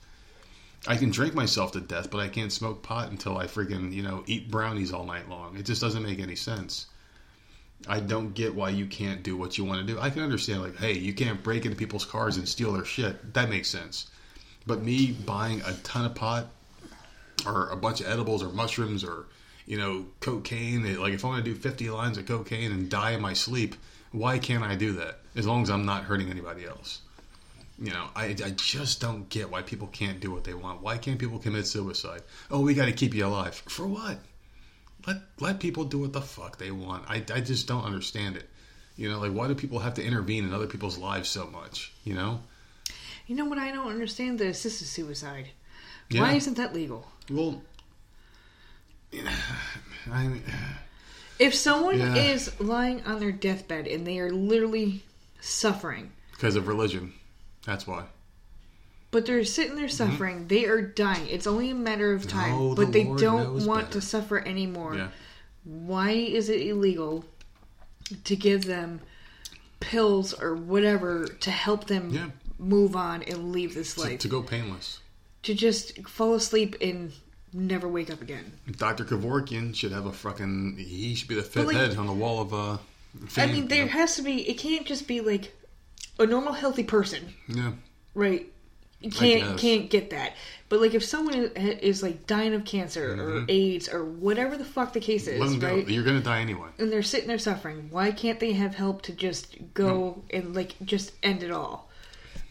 I 0.85 0.95
can 0.95 1.09
drink 1.09 1.33
myself 1.33 1.71
to 1.71 1.81
death, 1.81 2.11
but 2.11 2.19
I 2.19 2.27
can't 2.27 2.51
smoke 2.51 2.83
pot 2.83 3.09
until 3.09 3.37
I 3.37 3.47
freaking 3.47 3.93
you 3.93 4.03
know 4.03 4.23
eat 4.27 4.51
brownies 4.51 4.91
all 4.93 5.05
night 5.05 5.29
long. 5.29 5.57
It 5.57 5.65
just 5.65 5.81
doesn't 5.81 6.03
make 6.03 6.19
any 6.19 6.35
sense. 6.35 6.87
I 7.87 7.99
don't 7.99 8.33
get 8.33 8.55
why 8.55 8.69
you 8.69 8.87
can't 8.87 9.21
do 9.21 9.37
what 9.37 9.57
you 9.57 9.65
want 9.65 9.85
to 9.85 9.93
do. 9.93 9.99
I 9.99 10.09
can 10.09 10.23
understand, 10.23 10.61
like, 10.61 10.77
hey, 10.77 10.93
you 10.93 11.13
can't 11.13 11.43
break 11.43 11.65
into 11.65 11.77
people's 11.77 12.05
cars 12.05 12.37
and 12.37 12.47
steal 12.47 12.73
their 12.73 12.85
shit. 12.85 13.33
That 13.33 13.49
makes 13.49 13.69
sense. 13.69 14.09
But 14.65 14.81
me 14.81 15.11
buying 15.11 15.61
a 15.61 15.73
ton 15.83 16.05
of 16.05 16.15
pot 16.15 16.47
or 17.45 17.69
a 17.69 17.77
bunch 17.77 18.01
of 18.01 18.07
edibles 18.07 18.41
or 18.41 18.49
mushrooms 18.49 19.03
or, 19.03 19.27
you 19.65 19.77
know, 19.77 20.07
cocaine, 20.21 20.99
like, 20.99 21.13
if 21.13 21.23
I 21.23 21.27
want 21.27 21.45
to 21.45 21.51
do 21.51 21.57
50 21.57 21.89
lines 21.91 22.17
of 22.17 22.25
cocaine 22.25 22.71
and 22.71 22.89
die 22.89 23.11
in 23.11 23.21
my 23.21 23.33
sleep, 23.33 23.75
why 24.11 24.39
can't 24.39 24.63
I 24.63 24.75
do 24.75 24.93
that? 24.93 25.19
As 25.35 25.45
long 25.45 25.61
as 25.61 25.69
I'm 25.69 25.85
not 25.85 26.03
hurting 26.03 26.29
anybody 26.29 26.65
else. 26.65 27.01
You 27.79 27.91
know, 27.91 28.07
I, 28.15 28.25
I 28.25 28.51
just 28.55 29.01
don't 29.01 29.29
get 29.29 29.51
why 29.51 29.61
people 29.61 29.87
can't 29.87 30.19
do 30.19 30.31
what 30.31 30.43
they 30.43 30.55
want. 30.55 30.81
Why 30.81 30.97
can't 30.97 31.19
people 31.19 31.37
commit 31.37 31.67
suicide? 31.67 32.21
Oh, 32.49 32.61
we 32.61 32.73
got 32.73 32.85
to 32.85 32.91
keep 32.91 33.13
you 33.13 33.25
alive. 33.25 33.55
For 33.67 33.85
what? 33.87 34.19
let 35.05 35.17
let 35.39 35.59
people 35.59 35.85
do 35.85 35.99
what 35.99 36.11
the 36.13 36.21
fuck 36.21 36.57
they 36.57 36.71
want. 36.71 37.05
I, 37.07 37.23
I 37.33 37.39
just 37.39 37.67
don't 37.67 37.85
understand 37.85 38.35
it. 38.35 38.49
You 38.97 39.09
know, 39.09 39.19
like 39.19 39.31
why 39.31 39.47
do 39.47 39.55
people 39.55 39.79
have 39.79 39.93
to 39.95 40.03
intervene 40.03 40.43
in 40.43 40.53
other 40.53 40.67
people's 40.67 40.97
lives 40.97 41.29
so 41.29 41.47
much? 41.47 41.93
You 42.03 42.15
know? 42.15 42.41
You 43.27 43.35
know 43.35 43.45
what 43.45 43.57
I 43.57 43.71
don't 43.71 43.89
understand? 43.89 44.39
The 44.39 44.47
assisted 44.47 44.87
suicide. 44.87 45.49
Yeah. 46.09 46.21
Why 46.21 46.33
isn't 46.33 46.55
that 46.57 46.73
legal? 46.73 47.05
Well, 47.29 47.61
I 50.11 50.27
mean, 50.27 50.43
If 51.39 51.53
someone 51.53 51.99
Yeah. 51.99 52.15
is 52.15 52.59
lying 52.59 53.03
on 53.05 53.19
their 53.19 53.31
deathbed 53.31 53.87
and 53.87 54.07
they 54.07 54.19
are 54.19 54.31
literally 54.31 55.03
suffering, 55.39 56.11
because 56.31 56.55
of 56.55 56.67
religion, 56.67 57.13
that's 57.67 57.85
why. 57.85 58.05
but 59.11 59.25
they're 59.27 59.43
sitting 59.43 59.75
there 59.75 59.87
suffering, 59.89 60.47
they 60.47 60.65
are 60.65 60.81
dying. 60.81 61.27
It's 61.27 61.45
only 61.47 61.69
a 61.69 61.75
matter 61.75 62.13
of 62.13 62.27
time, 62.27 62.53
Mm-hmm. 62.53 62.63
No, 62.69 62.75
but 62.75 62.85
the 62.87 62.91
they 62.91 63.05
Lord 63.05 63.19
don't 63.19 63.65
want 63.67 63.81
better. 63.87 63.99
to 63.99 64.01
suffer 64.01 64.39
anymore. 64.39 64.95
Yeah. 64.95 65.09
Why 65.63 66.11
is 66.11 66.49
it 66.49 66.61
illegal 66.65 67.23
to 68.23 68.35
give 68.35 68.65
them 68.65 69.01
pills 69.79 70.33
or 70.33 70.55
whatever 70.55 71.25
to 71.27 71.51
help 71.51 71.85
them 71.87 72.09
Yeah. 72.11 72.29
move 72.57 72.95
on 72.95 73.21
and 73.23 73.51
leave 73.51 73.75
this 73.75 73.93
To, 73.95 74.01
life? 74.01 74.19
to 74.19 74.27
go 74.27 74.41
painless. 74.41 74.99
to 75.43 75.53
just 75.53 76.07
fall 76.07 76.33
asleep 76.33 76.75
and 76.81 77.11
never 77.53 77.87
wake 77.87 78.09
up 78.09 78.21
again. 78.21 78.51
Dr. 78.77 79.05
Kevorkian 79.05 79.73
should 79.75 79.91
have 79.93 80.05
a 80.05 80.13
fucking. 80.13 80.77
He 80.77 81.15
should 81.15 81.27
be 81.29 81.35
the 81.35 81.43
fifth 81.43 81.67
like- 81.67 81.75
head 81.77 81.97
on 81.97 82.07
the 82.07 82.13
wall 82.13 82.41
of 82.41 82.53
uh. 82.53 82.77
I 83.37 83.47
mean, 83.47 83.67
there 83.67 83.79
you 83.79 83.85
know? 83.85 83.91
has 83.91 84.15
to 84.17 84.21
be. 84.21 84.47
It 84.49 84.55
can't 84.59 84.85
just 84.85 85.07
be 85.07 85.21
like 85.21 85.55
a 86.19 86.25
normal, 86.25 86.53
healthy 86.53 86.83
person, 86.83 87.33
yeah. 87.47 87.73
right? 88.13 88.51
You 88.99 89.11
can't 89.11 89.59
can't 89.59 89.89
get 89.91 90.09
that. 90.09 90.33
But 90.69 90.81
like, 90.81 90.95
if 90.95 91.03
someone 91.03 91.35
is, 91.55 92.01
like 92.01 92.25
dying 92.25 92.53
of 92.55 92.65
cancer 92.65 93.13
or 93.13 93.45
AIDS 93.47 93.87
or 93.87 94.03
whatever 94.03 94.57
the 94.57 94.65
fuck 94.65 94.93
the 94.93 94.99
case 94.99 95.27
Mm-hmm. 95.27 95.43
Is, 95.43 95.53
him 95.53 95.59
go. 95.59 95.67
right? 95.75 95.87
You're 95.87 96.03
gonna 96.03 96.19
die 96.19 96.39
anyway. 96.39 96.69
And 96.79 96.91
they're 96.91 97.03
sitting 97.03 97.27
there 97.27 97.37
suffering. 97.37 97.89
Why 97.91 98.11
can't 98.11 98.39
they 98.39 98.53
have 98.53 98.73
help 98.75 99.03
to 99.03 99.13
just 99.13 99.55
go 99.73 100.23
and 100.31 100.55
like 100.55 100.75
just 100.83 101.13
end 101.21 101.43
it 101.43 101.51
all? 101.51 101.89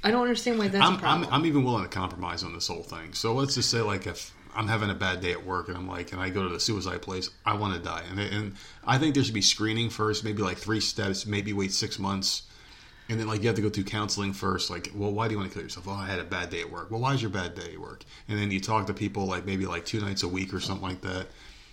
I 0.04 0.12
don't 0.12 0.22
understand 0.22 0.58
why 0.58 0.68
that's 0.68 0.82
a 0.82 0.86
I'm, 0.86 0.94
I'm, 0.94 0.98
problem. 1.00 1.28
I'm 1.32 1.46
even 1.46 1.64
willing 1.64 1.82
to 1.82 1.88
compromise 1.88 2.44
on 2.44 2.54
this 2.54 2.68
whole 2.68 2.82
thing. 2.82 3.12
So 3.12 3.34
let's 3.34 3.56
just 3.56 3.70
say, 3.70 3.80
like, 3.80 4.06
if 4.06 4.32
I'm 4.54 4.68
having 4.68 4.88
a 4.88 4.94
bad 4.94 5.20
day 5.20 5.32
at 5.32 5.44
work 5.44 5.66
and 5.66 5.76
I'm 5.76 5.88
like, 5.88 6.12
and 6.12 6.20
I 6.20 6.30
go 6.30 6.44
to 6.44 6.48
the 6.48 6.60
suicide 6.60 7.02
place, 7.02 7.28
I 7.44 7.54
want 7.54 7.74
to 7.74 7.80
die. 7.80 8.04
And, 8.10 8.20
and 8.20 8.54
I 8.86 8.98
think 8.98 9.14
there 9.14 9.24
should 9.24 9.34
be 9.34 9.42
screening 9.42 9.90
first, 9.90 10.22
maybe 10.22 10.42
like 10.42 10.58
three 10.58 10.80
steps, 10.80 11.26
maybe 11.26 11.52
wait 11.52 11.72
six 11.72 11.98
months. 11.98 12.42
And 13.09 13.20
then, 13.20 13.28
like, 13.28 13.40
you 13.40 13.46
have 13.46 13.57
to 13.57 13.62
go 13.62 13.68
through 13.70 13.84
counseling 13.84 14.32
first. 14.32 14.68
Like, 14.68 14.90
well, 14.94 15.12
why 15.12 15.28
do 15.28 15.32
you 15.34 15.38
want 15.38 15.50
to 15.50 15.54
kill 15.54 15.62
yourself? 15.62 15.86
Oh, 15.88 15.92
I 15.92 16.07
had 16.07 16.18
a 16.18 16.24
bad 16.24 16.50
day 16.50 16.61
at 16.61 16.70
work. 16.70 16.90
Well, 16.90 17.00
why 17.00 17.14
is 17.14 17.22
your 17.22 17.30
bad 17.30 17.54
day 17.54 17.74
at 17.74 17.78
work? 17.80 18.02
And 18.28 18.36
then 18.38 18.50
you 18.50 18.61
talk 18.61 18.86
to 18.88 18.94
people, 18.94 19.26
like, 19.26 19.46
maybe 19.46 19.64
like 19.66 19.84
two 19.84 20.00
nights 20.00 20.24
a 20.24 20.28
week 20.28 20.52
or 20.52 20.59
something 20.61 20.86
like 20.86 21.02
that 21.02 21.28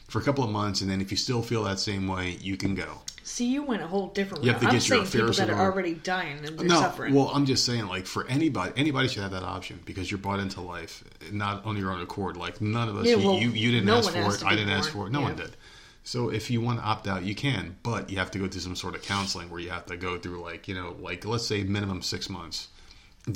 for 0.10 0.20
a 0.20 0.22
couple 0.24 0.44
of 0.44 0.52
months. 0.52 0.82
And 0.82 0.92
then 0.92 1.02
if 1.02 1.10
you 1.10 1.18
still 1.18 1.42
feel 1.42 1.64
that 1.64 1.80
same 1.80 2.08
way, 2.08 2.38
you 2.40 2.56
can 2.56 2.76
go. 2.76 3.02
See, 3.26 3.46
you 3.46 3.64
went 3.64 3.82
a 3.82 3.88
whole 3.88 4.08
different 4.10 4.44
You 4.44 4.52
route. 4.52 4.56
have 4.56 4.62
to 4.64 4.68
I'm 4.68 4.74
get 4.80 4.88
your 4.90 4.98
saying 4.98 5.06
people 5.12 5.30
affairs 5.32 5.38
that 5.38 5.50
are 5.50 5.60
already 5.60 5.94
dying 5.96 6.38
and 6.46 6.60
they're 6.60 6.68
No, 6.68 6.82
suffering. 6.82 7.14
well, 7.16 7.32
I'm 7.34 7.46
just 7.46 7.66
saying, 7.66 7.88
like 7.88 8.06
for 8.06 8.28
anybody, 8.28 8.74
anybody 8.76 9.08
should 9.08 9.24
have 9.24 9.32
that 9.32 9.44
option 9.44 9.80
because 9.86 10.12
you're 10.12 10.18
brought 10.18 10.42
into 10.42 10.60
life 10.60 11.06
not 11.32 11.66
on 11.66 11.78
your 11.78 11.92
own 11.94 12.02
accord. 12.02 12.36
Like 12.36 12.60
none 12.60 12.90
of 12.90 12.98
us, 12.98 13.08
Yeah, 13.08 13.16
you- 13.16 13.26
well, 13.28 13.40
you, 13.40 13.50
you 13.52 13.72
didn't 13.72 13.86
no 13.86 14.00
ask 14.00 14.12
for 14.12 14.20
it, 14.20 14.44
I 14.46 14.56
didn't 14.58 14.72
ask 14.74 14.92
for 14.92 15.08
it, 15.08 15.12
no 15.12 15.20
Yeah. 15.22 15.26
one 15.26 15.36
did. 15.38 15.56
So 16.04 16.30
if 16.30 16.52
you 16.52 16.60
want 16.62 16.80
to 16.80 16.86
opt 16.86 17.08
out, 17.08 17.24
you 17.24 17.34
can, 17.36 17.78
but 17.82 18.10
you 18.10 18.18
have 18.18 18.30
to 18.32 18.40
go 18.40 18.48
through 18.48 18.62
some 18.62 18.76
sort 18.76 18.96
of 18.96 19.02
counseling 19.04 19.50
where 19.50 19.62
you 19.62 19.70
have 19.70 19.86
to 19.86 19.96
go 19.98 20.18
through 20.18 20.42
like 20.42 20.68
you 20.68 20.76
know, 20.76 20.96
like 21.00 21.26
let's 21.26 21.46
say 21.48 21.64
minimum 21.64 22.02
six 22.02 22.30
months. 22.30 22.68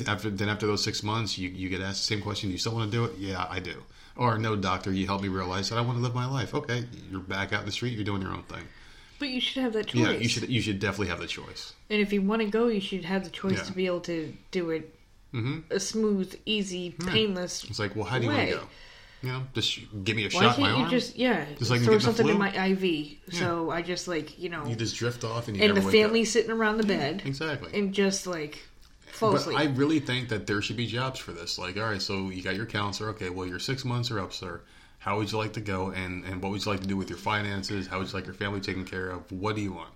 After 0.06 0.30
then, 0.30 0.50
after 0.50 0.68
those 0.68 0.84
six 0.84 1.02
months, 1.02 1.38
you 1.38 1.48
you 1.50 1.70
get 1.70 1.80
asked 1.82 2.08
the 2.08 2.14
same 2.16 2.22
question: 2.22 2.50
do 2.50 2.54
You 2.54 2.60
still 2.60 2.74
want 2.76 2.92
to 2.92 2.98
do 2.98 3.06
it? 3.06 3.14
Yeah, 3.18 3.46
I 3.50 3.60
do. 3.60 3.84
Or 4.18 4.38
no, 4.38 4.56
doctor, 4.56 4.92
you 4.92 5.06
helped 5.06 5.24
me 5.24 5.30
realize 5.30 5.70
that 5.70 5.78
I 5.78 5.82
want 5.82 5.98
to 5.98 6.04
live 6.04 6.14
my 6.16 6.26
life. 6.26 6.54
Okay, 6.54 6.84
you're 7.10 7.22
back 7.22 7.54
out 7.54 7.62
in 7.62 7.66
the 7.68 7.72
street. 7.72 7.94
You're 7.94 8.04
doing 8.04 8.22
your 8.22 8.32
own 8.32 8.44
thing. 8.44 8.64
but 9.20 9.30
you 9.30 9.40
should 9.40 9.62
have 9.64 9.74
that 9.74 9.88
choice. 9.88 10.02
Yeah, 10.02 10.12
you 10.12 10.28
should 10.28 10.50
you 10.50 10.60
should 10.60 10.80
definitely 10.80 11.08
have 11.08 11.20
the 11.22 11.28
choice. 11.28 11.74
And 11.90 12.02
if 12.02 12.12
you 12.12 12.22
want 12.22 12.42
to 12.42 12.50
go, 12.50 12.68
you 12.68 12.82
should 12.82 13.06
have 13.06 13.24
the 13.24 13.30
choice 13.30 13.60
Yeah. 13.60 13.64
to 13.64 13.72
be 13.72 13.86
able 13.86 14.02
to 14.02 14.34
do 14.52 14.72
it 14.72 14.94
hmm 15.32 15.60
a 15.70 15.80
smooth, 15.80 16.36
easy, 16.46 16.96
painless. 17.06 17.64
It's 17.66 17.80
like, 17.80 17.96
well, 17.96 18.06
how 18.06 18.18
do 18.18 18.26
you 18.26 18.32
want 18.32 18.50
to 18.50 18.56
go? 18.56 18.68
You 19.24 19.30
know, 19.30 19.44
just 19.54 19.80
give 20.04 20.16
me 20.16 20.26
a 20.26 20.30
Why 20.30 20.42
shot 20.44 20.58
in 20.58 20.64
my 20.64 20.68
can't 20.68 20.78
you 20.78 20.84
arm. 20.84 20.92
just 20.92 21.16
yeah 21.16 21.46
Just 21.58 21.72
like 21.72 21.82
throw 21.82 21.98
something 21.98 22.28
in 22.28 22.38
my 22.38 22.52
IV? 22.68 23.18
So 23.34 23.72
I 23.72 23.82
just 23.82 24.08
like 24.08 24.38
you 24.38 24.50
know, 24.50 24.66
you 24.66 24.76
just 24.76 24.96
drift 24.96 25.24
off 25.24 25.48
and 25.48 25.58
you 25.58 25.64
and 25.64 25.76
the 25.76 25.82
up. 25.84 25.92
family 25.92 26.24
sitting 26.26 26.52
around 26.52 26.78
the 26.78 26.86
bed 26.86 27.24
Exactly. 27.26 27.72
and 27.78 27.94
just 27.94 28.28
like 28.28 28.60
fall 29.08 29.32
But 29.32 29.42
asleep. 29.42 29.58
I 29.58 29.66
really 29.66 30.00
think 30.00 30.30
that 30.30 30.46
there 30.46 30.62
should 30.62 30.78
be 30.78 30.86
jobs 30.86 31.20
for 31.20 31.32
this. 31.32 31.58
Like, 31.58 31.78
all 31.78 31.84
right, 31.90 32.02
so 32.02 32.30
you 32.30 32.44
got 32.44 32.56
your 32.56 32.68
counselor. 32.68 33.10
Okay, 33.10 33.30
well, 33.32 33.48
your 33.48 33.58
six 33.60 33.84
months 33.84 34.12
are 34.12 34.20
up, 34.20 34.34
sir. 34.34 34.62
How 35.00 35.18
would 35.18 35.32
you 35.32 35.38
like 35.40 35.54
to 35.54 35.62
go? 35.62 35.90
And 35.90 36.24
and 36.26 36.42
what 36.42 36.52
would 36.52 36.64
you 36.64 36.72
like 36.72 36.82
to 36.82 36.88
do 36.88 36.96
with 36.98 37.10
your 37.10 37.18
finances? 37.18 37.88
How 37.88 37.98
would 37.98 38.08
you 38.08 38.14
like 38.14 38.26
your 38.26 38.36
family 38.36 38.60
taken 38.62 38.86
care 38.86 39.10
of? 39.10 39.32
What 39.32 39.56
do 39.56 39.62
you 39.62 39.74
want? 39.74 39.90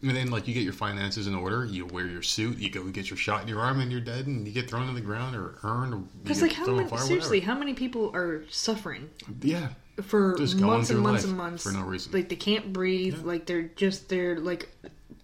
And 0.00 0.10
then, 0.12 0.30
like, 0.30 0.46
you 0.46 0.54
get 0.54 0.62
your 0.62 0.72
finances 0.72 1.26
in 1.26 1.34
order. 1.34 1.64
You 1.64 1.84
wear 1.86 2.06
your 2.06 2.22
suit. 2.22 2.58
You 2.58 2.70
go 2.70 2.84
get 2.84 3.10
your 3.10 3.16
shot 3.16 3.42
in 3.42 3.48
your 3.48 3.58
arm, 3.60 3.80
and 3.80 3.90
you're 3.90 4.00
dead. 4.00 4.28
And 4.28 4.46
you 4.46 4.52
get 4.52 4.70
thrown 4.70 4.88
on 4.88 4.94
the 4.94 5.00
ground 5.00 5.34
or 5.34 5.56
earned. 5.64 6.08
Because 6.22 6.40
like 6.40 6.52
how 6.52 6.66
many 6.66 6.88
fire, 6.88 6.98
seriously, 7.00 7.38
whatever. 7.40 7.52
how 7.52 7.58
many 7.58 7.74
people 7.74 8.12
are 8.14 8.44
suffering 8.48 9.10
Yeah, 9.42 9.70
for 10.02 10.36
Just 10.38 10.56
months 10.60 10.90
and 10.90 11.00
months 11.00 11.24
and 11.24 11.36
months 11.36 11.64
for 11.64 11.72
no 11.72 11.82
reason. 11.82 12.12
Like 12.12 12.28
they 12.28 12.36
can't 12.36 12.72
breathe. 12.72 13.24
Like 13.24 13.46
they're 13.46 13.62
just 13.74 14.08
they're 14.08 14.38
like 14.38 14.68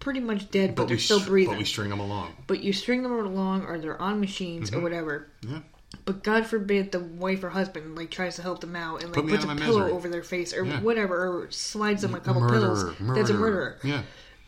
pretty 0.01 0.19
much 0.19 0.51
dead, 0.51 0.75
but, 0.75 0.83
but 0.83 0.89
they're 0.89 0.97
still 0.99 1.23
breathing. 1.23 1.53
But 1.53 1.59
we 1.59 1.65
string 1.65 1.89
them 1.89 2.01
along. 2.01 2.33
but 2.45 2.59
you 2.61 2.73
string 2.73 3.01
them 3.01 3.13
along, 3.13 3.63
or 3.63 3.79
they're 3.79 4.01
on 4.01 4.19
machines 4.19 4.71
Mm-hmm. 4.71 4.79
or 4.79 4.83
whatever. 4.83 5.27
Yeah. 5.41 5.59
But 6.03 6.21
God 6.23 6.45
forbid 6.45 6.91
the 6.91 6.99
wife 6.99 7.41
or 7.45 7.49
husband 7.49 7.95
like 7.95 8.11
tries 8.11 8.35
to 8.35 8.41
help 8.41 8.59
them 8.59 8.75
out 8.75 9.01
and 9.03 9.15
like 9.15 9.23
me 9.23 9.31
puts 9.31 9.45
a 9.45 9.47
pillow 9.55 9.79
misery. 9.79 9.91
over 9.93 10.09
their 10.09 10.23
face 10.23 10.53
or 10.53 10.65
Yeah. 10.65 10.81
whatever, 10.81 11.15
or 11.15 11.49
slides 11.51 12.01
them 12.01 12.13
a 12.13 12.19
couple 12.19 12.41
Murderer, 12.41 12.59
pills. 12.59 13.15
That's 13.15 13.29
a 13.29 13.33
murderer. 13.35 13.77
Yeah. 13.85 14.01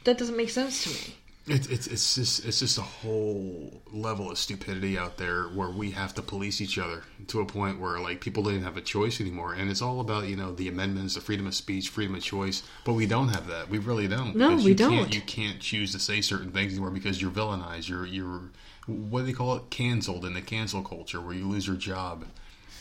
That 0.08 0.18
doesn't 0.18 0.38
make 0.38 0.50
sense 0.50 0.86
to 0.86 0.90
me. 0.90 1.16
It's 1.48 1.68
it's 1.68 1.86
it's 1.86 2.16
just 2.16 2.46
it's 2.46 2.60
just 2.62 2.78
a 2.78 2.82
whole 2.82 3.82
level 3.92 4.32
of 4.32 4.38
stupidity 4.38 4.98
out 4.98 5.18
there 5.18 5.50
where 5.50 5.70
we 5.70 5.92
have 5.92 6.14
to 6.14 6.22
police 6.22 6.62
each 6.62 6.78
other 6.78 7.04
to 7.28 7.42
a 7.42 7.46
point 7.46 7.82
where 7.82 8.00
like 8.00 8.22
people 8.22 8.42
don't 8.42 8.54
even 8.54 8.64
have 8.64 8.78
a 8.78 8.82
choice 8.82 9.20
anymore, 9.20 9.54
and 9.54 9.70
it's 9.70 9.82
all 9.82 10.00
about 10.00 10.30
you 10.30 10.38
know 10.38 10.54
the 10.54 10.70
amendments, 10.70 11.16
the 11.16 11.20
freedom 11.20 11.46
of 11.46 11.54
speech, 11.54 11.90
freedom 11.90 12.16
of 12.16 12.24
choice, 12.24 12.64
but 12.86 12.94
we 12.94 13.06
don't 13.06 13.28
have 13.28 13.48
that. 13.48 13.70
We 13.70 13.80
really 13.80 14.08
don't. 14.08 14.34
No, 14.34 14.56
we 14.56 14.62
you 14.62 14.76
don't. 14.76 14.92
Can't, 14.92 15.14
you 15.14 15.20
can't 15.20 15.60
choose 15.60 15.92
to 15.92 16.00
say 16.00 16.22
certain 16.22 16.54
things 16.54 16.72
anymore 16.72 16.92
because 16.92 17.22
you're 17.22 17.30
villainized. 17.30 17.90
You're 17.90 18.06
you're 18.06 18.44
what 18.86 19.20
do 19.20 19.26
they 19.26 19.34
call 19.34 19.58
it? 19.58 19.70
Canceled 19.70 20.24
in 20.24 20.36
the 20.36 20.42
cancel 20.42 20.84
culture 20.84 21.20
where 21.20 21.36
you 21.36 21.46
lose 21.46 21.68
your 21.68 21.76
job 21.76 22.24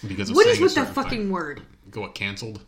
because 0.07 0.31
of 0.31 0.37
What 0.37 0.47
is 0.47 0.61
with 0.61 0.77
that 0.77 0.95
fucking 0.95 1.23
thing. 1.23 1.31
word? 1.31 1.63
Go 1.91 2.03
what 2.03 2.15
canceled? 2.15 2.61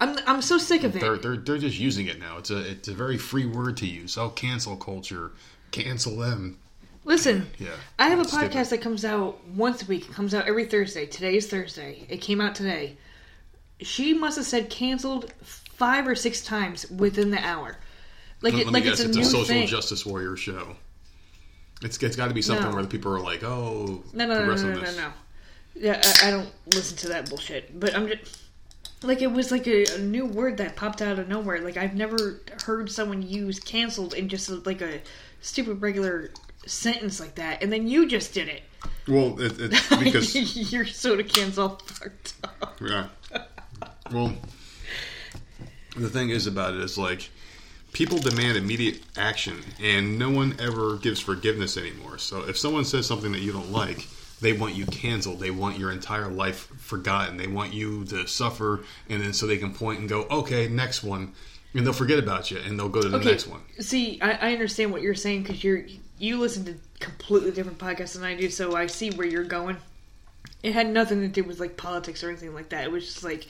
I'm 0.00 0.18
I'm 0.26 0.42
so 0.42 0.58
sick 0.58 0.84
of 0.84 0.94
it. 0.94 1.00
They're, 1.00 1.16
they're 1.16 1.36
they're 1.36 1.58
just 1.58 1.78
using 1.78 2.06
it 2.06 2.18
now. 2.18 2.38
It's 2.38 2.50
a 2.50 2.58
it's 2.70 2.88
a 2.88 2.94
very 2.94 3.16
free 3.18 3.46
word 3.46 3.76
to 3.78 3.86
use. 3.86 4.18
Oh, 4.18 4.28
cancel 4.30 4.76
culture, 4.76 5.32
cancel 5.70 6.16
them. 6.16 6.58
Listen, 7.04 7.46
Yeah, 7.58 7.68
I 8.00 8.08
have 8.08 8.18
a 8.18 8.22
it's 8.22 8.32
stupid. 8.32 8.50
podcast 8.50 8.70
that 8.70 8.80
comes 8.80 9.04
out 9.04 9.46
once 9.48 9.82
a 9.82 9.86
week. 9.86 10.06
It 10.08 10.12
comes 10.14 10.34
out 10.34 10.48
every 10.48 10.64
Thursday. 10.64 11.06
Today 11.06 11.36
is 11.36 11.46
Thursday. 11.48 12.04
It 12.08 12.16
came 12.20 12.40
out 12.40 12.56
today. 12.56 12.96
She 13.80 14.12
must 14.12 14.36
have 14.36 14.44
said 14.46 14.70
canceled 14.70 15.32
five 15.42 16.08
or 16.08 16.14
six 16.16 16.42
times 16.42 16.90
within 16.90 17.30
the 17.30 17.38
hour. 17.38 17.76
Like 18.42 18.54
Let 18.54 18.62
it, 18.62 18.66
me 18.66 18.72
like 18.72 18.84
guess, 18.84 19.00
it's 19.00 19.16
a 19.16 19.18
it's 19.20 19.28
a 19.28 19.30
social 19.30 19.44
thing. 19.44 19.66
justice 19.68 20.04
warrior 20.04 20.36
show. 20.36 20.76
It's 21.82 22.02
it's 22.02 22.16
got 22.16 22.28
to 22.28 22.34
be 22.34 22.42
something 22.42 22.66
No. 22.68 22.72
where 22.74 22.82
the 22.82 22.88
people 22.88 23.14
are 23.14 23.20
like, 23.20 23.44
oh, 23.44 24.02
No, 24.12 24.26
no, 24.26 24.44
no, 24.44 24.54
no, 24.54 24.62
no, 24.74 24.80
no, 24.80 24.96
no. 24.96 25.08
Yeah, 25.74 26.00
I, 26.22 26.28
I 26.28 26.30
don't 26.32 26.50
listen 26.74 26.96
to 26.98 27.08
that 27.08 27.28
bullshit. 27.28 27.78
But 27.78 27.94
I'm 27.94 28.08
just 28.08 28.40
like 29.02 29.22
it 29.22 29.30
was 29.30 29.50
like 29.50 29.66
a, 29.66 29.84
a 29.94 29.98
new 29.98 30.26
word 30.26 30.56
that 30.58 30.76
popped 30.76 31.02
out 31.02 31.18
of 31.18 31.28
nowhere. 31.28 31.60
Like 31.60 31.76
I've 31.76 31.94
never 31.94 32.40
heard 32.64 32.90
someone 32.90 33.22
use 33.22 33.60
canceled 33.60 34.14
in 34.14 34.28
just 34.28 34.48
like 34.66 34.80
a 34.80 35.00
stupid 35.40 35.82
regular 35.82 36.30
sentence 36.66 37.20
like 37.20 37.36
that, 37.36 37.62
and 37.62 37.72
then 37.72 37.86
you 37.86 38.08
just 38.08 38.34
did 38.34 38.48
it. 38.48 38.62
Well, 39.08 39.40
it, 39.40 39.54
it's 39.58 39.96
because 39.96 40.72
your 40.72 40.84
soda 40.84 41.24
can's 41.24 41.58
all 41.58 41.80
fucked 41.84 42.34
up. 42.44 42.80
yeah. 42.80 43.08
Well, 44.12 44.34
the 45.96 46.08
thing 46.08 46.30
is 46.30 46.46
about 46.46 46.74
it 46.74 46.80
is 46.80 46.96
like 46.96 47.30
people 47.92 48.18
demand 48.18 48.56
immediate 48.56 49.00
action, 49.16 49.56
and 49.82 50.18
no 50.18 50.30
one 50.30 50.54
ever 50.60 50.96
gives 50.96 51.20
forgiveness 51.20 51.76
anymore. 51.76 52.18
So 52.18 52.48
if 52.48 52.58
someone 52.58 52.84
says 52.84 53.06
something 53.06 53.32
that 53.32 53.40
you 53.40 53.52
don't 53.52 53.72
like, 53.72 54.06
they 54.40 54.52
want 54.52 54.74
you 54.74 54.86
canceled. 54.86 55.40
They 55.40 55.50
want 55.50 55.78
your 55.78 55.90
entire 55.90 56.28
life 56.28 56.68
forgotten. 56.78 57.36
They 57.36 57.46
want 57.46 57.72
you 57.72 58.04
to 58.06 58.26
suffer, 58.26 58.84
and 59.08 59.22
then 59.22 59.32
so 59.32 59.46
they 59.46 59.56
can 59.58 59.72
point 59.72 60.00
and 60.00 60.08
go, 60.08 60.22
okay, 60.30 60.68
next 60.68 61.02
one, 61.02 61.32
and 61.74 61.86
they'll 61.86 61.92
forget 61.92 62.18
about 62.18 62.50
you, 62.50 62.58
and 62.58 62.78
they'll 62.78 62.88
go 62.88 63.02
to 63.02 63.08
the 63.08 63.16
Okay, 63.18 63.30
next 63.30 63.46
one. 63.46 63.60
see, 63.80 64.20
I, 64.20 64.50
I 64.50 64.52
understand 64.52 64.92
what 64.92 65.02
you're 65.02 65.14
saying 65.14 65.42
because 65.42 65.62
you're 65.64 65.84
you 66.18 66.38
listen 66.38 66.64
to 66.64 66.74
completely 66.98 67.50
different 67.50 67.78
podcasts 67.78 68.14
than 68.14 68.24
I 68.24 68.34
do, 68.34 68.48
so 68.50 68.74
I 68.74 68.86
see 68.86 69.10
where 69.10 69.26
you're 69.26 69.44
going. 69.44 69.76
It 70.62 70.72
had 70.72 70.88
nothing 70.88 71.20
to 71.20 71.28
do 71.28 71.44
with 71.44 71.60
like 71.60 71.76
politics 71.76 72.24
or 72.24 72.28
anything 72.30 72.54
like 72.54 72.70
that. 72.70 72.84
It 72.84 72.90
was 72.90 73.04
just 73.06 73.22
like 73.24 73.46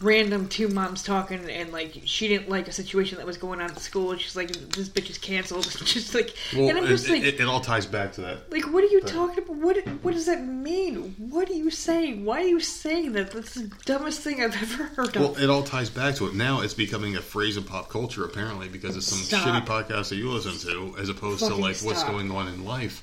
random 0.00 0.48
two 0.48 0.68
moms 0.68 1.02
talking, 1.02 1.48
and 1.48 1.72
like 1.72 2.02
she 2.04 2.28
didn't 2.28 2.48
like 2.48 2.68
a 2.68 2.72
situation 2.72 3.18
that 3.18 3.26
was 3.26 3.36
going 3.36 3.60
on 3.60 3.70
at 3.70 3.78
school, 3.78 4.12
and 4.12 4.20
she's 4.20 4.36
like, 4.36 4.48
"This 4.48 4.88
bitch 4.88 5.10
is 5.10 5.18
canceled." 5.18 5.64
just 5.84 6.14
like, 6.14 6.34
Well, 6.54 6.68
and 6.68 6.78
I'm 6.78 6.84
it, 6.84 6.88
just 6.88 7.08
like, 7.08 7.22
it, 7.22 7.40
it 7.40 7.46
all 7.46 7.60
ties 7.60 7.86
back 7.86 8.12
to 8.14 8.20
that. 8.22 8.50
like, 8.52 8.64
what 8.72 8.84
are 8.84 8.88
you 8.88 9.00
talking 9.02 9.44
about? 9.44 9.56
What 9.56 9.76
what 10.02 10.14
does 10.14 10.26
that 10.26 10.42
mean? 10.44 11.14
What 11.18 11.48
are 11.50 11.54
you 11.54 11.70
saying? 11.70 12.24
Why 12.24 12.40
are 12.42 12.48
you 12.48 12.60
saying 12.60 13.12
that? 13.12 13.30
That's 13.32 13.54
the 13.54 13.70
dumbest 13.84 14.20
thing 14.20 14.42
I've 14.42 14.54
ever 14.60 14.84
heard 14.84 15.16
of. 15.16 15.22
Well, 15.22 15.36
it 15.36 15.50
all 15.50 15.62
ties 15.62 15.90
back 15.90 16.14
to 16.16 16.26
it. 16.26 16.34
Now 16.34 16.60
it's 16.60 16.74
becoming 16.74 17.16
a 17.16 17.20
phrase 17.20 17.56
in 17.56 17.64
pop 17.64 17.88
culture, 17.88 18.24
apparently, 18.24 18.68
because 18.68 18.96
it's 18.96 19.06
some 19.06 19.18
Stop. 19.18 19.46
shitty 19.46 19.66
podcast 19.66 20.08
that 20.10 20.16
you 20.16 20.30
listen 20.30 20.58
to, 20.70 20.96
as 20.98 21.08
opposed 21.08 21.40
to 21.40 21.46
Fucking 21.50 21.62
like 21.62 21.76
what's 21.78 22.04
going 22.04 22.30
on 22.30 22.48
in 22.48 22.64
life. 22.64 23.02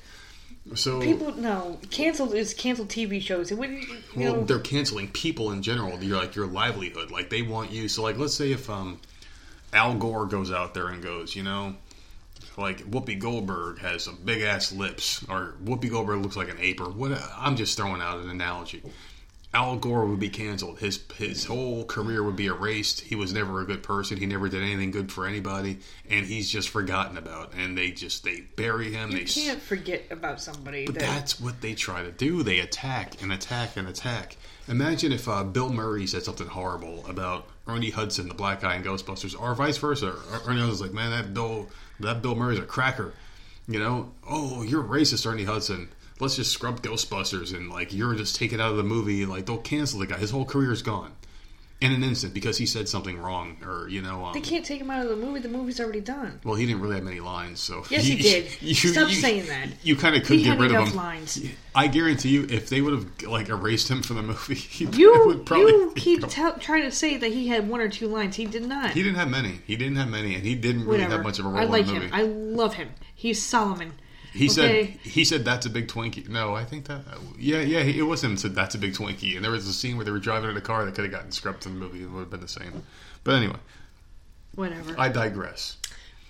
So, 0.74 1.00
People 1.00 1.34
no 1.34 1.78
canceled 1.90 2.34
is 2.34 2.54
canceled 2.54 2.88
TV 2.88 3.20
shows. 3.20 3.50
It 3.50 3.58
wouldn't. 3.58 3.82
You 3.82 3.98
well, 4.16 4.36
know, 4.36 4.44
they're 4.44 4.60
canceling 4.60 5.08
people 5.08 5.50
in 5.50 5.60
general. 5.60 6.00
You're 6.02 6.18
like 6.18 6.36
your 6.36 6.46
livelihood. 6.46 7.10
Like 7.10 7.30
they 7.30 7.42
want 7.42 7.72
you. 7.72 7.88
So, 7.88 8.02
like, 8.02 8.16
let's 8.16 8.34
say 8.34 8.52
if 8.52 8.70
um, 8.70 9.00
Al 9.72 9.94
Gore 9.94 10.26
goes 10.26 10.52
out 10.52 10.72
there 10.72 10.88
and 10.88 11.02
goes, 11.02 11.34
you 11.34 11.42
know, 11.42 11.74
like 12.56 12.78
Whoopi 12.90 13.18
Goldberg 13.18 13.80
has 13.80 14.04
some 14.04 14.18
big 14.24 14.42
ass 14.42 14.72
lips, 14.72 15.24
or 15.28 15.54
Whoopi 15.64 15.90
Goldberg 15.90 16.22
looks 16.22 16.36
like 16.36 16.48
an 16.48 16.58
ape, 16.60 16.80
or 16.80 16.90
what? 16.90 17.20
I'm 17.36 17.56
just 17.56 17.76
throwing 17.76 18.00
out 18.00 18.18
an 18.18 18.30
analogy. 18.30 18.82
Al 19.54 19.76
Gore 19.76 20.06
would 20.06 20.18
be 20.18 20.30
canceled. 20.30 20.78
His 20.78 21.00
his 21.16 21.44
whole 21.44 21.84
career 21.84 22.22
would 22.22 22.36
be 22.36 22.46
erased. 22.46 23.02
He 23.02 23.14
was 23.14 23.34
never 23.34 23.60
a 23.60 23.66
good 23.66 23.82
person. 23.82 24.16
He 24.16 24.24
never 24.24 24.48
did 24.48 24.62
anything 24.62 24.90
good 24.90 25.12
for 25.12 25.26
anybody, 25.26 25.78
and 26.08 26.24
he's 26.24 26.50
just 26.50 26.70
forgotten 26.70 27.18
about. 27.18 27.52
And 27.54 27.76
they 27.76 27.90
just 27.90 28.24
they 28.24 28.40
bury 28.56 28.92
him. 28.92 29.10
you 29.10 29.18
they 29.18 29.24
can't 29.24 29.60
forget 29.60 30.04
about 30.10 30.40
somebody. 30.40 30.86
but 30.86 30.94
that, 30.94 31.00
that's 31.02 31.38
what 31.38 31.60
they 31.60 31.74
try 31.74 32.02
to 32.02 32.10
do. 32.10 32.42
They 32.42 32.60
attack 32.60 33.20
and 33.20 33.30
attack 33.32 33.76
and 33.76 33.88
attack. 33.88 34.36
Imagine 34.68 35.12
if 35.12 35.28
uh, 35.28 35.44
Bill 35.44 35.70
Murray 35.70 36.06
said 36.06 36.22
something 36.22 36.46
horrible 36.46 37.04
about 37.06 37.46
Ernie 37.66 37.90
Hudson, 37.90 38.28
the 38.28 38.34
black 38.34 38.62
guy 38.62 38.76
in 38.76 38.82
Ghostbusters, 38.82 39.38
or 39.38 39.54
vice 39.54 39.76
versa. 39.76 40.06
Er- 40.06 40.40
Ernie 40.46 40.60
Hudson's 40.60 40.80
like, 40.80 40.92
man, 40.92 41.10
that 41.10 41.34
Bill, 41.34 41.68
that 42.00 42.22
Bill 42.22 42.34
Murray's 42.34 42.58
a 42.58 42.62
cracker. 42.62 43.12
You 43.68 43.78
know, 43.78 44.12
oh, 44.28 44.62
you're 44.62 44.82
racist, 44.82 45.30
Ernie 45.30 45.44
Hudson. 45.44 45.88
Let's 46.22 46.36
just 46.36 46.52
scrub 46.52 46.80
Ghostbusters 46.82 47.54
and 47.54 47.68
like 47.68 47.92
you're 47.92 48.14
just 48.14 48.36
taken 48.36 48.60
out 48.60 48.70
of 48.70 48.76
the 48.76 48.82
movie. 48.84 49.26
Like 49.26 49.44
they'll 49.46 49.58
cancel 49.58 49.98
the 50.00 50.06
guy. 50.06 50.16
His 50.18 50.30
whole 50.30 50.44
career's 50.44 50.80
gone 50.82 51.12
in 51.80 51.90
an 51.90 52.04
instant 52.04 52.32
because 52.32 52.56
he 52.58 52.64
said 52.64 52.88
something 52.88 53.18
wrong, 53.18 53.56
or 53.66 53.88
you 53.88 54.00
know, 54.00 54.24
um, 54.26 54.32
they 54.32 54.40
can't 54.40 54.64
take 54.64 54.80
him 54.80 54.88
out 54.88 55.02
of 55.04 55.08
the 55.08 55.16
movie. 55.16 55.40
The 55.40 55.48
movie's 55.48 55.80
already 55.80 56.00
done. 56.00 56.38
well, 56.44 56.54
he 56.54 56.64
didn't 56.64 56.80
really 56.80 56.94
have 56.94 57.02
many 57.02 57.18
lines, 57.18 57.58
so 57.58 57.82
Yes, 57.90 58.04
he 58.04 58.14
did. 58.22 58.46
You, 58.62 58.72
Stop 58.74 59.10
saying 59.10 59.46
that. 59.46 59.66
You 59.82 59.96
kind 59.96 60.14
of 60.14 60.22
could 60.22 60.38
He 60.38 60.44
get 60.44 60.60
rid 60.60 60.72
of 60.72 60.86
him. 60.90 60.96
lines. 60.96 61.44
I 61.74 61.88
guarantee 61.88 62.28
you, 62.28 62.46
if 62.48 62.68
they 62.68 62.80
would 62.80 62.92
have 62.92 63.22
like 63.26 63.48
erased 63.48 63.88
him 63.90 64.00
from 64.04 64.14
the 64.18 64.22
movie, 64.22 64.54
he 64.54 64.84
You 64.96 65.24
would 65.26 65.44
probably. 65.44 65.72
you 65.72 65.92
keep 65.96 66.24
tell 66.28 66.52
trying 66.56 66.82
to 66.84 66.92
say 66.92 67.16
that 67.16 67.32
he 67.32 67.48
had 67.48 67.68
one 67.68 67.80
or 67.80 67.88
two 67.88 68.06
lines. 68.06 68.36
He 68.36 68.44
did 68.46 68.64
not. 68.64 68.92
he 68.92 69.02
didn't 69.02 69.18
have 69.18 69.28
many. 69.28 69.58
He 69.66 69.74
didn't 69.74 69.96
have 69.96 70.08
many, 70.08 70.36
and 70.36 70.44
he 70.46 70.54
didn't 70.54 70.82
really 70.84 70.98
Whatever. 70.98 71.14
have 71.16 71.24
much 71.24 71.38
of 71.40 71.46
a 71.46 71.48
role 71.48 71.58
I 71.58 71.64
like 71.64 71.88
in 71.88 71.94
the 71.94 72.00
him. 72.02 72.10
I 72.14 72.22
love 72.22 72.74
him. 72.74 72.90
He's 73.12 73.44
Solomon. 73.44 73.94
He 74.32 74.46
okay. 74.46 74.48
said 74.48 74.86
he 75.02 75.24
said 75.24 75.44
that's 75.44 75.66
a 75.66 75.70
big 75.70 75.88
Twinkie. 75.88 76.28
No, 76.28 76.54
I 76.54 76.64
think 76.64 76.86
that 76.86 77.02
yeah 77.38 77.60
yeah 77.60 77.80
it 77.80 78.02
was 78.02 78.22
him 78.24 78.36
said 78.36 78.54
that's 78.54 78.74
a 78.74 78.78
big 78.78 78.94
Twinkie, 78.94 79.36
and 79.36 79.44
there 79.44 79.52
was 79.52 79.66
a 79.66 79.72
scene 79.72 79.96
where 79.96 80.04
they 80.04 80.10
were 80.10 80.18
driving 80.18 80.50
in 80.50 80.56
a 80.56 80.60
car 80.60 80.84
that 80.84 80.94
could 80.94 81.04
have 81.04 81.12
gotten 81.12 81.30
scrubbed 81.32 81.66
in 81.66 81.74
the 81.74 81.78
movie. 81.80 82.02
It 82.02 82.10
would 82.10 82.20
have 82.20 82.30
been 82.30 82.40
the 82.40 82.48
same. 82.48 82.82
But 83.24 83.34
anyway, 83.34 83.58
Whatever. 84.54 84.94
I 84.98 85.08
digress. 85.08 85.76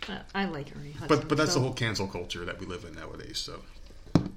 I, 0.08 0.20
I 0.34 0.44
like 0.46 0.68
Ernie 0.76 0.92
Hudson. 0.92 1.08
But 1.08 1.28
but 1.28 1.38
that's 1.38 1.52
so- 1.52 1.58
the 1.60 1.64
whole 1.64 1.74
cancel 1.74 2.06
culture 2.06 2.44
that 2.44 2.58
we 2.60 2.66
live 2.66 2.84
in 2.84 2.94
nowadays. 2.94 3.38
So 3.38 3.60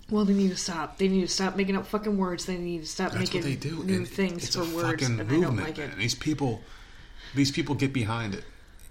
Well, 0.09 0.25
they 0.25 0.33
need 0.33 0.49
to 0.51 0.57
stop. 0.57 0.97
They 0.97 1.07
need 1.07 1.21
to 1.21 1.27
stop 1.27 1.55
making 1.55 1.75
up 1.75 1.87
fucking 1.87 2.17
words. 2.17 2.45
They 2.45 2.57
need 2.57 2.81
to 2.81 2.87
stop 2.87 3.11
That's 3.11 3.33
making 3.33 3.41
they 3.41 3.55
do. 3.55 3.83
new 3.83 3.95
and 3.97 4.07
things 4.07 4.55
for 4.55 4.63
words, 4.75 5.03
and 5.03 5.17
movement, 5.17 5.43
I 5.43 5.45
don't 5.45 5.57
like 5.57 5.79
it. 5.79 5.97
These 5.97 6.15
people, 6.15 6.61
these 7.33 7.51
people 7.51 7.75
get 7.75 7.93
behind 7.93 8.35
it, 8.35 8.43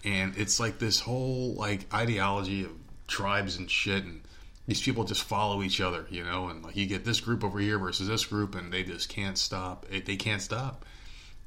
and 0.05 0.37
it's 0.37 0.59
like 0.61 0.79
this 0.79 1.01
whole 1.01 1.55
like 1.55 1.93
ideology 1.95 2.65
of 2.65 2.73
tribes 3.07 3.57
and 3.57 3.71
shit, 3.71 4.03
and 4.05 4.21
these 4.67 4.81
people 4.81 5.05
just 5.05 5.23
follow 5.23 5.63
each 5.63 5.81
other, 5.81 6.07
you 6.11 6.25
know. 6.25 6.49
And 6.49 6.63
like 6.63 6.77
you 6.77 6.87
get 6.87 7.05
this 7.05 7.21
group 7.21 7.45
over 7.45 7.59
here 7.59 7.79
versus 7.79 8.09
this 8.09 8.25
group, 8.25 8.55
and 8.55 8.73
they 8.73 8.83
just 8.83 9.09
can't 9.09 9.39
stop. 9.39 9.87
It, 9.91 10.07
they 10.07 10.17
can't 10.17 10.43
stop, 10.43 10.85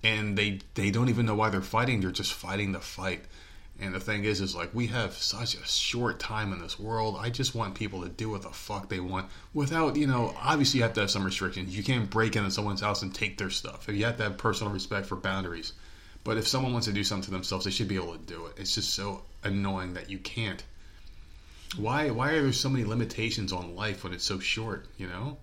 and 0.04 0.38
they 0.38 0.60
they 0.76 0.92
don't 0.92 1.10
even 1.10 1.26
know 1.26 1.36
why 1.36 1.50
they're 1.50 1.62
fighting. 1.62 2.02
They're 2.02 2.12
just 2.12 2.34
fighting 2.34 2.72
the 2.72 2.80
fight. 2.80 3.24
And 3.80 3.94
the 3.94 4.00
thing 4.00 4.24
is, 4.24 4.42
is 4.42 4.56
like 4.56 4.74
we 4.74 4.88
have 4.88 5.14
such 5.14 5.54
a 5.54 5.64
short 5.66 6.20
time 6.20 6.52
in 6.52 6.60
this 6.60 6.80
world. 6.80 7.16
I 7.20 7.30
just 7.30 7.54
want 7.54 7.76
people 7.76 8.02
to 8.02 8.10
do 8.10 8.30
what 8.30 8.42
the 8.42 8.50
fuck 8.50 8.90
they 8.90 9.00
want 9.00 9.30
without, 9.54 9.96
you 9.96 10.08
know, 10.08 10.34
obviously 10.42 10.80
you 10.80 10.84
have 10.84 10.94
to 10.94 11.02
have 11.02 11.12
some 11.12 11.24
restrictions. 11.24 11.78
You 11.78 11.84
can't 11.84 12.10
break 12.10 12.36
into 12.36 12.50
someone's 12.50 12.82
house 12.82 13.04
and 13.04 13.14
take 13.14 13.38
their 13.38 13.52
stuff. 13.52 13.88
You 13.88 14.06
have 14.06 14.18
to 14.18 14.24
have 14.24 14.38
personal 14.40 14.74
respect 14.74 15.06
for 15.06 15.16
boundaries. 15.16 15.74
But 16.24 16.38
if 16.38 16.48
someone 16.48 16.74
wants 16.74 16.88
to 16.88 16.94
do 16.94 17.04
something 17.04 17.26
to 17.26 17.32
themselves, 17.32 17.66
they 17.66 17.72
should 17.72 17.88
be 17.88 17.98
able 17.98 18.14
to 18.14 18.26
do 18.26 18.48
it. 18.48 18.54
It's 18.58 18.74
just 18.74 18.96
so 18.96 19.22
annoying 19.44 19.94
that 19.94 20.10
you 20.10 20.18
can't. 20.18 20.64
Why? 21.76 22.10
Why 22.10 22.32
are 22.32 22.42
there 22.44 22.54
so 22.54 22.70
many 22.70 22.86
limitations 22.86 23.52
on 23.52 23.76
life 23.76 24.04
when 24.04 24.14
it's 24.14 24.24
so 24.24 24.40
short? 24.40 24.86
You 24.98 25.08
know. 25.08 25.38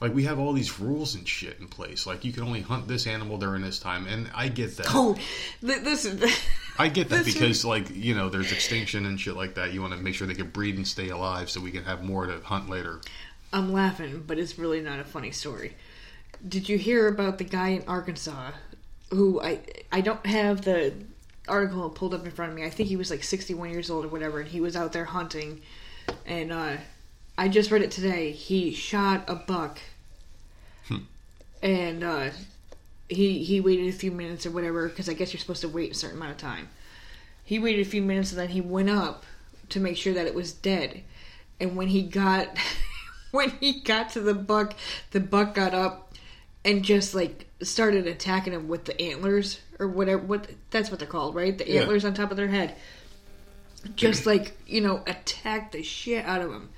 Like 0.00 0.14
we 0.14 0.24
have 0.24 0.40
all 0.40 0.52
these 0.52 0.80
rules 0.80 1.14
and 1.14 1.28
shit 1.28 1.60
in 1.60 1.68
place. 1.68 2.06
Like 2.08 2.24
you 2.24 2.32
can 2.32 2.42
only 2.42 2.60
hunt 2.60 2.88
this 2.88 3.06
animal 3.06 3.38
during 3.38 3.62
this 3.62 3.78
time, 3.78 4.06
and 4.08 4.28
I 4.34 4.48
get 4.48 4.76
that. 4.78 4.86
Oh, 4.90 5.16
th- 5.60 5.82
this 5.82 6.04
is. 6.04 6.20
I 6.78 6.88
get 6.88 7.10
that 7.10 7.24
because, 7.24 7.64
like, 7.64 7.94
you 7.94 8.14
know, 8.14 8.28
there's 8.28 8.50
extinction 8.50 9.04
and 9.06 9.20
shit 9.20 9.36
like 9.36 9.54
that. 9.54 9.72
You 9.72 9.82
want 9.82 9.92
to 9.92 10.00
make 10.00 10.14
sure 10.14 10.26
they 10.26 10.34
can 10.34 10.48
breed 10.48 10.76
and 10.76 10.88
stay 10.88 11.10
alive 11.10 11.50
so 11.50 11.60
we 11.60 11.70
can 11.70 11.84
have 11.84 12.02
more 12.02 12.26
to 12.26 12.40
hunt 12.40 12.68
later. 12.68 13.00
I'm 13.52 13.72
laughing, 13.72 14.24
but 14.26 14.38
it's 14.38 14.58
really 14.58 14.80
not 14.80 14.98
a 14.98 15.04
funny 15.04 15.30
story. 15.30 15.76
Did 16.48 16.68
you 16.68 16.78
hear 16.78 17.06
about 17.08 17.38
the 17.38 17.44
guy 17.44 17.68
in 17.68 17.84
Arkansas 17.86 18.52
who 19.10 19.40
I 19.40 19.60
I 19.92 20.00
don't 20.00 20.24
have 20.26 20.62
the 20.62 20.94
article 21.48 21.88
pulled 21.90 22.14
up 22.14 22.24
in 22.24 22.30
front 22.30 22.52
of 22.52 22.56
me. 22.56 22.64
I 22.64 22.70
think 22.70 22.88
he 22.88 22.96
was 22.96 23.10
like 23.10 23.22
61 23.22 23.70
years 23.70 23.90
old 23.90 24.04
or 24.04 24.08
whatever, 24.08 24.40
and 24.40 24.48
he 24.48 24.60
was 24.60 24.76
out 24.76 24.92
there 24.92 25.04
hunting. 25.04 25.60
And 26.26 26.52
uh, 26.52 26.76
I 27.36 27.48
just 27.48 27.70
read 27.70 27.82
it 27.82 27.90
today. 27.90 28.32
He 28.32 28.72
shot 28.72 29.24
a 29.28 29.34
buck, 29.34 29.78
and 31.62 32.04
uh, 32.04 32.30
he 33.08 33.42
he 33.44 33.60
waited 33.60 33.88
a 33.88 33.96
few 33.96 34.10
minutes 34.10 34.46
or 34.46 34.50
whatever 34.50 34.88
because 34.88 35.08
I 35.08 35.14
guess 35.14 35.32
you're 35.32 35.40
supposed 35.40 35.60
to 35.62 35.68
wait 35.68 35.92
a 35.92 35.94
certain 35.94 36.16
amount 36.16 36.32
of 36.32 36.38
time. 36.38 36.68
He 37.44 37.58
waited 37.58 37.86
a 37.86 37.90
few 37.90 38.02
minutes 38.02 38.30
and 38.30 38.40
then 38.40 38.48
he 38.48 38.60
went 38.60 38.90
up 38.90 39.24
to 39.70 39.80
make 39.80 39.96
sure 39.96 40.14
that 40.14 40.26
it 40.26 40.34
was 40.34 40.52
dead. 40.52 41.02
And 41.60 41.76
when 41.76 41.88
he 41.88 42.02
got 42.02 42.56
when 43.30 43.50
he 43.50 43.80
got 43.80 44.10
to 44.10 44.20
the 44.20 44.34
buck, 44.34 44.74
the 45.10 45.20
buck 45.20 45.54
got 45.54 45.74
up 45.74 46.12
and 46.64 46.84
just 46.84 47.14
like 47.14 47.46
started 47.62 48.06
attacking 48.06 48.52
him 48.52 48.68
with 48.68 48.84
the 48.84 49.00
antlers 49.00 49.60
or 49.82 49.88
whatever. 49.88 50.22
What 50.22 50.48
that's 50.70 50.90
what 50.90 50.98
they're 50.98 51.08
called, 51.08 51.34
right? 51.34 51.56
The 51.56 51.68
Yeah. 51.68 51.80
antlers 51.82 52.04
on 52.04 52.14
top 52.14 52.30
of 52.30 52.36
their 52.36 52.48
head. 52.48 52.74
Just 53.96 54.26
like 54.32 54.56
you 54.66 54.80
know, 54.80 55.02
attack 55.06 55.72
the 55.72 55.82
shit 55.82 56.24
out 56.24 56.40
of 56.40 56.50
them. 56.50 56.70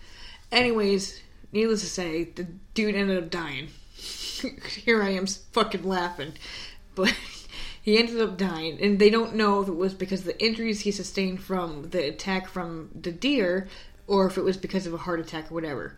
Anyways, 0.50 1.20
needless 1.52 1.80
to 1.80 1.86
say, 1.88 2.24
the 2.24 2.44
dude 2.74 2.94
ended 2.94 3.18
up 3.22 3.30
dying. 3.30 3.68
Here 4.84 5.02
I 5.02 5.10
am 5.10 5.26
fucking 5.26 5.84
laughing, 5.84 6.32
but 6.94 7.14
he 7.82 7.98
ended 7.98 8.20
up 8.20 8.36
dying, 8.36 8.78
and 8.80 8.98
they 8.98 9.10
don't 9.10 9.34
know 9.34 9.60
if 9.62 9.68
it 9.68 9.76
was 9.76 9.94
because 9.94 10.20
of 10.20 10.26
the 10.26 10.44
injuries 10.44 10.80
he 10.80 10.90
sustained 10.90 11.42
from 11.42 11.90
the 11.90 12.08
attack 12.08 12.48
from 12.48 12.90
the 13.00 13.12
deer, 13.12 13.68
or 14.06 14.26
if 14.26 14.36
it 14.38 14.42
was 14.44 14.56
because 14.56 14.86
of 14.86 14.94
a 14.94 14.98
heart 14.98 15.20
attack 15.20 15.50
or 15.50 15.54
whatever. 15.54 15.96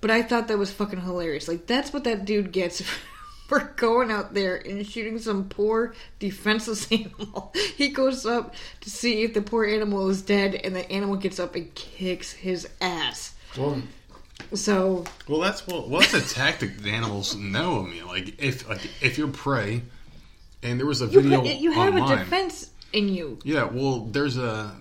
But 0.00 0.10
I 0.10 0.22
thought 0.22 0.48
that 0.48 0.58
was 0.58 0.72
fucking 0.72 1.00
hilarious. 1.00 1.48
Like 1.48 1.66
that's 1.66 1.92
what 1.92 2.04
that 2.04 2.24
dude 2.24 2.52
gets 2.52 2.82
for 3.52 3.72
going 3.76 4.10
out 4.10 4.32
there 4.32 4.56
and 4.56 4.86
shooting 4.86 5.18
some 5.18 5.46
poor 5.46 5.94
defenseless 6.18 6.90
animal. 6.92 7.52
He 7.76 7.88
goes 7.88 8.24
up 8.24 8.54
to 8.80 8.88
see 8.88 9.24
if 9.24 9.34
the 9.34 9.42
poor 9.42 9.66
animal 9.66 10.08
is 10.08 10.22
dead, 10.22 10.54
and 10.54 10.74
the 10.74 10.90
animal 10.90 11.16
gets 11.16 11.38
up 11.38 11.54
and 11.54 11.74
kicks 11.74 12.32
his 12.32 12.66
ass. 12.80 13.34
Well, 13.58 13.82
So 14.54 15.04
well, 15.28 15.40
that's 15.40 15.66
well, 15.66 15.86
well, 15.86 16.00
that's 16.00 16.14
a 16.14 16.34
tactic 16.34 16.78
that 16.78 16.88
animals 16.88 17.36
know. 17.36 17.84
I 17.84 17.90
mean, 17.90 18.06
like 18.06 18.40
if 18.42 18.66
like 18.66 18.80
if 19.02 19.18
you're 19.18 19.28
prey, 19.28 19.82
and 20.62 20.80
there 20.80 20.86
was 20.86 21.02
a 21.02 21.06
video 21.06 21.44
you 21.44 21.72
have 21.72 21.94
online. 21.94 22.18
a 22.20 22.24
defense 22.24 22.70
in 22.94 23.10
you. 23.10 23.38
Yeah, 23.44 23.64
well, 23.64 24.06
there's 24.06 24.38
a 24.38 24.74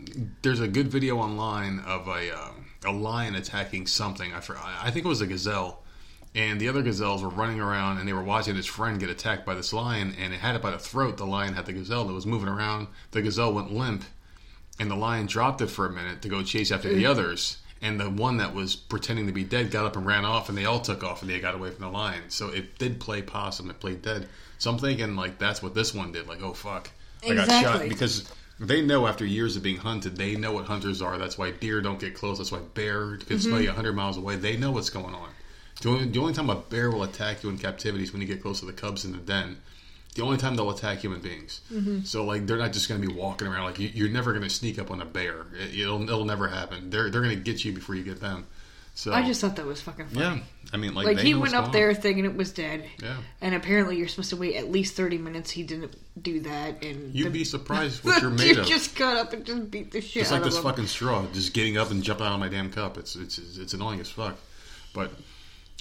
there's 0.43 0.61
a 0.61 0.67
good 0.69 0.87
video 0.87 1.17
online 1.17 1.79
of 1.79 2.07
a 2.07 2.33
uh, 2.33 2.51
a 2.85 2.91
lion 2.93 3.35
attacking 3.35 3.87
something. 3.87 4.31
I 4.31 4.37
I 4.81 4.91
think 4.91 5.05
it 5.05 5.09
was 5.09 5.19
a 5.19 5.27
gazelle, 5.27 5.83
and 6.33 6.59
the 6.59 6.69
other 6.69 6.81
gazelles 6.81 7.21
were 7.21 7.29
running 7.29 7.59
around 7.59 7.97
and 7.97 8.07
they 8.07 8.13
were 8.13 8.23
watching 8.23 8.55
his 8.55 8.65
friend 8.65 8.99
get 8.99 9.09
attacked 9.09 9.45
by 9.45 9.53
this 9.53 9.73
lion, 9.73 10.15
and 10.19 10.33
it 10.33 10.39
had 10.39 10.55
it 10.55 10.61
by 10.61 10.71
the 10.71 10.79
throat. 10.79 11.17
The 11.17 11.25
lion 11.25 11.53
had 11.53 11.65
the 11.65 11.73
gazelle 11.73 12.05
that 12.05 12.13
was 12.13 12.25
moving 12.25 12.49
around. 12.49 12.87
The 13.11 13.21
gazelle 13.21 13.53
went 13.53 13.73
limp, 13.73 14.03
and 14.79 14.89
the 14.89 14.95
lion 14.95 15.25
dropped 15.25 15.61
it 15.61 15.67
for 15.67 15.85
a 15.85 15.91
minute 15.91 16.21
to 16.21 16.29
go 16.29 16.43
chase 16.43 16.71
after 16.71 16.93
the 16.93 17.05
others. 17.05 17.57
And 17.83 17.99
the 17.99 18.11
one 18.11 18.37
that 18.37 18.53
was 18.53 18.75
pretending 18.75 19.25
to 19.25 19.33
be 19.33 19.43
dead 19.43 19.71
got 19.71 19.85
up 19.85 19.95
and 19.95 20.05
ran 20.05 20.23
off, 20.23 20.49
and 20.49 20.57
they 20.57 20.65
all 20.65 20.79
took 20.79 21.03
off, 21.03 21.21
and 21.21 21.31
they 21.31 21.39
got 21.39 21.55
away 21.55 21.71
from 21.71 21.83
the 21.83 21.89
lion. 21.89 22.29
So 22.29 22.49
it 22.49 22.77
did 22.77 22.99
play 22.99 23.23
possum. 23.23 23.71
It 23.71 23.79
played 23.79 24.03
dead. 24.03 24.27
So 24.59 24.69
I'm 24.69 24.77
thinking 24.77 25.15
like 25.15 25.39
that's 25.39 25.63
what 25.63 25.73
this 25.73 25.93
one 25.93 26.11
did. 26.11 26.27
Like, 26.27 26.43
oh 26.43 26.53
fuck, 26.53 26.91
I 27.27 27.33
got 27.33 27.49
shot 27.49 27.89
because 27.89 28.31
they 28.59 28.83
know 28.83 29.07
after 29.07 29.25
years 29.25 29.57
of 29.57 29.63
being 29.63 29.77
hunted, 29.77 30.15
they 30.15 30.35
know 30.35 30.53
what 30.53 30.65
hunters 30.65 31.01
are. 31.01 31.17
That's 31.17 31.37
why 31.37 31.49
deer 31.49 31.81
don't 31.81 31.99
get 31.99 32.13
close. 32.13 32.37
That's 32.37 32.51
why 32.51 32.59
bear 32.75 33.17
can 33.17 33.17
mm-hmm. 33.17 33.37
smell 33.37 33.59
you 33.61 33.69
100 33.69 33.93
miles 33.93 34.17
away. 34.17 34.35
They 34.35 34.55
know 34.55 34.71
what's 34.71 34.91
going 34.91 35.15
on. 35.15 35.29
The 35.81 35.89
only, 35.89 36.05
the 36.05 36.19
only 36.19 36.33
time 36.33 36.49
a 36.49 36.55
bear 36.55 36.89
will 36.91 37.03
attack 37.03 37.43
you 37.43 37.49
in 37.49 37.57
captivity 37.57 38.03
is 38.03 38.13
when 38.13 38.21
you 38.21 38.27
get 38.27 38.41
close 38.41 38.59
to 38.61 38.65
the 38.65 38.73
cubs 38.73 39.03
in 39.05 39.11
the 39.11 39.17
den. 39.17 39.57
The 40.15 40.23
only 40.23 40.37
time 40.37 40.55
they'll 40.55 40.69
attack 40.71 40.99
human 40.99 41.21
beings. 41.21 41.61
Mm-hmm. 41.71 42.01
So 42.03 42.25
like 42.25 42.45
they're 42.45 42.57
not 42.57 42.73
just 42.73 42.89
going 42.89 43.01
to 43.01 43.07
be 43.07 43.13
walking 43.13 43.47
around 43.47 43.63
like 43.63 43.79
you, 43.79 43.89
you're 43.93 44.09
never 44.09 44.31
going 44.31 44.43
to 44.43 44.49
sneak 44.49 44.77
up 44.77 44.91
on 44.91 45.01
a 45.01 45.05
bear. 45.05 45.45
It, 45.57 45.79
it'll 45.79 46.01
it'll 46.03 46.25
never 46.25 46.47
happen. 46.49 46.89
They're 46.89 47.09
they're 47.09 47.21
going 47.21 47.37
to 47.37 47.41
get 47.43 47.63
you 47.63 47.71
before 47.71 47.95
you 47.95 48.03
get 48.03 48.19
them. 48.19 48.45
So 48.93 49.13
I 49.13 49.25
just 49.25 49.39
thought 49.39 49.55
that 49.55 49.65
was 49.65 49.79
fucking 49.79 50.07
funny. 50.07 50.19
yeah. 50.19 50.39
I 50.73 50.77
mean 50.77 50.93
like 50.93 51.05
Like 51.07 51.17
they 51.17 51.23
he 51.23 51.33
went 51.33 51.53
up 51.55 51.63
going 51.67 51.71
there 51.71 51.93
thinking 51.93 52.25
it 52.25 52.35
was 52.35 52.51
dead. 52.51 52.83
Yeah. 53.01 53.15
And 53.39 53.55
apparently 53.55 53.95
you're 53.95 54.09
supposed 54.09 54.31
to 54.31 54.35
wait 54.35 54.57
at 54.57 54.69
least 54.69 54.95
30 54.97 55.17
minutes. 55.17 55.49
He 55.49 55.63
didn't 55.63 55.95
do 56.21 56.41
that. 56.41 56.83
And 56.83 57.15
You'd 57.15 57.27
the, 57.27 57.29
be 57.31 57.43
surprised 57.45 58.03
what 58.03 58.21
you're 58.21 58.31
made 58.31 58.57
of. 58.57 58.67
just 58.67 58.97
got 58.97 59.15
up 59.15 59.31
and 59.31 59.45
just 59.45 59.71
beat 59.71 59.91
the 59.91 60.01
shit 60.01 60.23
It's 60.23 60.31
like 60.31 60.43
this 60.43 60.57
him. 60.57 60.63
fucking 60.63 60.87
straw, 60.87 61.25
just 61.31 61.53
getting 61.53 61.77
up 61.77 61.89
and 61.89 62.03
jumping 62.03 62.25
out 62.27 62.33
of 62.33 62.39
my 62.41 62.49
damn 62.49 62.69
cup. 62.69 62.97
It's 62.97 63.15
it's 63.15 63.37
it's 63.37 63.73
annoying 63.73 64.01
as 64.01 64.09
fuck. 64.09 64.35
But 64.93 65.11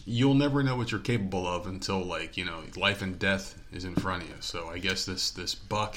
you'll 0.06 0.35
never 0.35 0.62
know 0.62 0.77
what 0.77 0.90
you're 0.90 1.01
capable 1.01 1.47
of 1.47 1.66
until 1.66 2.01
like 2.01 2.36
you 2.36 2.44
know 2.44 2.62
life 2.77 3.02
and 3.02 3.18
death 3.18 3.60
is 3.72 3.85
in 3.85 3.94
front 3.94 4.22
of 4.22 4.28
you. 4.28 4.35
So 4.40 4.68
I 4.68 4.78
guess 4.78 5.05
this 5.05 5.31
this 5.31 5.55
buck 5.55 5.97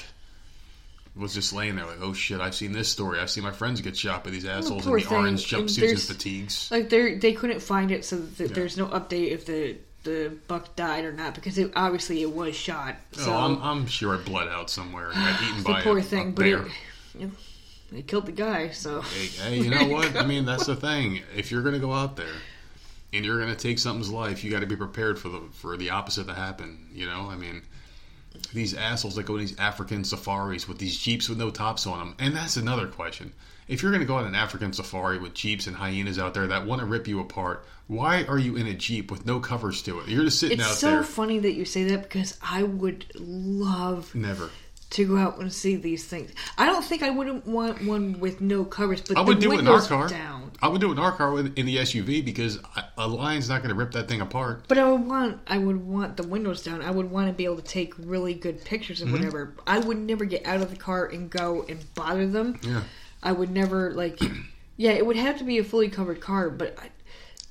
was 1.16 1.34
just 1.34 1.52
laying 1.52 1.76
there 1.76 1.86
like, 1.86 2.00
oh 2.00 2.12
shit, 2.12 2.40
I've 2.40 2.54
seen 2.54 2.72
this 2.72 2.90
story. 2.90 3.20
I've 3.20 3.30
seen 3.30 3.44
my 3.44 3.52
friends 3.52 3.80
get 3.80 3.96
shot 3.96 4.24
by 4.24 4.30
these 4.30 4.44
oh, 4.44 4.50
assholes 4.50 4.86
in 4.86 4.92
the 4.92 5.00
thing. 5.00 5.16
orange 5.16 5.46
jumpsuits 5.46 5.78
and 5.78 5.88
there's- 5.88 6.06
fatigues. 6.06 6.70
Like 6.70 6.88
they 6.88 7.14
they 7.14 7.32
couldn't 7.32 7.60
find 7.60 7.90
it, 7.90 8.04
so 8.04 8.18
that 8.18 8.54
there's 8.54 8.76
no 8.76 8.86
update 8.86 9.30
if 9.30 9.46
the 9.46 9.76
the 10.02 10.36
buck 10.48 10.76
died 10.76 11.04
or 11.06 11.12
not 11.12 11.34
because 11.34 11.56
it, 11.56 11.72
obviously 11.74 12.20
it 12.20 12.30
was 12.30 12.54
shot. 12.54 12.96
Oh, 13.16 13.20
so 13.20 13.32
oh, 13.32 13.36
I'm, 13.36 13.62
I'm 13.62 13.86
sure 13.86 14.14
it 14.14 14.26
bled 14.26 14.48
out 14.48 14.68
somewhere 14.68 15.06
and 15.06 15.14
got 15.14 15.42
eaten 15.42 15.56
the 15.58 15.64
by 15.64 15.80
poor 15.82 15.98
a, 15.98 16.02
thing, 16.02 16.28
a 16.28 16.32
but 16.32 16.42
bear. 16.42 16.66
it, 16.66 16.72
you 17.18 17.26
know, 17.26 17.32
they 17.90 18.02
killed 18.02 18.26
the 18.26 18.32
guy. 18.32 18.68
So 18.70 19.00
Hey, 19.00 19.26
hey, 19.26 19.60
you 19.60 19.70
know 19.70 19.88
what? 19.88 20.14
I 20.14 20.26
mean, 20.26 20.44
that's 20.44 20.66
the 20.66 20.76
thing. 20.76 21.22
If 21.34 21.50
you're 21.50 21.62
going 21.62 21.74
to 21.74 21.80
go 21.80 21.92
out 21.92 22.16
there 22.16 22.34
and 23.14 23.24
you're 23.24 23.38
going 23.38 23.54
to 23.54 23.56
take 23.56 23.78
something's 23.78 24.10
life, 24.10 24.42
you 24.44 24.50
got 24.50 24.60
to 24.60 24.66
be 24.66 24.76
prepared 24.76 25.18
for 25.18 25.28
the 25.28 25.40
for 25.52 25.76
the 25.76 25.90
opposite 25.90 26.26
to 26.26 26.34
happen. 26.34 26.88
You 26.92 27.06
know, 27.06 27.28
I 27.30 27.36
mean, 27.36 27.62
these 28.52 28.74
assholes 28.74 29.14
that 29.16 29.24
go 29.24 29.34
on 29.34 29.40
these 29.40 29.58
African 29.58 30.04
safaris 30.04 30.68
with 30.68 30.78
these 30.78 30.98
jeeps 30.98 31.28
with 31.28 31.38
no 31.38 31.50
tops 31.50 31.86
on 31.86 31.98
them, 31.98 32.14
and 32.18 32.34
that's 32.34 32.56
another 32.56 32.86
question. 32.86 33.32
If 33.66 33.82
you're 33.82 33.92
going 33.92 34.02
to 34.02 34.06
go 34.06 34.16
on 34.16 34.26
an 34.26 34.34
African 34.34 34.74
safari 34.74 35.18
with 35.18 35.32
jeeps 35.32 35.66
and 35.66 35.74
hyenas 35.74 36.18
out 36.18 36.34
there 36.34 36.46
that 36.48 36.66
want 36.66 36.80
to 36.80 36.86
rip 36.86 37.08
you 37.08 37.20
apart, 37.20 37.64
why 37.86 38.24
are 38.24 38.38
you 38.38 38.56
in 38.56 38.66
a 38.66 38.74
jeep 38.74 39.10
with 39.10 39.24
no 39.24 39.40
covers 39.40 39.80
to 39.82 40.00
it? 40.00 40.08
You're 40.08 40.24
just 40.24 40.38
sitting 40.38 40.58
it's 40.58 40.68
out 40.68 40.74
so 40.74 40.86
there. 40.90 41.00
It's 41.00 41.08
so 41.08 41.14
funny 41.14 41.38
that 41.38 41.52
you 41.52 41.64
say 41.64 41.84
that 41.84 42.02
because 42.02 42.38
I 42.42 42.62
would 42.62 43.06
love 43.18 44.14
Never. 44.14 44.50
To 44.90 45.06
go 45.06 45.16
out 45.16 45.38
and 45.38 45.52
see 45.52 45.76
these 45.76 46.04
things. 46.04 46.30
I 46.56 46.66
don't 46.66 46.84
think 46.84 47.02
I 47.02 47.10
wouldn't 47.10 47.46
want 47.46 47.84
one 47.84 48.20
with 48.20 48.40
no 48.40 48.64
covers, 48.64 49.00
but 49.00 49.16
I 49.16 49.22
would 49.22 49.38
do 49.40 49.52
it 49.52 49.60
in 49.60 49.68
our 49.68 49.80
car. 49.80 50.08
down. 50.08 50.52
I 50.62 50.68
would 50.68 50.80
do 50.80 50.88
it 50.88 50.92
in 50.92 50.98
our 50.98 51.12
car 51.12 51.32
with- 51.32 51.58
in 51.58 51.66
the 51.66 51.78
SUV 51.78 52.24
because 52.24 52.58
a 52.96 53.08
lion's 53.08 53.48
not 53.48 53.58
going 53.62 53.70
to 53.70 53.74
rip 53.74 53.92
that 53.92 54.08
thing 54.08 54.20
apart. 54.20 54.64
But 54.68 54.78
I 54.78 54.90
would 54.90 55.06
want 55.06 55.40
I 55.46 55.58
would 55.58 55.84
want 55.84 56.16
the 56.16 56.22
windows 56.26 56.62
down. 56.62 56.80
I 56.80 56.90
would 56.90 57.10
want 57.10 57.26
to 57.28 57.32
be 57.32 57.44
able 57.44 57.56
to 57.56 57.62
take 57.62 57.92
really 57.98 58.34
good 58.34 58.64
pictures 58.64 59.00
Mm-hmm. 59.00 59.12
whatever. 59.12 59.54
I 59.66 59.78
would 59.80 59.98
never 59.98 60.24
get 60.24 60.46
out 60.46 60.60
of 60.62 60.70
the 60.70 60.76
car 60.76 61.06
and 61.06 61.28
go 61.28 61.64
and 61.68 61.84
bother 61.94 62.26
them. 62.26 62.58
Yeah. 62.62 62.82
I 63.22 63.32
would 63.32 63.50
never 63.50 63.92
like 63.94 64.20
yeah, 64.76 64.92
it 64.92 65.04
would 65.04 65.16
have 65.16 65.38
to 65.38 65.44
be 65.44 65.58
a 65.58 65.64
fully 65.64 65.88
covered 65.88 66.20
car, 66.20 66.50
but 66.50 66.78
I, 66.78 66.90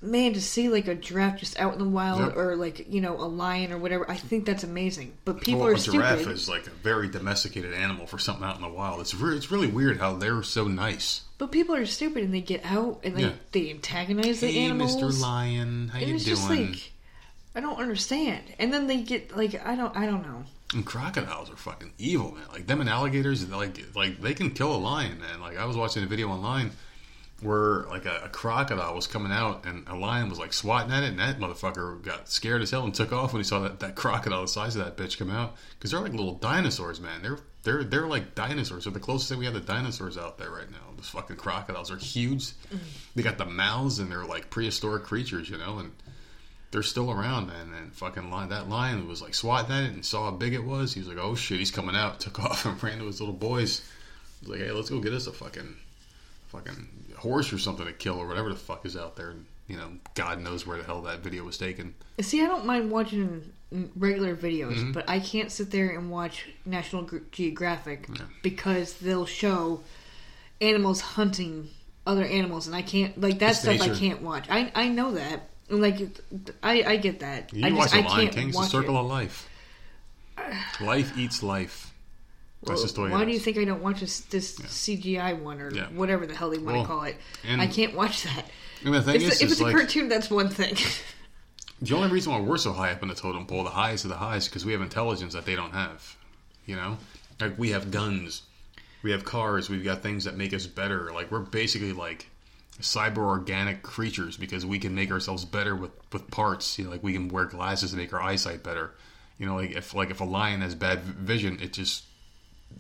man 0.04 0.34
to 0.34 0.42
see 0.42 0.68
like 0.70 0.88
a 0.88 0.96
giraffe 0.96 1.40
just 1.40 1.58
out 1.60 1.74
in 1.74 1.80
the 1.80 1.86
wild 1.90 2.20
Yep. 2.20 2.36
or 2.38 2.56
like, 2.56 2.92
you 2.92 3.00
know, 3.02 3.16
a 3.16 3.26
lion 3.26 3.72
or 3.72 3.78
whatever, 3.78 4.10
I 4.10 4.16
think 4.18 4.46
that's 4.46 4.64
amazing. 4.64 5.14
But 5.26 5.42
people 5.42 5.62
well, 5.62 5.70
are 5.70 5.74
a 5.74 5.80
giraffe 5.80 6.20
stupid. 6.20 6.34
is 6.34 6.50
like 6.50 6.68
a 6.68 6.72
very 6.72 7.08
domesticated 7.10 7.74
animal 7.74 8.06
for 8.06 8.18
something 8.20 8.44
out 8.46 8.56
in 8.58 8.62
the 8.62 8.68
wild. 8.70 9.00
It's 9.02 9.16
re- 9.16 9.36
it's 9.36 9.50
really 9.50 9.68
weird 9.68 9.98
how 10.00 10.14
they're 10.16 10.44
so 10.44 10.68
nice. 10.68 11.22
But 11.38 11.52
people 11.52 11.74
are 11.76 11.86
stupid 11.86 12.24
and 12.24 12.34
they 12.34 12.42
get 12.42 12.64
out 12.66 13.00
and 13.04 13.16
they 13.16 13.24
Yeah. 13.24 13.32
they 13.54 13.70
antagonize 13.72 14.40
the 14.42 14.52
Hey, 14.52 14.66
animals. 14.66 14.96
Mr. 14.96 15.20
Lion, 15.22 15.90
how 15.94 16.00
And 16.00 16.08
you 16.10 16.16
it's 16.16 16.26
doing? 16.26 16.36
just 16.36 16.50
like 16.50 16.92
I 17.56 17.60
don't 17.62 17.78
understand. 17.80 18.44
And 18.60 18.74
then 18.74 18.88
they 18.88 19.02
get 19.02 19.36
like 19.38 19.66
I 19.66 19.76
don't 19.76 19.96
I 19.96 20.06
don't 20.06 20.24
know. 20.24 20.44
and 20.74 20.86
crocodiles 20.86 21.50
are 21.52 21.56
fucking 21.56 21.92
evil, 21.98 22.32
man. 22.32 22.44
Like 22.52 22.66
them 22.68 22.82
and 22.82 22.90
alligators, 22.90 23.48
like 23.50 23.78
like 23.96 24.22
they 24.22 24.34
can 24.34 24.52
kill 24.52 24.76
a 24.76 24.78
lion, 24.78 25.20
man. 25.20 25.40
Like 25.40 25.58
I 25.58 25.66
was 25.66 25.78
watching 25.78 26.04
a 26.04 26.08
video 26.08 26.30
online 26.30 26.72
where 27.44 27.84
like 27.84 28.06
a, 28.06 28.22
a 28.26 28.30
crocodile 28.30 28.96
was 28.96 29.08
coming 29.08 29.32
out 29.32 29.66
and 29.66 29.88
a 29.88 29.96
lion 29.96 30.30
was 30.30 30.40
like 30.40 30.54
swatting 30.54 30.92
at 30.92 31.04
it, 31.04 31.10
and 31.10 31.20
that 31.20 31.40
motherfucker 31.40 32.02
got 32.02 32.30
scared 32.30 32.62
as 32.62 32.72
hell 32.72 32.84
and 32.84 32.94
took 32.94 33.12
off 33.12 33.34
when 33.34 33.42
he 33.42 33.44
saw 33.44 33.60
that, 33.60 33.80
that 33.80 33.96
crocodile 33.96 34.42
the 34.42 34.48
size 34.48 34.76
of 34.76 34.86
that 34.86 34.98
bitch 34.98 35.18
come 35.18 35.30
out 35.30 35.56
because 35.78 35.92
they're 35.92 36.00
like 36.00 36.12
little 36.12 36.36
dinosaurs, 36.36 37.00
man. 37.00 37.22
They're 37.22 37.40
they're 37.64 37.84
they're 37.84 38.08
like 38.08 38.36
dinosaurs. 38.36 38.84
They're 38.84 38.94
the 38.94 39.00
closest 39.00 39.30
thing 39.30 39.40
we 39.40 39.46
have 39.46 39.54
to 39.54 39.60
dinosaurs 39.62 40.18
out 40.18 40.38
there 40.38 40.52
right 40.52 40.70
now. 40.70 40.78
Those 40.96 41.10
fucking 41.10 41.38
crocodiles 41.38 41.92
are 41.92 41.98
huge. 41.98 42.44
Mm-hmm. 42.44 42.78
They 43.16 43.24
got 43.24 43.38
the 43.38 43.46
mouths 43.46 44.00
and 44.00 44.12
they're 44.12 44.26
like 44.26 44.50
prehistoric 44.50 45.04
creatures, 45.04 45.50
you 45.50 45.58
know, 45.58 45.80
and 45.80 45.92
they're 46.72 46.84
still 46.84 47.12
around, 47.12 47.48
man. 47.48 47.72
And 47.74 47.94
fucking 47.94 48.30
lion, 48.30 48.50
that 48.50 48.68
lion 48.68 49.08
was 49.08 49.22
like 49.22 49.34
swatting 49.34 49.72
at 49.72 49.84
it 49.84 49.94
and 49.94 50.06
saw 50.06 50.26
how 50.26 50.32
big 50.32 50.54
it 50.54 50.64
was. 50.64 50.94
He 50.94 51.00
was 51.00 51.08
like, 51.08 51.20
"Oh 51.20 51.36
shit, 51.36 51.60
he's 51.60 51.72
coming 51.72 51.96
out!" 51.96 52.20
Took 52.20 52.40
off 52.40 52.66
and 52.66 52.82
ran 52.84 53.00
to 53.00 53.06
his 53.06 53.22
little 53.22 53.34
boys. 53.34 53.82
He 54.42 54.50
was 54.50 54.60
like, 54.60 54.68
"Hey, 54.68 54.74
let's 54.74 54.90
go 54.90 55.00
get 55.00 55.14
us 55.14 55.28
a 55.28 55.32
fucking, 55.32 55.76
fucking 56.48 56.88
horse 57.24 57.52
or 57.54 57.58
something 57.58 57.86
to 57.86 57.94
kill 57.94 58.20
or 58.20 58.28
whatever 58.28 58.50
the 58.50 58.56
fuck 58.60 58.86
is 58.86 58.96
out 58.98 59.16
there." 59.16 59.32
And 59.32 59.46
you 59.68 59.78
know, 59.78 59.92
God 60.14 60.42
knows 60.42 60.68
where 60.68 60.78
the 60.78 60.84
hell 60.84 61.02
that 61.04 61.20
video 61.22 61.44
was 61.44 61.58
taken. 61.58 61.96
See, 62.22 62.44
I 62.44 62.48
don't 62.48 62.66
mind 62.66 62.92
watching 62.92 63.52
regular 63.96 64.36
videos, 64.36 64.76
Mm-hmm. 64.76 64.92
but 64.92 65.10
I 65.10 65.20
can't 65.20 65.52
sit 65.52 65.72
there 65.72 65.90
and 65.98 66.12
watch 66.12 66.48
National 66.66 67.04
Ge- 67.04 67.24
Geographic 67.32 68.08
because 68.44 68.94
they'll 68.96 69.26
show 69.26 69.82
animals 70.62 71.02
hunting 71.02 71.70
other 72.06 72.26
animals, 72.26 72.68
and 72.68 72.76
I 72.76 72.82
can't 72.82 73.20
like 73.20 73.40
that 73.40 73.52
It's 73.52 73.60
stuff. 73.62 73.82
I 73.82 73.90
can't 73.98 74.22
watch. 74.22 74.46
I 74.50 74.72
I 74.76 74.90
know 74.90 75.14
that. 75.14 75.50
Like 75.70 76.02
I 76.62 76.84
I 76.84 76.96
get 76.98 77.22
that. 77.22 77.54
You 77.54 77.66
I 77.66 77.72
watch 77.72 77.92
just 77.92 78.04
the 78.04 78.10
Lion 78.10 78.22
can't 78.26 78.36
King, 78.36 78.48
it's 78.50 78.58
the 78.58 78.62
watch 78.62 78.70
circle 78.72 78.96
it. 78.98 79.00
of 79.00 79.06
life. 79.06 79.50
Life 80.82 81.18
eats 81.18 81.42
life. 81.42 81.93
That's 82.66 82.82
just 82.82 82.96
the 82.96 83.02
way 83.02 83.10
Why 83.10 83.26
do 83.26 83.32
you 83.32 83.40
think 83.40 83.58
I 83.58 83.66
don't 83.66 83.82
watch 83.82 84.00
this, 84.00 84.22
this 84.22 84.56
CGI 84.58 85.40
one 85.40 85.60
or 85.62 85.74
Yeah. 85.74 85.88
whatever 85.88 86.26
the 86.26 86.36
hell 86.36 86.50
they 86.50 86.58
want 86.58 86.78
Well, 86.78 86.82
to 86.84 86.88
call 86.88 87.04
it? 87.04 87.18
I 87.48 87.68
can't 87.68 87.96
watch 87.96 88.24
that. 88.24 88.46
And 88.86 88.94
the 88.94 89.02
thing 89.02 89.16
If, 89.16 89.22
is, 89.24 89.42
if 89.42 89.52
it's 89.52 89.62
a 89.62 89.64
like, 89.66 89.76
cartoon, 89.76 90.10
that's 90.10 90.30
one 90.30 90.50
thing. 90.50 90.76
The 91.82 91.96
only 91.98 92.10
reason 92.10 92.32
why 92.32 92.40
we're 92.40 92.58
so 92.58 92.72
high 92.72 92.92
up 92.94 93.02
in 93.02 93.10
the 93.10 93.14
totem 93.16 93.46
pole, 93.46 93.66
the 93.66 93.70
highest 93.70 94.06
of 94.06 94.10
the 94.10 94.16
highs, 94.16 94.48
because 94.48 94.66
we 94.66 94.72
have 94.72 94.82
intelligence 94.82 95.34
that 95.34 95.46
they 95.46 95.54
don't 95.56 95.74
have. 95.74 96.16
You 96.66 96.78
know, 96.78 96.98
like 97.42 97.60
we 97.60 97.72
have 97.72 97.92
guns. 97.92 98.44
We 99.02 99.12
have 99.12 99.26
cars. 99.26 99.70
We've 99.70 99.84
got 99.84 100.02
things 100.02 100.24
that 100.24 100.38
make 100.38 100.54
us 100.54 100.66
better. 100.66 101.12
Like 101.12 101.30
we're 101.30 101.40
basically 101.40 101.92
like 101.92 102.30
cyber 102.80 103.18
organic 103.18 103.84
creatures 103.84 104.38
because 104.38 104.66
we 104.66 104.80
can 104.80 104.96
make 104.96 105.12
ourselves 105.12 105.44
better 105.44 105.76
with 105.76 105.92
with 106.14 106.32
parts. 106.32 106.80
You 106.80 106.86
know, 106.86 106.92
like 106.92 107.04
we 107.04 107.12
can 107.12 107.28
wear 107.28 107.46
glasses 107.46 107.92
to 107.92 107.98
make 107.98 108.14
our 108.14 108.22
eyesight 108.22 108.64
better. 108.64 108.92
You 109.38 109.46
know, 109.46 109.56
like 109.56 109.72
if 109.72 109.94
like 109.94 110.10
if 110.10 110.22
a 110.22 110.26
lion 110.26 110.62
has 110.62 110.76
bad 110.76 111.02
vision, 111.02 111.60
it 111.62 111.74
just 111.74 112.06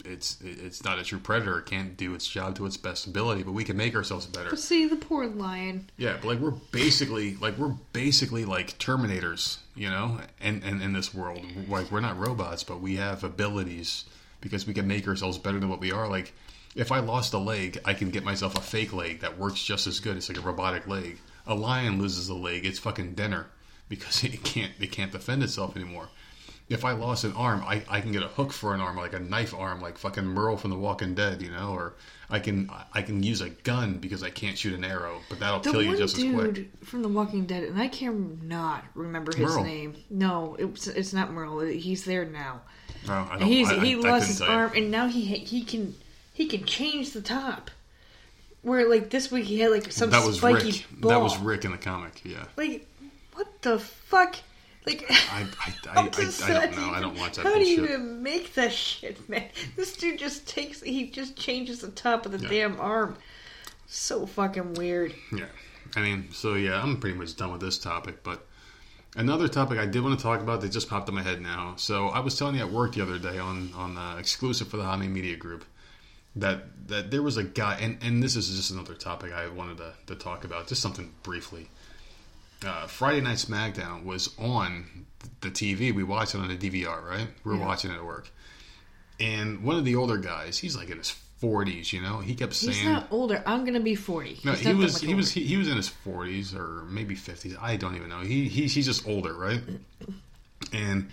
it's 0.05 0.37
it's 0.41 0.83
not 0.83 0.99
a 0.99 1.03
true 1.03 1.19
predator. 1.19 1.59
It 1.59 1.65
can't 1.65 1.95
do 1.97 2.13
its 2.13 2.27
job 2.27 2.55
to 2.55 2.65
its 2.65 2.77
best 2.77 3.07
ability, 3.07 3.43
but 3.43 3.51
we 3.51 3.63
can 3.63 3.77
make 3.77 3.95
ourselves 3.95 4.25
better. 4.25 4.49
But 4.49 4.59
see, 4.59 4.87
the 4.87 4.95
poor 4.95 5.27
lion. 5.27 5.89
Yeah, 5.97 6.17
but 6.21 6.27
like 6.27 6.39
we're 6.39 6.51
basically 6.51 7.35
like 7.35 7.57
we're 7.57 7.75
basically 7.93 8.45
like 8.45 8.77
Terminators, 8.79 9.57
you 9.75 9.89
know, 9.89 10.19
and 10.41 10.63
and 10.63 10.81
in 10.81 10.93
this 10.93 11.13
world, 11.13 11.45
like 11.67 11.91
we're 11.91 12.01
not 12.01 12.17
robots, 12.17 12.63
but 12.63 12.81
we 12.81 12.95
have 12.97 13.23
abilities 13.23 14.05
because 14.41 14.67
we 14.67 14.73
can 14.73 14.87
make 14.87 15.07
ourselves 15.07 15.37
better 15.37 15.59
than 15.59 15.69
what 15.69 15.79
we 15.79 15.91
are. 15.91 16.07
Like 16.07 16.33
if 16.75 16.91
I 16.91 16.99
lost 16.99 17.33
a 17.33 17.37
leg, 17.37 17.79
I 17.85 17.93
can 17.93 18.09
get 18.09 18.23
myself 18.23 18.57
a 18.57 18.61
fake 18.61 18.93
leg 18.93 19.21
that 19.21 19.37
works 19.37 19.63
just 19.63 19.87
as 19.87 19.99
good. 19.99 20.17
It's 20.17 20.29
like 20.29 20.37
a 20.37 20.41
robotic 20.41 20.87
leg. 20.87 21.19
A 21.45 21.55
lion 21.55 21.99
loses 21.99 22.29
a 22.29 22.33
leg, 22.33 22.65
it's 22.65 22.79
fucking 22.79 23.13
dinner 23.13 23.47
because 23.89 24.23
it 24.23 24.43
can't 24.43 24.71
it 24.79 24.91
can't 24.91 25.11
defend 25.11 25.43
itself 25.43 25.75
anymore 25.75 26.09
if 26.73 26.83
I 26.85 26.91
lost 26.91 27.23
an 27.23 27.33
arm, 27.33 27.63
I, 27.65 27.83
I 27.87 28.01
can 28.01 28.11
get 28.11 28.23
a 28.23 28.27
hook 28.27 28.51
for 28.51 28.73
an 28.73 28.81
arm, 28.81 28.97
like 28.97 29.13
a 29.13 29.19
knife 29.19 29.53
arm, 29.53 29.79
like 29.81 29.97
fucking 29.97 30.25
Merle 30.25 30.57
from 30.57 30.71
The 30.71 30.77
Walking 30.77 31.13
Dead, 31.15 31.41
you 31.41 31.51
know, 31.51 31.69
or 31.71 31.93
I 32.29 32.39
can 32.39 32.69
I 32.93 33.01
can 33.01 33.21
use 33.23 33.41
a 33.41 33.49
gun 33.49 33.99
because 33.99 34.23
I 34.23 34.29
can't 34.29 34.57
shoot 34.57 34.73
an 34.73 34.83
arrow, 34.83 35.19
but 35.29 35.39
that'll 35.39 35.59
The 35.59 35.71
kill 35.71 35.83
you 35.83 35.95
just 35.95 36.17
as 36.17 36.23
dude 36.23 36.35
quick. 36.35 36.85
from 36.85 37.01
The 37.03 37.09
Walking 37.09 37.45
Dead, 37.45 37.63
and 37.63 37.79
I 37.79 37.87
can 37.87 38.39
not 38.47 38.83
remember 38.95 39.31
his 39.35 39.53
Merle. 39.53 39.63
name. 39.63 39.95
No, 40.09 40.55
it's 40.59 40.87
it's 40.87 41.13
not 41.13 41.31
Merle. 41.31 41.59
He's 41.59 42.03
there 42.05 42.25
now. 42.25 42.61
No, 43.07 43.13
I 43.29 43.37
don't, 43.37 43.47
He's 43.47 43.69
I, 43.69 43.75
I, 43.75 43.79
he 43.85 43.93
I 43.93 43.97
lost 43.97 44.05
couldn't 44.05 44.27
his 44.27 44.41
arm, 44.41 44.71
and 44.75 44.89
now 44.91 45.07
he 45.07 45.21
he 45.25 45.63
can 45.63 45.93
he 46.33 46.47
can 46.47 46.65
change 46.65 47.11
the 47.11 47.21
top. 47.21 47.69
Where 48.61 48.89
like 48.89 49.09
this 49.09 49.29
week 49.29 49.45
he 49.45 49.59
had 49.59 49.71
like 49.71 49.91
some 49.91 50.09
That 50.09 50.25
was 50.25 50.37
spiky 50.37 50.71
Rick. 50.71 50.85
ball. 51.01 51.09
That 51.11 51.21
was 51.21 51.37
Rick 51.37 51.65
in 51.65 51.71
the 51.71 51.77
comic. 51.77 52.21
Yeah, 52.23 52.45
Like 52.57 52.87
what 53.35 53.61
the 53.61 53.77
fuck? 53.79 54.37
Like 54.85 55.05
I 55.09 55.47
I, 55.65 55.73
I, 55.89 55.99
I'm 55.99 56.07
I, 56.07 56.09
don't 56.09 56.75
know. 56.75 56.89
I 56.91 56.99
don't 56.99 57.17
watch 57.17 57.37
that 57.37 57.45
How 57.45 57.55
do 57.55 57.65
you 57.65 57.83
even 57.83 58.21
make 58.21 58.53
that 58.55 58.71
shit, 58.71 59.27
man? 59.29 59.49
This 59.75 59.95
dude 59.95 60.19
just 60.19 60.47
takes 60.47 60.81
he 60.81 61.09
just 61.09 61.35
changes 61.35 61.79
the 61.79 61.89
top 61.89 62.25
of 62.25 62.31
the 62.31 62.39
Yeah. 62.39 62.49
damn 62.49 62.79
arm. 62.79 63.17
So 63.87 64.25
fucking 64.25 64.73
weird. 64.73 65.13
Yeah. 65.31 65.45
I 65.95 66.01
mean, 66.01 66.29
so 66.31 66.55
yeah, 66.55 66.81
I'm 66.81 66.97
pretty 66.99 67.17
much 67.17 67.35
done 67.35 67.51
with 67.51 67.61
this 67.61 67.77
topic. 67.77 68.23
But 68.23 68.45
another 69.15 69.47
topic 69.47 69.77
I 69.77 69.85
did 69.85 70.03
want 70.03 70.17
to 70.17 70.23
talk 70.23 70.41
about 70.41 70.61
that 70.61 70.69
just 70.69 70.89
popped 70.89 71.07
in 71.09 71.15
my 71.15 71.21
head 71.21 71.41
now. 71.41 71.75
So 71.77 72.07
I 72.07 72.19
was 72.19 72.37
telling 72.37 72.55
you 72.55 72.61
at 72.61 72.71
work 72.71 72.93
the 72.95 73.01
other 73.03 73.19
day 73.19 73.37
on 73.37 73.71
on 73.75 73.97
uh, 73.97 74.17
exclusive 74.17 74.67
for 74.67 74.77
the 74.77 74.83
Hami 74.83 75.09
Media 75.09 75.35
Group 75.35 75.65
that 76.35 76.87
that 76.87 77.11
there 77.11 77.21
was 77.21 77.37
a 77.37 77.43
guy, 77.43 77.77
and 77.79 77.97
and 78.01 78.23
this 78.23 78.35
is 78.35 78.49
just 78.55 78.71
another 78.71 78.95
topic 78.95 79.31
I 79.33 79.47
wanted 79.49 79.77
to, 79.77 79.93
to 80.07 80.15
talk 80.15 80.43
about, 80.43 80.67
just 80.67 80.81
something 80.81 81.11
briefly. 81.21 81.69
Uh, 82.65 82.87
Friday 82.87 83.21
Night 83.21 83.37
SmackDown 83.37 84.03
was 84.03 84.29
on 84.39 85.05
the 85.41 85.49
TV. 85.49 85.93
We 85.93 86.03
watched 86.03 86.35
it 86.35 86.39
on 86.39 86.47
the 86.47 86.55
DVR, 86.57 87.01
right? 87.07 87.27
We 87.43 87.51
were 87.51 87.57
Yeah. 87.57 87.65
watching 87.65 87.91
it 87.91 87.95
at 87.95 88.05
work, 88.05 88.29
and 89.19 89.63
one 89.63 89.77
of 89.77 89.85
the 89.85 89.95
older 89.95 90.17
guys, 90.17 90.57
he's 90.57 90.75
like 90.75 90.89
in 90.89 90.97
his 90.97 91.13
40s, 91.41 91.91
you 91.91 91.99
know, 92.01 92.19
he 92.19 92.35
kept 92.35 92.53
saying, 92.53 92.73
He's 92.73 92.85
not 92.85 93.07
older. 93.11 93.43
I'm 93.45 93.65
gonna 93.65 93.81
be 93.81 93.95
forty. 93.95 94.39
no, 94.45 94.53
he 94.53 94.63
not 94.65 94.71
that 94.71 94.77
was 94.77 95.01
he 95.01 95.13
was 95.13 95.31
he, 95.31 95.43
he 95.43 95.57
was 95.57 95.67
in 95.67 95.75
his 95.75 95.89
forties 95.89 96.55
or 96.55 96.83
maybe 96.89 97.15
fifties. 97.15 97.55
I 97.61 97.75
don't 97.75 97.95
even 97.97 98.07
know. 98.09 98.21
He, 98.21 98.47
he 98.47 98.67
he's 98.67 98.85
just 98.85 99.05
older, 99.07 99.33
right? 99.33 99.61
And 100.71 101.09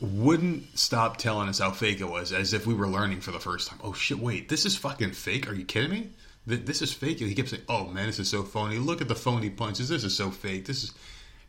wouldn't 0.00 0.76
stop 0.76 1.16
telling 1.16 1.48
us 1.48 1.60
how 1.60 1.70
fake 1.70 2.00
it 2.00 2.08
was, 2.08 2.32
as 2.32 2.52
if 2.54 2.66
we 2.66 2.74
were 2.74 2.88
learning 2.88 3.20
for 3.20 3.30
the 3.30 3.38
first 3.38 3.68
time. 3.68 3.78
Oh 3.84 3.92
shit! 3.92 4.18
Wait, 4.18 4.48
this 4.48 4.66
is 4.66 4.76
fucking 4.76 5.12
fake. 5.12 5.48
Are 5.48 5.54
you 5.54 5.64
kidding 5.64 5.90
me? 5.90 6.08
Th- 6.48 6.64
This 6.64 6.82
is 6.82 6.92
fake. 6.92 7.18
He 7.18 7.34
kept 7.34 7.50
saying, 7.50 7.62
"Oh 7.68 7.86
man, 7.88 8.06
this 8.06 8.18
is 8.18 8.28
so 8.28 8.42
phony. 8.42 8.78
Look 8.78 9.00
at 9.00 9.08
the 9.08 9.14
phony 9.14 9.50
punches. 9.50 9.88
This 9.88 10.04
is 10.04 10.16
so 10.16 10.30
fake. 10.30 10.66
This 10.66 10.84
is." 10.84 10.92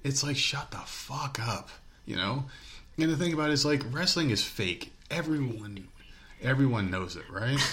It's 0.03 0.23
like 0.23 0.35
shut 0.35 0.71
the 0.71 0.77
fuck 0.77 1.39
up, 1.39 1.69
you 2.05 2.15
know. 2.15 2.45
And 2.97 3.09
the 3.09 3.15
thing 3.15 3.33
about 3.33 3.49
it 3.49 3.53
is 3.53 3.65
like 3.65 3.81
wrestling 3.91 4.29
is 4.31 4.43
fake. 4.43 4.91
Everyone, 5.09 5.87
everyone 6.41 6.91
knows 6.91 7.15
it, 7.15 7.29
right? 7.29 7.59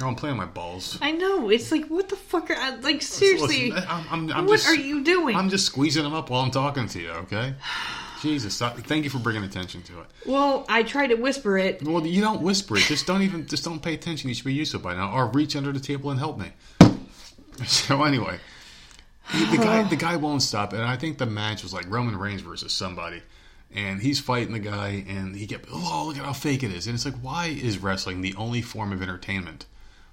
Oh, 0.00 0.08
I'm 0.08 0.14
playing 0.14 0.38
my 0.38 0.46
balls. 0.46 0.96
I 1.02 1.12
know. 1.12 1.50
It's 1.50 1.70
like 1.70 1.84
what 1.88 2.08
the 2.08 2.16
fuck 2.16 2.48
are 2.48 2.56
I, 2.56 2.76
like 2.76 3.02
seriously? 3.02 3.72
Listen, 3.72 3.86
I'm, 3.90 4.06
I'm, 4.10 4.32
I'm 4.32 4.46
what 4.46 4.54
just, 4.60 4.68
are 4.68 4.74
you 4.74 5.04
doing? 5.04 5.36
I'm 5.36 5.50
just 5.50 5.66
squeezing 5.66 6.02
them 6.02 6.14
up 6.14 6.30
while 6.30 6.40
I'm 6.40 6.50
talking 6.50 6.88
to 6.88 6.98
you. 6.98 7.10
Okay. 7.10 7.54
Jesus, 8.22 8.56
thank 8.58 9.02
you 9.02 9.10
for 9.10 9.18
bringing 9.18 9.42
attention 9.42 9.82
to 9.82 10.00
it. 10.00 10.06
well, 10.26 10.64
I 10.68 10.84
tried 10.84 11.08
to 11.08 11.16
whisper 11.16 11.58
it. 11.58 11.82
Well, 11.82 12.06
you 12.06 12.20
don't 12.20 12.40
whisper 12.40 12.76
it. 12.76 12.84
Just 12.84 13.04
don't 13.06 13.22
even. 13.22 13.46
Just 13.48 13.64
don't 13.64 13.82
pay 13.82 13.94
attention. 13.94 14.28
You 14.28 14.34
should 14.36 14.44
be 14.44 14.54
used 14.54 14.70
to 14.70 14.76
it 14.78 14.82
by 14.82 14.94
now. 14.94 15.12
Or 15.12 15.26
reach 15.26 15.56
under 15.56 15.72
the 15.72 15.80
table 15.80 16.10
and 16.10 16.20
help 16.20 16.38
me. 16.38 16.52
So 17.66 18.02
anyway, 18.04 18.38
the, 19.30 19.56
the 19.56 19.56
guy 19.58 19.82
the 19.82 19.96
guy 19.96 20.16
won't 20.16 20.42
stop, 20.42 20.72
and 20.72 20.82
I 20.82 20.96
think 20.96 21.18
the 21.18 21.26
match 21.26 21.62
was 21.62 21.72
like 21.74 21.84
Roman 21.90 22.16
Reigns 22.16 22.40
versus 22.40 22.72
somebody, 22.72 23.22
and 23.74 24.00
he's 24.00 24.20
fighting 24.20 24.52
the 24.52 24.58
guy, 24.58 25.04
and 25.06 25.36
he 25.36 25.46
kept 25.46 25.68
oh 25.70 26.04
look 26.06 26.16
at 26.16 26.24
how 26.24 26.32
fake 26.32 26.62
it 26.62 26.72
is, 26.72 26.86
and 26.86 26.94
it's 26.94 27.04
like 27.04 27.16
why 27.16 27.46
is 27.48 27.78
wrestling 27.78 28.22
the 28.22 28.34
only 28.36 28.62
form 28.62 28.90
of 28.90 29.02
entertainment? 29.02 29.66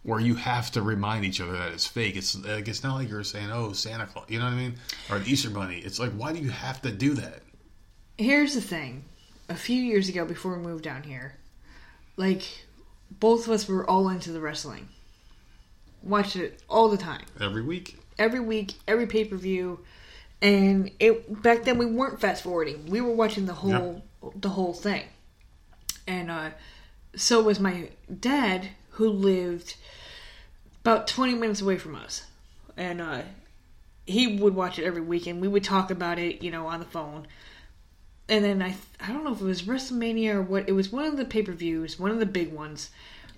Where 0.04 0.20
you 0.20 0.36
have 0.36 0.72
to 0.72 0.82
remind 0.82 1.26
each 1.26 1.40
other 1.42 1.54
that 1.54 1.72
it's 1.72 1.88
fake. 1.88 2.16
It's 2.18 2.36
like 2.36 2.68
it's 2.68 2.84
not 2.84 2.96
like 2.96 3.10
you're 3.10 3.24
saying, 3.24 3.52
"Oh, 3.52 3.72
Santa 3.72 4.06
Claus," 4.06 4.26
you 4.28 4.40
know 4.40 4.46
what 4.46 4.54
I 4.54 4.58
mean, 4.58 4.76
or 5.10 5.18
an 5.18 5.24
Easter 5.26 5.50
Bunny. 5.50 5.80
It's 5.80 6.00
like, 6.00 6.12
why 6.12 6.34
do 6.34 6.40
you 6.40 6.50
have 6.50 6.82
to 6.82 6.92
do 6.92 7.14
that? 7.16 7.42
Here's 8.20 8.54
the 8.54 8.60
thing. 8.60 9.06
A 9.48 9.56
few 9.56 9.82
years 9.82 10.10
ago, 10.10 10.26
before 10.26 10.58
we 10.58 10.62
moved 10.62 10.84
down 10.84 11.04
here, 11.04 11.36
like 12.18 12.66
both 13.10 13.48
of 13.48 13.54
us 13.54 13.66
were 13.66 13.90
all 13.90 14.10
into 14.10 14.34
the 14.34 14.42
wrestling. 14.42 14.90
Watched 16.04 16.36
it 16.36 16.62
all 16.70 16.90
the 16.90 16.98
time. 16.98 17.24
Every 17.40 17.62
week, 17.62 17.98
every 18.18 18.42
week, 18.42 18.74
every 18.90 19.08
pay 19.08 19.24
per 19.24 19.38
view, 19.38 19.80
and 20.42 20.92
it 21.00 21.42
back 21.42 21.64
then 21.64 21.78
we 21.78 21.86
weren't 21.86 22.20
fast 22.20 22.44
forwarding. 22.44 22.88
We 22.88 23.00
were 23.00 23.14
watching 23.14 23.46
the 23.46 23.54
whole 23.54 24.04
the 24.36 24.50
whole 24.50 24.74
thing, 24.74 25.06
and 26.06 26.30
uh, 26.30 26.50
so 27.16 27.42
was 27.42 27.58
my 27.58 27.90
dad, 28.20 28.68
who 28.92 29.10
lived 29.10 29.78
about 30.82 31.08
twenty 31.08 31.36
minutes 31.36 31.62
away 31.62 31.78
from 31.78 31.96
us, 31.96 32.24
and 32.76 33.00
uh, 33.00 33.22
he 34.06 34.36
would 34.36 34.56
watch 34.56 34.78
it 34.78 34.84
every 34.84 35.02
weekend. 35.02 35.40
We 35.40 35.48
would 35.48 35.64
talk 35.64 35.90
about 35.90 36.20
it, 36.20 36.44
you 36.44 36.52
know, 36.52 36.68
on 36.68 36.82
the 36.82 36.86
phone. 36.86 37.26
And 38.30 38.46
then 38.46 38.62
I 38.62 38.76
I 39.02 39.12
don't 39.12 39.24
know 39.24 39.34
if 39.34 39.42
it 39.42 39.46
was 39.46 39.64
WrestleMania 39.64 40.36
or 40.36 40.42
what. 40.42 40.70
It 40.70 40.74
was 40.74 40.92
one 40.92 41.06
of 41.06 41.18
the 41.18 41.26
pay 41.26 41.42
per 41.44 41.52
views, 41.52 42.00
one 42.00 42.12
of 42.12 42.20
the 42.20 42.26
big 42.26 42.54
ones. 42.54 42.90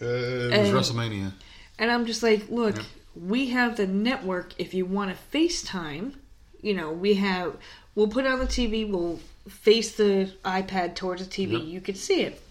uh, 0.02 0.06
it 0.06 0.54
And- 0.54 0.74
was 0.76 0.90
WrestleMania. 0.92 1.32
And 1.80 1.90
I'm 1.92 2.06
just 2.06 2.22
like, 2.24 2.50
look, 2.50 2.76
we 3.16 3.48
have 3.50 3.78
the 3.78 3.88
network. 3.88 4.54
If 4.60 4.74
you 4.74 4.86
want 4.86 5.12
to 5.16 5.38
FaceTime, 5.38 6.14
you 6.62 6.74
know, 6.74 6.92
we 6.92 7.16
have. 7.16 7.56
We'll 7.96 8.08
put 8.08 8.26
it 8.26 8.32
on 8.32 8.40
the 8.40 8.46
TV. 8.46 8.90
We'll 8.90 9.20
face 9.50 9.96
the 9.96 10.32
iPad 10.46 10.96
towards 10.96 11.26
the 11.28 11.30
TV. 11.30 11.54
Yep. 11.54 11.62
You 11.64 11.82
can 11.82 11.96
see 11.96 12.22
it. 12.22 12.42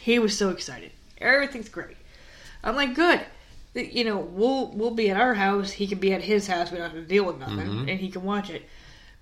He 0.00 0.18
was 0.18 0.36
so 0.36 0.50
excited. 0.50 0.92
Everything's 1.20 1.68
great. 1.68 1.96
I'm 2.62 2.76
like, 2.76 2.94
good. 2.94 3.20
You 3.74 4.04
know, 4.04 4.18
we'll 4.18 4.68
we'll 4.68 4.92
be 4.94 5.10
at 5.10 5.16
our 5.20 5.34
house. 5.34 5.70
He 5.72 5.86
can 5.86 5.98
be 5.98 6.12
at 6.14 6.22
his 6.22 6.46
house. 6.46 6.70
We 6.70 6.78
don't 6.78 6.90
have 6.90 6.98
to 7.00 7.06
deal 7.06 7.24
with 7.24 7.38
nothing, 7.38 7.58
Mm-hmm. 7.58 7.88
and 7.88 8.00
he 8.00 8.08
can 8.10 8.22
watch 8.22 8.48
it. 8.50 8.62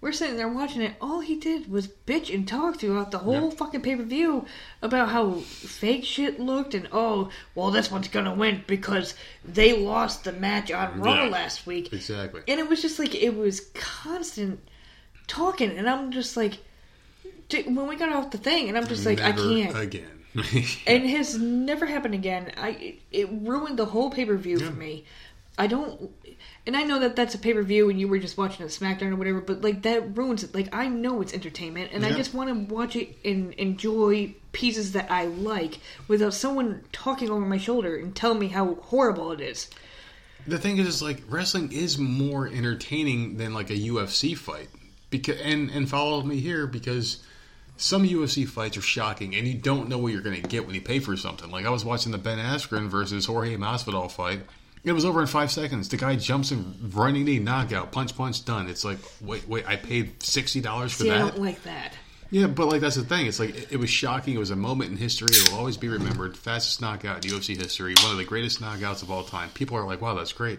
We're 0.04 0.12
sitting 0.12 0.36
there 0.36 0.48
watching 0.50 0.82
it. 0.82 0.92
All 1.00 1.20
he 1.20 1.36
did 1.36 1.70
was 1.70 1.88
bitch 1.88 2.32
and 2.32 2.46
talk 2.46 2.78
throughout 2.78 3.10
the 3.10 3.16
whole 3.16 3.48
Yeah. 3.48 3.56
fucking 3.56 3.80
pay 3.80 3.96
per 3.96 4.02
view 4.02 4.44
about 4.82 5.08
how 5.08 5.36
fake 5.40 6.04
shit 6.04 6.38
looked 6.38 6.74
and 6.74 6.86
oh, 6.92 7.30
well, 7.54 7.70
this 7.70 7.90
one's 7.90 8.08
gonna 8.08 8.34
win 8.34 8.64
because 8.66 9.14
they 9.46 9.72
lost 9.74 10.24
the 10.24 10.32
match 10.32 10.70
on 10.70 11.00
Raw 11.00 11.24
Yeah. 11.24 11.30
last 11.30 11.66
week. 11.66 11.90
Exactly. 11.90 12.42
And 12.46 12.60
it 12.60 12.68
was 12.68 12.82
just 12.82 12.98
like 12.98 13.14
it 13.14 13.34
was 13.34 13.60
constant 13.72 14.60
talking, 15.26 15.70
and 15.70 15.88
I'm 15.88 16.10
just 16.12 16.36
like, 16.36 16.58
when 17.50 17.88
we 17.88 17.96
got 17.96 18.10
off 18.10 18.30
the 18.30 18.36
thing, 18.36 18.68
and 18.68 18.76
I'm 18.76 18.86
just 18.86 19.06
like, 19.06 19.20
Never 19.20 19.40
I 19.40 19.62
can't. 19.62 19.78
again. 19.78 20.10
And 20.86 21.04
it 21.04 21.10
has 21.16 21.38
never 21.38 21.86
happened 21.86 22.12
again. 22.12 22.52
I 22.58 22.68
it, 22.70 22.98
it 23.10 23.28
ruined 23.32 23.78
the 23.78 23.86
whole 23.86 24.10
pay 24.10 24.26
per 24.26 24.36
view 24.36 24.58
Yeah. 24.58 24.66
for 24.68 24.76
me. 24.76 25.04
I 25.56 25.68
don't, 25.68 26.10
and 26.66 26.76
I 26.76 26.82
know 26.82 26.98
that 27.00 27.14
that's 27.14 27.34
a 27.34 27.38
pay 27.38 27.52
per 27.52 27.62
view, 27.62 27.90
and 27.90 28.00
you 28.00 28.08
were 28.08 28.18
just 28.18 28.38
watching 28.38 28.64
a 28.64 28.68
SmackDown 28.68 29.12
or 29.12 29.16
whatever. 29.16 29.40
But 29.40 29.62
like 29.62 29.82
that 29.82 30.16
ruins 30.16 30.42
it. 30.44 30.54
Like 30.54 30.74
I 30.74 30.88
know 30.88 31.20
it's 31.20 31.34
entertainment, 31.34 31.90
and 31.92 32.06
I 32.06 32.12
just 32.12 32.32
want 32.32 32.48
to 32.48 32.74
watch 32.74 32.96
it 32.96 33.16
and 33.24 33.52
enjoy 33.54 34.34
pieces 34.52 34.92
that 34.92 35.10
I 35.10 35.26
like 35.26 35.80
without 36.08 36.32
someone 36.32 36.84
talking 36.92 37.28
over 37.30 37.44
my 37.44 37.58
shoulder 37.58 37.96
and 37.96 38.16
telling 38.16 38.38
me 38.38 38.48
how 38.48 38.76
horrible 38.76 39.32
it 39.32 39.40
is. 39.40 39.68
The 40.46 40.58
thing 40.58 40.78
is, 40.78 40.86
is 40.86 41.02
like 41.02 41.22
wrestling 41.28 41.72
is 41.72 41.98
more 41.98 42.46
entertaining 42.48 43.36
than 43.36 43.52
like 43.52 43.70
a 43.70 43.76
UFC 43.76 44.36
fight. 44.36 44.68
Because 45.10 45.40
and 45.40 45.70
and 45.70 45.88
follow 45.88 46.22
me 46.22 46.40
here 46.40 46.66
because 46.66 47.22
some 47.76 48.06
UFC 48.08 48.48
fights 48.48 48.78
are 48.78 48.82
shocking, 48.82 49.34
and 49.34 49.46
you 49.46 49.54
don't 49.54 49.88
know 49.90 49.98
what 49.98 50.12
you're 50.12 50.22
going 50.22 50.40
to 50.40 50.48
get 50.48 50.64
when 50.64 50.74
you 50.74 50.80
pay 50.80 50.98
for 50.98 51.14
something. 51.16 51.50
Like 51.50 51.66
I 51.66 51.70
was 51.70 51.84
watching 51.84 52.12
the 52.12 52.18
Ben 52.18 52.38
Askren 52.38 52.88
versus 52.88 53.26
Jorge 53.26 53.56
Masvidal 53.56 54.10
fight. 54.10 54.40
It 54.84 54.92
was 54.92 55.04
over 55.04 55.20
in 55.20 55.26
five 55.26 55.50
seconds. 55.50 55.88
The 55.88 55.96
guy 55.96 56.16
jumps 56.16 56.52
in, 56.52 56.90
running 56.92 57.24
knee, 57.24 57.38
knockout, 57.38 57.90
punch, 57.90 58.16
punch, 58.16 58.44
done. 58.44 58.68
It's 58.68 58.84
like, 58.84 58.98
wait, 59.20 59.48
wait, 59.48 59.66
I 59.66 59.76
paid 59.76 60.22
sixty 60.22 60.60
dollars 60.60 60.92
for 60.92 61.04
See, 61.04 61.10
I 61.10 61.18
don't 61.18 61.40
like 61.40 61.62
that. 61.62 61.94
Yeah, 62.30 62.48
but 62.48 62.66
like 62.66 62.80
that's 62.80 62.96
the 62.96 63.04
thing. 63.04 63.26
It's 63.26 63.38
like 63.38 63.56
it, 63.56 63.72
it 63.72 63.76
was 63.78 63.88
shocking. 63.88 64.34
It 64.34 64.38
was 64.38 64.50
a 64.50 64.56
moment 64.56 64.90
in 64.90 64.96
history. 64.96 65.28
It 65.30 65.50
will 65.50 65.58
always 65.58 65.76
be 65.76 65.88
remembered. 65.88 66.36
Fastest 66.36 66.80
knockout 66.80 67.24
in 67.24 67.30
UFC 67.30 67.56
history. 67.56 67.94
One 68.02 68.12
of 68.12 68.18
the 68.18 68.24
greatest 68.24 68.60
knockouts 68.60 69.02
of 69.02 69.10
all 69.10 69.24
time. 69.24 69.48
People 69.50 69.76
are 69.78 69.86
like, 69.86 70.02
"Wow, 70.02 70.14
that's 70.14 70.32
great." 70.32 70.58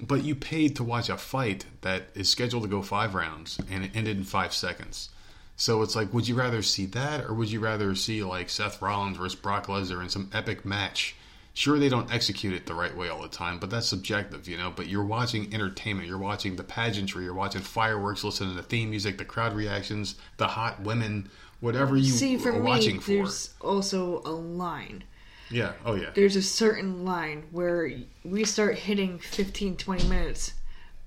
But 0.00 0.24
you 0.24 0.34
paid 0.34 0.76
to 0.76 0.84
watch 0.84 1.08
a 1.08 1.16
fight 1.16 1.64
that 1.82 2.08
is 2.14 2.28
scheduled 2.28 2.64
to 2.64 2.68
go 2.68 2.82
five 2.82 3.14
rounds 3.14 3.58
and 3.70 3.84
it 3.84 3.92
ended 3.94 4.16
in 4.16 4.24
five 4.24 4.52
seconds. 4.52 5.10
So 5.56 5.82
it's 5.82 5.94
like, 5.94 6.12
would 6.12 6.26
you 6.26 6.34
rather 6.34 6.62
see 6.62 6.86
that, 6.86 7.24
or 7.24 7.34
would 7.34 7.50
you 7.50 7.60
rather 7.60 7.94
see 7.94 8.24
like 8.24 8.50
Seth 8.50 8.82
Rollins 8.82 9.16
versus 9.16 9.38
Brock 9.38 9.68
Lesnar 9.68 10.02
in 10.02 10.08
some 10.08 10.28
epic 10.32 10.64
match? 10.64 11.14
Sure, 11.56 11.78
they 11.78 11.88
don't 11.88 12.12
execute 12.12 12.52
it 12.52 12.66
the 12.66 12.74
right 12.74 12.96
way 12.96 13.08
all 13.08 13.22
the 13.22 13.28
time, 13.28 13.58
but 13.60 13.70
that's 13.70 13.86
subjective, 13.86 14.48
you 14.48 14.58
know. 14.58 14.72
But 14.74 14.88
you're 14.88 15.04
watching 15.04 15.54
entertainment, 15.54 16.08
you're 16.08 16.18
watching 16.18 16.56
the 16.56 16.64
pageantry, 16.64 17.22
you're 17.24 17.32
watching 17.34 17.60
fireworks, 17.62 18.24
listening 18.24 18.50
to 18.50 18.56
the 18.56 18.62
theme 18.62 18.90
music, 18.90 19.18
the 19.18 19.24
crowd 19.24 19.54
reactions, 19.54 20.16
the 20.36 20.48
hot 20.48 20.80
women, 20.82 21.30
whatever 21.60 21.96
you 21.96 22.10
See, 22.10 22.36
for 22.38 22.50
are 22.50 22.58
me, 22.60 22.60
watching 22.60 22.98
for. 23.00 23.10
there's 23.12 23.54
also 23.60 24.20
a 24.24 24.30
line. 24.32 25.04
Yeah, 25.48 25.74
oh 25.84 25.94
yeah, 25.94 26.10
There's 26.14 26.34
a 26.36 26.42
certain 26.42 27.04
line 27.04 27.44
where 27.52 27.88
we 28.24 28.44
start 28.44 28.76
hitting 28.76 29.18
15, 29.20 29.76
20 29.76 30.08
minutes. 30.08 30.54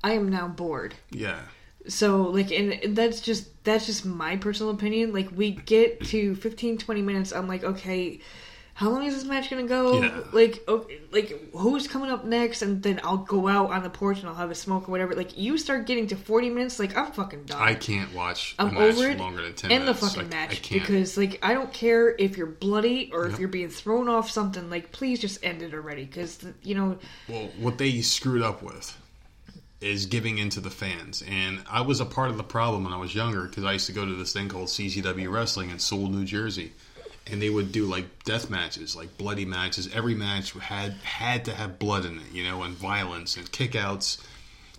I 0.03 0.13
am 0.13 0.29
now 0.29 0.47
bored. 0.47 0.95
yeah. 1.11 1.39
So 1.89 2.23
like 2.23 2.51
and 2.51 2.95
that's 2.97 3.21
just 3.21 3.47
that's 3.63 3.85
just 3.85 4.05
my 4.05 4.35
personal 4.37 4.73
opinion. 4.73 5.13
Like 5.13 5.29
we 5.35 5.51
get 5.51 6.01
to 6.07 6.35
15 6.35 6.77
20 6.77 7.01
minutes 7.01 7.31
I'm 7.31 7.47
like 7.47 7.63
okay, 7.63 8.19
how 8.77 8.91
long 8.91 9.05
is 9.05 9.15
this 9.15 9.23
match 9.23 9.49
going 9.49 9.65
to 9.65 9.67
go? 9.67 10.03
Yeah. 10.03 10.21
Like 10.31 10.63
okay, 10.67 10.99
like 11.11 11.51
who's 11.53 11.87
coming 11.87 12.11
up 12.11 12.25
next 12.25 12.61
and 12.61 12.83
then 12.83 12.99
I'll 13.03 13.17
go 13.17 13.47
out 13.47 13.71
on 13.71 13.81
the 13.81 13.89
porch 13.89 14.19
and 14.19 14.29
I'll 14.29 14.35
have 14.35 14.51
a 14.51 14.55
smoke 14.55 14.87
or 14.87 14.91
whatever. 14.91 15.15
Like 15.15 15.35
you 15.35 15.57
start 15.57 15.87
getting 15.87 16.05
to 16.07 16.15
40 16.15 16.51
minutes 16.51 16.77
like 16.77 16.95
I'm 16.95 17.11
fucking 17.11 17.45
done. 17.45 17.59
I 17.59 17.73
can't 17.73 18.13
watch 18.13 18.53
I'm 18.59 18.77
over 18.77 19.09
it 19.09 19.17
longer 19.17 19.41
than 19.41 19.53
ten 19.55 19.71
and 19.71 19.85
minutes. 19.85 19.99
the 20.01 20.05
fucking 20.07 20.29
Like, 20.29 20.33
I 20.35 20.47
match 20.47 20.61
can't. 20.61 20.81
because 20.81 21.17
like 21.17 21.39
I 21.41 21.55
don't 21.55 21.73
care 21.73 22.15
if 22.19 22.37
you're 22.37 22.45
bloody 22.45 23.09
or 23.11 23.25
if 23.25 23.39
you're 23.39 23.49
being 23.49 23.69
thrown 23.69 24.07
off 24.09 24.29
something 24.29 24.69
like 24.69 24.91
please 24.91 25.19
just 25.19 25.43
end 25.43 25.63
it 25.63 25.73
already 25.73 26.05
because 26.05 26.45
you 26.61 26.75
know 26.75 26.99
Well, 27.27 27.49
what 27.57 27.79
they 27.79 28.01
screwed 28.01 28.43
up 28.43 28.61
with 28.61 28.95
is 29.81 30.05
giving 30.07 30.37
into 30.37 30.59
the 30.59 30.69
fans. 30.71 31.23
And 31.27 31.63
I 31.69 31.81
was 31.81 31.99
a 31.99 32.05
part 32.05 32.29
of 32.29 32.37
the 32.37 32.43
problem 32.43 32.83
when 32.83 32.93
I 32.93 32.97
was 32.97 33.13
younger 33.13 33.43
because 33.43 33.63
I 33.63 33.73
used 33.73 33.85
to 33.87 33.91
go 33.93 34.05
to 34.05 34.13
this 34.15 34.33
thing 34.33 34.49
called 34.49 34.67
CZW 34.67 35.31
Wrestling 35.31 35.69
in 35.71 35.79
Sewell, 35.79 36.09
New 36.09 36.25
Jersey. 36.25 36.73
And 37.31 37.41
they 37.41 37.49
would 37.49 37.71
do 37.71 37.85
like 37.85 38.23
death 38.23 38.49
matches, 38.49 38.95
like 38.95 39.17
bloody 39.17 39.45
matches. 39.45 39.93
Every 39.93 40.15
match 40.15 40.51
had 40.53 40.93
had 41.03 41.45
to 41.45 41.53
have 41.53 41.79
blood 41.79 42.05
in 42.05 42.17
it, 42.17 42.31
you 42.31 42.43
know, 42.43 42.63
and 42.63 42.75
violence 42.75 43.37
and 43.37 43.51
kickouts. 43.51 44.21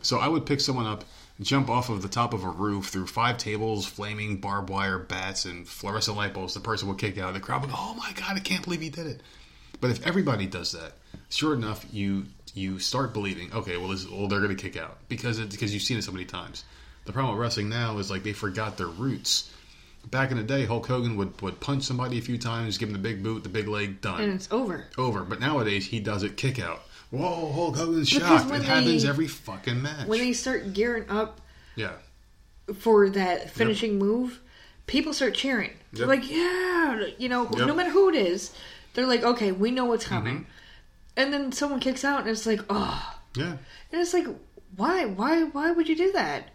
So 0.03 0.19
I 0.19 0.29
would 0.29 0.47
pick 0.47 0.61
someone 0.61 0.87
up, 0.87 1.05
jump 1.41 1.69
off 1.69 1.89
of 1.91 2.03
the 2.03 2.09
top 2.09 2.33
of 2.33 2.45
a 2.45 2.49
roof 2.49 2.87
through 2.87 3.09
five 3.09 3.37
tables, 3.37 3.87
flaming 3.87 4.39
barbed 4.39 4.71
wire 4.71 4.99
bats 4.99 5.45
and 5.45 5.69
fluorescent 5.69 6.17
light 6.17 6.35
bulbs. 6.35 6.55
The 6.55 6.61
person 6.61 6.89
would 6.89 6.99
kick 6.99 7.19
out. 7.19 7.35
The 7.35 7.41
crowd 7.41 7.63
would 7.63 7.71
go, 7.71 7.77
"Oh 7.79 7.95
my 7.95 8.13
god, 8.13 8.37
I 8.37 8.41
can't 8.41 8.65
believe 8.65 8.81
he 8.81 8.91
did 8.91 9.07
it!" 9.07 9.23
But 9.81 9.91
if 9.91 10.07
everybody 10.07 10.47
does 10.47 10.73
that, 10.73 10.93
sure 11.29 11.55
enough, 11.55 11.85
you 11.93 12.27
you 12.55 12.79
start 12.79 13.13
believing, 13.13 13.53
okay, 13.53 13.77
well, 13.77 13.89
this, 13.89 14.09
well 14.09 14.27
they're 14.29 14.41
going 14.41 14.57
to 14.57 14.61
kick 14.61 14.77
out 14.77 14.99
because 15.09 15.39
it, 15.39 15.51
because 15.51 15.73
you've 15.73 15.83
seen 15.83 15.99
it 15.99 16.03
so 16.03 16.13
many 16.13 16.25
times. 16.25 16.65
The 17.05 17.13
problem 17.13 17.37
with 17.37 17.43
wrestling 17.43 17.69
now 17.69 17.99
is 17.99 18.11
like 18.11 18.23
they 18.23 18.33
forgot 18.33 18.77
their 18.77 18.87
roots. 18.87 19.51
Back 20.11 20.31
in 20.31 20.37
the 20.37 20.43
day, 20.43 20.65
Hulk 20.65 20.87
Hogan 20.87 21.17
would, 21.17 21.41
would 21.43 21.61
punch 21.61 21.83
somebody 21.85 22.19
a 22.19 22.23
few 22.23 22.39
times, 22.39 22.79
give 22.79 22.89
him 22.89 22.93
the 22.95 22.99
big 22.99 23.23
boot, 23.23 23.43
the 23.43 23.49
big 23.49 23.69
leg, 23.69 24.01
done 24.01 24.21
and 24.21 24.33
it's 24.33 24.49
over. 24.51 24.87
over. 24.97 25.23
But 25.25 25.41
nowadays, 25.41 25.87
he 25.87 26.01
does 26.01 26.23
it 26.23 26.37
kick 26.37 26.59
out. 26.59 26.81
Whoa, 27.11 27.53
Hulk 27.53 27.77
Hogan's 27.77 28.13
Because 28.13 28.43
shocked. 28.43 28.55
It 28.55 28.63
happens 28.63 29.05
every 29.05 29.27
fucking 29.29 29.83
match. 29.83 30.07
When 30.07 30.21
they 30.21 30.33
start 30.33 30.73
gearing 30.73 31.09
up 31.09 31.41
yeah, 31.75 31.93
for 32.79 33.09
that 33.11 33.51
finishing 33.51 33.99
move, 33.99 34.41
people 34.87 35.13
start 35.13 35.35
cheering. 35.35 35.73
They're 35.93 36.07
like, 36.07 36.31
yeah, 36.31 37.07
you 37.19 37.29
know, 37.29 37.45
Yep. 37.45 37.53
Mm-hmm. 37.53 37.67
no 37.67 37.75
matter 37.75 37.91
who 37.91 38.09
it 38.09 38.15
is, 38.15 38.53
they're 38.95 39.07
like, 39.07 39.23
okay, 39.23 39.53
we 39.53 39.71
know 39.71 39.87
what's 39.87 40.07
coming. 40.07 40.47
And 41.17 41.33
then 41.33 41.51
someone 41.53 41.81
kicks 41.81 42.05
out, 42.05 42.21
and 42.21 42.29
it's 42.29 42.47
like, 42.47 42.61
oh, 42.71 43.15
yeah. 43.35 43.57
and 43.93 44.01
it's 44.01 44.15
like, 44.15 44.27
why, 44.77 45.05
why, 45.07 45.45
why 45.45 45.71
would 45.71 45.89
you 45.89 45.97
do 45.97 46.13
that? 46.13 46.51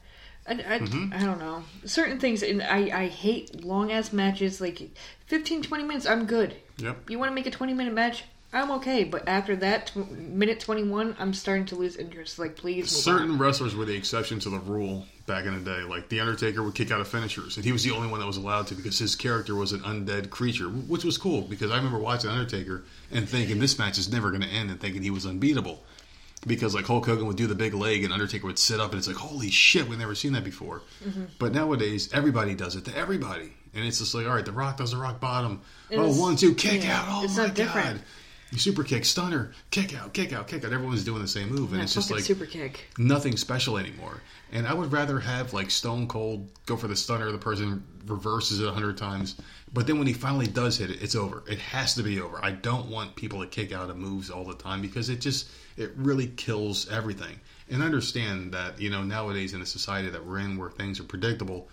I, 0.47 0.53
I, 0.53 0.79
Mm-hmm. 0.79 1.13
I 1.13 1.19
don't 1.23 1.39
know. 1.39 1.63
Certain 1.85 2.19
things, 2.19 2.43
and 2.43 2.61
I, 2.61 3.03
I 3.03 3.07
hate 3.07 3.63
long 3.63 3.91
ass 3.91 4.11
matches. 4.11 4.59
Like 4.59 4.81
15, 5.27 5.61
20 5.63 5.83
minutes, 5.83 6.05
I'm 6.05 6.25
good. 6.25 6.55
Yep. 6.77 7.09
You 7.09 7.19
want 7.19 7.31
to 7.31 7.35
make 7.35 7.45
a 7.45 7.51
20 7.51 7.73
minute 7.73 7.93
match? 7.93 8.23
I'm 8.55 8.69
okay. 8.71 9.03
But 9.03 9.27
after 9.27 9.55
that, 9.57 9.87
tw- 9.87 10.11
minute 10.11 10.59
21, 10.59 11.15
I'm 11.17 11.33
starting 11.33 11.65
to 11.67 11.75
lose 11.75 11.95
interest. 11.95 12.37
Like, 12.37 12.55
please 12.55 12.83
move 12.83 12.89
Certain 12.89 13.31
on. 13.31 13.37
wrestlers 13.39 13.73
were 13.75 13.85
the 13.85 13.95
exception 13.95 14.39
to 14.41 14.49
the 14.51 14.59
rule 14.59 15.05
back 15.25 15.45
in 15.45 15.53
the 15.55 15.71
day. 15.71 15.81
Like 15.83 16.09
The 16.09 16.19
Undertaker 16.19 16.61
would 16.61 16.75
kick 16.75 16.91
out 16.91 16.99
of 17.01 17.07
finishers, 17.07 17.55
and 17.55 17.65
he 17.65 17.71
was 17.71 17.83
the 17.83 17.91
only 17.91 18.09
one 18.09 18.19
that 18.19 18.27
was 18.27 18.37
allowed 18.37 18.67
to 18.67 18.75
because 18.75 18.99
his 18.99 19.15
character 19.15 19.55
was 19.55 19.71
an 19.71 19.79
undead 19.79 20.29
creature, 20.29 20.65
which 20.67 21.03
was 21.03 21.17
cool 21.17 21.41
because 21.43 21.71
I 21.71 21.77
remember 21.77 21.97
watching 21.97 22.29
Undertaker 22.29 22.83
and 23.11 23.27
thinking 23.27 23.57
this 23.59 23.79
match 23.79 23.97
is 23.97 24.11
never 24.11 24.29
going 24.29 24.41
to 24.43 24.47
end 24.49 24.69
and 24.69 24.79
thinking 24.79 25.01
he 25.01 25.09
was 25.09 25.25
unbeatable. 25.25 25.81
Because 26.45 26.75
like 26.75 26.85
Hulk 26.85 27.05
Hogan 27.05 27.25
would 27.27 27.37
do 27.37 27.47
the 27.47 27.55
big 27.55 27.73
leg 27.73 28.03
and 28.03 28.11
Undertaker 28.11 28.47
would 28.47 28.59
sit 28.59 28.79
up 28.79 28.91
and 28.91 28.99
it's 28.99 29.07
like 29.07 29.15
holy 29.17 29.49
shit 29.49 29.87
we've 29.87 29.99
never 29.99 30.15
seen 30.15 30.33
that 30.33 30.43
before. 30.43 30.81
Mm-hmm. 31.03 31.25
But 31.39 31.53
nowadays 31.53 32.09
everybody 32.13 32.55
does 32.55 32.75
it 32.75 32.85
to 32.85 32.95
everybody 32.97 33.53
and 33.73 33.85
it's 33.85 33.99
just 33.99 34.13
like 34.13 34.27
all 34.27 34.35
right 34.35 34.45
the 34.45 34.51
Rock 34.51 34.77
does 34.77 34.91
the 34.91 34.97
rock 34.97 35.19
bottom 35.19 35.61
oh 35.91 36.01
it's- 36.01 36.17
one 36.17 36.35
two 36.35 36.53
kick 36.53 36.83
yeah, 36.83 36.99
out 36.99 37.05
oh 37.09 37.23
it's 37.23 37.37
my 37.37 37.47
not 37.47 37.55
different. 37.55 37.97
god 37.99 38.05
super 38.57 38.83
kick 38.83 39.03
stunner 39.05 39.51
kick 39.71 39.99
out 39.99 40.13
kick 40.13 40.31
out 40.33 40.47
kick 40.47 40.63
out 40.63 40.71
everyone's 40.71 41.03
doing 41.03 41.21
the 41.21 41.27
same 41.27 41.49
move 41.49 41.73
and 41.73 41.81
it's 41.81 41.93
just 41.93 42.11
like 42.11 42.21
super 42.21 42.45
kick. 42.45 42.85
nothing 42.97 43.35
special 43.37 43.77
anymore. 43.77 44.21
And 44.51 44.67
I 44.67 44.73
would 44.73 44.91
rather 44.91 45.19
have 45.19 45.53
like 45.53 45.71
Stone 45.71 46.07
Cold 46.07 46.47
go 46.67 46.77
for 46.77 46.87
the 46.87 46.95
stunner, 46.95 47.31
the 47.31 47.39
person 47.39 47.83
reverses 48.05 48.59
it 48.59 48.67
a 48.67 48.71
hundred 48.71 48.97
times, 48.97 49.41
but 49.73 49.87
then 49.87 49.97
when 49.97 50.05
he 50.05 50.13
finally 50.13 50.45
does 50.45 50.77
hit 50.77 50.91
it, 50.91 51.01
it's 51.01 51.15
over. 51.15 51.43
It 51.47 51.57
has 51.57 51.95
to 51.95 52.03
be 52.03 52.21
over. 52.21 52.39
I 52.43 52.51
don't 52.51 52.91
want 52.91 53.15
people 53.15 53.41
to 53.41 53.47
kick 53.47 53.71
out 53.71 53.89
of 53.89 53.97
moves 53.97 54.29
all 54.29 54.45
the 54.45 54.53
time 54.53 54.81
because 54.81 55.09
it 55.09 55.19
just 55.19 55.49
it 55.77 55.91
really 55.95 56.27
kills 56.27 56.89
everything. 56.89 57.39
And 57.69 57.81
I 57.81 57.85
understand 57.85 58.53
that 58.53 58.79
you 58.79 58.89
know 58.89 59.03
nowadays 59.03 59.53
in 59.53 59.61
a 59.61 59.65
society 59.65 60.09
that 60.09 60.25
we're 60.25 60.39
in 60.39 60.57
where 60.57 60.69
things 60.69 60.99
are 60.99 61.05
predictable, 61.05 61.69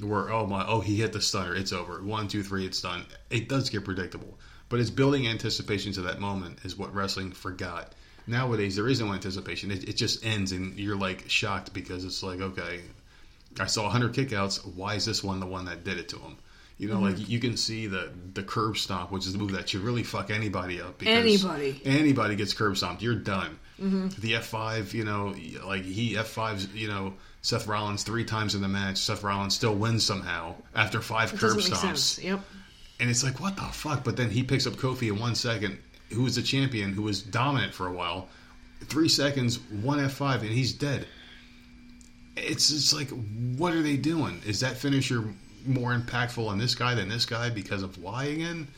where 0.00 0.32
oh 0.32 0.46
my 0.46 0.64
oh 0.66 0.80
he 0.80 0.96
hit 0.96 1.12
the 1.12 1.20
stunner, 1.20 1.54
it's 1.54 1.72
over. 1.72 2.02
One 2.02 2.28
two 2.28 2.42
three, 2.42 2.66
it's 2.66 2.80
done. 2.80 3.04
It 3.30 3.48
does 3.48 3.70
get 3.70 3.84
predictable, 3.84 4.38
but 4.68 4.80
it's 4.80 4.90
building 4.90 5.26
anticipation 5.26 5.92
to 5.92 6.02
that 6.02 6.20
moment 6.20 6.58
is 6.64 6.76
what 6.76 6.94
wrestling 6.94 7.32
forgot 7.32 7.94
nowadays 8.26 8.76
there 8.76 8.88
is 8.88 9.00
no 9.00 9.12
anticipation. 9.12 9.70
It, 9.70 9.88
it 9.88 9.96
just 9.96 10.24
ends, 10.24 10.52
and 10.52 10.78
you're 10.78 10.96
like 10.96 11.28
shocked 11.28 11.72
because 11.72 12.04
it's 12.04 12.22
like, 12.22 12.40
okay, 12.40 12.80
I 13.58 13.66
saw 13.66 13.84
100 13.84 14.12
kickouts. 14.12 14.64
Why 14.74 14.94
is 14.94 15.04
this 15.04 15.22
one 15.22 15.40
the 15.40 15.46
one 15.46 15.64
that 15.66 15.84
did 15.84 15.98
it 15.98 16.08
to 16.10 16.18
him? 16.18 16.36
You 16.76 16.88
know, 16.88 16.98
like 16.98 17.28
you 17.28 17.38
can 17.38 17.56
see 17.56 17.86
the 17.86 18.10
the 18.34 18.42
curb 18.42 18.76
stomp, 18.76 19.12
which 19.12 19.26
is 19.26 19.32
the 19.32 19.38
move 19.38 19.52
that 19.52 19.68
should 19.68 19.82
really 19.82 20.02
fuck 20.02 20.30
anybody 20.30 20.80
up. 20.80 20.98
Because 20.98 21.18
Anybody. 21.18 21.80
anybody 21.84 22.34
gets 22.36 22.52
curb 22.52 22.76
stomped, 22.76 23.02
you're 23.02 23.14
done. 23.14 23.58
The 23.78 24.32
F5, 24.34 24.92
you 24.94 25.04
know, 25.04 25.34
like 25.66 25.82
he 25.82 26.14
F5s, 26.14 26.74
you 26.74 26.88
know, 26.88 27.14
Seth 27.42 27.66
Rollins 27.66 28.02
three 28.02 28.24
times 28.24 28.54
in 28.54 28.62
the 28.62 28.68
match. 28.68 28.96
Seth 28.96 29.22
Rollins 29.22 29.54
still 29.54 29.74
wins 29.74 30.04
somehow 30.04 30.54
after 30.74 31.00
five 31.00 31.32
It 31.34 31.40
curb 31.40 31.58
stomps. 31.58 32.22
Yep. 32.22 32.40
And 33.00 33.10
it's 33.10 33.22
like, 33.24 33.40
what 33.40 33.56
the 33.56 33.62
fuck? 33.62 34.04
But 34.04 34.16
then 34.16 34.30
he 34.30 34.42
picks 34.42 34.66
up 34.66 34.74
Kofi 34.74 35.08
in 35.08 35.18
one 35.18 35.34
second, 35.34 35.78
who 36.10 36.22
was 36.22 36.36
the 36.36 36.42
champion, 36.42 36.92
who 36.92 37.02
was 37.02 37.20
dominant 37.20 37.74
for 37.74 37.86
a 37.88 37.92
while. 37.92 38.28
Three 38.84 39.08
seconds, 39.08 39.58
one 39.82 39.98
F5, 39.98 40.40
and 40.40 40.50
he's 40.50 40.72
dead. 40.72 41.06
It's 42.36 42.68
just 42.68 42.92
like, 42.92 43.10
what 43.56 43.74
are 43.74 43.82
they 43.82 43.96
doing? 43.96 44.40
Is 44.46 44.60
that 44.60 44.76
finisher 44.76 45.24
more 45.66 45.94
impactful 45.94 46.46
on 46.46 46.58
this 46.58 46.74
guy 46.74 46.94
than 46.94 47.08
this 47.08 47.26
guy 47.26 47.50
because 47.50 47.82
of 47.82 47.98
why 48.02 48.24
again? 48.24 48.68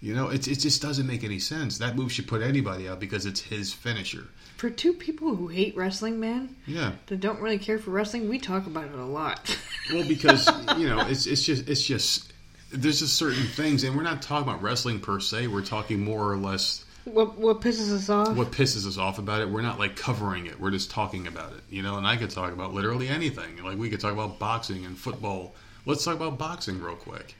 You 0.00 0.14
know, 0.14 0.28
it, 0.28 0.46
it 0.48 0.56
just 0.60 0.82
doesn't 0.82 1.06
make 1.06 1.24
any 1.24 1.38
sense. 1.38 1.78
That 1.78 1.96
move 1.96 2.12
should 2.12 2.26
put 2.28 2.42
anybody 2.42 2.88
out 2.88 3.00
because 3.00 3.24
it's 3.24 3.40
his 3.40 3.72
finisher. 3.72 4.28
For 4.58 4.68
two 4.68 4.92
people 4.92 5.34
who 5.34 5.48
hate 5.48 5.74
wrestling, 5.76 6.20
man, 6.20 6.54
Yeah. 6.66 6.92
that 7.06 7.20
don't 7.20 7.40
really 7.40 7.58
care 7.58 7.78
for 7.78 7.90
wrestling, 7.90 8.28
we 8.28 8.38
talk 8.38 8.66
about 8.66 8.84
it 8.86 8.94
a 8.94 9.04
lot. 9.04 9.56
Well, 9.92 10.08
because 10.08 10.48
you 10.78 10.88
know, 10.88 11.00
it's 11.00 11.26
it's 11.26 11.44
just 11.44 11.68
it's 11.68 11.82
just 11.84 12.32
there's 12.72 13.00
just 13.00 13.18
certain 13.18 13.42
things, 13.44 13.84
and 13.84 13.94
we're 13.94 14.02
not 14.02 14.22
talking 14.22 14.48
about 14.48 14.62
wrestling 14.62 14.98
per 14.98 15.20
se. 15.20 15.48
We're 15.48 15.60
talking 15.62 16.00
more 16.00 16.32
or 16.32 16.38
less 16.38 16.86
what 17.04 17.36
what 17.36 17.60
pisses 17.60 17.92
us 17.92 18.08
off? 18.08 18.34
what 18.34 18.50
pisses 18.50 18.86
us 18.86 18.96
off 18.96 19.18
about 19.18 19.42
it. 19.42 19.50
We're 19.50 19.60
not 19.60 19.78
like 19.78 19.94
covering 19.94 20.46
it. 20.46 20.58
We're 20.58 20.70
just 20.70 20.90
talking 20.90 21.26
about 21.26 21.52
it, 21.52 21.60
you 21.68 21.82
know. 21.82 21.98
And 21.98 22.06
I 22.06 22.16
could 22.16 22.30
talk 22.30 22.54
about 22.54 22.72
literally 22.72 23.08
anything. 23.08 23.62
Like 23.62 23.76
we 23.76 23.90
could 23.90 24.00
talk 24.00 24.14
about 24.14 24.38
boxing 24.38 24.86
and 24.86 24.96
football. 24.96 25.54
Let's 25.86 26.04
talk 26.04 26.16
about 26.16 26.38
boxing 26.38 26.80
real 26.80 26.96
quick. 26.96 27.34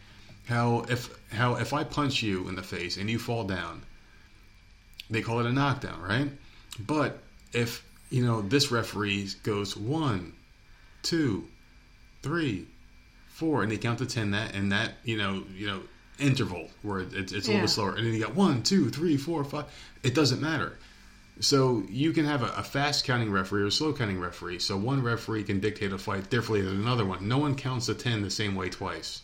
How 0.46 0.84
if 0.88 1.16
how 1.32 1.54
if 1.56 1.72
I 1.72 1.84
punch 1.84 2.22
you 2.22 2.48
in 2.48 2.54
the 2.54 2.62
face 2.62 2.96
and 2.96 3.08
you 3.08 3.18
fall 3.18 3.44
down, 3.44 3.82
they 5.08 5.22
call 5.22 5.40
it 5.40 5.46
a 5.46 5.52
knockdown, 5.52 6.00
right? 6.02 6.30
But 6.78 7.18
if 7.52 7.84
you 8.10 8.24
know 8.24 8.42
this 8.42 8.70
referee 8.70 9.28
goes 9.42 9.76
one, 9.76 10.34
two, 11.02 11.48
three, 12.22 12.66
four, 13.28 13.62
and 13.62 13.72
they 13.72 13.78
count 13.78 13.98
to 14.00 14.06
ten 14.06 14.32
that 14.32 14.54
and 14.54 14.70
that 14.72 14.92
you 15.04 15.16
know 15.16 15.44
you 15.54 15.66
know 15.66 15.80
interval 16.18 16.68
where 16.82 17.00
it's, 17.00 17.32
it's 17.32 17.32
a 17.32 17.36
little 17.36 17.54
Yeah. 17.54 17.60
bit 17.62 17.70
slower, 17.70 17.94
and 17.96 18.06
then 18.06 18.12
you 18.12 18.20
got 18.20 18.34
one, 18.34 18.62
two, 18.62 18.90
three, 18.90 19.16
four, 19.16 19.42
five. 19.44 19.64
It 20.02 20.14
doesn't 20.14 20.42
matter. 20.42 20.78
So 21.40 21.82
you 21.88 22.12
can 22.12 22.24
have 22.24 22.42
a, 22.42 22.52
a 22.56 22.62
fast 22.62 23.04
counting 23.04 23.30
referee 23.30 23.62
or 23.62 23.66
a 23.66 23.72
slow 23.72 23.92
counting 23.92 24.20
referee. 24.20 24.60
So 24.60 24.76
one 24.76 25.02
referee 25.02 25.44
can 25.44 25.60
dictate 25.60 25.92
a 25.92 25.98
fight 25.98 26.30
differently 26.30 26.62
than 26.62 26.80
another 26.80 27.04
one. 27.04 27.26
No 27.26 27.38
one 27.38 27.56
counts 27.56 27.86
to 27.86 27.94
ten 27.94 28.22
the 28.22 28.30
same 28.30 28.54
way 28.54 28.68
twice. 28.68 29.22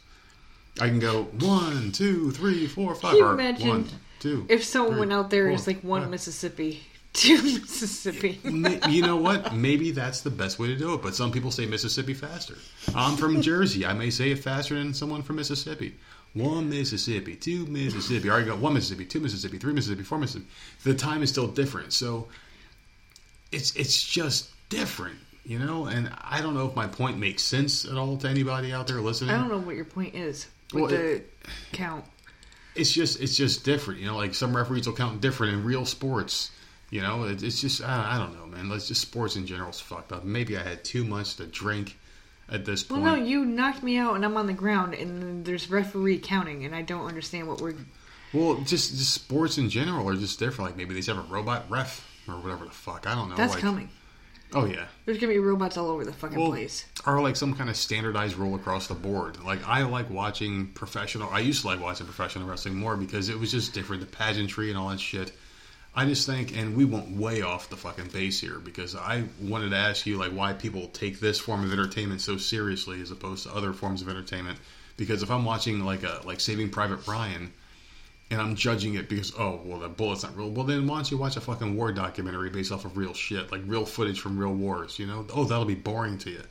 I 0.80 0.88
can 0.88 0.98
go 0.98 1.24
one, 1.24 1.92
two, 1.92 2.30
three, 2.32 2.66
four, 2.66 2.94
five. 2.94 3.12
Can 3.12 3.18
you 3.18 3.28
imagine 3.28 3.68
one, 3.68 3.88
two. 4.18 4.46
If 4.48 4.64
someone 4.64 4.92
three, 4.92 5.00
went 5.00 5.12
out 5.12 5.30
there 5.30 5.46
four, 5.46 5.54
as 5.54 5.66
like 5.66 5.82
one 5.82 6.02
five. 6.02 6.10
Mississippi, 6.10 6.82
two 7.12 7.42
Mississippi. 7.42 8.40
You 8.88 9.02
know 9.02 9.16
what? 9.16 9.54
Maybe 9.54 9.90
that's 9.92 10.20
the 10.22 10.30
best 10.30 10.58
way 10.58 10.68
to 10.68 10.76
do 10.76 10.94
it. 10.94 11.02
But 11.02 11.14
some 11.14 11.30
people 11.30 11.50
say 11.50 11.66
Mississippi 11.66 12.14
faster. 12.14 12.54
I'm 12.94 13.16
from 13.16 13.40
Jersey. 13.42 13.86
I 13.86 13.92
may 13.92 14.10
say 14.10 14.30
it 14.30 14.38
faster 14.38 14.74
than 14.74 14.94
someone 14.94 15.22
from 15.22 15.36
Mississippi. 15.36 15.94
One 16.34 16.70
Mississippi, 16.70 17.34
two 17.34 17.66
Mississippi. 17.66 18.28
I 18.28 18.32
already 18.32 18.46
got 18.48 18.58
one 18.58 18.74
Mississippi, 18.74 19.04
two 19.04 19.18
Mississippi, 19.20 19.58
three 19.58 19.72
Mississippi, 19.72 20.04
four 20.04 20.18
Mississippi. 20.18 20.46
The 20.84 20.94
time 20.94 21.22
is 21.22 21.30
still 21.30 21.48
different, 21.48 21.92
so 21.92 22.28
it's 23.52 23.74
it's 23.74 24.02
just 24.06 24.48
different, 24.68 25.16
you 25.44 25.58
know. 25.58 25.86
And 25.86 26.10
I 26.22 26.40
don't 26.40 26.54
know 26.54 26.66
if 26.68 26.76
my 26.76 26.86
point 26.86 27.18
makes 27.18 27.42
sense 27.42 27.84
at 27.84 27.96
all 27.96 28.16
to 28.18 28.28
anybody 28.28 28.72
out 28.72 28.86
there 28.86 29.00
listening. 29.00 29.30
I 29.34 29.38
don't 29.38 29.48
know 29.48 29.58
what 29.58 29.74
your 29.76 29.84
point 29.84 30.14
is 30.14 30.46
with 30.72 30.82
Well, 30.82 30.90
the 30.90 31.14
it- 31.16 31.32
count. 31.72 32.04
it's 32.76 32.92
just 32.92 33.20
it's 33.20 33.36
just 33.36 33.64
different. 33.64 33.98
You 34.00 34.06
know, 34.06 34.16
like 34.16 34.34
some 34.34 34.56
referees 34.56 34.86
will 34.86 34.94
count 34.94 35.20
different 35.20 35.54
in 35.54 35.64
real 35.64 35.84
sports. 35.84 36.52
You 36.90 37.02
know, 37.02 37.24
it, 37.24 37.42
it's 37.42 37.60
just 37.60 37.82
I, 37.82 38.14
I 38.14 38.18
don't 38.18 38.38
know, 38.38 38.46
man. 38.46 38.68
Let's 38.68 38.86
just 38.86 39.00
sports 39.00 39.34
in 39.36 39.46
general 39.46 39.70
is 39.70 39.80
fucked 39.80 40.12
up. 40.12 40.24
Maybe 40.24 40.56
I 40.56 40.62
had 40.62 40.84
too 40.84 41.04
much 41.04 41.36
to 41.36 41.46
drink 41.46 41.96
at 42.50 42.64
this 42.64 42.82
point. 42.82 43.02
Well, 43.02 43.16
no, 43.16 43.22
you 43.22 43.44
knocked 43.44 43.82
me 43.82 43.96
out 43.96 44.14
and 44.16 44.24
I'm 44.24 44.36
on 44.36 44.46
the 44.46 44.52
ground 44.52 44.94
and 44.94 45.44
there's 45.44 45.70
referee 45.70 46.18
counting 46.18 46.64
and 46.64 46.74
I 46.74 46.82
don't 46.82 47.06
understand 47.06 47.48
what 47.48 47.60
we're. 47.60 47.74
well, 48.32 48.56
just 48.58 48.96
just 48.96 49.12
sports 49.14 49.58
in 49.58 49.70
general 49.70 50.08
are 50.08 50.16
just 50.16 50.38
different. 50.38 50.70
Like 50.70 50.76
maybe 50.76 50.94
they 50.94 51.00
just 51.00 51.08
have 51.08 51.18
a 51.18 51.32
robot 51.32 51.64
ref 51.70 52.06
or 52.28 52.34
whatever 52.34 52.64
the 52.64 52.70
fuck. 52.70 53.06
I 53.06 53.14
don't 53.14 53.28
know. 53.28 53.36
That's 53.36 53.54
like, 53.54 53.62
coming. 53.62 53.88
Oh 54.52 54.64
yeah. 54.64 54.86
There's 55.04 55.18
gonna 55.18 55.32
be 55.32 55.38
robots 55.38 55.76
all 55.76 55.88
over 55.90 56.04
the 56.04 56.12
fucking 56.12 56.38
Well, 56.38 56.50
place. 56.50 56.84
or 57.06 57.20
like 57.20 57.36
some 57.36 57.54
kind 57.54 57.70
of 57.70 57.76
standardized 57.76 58.36
rule 58.36 58.56
across 58.56 58.88
the 58.88 58.94
board. 58.94 59.40
Like 59.44 59.66
I 59.66 59.82
like 59.82 60.10
watching 60.10 60.68
professional. 60.68 61.30
I 61.30 61.38
used 61.38 61.62
to 61.62 61.68
like 61.68 61.80
watching 61.80 62.06
professional 62.06 62.48
wrestling 62.48 62.74
more 62.74 62.96
because 62.96 63.28
it 63.28 63.38
was 63.38 63.52
just 63.52 63.72
different, 63.74 64.00
the 64.00 64.08
pageantry 64.08 64.68
and 64.70 64.78
all 64.78 64.88
that 64.88 64.98
shit. 65.00 65.32
I 65.94 66.06
just 66.06 66.24
think, 66.24 66.56
and 66.56 66.76
we 66.76 66.84
went 66.84 67.16
way 67.16 67.42
off 67.42 67.68
the 67.68 67.76
fucking 67.76 68.08
base 68.08 68.40
here 68.40 68.60
because 68.60 68.94
I 68.94 69.24
wanted 69.40 69.70
to 69.70 69.76
ask 69.76 70.06
you 70.06 70.18
like 70.18 70.30
why 70.30 70.52
people 70.52 70.86
take 70.88 71.18
this 71.18 71.40
form 71.40 71.64
of 71.64 71.72
entertainment 71.72 72.20
so 72.20 72.36
seriously 72.36 73.00
as 73.00 73.10
opposed 73.10 73.44
to 73.44 73.54
other 73.54 73.72
forms 73.72 74.00
of 74.00 74.08
entertainment. 74.08 74.58
Because 74.96 75.22
if 75.22 75.30
I'm 75.30 75.44
watching 75.44 75.80
like 75.80 76.04
a 76.04 76.20
like 76.24 76.40
Saving 76.40 76.70
Private 76.70 77.06
Ryan, 77.08 77.52
and 78.30 78.40
I'm 78.40 78.54
judging 78.54 78.94
it 78.94 79.08
because 79.08 79.32
oh 79.36 79.60
well 79.64 79.80
the 79.80 79.88
bullet's 79.88 80.22
not 80.22 80.36
real. 80.36 80.50
Well 80.50 80.64
then 80.64 80.86
why 80.86 80.96
don't 80.96 81.10
you 81.10 81.18
watch 81.18 81.36
a 81.36 81.40
fucking 81.40 81.76
war 81.76 81.90
documentary 81.90 82.50
based 82.50 82.70
off 82.70 82.84
of 82.84 82.96
real 82.96 83.14
shit 83.14 83.50
like 83.50 83.62
real 83.66 83.84
footage 83.84 84.20
from 84.20 84.38
real 84.38 84.54
wars? 84.54 84.98
You 84.98 85.06
know 85.06 85.26
oh 85.34 85.44
that'll 85.44 85.64
be 85.64 85.74
boring 85.74 86.18
to 86.18 86.30
you 86.30 86.42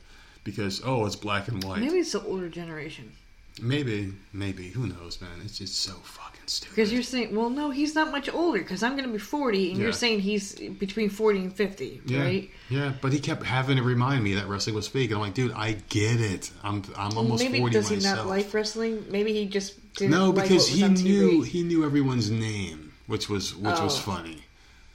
because 0.44 0.82
oh 0.84 1.06
it's 1.06 1.16
black 1.16 1.48
and 1.48 1.64
white. 1.64 1.80
Maybe 1.80 1.98
it's 1.98 2.12
the 2.12 2.22
older 2.22 2.50
generation. 2.50 3.12
Maybe, 3.60 4.12
maybe. 4.32 4.68
who 4.70 4.86
knows, 4.86 5.20
man? 5.20 5.30
It's 5.44 5.58
just 5.58 5.76
so 5.80 5.92
fucking 5.92 6.40
stupid. 6.46 6.74
Because 6.74 6.92
you're 6.92 7.02
saying, 7.02 7.34
well, 7.34 7.50
no, 7.50 7.70
he's 7.70 7.94
not 7.94 8.10
much 8.10 8.28
older. 8.32 8.58
Because 8.58 8.82
I'm 8.82 8.96
gonna 8.96 9.08
be 9.08 9.18
40, 9.18 9.70
and 9.70 9.78
Yeah. 9.78 9.84
you're 9.84 9.92
saying 9.92 10.20
he's 10.20 10.54
between 10.54 11.10
40 11.10 11.38
and 11.40 11.52
50, 11.52 12.00
yeah, 12.06 12.20
right? 12.22 12.50
yeah, 12.68 12.92
but 13.00 13.12
he 13.12 13.18
kept 13.20 13.44
having 13.44 13.76
to 13.76 13.82
remind 13.82 14.24
me 14.24 14.34
that 14.34 14.48
wrestling 14.48 14.74
was 14.74 14.88
fake, 14.88 15.10
and 15.10 15.16
I'm 15.16 15.22
like, 15.22 15.34
dude, 15.34 15.52
I 15.52 15.72
get 15.88 16.20
it. 16.20 16.50
I'm 16.64 16.82
I'm 16.96 17.16
almost 17.16 17.42
Maybe 17.42 17.58
forty 17.58 17.74
does 17.74 17.88
he 17.88 17.96
not 17.96 18.26
like 18.26 18.52
wrestling? 18.54 19.04
Maybe 19.10 19.32
he 19.32 19.46
just 19.46 19.74
didn't 19.94 20.10
no, 20.12 20.30
like 20.30 20.44
because 20.48 20.68
was 20.68 20.68
he 20.68 20.82
on 20.84 20.94
TV. 20.94 21.02
knew 21.04 21.42
he 21.42 21.62
knew 21.62 21.84
everyone's 21.84 22.30
name, 22.30 22.92
which 23.06 23.28
was 23.28 23.54
which 23.54 23.78
was 23.80 23.96
Oh. 23.98 24.00
funny. 24.12 24.38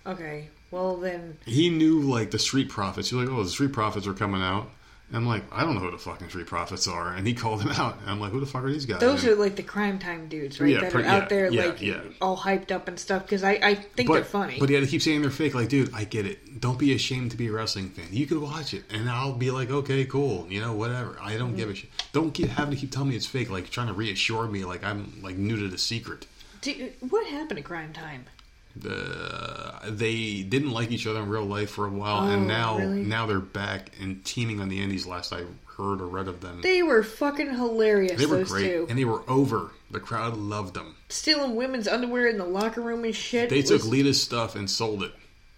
Okay, 0.08 0.50
well 0.72 0.98
then, 0.98 1.38
he 1.46 1.70
knew 1.70 2.02
like 2.02 2.32
the 2.32 2.40
street 2.40 2.70
profits. 2.70 3.12
You're 3.12 3.22
like, 3.26 3.34
oh, 3.34 3.44
the 3.44 3.50
street 3.50 3.74
profits 3.74 4.06
are 4.08 4.14
coming 4.14 4.42
out. 4.42 4.70
And 5.10 5.18
I'm 5.18 5.28
like, 5.28 5.44
I 5.52 5.62
don't 5.62 5.76
know 5.76 5.82
who 5.82 5.92
the 5.92 6.00
fucking 6.00 6.30
street 6.30 6.48
profits 6.48 6.88
are. 6.88 7.14
And 7.14 7.28
he 7.28 7.36
called 7.36 7.62
them 7.62 7.70
out. 7.70 8.00
And 8.02 8.10
I'm 8.10 8.20
like, 8.20 8.32
who 8.32 8.40
the 8.40 8.46
fuck 8.46 8.64
are 8.64 8.72
these 8.72 8.88
guys? 8.88 9.00
those 9.00 9.24
And- 9.24 9.34
are 9.34 9.36
like 9.36 9.56
the 9.56 9.64
Cryme 9.64 10.00
Tyme 10.00 10.28
dudes, 10.28 10.60
right? 10.60 10.72
Yeah, 10.72 10.82
that 10.82 10.96
are 10.96 11.06
out 11.06 11.24
yeah, 11.24 11.28
there 11.28 11.52
yeah, 11.52 11.66
like 11.66 12.16
all 12.22 12.36
hyped 12.36 12.72
up 12.72 12.88
and 12.88 13.00
stuff. 13.00 13.24
Because 13.24 13.44
I, 13.44 13.52
I 13.52 13.76
think 13.76 14.08
but, 14.08 14.16
they're 14.16 14.24
funny. 14.24 14.58
But 14.60 14.70
yeah, 14.70 14.80
had 14.80 14.86
to 14.86 14.92
keep 14.92 15.04
saying 15.04 15.22
they're 15.22 15.30
fake. 15.30 15.54
Like, 15.54 15.70
dude, 15.70 15.94
I 15.94 16.06
get 16.06 16.26
it. 16.26 16.60
Don't 16.60 16.80
be 16.80 16.94
ashamed 16.96 17.32
to 17.32 17.38
be 17.38 17.48
a 17.48 17.52
wrestling 17.52 17.90
fan. 17.90 18.08
You 18.10 18.26
could 18.26 18.40
watch 18.40 18.74
it, 18.74 18.84
and 18.90 19.08
I'll 19.10 19.34
be 19.34 19.52
like, 19.52 19.70
okay, 19.70 20.06
cool. 20.06 20.48
You 20.50 20.62
know, 20.62 20.74
whatever. 20.74 21.18
I 21.22 21.38
don't 21.38 21.50
mm-hmm. 21.50 21.58
give 21.58 21.70
a 21.70 21.76
shit. 21.76 21.90
Don't 22.12 22.32
keep 22.32 22.50
having 22.50 22.72
to 22.74 22.78
keep 22.78 22.92
telling 22.92 23.10
me 23.10 23.16
it's 23.16 23.28
fake. 23.28 23.52
Like 23.52 23.70
trying 23.70 23.88
to 23.88 23.94
reassure 23.94 24.48
me, 24.48 24.66
like 24.66 24.84
I'm 24.84 25.22
like 25.22 25.38
new 25.38 25.56
to 25.58 25.68
the 25.68 25.78
secret. 25.78 26.26
Dude, 26.62 26.94
what 27.10 27.28
happened 27.28 27.58
to 27.58 27.64
Cryme 27.64 27.94
Tyme? 27.94 28.26
The 28.76 29.72
they 29.88 30.42
didn't 30.44 30.72
like 30.72 30.92
each 30.92 31.08
other 31.08 31.22
in 31.22 31.30
real 31.30 31.46
life 31.46 31.70
for 31.72 31.86
a 31.86 31.90
while, 31.90 32.24
Oh, 32.24 32.32
and 32.32 32.48
now 32.48 32.78
really? 32.78 33.04
now 33.04 33.26
they're 33.26 33.40
back 33.40 33.92
and 34.02 34.24
teaming 34.26 34.60
on 34.60 34.70
the 34.70 34.82
Indies. 34.82 35.06
Last 35.06 35.32
I 35.34 35.44
heard 35.78 36.02
or 36.02 36.08
read 36.08 36.28
of 36.28 36.42
them, 36.42 36.62
They 36.62 36.82
were 36.84 37.04
fucking 37.04 37.54
hilarious. 37.54 38.20
They 38.20 38.26
were 38.26 38.44
great, 38.44 38.64
two 38.64 38.88
and 38.90 38.98
they 38.98 39.06
were 39.06 39.22
over. 39.30 39.72
The 39.92 40.00
crowd 40.00 40.36
loved 40.38 40.74
them. 40.74 40.96
stealing 41.10 41.56
women's 41.56 41.88
underwear 41.88 42.28
in 42.28 42.38
the 42.38 42.46
locker 42.46 42.82
room 42.82 43.04
and 43.06 43.16
shit. 43.16 43.50
They 43.50 43.62
was, 43.62 43.70
took 43.70 43.86
Lita's 43.86 44.22
stuff 44.22 44.56
and 44.56 44.70
sold 44.70 45.04
it. 45.04 45.14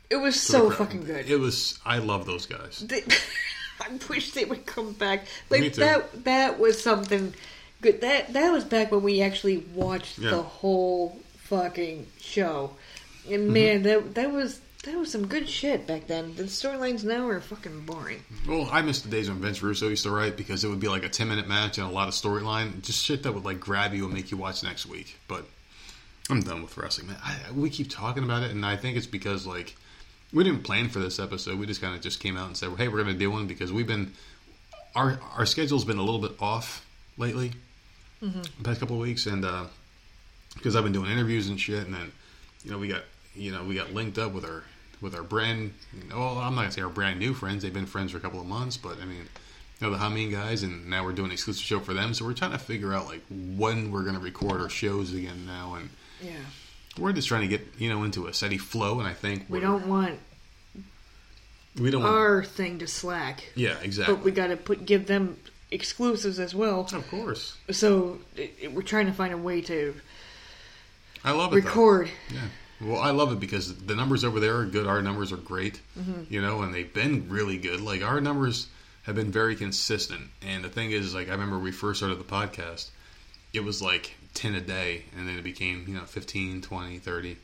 It 0.10 0.18
was 0.18 0.40
so 0.40 0.70
fucking 0.70 1.04
good. 1.06 1.30
It 1.30 1.38
was. 1.40 1.80
I 1.86 1.98
love 2.00 2.26
those 2.26 2.46
guys. 2.46 2.84
They- 2.86 3.04
I 3.80 3.98
wish 4.10 4.32
they 4.32 4.46
would 4.46 4.66
come 4.66 4.94
back. 4.94 5.26
Like 5.50 5.74
that. 5.76 6.24
That 6.26 6.60
was 6.60 6.82
something 6.82 7.34
good. 7.82 8.02
That 8.02 8.34
that 8.34 8.52
was 8.52 8.64
back 8.64 8.92
when 8.92 9.02
we 9.04 9.22
actually 9.22 9.58
watched 9.74 10.18
Yeah. 10.20 10.32
the 10.32 10.42
whole 10.42 11.20
fucking 11.44 12.08
show. 12.20 12.72
Mm-hmm. 13.28 13.34
And 13.34 13.54
man, 13.54 13.84
that 13.84 14.16
that 14.16 14.32
was 14.32 14.62
that 14.84 14.98
was 14.98 15.12
some 15.12 15.28
good 15.28 15.50
shit 15.50 15.86
back 15.86 16.08
then. 16.08 16.36
The 16.36 16.44
storylines 16.44 17.04
now 17.04 17.28
are 17.28 17.42
fucking 17.42 17.82
boring. 17.82 18.24
Well, 18.48 18.70
I 18.72 18.82
miss 18.82 19.02
the 19.02 19.10
days 19.10 19.30
when 19.30 19.40
Vince 19.40 19.62
Russo 19.62 19.90
used 19.90 20.04
to 20.04 20.12
write 20.12 20.38
because 20.38 20.64
it 20.64 20.70
would 20.70 20.80
be 20.80 20.88
like 20.88 21.04
a 21.04 21.10
ten 21.10 21.28
minute 21.28 21.48
match 21.48 21.78
and 21.78 21.88
a 21.88 21.92
lot 21.92 22.08
of 22.08 22.14
storyline, 22.14 22.82
just 22.82 23.04
shit 23.04 23.24
that 23.24 23.34
would 23.34 23.44
like 23.44 23.60
grab 23.60 23.94
you 23.94 24.06
and 24.06 24.14
make 24.14 24.32
you 24.32 24.38
watch 24.38 24.64
next 24.64 24.86
week. 24.86 25.18
But 25.28 25.46
I'm 26.30 26.42
done 26.42 26.62
with 26.62 26.78
wrestling, 26.78 27.08
man. 27.08 27.18
I, 27.24 27.36
we 27.54 27.70
keep 27.70 27.90
talking 27.90 28.24
about 28.24 28.44
it, 28.44 28.52
and 28.52 28.66
I 28.66 28.76
think 28.76 28.98
it's 28.98 29.08
because 29.08 29.46
like 29.46 29.76
we 30.32 30.44
didn't 30.44 30.64
plan 30.64 30.90
for 30.90 31.00
this 31.00 31.20
episode. 31.20 31.60
We 31.60 31.66
just 31.66 31.82
kind 31.82 31.96
of 31.96 32.02
just 32.02 32.20
came 32.20 32.38
out 32.38 32.48
and 32.48 32.56
said, 32.56 32.70
"Hey, 32.78 32.88
we're 32.88 33.04
going 33.04 33.14
to 33.14 33.20
do 33.20 33.32
one," 33.32 33.48
because 33.48 33.74
we've 33.74 33.88
been 33.88 34.14
our 34.96 35.20
our 35.38 35.46
schedule's 35.46 35.86
been 35.86 35.98
a 35.98 36.04
little 36.04 36.22
bit 36.22 36.34
off 36.40 36.86
lately, 37.18 37.52
the 38.58 38.64
past 38.64 38.80
couple 38.80 38.96
of 38.96 39.02
weeks, 39.02 39.26
and 39.26 39.46
because 40.56 40.76
I've 40.76 40.84
been 40.84 40.94
doing 40.94 41.12
interviews 41.12 41.50
and 41.50 41.60
shit, 41.60 41.86
and 41.86 41.94
then 41.94 42.12
you 42.64 42.72
know 42.72 42.78
we 42.78 42.88
got 42.88 43.04
you 43.38 43.52
know 43.52 43.64
we 43.64 43.76
got 43.76 43.94
linked 43.94 44.18
up 44.18 44.34
with 44.34 44.44
our 44.46 44.64
with 45.02 45.16
our 45.16 45.24
brand. 45.24 45.74
Well, 46.10 46.38
I'm 46.40 46.56
not 46.56 46.62
gonna 46.62 46.72
say 46.72 46.82
our 46.82 46.90
brand 46.90 47.20
new 47.20 47.34
friends. 47.34 47.64
They've 47.64 47.74
been 47.74 47.86
friends 47.86 48.12
for 48.12 48.18
a 48.18 48.22
couple 48.22 48.40
of 48.42 48.48
months, 48.48 48.78
but 48.78 49.00
I 49.02 49.06
mean. 49.06 49.28
You 49.80 49.86
know, 49.86 49.94
the 49.94 50.00
Humming 50.00 50.32
guys, 50.32 50.64
and 50.64 50.88
now 50.90 51.04
we're 51.06 51.12
doing 51.14 51.28
an 51.28 51.34
exclusive 51.34 51.62
show 51.64 51.80
for 51.80 51.94
them. 51.94 52.12
So 52.16 52.26
we're 52.26 52.34
trying 52.34 52.50
to 52.54 52.58
figure 52.58 52.96
out 52.96 53.06
like 53.06 53.22
when 53.30 53.92
we're 53.92 54.02
going 54.02 54.16
to 54.16 54.20
record 54.20 54.60
our 54.60 54.70
shows 54.70 55.14
again 55.14 55.46
now, 55.46 55.76
and 55.76 55.92
Yeah, 56.20 56.32
we're 56.98 57.14
just 57.14 57.28
trying 57.28 57.42
to 57.42 57.48
get 57.48 57.62
you 57.78 57.88
know 57.88 58.02
into 58.04 58.26
a 58.26 58.34
steady 58.34 58.58
flow. 58.58 58.98
And 58.98 59.08
I 59.08 59.14
think 59.14 59.46
we 59.50 59.60
don't 59.60 59.86
want 59.88 60.18
we 61.80 61.92
don't 61.92 62.02
want, 62.02 62.16
our 62.16 62.44
thing 62.44 62.80
to 62.80 62.88
slack, 62.88 63.52
yeah 63.56 63.76
exactly 63.84 64.16
but 64.16 64.24
we 64.24 64.32
got 64.32 64.48
to 64.48 64.58
put 64.58 64.84
give 64.88 65.06
them 65.06 65.38
exclusives 65.70 66.40
as 66.40 66.56
well. 66.56 66.80
of 66.92 67.08
course 67.12 67.56
So 67.70 68.18
it, 68.36 68.56
it- 68.60 68.74
we're 68.74 68.82
trying 68.82 69.06
to 69.06 69.14
find 69.14 69.32
a 69.32 69.38
way 69.38 69.62
to 69.62 69.94
I 71.24 71.32
love 71.34 71.52
it 71.54 71.62
though. 71.64 71.68
record. 71.68 72.10
Yeah. 72.34 72.40
Well, 72.80 73.00
I 73.02 73.10
love 73.12 73.32
it 73.32 73.40
because 73.40 73.76
the 73.76 73.96
numbers 73.96 74.24
over 74.24 74.40
there 74.40 74.58
are 74.58 74.66
good. 74.66 74.86
Our 74.88 75.02
numbers 75.02 75.32
are 75.32 75.38
great, 75.38 75.80
Mm-hmm. 76.00 76.24
you 76.34 76.42
know, 76.42 76.62
and 76.62 76.74
they've 76.74 76.94
been 76.94 77.28
really 77.30 77.58
good. 77.58 77.82
Like 77.82 78.04
our 78.04 78.22
numbers 78.22 78.68
have 79.04 79.16
been 79.16 79.32
very 79.32 79.56
consistent. 79.56 80.22
And 80.46 80.64
the 80.64 80.70
thing 80.70 80.92
is, 80.92 81.16
like 81.16 81.28
I 81.30 81.32
remember 81.32 81.58
we 81.58 81.72
first 81.72 82.00
started 82.00 82.20
the 82.20 82.24
podcast, 82.24 82.90
it 83.54 83.64
was 83.64 83.82
like 83.82 84.14
10 84.36 84.54
a 84.56 84.62
day 84.62 85.06
and 85.18 85.28
then 85.28 85.38
it 85.40 85.44
became, 85.44 85.86
you 85.88 85.96
know, 85.96 86.04
15, 86.04 86.62
20, 86.62 87.00
30. 87.00 87.32
It 87.32 87.38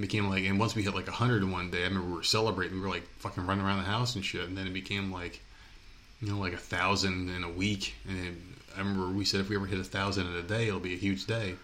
became 0.00 0.28
like 0.28 0.44
and 0.44 0.58
once 0.58 0.74
we 0.74 0.82
hit 0.82 0.94
like 0.94 1.06
100 1.06 1.42
in 1.42 1.50
one 1.52 1.70
day, 1.70 1.82
I 1.82 1.84
remember 1.84 2.08
we 2.08 2.16
were 2.16 2.22
celebrating. 2.24 2.76
We 2.76 2.82
were 2.82 2.88
like 2.88 3.06
fucking 3.18 3.46
running 3.46 3.64
around 3.64 3.78
the 3.78 3.84
house 3.84 4.14
and 4.16 4.24
shit. 4.24 4.48
And 4.48 4.56
then 4.56 4.66
it 4.66 4.72
became 4.72 5.12
like 5.12 5.40
you 6.20 6.28
know, 6.28 6.38
like 6.38 6.54
a 6.54 6.56
thousand 6.56 7.30
in 7.30 7.44
a 7.44 7.50
week. 7.50 7.94
And 8.08 8.16
then 8.18 8.42
I 8.74 8.78
remember 8.78 9.08
we 9.08 9.24
said 9.24 9.40
if 9.40 9.48
we 9.48 9.56
ever 9.56 9.66
hit 9.66 9.78
a 9.78 9.84
thousand 9.84 10.26
in 10.28 10.34
a 10.34 10.42
day, 10.42 10.66
it'll 10.68 10.80
be 10.80 10.94
a 10.94 10.98
huge 10.98 11.26
day. 11.26 11.54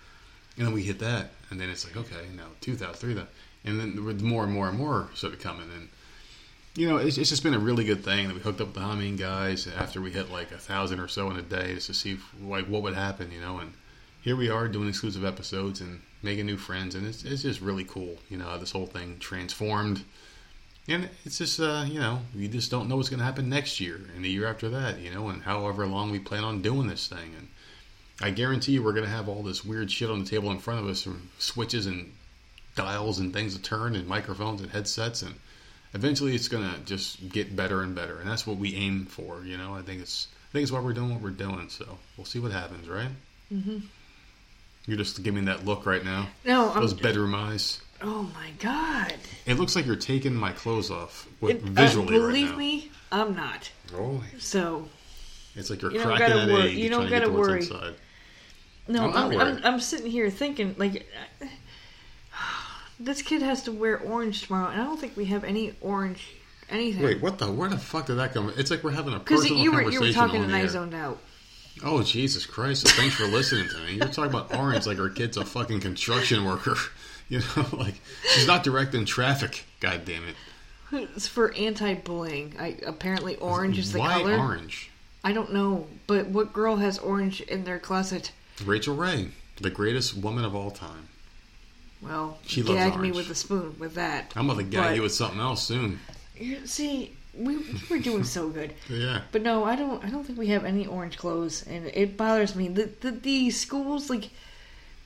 And 0.59 0.67
then 0.67 0.75
we 0.75 0.83
hit 0.83 0.99
that, 0.99 1.31
and 1.51 1.61
then 1.61 1.71
it's 1.71 1.87
like, 1.87 1.97
okay, 1.97 2.27
now 2.37 2.47
2,000, 2.61 2.95
3,000. 2.95 3.29
And 3.65 3.79
then 3.81 3.97
more 4.25 4.43
and 4.43 4.53
more 4.53 4.69
and 4.69 4.77
more 4.77 5.09
started 5.15 5.41
coming. 5.41 5.71
And, 5.73 5.89
you 6.75 6.89
know, 6.89 6.97
it's, 6.97 7.17
it's 7.17 7.31
just 7.31 7.45
been 7.45 7.55
a 7.55 7.61
really 7.61 7.85
good 7.85 8.05
thing 8.05 8.27
that 8.27 8.35
we 8.35 8.41
hooked 8.41 8.61
up 8.61 8.69
with 8.69 8.75
the 8.75 8.81
Humming 8.81 9.17
guys 9.17 9.69
after 9.69 10.01
we 10.01 10.11
hit 10.11 10.33
like 10.33 10.51
a 10.51 10.59
thousand 10.59 10.99
or 10.99 11.07
so 11.07 11.31
in 11.31 11.37
a 11.37 11.43
day 11.43 11.75
just 11.75 11.87
to 11.87 11.95
see 11.95 12.13
if, 12.13 12.35
like 12.43 12.67
what 12.67 12.83
would 12.83 12.95
happen, 12.95 13.31
you 13.31 13.41
know. 13.41 13.59
And 13.59 13.73
here 14.21 14.35
we 14.35 14.51
are 14.51 14.67
doing 14.67 14.89
exclusive 14.89 15.25
episodes 15.25 15.81
and 15.81 16.01
making 16.23 16.47
new 16.47 16.57
friends. 16.57 16.97
And 16.97 17.07
it's, 17.07 17.25
it's 17.25 17.43
just 17.43 17.61
really 17.61 17.85
cool, 17.85 18.17
you 18.29 18.37
know, 18.37 18.59
this 18.59 18.73
whole 18.73 18.87
thing 18.87 19.19
transformed. 19.21 20.05
And 20.89 21.09
it's 21.25 21.39
just, 21.39 21.61
uh, 21.61 21.85
you 21.87 22.01
know, 22.01 22.21
you 22.35 22.49
just 22.49 22.71
don't 22.71 22.89
know 22.89 22.97
what's 22.97 23.11
going 23.11 23.19
to 23.19 23.25
happen 23.25 23.49
next 23.49 23.79
year 23.79 24.01
and 24.17 24.25
the 24.25 24.31
year 24.31 24.49
after 24.49 24.71
that, 24.71 24.99
you 24.99 25.13
know, 25.13 25.29
and 25.29 25.43
however 25.43 25.87
long 25.87 26.11
we 26.11 26.19
plan 26.19 26.43
on 26.43 26.63
doing 26.63 26.89
this 26.89 27.07
thing. 27.07 27.33
And 27.37 27.49
I 28.21 28.31
guarantee 28.31 28.73
you 28.73 28.83
we're 28.83 28.93
going 28.93 29.05
to 29.05 29.11
have 29.11 29.29
all 29.29 29.43
this 29.43 29.65
weird 29.65 29.91
shit 29.91 30.11
on 30.11 30.19
the 30.25 30.29
table 30.29 30.51
in 30.51 30.59
front 30.59 30.81
of 30.81 30.87
us 30.89 31.03
from 31.03 31.29
switches 31.39 31.87
and 31.87 32.13
dials 32.75 33.19
and 33.21 33.33
things 33.33 33.55
to 33.57 33.63
turn 33.63 33.95
and 33.95 34.09
microphones 34.09 34.61
and 34.61 34.71
headsets. 34.71 35.23
And 35.23 35.35
eventually 35.95 36.35
it's 36.35 36.49
going 36.49 36.69
to 36.69 36.79
just 36.81 37.29
get 37.29 37.55
better 37.55 37.83
and 37.83 37.95
better. 37.95 38.19
And 38.19 38.29
that's 38.29 38.47
what 38.47 38.57
we 38.57 38.75
aim 38.75 39.07
for, 39.07 39.43
you 39.45 39.57
know. 39.57 39.75
I 39.75 39.83
think 39.83 40.01
it's, 40.03 40.27
I 40.51 40.53
think 40.53 40.65
it's 40.65 40.73
why 40.73 40.81
we're 40.81 40.93
doing 40.95 41.11
what 41.13 41.21
we're 41.23 41.31
doing. 41.31 41.69
So 41.69 41.87
we'll 42.17 42.25
see 42.25 42.41
what 42.41 42.51
happens, 42.53 42.89
right? 42.89 43.11
You're 44.87 44.97
just 44.99 45.23
giving 45.23 45.45
that 45.47 45.65
look 45.65 45.87
right 45.87 46.05
now. 46.05 46.29
No, 46.45 46.71
I'm. 46.73 46.81
Those 46.81 46.95
bedroom 46.95 47.35
eyes. 47.35 47.81
Oh 48.01 48.23
my 48.35 48.51
god! 48.61 49.15
It 49.45 49.55
looks 49.59 49.75
like 49.75 49.85
you're 49.87 49.97
taking 49.97 50.33
my 50.35 50.53
clothes 50.53 50.91
off 50.91 51.27
with, 51.41 51.57
It- 51.57 51.63
uh, 51.65 51.83
visually 51.83 52.19
right 52.19 52.27
believe 52.29 52.51
now. 52.53 52.57
me, 52.57 52.91
I'm 53.11 53.35
not. 53.35 53.71
Oh, 53.95 54.23
So 54.39 54.89
it's 55.57 55.69
like 55.69 55.83
you're 55.83 55.93
You 55.93 56.01
cracking 56.01 56.29
that 56.29 56.49
egg. 56.49 56.77
you 56.79 56.89
don't 56.91 57.09
trying 57.09 57.23
to 57.23 57.27
get 57.27 57.27
gotta 57.27 57.33
worry. 57.33 57.63
No, 58.89 59.11
I'm 59.11 59.33
I'm, 59.33 59.41
I'm. 59.41 59.61
I'm 59.65 59.81
sitting 59.81 60.11
here 60.11 60.31
thinking 60.31 60.75
like. 60.79 61.07
This 63.01 63.23
kid 63.23 63.43
has 63.43 63.63
to 63.63 63.71
wear 63.71 64.01
orange 64.01 64.45
tomorrow, 64.45 64.71
and 64.71 64.83
I 64.83 64.85
don't 64.85 64.99
think 64.99 65.17
we 65.17 65.27
have 65.27 65.45
any 65.45 65.73
orange 65.81 66.35
anything. 66.71 67.03
Wait, 67.03 67.21
what 67.23 67.39
the? 67.39 67.51
Where 67.51 67.69
the 67.69 67.79
fuck 67.79 68.07
did 68.07 68.17
that 68.17 68.35
come? 68.35 68.53
It's 68.57 68.71
like 68.71 68.83
we're 68.83 68.91
having 68.91 69.15
a 69.15 69.21
personal 69.21 69.59
you 69.59 69.71
were 69.71 69.83
conversation 69.83 70.03
you 70.03 70.09
were 70.09 70.15
talking 70.15 70.43
and 70.43 70.55
I 70.55 70.67
zoned 70.67 70.95
out. 70.95 71.19
Oh 71.85 72.03
Jesus 72.03 72.45
Christ! 72.45 72.89
Thanks 72.89 73.15
for 73.15 73.25
listening 73.27 73.69
to 73.69 73.79
me. 73.79 73.95
You're 73.95 74.09
talking 74.09 74.33
about 74.35 74.55
orange 74.55 74.87
like 74.87 74.99
our 74.99 75.09
kid's 75.09 75.37
a 75.37 75.45
fucking 75.45 75.81
construction 75.81 76.45
worker. 76.45 76.77
You 77.31 77.41
know, 77.41 77.67
like 77.77 78.01
she's 78.31 78.47
not 78.47 78.63
directing 78.63 79.05
traffic. 79.05 79.67
God 79.81 80.07
damn 80.07 80.23
it! 80.27 81.09
It's 81.15 81.29
for 81.29 81.53
anti-bullying. 81.53 82.57
I 82.59 82.79
apparently 82.87 83.37
orange 83.37 83.79
is 83.79 83.93
the 83.93 83.99
Why 83.99 84.23
color. 84.23 84.39
orange? 84.39 84.91
I 85.23 85.35
don't 85.35 85.53
know, 85.53 85.89
but 86.07 86.29
what 86.29 86.55
girl 86.55 86.77
has 86.77 86.99
orange 86.99 87.43
in 87.43 87.65
their 87.65 87.79
closet? 87.79 88.33
Rachael 88.65 88.95
Ray, 88.95 89.29
the 89.61 89.71
greatest 89.71 90.17
woman 90.17 90.45
of 90.45 90.55
all 90.55 90.71
time. 90.71 91.09
Well, 92.01 92.39
She 92.47 92.63
loves 92.63 92.79
gag 92.79 93.01
me 93.01 93.11
with 93.11 93.29
a 93.31 93.35
spoon 93.35 93.77
with 93.79 93.95
that. 93.95 94.33
I'm 94.37 94.47
gonna 94.47 94.63
gag 94.63 94.97
you 94.97 95.03
with 95.03 95.13
something 95.15 95.41
else 95.41 95.63
soon. 95.67 95.99
You- 96.37 96.67
See, 96.67 97.13
we 97.35 97.59
we're 97.91 98.01
doing 98.01 98.25
so 98.25 98.49
good, 98.49 98.73
Yeah. 98.89 99.23
but 99.33 99.43
no, 99.43 99.65
I 99.65 99.75
don't. 99.77 100.05
I 100.05 100.11
don't 100.11 100.25
think 100.25 100.39
we 100.39 100.49
have 100.49 100.65
any 100.65 100.87
orange 100.87 101.19
clothes, 101.19 101.65
and 101.67 101.87
it 101.87 102.17
bothers 102.17 102.55
me. 102.55 102.69
The 102.69 102.91
the, 103.01 103.11
the 103.11 103.51
schools 103.51 104.09
like, 104.11 104.31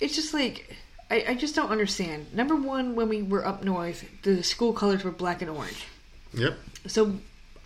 it's 0.00 0.14
just 0.14 0.34
like. 0.34 0.76
I, 1.10 1.24
I 1.28 1.34
just 1.34 1.54
don't 1.54 1.70
understand. 1.70 2.32
Number 2.32 2.56
one, 2.56 2.94
when 2.94 3.10
we 3.10 3.22
were 3.22 3.46
up 3.46 3.62
north, 3.62 4.02
the 4.22 4.42
school 4.42 4.72
colors 4.72 5.04
were 5.04 5.10
black 5.10 5.42
and 5.42 5.50
orange. 5.50 5.84
Yep. 6.32 6.58
So 6.86 7.16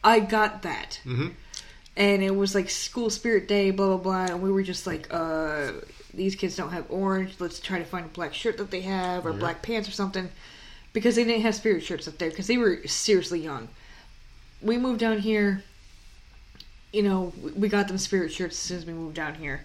I 0.03 0.19
got 0.19 0.63
that. 0.63 1.01
Mhm. 1.05 1.35
And 1.97 2.23
it 2.23 2.35
was 2.37 2.55
like 2.55 2.69
school 2.69 3.09
spirit 3.09 3.49
day, 3.49 3.71
blah 3.71 3.87
blah 3.87 3.97
blah, 3.97 4.35
and 4.35 4.43
we 4.43 4.51
were 4.53 4.63
just 4.63 4.87
like, 4.87 5.09
uh, 5.11 5.73
these 6.13 6.35
kids 6.35 6.55
don't 6.57 6.71
have 6.71 6.85
orange. 6.91 7.37
Let's 7.39 7.59
try 7.59 7.79
to 7.79 7.85
find 7.85 8.07
a 8.07 8.09
black 8.09 8.35
shirt 8.35 8.59
that 8.59 8.71
they 8.71 8.83
have 8.83 9.25
or 9.25 9.31
Yeah. 9.33 9.39
black 9.39 9.63
pants 9.63 9.89
or 9.89 9.93
something, 9.93 10.29
because 10.93 11.17
they 11.17 11.25
didn't 11.25 11.43
have 11.43 11.55
spirit 11.55 11.83
shirts 11.83 12.07
up 12.07 12.19
there 12.19 12.31
because 12.31 12.47
they 12.49 12.59
were 12.59 12.87
seriously 12.87 13.41
young. 13.41 13.69
We 14.61 14.77
moved 14.77 15.01
down 15.01 15.21
here. 15.21 15.63
You 16.93 17.03
know, 17.03 17.33
we- 17.55 17.69
got 17.69 17.89
them 17.89 17.99
spirit 17.99 18.33
shirts 18.33 18.55
as 18.57 18.61
soon 18.61 18.79
as 18.79 18.87
we 18.87 18.93
moved 18.95 19.17
down 19.17 19.35
here. 19.35 19.65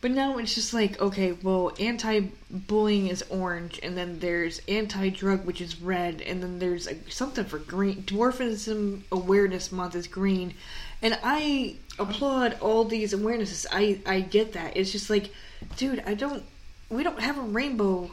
But 0.00 0.10
now 0.10 0.38
it's 0.38 0.54
just 0.54 0.72
like, 0.72 1.00
okay, 1.00 1.32
well, 1.32 1.72
anti-bullying 1.78 3.08
is 3.08 3.22
orange, 3.28 3.78
and 3.82 3.96
then 3.96 4.18
there's 4.20 4.60
anti-drug, 4.66 5.44
which 5.44 5.60
is 5.60 5.80
red, 5.80 6.20
and 6.22 6.42
then 6.42 6.58
there's 6.58 6.86
like, 6.86 7.12
something 7.12 7.44
for 7.44 7.58
green. 7.58 8.02
Dwarfism 8.04 9.02
Awareness 9.12 9.70
Month 9.70 9.94
is 9.94 10.06
green, 10.06 10.54
and 11.02 11.18
I 11.22 11.76
applaud 11.98 12.56
all 12.60 12.84
these 12.84 13.12
awarenesses. 13.12 13.66
I 13.70 14.00
I 14.06 14.20
get 14.20 14.52
that. 14.54 14.76
It's 14.76 14.92
just 14.92 15.10
like, 15.10 15.30
dude, 15.76 16.02
I 16.06 16.14
don't. 16.14 16.42
We 16.88 17.02
don't 17.02 17.20
have 17.20 17.38
a 17.38 17.42
rainbow 17.42 18.10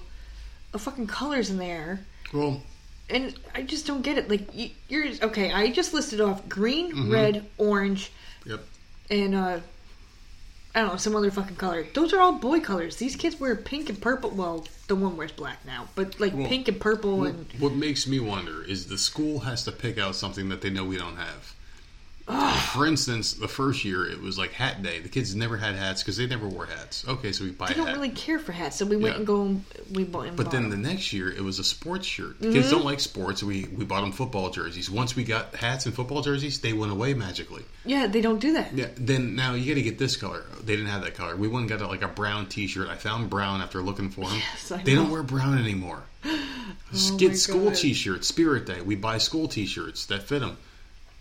of 0.73 0.81
fucking 0.81 1.07
colors 1.07 1.49
in 1.49 1.57
there, 1.57 2.05
Well, 2.33 2.61
and 3.09 3.33
I 3.55 3.61
just 3.63 3.85
don't 3.87 4.01
get 4.01 4.17
it. 4.17 4.29
Like, 4.29 4.47
you're 4.87 5.07
okay. 5.23 5.51
I 5.51 5.69
just 5.71 5.93
listed 5.93 6.21
off 6.21 6.47
green, 6.47 6.91
Mm-hmm. 6.91 7.11
red, 7.11 7.45
orange, 7.57 8.11
yep. 8.45 8.61
and 9.09 9.35
uh 9.35 9.59
I 10.75 10.81
don't 10.81 10.89
know, 10.91 10.97
some 10.97 11.15
other 11.15 11.31
fucking 11.31 11.55
color. 11.55 11.87
Those 11.95 12.13
are 12.13 12.21
all 12.21 12.33
boy 12.33 12.59
colors. 12.59 12.97
These 12.97 13.15
kids 13.15 13.39
wear 13.39 13.55
pink 13.55 13.89
and 13.89 13.99
purple. 13.99 14.29
Well, 14.29 14.67
the 14.87 14.95
one 14.95 15.17
wears 15.17 15.31
black 15.31 15.65
now, 15.65 15.87
but 15.95 16.19
like 16.19 16.33
Well, 16.35 16.47
pink 16.47 16.67
and 16.67 16.79
purple 16.79 17.17
What, 17.17 17.29
and 17.31 17.47
what 17.57 17.73
makes 17.73 18.05
me 18.07 18.19
wonder 18.19 18.63
is 18.63 18.85
the 18.85 18.97
school 18.99 19.39
has 19.39 19.63
to 19.63 19.71
pick 19.71 19.97
out 19.97 20.15
something 20.15 20.47
that 20.49 20.61
they 20.61 20.69
know 20.69 20.85
we 20.85 20.97
don't 20.97 21.17
have. 21.17 21.55
For 22.73 22.85
instance, 22.85 23.33
the 23.33 23.47
first 23.47 23.83
year 23.83 24.05
it 24.07 24.21
was 24.21 24.37
like 24.37 24.51
hat 24.51 24.83
day. 24.83 24.99
The 24.99 25.09
kids 25.09 25.35
never 25.35 25.57
had 25.57 25.73
hats 25.75 26.03
because 26.03 26.17
they 26.17 26.27
never 26.27 26.47
wore 26.47 26.67
hats. 26.67 27.03
Okay, 27.07 27.31
so 27.31 27.43
we 27.43 27.49
buy 27.49 27.67
they 27.69 27.73
a 27.73 27.77
don't 27.77 27.87
hat. 27.87 27.95
really 27.95 28.09
care 28.09 28.37
for 28.37 28.51
hats. 28.51 28.77
So 28.77 28.85
we 28.85 28.95
went 28.97 29.15
Yeah. 29.15 29.17
and 29.17 29.27
go. 29.27 29.41
And 29.45 29.65
We 29.91 30.03
bought. 30.03 30.27
And 30.27 30.37
But 30.37 30.43
bought 30.43 30.51
then 30.51 30.63
the 30.69 30.75
them. 30.75 30.83
next 30.83 31.11
year 31.11 31.31
it 31.31 31.41
was 31.41 31.57
a 31.57 31.63
sports 31.63 32.05
shirt. 32.05 32.39
The 32.39 32.45
Mm-hmm. 32.47 32.53
kids 32.55 32.69
don't 32.69 32.85
like 32.85 32.99
sports. 32.99 33.41
We 33.41 33.65
we 33.75 33.83
bought 33.85 34.01
them 34.01 34.11
football 34.11 34.51
jerseys. 34.51 34.91
Once 34.91 35.15
we 35.15 35.23
got 35.23 35.55
hats 35.55 35.87
and 35.87 35.95
football 35.95 36.21
jerseys, 36.21 36.59
they 36.59 36.73
went 36.73 36.91
away 36.91 37.15
magically. 37.15 37.63
yeah, 37.85 38.05
they 38.05 38.21
don't 38.21 38.39
do 38.39 38.53
that. 38.53 38.73
Yeah. 38.75 38.89
Then 38.95 39.35
now 39.35 39.55
you 39.55 39.65
got 39.71 39.75
to 39.75 39.81
get 39.81 39.97
this 39.97 40.15
color. 40.15 40.43
They 40.63 40.75
didn't 40.75 40.91
have 40.91 41.01
that 41.03 41.15
color. 41.15 41.35
We 41.35 41.47
went 41.47 41.69
and 41.71 41.79
got 41.79 41.89
like 41.89 42.03
a 42.03 42.07
brown 42.07 42.45
T-shirt. 42.45 42.89
I 42.89 42.95
found 42.95 43.31
brown 43.31 43.61
after 43.61 43.81
looking 43.81 44.09
for 44.11 44.29
them. 44.29 44.37
Yes, 44.53 44.71
I 44.71 44.83
they 44.83 44.93
don't 44.93 45.07
know. 45.07 45.13
wear 45.13 45.23
brown 45.23 45.57
anymore. 45.57 46.03
Oh 46.91 47.17
get 47.17 47.37
school 47.37 47.65
God. 47.65 47.75
T-shirts. 47.75 48.27
Spirit 48.27 48.65
Day. 48.65 48.81
We 48.81 48.95
buy 48.95 49.19
school 49.19 49.47
T-shirts 49.47 50.05
that 50.07 50.23
fit 50.23 50.39
them. 50.39 50.57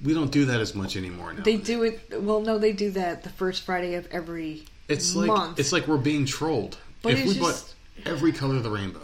We 0.03 0.15
don't 0.15 0.31
do 0.31 0.45
that 0.47 0.61
as 0.61 0.75
much 0.75 0.97
anymore 0.97 1.33
now. 1.33 1.43
They 1.43 1.57
do 1.57 1.83
it. 1.83 2.01
Well, 2.23 2.41
no, 2.41 2.59
they 2.59 2.73
do 2.73 2.91
that 2.93 3.25
the 3.25 3.31
first 3.31 3.62
Friday 3.65 3.95
of 3.95 4.07
every 4.12 4.65
It's 4.89 5.15
like 5.16 5.27
month. 5.27 5.59
it's 5.59 5.73
like 5.73 5.87
we're 5.89 5.97
being 5.97 6.25
trolled. 6.25 6.79
But 7.03 7.15
if 7.15 7.20
we 7.27 7.35
just- 7.35 7.41
bought 7.41 7.75
every 8.07 8.33
color 8.33 8.57
of 8.57 8.62
the 8.62 8.70
rainbow, 8.70 9.03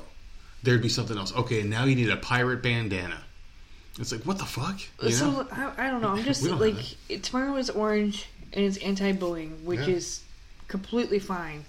there'd 0.63 0.83
be 0.83 0.89
something 0.89 1.19
else. 1.19 1.35
Okay, 1.35 1.63
now 1.65 1.85
you 1.85 1.97
need 1.97 2.11
a 2.11 2.17
pirate 2.17 2.63
bandana. 2.63 3.23
It's 3.99 4.13
like 4.13 4.23
what 4.23 4.39
the 4.39 4.45
fuck? 4.45 4.81
You 5.03 5.11
so 5.11 5.31
know? 5.31 5.49
I, 5.51 5.87
I 5.87 5.91
don't 5.91 6.01
know. 6.03 6.09
I'm 6.11 6.23
just 6.33 6.43
like 6.45 6.77
tomorrow 7.23 7.57
is 7.57 7.71
orange 7.71 8.27
and 8.53 8.65
it's 8.65 8.77
anti-bullying, 8.79 9.65
which 9.65 9.81
Yeah. 9.81 9.95
is 9.97 10.21
completely 10.69 11.19
fine. 11.19 11.65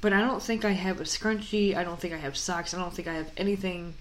But 0.00 0.12
I 0.12 0.20
don't 0.20 0.42
think 0.42 0.64
I 0.64 0.70
have 0.72 1.00
a 1.00 1.04
scrunchie. 1.04 1.76
I 1.76 1.84
don't 1.84 1.98
think 2.00 2.14
I 2.14 2.16
have 2.16 2.36
socks. 2.36 2.74
I 2.74 2.78
don't 2.78 2.92
think 2.92 3.06
I 3.08 3.14
have 3.14 3.30
anything 3.36 3.94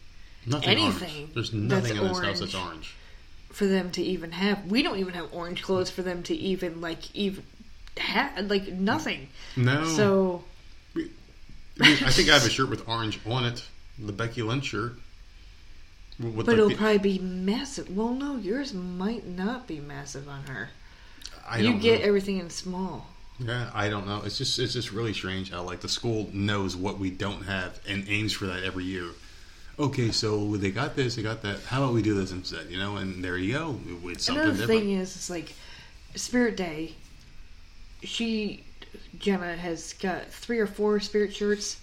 Nothing 0.46 0.70
anything 0.70 1.16
orange. 1.16 1.34
There's 1.36 1.54
nothing 1.54 1.98
in 1.98 2.04
this 2.08 2.20
house 2.20 2.40
that's 2.40 2.56
orange. 2.56 2.96
For 3.52 3.65
them 3.65 3.91
to 3.91 4.02
even 4.02 4.32
have. 4.32 4.65
We 4.65 4.82
don't 4.84 4.98
even 4.98 5.14
have 5.14 5.34
orange 5.34 5.61
clothes 5.64 5.90
for 5.90 6.02
them 6.02 6.23
to 6.23 6.36
even 6.36 6.82
like 6.82 7.14
even 7.15 7.44
have 7.98 8.49
like 8.49 8.68
nothing. 8.68 9.30
No. 9.56 9.86
So 9.86 10.44
I, 10.95 10.99
mean, 10.99 11.10
I 12.06 12.11
think 12.11 12.30
I 12.30 12.34
have 12.34 12.45
a 12.45 12.49
shirt 12.49 12.69
with 12.69 12.88
orange 12.88 13.19
on 13.26 13.45
it, 13.45 13.64
the 13.98 14.14
Becky 14.14 14.41
Lynch 14.41 14.65
shirt. 14.65 14.94
With 16.19 16.36
but 16.36 16.48
like 16.48 16.53
it'll 16.53 16.69
the- 16.69 16.76
probably 16.76 16.98
be 16.98 17.19
massive. 17.19 17.95
Well, 17.95 18.10
no, 18.14 18.36
yours 18.38 18.73
might 18.73 19.26
not 19.26 19.68
be 19.68 19.80
massive 19.80 20.28
on 20.30 20.44
her. 20.44 20.69
I 21.48 21.60
you 21.60 21.72
don't 21.72 21.80
get 21.80 22.02
know. 22.02 22.07
everything 22.07 22.38
in 22.38 22.49
small. 22.49 23.07
Yeah, 23.40 23.72
I 23.73 23.90
don't 23.90 24.06
know. 24.06 24.22
It's 24.23 24.38
just 24.38 24.60
it's 24.60 24.73
just 24.73 24.91
really 24.91 25.14
strange 25.14 25.52
how 25.52 25.64
like 25.64 25.82
the 25.82 25.90
school 25.90 26.30
knows 26.32 26.76
what 26.76 26.99
we 26.99 27.10
don't 27.10 27.44
have 27.44 27.80
and 27.88 28.07
aims 28.07 28.34
for 28.34 28.45
that 28.45 28.64
every 28.64 28.84
year. 28.84 29.07
Okay, 29.82 30.12
so 30.12 30.56
they 30.58 30.70
got 30.70 30.95
this, 30.95 31.16
they 31.16 31.24
got 31.24 31.41
that. 31.41 31.60
How 31.64 31.82
about 31.84 31.94
we 31.95 32.03
do 32.03 32.14
this 32.14 32.32
instead? 32.32 32.70
You 32.70 32.78
know, 32.78 32.98
and 32.98 33.24
there 33.24 33.36
you 33.38 33.53
go. 33.53 33.80
It's 34.06 34.26
something 34.26 34.44
Another 34.44 34.58
different. 34.60 34.82
thing 34.82 34.91
is, 34.91 35.16
it's 35.16 35.30
like 35.30 35.53
Spirit 36.16 36.56
Day. 36.56 36.94
She 38.03 38.64
Jenna 39.18 39.56
has 39.58 39.94
got 39.94 40.28
three 40.28 40.60
or 40.60 40.68
four 40.68 40.99
Spirit 40.99 41.34
shirts, 41.34 41.80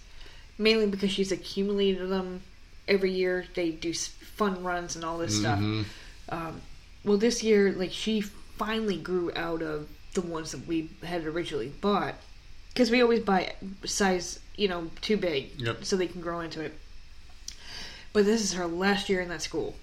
mainly 0.59 0.87
because 0.87 1.11
she's 1.11 1.33
accumulated 1.33 2.09
them 2.09 2.41
every 2.87 3.11
year. 3.13 3.47
They 3.55 3.71
do 3.71 3.93
fun 3.93 4.63
runs 4.63 4.95
and 4.95 5.05
all 5.05 5.19
this 5.19 5.39
stuff. 5.41 5.59
Mhm. 5.59 5.85
Um, 6.29 6.61
well, 7.05 7.17
this 7.19 7.43
year, 7.43 7.73
like 7.73 7.91
she 7.93 8.21
finally 8.21 8.97
grew 8.97 9.33
out 9.35 9.63
of 9.63 9.89
the 10.15 10.21
ones 10.21 10.53
that 10.53 10.67
we 10.69 10.91
had 11.03 11.25
originally 11.27 11.69
bought 11.81 12.15
because 12.73 12.91
we 12.93 13.01
always 13.03 13.21
buy 13.21 13.55
size, 13.85 14.39
you 14.57 14.69
know, 14.69 14.91
too 15.01 15.17
big, 15.17 15.51
Yep. 15.61 15.85
so 15.85 15.97
they 15.97 16.07
can 16.07 16.21
grow 16.21 16.41
into 16.41 16.61
it. 16.61 16.79
But 18.13 18.25
this 18.25 18.43
is 18.43 18.55
her 18.55 18.67
last 18.67 19.09
year 19.09 19.21
in 19.21 19.29
that 19.29 19.43
school. 19.43 19.77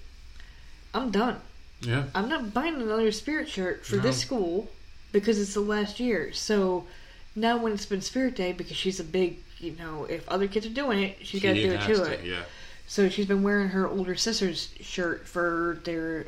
I'm 0.92 1.10
done. 1.10 1.40
Yeah. 1.80 2.04
I'm 2.14 2.28
not 2.28 2.54
buying 2.54 2.74
another 2.76 3.12
spirit 3.12 3.48
shirt 3.48 3.84
for 3.84 3.96
this 3.96 4.18
school 4.18 4.70
because 5.12 5.40
it's 5.40 5.54
the 5.54 5.60
last 5.60 6.00
year. 6.00 6.32
So 6.32 6.86
now 7.34 7.58
when 7.58 7.72
it's 7.72 7.86
been 7.86 8.00
Spirit 8.00 8.34
Day, 8.34 8.52
because 8.52 8.76
she's 8.76 8.98
a 8.98 9.04
big, 9.04 9.38
you 9.58 9.72
know, 9.78 10.04
if 10.04 10.26
other 10.28 10.48
kids 10.48 10.66
are 10.66 10.70
doing 10.70 11.02
it, 11.02 11.18
she's 11.22 11.42
got 11.42 11.52
to 11.52 11.62
do 11.62 11.72
it 11.72 11.80
to 11.82 11.94
to, 11.94 12.02
it. 12.12 12.24
Yeah. 12.24 12.42
So 12.86 13.08
she's 13.08 13.26
been 13.26 13.42
wearing 13.42 13.68
her 13.68 13.86
older 13.86 14.14
sister's 14.14 14.72
shirt 14.80 15.26
for 15.26 15.80
their 15.84 16.26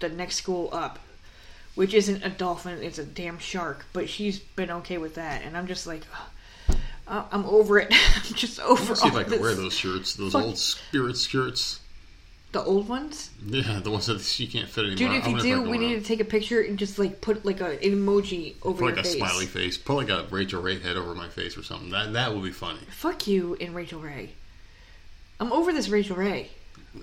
the 0.00 0.08
next 0.08 0.36
school 0.36 0.70
up, 0.72 0.98
which 1.74 1.92
isn't 1.92 2.24
a 2.24 2.30
dolphin; 2.30 2.82
it's 2.82 2.98
a 2.98 3.04
damn 3.04 3.38
shark. 3.38 3.84
But 3.92 4.08
she's 4.08 4.38
been 4.38 4.70
okay 4.70 4.96
with 4.96 5.16
that, 5.16 5.42
and 5.42 5.56
I'm 5.56 5.66
just 5.66 5.86
like, 5.86 6.02
ugh, 6.14 6.28
I- 7.08 7.24
I'm 7.32 7.44
over 7.46 7.78
it. 7.78 7.88
I'm 8.16 8.34
just 8.34 8.60
over 8.60 8.82
Let's 8.84 9.02
see 9.02 9.08
if 9.08 9.14
I 9.14 9.22
can 9.22 9.32
this. 9.32 9.40
wear 9.40 9.54
those 9.54 9.74
shirts, 9.74 10.14
those 10.14 10.32
Fuck. 10.32 10.44
old 10.44 10.58
spirit 10.58 11.16
shirts. 11.16 11.80
The 12.50 12.62
old 12.62 12.88
ones, 12.88 13.28
Yeah, 13.44 13.80
the 13.84 13.90
ones 13.90 14.06
that 14.06 14.22
she 14.22 14.46
can't 14.46 14.68
fit 14.70 14.86
anymore. 14.86 15.14
dude. 15.14 15.22
If 15.22 15.26
you 15.26 15.38
do, 15.56 15.62
we 15.70 15.76
need 15.76 15.90
wear 15.90 15.98
to 16.00 16.04
take 16.06 16.20
a 16.20 16.24
picture 16.24 16.62
and 16.62 16.78
just 16.78 16.98
like 16.98 17.20
put 17.20 17.44
like 17.44 17.60
a, 17.60 17.72
an 17.72 17.78
emoji 17.80 18.54
over 18.62 18.78
Put 18.78 18.96
like 18.96 19.04
your 19.04 19.04
a 19.04 19.16
smiley 19.18 19.44
face. 19.44 19.76
Put 19.76 19.94
like 19.96 20.08
a 20.08 20.26
Rachael 20.30 20.62
Ray 20.62 20.78
head 20.78 20.96
over 20.96 21.14
my 21.14 21.28
face 21.28 21.58
or 21.58 21.62
something. 21.62 21.90
That 21.90 22.14
that 22.14 22.32
would 22.34 22.42
be 22.42 22.50
funny. 22.50 22.78
Fuck 22.88 23.26
you 23.26 23.54
and 23.60 23.74
Rachael 23.74 24.00
Ray. 24.00 24.30
I'm 25.38 25.52
over 25.52 25.74
this 25.74 25.90
Rachael 25.90 26.16
Ray. 26.16 26.48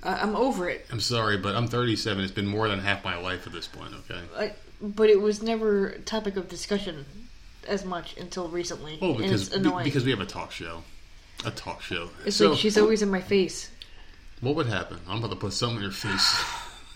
I, 0.01 0.15
I'm 0.15 0.35
over 0.35 0.67
it. 0.67 0.87
I'm 0.91 0.99
sorry, 0.99 1.37
but 1.37 1.55
I'm 1.55 1.67
37. 1.67 2.23
It's 2.23 2.31
been 2.33 2.47
more 2.47 2.67
than 2.67 2.79
half 2.79 3.03
my 3.03 3.15
life 3.15 3.45
at 3.45 3.53
this 3.53 3.67
point. 3.67 3.91
Okay. 4.09 4.21
I, 4.35 4.53
but 4.81 5.11
it 5.11 5.21
was 5.21 5.43
never 5.43 5.89
a 5.89 5.99
topic 5.99 6.37
of 6.37 6.49
discussion 6.49 7.05
as 7.67 7.85
much 7.85 8.17
until 8.17 8.47
recently. 8.49 8.97
Oh, 9.01 9.09
and 9.09 9.17
because 9.17 9.47
it's 9.47 9.55
annoying. 9.55 9.83
because 9.83 10.05
we 10.05 10.11
have 10.11 10.19
a 10.21 10.25
talk 10.25 10.51
show. 10.51 10.83
A 11.45 11.51
talk 11.51 11.81
show. 11.81 12.09
It's 12.25 12.37
so, 12.37 12.51
like 12.51 12.59
she's 12.59 12.77
always 12.77 13.01
in 13.01 13.09
my 13.09 13.21
face. 13.21 13.69
what 14.41 14.55
would 14.55 14.67
happen? 14.67 14.99
I'm 15.07 15.17
about 15.19 15.31
to 15.31 15.35
put 15.35 15.53
something 15.53 15.77
in 15.77 15.83
your 15.83 15.91
face. 15.91 16.43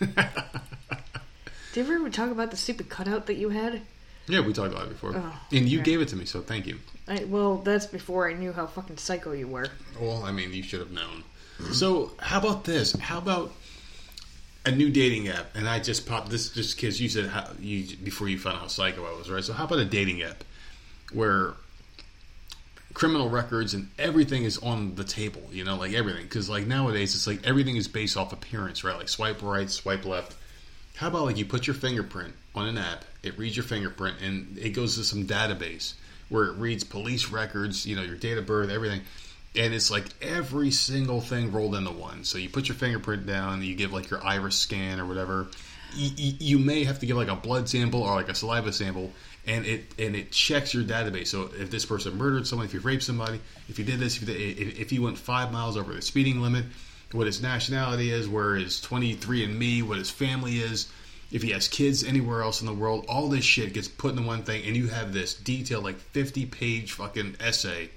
Did 1.72 1.86
you 1.86 1.94
ever 1.94 2.10
talk 2.10 2.30
about 2.30 2.50
the 2.50 2.56
stupid 2.56 2.88
cutout 2.88 3.26
that 3.26 3.34
you 3.36 3.50
had? 3.50 3.82
yeah, 4.26 4.40
we 4.40 4.52
talked 4.52 4.72
about 4.72 4.86
it 4.86 4.90
before, 4.90 5.12
Oh, 5.16 5.40
and 5.52 5.68
you 5.68 5.80
gave 5.82 6.00
it 6.00 6.08
to 6.08 6.16
me, 6.16 6.24
so 6.24 6.40
thank 6.40 6.66
you. 6.66 6.78
I, 7.08 7.24
well, 7.24 7.56
that's 7.58 7.86
before 7.86 8.28
I 8.28 8.32
knew 8.34 8.52
how 8.52 8.66
fucking 8.66 8.96
psycho 8.98 9.32
you 9.32 9.48
were. 9.48 9.66
Well, 10.00 10.22
I 10.24 10.30
mean, 10.30 10.52
you 10.52 10.62
should 10.62 10.80
have 10.80 10.92
known. 10.92 11.24
So, 11.72 12.12
how 12.18 12.38
about 12.38 12.64
this? 12.64 12.92
How 12.92 13.18
about 13.18 13.52
a 14.64 14.70
new 14.70 14.88
dating 14.90 15.28
app? 15.28 15.54
And 15.54 15.68
I 15.68 15.80
just 15.80 16.06
popped 16.06 16.30
this 16.30 16.50
just 16.50 16.76
because 16.76 17.00
you 17.00 17.08
said 17.08 17.26
how 17.26 17.50
you 17.60 17.96
before 17.96 18.28
you 18.28 18.38
found 18.38 18.56
out 18.56 18.62
how 18.62 18.68
psycho 18.68 19.04
I 19.04 19.16
was, 19.18 19.28
right? 19.30 19.42
So, 19.44 19.52
how 19.52 19.64
about 19.64 19.78
a 19.80 19.84
dating 19.84 20.22
app 20.22 20.44
where 21.12 21.54
criminal 22.92 23.30
records 23.30 23.74
and 23.74 23.88
everything 23.98 24.44
is 24.44 24.58
on 24.58 24.94
the 24.94 25.04
table? 25.04 25.42
You 25.50 25.64
know, 25.64 25.76
like 25.76 25.92
everything. 25.92 26.24
Because 26.24 26.48
like 26.48 26.66
nowadays, 26.66 27.14
it's 27.14 27.26
like 27.26 27.46
everything 27.46 27.76
is 27.76 27.88
based 27.88 28.16
off 28.16 28.32
appearance, 28.32 28.84
right? 28.84 28.96
Like 28.96 29.08
swipe 29.08 29.42
right, 29.42 29.70
swipe 29.70 30.04
left. 30.04 30.36
How 30.96 31.08
about 31.08 31.24
like 31.24 31.36
you 31.36 31.44
put 31.44 31.66
your 31.66 31.74
fingerprint 31.74 32.34
on 32.54 32.66
an 32.66 32.78
app, 32.78 33.04
it 33.22 33.38
reads 33.38 33.56
your 33.56 33.64
fingerprint, 33.64 34.16
and 34.20 34.58
it 34.58 34.70
goes 34.70 34.96
to 34.96 35.04
some 35.04 35.26
database 35.26 35.94
where 36.28 36.44
it 36.44 36.56
reads 36.56 36.84
police 36.84 37.30
records, 37.30 37.86
you 37.86 37.96
know, 37.96 38.02
your 38.02 38.16
date 38.16 38.38
of 38.38 38.46
birth, 38.46 38.70
everything. 38.70 39.02
And 39.56 39.74
it's 39.74 39.90
like 39.90 40.04
every 40.22 40.70
single 40.70 41.20
thing 41.20 41.50
rolled 41.50 41.74
into 41.74 41.90
one. 41.90 42.24
So 42.24 42.38
you 42.38 42.48
put 42.48 42.68
your 42.68 42.76
fingerprint 42.76 43.26
down, 43.26 43.62
you 43.62 43.74
give 43.74 43.92
like 43.92 44.08
your 44.10 44.24
iris 44.24 44.56
scan 44.56 45.00
or 45.00 45.06
whatever. 45.06 45.48
You, 45.94 46.34
you, 46.38 46.58
may 46.60 46.84
have 46.84 47.00
to 47.00 47.06
give 47.06 47.16
like 47.16 47.28
a 47.28 47.34
blood 47.34 47.68
sample 47.68 48.02
or 48.02 48.14
like 48.14 48.28
a 48.28 48.34
saliva 48.34 48.72
sample, 48.72 49.12
and 49.46 49.64
it 49.66 49.84
and 49.98 50.14
it 50.14 50.32
checks 50.32 50.74
your 50.74 50.84
database. 50.84 51.28
So 51.28 51.50
if 51.58 51.70
this 51.70 51.86
person 51.86 52.16
murdered 52.16 52.46
someone, 52.46 52.66
if 52.66 52.74
you 52.74 52.80
raped 52.80 53.02
somebody, 53.02 53.40
if 53.68 53.78
you 53.78 53.84
did 53.84 53.98
this, 53.98 54.20
if 54.22 54.28
you, 54.28 54.34
if 54.36 54.92
you 54.92 55.02
went 55.02 55.18
five 55.18 55.52
miles 55.52 55.76
over 55.76 55.92
the 55.92 56.02
speeding 56.02 56.40
limit, 56.40 56.64
what 57.12 57.26
his 57.26 57.42
nationality 57.42 58.10
is, 58.10 58.28
where 58.28 58.54
his 58.54 58.80
23andMe, 58.80 59.82
what 59.82 59.98
his 59.98 60.10
family 60.10 60.58
is, 60.58 60.90
if 61.32 61.42
he 61.42 61.50
has 61.50 61.68
kids 61.68 62.04
anywhere 62.04 62.42
else 62.42 62.60
in 62.60 62.66
the 62.66 62.74
world, 62.74 63.06
all 63.08 63.28
this 63.28 63.44
shit 63.44 63.72
gets 63.72 63.88
put 63.88 64.12
into 64.12 64.22
one 64.22 64.42
thing, 64.42 64.64
and 64.66 64.76
you 64.76 64.88
have 64.88 65.12
this 65.12 65.34
detailed, 65.34 65.84
like 65.84 65.98
50 65.98 66.46
page 66.46 66.92
fucking 66.92 67.36
essay 67.40 67.90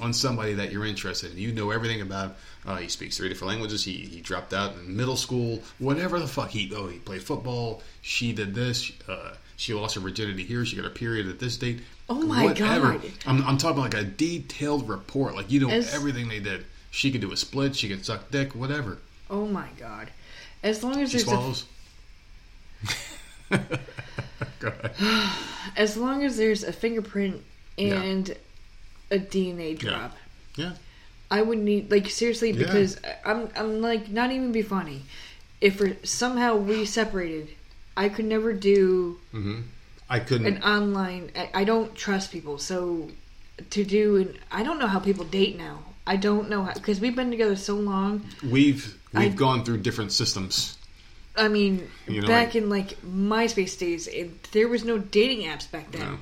on 0.00 0.12
somebody 0.12 0.54
that 0.54 0.72
you're 0.72 0.86
interested 0.86 1.32
in. 1.32 1.38
You 1.38 1.52
know 1.52 1.70
everything 1.70 2.00
about. 2.00 2.36
Uh, 2.64 2.76
he 2.76 2.88
speaks 2.88 3.16
three 3.16 3.28
different 3.28 3.50
languages. 3.50 3.84
He, 3.84 3.92
he 3.92 4.20
dropped 4.20 4.52
out 4.52 4.74
in 4.74 4.96
middle 4.96 5.16
school. 5.16 5.62
Whatever 5.78 6.18
the 6.18 6.26
fuck. 6.26 6.50
He 6.50 6.72
oh 6.74 6.88
he 6.88 6.98
played 6.98 7.22
football. 7.22 7.82
She 8.00 8.32
did 8.32 8.54
this. 8.54 8.90
Uh, 9.08 9.34
she 9.62 9.74
lost 9.74 9.94
her 9.94 10.00
virginity 10.00 10.42
here. 10.42 10.64
She 10.64 10.74
got 10.74 10.84
a 10.84 10.90
period 10.90 11.28
at 11.28 11.38
this 11.38 11.56
date. 11.56 11.80
Oh 12.08 12.20
my 12.20 12.44
Whatever. 12.44 12.94
God. 12.94 13.02
I'm, 13.26 13.46
I'm 13.46 13.58
talking 13.58 13.80
like 13.80 13.94
a 13.94 14.02
detailed 14.02 14.88
report. 14.88 15.36
Like 15.36 15.50
you 15.52 15.60
know 15.60 15.68
As- 15.70 15.94
everything 15.94 16.28
they 16.28 16.40
did. 16.40 16.64
She 16.90 17.10
could 17.12 17.20
do 17.20 17.30
a 17.32 17.36
split. 17.36 17.76
She 17.76 17.88
could 17.88 18.04
suck 18.04 18.30
dick. 18.32 18.54
Whatever. 18.54 18.98
Oh 19.30 19.46
my 19.46 19.68
god! 19.78 20.10
As 20.64 20.82
long 20.82 21.00
as 21.00 21.10
She 21.10 21.18
there's 21.18 21.28
a, 21.28 21.30
swallows. 21.30 21.64
Ahead. 23.50 23.78
as 25.76 25.96
long 25.96 26.24
as 26.24 26.36
there's 26.36 26.64
a 26.64 26.72
fingerprint 26.72 27.42
and 27.78 28.36
a 29.10 29.18
DNA 29.18 29.78
drop, 29.78 30.16
Yeah. 30.56 30.72
I 31.30 31.40
would 31.42 31.58
need 31.58 31.90
like 31.90 32.10
seriously 32.10 32.50
Yeah. 32.50 32.58
because 32.66 32.98
I'm 33.24 33.48
I'm 33.56 33.80
like 33.80 34.10
not 34.10 34.32
even 34.32 34.50
be 34.52 34.62
funny. 34.62 35.02
If 35.60 35.78
we're 35.80 35.96
somehow 36.02 36.56
we 36.56 36.84
separated, 36.84 37.50
I 37.96 38.08
could 38.08 38.24
never 38.24 38.52
do 38.52 39.18
mm-hmm. 39.32 39.60
I 40.08 40.18
couldn't. 40.20 40.46
an 40.46 40.62
online. 40.62 41.30
I, 41.54 41.64
don't 41.64 41.94
trust 41.94 42.32
people, 42.32 42.58
so 42.58 43.10
to 43.70 43.84
do 43.84 44.16
and 44.16 44.38
I 44.50 44.62
don't 44.62 44.78
know 44.78 44.86
how 44.86 44.98
people 44.98 45.24
date 45.24 45.56
now. 45.58 45.78
I 46.06 46.16
don't 46.16 46.50
know 46.50 46.64
how 46.64 46.74
because 46.74 47.00
we've 47.00 47.14
been 47.14 47.30
together 47.30 47.56
so 47.56 47.74
long. 47.76 48.24
we've 48.42 48.98
we've 49.12 49.32
I- 49.32 49.36
gone 49.36 49.64
through 49.64 49.78
different 49.78 50.12
systems. 50.12 50.76
I 51.34 51.48
mean, 51.48 51.88
You 52.06 52.20
know, 52.20 52.26
back 52.26 52.48
like- 52.48 52.56
in 52.56 52.68
like 52.68 53.00
MySpace 53.02 53.78
days, 53.78 54.06
it, 54.06 54.50
there 54.52 54.68
was 54.68 54.84
no 54.84 54.98
dating 54.98 55.46
apps 55.46 55.70
back 55.70 55.90
then, 55.92 56.02
No. 56.02 56.18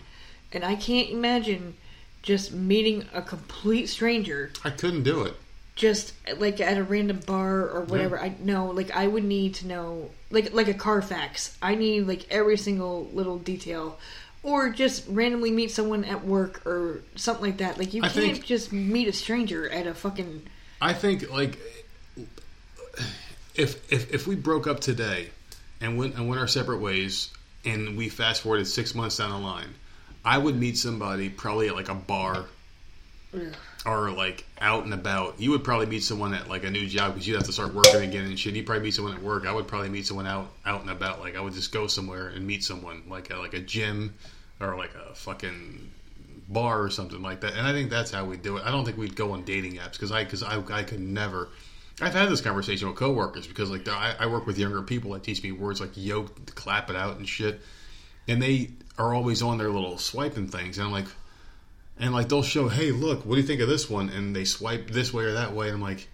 and 0.52 0.64
I 0.64 0.76
can't 0.76 1.10
imagine 1.10 1.74
just 2.22 2.52
meeting 2.52 3.06
a 3.12 3.22
complete 3.22 3.88
stranger 3.88 4.52
I 4.64 4.70
couldn't 4.70 5.02
do 5.02 5.22
it. 5.24 5.34
just 5.74 6.12
like 6.36 6.60
at 6.60 6.76
a 6.78 6.84
random 6.84 7.20
bar 7.26 7.68
or 7.68 7.80
whatever. 7.82 8.20
I 8.20 8.34
know, 8.40 8.66
like 8.66 8.90
I 8.94 9.06
would 9.08 9.24
need 9.24 9.54
to 9.56 9.66
know, 9.66 10.10
like 10.30 10.52
like 10.52 10.68
a 10.68 10.74
Carfax. 10.74 11.56
I 11.60 11.74
need 11.74 12.02
like 12.06 12.26
every 12.30 12.56
single 12.56 13.08
little 13.12 13.38
detail, 13.38 13.98
or 14.42 14.70
just 14.70 15.06
randomly 15.08 15.50
meet 15.50 15.70
someone 15.70 16.04
at 16.04 16.24
work 16.24 16.66
or 16.66 17.02
something 17.16 17.44
like 17.44 17.58
that. 17.58 17.78
Like 17.78 17.94
you 17.94 18.02
I 18.02 18.08
can't 18.08 18.34
think- 18.36 18.44
just 18.46 18.72
meet 18.72 19.08
a 19.08 19.12
stranger 19.12 19.68
at 19.68 19.86
a 19.86 19.94
fucking. 19.94 20.42
I 20.80 20.92
think 20.94 21.30
like 21.30 21.58
if 23.54 23.92
if 23.92 24.12
if 24.14 24.26
we 24.26 24.36
broke 24.36 24.66
up 24.66 24.80
today 24.80 25.28
and 25.80 25.98
went 25.98 26.14
and 26.14 26.28
went 26.28 26.40
our 26.40 26.48
separate 26.48 26.78
ways 26.80 27.30
and 27.64 27.96
we 27.96 28.08
fast 28.08 28.42
forwarded 28.42 28.66
six 28.66 28.94
months 28.94 29.16
down 29.18 29.30
the 29.30 29.38
line, 29.46 29.74
I 30.24 30.38
would 30.38 30.56
meet 30.56 30.78
somebody 30.78 31.28
probably 31.28 31.68
at 31.68 31.74
like 31.74 31.88
a 31.88 31.94
bar 31.94 32.46
or 33.86 34.10
like 34.10 34.44
out 34.60 34.84
and 34.84 34.94
about. 34.94 35.40
You 35.40 35.50
would 35.50 35.64
probably 35.64 35.86
meet 35.86 36.02
someone 36.02 36.34
at 36.34 36.48
like 36.48 36.64
a 36.64 36.70
new 36.70 36.86
job 36.86 37.14
because 37.14 37.26
you'd 37.26 37.36
have 37.36 37.46
to 37.46 37.52
start 37.52 37.74
working 37.74 38.02
again 38.02 38.24
and 38.24 38.38
shit. 38.38 38.54
You'd 38.54 38.66
probably 38.66 38.84
meet 38.84 38.94
someone 38.94 39.14
at 39.14 39.22
work. 39.22 39.46
I 39.46 39.52
would 39.52 39.68
probably 39.68 39.88
meet 39.88 40.06
someone 40.06 40.26
out 40.26 40.50
out 40.66 40.80
and 40.82 40.90
about. 40.90 41.20
Like 41.20 41.36
I 41.36 41.40
would 41.40 41.54
just 41.54 41.72
go 41.72 41.86
somewhere 41.86 42.28
and 42.28 42.46
meet 42.46 42.64
someone 42.64 43.02
like 43.08 43.30
at 43.30 43.38
like 43.38 43.54
a 43.54 43.60
gym 43.60 44.14
or 44.60 44.76
like 44.76 44.94
a 44.94 45.14
fucking 45.14 45.90
bar 46.48 46.82
or 46.82 46.90
something 46.90 47.22
like 47.22 47.40
that. 47.40 47.54
And 47.54 47.66
I 47.66 47.72
think 47.72 47.90
that's 47.90 48.10
how 48.10 48.24
we 48.24 48.36
do 48.36 48.56
it. 48.56 48.64
I 48.64 48.70
don't 48.70 48.84
think 48.84 48.96
we'd 48.96 49.16
go 49.16 49.32
on 49.32 49.44
dating 49.44 49.74
apps 49.74 49.92
because 49.92 50.12
I 50.12 50.24
because 50.24 50.42
I, 50.42 50.62
I 50.72 50.82
could 50.82 51.00
never. 51.00 51.48
I've 52.02 52.14
had 52.14 52.30
this 52.30 52.40
conversation 52.40 52.88
with 52.88 52.96
coworkers 52.96 53.46
because 53.46 53.70
like 53.70 53.86
I, 53.88 54.14
I 54.18 54.26
work 54.26 54.46
with 54.46 54.58
younger 54.58 54.82
people 54.82 55.12
that 55.12 55.22
teach 55.22 55.42
me 55.42 55.52
words 55.52 55.80
like 55.80 55.90
yoke, 55.94 56.54
clap 56.54 56.90
it 56.90 56.96
out, 56.96 57.18
and 57.18 57.28
shit, 57.28 57.60
and 58.26 58.42
they 58.42 58.70
are 58.98 59.14
always 59.14 59.42
on 59.42 59.58
their 59.58 59.70
little 59.70 59.98
swiping 59.98 60.48
things, 60.48 60.78
and 60.78 60.86
I'm 60.86 60.92
like, 60.92 61.06
and 62.00 62.12
like 62.12 62.28
they'll 62.28 62.42
show, 62.42 62.68
hey, 62.68 62.90
look, 62.90 63.24
what 63.26 63.34
do 63.36 63.40
you 63.40 63.46
think 63.46 63.60
of 63.60 63.68
this 63.68 63.88
one? 63.88 64.08
And 64.08 64.34
they 64.34 64.44
swipe 64.44 64.90
this 64.90 65.12
way 65.12 65.24
or 65.24 65.32
that 65.32 65.52
way, 65.54 65.66
and 65.66 65.76
I'm 65.76 65.82
like, 65.82 66.08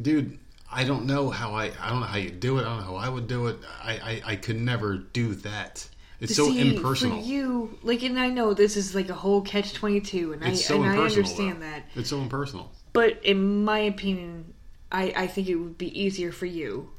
dude, 0.00 0.38
I 0.70 0.84
don't 0.84 1.06
know 1.06 1.30
how 1.30 1.54
I 1.54 1.72
I 1.80 1.90
don't 1.90 2.00
know 2.00 2.06
how 2.06 2.18
you 2.18 2.30
do 2.30 2.58
it. 2.58 2.62
I 2.62 2.64
don't 2.64 2.78
know 2.78 2.84
how 2.84 2.96
I 2.96 3.08
would 3.08 3.26
do 3.28 3.46
it. 3.48 3.56
I 3.82 3.92
I, 3.92 4.32
I 4.32 4.36
could 4.36 4.60
never 4.60 4.96
do 4.98 5.34
that. 5.36 5.88
It's 6.18 6.34
so 6.34 6.46
See, 6.50 6.74
impersonal. 6.76 7.20
for 7.20 7.26
you. 7.26 7.78
Like, 7.82 8.02
and 8.02 8.18
I 8.18 8.28
know 8.28 8.54
this 8.54 8.76
is 8.76 8.94
like 8.94 9.10
a 9.10 9.14
whole 9.14 9.42
catch 9.42 9.74
twenty 9.74 10.00
two, 10.00 10.32
and 10.32 10.42
It's 10.42 10.60
I 10.60 10.74
so 10.74 10.82
and 10.82 10.92
I 10.92 11.04
understand 11.04 11.56
though. 11.62 11.66
that. 11.66 11.84
It's 11.94 12.10
so 12.10 12.20
impersonal. 12.20 12.72
But 12.92 13.22
in 13.24 13.64
my 13.64 13.80
opinion, 13.80 14.54
I, 14.90 15.12
I 15.14 15.26
think 15.26 15.48
it 15.48 15.56
would 15.56 15.76
be 15.76 15.98
easier 16.00 16.32
for 16.32 16.46
you 16.46 16.90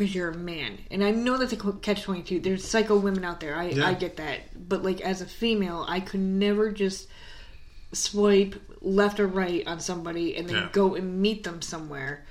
because 0.00 0.14
you're 0.14 0.30
a 0.30 0.36
man, 0.36 0.78
and 0.90 1.04
I 1.04 1.10
know 1.10 1.36
that's 1.36 1.52
a 1.52 1.56
catch 1.74 2.02
twenty 2.04 2.22
two. 2.22 2.40
There's 2.40 2.66
psycho 2.66 2.96
women 2.98 3.22
out 3.22 3.38
there. 3.40 3.54
I 3.54 3.66
Yeah. 3.68 3.86
I 3.86 3.92
get 3.94 4.16
that, 4.16 4.40
but 4.68 4.82
like 4.82 5.02
as 5.02 5.20
a 5.20 5.26
female, 5.26 5.84
I 5.86 6.00
could 6.00 6.20
never 6.20 6.72
just 6.72 7.06
swipe 7.92 8.54
left 8.80 9.20
or 9.20 9.26
right 9.26 9.66
on 9.66 9.78
somebody 9.80 10.36
and 10.36 10.48
then 10.48 10.56
Yeah. 10.56 10.68
go 10.72 10.94
and 10.94 11.20
meet 11.20 11.44
them 11.44 11.60
somewhere. 11.60 12.24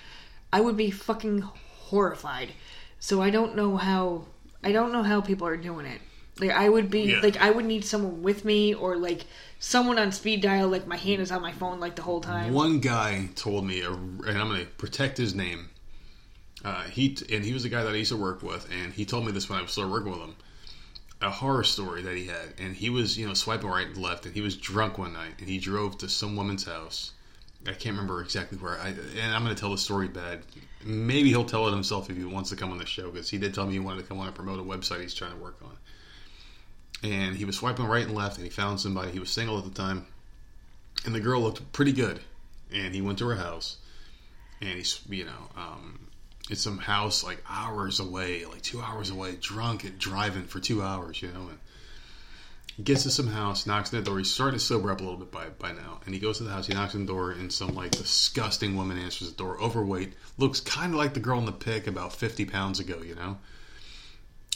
I 0.52 0.62
would 0.62 0.78
be 0.78 0.90
fucking 0.90 1.41
horrified. 1.41 2.54
So 3.00 3.22
I 3.22 3.30
don't 3.30 3.56
know 3.56 3.78
how 3.78 4.26
I 4.64 4.72
don't 4.72 4.91
know 4.91 5.04
how 5.04 5.22
people 5.22 5.48
are 5.48 5.58
doing 5.58 5.86
it. 5.86 6.02
Like 6.40 6.52
I 6.52 6.70
would 6.70 6.90
be 6.90 7.02
Yeah. 7.12 7.20
like 7.22 7.38
I 7.38 7.52
would 7.52 7.66
need 7.66 7.86
someone 7.86 8.24
with 8.24 8.46
me 8.46 8.74
or 8.74 8.98
like 8.98 9.26
someone 9.60 10.00
on 10.00 10.12
speed 10.12 10.41
dial 10.41 10.70
like 10.70 10.88
my 10.88 10.98
hand 10.98 11.22
is 11.22 11.32
on 11.32 11.41
my 11.41 11.52
phone 11.52 11.80
like 11.80 11.96
the 11.98 12.02
whole 12.02 12.22
time. 12.22 12.54
One 12.54 12.80
guy 12.80 13.30
told 13.36 13.66
me, 13.66 13.82
and 13.82 14.22
I'm 14.26 14.48
going 14.48 14.62
to 14.62 14.66
protect 14.78 15.18
his 15.18 15.36
name. 15.36 15.70
Uh, 16.64 16.84
he 16.84 17.18
and 17.31 17.44
he 17.44 17.53
was 17.53 17.65
a 17.65 17.69
guy 17.69 17.84
that 17.84 17.94
I 17.94 17.98
used 17.98 18.11
to 18.11 18.18
work 18.18 18.44
with, 18.44 18.69
and 18.72 18.94
he 18.94 19.06
told 19.06 19.26
me 19.26 19.31
this 19.31 19.49
when 19.49 19.60
I 19.60 19.61
was 19.61 19.72
still 19.72 19.90
working 19.90 20.11
with 20.11 20.19
him. 20.19 20.36
A 21.22 21.30
horror 21.30 21.64
story 21.64 22.02
that 22.02 22.15
he 22.15 22.26
had, 22.26 22.53
and 22.57 22.76
he 22.76 22.90
was 22.90 23.18
you 23.18 23.27
know 23.27 23.34
swiping 23.34 23.69
right 23.69 23.88
and 23.88 23.98
left, 23.98 24.26
and 24.26 24.36
he 24.36 24.41
was 24.41 24.56
drunk 24.56 24.98
one 24.98 25.14
night, 25.14 25.36
and 25.40 25.48
he 25.48 25.57
drove 25.57 25.98
to 25.99 26.10
some 26.10 26.36
woman's 26.36 26.65
house. 26.65 27.11
I 27.68 27.72
can't 27.72 27.95
remember 27.95 28.22
exactly 28.22 28.57
where. 28.57 28.77
I 28.80 28.90
and 28.90 29.36
I'm 29.36 29.44
going 29.44 29.56
to 29.56 29.60
tell 29.60 29.72
the 29.72 29.77
story 29.77 30.07
bad. 30.07 30.41
Maybe 30.84 31.30
he'll 31.30 31.45
tell 31.45 31.68
it 31.68 31.72
himself 31.72 32.10
if 32.10 32.15
he 32.15 32.23
wants 32.23 32.49
to 32.52 32.56
come 32.56 32.72
on 32.72 32.77
the 32.77 32.86
show 32.86 33.11
because 33.11 33.30
he 33.30 33.38
did 33.38 33.53
tell 33.53 33.65
me 33.65 33.73
he 33.73 33.80
wanted 33.80 34.02
to 34.02 34.07
come 34.07 34.19
on 34.19 34.27
and 34.27 34.36
promote 34.36 34.60
a 34.60 34.64
website 34.64 35.02
he's 35.02 35.14
trying 35.14 35.31
to 35.31 35.38
work 35.38 35.57
on. 35.61 35.77
And 37.03 37.36
he 37.36 37.45
was 37.45 37.57
swiping 37.57 37.86
right 37.86 38.06
and 38.06 38.15
left, 38.15 38.38
and 38.38 38.45
he 38.45 38.49
found 38.49 38.80
somebody. 38.80 39.11
He 39.11 39.19
was 39.19 39.30
single 39.30 39.57
at 39.57 39.65
the 39.65 39.72
time, 39.72 40.06
and 41.06 41.14
the 41.14 41.19
girl 41.19 41.41
looked 41.41 41.72
pretty 41.73 41.91
good. 41.91 42.19
And 42.72 42.94
he 42.94 43.02
went 43.02 43.18
to 43.19 43.27
her 43.27 43.36
house, 43.36 43.77
and 44.61 44.69
he's 44.69 45.02
you 45.10 45.26
know, 45.26 45.49
um, 45.57 45.99
it's 46.50 46.62
some 46.62 46.80
house 46.80 47.24
like 47.24 47.44
hours 47.50 48.00
away, 48.00 48.46
like 48.46 48.62
two 48.62 48.82
hours 48.82 49.10
away, 49.12 49.36
drunk 49.40 49.84
and 49.84 49.98
driving 50.00 50.44
for 50.44 50.60
two 50.60 50.82
hours, 50.82 51.22
you 51.22 51.30
know. 51.30 51.48
And 51.50 51.60
he 52.76 52.84
gets 52.84 53.04
to 53.04 53.12
some 53.12 53.28
house, 53.28 53.66
knocks 53.68 53.94
on 53.94 54.00
the 54.00 54.06
door. 54.06 54.18
He's 54.18 54.34
starting 54.34 54.58
to 54.58 54.66
sober 54.66 54.92
up 54.92 55.00
a 55.00 55.04
little 55.04 55.20
bit 55.20 55.32
by 55.32 55.50
by 55.50 55.72
now, 55.72 56.00
and 56.06 56.14
he 56.14 56.20
goes 56.20 56.38
to 56.38 56.44
the 56.44 56.52
house. 56.52 56.68
He 56.68 56.74
knocks 56.74 56.96
on 56.96 57.06
the 57.06 57.12
door, 57.12 57.32
and 57.32 57.52
some 57.52 57.76
like 57.76 57.92
disgusting 57.92 58.76
woman 58.76 58.98
answers 58.98 59.32
the 59.32 59.38
door, 59.38 59.60
overweight, 59.62 60.14
looks 60.38 60.60
kind 60.60 60.94
of 60.94 60.98
like 60.98 61.14
the 61.14 61.20
girl 61.20 61.40
in 61.40 61.46
the 61.46 61.52
pic 61.52 61.88
about 61.88 62.14
fifty 62.14 62.46
pounds 62.46 62.80
ago, 62.80 63.02
you 63.06 63.16
know. 63.16 63.38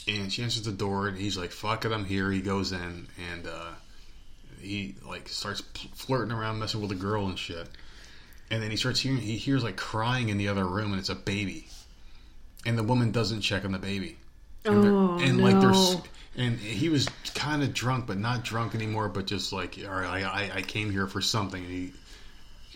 And 0.06 0.32
she 0.32 0.42
answers 0.42 0.64
the 0.64 0.72
door, 0.72 1.08
and 1.08 1.16
he's 1.16 1.36
like, 1.38 1.50
"Fuck 1.52 1.84
it, 1.84 1.92
I'm 1.92 2.04
here." 2.04 2.30
He 2.30 2.40
goes 2.42 2.72
in, 2.72 3.08
and 3.32 3.46
uh, 3.46 3.70
he 4.60 4.96
like 5.06 5.28
starts 5.28 5.62
flirting 5.94 6.32
around, 6.32 6.58
messing 6.58 6.80
with 6.80 6.90
the 6.90 6.96
girl 6.96 7.26
and 7.26 7.38
shit. 7.38 7.68
and 8.50 8.62
then 8.62 8.70
he 8.70 8.76
starts 8.76 9.00
hearing 9.00 9.18
he 9.18 9.36
hears 9.36 9.64
like 9.64 9.76
crying 9.76 10.28
in 10.28 10.38
the 10.38 10.48
other 10.48 10.66
room, 10.66 10.90
and 10.92 11.00
it's 11.00 11.08
a 11.08 11.14
baby, 11.14 11.68
and 12.66 12.78
the 12.78 12.82
woman 12.82 13.10
doesn't 13.10 13.40
check 13.40 13.64
on 13.64 13.72
the 13.72 13.78
baby. 13.78 14.16
And 14.64 14.84
Oh, 14.86 15.18
and 15.18 15.42
like 15.42 15.60
there's 15.60 15.96
and 16.36 16.58
he 16.58 16.88
was 16.88 17.08
kind 17.34 17.62
of 17.62 17.74
drunk, 17.74 18.06
but 18.06 18.18
not 18.18 18.44
drunk 18.44 18.74
anymore. 18.74 19.08
But 19.08 19.26
just 19.26 19.52
like, 19.52 19.78
all 19.86 19.94
right, 19.94 20.24
I, 20.24 20.46
I, 20.46 20.50
I 20.56 20.62
came 20.62 20.90
here 20.90 21.06
for 21.06 21.20
something. 21.20 21.62
And, 21.62 21.72
he, 21.72 21.92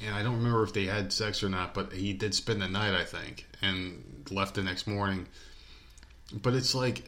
and 0.06 0.14
I 0.14 0.22
don't 0.22 0.36
remember 0.36 0.62
if 0.62 0.72
they 0.72 0.84
had 0.84 1.12
sex 1.12 1.42
or 1.42 1.48
not, 1.48 1.74
but 1.74 1.92
he 1.92 2.12
did 2.12 2.34
spend 2.34 2.62
the 2.62 2.68
night, 2.68 2.94
I 2.94 3.04
think, 3.04 3.46
and 3.62 4.04
left 4.30 4.54
the 4.54 4.62
next 4.62 4.86
morning. 4.86 5.26
But 6.32 6.54
it's 6.54 6.74
like, 6.74 7.02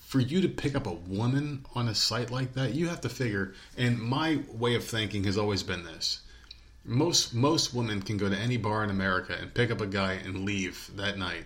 for 0.00 0.20
you 0.20 0.40
to 0.42 0.48
pick 0.48 0.74
up 0.74 0.86
a 0.86 0.92
woman 0.92 1.64
on 1.74 1.88
a 1.88 1.94
site 1.94 2.30
like 2.30 2.54
that, 2.54 2.74
you 2.74 2.88
have 2.88 3.00
to 3.02 3.08
figure. 3.08 3.54
And 3.78 3.98
my 3.98 4.40
way 4.52 4.74
of 4.74 4.84
thinking 4.84 5.24
has 5.24 5.38
always 5.38 5.62
been 5.62 5.84
this: 5.84 6.20
most 6.84 7.34
most 7.34 7.72
women 7.72 8.02
can 8.02 8.16
go 8.16 8.28
to 8.28 8.36
any 8.36 8.56
bar 8.56 8.84
in 8.84 8.90
America 8.90 9.36
and 9.40 9.54
pick 9.54 9.70
up 9.70 9.80
a 9.80 9.86
guy 9.86 10.14
and 10.14 10.44
leave 10.44 10.90
that 10.96 11.16
night. 11.18 11.44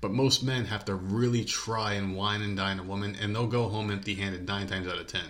But 0.00 0.10
most 0.12 0.42
men 0.42 0.66
have 0.66 0.84
to 0.86 0.94
really 0.94 1.44
try 1.44 1.94
and 1.94 2.14
wine 2.14 2.42
and 2.42 2.56
dine 2.56 2.78
a 2.78 2.82
woman, 2.82 3.16
and 3.20 3.34
they'll 3.34 3.46
go 3.46 3.68
home 3.68 3.90
empty-handed 3.90 4.46
nine 4.46 4.66
times 4.66 4.86
out 4.86 4.98
of 4.98 5.06
ten. 5.06 5.24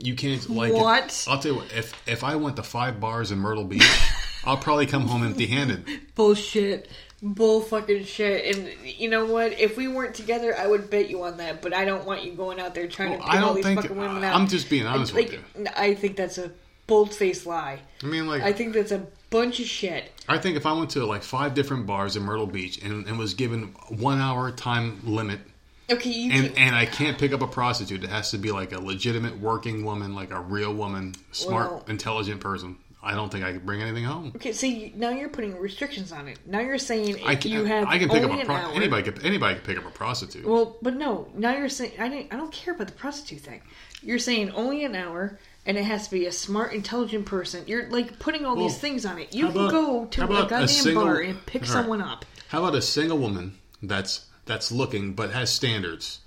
You 0.00 0.14
can't 0.14 0.48
like 0.48 0.72
What? 0.72 1.26
I'll 1.28 1.38
tell 1.38 1.52
you 1.52 1.58
what. 1.58 1.72
If 1.74 1.92
if 2.08 2.24
I 2.24 2.36
went 2.36 2.56
to 2.56 2.62
five 2.62 2.98
bars 3.00 3.30
in 3.30 3.38
Myrtle 3.38 3.64
Beach, 3.64 3.82
I'll 4.44 4.56
probably 4.56 4.86
come 4.86 5.06
home 5.06 5.22
empty-handed. 5.24 6.14
Bullshit. 6.14 6.88
Bull 7.20 7.60
fucking 7.60 8.04
shit. 8.04 8.56
And 8.56 8.68
you 8.84 9.10
know 9.10 9.26
what? 9.26 9.52
If 9.58 9.76
we 9.76 9.88
weren't 9.88 10.14
together, 10.14 10.56
I 10.56 10.68
would 10.68 10.88
bet 10.88 11.10
you 11.10 11.24
on 11.24 11.38
that. 11.38 11.62
But 11.62 11.74
I 11.74 11.84
don't 11.84 12.04
want 12.04 12.22
you 12.22 12.32
going 12.32 12.60
out 12.60 12.74
there 12.76 12.86
trying 12.86 13.10
Well, 13.10 13.18
to 13.18 13.24
I 13.26 13.30
pick 13.32 13.40
all 13.40 13.46
don't 13.48 13.54
these 13.56 13.64
think- 13.64 13.80
fucking 13.82 13.96
women 13.96 14.22
out. 14.24 14.36
I'm 14.36 14.46
just 14.46 14.70
being 14.70 14.86
honest 14.86 15.12
with 15.12 15.32
you. 15.32 15.40
I 15.76 15.94
think 15.94 16.16
that's 16.16 16.38
a 16.38 16.52
bold 16.86 17.12
faced 17.12 17.44
lie. 17.44 17.80
I 18.02 18.06
mean, 18.06 18.28
like 18.28 18.42
I 18.42 18.52
think 18.52 18.72
that's 18.72 18.92
a 18.92 19.04
bunch 19.30 19.60
of 19.60 19.66
shit. 19.66 20.10
I 20.28 20.38
think 20.38 20.56
if 20.56 20.66
I 20.66 20.72
went 20.72 20.90
to 20.90 21.04
like 21.04 21.22
five 21.22 21.54
different 21.54 21.86
bars 21.86 22.16
in 22.16 22.22
Myrtle 22.22 22.46
Beach 22.46 22.82
and, 22.82 23.06
and 23.06 23.18
was 23.18 23.34
given 23.34 23.74
one 23.88 24.18
hour 24.20 24.50
time 24.50 25.00
limit, 25.04 25.40
Okay, 25.90 26.10
you 26.10 26.32
and 26.32 26.58
and 26.58 26.76
I 26.76 26.84
can't 26.84 27.16
pick 27.18 27.32
up 27.32 27.40
a 27.40 27.46
prostitute, 27.46 28.04
it 28.04 28.10
has 28.10 28.30
to 28.32 28.38
be 28.38 28.50
like 28.52 28.72
a 28.72 28.78
legitimate 28.80 29.38
working 29.40 29.84
woman, 29.84 30.14
like 30.14 30.30
a 30.30 30.40
real 30.40 30.74
woman, 30.74 31.14
smart, 31.32 31.70
Well- 31.70 31.84
intelligent 31.88 32.40
person. 32.40 32.76
I 33.00 33.14
don't 33.14 33.30
think 33.30 33.44
I 33.44 33.52
could 33.52 33.64
bring 33.64 33.80
anything 33.80 34.02
home. 34.04 34.32
Okay, 34.36 34.52
see 34.52 34.92
now 34.96 35.10
you're 35.10 35.28
putting 35.28 35.56
restrictions 35.56 36.10
on 36.10 36.26
it. 36.26 36.36
Now 36.44 36.58
you're 36.60 36.78
saying 36.78 37.10
if 37.10 37.24
I 37.24 37.36
can, 37.36 37.52
you 37.52 37.64
have 37.64 37.86
I 37.86 37.96
can 37.96 38.08
pick 38.10 38.24
up 38.24 38.30
a 38.32 38.44
pro- 38.44 38.54
hour. 38.56 38.72
anybody. 38.74 39.02
Could, 39.04 39.24
anybody 39.24 39.54
can 39.54 39.64
pick 39.64 39.78
up 39.78 39.86
a 39.86 39.90
prostitute. 39.90 40.44
Well, 40.44 40.76
but 40.82 40.94
no. 40.96 41.28
Now 41.34 41.56
you're 41.56 41.68
saying 41.68 41.92
I 41.98 42.08
didn't. 42.08 42.32
I 42.34 42.36
don't 42.36 42.52
care 42.52 42.74
about 42.74 42.88
the 42.88 42.92
prostitute 42.94 43.40
thing. 43.40 43.62
You're 44.02 44.18
saying 44.18 44.50
only 44.50 44.84
an 44.84 44.96
hour, 44.96 45.38
and 45.66 45.76
it 45.76 45.84
has 45.84 46.06
to 46.06 46.10
be 46.10 46.26
a 46.26 46.32
smart, 46.32 46.72
intelligent 46.72 47.26
person. 47.26 47.64
You're 47.66 47.88
like 47.90 48.18
putting 48.18 48.44
all 48.44 48.56
these 48.56 48.74
oh, 48.74 48.78
things 48.78 49.04
on 49.04 49.18
it. 49.18 49.34
You 49.34 49.46
how 49.46 49.52
can 49.52 49.60
about- 49.60 49.70
go 49.70 50.04
to 50.06 50.20
a 50.20 50.24
about 50.24 50.46
a 50.46 50.50
goddamn 50.50 50.68
single- 50.68 51.04
bar 51.04 51.20
and 51.20 51.46
pick 51.46 51.62
right. 51.62 51.70
someone 51.70 52.00
up. 52.00 52.24
How 52.48 52.60
about 52.60 52.74
a 52.74 52.82
single 52.82 53.18
woman 53.18 53.58
that's 53.82 54.26
that's 54.46 54.72
looking 54.72 55.12
but 55.12 55.30
has 55.32 55.50
standards? 55.50 56.20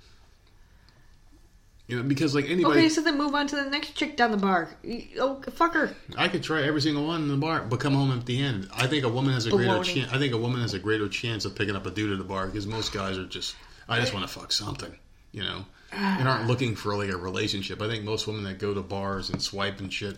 You 1.88 1.96
know, 1.96 2.04
because 2.04 2.34
like 2.34 2.46
anybody, 2.48 2.80
Okay, 2.80 2.88
so 2.88 3.02
then 3.02 3.18
move 3.18 3.34
on 3.34 3.48
to 3.48 3.56
the 3.56 3.68
next 3.68 3.94
chick 3.94 4.16
down 4.16 4.30
the 4.30 4.36
bar. 4.36 4.70
Oh, 5.18 5.42
fuck 5.50 5.74
her. 5.74 5.94
I 6.16 6.28
could 6.28 6.42
try 6.42 6.62
every 6.62 6.80
single 6.80 7.06
one 7.06 7.22
in 7.22 7.28
the 7.28 7.36
bar, 7.36 7.66
but 7.68 7.80
come 7.80 7.92
home 7.94 8.10
empty-handed. 8.12 8.70
I 8.72 8.86
think 8.86 9.04
a 9.04 9.08
woman 9.08 9.34
has 9.34 9.46
a 9.46 9.50
greater 9.50 9.82
chance. 9.82 10.10
I 10.12 10.16
think 10.18 10.32
a 10.32 10.38
woman 10.38 10.60
has 10.62 10.72
a 10.74 10.78
greater 10.78 11.08
chance 11.08 11.44
of 11.44 11.54
picking 11.54 11.74
up 11.76 11.84
a 11.84 11.90
dude 11.90 12.12
at 12.12 12.20
a 12.20 12.24
bar 12.24 12.46
because 12.46 12.66
most 12.66 12.94
guys 12.94 13.18
are 13.18 13.26
just, 13.26 13.56
I 13.88 13.98
just 13.98 14.14
want 14.14 14.26
to 14.26 14.32
fuck 14.32 14.52
something, 14.52 14.96
you 15.32 15.42
know, 15.42 15.66
and 15.92 16.26
aren't 16.28 16.46
looking 16.46 16.74
for 16.74 16.96
like 16.96 17.10
a 17.10 17.16
relationship. 17.16 17.82
I 17.82 17.88
think 17.88 18.04
most 18.04 18.26
women 18.26 18.44
that 18.44 18.58
go 18.58 18.72
to 18.74 18.80
bars 18.82 19.28
and 19.30 19.42
swipe 19.42 19.78
and 19.80 19.92
shit 19.92 20.16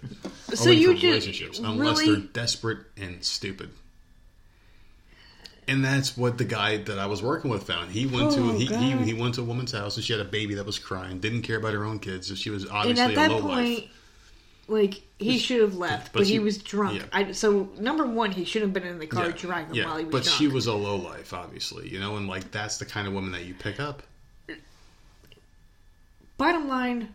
are 0.51 0.57
So 0.57 0.71
looking 0.71 0.85
for 0.97 1.07
relationships 1.07 1.59
unless 1.59 1.99
really- 2.01 2.13
they're 2.21 2.27
desperate 2.33 2.79
and 2.97 3.25
stupid. 3.25 3.71
And 5.67 5.83
that's 5.83 6.15
what 6.17 6.37
the 6.37 6.45
guy 6.45 6.77
that 6.77 6.99
I 6.99 7.07
was 7.07 7.23
working 7.23 7.51
with 7.51 7.63
found. 7.63 7.91
He 7.91 8.05
went 8.07 8.33
Oh, 8.33 8.53
to 8.53 8.53
he, 8.59 8.67
he 8.67 8.91
he 8.99 9.15
went 9.15 9.37
to 9.37 9.41
a 9.41 9.45
woman's 9.45 9.73
house 9.73 9.97
and 9.97 10.05
she 10.05 10.13
had 10.13 10.21
a 10.21 10.27
baby 10.29 10.55
that 10.57 10.67
was 10.67 10.79
crying. 10.79 11.21
Didn't 11.21 11.41
care 11.43 11.57
about 11.57 11.73
her 11.73 11.85
own 11.85 11.99
kids. 12.01 12.29
So 12.29 12.35
she 12.35 12.51
was 12.51 12.69
obviously 12.69 13.03
at 13.03 13.15
that 13.15 13.31
a 13.31 13.35
low 13.37 13.41
point, 13.41 13.57
life. 13.79 13.91
like 14.69 15.03
he 15.19 15.39
should 15.39 15.63
have 15.63 15.75
left, 15.75 16.13
but 16.13 16.21
but, 16.21 16.27
he 16.27 16.39
was 16.39 16.59
drunk. 16.59 17.01
yeah. 17.01 17.07
I, 17.15 17.33
so 17.33 17.71
number 17.79 18.05
one, 18.05 18.31
he 18.31 18.45
shouldn't 18.45 18.75
have 18.77 18.83
been 18.83 18.93
in 18.93 18.99
the 18.99 19.07
car 19.07 19.27
Yeah, 19.29 19.33
driving 19.33 19.75
yeah, 19.75 19.87
while 19.87 19.97
he 19.97 20.05
was 20.05 20.13
but 20.13 20.23
drunk. 20.25 20.39
she 20.39 20.49
was 20.49 20.67
a 20.67 20.75
low 20.75 20.97
life, 20.97 21.33
obviously, 21.33 21.89
you 21.89 21.99
know, 21.99 22.17
and 22.19 22.29
like 22.29 22.51
that's 22.51 22.77
the 22.77 22.85
kind 22.85 23.09
of 23.09 23.15
woman 23.15 23.33
that 23.33 23.47
you 23.47 23.55
pick 23.55 23.81
up. 23.81 24.03
Bottom 26.37 26.69
line, 26.69 27.15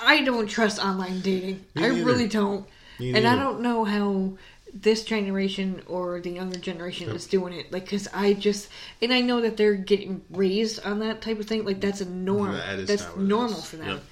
I 0.00 0.22
don't 0.22 0.46
trust 0.46 0.78
online 0.82 1.20
dating. 1.20 1.64
I 1.76 1.86
really 1.88 2.28
don't. 2.28 2.66
And 2.98 3.26
I 3.26 3.34
don't 3.34 3.60
know 3.60 3.84
how 3.84 4.38
this 4.74 5.04
generation 5.04 5.82
or 5.86 6.20
the 6.20 6.30
younger 6.30 6.58
generation 6.58 7.10
is 7.10 7.26
doing 7.26 7.52
it. 7.52 7.72
Like, 7.72 7.84
because 7.84 8.08
I 8.14 8.34
just, 8.34 8.68
and 9.02 9.12
I 9.12 9.20
know 9.20 9.40
that 9.40 9.56
they're 9.56 9.74
getting 9.74 10.22
raised 10.30 10.84
on 10.86 11.00
that 11.00 11.20
type 11.20 11.40
of 11.40 11.46
thing. 11.46 11.64
Like, 11.64 11.80
that's 11.80 12.00
a 12.00 12.08
norm. 12.08 12.52
That 12.52 12.78
is 12.78 12.88
that's 12.88 13.16
normal 13.16 13.60
for 13.60 13.76
them. 13.76 13.88
Yep. 13.88 14.02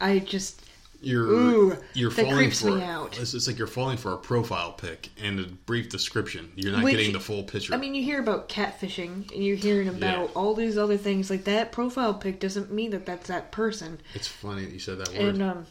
I 0.00 0.18
just, 0.18 0.64
You're 1.02 1.26
Ooh, 1.28 1.76
you're 1.94 2.10
that 2.10 2.22
falling 2.22 2.36
creeps 2.36 2.60
for 2.60 2.72
me 2.72 2.82
out. 2.82 3.18
It's, 3.18 3.32
it's 3.32 3.46
like 3.46 3.56
you're 3.56 3.66
falling 3.66 3.96
for 3.96 4.12
a 4.12 4.18
profile 4.18 4.72
pic 4.72 5.08
and 5.22 5.40
a 5.40 5.44
brief 5.44 5.88
description. 5.88 6.52
You're 6.56 6.72
not 6.72 6.84
Which- 6.84 6.96
getting 6.96 7.12
the 7.14 7.20
full 7.20 7.42
picture. 7.44 7.72
I 7.72 7.78
mean, 7.78 7.94
you 7.94 8.02
hear 8.02 8.20
about 8.20 8.50
catfishing 8.50 9.32
and 9.32 9.42
you're 9.44 9.56
hearing 9.56 9.88
about 9.88 10.00
Yeah. 10.28 10.34
all 10.34 10.54
these 10.54 10.76
other 10.76 10.98
things. 10.98 11.30
Like, 11.30 11.44
that 11.44 11.72
profile 11.72 12.12
pic 12.14 12.38
doesn't 12.38 12.70
mean 12.70 12.90
that 12.90 13.06
that's 13.06 13.28
that 13.28 13.50
person. 13.50 13.98
it's 14.14 14.28
funny 14.28 14.64
that 14.66 14.72
you 14.72 14.78
said 14.78 14.98
that 14.98 15.08
word, 15.08 15.34
And, 15.36 15.42
um, 15.42 15.66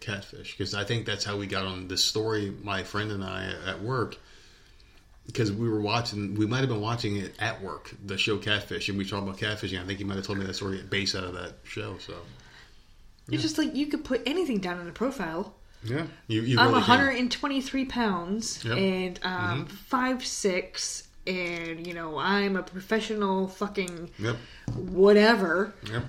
catfish, 0.00 0.52
because 0.56 0.72
I 0.74 0.84
think 0.84 1.04
that's 1.04 1.24
how 1.24 1.36
we 1.36 1.46
got 1.46 1.66
on 1.66 1.86
this 1.88 2.02
story. 2.02 2.50
My 2.62 2.82
friend 2.82 3.12
and 3.12 3.22
I 3.22 3.52
at 3.66 3.82
work. 3.82 4.16
Because 5.26 5.52
we 5.52 5.68
were 5.68 5.80
watching, 5.82 6.34
we 6.34 6.46
might 6.46 6.60
have 6.60 6.68
been 6.70 6.80
watching 6.80 7.16
it 7.16 7.34
at 7.38 7.62
work, 7.62 7.94
the 8.04 8.18
show 8.18 8.36
Catfish, 8.38 8.88
and 8.88 8.98
we 8.98 9.04
talked 9.04 9.22
about 9.22 9.38
catfishing. 9.38 9.80
I 9.80 9.86
think 9.86 9.98
he 9.98 10.04
might 10.04 10.16
have 10.16 10.26
told 10.26 10.38
me 10.38 10.46
that 10.46 10.54
story 10.54 10.82
based 10.82 11.14
out 11.14 11.22
of 11.22 11.34
that 11.34 11.52
show. 11.62 11.98
So, 11.98 12.14
it's 13.30 13.42
just 13.42 13.58
like 13.58 13.74
you 13.74 13.86
could 13.86 14.04
put 14.04 14.22
anything 14.26 14.58
down 14.58 14.80
in 14.80 14.88
a 14.88 14.92
profile. 14.92 15.54
yeah, 15.82 16.06
you, 16.28 16.42
you 16.42 16.58
I'm 16.58 16.68
really 16.72 16.82
can. 16.82 16.98
123 16.98 17.84
pounds 17.86 18.64
Yep. 18.64 18.76
and 18.78 19.20
um, 19.22 19.66
Mhm. 19.66 19.70
five 19.70 20.24
six, 20.26 21.08
and 21.26 21.86
you 21.86 21.94
know 21.94 22.18
I'm 22.18 22.56
a 22.56 22.62
professional 22.62 23.48
fucking 23.48 24.10
Yep, 24.18 24.36
whatever. 24.74 25.72
yep. 25.90 26.04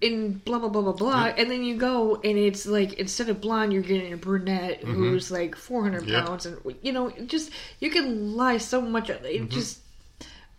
And 0.00 0.44
blah 0.44 0.60
blah 0.60 0.68
blah 0.68 0.82
blah 0.82 0.92
blah, 0.92 1.24
Yep. 1.26 1.38
and 1.38 1.50
then 1.50 1.64
you 1.64 1.76
go 1.76 2.16
and 2.22 2.38
it's 2.38 2.66
like 2.66 2.92
instead 2.94 3.28
of 3.28 3.40
blonde, 3.40 3.72
you're 3.72 3.82
getting 3.82 4.12
a 4.12 4.16
brunette 4.16 4.84
who's 4.84 5.30
like 5.32 5.56
400 5.56 6.02
Mm-hmm. 6.02 6.10
Yep. 6.12 6.24
pounds, 6.26 6.46
and 6.46 6.56
you 6.82 6.92
know 6.92 7.10
just 7.26 7.50
you 7.80 7.90
can 7.90 8.36
lie 8.36 8.58
so 8.58 8.80
much. 8.80 9.10
It 9.10 9.22
Mm-hmm. 9.22 9.48
just 9.48 9.80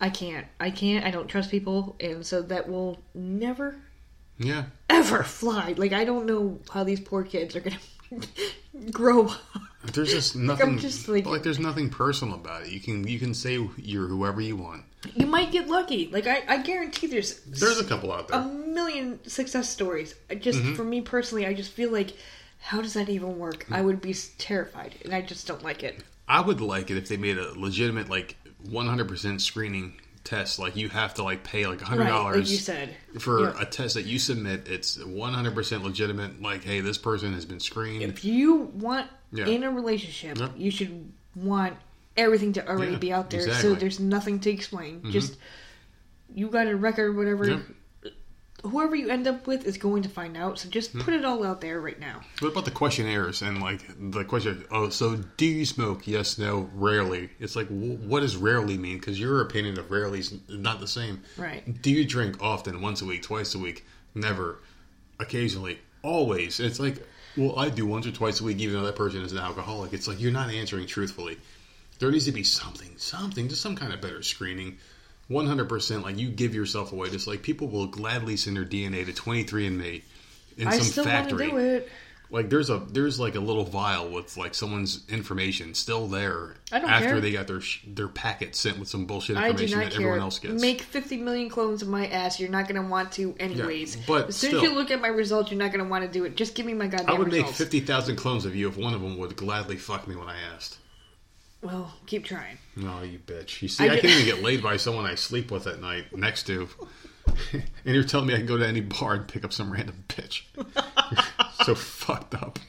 I 0.01 0.09
can't, 0.09 0.45
I 0.59 0.71
can't, 0.71 1.05
I 1.05 1.11
don't 1.11 1.27
trust 1.27 1.51
people, 1.51 1.95
and 2.01 2.25
so 2.25 2.41
that 2.43 2.67
will 2.69 2.99
never 3.13 3.75
Yeah, 4.39 4.65
ever 4.89 5.23
fly. 5.23 5.73
Like 5.77 5.93
I 5.93 6.05
don't 6.05 6.25
know 6.25 6.59
how 6.71 6.83
these 6.83 6.99
poor 6.99 7.23
kids 7.23 7.55
are 7.55 7.59
gonna 7.59 7.77
grow 8.91 9.27
up. 9.27 9.39
There's 9.93 10.11
just 10.11 10.35
nothing 10.35 10.77
just 10.77 11.07
like, 11.07 11.25
like- 11.25 11.43
there's 11.43 11.59
nothing 11.59 11.89
personal 11.89 12.35
about 12.35 12.63
it. 12.63 12.69
You 12.71 12.79
can 12.79 13.07
you 13.07 13.19
can 13.19 13.33
say 13.33 13.59
you're 13.77 14.07
whoever 14.07 14.41
you 14.41 14.55
want. 14.57 14.83
You 15.15 15.25
might 15.27 15.51
get 15.51 15.67
lucky. 15.69 16.07
Like 16.11 16.27
I, 16.27 16.43
I 16.47 16.57
guarantee 16.61 17.07
there's 17.07 17.39
There's 17.45 17.79
a 17.79 17.85
couple 17.85 18.11
out 18.11 18.27
there. 18.27 18.39
a 18.41 18.43
million 18.45 19.19
success 19.27 19.69
stories. 19.69 20.15
I 20.29 20.35
just 20.35 20.59
Mm-hmm. 20.59 20.75
for 20.75 20.83
me 20.83 21.01
personally, 21.01 21.45
I 21.45 21.53
just 21.53 21.71
feel 21.71 21.91
like 21.91 22.11
how 22.61 22.81
does 22.81 22.93
that 22.95 23.07
even 23.09 23.39
work? 23.39 23.65
I 23.71 23.81
would 23.81 24.01
be 24.01 24.13
terrified, 24.37 24.95
and 25.05 25.13
I 25.15 25.21
just 25.21 25.47
don't 25.47 25.63
like 25.63 25.81
it. 25.83 26.03
I 26.27 26.41
would 26.41 26.59
like 26.59 26.91
it 26.91 26.97
if 26.97 27.07
they 27.07 27.15
made 27.17 27.37
a 27.37 27.57
legitimate 27.57 28.09
like 28.09 28.35
100% 28.67 29.39
screening 29.39 29.99
test. 30.23 30.59
Like 30.59 30.75
you 30.75 30.89
have 30.89 31.13
to 31.15 31.23
like 31.23 31.43
pay 31.43 31.65
like 31.67 31.81
hundred 31.81 32.03
Right, 32.03 32.09
dollars 32.09 32.37
like 32.37 32.49
you 32.49 32.57
said. 32.57 32.95
for 33.19 33.49
a 33.49 33.65
test 33.65 33.95
that 33.95 34.05
you 34.05 34.19
submit. 34.19 34.67
It's 34.67 34.97
100% 34.97 35.83
legitimate. 35.83 36.41
Like 36.41 36.63
hey, 36.63 36.81
this 36.81 36.97
person 36.97 37.33
has 37.33 37.45
been 37.45 37.59
screened. 37.59 38.03
If 38.03 38.23
you 38.25 38.55
want 38.75 39.07
Yeah. 39.31 39.45
in 39.47 39.63
a 39.63 39.71
relationship, 39.71 40.37
you 40.57 40.71
should 40.71 41.11
want 41.35 41.75
everything 42.17 42.53
to 42.53 42.67
already 42.67 42.93
Yeah, 42.93 42.97
be 42.97 43.13
out 43.13 43.29
there, 43.29 43.41
so 43.41 43.47
exactly. 43.47 43.69
Mm-hmm. 43.71 43.79
there's 43.79 43.99
nothing 43.99 44.39
to 44.41 44.49
explain. 44.49 45.11
Just 45.11 45.37
you 46.33 46.49
got 46.49 46.67
a 46.67 46.75
record, 46.75 47.15
whatever. 47.15 47.61
Whoever 48.63 48.95
you 48.95 49.09
end 49.09 49.25
up 49.27 49.47
with 49.47 49.65
is 49.65 49.77
going 49.77 50.03
to 50.03 50.09
find 50.09 50.35
out. 50.35 50.59
So 50.59 50.69
just 50.69 50.91
Hmm. 50.91 51.01
put 51.01 51.13
it 51.13 51.23
all 51.23 51.45
out 51.45 51.61
there 51.61 51.79
right 51.79 51.99
now. 51.99 52.21
What 52.39 52.49
about 52.51 52.65
the 52.65 52.71
questionnaires 52.71 53.41
and 53.41 53.61
like 53.61 53.81
the 54.11 54.25
question? 54.25 54.65
Oh, 54.71 54.89
so 54.89 55.15
do 55.37 55.45
you 55.45 55.65
smoke? 55.65 56.07
Yes, 56.07 56.37
no, 56.37 56.69
rarely. 56.73 57.29
It's 57.39 57.55
like, 57.55 57.67
what 57.69 58.19
does 58.19 58.35
rarely 58.35 58.77
mean? 58.77 58.97
Because 58.99 59.19
your 59.19 59.41
opinion 59.41 59.79
of 59.79 59.89
rarely 59.91 60.19
is 60.19 60.33
not 60.49 60.79
the 60.79 60.87
same. 60.87 61.21
Right. 61.37 61.81
Do 61.81 61.89
you 61.91 62.03
drink 62.05 62.37
often? 62.41 62.81
Once 62.81 63.01
a 63.01 63.05
week, 63.05 63.23
twice 63.23 63.55
a 63.55 63.59
week? 63.59 63.85
Never. 64.13 64.59
Occasionally. 65.19 65.79
Always. 66.01 66.59
It's 66.59 66.79
like, 66.79 67.05
well, 67.37 67.57
I 67.57 67.69
do 67.69 67.85
once 67.85 68.07
or 68.07 68.11
twice 68.11 68.39
a 68.41 68.43
week, 68.43 68.57
even 68.59 68.75
though 68.75 68.85
that 68.85 68.95
person 68.95 69.21
is 69.21 69.31
an 69.31 69.37
alcoholic. 69.37 69.93
It's 69.93 70.07
like 70.07 70.19
you're 70.19 70.31
not 70.31 70.49
answering 70.49 70.87
truthfully. 70.87 71.37
There 71.99 72.09
needs 72.11 72.25
to 72.25 72.31
be 72.31 72.43
something, 72.43 72.89
something, 72.97 73.49
just 73.49 73.61
some 73.61 73.75
kind 73.75 73.93
of 73.93 73.99
better 73.99 74.23
screening. 74.23 74.77
100% 75.29 76.03
like 76.03 76.17
you 76.17 76.29
give 76.29 76.55
yourself 76.55 76.91
away. 76.91 77.09
Just 77.09 77.27
like 77.27 77.43
people 77.43 77.67
will 77.67 77.87
gladly 77.87 78.35
send 78.37 78.57
their 78.57 78.65
DNA 78.65 79.05
to 79.05 79.13
23andMe 79.13 80.01
in 80.57 80.67
I 80.67 80.77
some 80.77 80.83
still 80.83 81.03
factory 81.03 81.49
do 81.49 81.57
it. 81.57 81.89
Like 82.31 82.51
there's 82.51 82.69
a 82.69 82.77
there's 82.77 83.19
like 83.19 83.33
a 83.33 83.39
little 83.39 83.63
vial 83.63 84.09
with 84.09 84.37
like 84.37 84.53
someone's 84.53 85.03
information 85.09 85.73
still 85.73 86.05
there 86.07 86.57
I 86.71 86.77
don't 86.79 86.89
after 86.89 87.07
care. 87.07 87.21
they 87.21 87.31
got 87.31 87.47
their 87.47 87.61
their 87.87 88.07
packet 88.07 88.55
sent 88.55 88.77
with 88.77 88.87
some 88.87 89.05
bullshit 89.07 89.35
information 89.35 89.79
that 89.79 89.91
care. 89.91 90.01
everyone 90.01 90.19
else 90.19 90.37
gets. 90.37 90.61
Make 90.61 90.81
50 90.81 91.17
million 91.17 91.49
clones 91.49 91.81
of 91.81 91.87
my 91.87 92.05
ass. 92.05 92.39
You're 92.39 92.51
not 92.51 92.67
going 92.67 92.79
to 92.79 92.87
want 92.87 93.11
to 93.13 93.35
anyways. 93.39 93.95
but 94.07 94.29
as 94.29 94.35
soon 94.35 94.51
still. 94.51 94.63
as 94.63 94.69
you 94.69 94.75
look 94.75 94.91
at 94.91 95.01
my 95.01 95.07
results, 95.07 95.49
you're 95.49 95.57
not 95.59 95.71
going 95.71 95.83
to 95.83 95.89
want 95.89 96.05
to 96.05 96.11
do 96.11 96.23
it. 96.25 96.35
Just 96.35 96.53
give 96.53 96.67
me 96.67 96.75
my 96.75 96.85
goddamn 96.85 97.09
I 97.09 97.17
would 97.17 97.31
make 97.31 97.47
fifty 97.47 97.79
thousand 97.79 98.17
clones 98.17 98.45
of 98.45 98.55
you 98.55 98.67
if 98.67 98.77
one 98.77 98.93
of 98.93 99.01
them 99.01 99.17
would 99.17 99.35
gladly 99.35 99.77
fuck 99.77 100.07
me 100.07 100.15
when 100.15 100.27
I 100.27 100.37
asked. 100.53 100.77
Well, 101.63 101.91
keep 102.05 102.25
trying. 102.25 102.57
No, 102.79 103.01
you 103.01 103.19
bitch. 103.19 103.61
You 103.61 103.67
see, 103.67 103.89
I 103.89 103.93
I, 103.93 103.99
can't 103.99 104.13
even 104.13 104.25
get 104.35 104.43
laid 104.43 104.63
by 104.63 104.77
someone 104.77 105.05
I 105.05 105.15
sleep 105.15 105.51
with 105.51 105.67
at 105.67 105.81
night 105.81 106.15
next 106.15 106.43
to. 106.47 106.69
and 107.53 107.63
you're 107.85 108.03
telling 108.03 108.27
me 108.27 108.33
I 108.33 108.37
can 108.37 108.45
go 108.45 108.57
to 108.57 108.67
any 108.67 108.81
bar 108.81 109.13
and 109.13 109.27
pick 109.27 109.43
up 109.43 109.53
some 109.53 109.71
random 109.71 110.03
bitch. 110.07 110.43
so 111.65 111.75
fucked 111.75 112.35
up. 112.35 112.59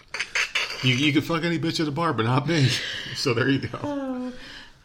You, 0.83 0.95
you 0.95 1.13
can 1.13 1.23
fuck 1.23 1.45
any 1.45 1.59
bitch 1.59 1.81
at 1.81 1.89
a 1.89 1.91
bar, 1.91 2.13
but 2.13 2.25
not 2.25 2.49
me. 2.49 2.69
So 3.15 3.35
there 3.35 3.49
you 3.49 3.61
go. 3.61 3.79
Oh, 3.83 4.33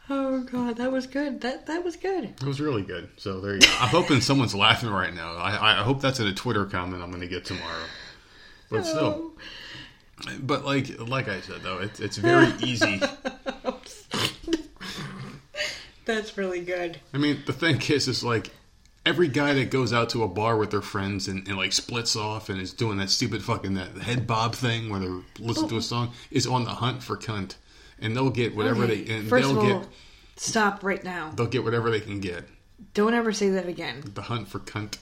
oh 0.10 0.43
god, 0.43 0.77
that 0.77 0.91
was 0.91 1.07
good. 1.07 1.41
That 1.41 1.65
that 1.68 1.84
was 1.84 1.95
good. 1.95 2.26
It 2.26 2.43
was 2.43 2.60
really 2.60 2.81
good. 2.81 3.10
So 3.18 3.39
there 3.39 3.56
you 3.56 3.61
go. 3.61 3.68
I'm 3.80 3.89
hoping 3.89 4.22
someone's 4.22 4.56
laughing 4.56 4.89
right 4.89 5.14
now. 5.14 5.35
I, 5.35 5.80
I 5.80 5.84
hope 5.84 6.02
that's 6.02 6.19
in 6.19 6.27
a 6.27 6.34
Twitter 6.34 6.65
comment 6.65 7.02
I'm 7.02 7.10
going 7.10 7.22
to 7.22 7.27
get 7.27 7.45
tomorrow. 7.45 7.85
But 8.69 8.85
still. 8.85 9.34
But 10.41 10.65
like 10.65 10.99
like 10.99 11.27
I 11.27 11.41
said 11.41 11.61
though, 11.61 11.80
it's 11.80 11.99
it's 11.99 12.18
very 12.18 12.52
easy. 12.61 13.02
That's 16.06 16.38
really 16.38 16.61
good. 16.61 16.99
I 17.14 17.18
mean, 17.18 17.44
the 17.45 17.53
thing 17.53 17.82
is, 17.90 18.07
is 18.07 18.23
like 18.23 18.52
every 19.06 19.27
guy 19.27 19.53
that 19.53 19.69
goes 19.69 19.94
out 19.94 20.10
to 20.10 20.23
a 20.23 20.27
bar 20.27 20.57
with 20.57 20.72
their 20.72 20.82
friends 20.82 21.27
and, 21.27 21.48
and 21.48 21.57
like 21.57 21.73
splits 21.73 22.15
off 22.15 22.49
and 22.49 22.60
is 22.60 22.73
doing 22.73 22.98
that 22.98 23.10
stupid 23.10 23.44
fucking 23.44 23.76
that 23.76 23.91
head 23.98 24.26
bob 24.26 24.56
thing 24.56 24.90
where 24.90 24.99
they're 24.99 25.22
listening 25.40 25.69
to 25.69 25.77
a 25.77 25.82
song 25.82 26.11
is 26.32 26.48
on 26.48 26.64
the 26.64 26.72
hunt 26.72 27.03
for 27.03 27.15
cunt, 27.18 27.56
and 27.99 28.15
they'll 28.15 28.30
get 28.30 28.56
whatever 28.56 28.84
Okay, 28.84 29.03
they 29.03 29.14
and 29.15 29.27
First 29.30 29.48
they'll 29.48 29.60
of 29.60 29.72
all, 29.72 29.80
get 29.82 29.90
stop 30.38 30.84
right 30.84 31.03
now. 31.03 31.32
they'll 31.36 31.48
get 31.48 31.64
whatever 31.64 31.90
they 31.91 31.99
can 32.02 32.19
get. 32.19 32.45
Don't 32.94 33.14
ever 33.14 33.32
say 33.32 33.49
that 33.52 33.68
again. 33.68 34.03
The 34.14 34.23
hunt 34.23 34.48
for 34.48 34.60
cunt. 34.60 34.98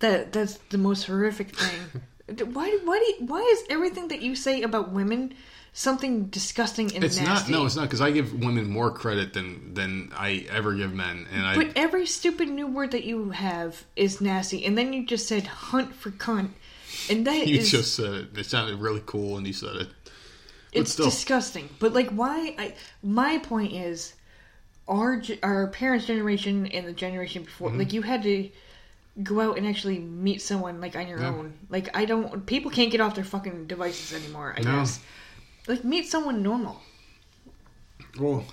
That 0.00 0.32
that's 0.32 0.58
the 0.70 0.78
most 0.78 1.04
horrific 1.04 1.54
thing. 1.56 2.02
why 2.52 2.78
why 2.84 2.98
do 2.98 3.04
you, 3.24 3.26
why 3.28 3.40
is 3.40 3.64
everything 3.70 4.08
that 4.08 4.20
you 4.22 4.34
say 4.34 4.62
about 4.62 4.90
women 4.92 5.34
something 5.78 6.24
disgusting 6.28 6.86
and 6.94 7.02
nasty 7.02 7.06
It's 7.06 7.16
nasty? 7.20 7.52
not. 7.52 7.58
No, 7.60 7.66
it's 7.66 7.76
not 7.76 7.82
because 7.82 8.00
I 8.00 8.10
give 8.10 8.32
women 8.32 8.68
more 8.68 8.90
credit 8.90 9.34
than 9.34 9.74
than 9.74 10.10
I 10.16 10.46
ever 10.50 10.74
give 10.74 10.94
men, 10.94 11.26
and 11.32 11.44
I. 11.46 11.54
But 11.54 11.72
every 11.76 12.06
stupid 12.06 12.48
new 12.48 12.66
word 12.66 12.92
that 12.92 13.04
you 13.04 13.30
have 13.30 13.84
is 13.94 14.20
nasty, 14.20 14.64
and 14.64 14.76
then 14.76 14.92
you 14.92 15.04
just 15.06 15.28
said 15.28 15.46
"hunt 15.46 15.94
for 15.94 16.10
cunt," 16.10 16.50
and 17.10 17.26
that 17.26 17.46
you 17.46 17.58
is- 17.58 17.70
just 17.70 17.94
said 17.94 18.12
it. 18.14 18.38
It 18.38 18.46
sounded 18.46 18.78
really 18.80 19.02
cool, 19.04 19.36
and 19.36 19.46
you 19.46 19.52
said 19.52 19.76
it. 19.76 19.88
But 20.72 20.80
it's 20.82 20.92
still, 20.92 21.04
disgusting. 21.06 21.68
But 21.78 21.92
like, 21.92 22.10
why? 22.10 22.54
I 22.58 22.74
my 23.02 23.38
point 23.38 23.72
is, 23.72 24.14
our 24.88 25.22
our 25.42 25.66
parents' 25.68 26.06
generation 26.06 26.66
and 26.66 26.86
the 26.86 26.92
generation 26.92 27.44
before, 27.44 27.68
Mm-hmm. 27.70 27.78
like 27.78 27.92
you 27.92 28.02
had 28.02 28.22
to 28.22 28.48
go 29.22 29.40
out 29.40 29.56
and 29.56 29.66
actually 29.66 29.98
meet 29.98 30.42
someone 30.42 30.80
like 30.80 30.94
on 30.96 31.06
your 31.08 31.18
Yeah. 31.20 31.28
own. 31.28 31.54
Like 31.70 31.96
I 31.96 32.04
don't, 32.04 32.44
people 32.44 32.70
can't 32.70 32.90
get 32.90 33.00
off 33.00 33.14
their 33.14 33.24
fucking 33.24 33.66
devices 33.66 34.12
anymore. 34.12 34.54
I 34.56 34.60
No. 34.62 34.72
guess. 34.76 35.00
Like 35.66 35.84
meet 35.84 36.08
someone 36.08 36.42
normal. 36.42 36.80
Well, 38.18 38.44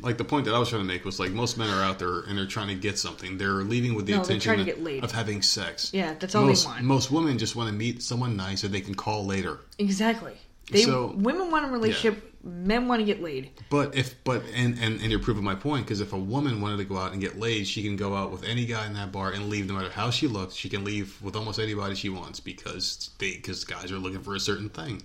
like 0.00 0.16
the 0.18 0.24
point 0.24 0.44
that 0.44 0.54
I 0.54 0.58
was 0.58 0.68
trying 0.68 0.82
to 0.82 0.86
make 0.86 1.04
was 1.04 1.18
like 1.18 1.30
most 1.32 1.58
men 1.58 1.68
are 1.70 1.82
out 1.82 1.98
there 1.98 2.20
and 2.20 2.38
they're 2.38 2.46
trying 2.46 2.68
to 2.68 2.74
get 2.74 2.98
something. 2.98 3.38
They're 3.38 3.64
leaving 3.64 3.94
with 3.94 4.06
the 4.06 4.12
No, 4.12 4.20
intention 4.20 4.40
trying 4.54 4.58
to 4.58 4.64
get 4.64 4.82
laid. 4.82 5.02
of 5.02 5.10
having 5.12 5.42
sex. 5.42 5.90
Yeah, 5.92 6.14
that's 6.18 6.34
all 6.34 6.42
they 6.42 6.48
most, 6.50 6.66
want. 6.66 6.82
Most 6.82 7.10
women 7.10 7.38
just 7.38 7.56
want 7.56 7.68
to 7.68 7.74
meet 7.74 8.02
someone 8.02 8.36
nice 8.36 8.62
that 8.62 8.68
they 8.68 8.80
can 8.80 8.94
call 8.94 9.24
later. 9.26 9.60
Exactly. 9.78 10.34
They 10.70 10.82
So- 10.82 11.14
women 11.16 11.50
want 11.50 11.64
a 11.64 11.68
relationship. 11.68 12.27
Men 12.42 12.86
want 12.86 13.00
to 13.00 13.04
get 13.04 13.20
laid. 13.20 13.50
But 13.68 13.96
if 13.96 14.22
but 14.24 14.42
and 14.54 14.78
and, 14.78 15.00
and 15.00 15.10
you're 15.10 15.20
proving 15.20 15.44
my 15.44 15.54
point 15.54 15.86
because 15.86 16.00
if 16.00 16.12
a 16.12 16.18
woman 16.18 16.60
wanted 16.60 16.76
to 16.78 16.84
go 16.84 16.96
out 16.96 17.12
and 17.12 17.20
get 17.20 17.38
laid, 17.38 17.66
she 17.66 17.82
can 17.82 17.96
go 17.96 18.14
out 18.14 18.30
with 18.30 18.44
any 18.44 18.64
guy 18.64 18.86
in 18.86 18.94
that 18.94 19.10
bar 19.10 19.32
and 19.32 19.48
leave 19.48 19.66
no 19.66 19.74
matter 19.74 19.90
how 19.90 20.10
she 20.10 20.28
looks. 20.28 20.54
She 20.54 20.68
can 20.68 20.84
leave 20.84 21.20
with 21.20 21.34
almost 21.34 21.58
anybody 21.58 21.94
she 21.94 22.08
wants 22.08 22.38
because 22.38 23.10
they 23.18 23.32
because 23.32 23.64
guys 23.64 23.90
are 23.90 23.98
looking 23.98 24.22
for 24.22 24.36
a 24.36 24.40
certain 24.40 24.68
thing. 24.68 25.02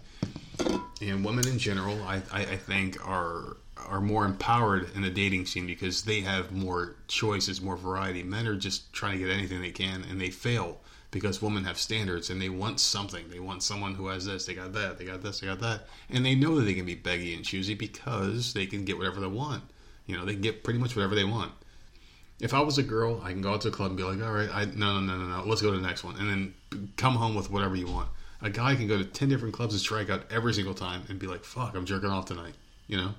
And 1.01 1.25
women 1.25 1.47
in 1.47 1.57
general, 1.57 2.01
I, 2.03 2.21
I, 2.31 2.41
I 2.41 2.57
think 2.57 3.05
are 3.05 3.57
are 3.77 3.99
more 3.99 4.25
empowered 4.25 4.89
in 4.95 5.01
the 5.01 5.09
dating 5.09 5.45
scene 5.45 5.65
because 5.65 6.03
they 6.03 6.21
have 6.21 6.51
more 6.51 6.95
choices, 7.07 7.61
more 7.61 7.75
variety. 7.75 8.23
Men 8.23 8.47
are 8.47 8.55
just 8.55 8.93
trying 8.93 9.17
to 9.17 9.25
get 9.25 9.33
anything 9.33 9.61
they 9.61 9.71
can 9.71 10.05
and 10.09 10.21
they 10.21 10.29
fail 10.29 10.79
because 11.13 11.41
women 11.41 11.63
have 11.63 11.77
standards 11.77 12.31
and 12.31 12.41
they 12.41 12.49
want 12.49 12.79
something. 12.79 13.29
They 13.29 13.39
want 13.39 13.61
someone 13.61 13.93
who 13.93 14.07
has 14.07 14.25
this, 14.25 14.45
they 14.45 14.55
got 14.55 14.73
that, 14.73 14.97
they 14.97 15.05
got 15.05 15.21
this, 15.21 15.39
they 15.39 15.47
got 15.47 15.59
that. 15.61 15.87
And 16.09 16.25
they 16.25 16.33
know 16.35 16.55
that 16.55 16.63
they 16.63 16.73
can 16.73 16.85
be 16.85 16.95
beggy 16.95 17.35
and 17.35 17.45
choosy 17.45 17.75
because 17.75 18.53
they 18.53 18.65
can 18.65 18.83
get 18.83 18.97
whatever 18.97 19.21
they 19.21 19.27
want. 19.27 19.63
You 20.07 20.17
know, 20.17 20.25
they 20.25 20.33
can 20.33 20.41
get 20.41 20.63
pretty 20.63 20.79
much 20.79 20.95
whatever 20.95 21.13
they 21.13 21.23
want. 21.23 21.51
If 22.41 22.53
I 22.53 22.59
was 22.59 22.79
a 22.79 22.83
girl, 22.83 23.21
I 23.23 23.31
can 23.31 23.41
go 23.41 23.53
out 23.53 23.61
to 23.61 23.67
a 23.67 23.71
club 23.71 23.91
and 23.91 23.97
be 23.97 24.03
like, 24.03 24.21
all 24.21 24.33
right, 24.33 24.49
I, 24.51 24.65
no, 24.65 24.99
no, 24.99 25.01
no, 25.01 25.17
no, 25.17 25.37
no, 25.37 25.43
let's 25.45 25.61
go 25.61 25.71
to 25.71 25.77
the 25.77 25.87
next 25.87 26.03
one. 26.03 26.17
And 26.17 26.27
then 26.27 26.89
come 26.97 27.13
home 27.13 27.35
with 27.35 27.51
whatever 27.51 27.75
you 27.75 27.87
want. 27.87 28.09
A 28.41 28.49
guy 28.49 28.75
can 28.75 28.87
go 28.87 28.97
to 28.97 29.05
10 29.05 29.29
different 29.29 29.53
clubs 29.53 29.73
and 29.73 29.79
strike 29.79 30.09
out 30.09 30.25
every 30.31 30.53
single 30.53 30.73
time 30.73 31.03
and 31.07 31.19
be 31.19 31.27
like, 31.27 31.45
fuck, 31.45 31.75
I'm 31.75 31.85
jerking 31.85 32.09
off 32.09 32.25
tonight. 32.25 32.55
You 32.87 32.97
know? 32.97 33.13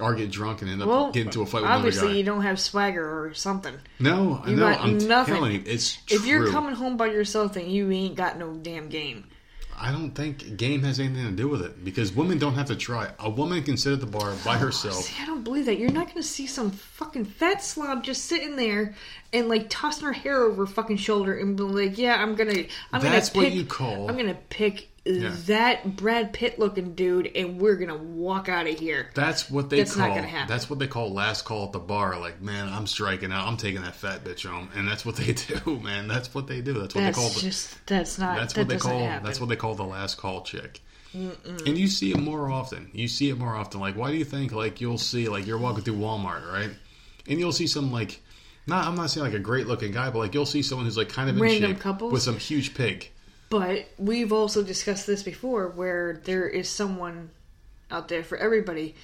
Or 0.00 0.14
get 0.14 0.30
drunk 0.30 0.62
and 0.62 0.70
end 0.70 0.82
up 0.82 0.88
Well, 0.88 1.06
getting 1.12 1.26
into 1.28 1.42
a 1.42 1.46
fight 1.46 1.62
with 1.62 1.70
another 1.70 1.82
guy. 1.82 1.88
obviously 1.88 2.18
you 2.18 2.24
don't 2.24 2.42
have 2.42 2.60
swagger 2.60 3.24
or 3.26 3.34
something. 3.34 3.74
no, 3.98 4.40
I 4.44 4.50
You 4.50 4.56
know. 4.56 4.70
got 4.70 4.80
I'm 4.80 4.98
nothing. 5.08 5.34
telling 5.34 5.52
you, 5.52 5.62
it's 5.66 5.98
If 6.08 6.26
you're 6.26 6.50
coming 6.50 6.74
home 6.74 6.96
by 6.96 7.06
yourself, 7.06 7.54
then 7.54 7.68
you 7.68 7.90
ain't 7.90 8.14
got 8.14 8.38
no 8.38 8.52
damn 8.54 8.88
game. 8.88 9.24
I 9.80 9.92
don't 9.92 10.10
think 10.10 10.56
game 10.56 10.82
has 10.82 10.98
anything 10.98 11.24
to 11.26 11.30
do 11.30 11.46
with 11.48 11.62
it 11.62 11.84
because 11.84 12.12
women 12.12 12.38
don't 12.38 12.54
have 12.54 12.66
to 12.66 12.74
try. 12.74 13.10
A 13.20 13.30
woman 13.30 13.62
can 13.62 13.76
sit 13.76 13.92
at 13.92 14.00
the 14.00 14.06
bar 14.06 14.34
by 14.44 14.56
oh, 14.56 14.58
herself. 14.58 15.04
See, 15.04 15.22
I 15.22 15.26
don't 15.26 15.44
believe 15.44 15.66
that. 15.66 15.78
You're 15.78 15.92
not 15.92 16.06
going 16.06 16.16
to 16.16 16.22
see 16.24 16.48
some 16.48 16.72
fucking 16.72 17.26
fat 17.26 17.62
slob 17.62 18.02
just 18.02 18.24
sitting 18.24 18.56
there 18.56 18.96
and 19.32 19.48
like 19.48 19.66
tossing 19.70 20.06
her 20.06 20.12
hair 20.12 20.42
over 20.42 20.66
her 20.66 20.72
fucking 20.72 20.96
shoulder 20.96 21.38
and 21.38 21.56
be 21.56 21.62
like, 21.62 21.96
"Yeah, 21.96 22.20
I'm 22.20 22.34
gonna, 22.34 22.50
I'm 22.50 22.56
That's 22.56 23.04
gonna 23.04 23.10
That's 23.10 23.34
what 23.36 23.52
you 23.52 23.64
call- 23.64 24.10
I'm 24.10 24.16
gonna 24.16 24.34
pick 24.50 24.88
that 25.46 25.96
Brad 25.96 26.32
Pitt 26.32 26.58
looking 26.58 26.94
dude, 26.94 27.30
and 27.34 27.60
we're 27.60 27.76
gonna 27.76 27.96
walk 27.96 28.48
out 28.48 28.66
of 28.66 28.78
here." 28.78 29.10
That's 29.14 29.50
what 29.50 29.70
they 29.70 29.78
That's 29.78 29.96
not 29.96 30.08
call. 30.08 30.16
gonna 30.16 30.28
happen. 30.28 30.48
That's 30.48 30.68
what 30.68 30.78
they 30.78 30.86
call 30.86 31.12
last 31.12 31.44
call 31.44 31.66
at 31.66 31.72
the 31.72 31.78
bar. 31.78 32.18
Like, 32.20 32.40
man, 32.42 32.68
I'm 32.68 32.86
striking 32.86 33.32
out. 33.32 33.46
I'm 33.46 33.56
taking 33.56 33.82
that 33.82 33.94
fat 33.96 34.24
bitch 34.24 34.46
home, 34.46 34.68
and 34.74 34.86
that's 34.86 35.04
what 35.06 35.16
they 35.16 35.32
do, 35.64 35.80
man. 35.80 36.08
That's 36.08 36.34
what 36.34 36.46
they 36.46 36.60
do. 36.60 36.74
That's 36.74 36.94
what 36.94 37.00
That's 37.02 37.16
they 37.16 37.22
call. 37.22 37.30
The, 37.30 37.40
just 37.40 37.86
that's 37.86 38.18
not 38.18 38.36
that's 38.36 38.52
that 38.54 38.60
what 38.60 38.68
they 38.68 38.76
call. 38.78 38.98
happen. 39.00 39.24
That's 39.26 39.40
what 39.40 39.48
they 39.48 39.56
call 39.56 39.74
the 39.74 39.84
last 39.84 40.16
call 40.18 40.42
chick. 40.42 40.80
And 41.14 41.78
you 41.78 41.88
see 41.88 42.12
it 42.12 42.18
more 42.20 42.50
often. 42.50 42.90
You 42.92 43.08
see 43.08 43.30
it 43.30 43.38
more 43.38 43.56
often. 43.56 43.80
Like, 43.80 43.96
why 43.96 44.10
do 44.10 44.18
you 44.18 44.24
think? 44.26 44.52
Like, 44.52 44.80
you'll 44.80 44.98
see, 44.98 45.28
like, 45.28 45.46
you're 45.46 45.58
walking 45.58 45.82
through 45.82 45.96
Walmart, 45.96 46.46
right? 46.52 46.70
And 47.26 47.38
you'll 47.40 47.52
see 47.52 47.66
some 47.66 47.90
like, 47.90 48.20
not. 48.66 48.86
I'm 48.86 48.94
not 48.94 49.10
saying 49.10 49.24
like 49.24 49.34
a 49.34 49.38
great 49.38 49.66
looking 49.66 49.90
guy, 49.92 50.10
but 50.10 50.18
like 50.18 50.34
you'll 50.34 50.46
see 50.46 50.62
someone 50.62 50.84
who's 50.84 50.96
like 50.98 51.08
kind 51.08 51.30
of 51.30 51.36
in 51.36 51.42
Random 51.42 51.72
shape 51.72 51.80
couples? 51.80 52.12
with 52.12 52.22
some 52.22 52.36
huge 52.38 52.74
pig. 52.74 53.10
But 53.50 53.88
we've 53.98 54.32
also 54.32 54.62
discussed 54.62 55.06
this 55.06 55.22
before, 55.22 55.68
where 55.68 56.20
there 56.24 56.46
is 56.46 56.68
someone 56.68 57.30
out 57.90 58.08
there 58.08 58.22
for 58.22 58.36
everybody. 58.36 58.94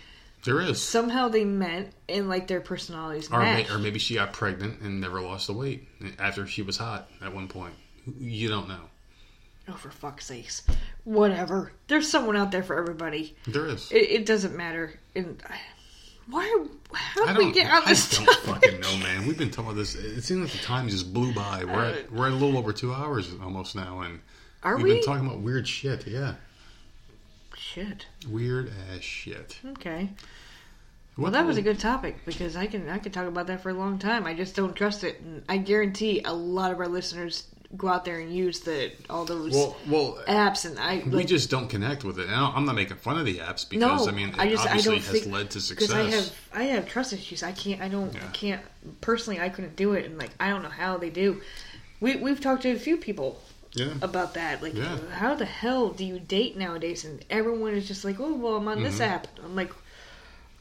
There 0.45 0.61
is. 0.61 0.83
Somehow 0.83 1.29
they 1.29 1.45
met, 1.45 1.93
and 2.09 2.29
like 2.29 2.47
their 2.49 2.61
personalities 2.61 3.31
Or, 3.33 3.41
may, 3.41 3.67
or 3.71 3.79
maybe 3.79 3.99
she 3.99 4.17
got 4.17 4.35
pregnant 4.35 4.81
and 4.83 5.01
never 5.01 5.21
lost 5.23 5.47
the 5.47 5.55
weight 5.55 5.89
after 6.19 6.47
she 6.47 6.61
was 6.61 6.77
hot 6.77 7.09
at 7.23 7.35
one 7.35 7.49
point. 7.49 7.75
You 8.19 8.49
don't 8.51 8.69
know. 8.69 8.81
Oh, 9.67 9.73
for 9.73 9.91
fuck's 9.91 10.27
sakes. 10.27 10.63
Whatever. 11.05 11.73
There's 11.89 12.07
someone 12.07 12.37
out 12.37 12.51
there 12.51 12.63
for 12.63 12.77
everybody. 12.79 13.35
There 13.47 13.67
is. 13.67 13.91
It, 13.91 14.11
it 14.11 14.27
doesn't 14.27 14.55
matter. 14.55 14.93
And 15.15 15.43
why? 16.29 16.67
How 16.93 17.25
I 17.25 17.33
did 17.33 17.39
we 17.39 17.53
get 17.53 17.71
on 17.73 17.83
I 17.85 17.89
this 17.89 18.11
don't 18.11 18.27
topic? 18.27 18.45
fucking 18.45 18.81
know, 18.81 18.97
man. 18.99 19.27
We've 19.27 19.39
been 19.39 19.51
talking 19.51 19.71
about 19.71 19.77
this. 19.77 19.95
It 19.95 20.21
seems 20.21 20.43
like 20.43 20.53
the 20.53 20.67
time 20.67 20.91
just 20.91 21.15
blew 21.15 21.33
by. 21.33 21.65
We're 21.65 21.85
at, 21.85 21.95
uh, 21.95 22.03
we're 22.13 22.27
at 22.27 22.33
a 22.33 22.37
little 22.37 22.59
over 22.59 22.75
two 22.75 22.93
hours 22.93 23.31
almost 23.43 23.75
now, 23.75 24.01
and 24.01 24.21
Are 24.65 24.77
we've 24.77 24.85
we? 24.85 24.95
been 24.95 25.03
talking 25.05 25.27
about 25.27 25.41
weird 25.41 25.69
shit. 25.69 26.07
Yeah, 26.07 26.35
Shit. 27.57 28.07
weird 28.29 28.73
ass 28.95 29.03
shit. 29.03 29.59
Okay. 29.73 30.11
What 31.17 31.23
Well, 31.25 31.33
that 31.33 31.47
was 31.47 31.57
a 31.57 31.63
good 31.63 31.79
topic 31.79 32.25
because 32.25 32.57
I 32.57 32.67
can 32.67 32.89
I 32.89 32.99
can 32.99 33.13
talk 33.13 33.29
about 33.29 33.47
that 33.47 33.63
for 33.63 33.71
a 33.71 33.75
long 33.75 33.99
time. 33.99 34.27
I 34.27 34.35
just 34.35 34.57
don't 34.57 34.75
trust 34.75 35.05
it, 35.05 35.21
and 35.21 35.45
I 35.49 35.59
guarantee 35.59 36.23
a 36.25 36.33
lot 36.33 36.73
of 36.73 36.81
our 36.81 36.89
listeners 36.89 37.47
go 37.77 37.89
out 37.89 38.05
there 38.05 38.21
and 38.21 38.33
use 38.35 38.61
the 38.61 38.93
all 39.11 39.25
those 39.25 39.53
Well, 39.53 39.77
well, 39.89 40.19
apps, 40.27 40.65
and 40.65 40.79
I 40.79 41.05
we 41.09 41.25
just 41.25 41.51
don't 41.51 41.69
connect 41.69 42.03
with 42.05 42.19
it. 42.19 42.27
And 42.27 42.35
I'm 42.35 42.65
not 42.65 42.75
making 42.75 42.97
fun 42.97 43.19
of 43.19 43.27
the 43.27 43.39
apps 43.39 43.71
no. 43.73 43.89
because 43.89 44.09
I 44.09 44.13
mean, 44.13 44.31
it 44.31 44.39
I 44.39 44.49
just 44.49 44.67
I 44.67 44.79
don't 44.79 44.97
has 44.97 45.07
think 45.07 45.27
led 45.33 45.51
to 45.51 45.61
because 45.69 45.93
I 45.93 46.03
have. 46.11 46.49
I 46.53 46.63
have 46.65 46.89
trust 46.89 47.13
issues. 47.13 47.43
I 47.43 47.53
can't 47.53 47.81
I 47.81 47.89
don't 47.89 48.15
I 48.17 48.27
can't 48.33 48.63
personally 49.01 49.41
I 49.41 49.51
couldn't 49.51 49.77
do 49.77 49.93
it, 49.93 50.07
and 50.07 50.19
like 50.19 50.31
I 50.41 50.49
don't 50.51 50.63
know 50.63 50.69
how 50.69 50.97
they 50.97 51.11
do. 51.11 51.41
We 52.01 52.17
we've 52.17 52.41
talked 52.41 52.63
to 52.63 52.71
a 52.71 52.79
few 52.79 52.97
people 52.97 53.41
Yeah, 53.75 53.93
about 54.03 54.35
that. 54.35 54.63
Like, 54.63 54.75
Yeah. 54.75 54.99
how 55.13 55.35
the 55.35 55.45
hell 55.45 55.91
do 55.91 56.05
you 56.05 56.19
date 56.21 56.57
nowadays? 56.57 57.05
And 57.05 57.25
everyone 57.29 57.75
is 57.75 57.87
just 57.89 58.05
like, 58.05 58.21
oh, 58.21 58.35
well, 58.35 58.57
I'm 58.57 58.69
on 58.69 58.83
this 58.83 58.95
Mm-hmm. 59.01 59.13
app. 59.15 59.27
I'm 59.45 59.57
like, 59.57 59.73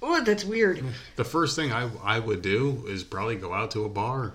oh, 0.01 0.21
that's 0.23 0.43
weird. 0.43 0.83
the 1.15 1.23
first 1.23 1.55
thing 1.55 1.71
I 1.71 1.89
I 2.03 2.19
would 2.19 2.41
do 2.41 2.83
is 2.87 3.03
probably 3.03 3.35
go 3.35 3.53
out 3.53 3.71
to 3.71 3.85
a 3.85 3.89
bar. 3.89 4.33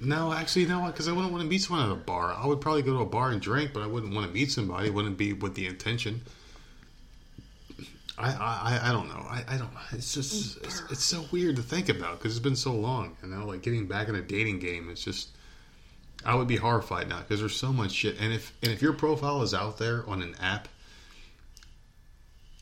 No, 0.00 0.32
actually, 0.32 0.66
no, 0.66 0.86
because 0.86 1.08
I 1.08 1.12
wouldn't 1.12 1.32
want 1.32 1.42
to 1.42 1.48
meet 1.48 1.62
someone 1.62 1.84
at 1.86 1.92
a 1.92 1.96
bar. 1.96 2.32
I 2.32 2.46
would 2.46 2.60
probably 2.60 2.82
go 2.82 2.92
to 2.94 3.00
a 3.00 3.06
bar 3.06 3.30
and 3.30 3.40
drink, 3.40 3.72
but 3.74 3.82
I 3.82 3.86
wouldn't 3.88 4.14
want 4.14 4.26
to 4.28 4.32
meet 4.32 4.52
somebody. 4.52 4.88
Wouldn't 4.90 5.18
be 5.18 5.32
with 5.32 5.56
the 5.56 5.66
intention. 5.66 6.20
I, 8.16 8.28
I, 8.32 8.80
I 8.90 8.92
don't 8.92 9.08
know. 9.08 9.26
I, 9.28 9.44
I 9.48 9.56
don't. 9.56 9.70
It's 9.92 10.12
just 10.14 10.58
it's, 10.58 10.82
it's 10.90 11.04
so 11.04 11.24
weird 11.32 11.56
to 11.56 11.62
think 11.62 11.88
about 11.88 12.18
because 12.18 12.36
it's 12.36 12.42
been 12.42 12.54
so 12.54 12.72
long. 12.72 13.16
and 13.22 13.30
now 13.32 13.44
like 13.46 13.62
getting 13.62 13.86
back 13.86 14.08
in 14.08 14.14
a 14.14 14.20
dating 14.20 14.58
game. 14.60 14.88
It's 14.90 15.02
just 15.02 15.30
I 16.24 16.34
would 16.34 16.48
be 16.48 16.56
horrified 16.56 17.08
now 17.08 17.18
because 17.20 17.40
there's 17.40 17.56
so 17.56 17.72
much 17.72 17.92
shit. 17.92 18.18
And 18.20 18.32
if 18.32 18.52
and 18.62 18.70
if 18.72 18.82
your 18.82 18.92
profile 18.92 19.42
is 19.42 19.54
out 19.54 19.78
there 19.78 20.04
on 20.08 20.22
an 20.22 20.34
app, 20.40 20.68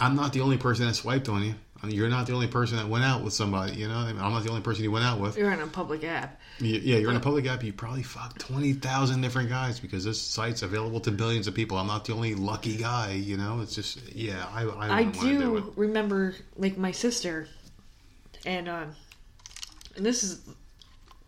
I'm 0.01 0.15
not 0.15 0.33
the 0.33 0.41
only 0.41 0.57
person 0.59 0.87
that 0.87 0.95
swiped 0.95 1.29
on 1.29 1.43
you. 1.43 1.55
I 1.83 1.87
mean, 1.87 1.95
you're 1.95 2.09
not 2.09 2.27
the 2.27 2.33
only 2.33 2.49
person 2.49 2.77
that 2.77 2.89
went 2.89 3.05
out 3.05 3.23
with 3.23 3.33
somebody. 3.33 3.77
You 3.77 3.87
know, 3.89 3.95
I 3.97 4.13
mean, 4.13 4.21
I'm 4.21 4.33
not 4.33 4.43
the 4.43 4.51
only 4.51 4.63
person 4.63 4.83
you 4.83 4.91
went 4.91 5.05
out 5.05 5.21
with. 5.21 5.37
You're 5.37 5.53
on 5.53 5.61
a 5.61 5.67
public 5.67 6.03
app. 6.03 6.41
Y- 6.61 6.67
Yeah, 6.83 6.97
you're 6.99 7.11
in 7.11 7.17
a 7.17 7.21
public 7.21 7.47
app. 7.47 7.63
You 7.63 7.73
probably 7.73 8.03
fucked 8.03 8.41
twenty 8.41 8.73
thousand 8.73 9.21
different 9.21 9.49
guys 9.49 9.79
because 9.81 10.05
this 10.05 10.21
site's 10.21 10.63
available 10.63 11.01
to 11.01 11.11
billions 11.13 11.47
of 11.47 11.55
people. 11.55 11.77
I'm 11.79 11.87
not 11.87 12.05
the 12.05 12.15
only 12.15 12.35
lucky 12.35 12.77
guy. 12.77 13.13
You 13.13 13.37
know, 13.37 13.61
it's 13.61 13.75
just 13.75 14.13
yeah. 14.15 14.47
I 14.53 14.65
I, 14.65 14.99
I 14.99 15.05
do 15.05 15.39
do 15.39 15.73
remember 15.77 16.35
like 16.57 16.77
my 16.79 16.91
sister, 16.93 17.49
and 18.45 18.69
uh, 18.69 18.85
and 19.97 20.05
this 20.07 20.23
is 20.25 20.41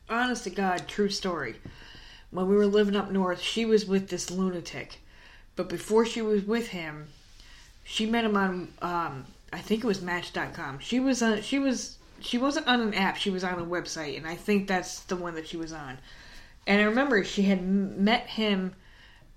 honest 0.08 0.44
to 0.44 0.50
God 0.50 0.86
true 0.88 1.08
story. 1.10 1.56
When 2.30 2.48
we 2.48 2.56
were 2.56 2.66
living 2.66 2.96
up 2.96 3.10
north, 3.10 3.40
she 3.40 3.64
was 3.64 3.86
with 3.86 4.08
this 4.08 4.30
lunatic, 4.30 5.00
but 5.56 5.68
before 5.68 6.06
she 6.06 6.22
was 6.22 6.44
with 6.44 6.68
him, 6.68 7.08
she 7.82 8.06
met 8.06 8.24
him 8.24 8.36
on 8.36 8.68
um, 8.80 9.26
I 9.52 9.58
think 9.58 9.82
it 9.82 9.86
was 9.86 10.00
Match.com. 10.00 10.78
She 10.78 11.00
was 11.00 11.22
on 11.22 11.42
she 11.42 11.58
was 11.58 11.98
she 12.20 12.38
wasn't 12.38 12.68
on 12.68 12.80
an 12.80 12.94
app. 12.94 13.16
She 13.16 13.30
was 13.30 13.42
on 13.42 13.58
a 13.58 13.64
website, 13.64 14.16
and 14.16 14.26
I 14.26 14.36
think 14.36 14.68
that's 14.68 15.00
the 15.00 15.16
one 15.16 15.34
that 15.34 15.48
she 15.48 15.56
was 15.56 15.72
on. 15.72 15.98
And 16.66 16.80
I 16.80 16.84
remember 16.84 17.24
she 17.24 17.42
had 17.42 17.62
met 17.62 18.26
him 18.26 18.74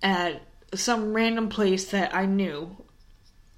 at 0.02 0.42
some 0.74 1.14
random 1.14 1.50
place 1.50 1.92
that 1.92 2.14
I 2.14 2.26
knew, 2.26 2.76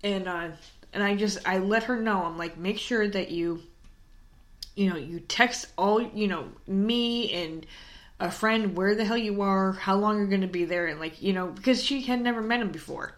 and 0.03 0.27
uh, 0.27 0.49
and 0.93 1.03
I 1.03 1.15
just 1.15 1.39
I 1.45 1.57
let 1.57 1.83
her 1.83 1.99
know. 1.99 2.23
I'm 2.23 2.37
like, 2.37 2.57
make 2.57 2.77
sure 2.77 3.07
that 3.07 3.31
you, 3.31 3.61
you 4.75 4.89
know, 4.89 4.95
you 4.95 5.19
text 5.19 5.67
all 5.77 6.01
you 6.01 6.27
know 6.27 6.47
me 6.67 7.33
and 7.33 7.65
a 8.19 8.31
friend 8.31 8.77
where 8.77 8.95
the 8.95 9.05
hell 9.05 9.17
you 9.17 9.41
are, 9.41 9.73
how 9.73 9.95
long 9.95 10.17
you're 10.17 10.27
going 10.27 10.41
to 10.41 10.47
be 10.47 10.65
there, 10.65 10.87
and 10.87 10.99
like 10.99 11.21
you 11.21 11.33
know 11.33 11.47
because 11.47 11.83
she 11.83 12.01
had 12.01 12.21
never 12.21 12.41
met 12.41 12.61
him 12.61 12.71
before. 12.71 13.15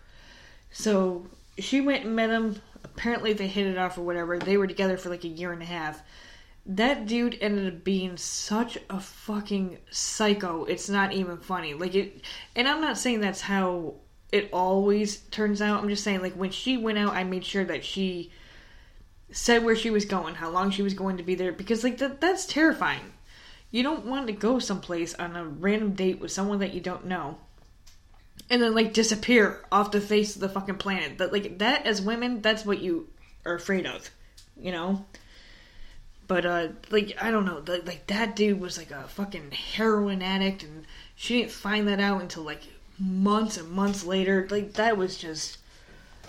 So 0.72 1.28
she 1.58 1.82
went 1.82 2.06
and 2.06 2.16
met 2.16 2.30
him. 2.30 2.62
Apparently 2.84 3.34
they 3.34 3.48
hit 3.48 3.68
it 3.68 3.78
off 3.78 3.98
or 3.98 4.02
whatever. 4.02 4.40
They 4.40 4.58
were 4.58 4.68
together 4.68 4.98
for 4.98 5.10
like 5.10 5.24
a 5.24 5.30
year 5.30 5.52
and 5.52 5.62
a 5.62 5.66
half. 5.66 6.02
That 6.66 7.06
dude 7.06 7.38
ended 7.40 7.74
up 7.74 7.84
being 7.84 8.18
such 8.18 8.78
a 8.90 9.00
fucking 9.00 9.78
psycho. 9.90 10.66
It's 10.66 10.90
not 10.90 11.14
even 11.14 11.38
funny. 11.38 11.74
Like 11.74 11.96
it 11.96 12.22
and 12.56 12.68
I'm 12.68 12.82
not 12.82 12.98
saying 12.98 13.22
that's 13.22 13.42
how 13.42 13.96
it 14.32 14.50
always 14.52 15.18
turns 15.18 15.62
out. 15.62 15.82
I'm 15.82 15.90
just 15.90 16.04
saying 16.04 16.22
like 16.22 16.34
when 16.34 16.52
she 16.52 16.76
went 16.76 16.98
out, 16.98 17.14
I 17.14 17.24
made 17.24 17.46
sure 17.46 17.64
that 17.66 17.86
she 17.86 18.32
said 19.32 19.64
where 19.64 19.76
she 19.76 19.90
was 19.90 20.06
going, 20.06 20.36
how 20.36 20.50
long 20.50 20.72
she 20.72 20.82
was 20.82 20.94
going 20.94 21.18
to 21.18 21.24
be 21.24 21.36
there 21.36 21.52
because 21.52 21.84
like 21.84 21.98
that 22.00 22.20
that's 22.20 22.46
terrifying. 22.46 23.14
You 23.72 23.84
don't 23.84 24.06
want 24.06 24.28
to 24.28 24.34
go 24.34 24.60
someplace 24.60 25.14
on 25.16 25.36
a 25.36 25.46
random 25.46 25.92
date 25.92 26.20
with 26.20 26.32
someone 26.32 26.60
that 26.60 26.74
you 26.74 26.80
don't 26.82 27.06
know 27.06 27.38
and 28.50 28.62
then 28.62 28.74
like 28.74 28.94
disappear 28.94 29.64
off 29.72 29.92
the 29.92 30.02
face 30.02 30.36
of 30.36 30.42
the 30.42 30.50
fucking 30.50 30.78
planet. 30.78 31.18
That 31.18 31.34
like 31.34 31.60
that 31.60 31.86
as 31.86 32.02
women, 32.02 32.42
that's 32.42 32.66
what 32.66 32.80
you 32.80 33.08
are 33.46 33.56
afraid 33.56 33.86
of, 33.86 34.10
you 34.60 34.72
know. 34.72 35.06
But 36.28 36.46
uh, 36.46 36.68
like 36.90 37.18
I 37.22 37.32
don't 37.32 37.46
know, 37.46 37.62
the, 37.62 37.82
like 37.86 38.08
that 38.08 38.36
dude 38.36 38.60
was 38.60 38.78
like 38.78 38.92
a 38.92 39.04
fucking 39.04 39.52
heroin 39.52 40.22
addict, 40.22 40.64
and 40.64 40.86
she 41.16 41.40
didn't 41.40 41.52
find 41.52 41.88
that 41.88 42.00
out 42.00 42.22
until 42.22 42.44
like 42.44 42.64
months 43.00 43.58
and 43.58 43.70
months 43.70 44.06
later. 44.06 44.48
Like 44.50 44.74
that 44.74 44.98
was 44.98 45.18
just, 45.18 45.58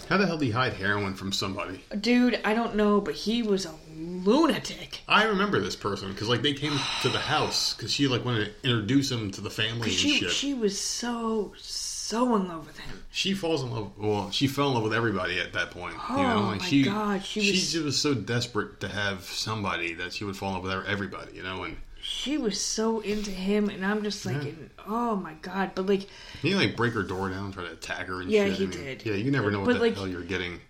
How 0.08 0.16
the 0.16 0.26
hell 0.26 0.38
do 0.38 0.46
you 0.46 0.52
hide 0.52 0.72
heroin 0.74 1.14
from 1.14 1.32
somebody? 1.32 1.80
dude. 2.00 2.40
I 2.44 2.54
don't 2.54 2.76
know, 2.76 3.00
but 3.00 3.14
he 3.14 3.42
was 3.42 3.66
a 3.66 3.74
lunatic. 3.96 5.00
I 5.08 5.24
remember 5.24 5.60
this 5.60 5.76
person 5.76 6.10
because 6.12 6.28
like 6.28 6.42
they 6.42 6.52
came 6.54 6.72
to 7.02 7.08
the 7.08 7.18
house 7.18 7.74
because 7.74 7.92
she 7.92 8.08
like 8.08 8.24
wanted 8.24 8.52
to 8.62 8.68
introduce 8.70 9.10
him 9.10 9.30
to 9.32 9.40
the 9.40 9.50
family 9.50 9.88
and 9.88 9.92
She 9.92 10.18
shit. 10.20 10.30
she 10.30 10.54
was 10.54 10.78
so 10.78 11.52
so 11.58 12.34
in 12.36 12.48
love 12.48 12.66
with 12.66 12.78
him. 12.78 13.04
she 13.10 13.34
falls 13.34 13.62
in 13.62 13.70
love. 13.70 13.90
Well, 13.98 14.30
she 14.30 14.46
fell 14.46 14.68
in 14.68 14.74
love 14.74 14.82
with 14.84 14.94
everybody 14.94 15.38
at 15.40 15.52
that 15.52 15.70
point. 15.70 15.94
you 16.10 16.16
know, 16.16 16.22
Oh, 16.36 16.42
my 16.56 16.58
she, 16.58 16.82
God, 16.84 17.22
she 17.22 17.40
she 17.42 17.50
was- 17.52 17.72
just 17.72 17.84
was 17.84 18.00
so 18.00 18.14
desperate 18.14 18.80
to 18.80 18.88
have 18.88 19.24
somebody 19.24 19.94
that 19.94 20.14
she 20.14 20.24
would 20.24 20.36
fall 20.36 20.48
in 20.50 20.54
love 20.54 20.64
with 20.78 20.86
everybody. 20.88 21.36
You 21.36 21.42
know, 21.42 21.64
and 21.64 21.76
She 22.10 22.38
was 22.38 22.58
so 22.58 23.00
into 23.00 23.30
him, 23.30 23.68
and 23.68 23.84
I'm 23.84 24.02
just 24.02 24.24
like, 24.24 24.54
oh 24.86 25.14
my 25.16 25.34
god! 25.42 25.72
But 25.74 25.86
like, 25.86 26.06
he 26.40 26.54
like 26.54 26.74
break 26.74 26.94
her 26.94 27.02
door 27.02 27.28
down, 27.28 27.52
try 27.52 27.64
to 27.64 27.72
attack 27.72 28.06
her. 28.06 28.22
and 28.22 28.30
Yeah, 28.30 28.46
shit. 28.46 28.54
he 28.56 28.64
I 28.64 28.66
mean, 28.68 28.78
did. 28.78 29.06
Yeah, 29.06 29.12
you 29.14 29.30
never 29.30 29.50
know 29.50 29.58
what 29.60 29.66
But, 29.66 29.72
the 29.74 29.80
like- 29.80 29.94
hell 29.96 30.08
you're 30.08 30.22
getting. 30.22 30.60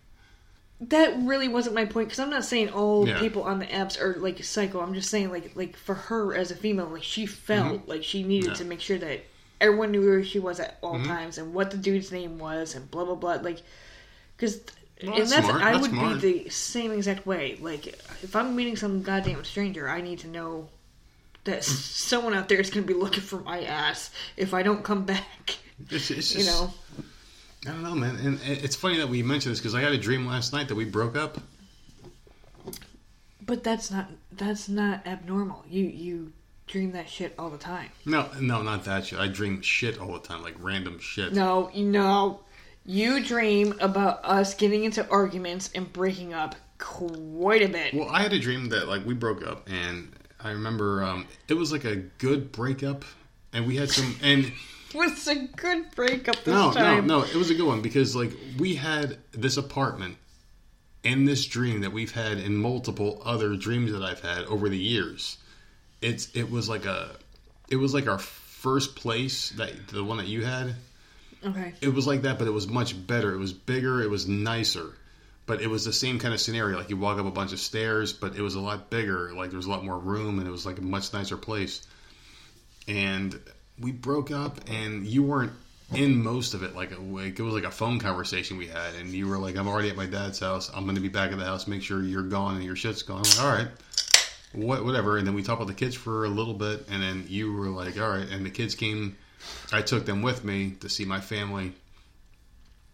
that 0.81 1.17
really 1.23 1.49
wasn't 1.49 1.75
my 1.75 1.85
point 1.85 2.09
because 2.09 2.19
I'm 2.19 2.31
not 2.31 2.45
saying 2.45 2.71
all 2.71 3.07
Yeah. 3.09 3.19
people 3.21 3.43
on 3.43 3.59
the 3.61 3.67
apps 3.67 4.01
are 4.01 4.15
like 4.19 4.43
psycho. 4.45 4.81
I'm 4.81 4.95
just 4.95 5.11
saying 5.11 5.31
like 5.31 5.53
like 5.55 5.77
for 5.77 5.95
her 5.95 6.35
as 6.35 6.51
a 6.51 6.57
female, 6.57 6.87
like 6.89 7.03
she 7.05 7.25
felt 7.27 7.89
like 7.89 8.03
she 8.05 8.23
needed 8.23 8.51
Mm-hmm. 8.51 8.53
Yeah. 8.53 8.59
to 8.59 8.65
make 8.65 8.81
sure 8.81 8.99
that 8.99 9.21
everyone 9.61 9.91
knew 9.93 10.05
where 10.05 10.25
she 10.25 10.39
was 10.41 10.59
at 10.61 10.79
all 10.83 10.95
Mm-hmm. 10.95 11.07
times 11.07 11.39
and 11.39 11.55
what 11.55 11.71
the 11.71 11.77
dude's 11.77 12.11
name 12.13 12.39
was 12.39 12.75
and 12.75 12.91
blah 12.91 13.05
blah 13.05 13.15
blah. 13.15 13.35
Like 13.43 13.63
because. 14.37 14.61
Well, 15.03 15.13
and 15.13 15.21
that's 15.29 15.31
that's. 15.31 15.49
I 15.49 15.73
That's 15.73 15.83
would 15.83 15.91
smart. 15.93 16.21
be 16.21 16.43
the 16.45 16.49
same 16.51 16.91
exact 16.91 17.25
way. 17.27 17.57
Like 17.61 17.87
if 17.87 18.35
I'm 18.35 18.57
meeting 18.57 18.75
some 18.75 19.03
goddamn 19.03 19.45
stranger, 19.45 19.89
I 19.89 20.01
need 20.01 20.19
to 20.21 20.27
know 20.29 20.69
that 21.45 21.65
someone 21.65 22.35
out 22.35 22.49
there 22.49 22.61
is 22.61 22.71
going 22.71 22.87
to 22.87 22.93
be 22.93 22.99
looking 22.99 23.23
for 23.23 23.41
my 23.41 23.63
ass 23.63 24.11
if 24.37 24.53
I 24.55 24.63
don't 24.63 24.83
come 24.85 25.05
back. 25.05 25.57
It's, 25.91 26.11
it's 26.11 26.35
You 26.35 26.43
just, 26.43 26.49
know, 26.61 26.73
I 27.67 27.71
don't 27.71 27.83
know, 27.83 27.95
man. 27.95 28.17
And 28.17 28.41
it's 28.45 28.77
funny 28.77 28.99
that 28.99 29.09
we 29.09 29.23
mentioned 29.23 29.53
this 29.53 29.61
because 29.61 29.75
I 29.75 29.81
had 29.81 29.93
a 29.93 29.99
dream 29.99 30.27
last 30.27 30.53
night 30.53 30.69
that 30.69 30.75
we 30.75 30.85
broke 30.85 31.17
up. 31.17 31.39
but 33.41 33.65
that's 33.65 33.91
not 33.91 34.09
that's 34.33 34.69
not 34.69 35.07
abnormal. 35.07 35.65
You 35.69 35.85
you 35.85 36.33
dream 36.67 36.93
that 36.93 37.09
shit 37.09 37.35
all 37.39 37.49
the 37.49 37.59
time. 37.59 37.89
No, 38.05 38.29
no, 38.41 38.63
not 38.63 38.85
that 38.85 39.07
shit. 39.07 39.19
I 39.19 39.29
dream 39.29 39.63
shit 39.63 39.99
all 39.99 40.13
the 40.13 40.21
time, 40.21 40.43
like 40.43 40.55
random 40.61 40.99
shit. 40.99 41.33
No, 41.33 41.71
you 41.73 41.85
know, 41.87 42.41
you 42.85 43.25
dream 43.25 43.75
about 43.81 44.21
us 44.25 44.55
getting 44.55 44.85
into 44.85 45.09
arguments 45.09 45.71
and 45.75 45.91
breaking 45.93 46.35
up 46.35 46.57
quite 46.79 47.63
a 47.63 47.69
bit. 47.69 47.95
Well, 47.95 48.09
I 48.11 48.23
had 48.23 48.33
a 48.33 48.39
dream 48.39 48.69
that 48.69 48.87
like 48.89 49.05
we 49.07 49.15
broke 49.15 49.47
up, 49.47 49.67
and 49.69 50.13
I 50.41 50.51
remember 50.53 51.03
um, 51.03 51.27
it 51.49 51.55
was 51.55 51.73
like 51.73 51.85
a 51.85 51.97
good 51.97 52.53
breakup, 52.53 53.05
and 53.53 53.67
we 53.67 53.77
had 53.77 53.91
some 53.91 54.15
and. 54.23 54.53
What's 54.95 55.27
a 55.27 55.35
good 55.35 55.91
breakup 55.95 56.37
this 56.45 56.47
No, 56.55 56.73
time? 56.73 57.07
no, 57.07 57.19
no. 57.21 57.25
It 57.27 57.35
was 57.35 57.51
a 57.51 57.55
good 57.55 57.67
one 57.67 57.83
because 57.83 58.17
like 58.17 58.33
we 58.59 58.75
had 58.75 59.19
this 59.33 59.59
apartment 59.59 60.17
and 61.05 61.29
this 61.29 61.45
dream 61.45 61.83
that 61.83 61.93
we've 61.93 62.13
had 62.13 62.39
in 62.39 62.57
multiple 62.57 63.21
other 63.23 63.55
dreams 63.55 63.93
that 63.93 64.03
I've 64.03 64.21
had 64.21 64.45
over 64.45 64.71
the 64.71 64.79
years. 64.79 65.37
It's 66.01 66.35
it 66.35 66.51
was 66.51 66.71
like 66.71 66.87
a 66.87 67.11
it 67.69 67.77
was 67.77 67.93
like 67.93 68.09
our 68.09 68.19
first 68.19 68.97
place 68.97 69.51
that 69.51 69.89
the 69.89 70.03
one 70.03 70.17
that 70.17 70.27
you 70.27 70.43
had. 70.45 70.75
Okay. 71.45 71.75
It 71.83 71.93
was 71.93 72.07
like 72.07 72.23
that, 72.23 72.39
but 72.39 72.49
it 72.49 72.53
was 72.53 72.67
much 72.67 73.07
better. 73.07 73.35
It 73.35 73.39
was 73.39 73.53
bigger. 73.53 74.01
It 74.01 74.09
was 74.09 74.27
nicer. 74.27 74.95
But 75.49 75.63
it 75.63 75.67
was 75.67 75.85
the 75.87 75.95
same 75.95 76.19
kind 76.19 76.35
of 76.35 76.41
scenario. 76.41 76.77
Like 76.77 76.91
you 76.91 76.99
walk 76.99 77.19
up 77.19 77.27
a 77.27 77.31
bunch 77.31 77.53
of 77.55 77.59
stairs, 77.59 78.13
but 78.13 78.37
it 78.37 78.43
was 78.43 78.55
a 78.55 78.61
lot 78.61 78.91
bigger. 78.91 79.33
Like 79.35 79.49
there 79.49 79.57
was 79.57 79.67
a 79.67 79.71
lot 79.71 79.83
more 79.83 79.99
room, 79.99 80.39
and 80.39 80.47
it 80.47 80.51
was 80.51 80.67
like 80.67 80.79
a 80.79 80.83
much 80.83 81.13
nicer 81.15 81.39
place. 81.39 81.87
And 82.87 83.41
we 83.81 83.91
broke 83.91 84.31
up, 84.31 84.61
and 84.69 85.07
you 85.07 85.23
weren't 85.23 85.53
in 85.95 86.23
most 86.23 86.53
of 86.53 86.63
it. 86.63 86.77
Like, 86.77 86.93
like 87.01 87.39
it 87.39 87.43
was 87.43 87.55
like 87.55 87.65
a 87.65 87.71
phone 87.71 87.99
conversation 87.99 88.59
we 88.59 88.67
had, 88.67 88.95
and 89.01 89.11
you 89.11 89.27
were 89.27 89.39
like, 89.39 89.57
"I'm 89.57 89.69
already 89.69 89.89
at 89.89 89.97
my 89.97 90.07
dad's 90.07 90.39
house. 90.39 90.71
I'm 90.75 90.85
going 90.85 90.97
to 90.97 91.01
be 91.01 91.09
back 91.09 91.33
at 91.33 91.39
the 91.39 91.47
house. 91.47 91.67
Make 91.67 91.83
sure 91.83 92.03
you're 92.03 92.23
gone 92.23 92.57
and 92.57 92.65
your 92.65 92.77
shit's 92.77 93.03
gone." 93.03 93.23
Like, 93.23 93.41
"All 93.41 93.51
right." 93.51 93.69
What, 94.53 94.85
whatever, 94.85 95.19
and 95.19 95.27
then 95.27 95.35
we 95.35 95.43
talked 95.43 95.61
about 95.61 95.69
the 95.69 95.75
kids 95.75 95.95
for 95.95 96.25
a 96.25 96.29
little 96.29 96.55
bit, 96.55 96.87
and 96.91 97.03
then 97.03 97.27
you 97.29 97.53
were 97.53 97.69
like, 97.69 97.99
"All 97.99 98.11
right," 98.11 98.29
and 98.29 98.45
the 98.45 98.51
kids 98.51 98.75
came. 98.75 99.17
I 99.73 99.81
took 99.83 100.05
them 100.05 100.21
with 100.21 100.45
me 100.45 100.73
to 100.81 100.89
see 100.89 101.05
my 101.05 101.21
family, 101.21 101.73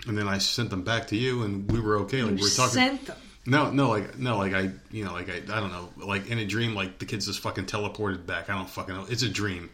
and 0.07 0.17
then 0.19 0.29
I 0.29 0.39
sent 0.39 0.71
them 0.71 0.83
back 0.83 1.07
to 1.09 1.17
you, 1.17 1.43
and 1.43 1.71
we 1.71 1.81
were 1.81 1.99
okay. 2.01 2.23
Like 2.23 2.33
You 2.33 2.37
we 2.37 2.43
were 2.43 2.49
talking. 2.49 2.75
sent 2.75 3.07
them. 3.07 3.17
No, 3.47 3.71
no, 3.71 3.91
like 3.91 4.19
no, 4.19 4.39
like 4.39 4.55
I, 4.55 4.71
you 4.91 5.05
know, 5.05 5.13
like 5.13 5.29
I, 5.29 5.37
I 5.37 5.61
don't 5.61 5.71
know, 5.71 5.91
like 5.97 6.29
in 6.31 6.39
a 6.39 6.47
dream, 6.47 6.75
like 6.75 6.99
the 6.99 7.05
kids 7.05 7.27
just 7.27 7.41
fucking 7.41 7.67
teleported 7.67 8.25
back. 8.27 8.49
I 8.49 8.55
don't 8.57 8.69
fucking 8.69 8.95
know. 8.95 9.07
It's 9.09 9.23
a 9.23 9.29
dream. 9.29 9.69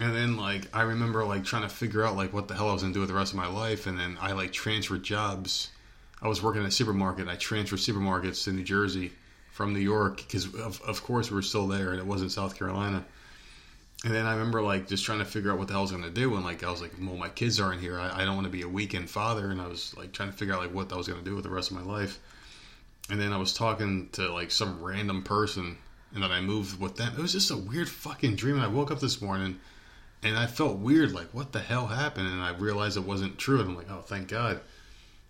And 0.00 0.14
then 0.16 0.36
like 0.36 0.66
I 0.74 0.82
remember 0.82 1.24
like 1.24 1.44
trying 1.44 1.62
to 1.62 1.68
figure 1.68 2.04
out 2.04 2.16
like 2.16 2.32
what 2.32 2.48
the 2.48 2.54
hell 2.54 2.68
I 2.68 2.72
was 2.72 2.82
gonna 2.82 2.94
do 2.94 3.00
with 3.00 3.08
the 3.08 3.14
rest 3.14 3.32
of 3.32 3.36
my 3.38 3.46
life, 3.48 3.86
and 3.86 3.98
then 3.98 4.16
I 4.20 4.32
like 4.32 4.52
transferred 4.52 5.02
jobs. 5.04 5.70
I 6.22 6.26
was 6.28 6.42
working 6.42 6.62
at 6.62 6.68
a 6.68 6.72
supermarket. 6.72 7.28
I 7.28 7.36
transferred 7.36 7.78
supermarkets 7.78 8.44
to 8.44 8.52
New 8.52 8.62
Jersey 8.64 9.12
from 9.52 9.72
New 9.72 9.80
York 9.80 10.16
because 10.18 10.46
of, 10.54 10.80
of 10.82 11.02
course 11.04 11.30
we 11.30 11.36
were 11.36 11.42
still 11.42 11.66
there, 11.68 11.90
and 11.90 11.98
it 12.00 12.06
wasn't 12.06 12.32
South 12.32 12.58
Carolina. 12.58 13.04
And 14.04 14.14
then 14.14 14.24
I 14.24 14.32
remember 14.32 14.62
like 14.62 14.88
just 14.88 15.04
trying 15.04 15.18
to 15.18 15.26
figure 15.26 15.52
out 15.52 15.58
what 15.58 15.66
the 15.68 15.74
hell 15.74 15.80
I 15.80 15.82
was 15.82 15.90
going 15.90 16.04
to 16.04 16.10
do, 16.10 16.34
and 16.34 16.44
like 16.44 16.64
I 16.64 16.70
was 16.70 16.80
like, 16.80 16.92
well, 17.00 17.16
my 17.16 17.28
kids 17.28 17.60
aren't 17.60 17.82
here. 17.82 17.98
I, 17.98 18.22
I 18.22 18.24
don't 18.24 18.34
want 18.34 18.46
to 18.46 18.52
be 18.52 18.62
a 18.62 18.68
weekend 18.68 19.10
father, 19.10 19.50
and 19.50 19.60
I 19.60 19.66
was 19.66 19.94
like 19.96 20.12
trying 20.12 20.30
to 20.30 20.36
figure 20.36 20.54
out 20.54 20.60
like 20.60 20.72
what 20.72 20.92
I 20.92 20.96
was 20.96 21.06
going 21.06 21.18
to 21.18 21.24
do 21.24 21.34
with 21.34 21.44
the 21.44 21.50
rest 21.50 21.70
of 21.70 21.76
my 21.76 21.82
life. 21.82 22.18
And 23.10 23.20
then 23.20 23.32
I 23.32 23.36
was 23.36 23.52
talking 23.52 24.08
to 24.12 24.32
like 24.32 24.50
some 24.50 24.82
random 24.82 25.22
person, 25.22 25.76
and 26.14 26.22
then 26.22 26.30
I 26.30 26.40
moved 26.40 26.80
with 26.80 26.96
them. 26.96 27.12
It 27.16 27.20
was 27.20 27.32
just 27.32 27.50
a 27.50 27.56
weird 27.56 27.88
fucking 27.88 28.36
dream. 28.36 28.54
And 28.54 28.64
I 28.64 28.68
woke 28.68 28.90
up 28.90 29.00
this 29.00 29.20
morning, 29.20 29.60
and 30.22 30.38
I 30.38 30.46
felt 30.46 30.78
weird, 30.78 31.12
like 31.12 31.28
what 31.32 31.52
the 31.52 31.60
hell 31.60 31.86
happened? 31.86 32.28
And 32.28 32.40
I 32.40 32.56
realized 32.56 32.96
it 32.96 33.04
wasn't 33.04 33.36
true, 33.38 33.60
and 33.60 33.68
I'm 33.68 33.76
like, 33.76 33.90
oh, 33.90 34.00
thank 34.00 34.28
God. 34.28 34.60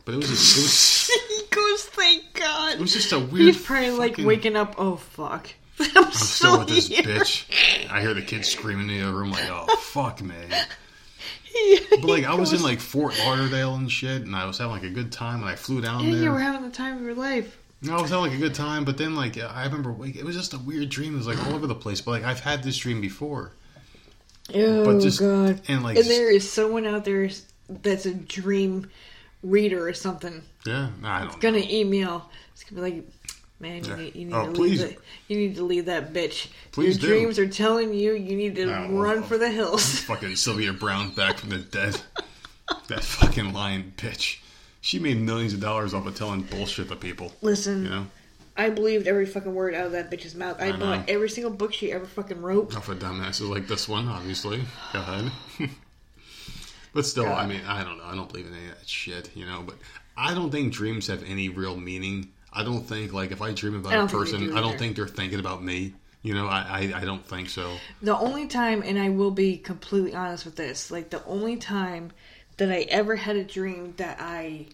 But 0.04 0.14
it 0.14 0.18
was 0.18 0.28
just, 0.28 0.56
it 0.56 0.62
was 0.62 1.10
he 1.28 1.42
goes, 1.50 1.84
thank 1.86 2.34
God. 2.34 2.74
It 2.74 2.80
was 2.80 2.92
just 2.92 3.12
a 3.12 3.18
weird. 3.18 3.54
He's 3.54 3.64
probably 3.64 3.90
like 3.90 4.18
waking 4.18 4.56
up. 4.56 4.76
Oh 4.78 4.96
fuck! 4.96 5.50
I'm, 5.96 6.04
I'm 6.04 6.12
still 6.12 6.58
with 6.58 6.68
this 6.68 6.88
here. 6.88 7.02
bitch. 7.02 7.44
I 7.90 8.00
hear 8.00 8.14
the 8.14 8.22
kids 8.22 8.48
screaming 8.48 8.88
in 8.90 8.98
the 9.00 9.06
other 9.08 9.16
room 9.16 9.30
like, 9.32 9.48
"Oh 9.48 9.66
fuck, 9.76 10.22
man!" 10.22 10.50
He- 11.42 11.80
But 11.90 12.04
like, 12.04 12.24
I 12.24 12.34
was 12.34 12.52
in 12.52 12.62
like 12.62 12.80
Fort 12.80 13.18
Lauderdale 13.18 13.74
and 13.74 13.90
shit, 13.90 14.22
and 14.22 14.34
I 14.36 14.44
was 14.46 14.58
having 14.58 14.72
like 14.72 14.84
a 14.84 14.90
good 14.90 15.10
time, 15.12 15.40
and 15.40 15.48
I 15.48 15.56
flew 15.56 15.80
down 15.80 16.04
Yeah, 16.04 16.14
there. 16.14 16.22
you 16.24 16.30
were 16.30 16.38
having 16.40 16.62
the 16.62 16.70
time 16.74 16.96
of 16.98 17.02
your 17.02 17.14
life. 17.14 17.56
No, 17.82 17.96
I 17.96 18.00
was 18.02 18.10
having 18.10 18.26
like 18.26 18.34
a 18.34 18.40
good 18.40 18.54
time, 18.54 18.84
but 18.84 18.98
then 18.98 19.16
like 19.16 19.38
I 19.38 19.64
remember 19.64 19.92
like, 19.92 20.14
it 20.16 20.24
was 20.24 20.36
just 20.36 20.52
a 20.54 20.58
weird 20.58 20.90
dream. 20.90 21.14
It 21.14 21.18
was 21.18 21.26
like 21.26 21.44
all 21.46 21.54
over 21.54 21.66
the 21.66 21.74
place. 21.74 22.00
But 22.00 22.10
like 22.12 22.24
I've 22.24 22.40
had 22.40 22.62
this 22.62 22.76
dream 22.76 23.00
before. 23.00 23.52
Oh 24.54 24.84
But 24.84 25.00
just- 25.00 25.20
god! 25.20 25.60
and, 25.68 25.82
like, 25.82 25.96
and 25.96 26.06
there 26.06 26.30
is 26.30 26.50
someone 26.50 26.86
out 26.86 27.04
there 27.04 27.28
that's 27.68 28.04
a 28.06 28.12
dream 28.14 28.90
reader 29.42 29.86
or 29.86 29.92
something. 29.94 30.42
Yeah, 30.66 30.90
I 31.02 31.20
don't. 31.20 31.28
It's 31.28 31.36
Gonna 31.36 31.62
email. 31.68 32.28
It's 32.52 32.64
gonna 32.64 32.82
be 32.82 32.90
like, 32.96 33.08
man, 33.60 33.84
you 33.84 33.96
need, 33.96 34.14
you 34.16 34.24
need 34.26 34.34
Oh, 34.34 34.46
to 34.46 34.52
please. 34.52 34.82
leave. 34.82 34.96
The, 34.96 35.02
you 35.34 35.36
need 35.40 35.56
to 35.56 35.62
leave 35.64 35.84
that 35.86 36.12
bitch. 36.12 36.48
Please 36.72 37.00
Your 37.00 37.10
do. 37.10 37.18
dreams 37.20 37.38
are 37.38 37.48
telling 37.48 37.94
you 37.94 38.12
you 38.14 38.36
need 38.36 38.56
to 38.56 38.66
run 38.90 39.22
for 39.22 39.38
the 39.38 39.50
hills. 39.50 40.00
Fucking 40.00 40.34
Sylvia 40.36 40.72
Browne 40.72 41.10
back 41.10 41.38
from 41.38 41.50
the 41.50 41.58
dead. 41.58 42.00
that 42.88 43.04
fucking 43.04 43.52
lying 43.52 43.92
bitch. 43.96 44.38
She 44.80 44.98
made 44.98 45.20
millions 45.20 45.52
of 45.52 45.60
dollars 45.60 45.92
off 45.92 46.06
of 46.06 46.14
telling 46.16 46.42
bullshit 46.42 46.88
to 46.88 46.96
people. 46.96 47.32
Listen, 47.42 47.84
You 47.84 47.90
know, 47.90 48.06
I 48.56 48.70
believed 48.70 49.06
every 49.06 49.26
fucking 49.26 49.54
word 49.54 49.74
out 49.74 49.86
of 49.86 49.92
that 49.92 50.10
bitch's 50.10 50.34
mouth. 50.34 50.56
I, 50.60 50.66
I 50.68 50.70
know. 50.72 50.78
bought 50.78 51.08
every 51.10 51.28
single 51.28 51.52
book 51.52 51.72
she 51.74 51.92
ever 51.92 52.06
fucking 52.06 52.40
wrote. 52.40 52.74
off 52.76 52.88
of 52.88 52.98
dumbasses 52.98 53.48
like 53.48 53.66
this 53.68 53.88
one, 53.88 54.08
obviously. 54.08 54.62
Go 54.92 55.00
ahead. 55.00 55.30
but 56.94 57.04
still, 57.06 57.26
I 57.26 57.46
mean, 57.46 57.60
I 57.66 57.84
don't 57.84 57.98
know. 57.98 58.04
I 58.04 58.14
don't 58.14 58.28
believe 58.28 58.46
in 58.46 58.54
any 58.54 58.68
of 58.68 58.78
that 58.78 58.88
shit, 58.88 59.30
you 59.36 59.46
know. 59.46 59.62
But 59.64 59.76
I 60.16 60.34
don't 60.34 60.50
think 60.50 60.72
dreams 60.72 61.06
have 61.08 61.22
any 61.24 61.48
real 61.48 61.76
meaning. 61.76 62.30
I 62.52 62.64
don't 62.64 62.82
think 62.82 63.12
like 63.12 63.30
if 63.30 63.40
I 63.42 63.52
dream 63.52 63.74
about 63.74 63.92
I 63.92 63.96
a 63.96 63.98
don't 63.98 64.08
think 64.08 64.24
they 64.26 64.32
person, 64.32 64.46
do 64.48 64.56
I 64.56 64.60
don't 64.60 64.78
think 64.78 64.96
they're 64.96 65.06
thinking 65.08 65.40
about 65.40 65.62
me. 65.62 65.94
You 66.22 66.34
know, 66.34 66.46
I, 66.48 66.90
I 66.94 67.00
I 67.00 67.04
don't 67.04 67.24
think 67.24 67.48
so. 67.48 67.76
The 68.02 68.16
only 68.16 68.46
time, 68.46 68.82
and 68.84 68.98
I 68.98 69.08
will 69.08 69.30
be 69.30 69.56
completely 69.56 70.14
honest 70.14 70.44
with 70.44 70.56
this, 70.56 70.90
like 70.90 71.10
the 71.10 71.24
only 71.24 71.56
time 71.56 72.10
that 72.58 72.70
I 72.70 72.80
ever 72.90 73.16
had 73.16 73.36
a 73.36 73.44
dream 73.44 73.94
that 73.96 74.18
I 74.20 74.66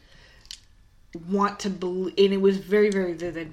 want 1.29 1.61
to 1.61 1.71
believe, 1.71 2.15
and 2.19 2.33
it 2.33 2.41
was 2.41 2.57
very, 2.59 2.91
very 2.91 3.13
vivid, 3.13 3.53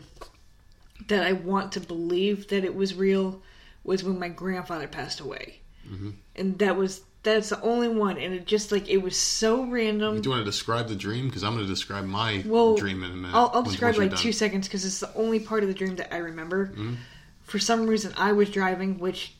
that 1.07 1.23
I 1.23 1.33
want 1.33 1.73
to 1.73 1.79
believe 1.79 2.47
that 2.47 2.63
it 2.63 2.75
was 2.75 2.95
real, 2.95 3.41
was 3.83 4.03
when 4.03 4.17
my 4.19 4.29
grandfather 4.29 4.87
passed 4.87 5.19
away, 5.19 5.59
Mm-hmm. 5.87 6.11
and 6.37 6.57
that 6.59 6.77
was 6.77 7.01
that's 7.23 7.49
the 7.49 7.61
only 7.61 7.87
one, 7.87 8.17
and 8.17 8.33
it 8.33 8.45
just 8.45 8.71
like 8.71 8.89
it 8.89 8.97
was 8.97 9.17
so 9.17 9.63
random. 9.63 10.21
Do 10.21 10.27
you 10.29 10.31
want 10.35 10.41
to 10.41 10.51
describe 10.51 10.87
the 10.89 10.95
dream? 10.95 11.27
Because 11.27 11.43
I'm 11.43 11.53
going 11.53 11.65
to 11.65 11.71
describe 11.71 12.05
my 12.05 12.43
Well, 12.45 12.75
dream 12.75 13.03
in 13.03 13.11
a 13.11 13.15
minute. 13.15 13.33
I'll, 13.35 13.47
I'll 13.53 13.61
once- 13.61 13.69
describe 13.71 13.97
once 13.97 14.11
like 14.11 14.19
two 14.19 14.31
seconds 14.33 14.67
because 14.67 14.83
it's 14.85 14.99
the 14.99 15.13
only 15.15 15.39
part 15.39 15.63
of 15.63 15.69
the 15.69 15.75
dream 15.75 15.95
that 15.97 16.13
I 16.13 16.17
remember. 16.17 16.67
Mm-hmm. 16.67 16.95
For 17.43 17.59
some 17.59 17.87
reason, 17.87 18.13
I 18.17 18.31
was 18.33 18.49
driving, 18.49 18.99
which 18.99 19.33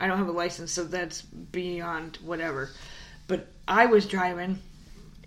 I 0.00 0.06
don't 0.06 0.18
have 0.18 0.28
a 0.28 0.32
license, 0.32 0.72
so 0.72 0.84
that's 0.84 1.22
beyond 1.22 2.16
whatever. 2.22 2.70
But 3.28 3.48
I 3.66 3.86
was 3.86 4.06
driving, 4.06 4.58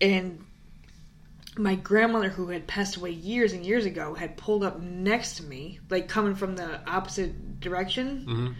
and 0.01 0.43
my 1.57 1.75
grandmother, 1.75 2.29
who 2.29 2.47
had 2.49 2.67
passed 2.67 2.95
away 2.97 3.11
years 3.11 3.51
and 3.53 3.65
years 3.65 3.85
ago, 3.85 4.13
had 4.13 4.37
pulled 4.37 4.63
up 4.63 4.79
next 4.79 5.37
to 5.37 5.43
me, 5.43 5.79
like 5.89 6.07
coming 6.07 6.35
from 6.35 6.55
the 6.55 6.79
opposite 6.89 7.59
direction, 7.59 8.25
Mhm. 8.27 8.53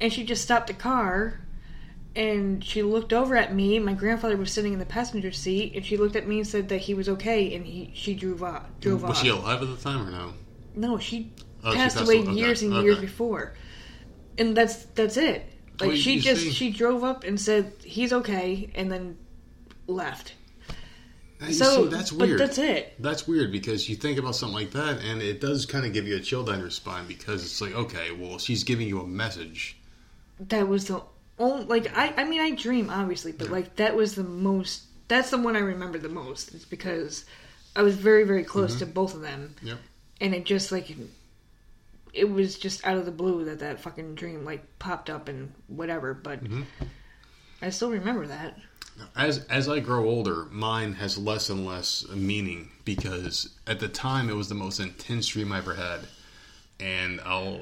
and 0.00 0.12
she 0.12 0.24
just 0.24 0.42
stopped 0.42 0.68
the 0.68 0.74
car. 0.74 1.40
And 2.16 2.64
she 2.64 2.82
looked 2.82 3.12
over 3.12 3.36
at 3.36 3.54
me. 3.54 3.78
My 3.78 3.94
grandfather 3.94 4.36
was 4.36 4.50
sitting 4.52 4.72
in 4.72 4.78
the 4.80 4.86
passenger 4.86 5.30
seat, 5.30 5.74
and 5.76 5.84
she 5.84 5.96
looked 5.96 6.16
at 6.16 6.26
me 6.26 6.38
and 6.38 6.46
said 6.46 6.68
that 6.70 6.78
he 6.78 6.94
was 6.94 7.08
okay. 7.08 7.54
And 7.54 7.64
he 7.64 7.92
she 7.94 8.14
drove 8.14 8.42
off. 8.42 8.64
Drove 8.80 9.02
Was 9.02 9.12
off. 9.12 9.22
she 9.22 9.28
alive 9.28 9.62
at 9.62 9.68
the 9.68 9.76
time 9.76 10.08
or 10.08 10.10
no? 10.10 10.32
No, 10.74 10.98
she 10.98 11.32
Oh, 11.62 11.70
she 11.72 11.76
passed 11.76 11.96
passed 11.96 12.08
away. 12.08 12.20
Okay, 12.22 12.32
years 12.32 12.62
and 12.62 12.72
years 12.82 12.98
before, 12.98 13.54
and 14.38 14.56
that's 14.56 14.84
that's 14.96 15.16
it. 15.16 15.44
Like 15.78 15.88
Well, 15.90 15.96
she 15.96 16.18
just 16.20 16.42
see- 16.42 16.50
she 16.52 16.70
drove 16.70 17.04
up 17.04 17.22
and 17.24 17.38
said 17.40 17.72
he's 17.84 18.12
okay, 18.12 18.70
and 18.74 18.90
then 18.90 19.16
left. 19.86 20.34
So 21.50 21.84
see, 21.84 21.88
that's 21.88 22.10
but 22.10 22.28
weird. 22.28 22.40
that's 22.40 22.58
it. 22.58 22.92
That's 22.98 23.26
weird 23.26 23.50
because 23.52 23.88
you 23.88 23.96
think 23.96 24.18
about 24.18 24.36
something 24.36 24.54
like 24.56 24.72
that, 24.72 24.98
and 25.00 25.22
it 25.22 25.40
does 25.40 25.64
kind 25.64 25.86
of 25.86 25.92
give 25.94 26.06
you 26.06 26.16
a 26.16 26.20
chill 26.20 26.44
down 26.44 26.58
your 26.60 26.68
spine 26.70 27.06
because 27.06 27.42
it's 27.44 27.60
like, 27.62 27.74
okay, 27.74 28.10
well, 28.10 28.38
she's 28.38 28.62
giving 28.64 28.88
you 28.88 29.00
a 29.00 29.06
message. 29.06 29.78
That 30.38 30.68
was 30.68 30.86
the 30.88 31.02
only 31.40 31.64
like 31.66 31.96
I 31.98 32.14
I 32.16 32.24
mean 32.24 32.40
I 32.40 32.50
dream 32.52 32.88
obviously, 32.90 33.32
but 33.32 33.50
like 33.50 33.76
that 33.76 33.96
was 33.96 34.14
the 34.14 34.22
most. 34.24 34.84
That's 35.08 35.30
the 35.30 35.38
one 35.38 35.56
I 35.56 35.60
remember 35.60 35.98
the 35.98 36.08
most. 36.08 36.54
It's 36.54 36.64
because 36.64 37.24
I 37.74 37.82
was 37.82 37.96
very 37.96 38.22
very 38.24 38.44
close 38.44 38.70
Mm-hmm. 38.76 38.78
to 38.80 38.86
both 38.86 39.14
of 39.14 39.22
them, 39.22 39.56
Yep. 39.62 39.78
and 40.20 40.34
it 40.34 40.44
just 40.44 40.70
like 40.70 40.94
it 42.12 42.30
was 42.30 42.58
just 42.58 42.84
out 42.86 42.96
of 42.98 43.04
the 43.06 43.10
blue 43.12 43.44
that 43.46 43.58
that 43.60 43.80
fucking 43.80 44.14
dream 44.16 44.44
like 44.44 44.62
popped 44.78 45.10
up 45.10 45.28
and 45.28 45.52
whatever. 45.66 46.14
But 46.14 46.44
Mm-hmm. 46.44 46.62
I 47.62 47.70
still 47.70 47.90
remember 47.90 48.26
that. 48.26 48.56
As 49.16 49.44
as 49.46 49.68
I 49.68 49.80
grow 49.80 50.08
older, 50.08 50.46
mine 50.50 50.94
has 50.94 51.16
less 51.18 51.48
and 51.48 51.64
less 51.66 52.06
meaning 52.08 52.68
because 52.84 53.48
at 53.66 53.80
the 53.80 53.88
time 53.88 54.28
it 54.28 54.34
was 54.36 54.48
the 54.48 54.54
most 54.54 54.78
intense 54.80 55.26
dream 55.28 55.52
I 55.52 55.58
ever 55.58 55.74
had, 55.74 56.00
and 56.78 57.20
I'll 57.24 57.60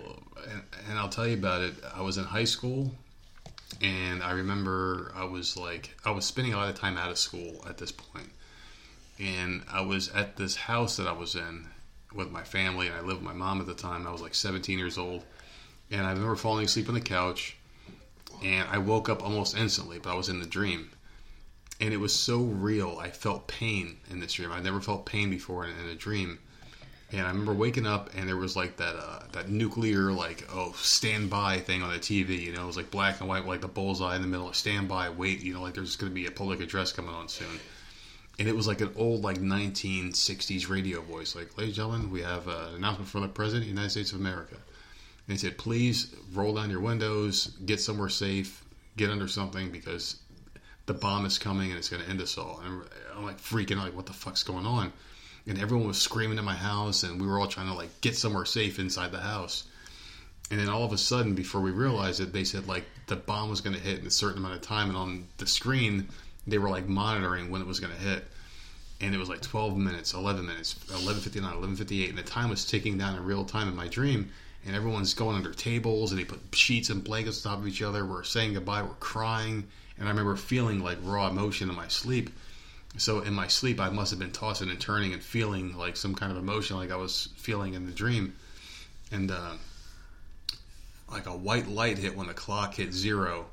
and, 0.51 0.63
and 0.89 0.99
I'll 0.99 1.09
tell 1.09 1.27
you 1.29 1.35
about 1.37 1.63
it. 1.63 1.75
I 1.95 2.03
was 2.03 2.19
in 2.19 2.25
high 2.25 2.45
school, 2.45 2.93
and 3.81 4.23
I 4.23 4.33
remember 4.33 5.13
I 5.15 5.25
was 5.25 5.57
like 5.57 5.97
I 6.05 6.11
was 6.11 6.25
spending 6.25 6.55
a 6.55 6.57
lot 6.57 6.69
of 6.69 6.75
time 6.75 6.97
out 6.97 7.11
of 7.11 7.19
school 7.19 7.65
at 7.69 7.79
this 7.79 7.93
point, 7.93 8.31
and 9.19 9.63
I 9.71 9.81
was 9.83 10.09
at 10.11 10.37
this 10.37 10.57
house 10.57 10.97
that 10.97 11.07
I 11.07 11.13
was 11.13 11.35
in 11.35 11.67
with 12.15 12.31
my 12.31 12.43
family, 12.43 12.87
and 12.89 12.97
I 12.97 13.01
lived 13.01 13.23
with 13.23 13.33
my 13.33 13.33
mom 13.33 13.61
at 13.61 13.67
the 13.67 13.75
time. 13.75 14.07
I 14.07 14.13
was 14.13 14.23
like 14.23 14.35
17 14.35 14.79
years 14.79 14.99
old, 14.99 15.25
and 15.91 16.07
I 16.07 16.11
remember 16.11 16.37
falling 16.37 16.65
asleep 16.65 16.89
on 16.89 16.95
the 16.95 17.01
couch, 17.01 17.57
and 18.43 18.69
I 18.71 18.79
woke 18.79 19.09
up 19.09 19.23
almost 19.23 19.57
instantly, 19.57 19.99
but 19.99 20.11
I 20.11 20.17
was 20.17 20.29
in 20.29 20.41
the 20.41 20.47
dream 20.47 20.91
and 21.81 21.95
it 21.95 21.99
was 21.99 22.15
so 22.15 22.41
real. 22.41 22.99
I 23.01 23.11
felt 23.11 23.47
pain 23.47 23.99
in 24.11 24.21
this 24.21 24.33
dream. 24.33 24.53
I 24.53 24.61
never 24.61 24.81
felt 24.81 25.07
pain 25.07 25.31
before 25.31 25.65
in, 25.65 25.71
in 25.79 25.89
a 25.89 25.95
dream. 25.95 26.39
And 27.11 27.23
I 27.23 27.29
remember 27.29 27.55
waking 27.55 27.87
up, 27.87 28.11
and 28.15 28.29
there 28.29 28.37
was 28.37 28.55
like 28.55 28.77
that 28.77 28.95
uh, 28.95 29.23
that 29.33 29.49
nuclear 29.49 30.13
like 30.13 30.47
oh 30.53 30.75
standby 30.77 31.61
thing 31.61 31.83
on 31.83 31.91
the 31.91 31.99
TV. 31.99 32.41
You 32.41 32.53
know, 32.53 32.65
it 32.65 32.67
was 32.67 32.77
like 32.77 32.91
black 32.91 33.21
and 33.21 33.29
white, 33.29 33.47
like 33.47 33.63
the 33.63 33.69
bullseye 33.69 34.17
in 34.17 34.23
the 34.23 34.29
middle. 34.29 34.49
Of 34.49 34.57
standby, 34.57 35.11
wait. 35.11 35.41
You 35.41 35.55
know, 35.55 35.63
like 35.63 35.75
there's 35.75 35.97
going 35.97 36.11
to 36.11 36.15
be 36.15 36.27
a 36.27 36.31
public 36.31 36.61
address 36.61 36.93
coming 36.93 37.15
on 37.15 37.29
soon. 37.29 37.61
And 38.39 38.47
it 38.47 38.55
was 38.55 38.69
like 38.69 38.83
an 38.83 38.93
old 38.95 39.23
like 39.23 39.39
1960s 39.39 40.69
radio 40.69 41.01
voice, 41.01 41.35
like, 41.35 41.57
"Ladies 41.57 41.77
and 41.79 41.91
gentlemen, 41.91 42.11
we 42.11 42.23
have 42.23 42.47
uh, 42.47 42.67
an 42.69 42.75
announcement 42.77 43.09
from 43.09 43.23
the 43.23 43.29
President 43.29 43.63
of 43.63 43.69
the 43.69 43.75
United 43.75 43.91
States 43.91 44.13
of 44.13 44.21
America." 44.21 44.55
And 44.55 45.33
he 45.33 45.39
said, 45.39 45.57
"Please 45.57 46.15
roll 46.35 46.55
down 46.55 46.69
your 46.71 46.81
windows, 46.81 47.47
get 47.65 47.81
somewhere 47.81 48.11
safe, 48.11 48.63
get 48.99 49.09
under 49.09 49.29
something 49.29 49.71
because 49.71 50.17
the 50.89 50.95
bomb 50.95 51.25
is 51.27 51.39
coming 51.39 51.71
and 51.71 51.79
it's 51.79 51.89
going 51.89 52.03
to 52.03 52.09
end 52.09 52.21
us 52.21 52.37
all. 52.37 52.61
And 52.65 52.83
I'm 53.17 53.25
like 53.25 53.39
freaking 53.39 53.79
out, 53.79 53.85
like, 53.85 53.97
what 53.97 54.07
the 54.07 54.13
fuck's 54.13 54.43
going 54.43 54.67
on? 54.67 54.93
And 55.49 55.59
everyone 55.59 55.89
was 55.89 55.99
screaming 55.99 56.37
in 56.37 56.45
my 56.45 56.55
house, 56.55 57.03
and 57.03 57.21
we 57.21 57.27
were 57.27 57.41
all 57.41 57.49
trying 57.49 57.69
to 57.69 57.75
like 57.75 58.01
get 58.03 58.15
somewhere 58.17 58.45
safe 58.45 58.79
inside 58.79 59.13
the 59.13 59.21
house. 59.21 59.65
And 60.51 60.61
then 60.61 60.69
all 60.69 60.85
of 60.85 60.93
a 60.93 60.99
sudden, 60.99 61.35
before 61.35 61.63
we 61.63 61.71
realized 61.71 62.21
it, 62.21 62.33
they 62.33 62.45
said 62.45 62.69
like 62.69 62.85
the 63.07 63.17
bomb 63.17 63.49
was 63.49 63.63
going 63.63 63.75
to 63.75 63.83
hit 63.83 63.99
in 63.99 64.07
a 64.07 64.11
certain 64.11 64.39
amount 64.39 64.57
of 64.57 64.61
time, 64.61 64.89
and 64.89 64.97
on 64.97 65.27
the 65.39 65.47
screen 65.47 66.09
they 66.47 66.59
were 66.59 66.71
like 66.71 66.87
monitoring 66.87 67.51
when 67.51 67.61
it 67.61 67.67
was 67.67 67.81
going 67.81 67.93
to 67.93 67.99
hit. 67.99 68.25
And 69.01 69.15
it 69.15 69.19
was 69.19 69.29
like 69.29 69.41
12 69.41 69.77
minutes, 69.77 70.13
11 70.13 70.45
minutes, 70.45 70.75
11:59, 70.91 71.43
11:58, 71.43 72.09
and 72.11 72.19
the 72.19 72.23
time 72.23 72.51
was 72.51 72.65
ticking 72.65 72.99
down 72.99 73.17
in 73.17 73.25
real 73.25 73.45
time 73.45 73.69
in 73.69 73.77
my 73.77 73.89
dream. 73.89 74.31
And 74.67 74.77
everyone's 74.77 75.15
going 75.15 75.37
under 75.37 75.55
tables, 75.55 76.11
and 76.11 76.21
they 76.21 76.25
put 76.25 76.41
sheets 76.53 76.91
and 76.91 77.03
blankets 77.03 77.47
on 77.47 77.53
top 77.53 77.61
of 77.61 77.69
each 77.69 77.81
other. 77.81 78.05
We're 78.05 78.25
saying 78.25 78.55
goodbye, 78.55 78.83
we're 78.83 78.95
crying, 79.01 79.67
and 79.97 80.07
I 80.07 80.11
remember 80.11 80.37
feeling 80.37 80.83
like 80.83 80.99
raw 81.03 81.29
emotion 81.29 81.71
in 81.71 81.77
my 81.77 81.89
sleep. 81.89 82.31
So 82.99 83.21
in 83.21 83.33
my 83.33 83.47
sleep, 83.47 83.81
I 83.81 83.91
must 83.91 84.11
have 84.11 84.19
been 84.19 84.33
tossing 84.33 84.71
and 84.71 84.81
turning 84.81 85.13
and 85.13 85.23
feeling 85.23 85.77
like 85.77 85.97
some 85.97 86.15
kind 86.15 86.33
of 86.33 86.39
emotion, 86.39 86.77
like 86.77 86.91
I 86.91 86.97
was 86.97 87.29
feeling 87.37 87.75
in 87.75 87.87
the 87.87 87.93
dream. 87.93 88.35
And 89.13 89.31
uh, 89.31 89.53
like 91.11 91.27
a 91.27 91.37
white 91.37 91.69
light 91.69 91.99
hit 91.99 92.17
when 92.17 92.27
the 92.27 92.35
clock 92.35 92.75
hit 92.75 92.93
zero, 92.93 93.47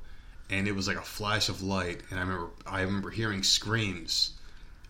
and 0.49 0.67
it 0.67 0.75
was 0.75 0.87
like 0.87 0.97
a 0.97 1.01
flash 1.01 1.47
of 1.47 1.61
light. 1.61 2.01
And 2.09 2.19
I 2.19 2.23
remember, 2.23 2.49
I 2.65 2.81
remember 2.81 3.11
hearing 3.11 3.43
screams, 3.43 4.33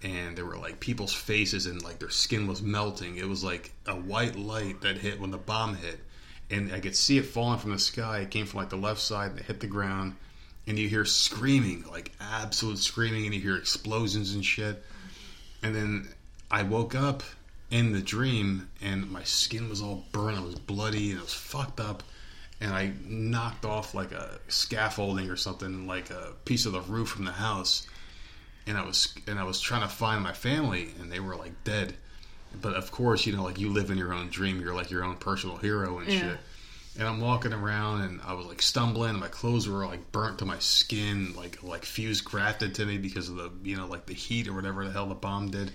and 0.01 0.37
there 0.37 0.45
were 0.45 0.57
like 0.57 0.79
people's 0.79 1.13
faces, 1.13 1.65
and 1.65 1.83
like 1.83 1.99
their 1.99 2.09
skin 2.09 2.47
was 2.47 2.61
melting. 2.61 3.17
It 3.17 3.27
was 3.27 3.43
like 3.43 3.71
a 3.85 3.95
white 3.95 4.35
light 4.35 4.81
that 4.81 4.97
hit 4.97 5.19
when 5.19 5.31
the 5.31 5.37
bomb 5.37 5.75
hit, 5.75 5.99
and 6.49 6.73
I 6.73 6.79
could 6.79 6.95
see 6.95 7.17
it 7.17 7.25
falling 7.25 7.59
from 7.59 7.71
the 7.71 7.79
sky. 7.79 8.19
It 8.19 8.31
came 8.31 8.45
from 8.45 8.61
like 8.61 8.69
the 8.69 8.77
left 8.77 9.01
side, 9.01 9.31
and 9.31 9.39
it 9.39 9.45
hit 9.45 9.59
the 9.59 9.67
ground 9.67 10.15
and 10.67 10.77
you 10.79 10.87
hear 10.89 11.05
screaming, 11.05 11.83
like 11.89 12.11
absolute 12.19 12.79
screaming, 12.79 13.25
and 13.25 13.33
you 13.35 13.41
hear 13.41 13.55
explosions 13.57 14.33
and 14.33 14.43
shit. 14.45 14.83
And 15.63 15.75
then 15.75 16.07
I 16.51 16.63
woke 16.63 16.95
up 16.95 17.23
in 17.71 17.91
the 17.93 18.01
dream, 18.01 18.69
and 18.81 19.09
my 19.11 19.23
skin 19.23 19.69
was 19.69 19.81
all 19.81 20.05
burned. 20.11 20.37
I 20.37 20.41
was 20.41 20.55
bloody, 20.55 21.11
and 21.11 21.19
I 21.19 21.23
was 21.23 21.33
fucked 21.33 21.79
up. 21.79 22.03
And 22.61 22.73
I 22.73 22.93
knocked 23.05 23.65
off 23.65 23.93
like 23.93 24.11
a 24.13 24.39
scaffolding 24.47 25.29
or 25.29 25.35
something, 25.35 25.87
like 25.87 26.09
a 26.09 26.31
piece 26.45 26.65
of 26.65 26.71
the 26.71 26.81
roof 26.81 27.09
from 27.09 27.25
the 27.25 27.31
house. 27.33 27.85
And 28.65 28.77
I 28.77 28.85
was 28.85 29.13
and 29.27 29.37
I 29.37 29.43
was 29.43 29.59
trying 29.59 29.81
to 29.81 29.87
find 29.87 30.23
my 30.23 30.31
family, 30.33 30.89
and 30.99 31.11
they 31.11 31.19
were 31.19 31.35
like 31.35 31.63
dead. 31.63 31.95
but 32.61 32.73
of 32.73 32.89
course, 32.89 33.25
you 33.25 33.35
know, 33.35 33.43
like 33.43 33.59
you 33.59 33.69
live 33.69 33.89
in 33.91 33.97
your 33.97 34.13
own 34.13 34.29
dream. 34.29 34.61
You're 34.61 34.73
like 34.73 34.89
your 34.89 35.03
own 35.03 35.17
personal 35.17 35.57
hero 35.57 35.97
and 35.99 36.09
Yeah. 36.09 36.19
shit. 36.19 36.37
And 36.97 37.07
I'm 37.07 37.19
walking 37.19 37.51
around, 37.51 38.01
and 38.01 38.21
I 38.25 38.33
was 38.33 38.45
like 38.45 38.61
stumbling. 38.61 39.11
And 39.11 39.19
my 39.19 39.27
clothes 39.27 39.67
were 39.67 39.85
like 39.85 40.11
burnt 40.11 40.39
to 40.39 40.45
my 40.45 40.59
skin, 40.59 41.33
like 41.35 41.61
like 41.61 41.83
fuse 41.85 42.21
grafted 42.21 42.75
to 42.75 42.85
me 42.85 42.97
because 42.97 43.29
of 43.29 43.35
the 43.35 43.51
you 43.63 43.75
know 43.75 43.85
like 43.87 44.05
the 44.05 44.13
heat 44.13 44.47
or 44.47 44.53
whatever 44.53 44.85
the 44.85 44.91
hell 44.91 45.07
the 45.07 45.15
bomb 45.15 45.51
did. 45.51 45.71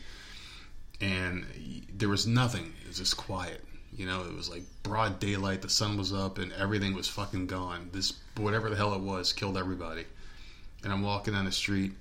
And 1.00 1.46
there 1.92 2.08
was 2.08 2.26
nothing. 2.26 2.72
It 2.82 2.88
was 2.88 2.98
just 2.98 3.16
quiet. 3.16 3.64
You 3.96 4.06
know, 4.06 4.22
it 4.22 4.34
was 4.34 4.48
like 4.48 4.62
broad 4.82 5.18
daylight. 5.18 5.62
The 5.62 5.68
sun 5.68 5.98
was 5.98 6.12
up, 6.12 6.38
and 6.38 6.52
everything 6.52 6.94
was 6.94 7.08
fucking 7.08 7.46
gone. 7.46 7.90
This 7.92 8.14
whatever 8.36 8.70
the 8.70 8.76
hell 8.76 8.94
it 8.94 9.00
was 9.00 9.32
killed 9.32 9.58
everybody. 9.58 10.04
And 10.82 10.92
I'm 10.92 11.02
walking 11.02 11.34
down 11.34 11.44
the 11.44 11.52
street, 11.52 11.92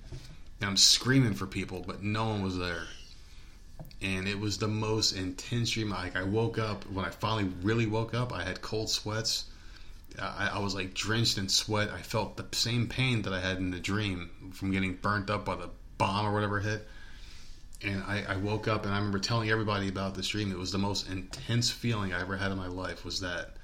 and 0.60 0.70
I'm 0.70 0.76
screaming 0.78 1.34
for 1.34 1.46
people, 1.46 1.84
but 1.86 2.02
no 2.02 2.26
one 2.28 2.42
was 2.42 2.56
there 2.56 2.84
and 4.02 4.26
it 4.26 4.38
was 4.38 4.58
the 4.58 4.68
most 4.68 5.12
intense 5.12 5.70
dream. 5.70 5.90
Like 5.90 6.16
I 6.16 6.22
woke 6.22 6.58
up 6.58 6.84
when 6.90 7.04
I 7.04 7.10
finally 7.10 7.52
really 7.62 7.86
woke 7.86 8.14
up. 8.14 8.32
I 8.32 8.42
had 8.42 8.62
cold 8.62 8.88
sweats. 8.88 9.44
I, 10.18 10.50
I 10.54 10.58
was 10.58 10.74
like 10.74 10.94
drenched 10.94 11.38
in 11.38 11.48
sweat. 11.48 11.90
I 11.90 12.00
felt 12.00 12.36
the 12.36 12.46
same 12.52 12.88
pain 12.88 13.22
that 13.22 13.32
I 13.32 13.40
had 13.40 13.58
in 13.58 13.70
the 13.70 13.78
dream 13.78 14.52
from 14.52 14.72
getting 14.72 14.94
burnt 14.94 15.30
up 15.30 15.44
by 15.44 15.56
the 15.56 15.70
bomb 15.98 16.26
or 16.26 16.32
whatever 16.32 16.60
hit. 16.60 16.88
And 17.82 18.02
I, 18.02 18.24
I 18.28 18.36
woke 18.36 18.68
up 18.68 18.84
and 18.84 18.92
I 18.92 18.98
remember 18.98 19.18
telling 19.18 19.50
everybody 19.50 19.88
about 19.88 20.14
this 20.14 20.28
dream. 20.28 20.50
It 20.50 20.58
was 20.58 20.72
the 20.72 20.78
most 20.78 21.08
intense 21.08 21.70
feeling 21.70 22.12
I 22.12 22.20
ever 22.20 22.36
had 22.36 22.52
in 22.52 22.58
my 22.58 22.66
life. 22.66 23.04
Was 23.04 23.20
that? 23.20 23.56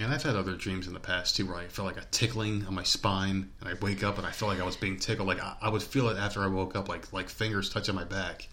And 0.00 0.12
I've 0.12 0.22
had 0.22 0.36
other 0.36 0.54
dreams 0.54 0.86
in 0.86 0.94
the 0.94 1.00
past 1.00 1.36
too, 1.36 1.46
where 1.46 1.56
I 1.56 1.66
felt 1.66 1.86
like 1.86 2.02
a 2.02 2.06
tickling 2.10 2.64
on 2.66 2.74
my 2.74 2.84
spine, 2.84 3.50
and 3.60 3.68
I 3.68 3.74
wake 3.82 4.04
up 4.04 4.16
and 4.16 4.26
I 4.26 4.30
felt 4.30 4.52
like 4.52 4.60
I 4.60 4.64
was 4.64 4.76
being 4.76 4.98
tickled. 4.98 5.26
Like 5.26 5.42
I, 5.42 5.56
I 5.60 5.68
would 5.70 5.82
feel 5.82 6.08
it 6.08 6.16
after 6.16 6.42
I 6.42 6.46
woke 6.46 6.76
up, 6.76 6.88
like 6.88 7.12
like 7.12 7.28
fingers 7.28 7.68
touching 7.68 7.96
my 7.96 8.04
back. 8.04 8.48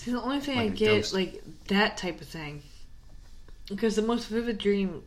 See, 0.00 0.12
the 0.12 0.22
only 0.22 0.40
thing 0.40 0.56
Like 0.56 0.72
I 0.72 0.74
get, 0.74 0.86
ghost. 0.86 1.12
like 1.12 1.42
that 1.68 1.98
type 1.98 2.22
of 2.22 2.26
thing, 2.26 2.62
because 3.68 3.96
the 3.96 4.02
most 4.02 4.28
vivid 4.28 4.56
dream 4.56 5.02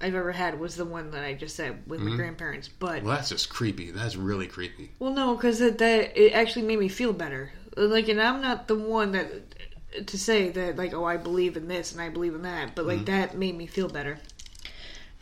I've 0.00 0.14
ever 0.14 0.30
had 0.30 0.60
was 0.60 0.76
the 0.76 0.84
one 0.84 1.10
that 1.10 1.24
I 1.24 1.34
just 1.34 1.56
said 1.56 1.82
with 1.88 2.00
my 2.00 2.14
grandparents. 2.14 2.68
But 2.68 3.02
Well, 3.02 3.16
that's 3.16 3.30
just 3.30 3.48
creepy. 3.50 3.90
That's 3.90 4.14
really 4.14 4.46
creepy. 4.46 4.92
well, 5.00 5.12
no, 5.12 5.34
because 5.34 5.58
that, 5.58 5.78
that 5.78 6.16
it 6.16 6.32
actually 6.32 6.62
made 6.62 6.78
me 6.78 6.86
feel 6.86 7.12
better. 7.12 7.50
Like, 7.76 8.06
and 8.06 8.22
I'm 8.22 8.40
not 8.40 8.68
the 8.68 8.76
one 8.76 9.10
that 9.12 10.06
to 10.06 10.16
say 10.16 10.50
that 10.50 10.76
like, 10.76 10.94
oh, 10.94 11.04
I 11.04 11.16
believe 11.16 11.56
in 11.56 11.66
this 11.66 11.90
and 11.90 12.00
I 12.00 12.08
believe 12.08 12.36
in 12.36 12.42
that, 12.42 12.76
but 12.76 12.86
like 12.86 13.06
that 13.06 13.36
made 13.36 13.56
me 13.56 13.66
feel 13.66 13.88
better. 13.88 14.20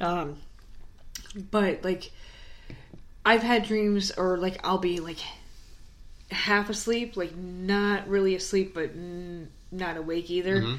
Um, 0.01 0.37
but 1.51 1.83
like, 1.83 2.11
I've 3.25 3.43
had 3.43 3.65
dreams, 3.65 4.11
or 4.11 4.37
like 4.37 4.61
I'll 4.65 4.77
be 4.77 5.01
like 5.01 5.19
half 6.31 6.71
asleep, 6.71 7.17
like 7.17 7.37
not 7.37 8.09
really 8.09 8.35
asleep, 8.35 8.75
but 8.75 8.91
n- 8.91 9.49
not 9.71 9.97
awake 9.97 10.31
either. 10.31 10.61
Mm-hmm. 10.61 10.77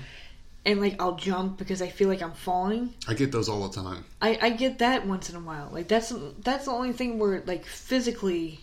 And 0.66 0.82
like 0.82 1.02
I'll 1.02 1.16
jump 1.16 1.58
because 1.58 1.82
I 1.82 1.88
feel 1.88 2.10
like 2.10 2.22
I'm 2.22 2.34
falling. 2.34 2.94
I 3.08 3.14
get 3.14 3.32
those 3.32 3.48
all 3.50 3.68
the 3.68 3.82
time. 3.82 4.04
I, 4.22 4.38
I 4.42 4.50
get 4.52 4.80
that 4.80 5.08
once 5.08 5.30
in 5.30 5.36
a 5.36 5.40
while. 5.40 5.70
Like 5.72 5.88
that's 5.88 6.14
that's 6.44 6.66
the 6.66 6.72
only 6.72 6.92
thing 6.92 7.18
where 7.18 7.42
like 7.46 7.66
physically 7.66 8.60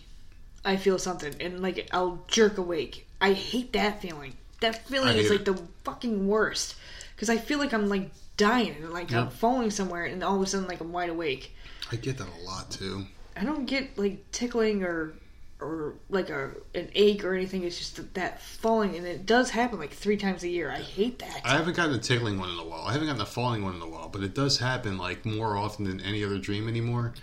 I 0.63 0.77
feel 0.77 0.99
something 0.99 1.33
and 1.39 1.61
like 1.61 1.89
I'll 1.91 2.23
jerk 2.27 2.57
awake. 2.57 3.07
I 3.19 3.33
hate 3.33 3.73
that 3.73 4.01
feeling. 4.01 4.33
That 4.61 4.87
feeling 4.87 5.17
is 5.17 5.29
like 5.29 5.41
it. 5.41 5.45
the 5.45 5.61
fucking 5.83 6.27
worst 6.27 6.75
because 7.15 7.29
I 7.29 7.37
feel 7.37 7.57
like 7.59 7.73
I'm 7.73 7.89
like 7.89 8.11
dying 8.37 8.75
and 8.81 8.93
like 8.93 9.09
Yeah. 9.11 9.21
I'm 9.21 9.29
falling 9.29 9.71
somewhere 9.71 10.05
and 10.05 10.23
all 10.23 10.35
of 10.35 10.41
a 10.41 10.45
sudden 10.45 10.67
like 10.67 10.79
I'm 10.81 10.91
wide 10.93 11.09
awake. 11.09 11.55
I 11.91 11.95
get 11.95 12.17
that 12.19 12.27
a 12.27 12.43
lot 12.45 12.69
too. 12.69 13.05
I 13.35 13.43
don't 13.43 13.65
get 13.65 13.97
like 13.97 14.31
tickling 14.31 14.83
or 14.83 15.13
or 15.59 15.95
like 16.09 16.29
a 16.29 16.51
an 16.75 16.89
ache 16.93 17.23
or 17.23 17.33
anything. 17.33 17.63
It's 17.63 17.77
just 17.77 18.13
that, 18.13 18.41
falling 18.41 18.95
and 18.95 19.05
it 19.07 19.25
does 19.25 19.49
happen 19.49 19.79
like 19.79 19.91
three 19.91 20.17
times 20.17 20.43
a 20.43 20.47
year. 20.49 20.69
I 20.69 20.79
hate 20.79 21.19
that. 21.19 21.41
I 21.43 21.55
haven't 21.57 21.75
gotten 21.75 21.95
a 21.95 21.99
tickling 21.99 22.39
one 22.39 22.49
in 22.49 22.59
a 22.59 22.63
while. 22.65 22.81
I 22.83 22.91
haven't 22.93 23.07
gotten 23.07 23.21
a 23.21 23.25
falling 23.25 23.63
one 23.63 23.75
in 23.75 23.81
a 23.81 23.87
while, 23.89 24.09
but 24.09 24.21
it 24.23 24.33
does 24.35 24.59
happen 24.59 24.97
like 24.97 25.25
more 25.25 25.57
often 25.57 25.85
than 25.85 25.99
any 26.01 26.23
other 26.23 26.37
dream 26.37 26.67
anymore. 26.67 27.13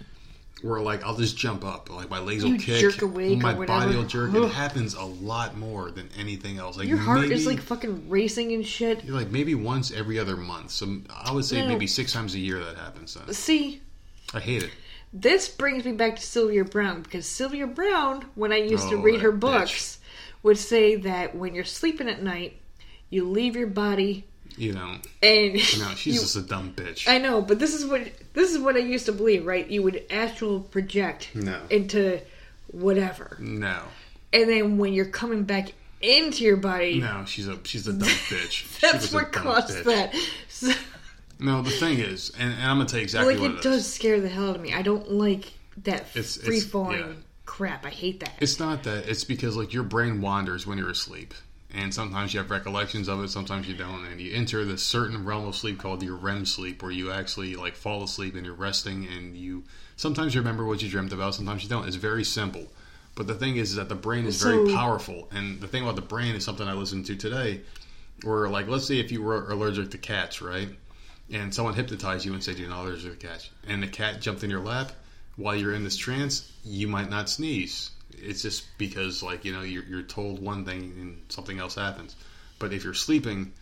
Where 0.62 0.80
like 0.80 1.04
I'll 1.04 1.16
just 1.16 1.36
jump 1.36 1.62
up, 1.62 1.90
like 1.90 2.08
my 2.08 2.18
legs 2.20 2.42
will 2.42 2.56
kick, 2.56 3.02
my 3.42 3.52
body 3.66 3.94
will 3.94 4.04
jerk. 4.04 4.30
Ugh. 4.34 4.44
It 4.44 4.52
happens 4.52 4.94
a 4.94 5.04
lot 5.04 5.58
more 5.58 5.90
than 5.90 6.08
anything 6.18 6.56
else. 6.58 6.78
Like 6.78 6.88
Your 6.88 6.96
heart 6.96 7.24
is 7.24 7.44
maybe- 7.44 7.56
like 7.56 7.60
fucking 7.60 8.08
racing 8.08 8.52
and 8.54 8.66
shit. 8.66 9.06
like 9.08 9.30
maybe 9.30 9.54
once 9.54 9.90
every 9.92 10.18
other 10.18 10.36
month. 10.38 10.70
So 10.70 11.00
I 11.14 11.32
would 11.32 11.44
say 11.44 11.60
No. 11.60 11.68
maybe 11.68 11.86
six 11.86 12.12
times 12.14 12.34
a 12.34 12.38
year 12.38 12.64
that 12.64 12.76
happens. 12.76 13.12
Then. 13.14 13.32
See, 13.34 13.82
I 14.32 14.40
hate 14.40 14.62
it. 14.62 14.70
This 15.16 15.48
brings 15.48 15.84
me 15.84 15.92
back 15.92 16.16
to 16.16 16.22
Sylvia 16.22 16.64
Browne 16.64 17.02
because 17.02 17.24
Sylvia 17.26 17.66
Browne, 17.68 18.24
when 18.34 18.52
I 18.52 18.56
used 18.56 18.88
to 18.88 18.96
Oh, 18.96 19.00
read 19.00 19.20
her 19.20 19.30
books, 19.30 19.98
would 20.42 20.58
say 20.58 20.96
that 20.96 21.36
when 21.36 21.54
you're 21.54 21.62
sleeping 21.64 22.08
at 22.08 22.20
night, 22.22 22.60
you 23.10 23.28
leave 23.30 23.54
your 23.54 23.68
body 23.68 24.24
You 24.56 24.72
know, 24.72 24.96
and 25.22 25.54
no, 25.54 25.60
she's 25.96 26.14
you- 26.16 26.20
just 26.20 26.34
a 26.36 26.42
dumb 26.42 26.72
bitch. 26.74 27.06
I 27.08 27.18
know, 27.18 27.40
but 27.40 27.60
this 27.60 27.74
is 27.74 27.86
what 27.86 28.02
this 28.32 28.50
is 28.50 28.58
what 28.58 28.74
I 28.74 28.80
used 28.80 29.06
to 29.06 29.12
believe, 29.12 29.46
right? 29.46 29.66
You 29.68 29.82
would 29.84 30.02
astral 30.10 30.60
project 30.60 31.28
No. 31.34 31.60
into 31.70 32.20
whatever, 32.72 33.36
no, 33.40 33.82
and 34.32 34.48
then 34.48 34.78
when 34.78 34.92
you're 34.92 35.04
coming 35.06 35.44
back 35.44 35.72
into 36.00 36.42
your 36.44 36.56
body, 36.56 36.98
no, 37.00 37.24
she's 37.24 37.46
a 37.46 37.56
she's 37.64 37.86
a 37.86 37.92
dumb 37.92 38.08
bitch. 38.28 38.80
That's 38.80 39.12
what 39.12 39.30
caused 39.32 39.70
bitch. 39.70 39.84
that. 39.84 40.14
So, 40.48 40.72
No, 41.38 41.62
the 41.62 41.70
thing 41.70 41.98
is, 41.98 42.30
and, 42.38 42.52
and 42.54 42.62
I'm 42.62 42.76
gonna 42.78 42.88
tell 42.88 42.98
you 43.00 43.04
exactly 43.04 43.34
like 43.34 43.42
what 43.42 43.50
it 43.52 43.56
it 43.58 43.62
does 43.62 43.80
is. 43.86 43.92
scare 43.92 44.20
the 44.20 44.28
hell 44.28 44.50
out 44.50 44.56
of 44.56 44.62
me. 44.62 44.72
I 44.72 44.82
don't 44.82 45.10
like 45.10 45.52
that 45.84 46.02
It's- 46.14 46.36
it's- 46.36 46.46
free 46.46 46.60
falling 46.60 46.98
yeah. 47.00 47.12
crap. 47.44 47.84
I 47.84 47.90
hate 47.90 48.20
that. 48.20 48.32
It's 48.40 48.58
not 48.60 48.82
that. 48.84 49.08
It's 49.08 49.24
because 49.24 49.56
like 49.56 49.72
your 49.72 49.82
brain 49.82 50.20
wanders 50.20 50.66
when 50.66 50.78
you're 50.78 50.90
asleep, 50.90 51.34
and 51.72 51.92
sometimes 51.92 52.32
you 52.32 52.38
have 52.38 52.50
recollections 52.50 53.08
of 53.08 53.22
it, 53.24 53.28
sometimes 53.30 53.66
you 53.68 53.74
don't, 53.74 54.04
and 54.06 54.20
you 54.20 54.32
enter 54.32 54.64
this 54.64 54.82
certain 54.82 55.24
realm 55.24 55.46
of 55.48 55.56
sleep 55.56 55.78
called 55.78 56.02
your 56.02 56.14
REM 56.16 56.46
sleep, 56.46 56.82
where 56.82 56.92
you 56.92 57.10
actually 57.10 57.56
like 57.56 57.74
fall 57.74 58.04
asleep 58.04 58.36
and 58.36 58.46
you're 58.46 58.54
resting, 58.54 59.06
and 59.06 59.36
you 59.36 59.64
sometimes 59.96 60.34
you 60.34 60.40
remember 60.40 60.64
what 60.64 60.82
you 60.82 60.88
dreamt 60.88 61.12
about, 61.12 61.34
sometimes 61.34 61.62
you 61.64 61.68
don't. 61.68 61.86
It's 61.86 61.96
very 61.96 62.24
simple. 62.24 62.68
But 63.16 63.26
the 63.28 63.34
thing 63.34 63.56
is, 63.56 63.70
is 63.70 63.76
that 63.76 63.88
the 63.88 63.94
brain 63.94 64.24
is 64.26 64.42
very 64.42 64.68
So- 64.68 64.74
powerful, 64.74 65.28
and 65.32 65.60
the 65.60 65.68
thing 65.68 65.82
about 65.82 65.96
the 65.96 66.02
brain 66.02 66.34
is 66.36 66.44
something 66.44 66.66
I 66.66 66.72
listened 66.74 67.06
to 67.06 67.16
today, 67.16 67.60
where 68.22 68.48
like 68.48 68.68
let's 68.68 68.86
say 68.86 68.98
if 69.00 69.10
you 69.12 69.22
were 69.22 69.50
allergic 69.50 69.90
to 69.90 69.98
cats, 69.98 70.40
right? 70.40 70.68
And 71.30 71.54
someone 71.54 71.74
hypnotized 71.74 72.24
you 72.24 72.34
and 72.34 72.42
said 72.42 72.58
you 72.58 72.68
know, 72.68 72.86
there's 72.86 73.04
a 73.04 73.10
cat, 73.10 73.48
and 73.66 73.82
the 73.82 73.88
cat 73.88 74.20
jumped 74.20 74.44
in 74.44 74.50
your 74.50 74.60
lap 74.60 74.92
while 75.36 75.54
you're 75.54 75.74
in 75.74 75.84
this 75.84 75.96
trance, 75.96 76.50
you 76.64 76.88
might 76.88 77.10
not 77.10 77.28
sneeze. 77.28 77.90
It's 78.16 78.42
just 78.42 78.66
because, 78.78 79.22
like, 79.22 79.44
you 79.44 79.52
know, 79.52 79.62
you're, 79.62 79.84
you're 79.84 80.02
told 80.02 80.40
one 80.40 80.64
thing 80.64 80.94
and 81.00 81.22
something 81.28 81.58
else 81.58 81.74
happens. 81.74 82.14
But 82.58 82.72
if 82.72 82.84
you're 82.84 82.94
sleeping 82.94 83.52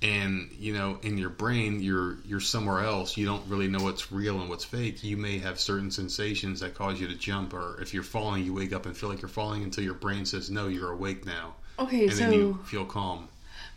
and, 0.00 0.50
you 0.58 0.72
know, 0.72 0.98
in 1.02 1.18
your 1.18 1.28
brain, 1.30 1.80
you're, 1.80 2.16
you're 2.24 2.40
somewhere 2.40 2.80
else, 2.80 3.16
you 3.16 3.26
don't 3.26 3.46
really 3.46 3.68
know 3.68 3.82
what's 3.82 4.10
real 4.10 4.40
and 4.40 4.48
what's 4.48 4.64
fake, 4.64 5.04
you 5.04 5.16
may 5.16 5.38
have 5.38 5.60
certain 5.60 5.90
sensations 5.90 6.60
that 6.60 6.74
cause 6.74 6.98
you 6.98 7.06
to 7.08 7.14
jump. 7.14 7.52
Or 7.52 7.78
if 7.80 7.92
you're 7.92 8.02
falling, 8.02 8.44
you 8.44 8.54
wake 8.54 8.72
up 8.72 8.86
and 8.86 8.96
feel 8.96 9.10
like 9.10 9.20
you're 9.20 9.28
falling 9.28 9.62
until 9.62 9.84
your 9.84 9.94
brain 9.94 10.24
says, 10.24 10.50
no, 10.50 10.68
you're 10.68 10.92
awake 10.92 11.26
now. 11.26 11.54
Okay, 11.78 12.04
And 12.04 12.12
so 12.12 12.18
then 12.18 12.32
you 12.32 12.58
feel 12.64 12.84
calm. 12.84 13.28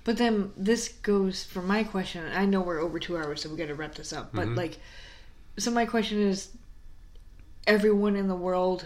But 0.06 0.18
then 0.18 0.54
this 0.56 0.88
goes 0.88 1.44
for 1.44 1.62
my 1.62 1.84
question. 1.84 2.24
I 2.32 2.46
know 2.46 2.62
we're 2.62 2.80
over 2.80 3.00
two 3.00 3.18
hours, 3.18 3.42
so 3.42 3.50
we 3.50 3.58
got 3.58 3.68
to 3.68 3.76
wrap 3.76 3.96
this 3.96 4.14
up. 4.14 4.32
But 4.34 4.46
Mm-hmm. 4.46 4.56
like, 4.58 4.78
so 5.58 5.72
my 5.72 5.86
question 5.86 6.22
is: 6.22 6.50
everyone 7.68 8.16
in 8.16 8.28
the 8.28 8.36
world 8.36 8.86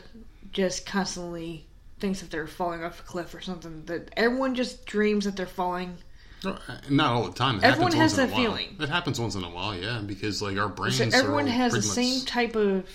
just 0.51 0.85
constantly 0.85 1.65
thinks 1.99 2.21
that 2.21 2.31
they're 2.31 2.47
falling 2.47 2.83
off 2.83 3.01
a 3.01 3.03
cliff 3.03 3.35
or 3.35 3.41
something. 3.41 3.83
That 3.85 4.11
everyone 4.15 4.55
just 4.55 4.85
dreams 4.85 5.25
that 5.25 5.35
they're 5.35 5.45
falling. 5.45 5.97
Uh, 6.45 6.55
Not 6.89 7.11
all 7.11 7.23
the 7.25 7.33
time. 7.33 7.57
It 7.57 7.65
Everyone 7.65 7.91
happens 7.91 8.15
has 8.15 8.29
that 8.29 8.35
feeling. 8.35 8.77
It 8.79 8.87
happens 8.87 9.19
once 9.19 9.35
in 9.35 9.43
a 9.43 9.49
while, 9.49 9.75
yeah, 9.75 10.01
because 10.05 10.41
like 10.41 10.57
our 10.57 10.69
brains. 10.69 10.95
So 10.97 11.09
everyone 11.11 11.47
has 11.47 11.73
the 11.73 11.81
same 11.81 12.21
type 12.25 12.55
of 12.55 12.87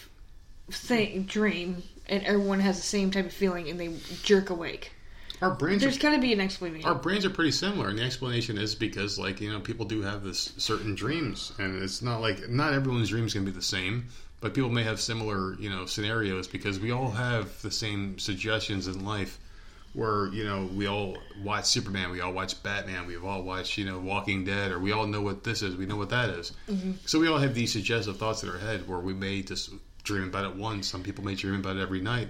thing 0.70 1.24
dream, 1.24 1.82
and 2.08 2.22
everyone 2.22 2.60
has 2.60 2.76
the 2.76 2.82
same 2.82 3.10
type 3.10 3.26
of 3.26 3.34
feeling, 3.34 3.68
and 3.68 3.78
they 3.78 3.94
jerk 4.22 4.48
awake. 4.48 4.92
Our 5.42 5.50
brains. 5.50 5.82
There's 5.82 5.96
Are, 5.96 6.00
got 6.00 6.14
to 6.14 6.20
be 6.20 6.32
an 6.32 6.40
explanation. 6.40 6.88
our 6.88 6.94
brains 6.94 7.24
are 7.24 7.30
pretty 7.30 7.50
similar, 7.50 7.88
and 7.88 7.98
the 7.98 8.02
explanation 8.02 8.56
is 8.56 8.74
because 8.74 9.18
like 9.18 9.40
you 9.40 9.52
know 9.52 9.60
people 9.60 9.84
do 9.84 10.00
have 10.02 10.22
this 10.22 10.52
certain 10.56 10.94
dreams, 10.94 11.52
and 11.58 11.82
it's 11.82 12.02
not 12.02 12.20
like 12.20 12.48
not 12.48 12.72
everyone's 12.72 13.08
dreams 13.08 13.32
can 13.32 13.44
be 13.44 13.50
the 13.50 13.62
same, 13.62 14.06
but 14.40 14.54
people 14.54 14.70
may 14.70 14.84
have 14.84 15.00
similar 15.00 15.54
you 15.54 15.68
know 15.70 15.86
scenarios 15.86 16.46
because 16.46 16.78
we 16.78 16.92
all 16.92 17.10
have 17.10 17.60
the 17.62 17.70
same 17.70 18.18
suggestions 18.18 18.86
in 18.86 19.04
life. 19.04 19.38
Where 19.92 20.26
you 20.32 20.44
know 20.44 20.68
we 20.74 20.88
all 20.88 21.16
watch 21.42 21.66
Superman, 21.66 22.10
we 22.10 22.20
all 22.20 22.32
watch 22.32 22.60
Batman, 22.64 23.06
we've 23.06 23.24
all 23.24 23.42
watched 23.42 23.78
you 23.78 23.84
know 23.84 23.98
Walking 23.98 24.44
Dead, 24.44 24.72
or 24.72 24.80
we 24.80 24.90
all 24.90 25.06
know 25.06 25.20
what 25.20 25.44
this 25.44 25.62
is, 25.62 25.76
we 25.76 25.86
know 25.86 25.96
what 25.96 26.10
that 26.10 26.30
is. 26.30 26.50
Mm-hmm. 26.68 26.92
So 27.06 27.20
we 27.20 27.28
all 27.28 27.38
have 27.38 27.54
these 27.54 27.72
suggestive 27.72 28.16
thoughts 28.18 28.42
in 28.42 28.48
our 28.48 28.58
head 28.58 28.88
where 28.88 28.98
we 28.98 29.14
may 29.14 29.42
just 29.42 29.70
dream 30.02 30.24
about 30.24 30.44
it 30.46 30.56
once. 30.56 30.88
Some 30.88 31.02
people 31.04 31.24
may 31.24 31.34
dream 31.36 31.54
about 31.60 31.76
it 31.76 31.80
every 31.80 32.00
night. 32.00 32.26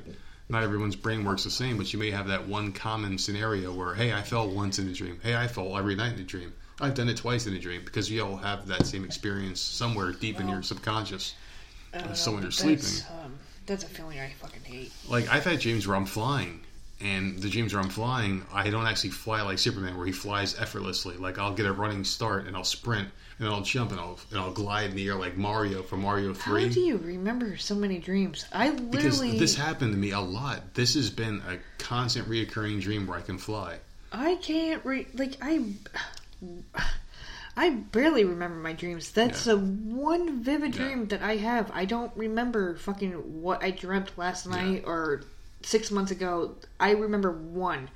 Not 0.49 0.63
everyone's 0.63 0.97
brain 0.97 1.25
works 1.25 1.45
the 1.45 1.51
same, 1.51 1.79
but 1.79 1.93
you 1.93 1.99
may 1.99 2.11
have 2.11 2.27
that 2.29 2.47
one 2.47 2.73
common 2.73 3.17
scenario 3.19 3.73
where, 3.73 3.95
hey, 3.95 4.13
I 4.13 4.23
fell 4.23 4.49
once 4.49 4.79
in 4.79 4.89
a 4.89 4.93
dream. 4.93 5.19
Hey, 5.23 5.35
I 5.35 5.47
fell 5.49 5.77
every 5.77 5.95
night 5.95 6.15
in 6.15 6.21
a 6.21 6.25
dream. 6.25 6.53
I've 6.81 6.95
done 6.95 7.09
it 7.09 7.17
twice 7.17 7.47
in 7.47 7.55
a 7.55 7.59
dream 7.59 7.83
because 7.85 8.11
you 8.11 8.23
all 8.25 8.37
have 8.37 8.67
that 8.67 8.87
same 8.87 9.05
experience 9.05 9.61
somewhere 9.61 10.13
deep 10.13 10.41
in 10.41 10.49
your 10.49 10.63
subconscious. 10.63 11.35
So 12.13 12.33
when 12.33 12.43
you're 12.43 12.51
sleeping, 12.51 12.83
that's, 12.83 13.11
um, 13.25 13.39
that's 13.67 13.85
a 13.85 13.87
feeling 13.87 14.19
I 14.19 14.33
fucking 14.41 14.65
hate. 14.65 14.93
like 15.09 15.29
I've 15.29 15.45
had 15.45 15.61
dreams 15.61 15.87
where 15.87 15.97
I'm 15.97 16.07
flying, 16.07 16.61
and 17.01 17.39
the 17.39 17.49
dreams 17.49 17.73
where 17.73 17.81
I'm 17.81 17.89
flying, 17.89 18.45
I 18.53 18.69
don't 18.71 18.87
actually 18.87 19.11
fly 19.11 19.43
like 19.43 19.59
Superman, 19.59 19.97
where 19.97 20.05
he 20.07 20.13
flies 20.13 20.59
effortlessly. 20.59 21.17
Like 21.17 21.39
I'll 21.39 21.55
get 21.55 21.67
a 21.67 21.73
running 21.73 22.03
start 22.03 22.47
and 22.47 22.57
I'll 22.57 22.65
sprint 22.65 23.09
and 23.39 23.49
I'll 23.49 23.63
jump 23.63 23.91
and 23.91 24.01
I'll 24.01 24.19
and 24.31 24.39
I'll 24.41 24.53
glide 24.53 24.91
in 24.91 24.97
the 24.97 25.09
air 25.09 25.15
like 25.17 25.37
Mario 25.37 25.83
from 25.83 26.03
Mario 26.03 26.35
Three. 26.35 26.69
How 26.69 26.73
do 26.75 26.81
you 26.81 26.97
remember 26.99 27.57
so 27.57 27.75
many 27.75 27.99
dreams? 27.99 28.45
I 28.53 28.71
because 28.71 29.21
literally, 29.21 29.39
this 29.39 29.55
happened 29.57 29.93
to 29.93 29.99
me 29.99 30.11
a 30.13 30.21
lot. 30.21 30.75
This 30.75 30.95
has 30.95 31.11
been 31.11 31.43
a 31.49 31.59
constant 31.83 32.29
reoccurring 32.29 32.81
dream 32.81 33.07
where 33.07 33.19
I 33.19 33.23
can 33.23 33.39
fly. 33.39 33.79
I 34.13 34.37
can't 34.37 34.85
re- 34.85 35.09
like 35.15 35.37
I. 35.43 35.65
I 37.57 37.71
barely 37.71 38.25
remember 38.25 38.57
my 38.57 38.73
dreams. 38.73 39.13
That's 39.13 39.47
Yeah. 39.47 39.55
the 39.55 39.59
one 39.61 40.43
vivid 40.43 40.75
Yeah. 40.75 40.85
dream 40.85 41.07
that 41.09 41.23
I 41.23 41.37
have. 41.37 41.71
I 41.73 41.85
don't 41.85 42.11
remember 42.17 42.75
fucking 42.77 43.13
what 43.43 43.63
I 43.63 43.71
dreamt 43.71 44.17
last 44.19 44.49
night 44.49 44.83
or 44.87 45.23
six 45.63 45.91
months 45.93 46.11
ago. 46.11 46.57
I 46.81 46.91
remember 46.93 47.31
one, 47.31 47.91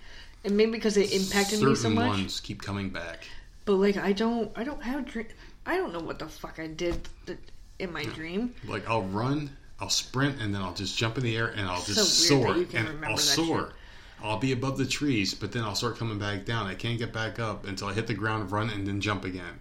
and 0.44 0.56
maybe 0.56 0.72
because 0.72 0.96
it 0.96 1.12
impacted 1.12 1.58
Certain 1.58 1.68
me 1.70 1.74
so 1.74 1.90
much. 1.90 2.06
ones 2.08 2.40
keep 2.40 2.62
coming 2.62 2.90
back. 2.90 3.26
But 3.68 3.74
like, 3.76 3.98
I 3.98 4.12
don't, 4.12 4.50
I 4.56 4.64
don't 4.64 4.82
have 4.82 5.04
dream. 5.04 5.26
I 5.66 5.76
don't 5.76 5.92
know 5.92 6.00
what 6.00 6.18
the 6.18 6.26
fuck 6.26 6.58
I 6.58 6.68
did 6.68 7.06
th- 7.26 7.38
in 7.78 7.92
my 7.92 8.02
dream. 8.02 8.54
Like 8.66 8.88
I'll 8.88 9.02
run, 9.02 9.50
I'll 9.78 9.90
sprint, 9.90 10.40
and 10.40 10.54
then 10.54 10.62
I'll 10.62 10.72
just 10.72 10.96
jump 10.96 11.18
in 11.18 11.22
the 11.24 11.36
air 11.36 11.48
and 11.48 11.68
I'll 11.68 11.82
just 11.82 12.26
So 12.26 12.38
weird 12.38 12.46
that 12.46 12.48
soar 12.54 12.56
you 12.60 12.64
can 12.66 12.78
and 12.78 12.88
remember 12.88 13.06
I'll 13.08 13.16
that 13.16 13.20
soar. 13.22 13.58
shit. 13.66 14.24
I'll 14.24 14.38
be 14.38 14.52
above 14.52 14.78
the 14.78 14.86
trees, 14.86 15.34
but 15.34 15.52
then 15.52 15.64
I'll 15.64 15.74
start 15.74 15.98
coming 15.98 16.18
back 16.18 16.46
down. 16.46 16.66
I 16.66 16.74
can't 16.76 16.98
get 16.98 17.12
back 17.12 17.38
up 17.38 17.66
until 17.66 17.88
I 17.88 17.92
hit 17.92 18.06
the 18.06 18.14
ground, 18.14 18.50
run, 18.50 18.70
and 18.70 18.86
then 18.86 19.02
jump 19.02 19.26
again, 19.26 19.60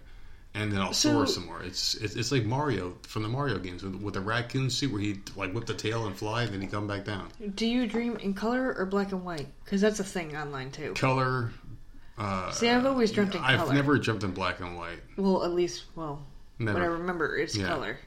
and 0.54 0.72
then 0.72 0.80
I'll 0.80 0.94
soar 0.94 1.26
So- 1.26 1.32
some 1.34 1.44
more. 1.46 1.62
It's, 1.62 1.94
it's 1.96 2.16
it's 2.16 2.32
like 2.32 2.46
Mario 2.46 2.96
from 3.02 3.24
the 3.24 3.28
Mario 3.28 3.58
games 3.58 3.82
with, 3.82 3.94
with 3.96 4.14
the 4.14 4.22
raccoon 4.22 4.70
suit 4.70 4.90
where 4.90 5.02
he 5.02 5.20
like 5.36 5.52
whip 5.52 5.66
the 5.66 5.74
tail 5.74 6.06
and 6.06 6.16
fly, 6.16 6.44
and 6.44 6.52
then 6.54 6.62
he 6.62 6.66
come 6.66 6.86
back 6.86 7.04
down. 7.04 7.28
Do 7.56 7.66
you 7.66 7.86
dream 7.86 8.16
in 8.16 8.32
color 8.32 8.74
or 8.74 8.86
black 8.86 9.12
and 9.12 9.22
white? 9.22 9.48
Because 9.64 9.82
that's 9.82 10.00
a 10.00 10.04
thing 10.04 10.34
online 10.34 10.70
too. 10.70 10.94
Color. 10.94 11.52
Uh, 12.18 12.50
See, 12.50 12.68
I've 12.68 12.84
always 12.84 13.12
dreamt 13.12 13.34
in 13.34 13.40
color 13.40 13.42
white. 13.42 13.52
I've 13.54 13.60
color. 13.60 13.74
never 13.74 13.98
jumped 13.98 14.24
in 14.24 14.32
black 14.32 14.60
and 14.60 14.76
white. 14.76 14.98
Well, 15.16 15.44
at 15.44 15.52
least, 15.52 15.84
well, 15.94 16.26
Never. 16.58 16.78
what 16.78 16.82
I 16.82 16.86
remember 16.90 17.36
is 17.36 17.56
Yeah. 17.56 17.68
color. 17.68 17.98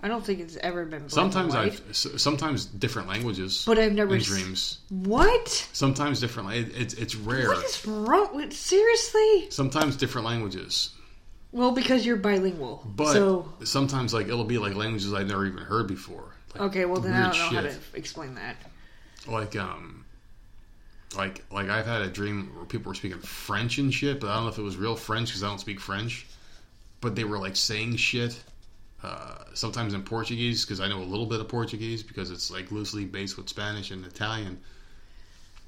I 0.00 0.06
don't 0.08 0.24
think 0.24 0.38
it's 0.40 0.56
ever 0.58 0.84
been 0.84 1.00
black 1.00 1.10
Sometimes 1.10 1.54
and 1.54 1.62
I've 1.64 1.90
s- 1.90 2.06
sometimes 2.18 2.64
different 2.66 3.08
languages, 3.08 3.64
But 3.66 3.78
I've 3.78 3.92
never 3.92 4.14
in 4.14 4.20
s- 4.20 4.26
dreams. 4.26 4.78
What? 4.90 5.48
Sometimes 5.72 6.20
different. 6.20 6.52
It, 6.52 6.76
it's 6.76 6.94
it's 6.94 7.14
rare. 7.16 7.48
What 7.48 7.64
is 7.64 7.84
wrong 7.84 8.34
with 8.36 8.52
seriously? 8.52 9.48
Sometimes 9.50 9.96
different 9.96 10.24
languages, 10.26 10.90
Well, 11.50 11.72
because 11.72 12.06
you're 12.06 12.16
bilingual. 12.16 12.84
but 12.94 13.12
so 13.12 13.52
sometimes 13.64 14.14
like 14.14 14.28
it'll 14.28 14.44
be 14.44 14.58
like 14.58 14.76
languages 14.76 15.12
I've 15.12 15.26
never 15.26 15.44
even 15.46 15.64
heard 15.64 15.88
before. 15.88 16.32
Like, 16.54 16.62
okay, 16.70 16.84
well 16.84 17.00
then 17.00 17.12
I 17.14 17.22
weird 17.22 17.32
don't 17.34 17.52
know 17.54 17.60
how 17.62 17.66
to 17.66 17.74
explain 17.94 18.36
that. 18.36 18.56
Like 19.26 19.56
um, 19.56 20.04
like 21.16 21.44
like 21.50 21.68
I've 21.68 21.86
had 21.86 22.02
a 22.02 22.08
dream 22.08 22.50
where 22.54 22.64
people 22.64 22.90
were 22.90 22.94
speaking 22.94 23.18
French 23.20 23.78
and 23.78 23.92
shit, 23.92 24.20
but 24.20 24.28
I 24.28 24.34
don't 24.34 24.44
know 24.44 24.50
if 24.50 24.58
it 24.58 24.62
was 24.62 24.76
real 24.76 24.96
French 24.96 25.28
because 25.28 25.42
I 25.42 25.48
don't 25.48 25.60
speak 25.60 25.80
French. 25.80 26.26
But 27.00 27.14
they 27.14 27.24
were 27.24 27.38
like 27.38 27.56
saying 27.56 27.96
shit. 27.96 28.38
Uh, 29.02 29.44
sometimes 29.54 29.94
in 29.94 30.02
Portuguese 30.02 30.64
because 30.64 30.80
I 30.80 30.88
know 30.88 30.98
a 30.98 31.04
little 31.04 31.26
bit 31.26 31.40
of 31.40 31.46
Portuguese 31.48 32.02
because 32.02 32.32
it's 32.32 32.50
like 32.50 32.72
loosely 32.72 33.04
based 33.04 33.36
with 33.36 33.48
Spanish 33.48 33.92
and 33.92 34.04
Italian. 34.04 34.60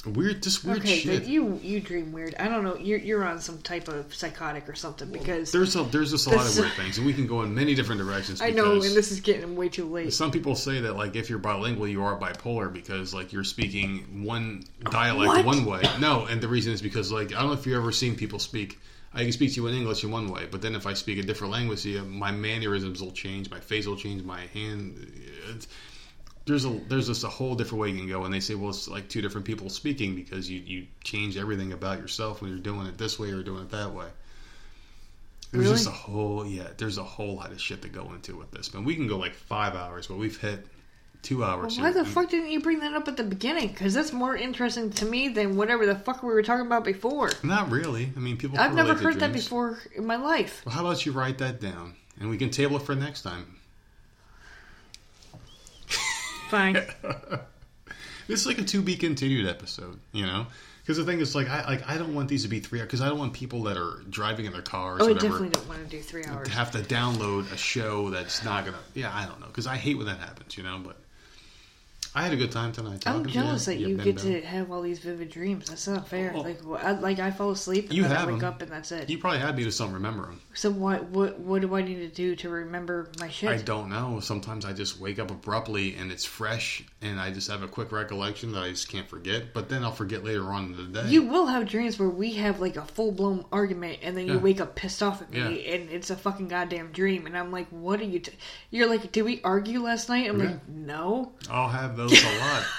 Weird, 0.07 0.43
just 0.43 0.65
weird 0.65 0.79
Okay, 0.79 0.97
shit. 1.01 1.25
you 1.25 1.61
you 1.63 1.79
dream 1.79 2.11
weird. 2.11 2.35
I 2.39 2.49
don't 2.49 2.65
know. 2.65 2.77
You're 2.77 2.99
you're 2.99 3.23
on 3.25 3.39
some 3.39 3.59
type 3.59 3.87
of 3.87 4.15
psychotic 4.15 4.67
or 4.67 4.75
something 4.75 5.11
because 5.13 5.53
There's 5.53 5.77
a, 5.77 5.83
there's 5.83 6.11
just 6.11 6.27
a 6.27 6.31
lot 6.31 6.47
of 6.47 6.57
weird 6.57 6.73
things, 6.73 6.97
and 6.97 7.07
we 7.07 7.13
can 7.13 7.27
go 7.27 7.43
in 7.43 7.55
many 7.55 7.75
different 7.75 8.01
directions. 8.01 8.41
I 8.41 8.49
know, 8.49 8.73
and 8.73 8.83
this 8.83 9.13
is 9.13 9.21
getting 9.21 9.57
way 9.57 9.69
too 9.69 9.85
late. 9.85 10.15
Some 10.15 10.31
people 10.31 10.55
say 10.55 10.81
that 10.81 10.97
like 10.97 11.17
if 11.17 11.29
you're 11.29 11.39
bilingual, 11.39 11.87
you 11.87 12.03
are 12.03 12.19
bipolar 12.19 12.73
because 12.73 13.13
like 13.13 13.31
you're 13.33 13.45
speaking 13.45 14.25
one 14.25 14.65
dialect 14.91 15.29
What? 15.29 15.45
one 15.45 15.65
way. 15.67 15.83
No, 16.01 16.25
and 16.25 16.41
the 16.41 16.49
reason 16.49 16.73
is 16.73 16.81
because 16.81 17.13
like 17.13 17.35
I 17.35 17.41
don't 17.41 17.49
know 17.49 17.53
if 17.53 17.67
you've 17.67 17.77
ever 17.77 17.93
seen 17.93 18.17
people 18.17 18.39
speak. 18.39 18.79
I 19.13 19.23
can 19.25 19.33
speak 19.33 19.51
to 19.55 19.57
you 19.61 19.67
in 19.67 19.75
English 19.75 20.05
in 20.05 20.11
one 20.13 20.31
way, 20.31 20.47
but 20.51 20.63
then 20.63 20.75
if 20.77 20.87
I 20.87 20.95
speak 20.95 21.19
a 21.19 21.23
different 21.23 21.53
language, 21.53 21.83
to 21.83 21.91
you, 21.91 22.05
my 22.05 22.31
mannerisms 22.31 23.03
will 23.03 23.11
change, 23.11 23.51
my 23.51 23.59
face 23.59 23.85
will 23.85 23.97
change, 23.97 24.23
my 24.23 24.47
hand. 24.55 25.13
It's, 25.49 25.67
there's 26.47 26.65
a 26.65 26.71
there's 26.89 27.07
just 27.07 27.25
a 27.25 27.29
whole 27.29 27.55
different 27.55 27.81
way 27.83 27.91
you 27.91 27.99
can 27.99 28.09
go, 28.09 28.25
and 28.25 28.33
they 28.33 28.41
say, 28.41 28.55
well, 28.55 28.71
it's 28.71 28.89
like 28.89 29.09
two 29.09 29.21
different 29.21 29.47
people 29.47 29.69
speaking 29.69 30.15
because 30.15 30.51
you 30.51 30.61
you 30.61 30.87
change 31.05 31.37
everything 31.37 31.73
about 31.73 31.99
yourself 31.99 32.41
when 32.41 32.51
you're 32.51 32.61
doing 32.61 32.87
it 32.87 32.99
this 32.99 33.19
way 33.19 33.31
or 33.31 33.43
doing 33.43 33.63
it 33.63 33.71
that 33.71 33.93
way. 33.93 34.07
There's 35.53 35.65
Really? 35.65 35.75
just 35.77 35.89
a 35.89 35.91
whole 35.93 36.47
yeah. 36.47 36.69
There's 36.77 36.99
a 36.99 37.05
whole 37.05 37.37
lot 37.37 37.51
of 37.53 37.61
shit 37.61 37.83
to 37.83 37.89
go 37.89 38.13
into 38.15 38.37
with 38.37 38.51
this, 38.53 38.73
man. 38.73 38.85
We 38.85 38.95
can 38.95 39.07
go 39.09 39.17
like 39.19 39.35
five 39.35 39.75
hours, 39.75 40.07
but 40.07 40.17
we've 40.17 40.37
hit 40.41 40.67
two 41.23 41.45
hours. 41.45 41.77
Why 41.77 41.93
here. 41.93 42.03
the 42.03 42.09
fuck 42.09 42.31
didn't 42.31 42.51
you 42.51 42.61
bring 42.61 42.81
that 42.81 42.95
up 42.95 43.09
at 43.09 43.17
the 43.17 43.25
beginning? 43.25 43.69
Because 43.69 43.93
that's 43.93 44.13
more 44.13 44.37
interesting 44.37 44.91
to 44.93 45.05
me 45.05 45.29
than 45.29 45.57
whatever 45.57 45.87
the 45.87 45.97
fuck 45.97 46.23
we 46.23 46.33
were 46.33 46.43
talking 46.43 46.67
about 46.67 46.85
before. 46.85 47.31
Not 47.43 47.71
really. 47.71 48.13
I 48.17 48.21
mean, 48.21 48.37
people. 48.37 48.59
I've 48.59 48.75
never 48.75 48.95
heard 48.95 49.21
that 49.21 49.33
before 49.33 49.79
in 49.95 50.07
my 50.07 50.17
life. 50.17 50.63
Well, 50.65 50.75
how 50.75 50.81
about 50.87 51.05
you 51.05 51.13
write 51.13 51.39
that 51.39 51.61
down, 51.61 51.95
and 52.19 52.31
we 52.31 52.39
can 52.39 52.51
table 52.51 52.77
it 52.77 52.83
for 52.83 52.95
next 52.95 53.23
time. 53.23 53.57
Fine. 56.51 56.83
This 58.29 58.43
is 58.43 58.47
like 58.47 58.59
a 58.59 58.63
to 58.63 58.81
be 58.81 58.95
continued 58.95 59.49
episode, 59.49 59.99
you 60.13 60.25
know. 60.25 60.47
Because 60.83 60.97
the 60.99 61.05
thing 61.05 61.19
is, 61.19 61.35
like, 61.35 61.49
I 61.49 61.65
like 61.67 61.89
I 61.89 61.99
don't 61.99 62.15
want 62.15 62.29
these 62.29 62.45
to 62.45 62.49
be 62.49 62.61
three 62.61 62.79
hours 62.79 62.87
because 62.87 63.01
I 63.01 63.09
don't 63.09 63.19
want 63.19 63.33
people 63.33 63.65
that 63.65 63.77
are 63.77 64.03
driving 64.09 64.47
in 64.47 64.53
their 64.53 64.63
cars, 64.63 65.01
Oh, 65.03 65.07
I 65.07 65.09
whatever, 65.09 65.27
definitely 65.27 65.49
don't 65.49 65.69
want 65.69 65.81
to 65.83 65.97
do 65.97 66.01
three 66.01 66.25
hours. 66.25 66.47
have 66.47 66.71
to 66.73 66.79
download 66.79 67.51
a 67.53 67.57
show 67.57 68.09
that's 68.11 68.45
not 68.45 68.67
gonna. 68.67 68.77
Yeah, 68.95 69.11
I 69.13 69.27
don't 69.27 69.41
know 69.41 69.49
because 69.49 69.67
I 69.67 69.77
hate 69.77 69.97
when 69.97 70.07
that 70.07 70.21
happens, 70.21 70.57
you 70.57 70.63
know. 70.63 70.81
But 70.85 70.97
I 72.15 72.23
had 72.25 72.33
a 72.33 72.37
good 72.37 72.51
time 72.51 72.73
tonight. 72.73 73.05
I'm 73.07 73.25
jealous 73.27 73.65
to 73.67 73.71
that 73.71 73.77
you. 73.79 73.89
you 73.89 73.97
get 73.97 74.19
to 74.19 74.41
have 74.43 74.73
all 74.73 74.83
these 74.83 74.99
vivid 74.99 75.31
dreams. 75.31 75.69
That's 75.69 75.87
not 75.87 76.09
fair. 76.09 76.33
Oh. 76.35 76.41
Like, 76.41 76.59
I, 76.83 76.93
like 76.93 77.19
I 77.21 77.31
fall 77.31 77.51
asleep 77.53 77.85
and 77.89 77.95
You 77.97 78.03
then 78.03 78.13
I 78.17 78.27
wake 78.27 78.41
them. 78.41 78.49
up 78.49 78.63
and 78.63 78.71
that's 78.73 78.91
it. 78.91 79.09
You 79.09 79.19
probably 79.19 79.39
had 79.39 79.57
me 79.57 79.63
just 79.63 79.79
don't 79.79 79.93
remember 79.93 80.23
them. 80.27 80.41
So 80.55 80.71
what? 80.71 81.05
What? 81.05 81.39
What 81.39 81.61
do 81.63 81.75
I 81.77 81.83
need 81.83 81.97
to 82.01 82.09
do 82.09 82.35
to 82.37 82.49
remember 82.49 83.09
my 83.21 83.29
shit? 83.29 83.49
I 83.51 83.59
don't 83.59 83.89
know. 83.91 84.19
Sometimes 84.19 84.65
I 84.65 84.73
just 84.73 84.99
wake 84.99 85.21
up 85.21 85.31
abruptly 85.31 85.95
and 85.95 86.11
it's 86.11 86.25
fresh, 86.25 86.83
and 87.01 87.21
I 87.21 87.31
just 87.31 87.49
have 87.49 87.63
a 87.63 87.69
quick 87.69 87.93
recollection 87.93 88.51
that 88.53 88.63
I 88.65 88.71
just 88.71 88.89
can't 88.89 89.09
forget. 89.09 89.55
But 89.55 89.69
then 89.69 89.85
I'll 89.85 89.93
forget 89.93 90.25
later 90.25 90.53
on 90.53 90.65
in 90.75 90.93
the 90.93 91.03
day. 91.03 91.09
You 91.09 91.23
will 91.23 91.47
have 91.47 91.69
dreams 91.69 91.99
where 91.99 92.09
we 92.11 92.33
have 92.35 92.59
like 92.61 92.77
a 92.77 92.85
full 92.85 93.13
blown 93.13 93.45
argument, 93.53 94.01
and 94.03 94.17
then 94.17 94.27
you 94.27 94.35
Yeah. 94.35 94.41
wake 94.41 94.61
up 94.61 94.75
pissed 94.75 95.01
off 95.03 95.23
at 95.23 95.31
me, 95.31 95.39
Yeah. 95.39 95.75
and 95.75 95.91
it's 95.91 96.11
a 96.11 96.17
fucking 96.17 96.49
goddamn 96.49 96.91
dream. 96.91 97.27
And 97.27 97.39
I'm 97.39 97.53
like, 97.53 97.69
"What 97.69 98.01
are 98.01 98.05
you?" 98.05 98.19
T-? 98.19 98.33
You're 98.71 98.89
like, 98.89 99.13
"Did 99.13 99.23
we 99.23 99.41
argue 99.43 99.81
last 99.81 100.09
night?" 100.09 100.29
I'm 100.29 100.41
Yeah. 100.41 100.47
like, 100.47 100.69
"No." 100.69 101.33
I'll 101.49 101.69
have 101.69 101.97
those 102.09 102.23
a 102.23 102.39
lot. 102.39 102.65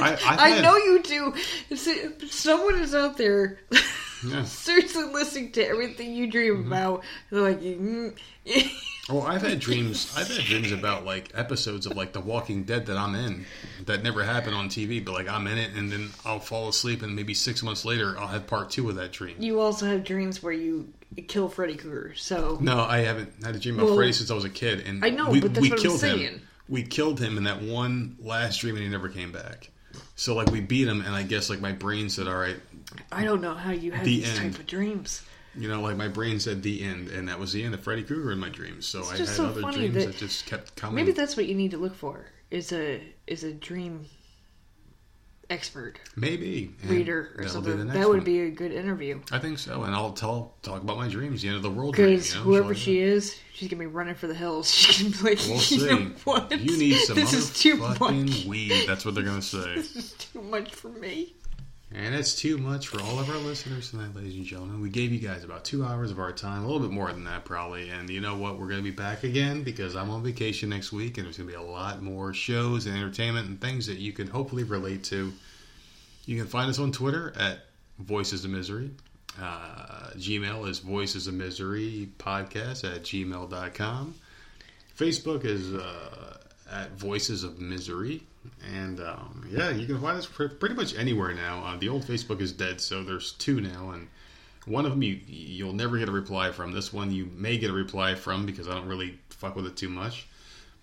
Like, 0.00 0.20
I- 0.26 0.56
I, 0.56 0.60
know 0.62 0.76
you 0.76 1.00
do. 1.00 1.32
See, 1.76 2.08
Someone 2.28 2.80
is 2.80 2.92
out 2.92 3.16
there 3.16 3.60
Yeah. 4.28 4.42
seriously 4.44 5.04
listening 5.04 5.52
to 5.52 5.64
everything 5.64 6.12
you 6.12 6.26
dream 6.28 6.56
Mm-hmm. 6.56 6.66
about. 6.72 7.04
They're 7.30 7.40
like, 7.40 7.60
mm. 7.60 8.12
Well, 9.08 9.22
I've 9.22 9.42
had 9.42 9.60
dreams. 9.60 10.12
I've 10.18 10.26
had 10.26 10.44
dreams 10.44 10.72
about 10.72 11.04
like 11.04 11.30
episodes 11.36 11.86
of 11.86 11.96
like 11.96 12.12
The 12.12 12.20
Walking 12.20 12.64
Dead 12.64 12.86
that 12.86 12.96
I'm 12.96 13.14
in 13.14 13.46
that 13.84 14.02
never 14.02 14.24
happened 14.24 14.56
on 14.56 14.68
TV, 14.68 15.04
but 15.04 15.12
like 15.12 15.28
I'm 15.28 15.46
in 15.46 15.56
it, 15.56 15.70
and 15.76 15.92
then 15.92 16.10
I'll 16.24 16.40
fall 16.40 16.68
asleep, 16.68 17.02
and 17.02 17.14
maybe 17.14 17.32
six 17.32 17.62
months 17.62 17.84
later 17.84 18.16
I'll 18.18 18.26
have 18.26 18.48
part 18.48 18.70
two 18.70 18.88
of 18.90 18.96
that 18.96 19.12
dream. 19.12 19.36
you 19.38 19.60
also 19.60 19.86
have 19.86 20.02
dreams 20.02 20.42
where 20.42 20.52
you 20.52 20.92
kill 21.28 21.48
Freddy 21.48 21.76
Krueger. 21.76 22.14
So 22.16 22.58
No, 22.60 22.80
I 22.80 22.98
haven't 22.98 23.32
had 23.44 23.54
a 23.54 23.60
dream 23.60 23.76
about 23.76 23.86
Well, 23.86 23.94
Freddy 23.96 24.12
since 24.12 24.32
I 24.32 24.34
was 24.34 24.44
a 24.44 24.50
kid, 24.50 24.80
and 24.84 25.04
I 25.04 25.10
know, 25.10 25.30
we, 25.30 25.38
but 25.40 25.54
that's 25.54 25.62
we 25.62 25.70
what 25.70 25.78
I'm 25.78 25.82
killed 25.84 26.00
saying. 26.00 26.18
him. 26.18 26.42
We 26.68 26.82
killed 26.82 27.20
him 27.20 27.36
in 27.38 27.44
that 27.44 27.62
one 27.62 28.16
last 28.20 28.60
dream, 28.60 28.74
and 28.76 28.84
he 28.84 28.90
never 28.90 29.08
came 29.08 29.32
back. 29.32 29.70
So 30.14 30.34
like 30.34 30.50
we 30.50 30.60
beat 30.60 30.88
him, 30.88 31.00
and 31.00 31.14
I 31.14 31.22
guess 31.22 31.48
like 31.48 31.60
my 31.60 31.72
brain 31.72 32.08
said, 32.08 32.26
"All 32.26 32.36
right, 32.36 32.56
I 33.12 33.24
don't 33.24 33.40
know 33.40 33.54
how 33.54 33.70
you 33.72 33.92
have 33.92 34.04
The 34.04 34.20
these 34.20 34.38
end. 34.38 34.52
type 34.52 34.60
of 34.60 34.66
dreams. 34.66 35.22
you 35.58 35.68
know, 35.68 35.80
like 35.80 35.96
my 35.96 36.08
brain 36.08 36.38
said 36.38 36.62
the 36.62 36.82
end, 36.82 37.08
and 37.08 37.28
that 37.28 37.38
was 37.38 37.52
the 37.52 37.62
end 37.64 37.72
of 37.74 37.80
Freddy 37.80 38.02
Krueger 38.02 38.30
in 38.32 38.38
my 38.38 38.50
dreams. 38.50 38.86
So 38.86 39.04
I 39.04 39.16
had 39.16 39.28
so 39.28 39.46
other 39.46 39.62
dreams 39.72 39.94
that- 39.94 40.06
that, 40.08 40.16
just 40.18 40.44
kept 40.46 40.76
coming. 40.76 40.96
Maybe 40.96 41.12
that's 41.12 41.36
what 41.36 41.46
you 41.46 41.54
need 41.54 41.70
to 41.70 41.78
look 41.78 41.94
for 41.94 42.26
is 42.50 42.72
a 42.72 43.00
is 43.26 43.42
a 43.42 43.52
dream 43.52 44.04
expert 45.48 46.00
maybe 46.16 46.74
reader 46.86 47.30
or 47.38 47.44
that'll 47.44 47.60
be 47.60 47.70
the 47.70 47.78
something. 47.78 47.86
That 48.00 48.08
would 48.08 48.18
one. 48.18 48.24
be 48.24 48.40
a 48.40 48.50
good 48.50 48.72
interview. 48.72 49.20
I 49.30 49.38
think 49.38 49.58
so, 49.58 49.84
and 49.84 49.94
I'll 49.94 50.12
tell 50.12 50.54
talk 50.62 50.82
about 50.82 50.96
my 50.96 51.08
dreams, 51.08 51.42
the 51.42 51.48
end 51.48 51.56
of 51.56 51.62
the 51.62 51.70
world. 51.70 51.92
Because 51.92 52.32
you 52.32 52.38
know, 52.40 52.44
whoever 52.44 52.74
so, 52.74 52.80
she 52.80 52.98
is, 52.98 53.38
she's 53.52 53.68
gonna 53.68 53.78
be 53.80 53.86
running 53.86 54.16
for 54.16 54.26
the 54.26 54.34
hills. 54.34 54.68
She 54.74 55.04
can 55.04 55.12
be 55.12 55.18
like, 55.18 55.38
We'll 55.46 55.54
you 55.54 55.60
see. 55.60 55.86
know 55.86 56.10
what? 56.24 56.50
You 56.50 56.76
need 56.78 56.96
some 56.98 57.14
this 57.16 57.32
is 57.32 57.52
too 57.56 57.76
much. 57.76 58.00
weed. 58.44 58.86
That's 58.88 59.04
what 59.04 59.14
they're 59.14 59.22
gonna 59.24 59.40
say. 59.42 59.76
This 59.76 59.94
is 59.94 60.12
too 60.14 60.42
much 60.42 60.74
for 60.74 60.88
me. 60.88 61.35
And 61.98 62.14
it's 62.14 62.34
too 62.34 62.58
much 62.58 62.88
for 62.88 63.00
all 63.00 63.18
of 63.18 63.30
our 63.30 63.38
listeners 63.38 63.90
tonight, 63.90 64.14
ladies 64.14 64.36
and 64.36 64.44
gentlemen. 64.44 64.82
We 64.82 64.90
gave 64.90 65.12
you 65.12 65.18
guys 65.18 65.44
about 65.44 65.64
two 65.64 65.82
hours 65.82 66.10
of 66.10 66.18
our 66.18 66.30
time, 66.30 66.62
a 66.62 66.66
little 66.66 66.86
bit 66.86 66.90
more 66.90 67.10
than 67.10 67.24
that 67.24 67.46
probably. 67.46 67.88
And 67.88 68.10
you 68.10 68.20
know 68.20 68.36
what? 68.36 68.58
We're 68.58 68.66
going 68.66 68.80
to 68.80 68.84
be 68.84 68.90
back 68.90 69.24
again 69.24 69.62
because 69.62 69.96
I'm 69.96 70.10
on 70.10 70.22
vacation 70.22 70.68
next 70.68 70.92
week, 70.92 71.16
and 71.16 71.24
there's 71.24 71.38
going 71.38 71.48
to 71.48 71.56
be 71.56 71.58
a 71.58 71.66
lot 71.66 72.02
more 72.02 72.34
shows 72.34 72.84
and 72.84 72.94
entertainment 72.94 73.48
and 73.48 73.58
things 73.58 73.86
that 73.86 73.96
you 73.96 74.12
can 74.12 74.26
hopefully 74.26 74.62
relate 74.62 75.04
to. 75.04 75.32
You 76.26 76.36
can 76.36 76.46
find 76.46 76.68
us 76.68 76.78
on 76.78 76.92
Twitter 76.92 77.32
at 77.34 77.60
Voices 77.98 78.44
of 78.44 78.50
Misery. 78.50 78.90
Uh, 79.40 80.10
Gmail 80.16 80.68
is 80.68 80.80
Voices 80.80 81.28
of 81.28 81.34
Misery 81.34 82.10
Podcast 82.18 82.84
at 82.84 83.04
gmail.com. 83.04 84.14
Facebook 84.98 85.46
is 85.46 85.72
uh, 85.72 86.25
at 86.70 86.92
Voices 86.92 87.44
of 87.44 87.60
Misery. 87.60 88.22
And 88.74 89.00
um, 89.00 89.46
yeah, 89.50 89.70
you 89.70 89.86
can 89.86 90.00
find 90.00 90.18
us 90.18 90.26
pretty 90.26 90.74
much 90.74 90.94
anywhere 90.96 91.34
now. 91.34 91.64
Uh, 91.64 91.76
the 91.76 91.88
old 91.88 92.04
Facebook 92.04 92.40
is 92.40 92.52
dead, 92.52 92.80
so 92.80 93.02
there's 93.02 93.32
two 93.32 93.60
now, 93.60 93.90
and 93.90 94.08
one 94.66 94.84
of 94.84 94.92
them 94.92 95.02
you 95.02 95.20
you'll 95.26 95.72
never 95.72 95.98
get 95.98 96.08
a 96.08 96.12
reply 96.12 96.52
from. 96.52 96.72
This 96.72 96.92
one 96.92 97.12
you 97.12 97.26
may 97.34 97.58
get 97.58 97.70
a 97.70 97.74
reply 97.74 98.14
from 98.14 98.46
because 98.46 98.68
I 98.68 98.74
don't 98.74 98.88
really 98.88 99.18
fuck 99.30 99.56
with 99.56 99.66
it 99.66 99.76
too 99.76 99.88
much. 99.88 100.28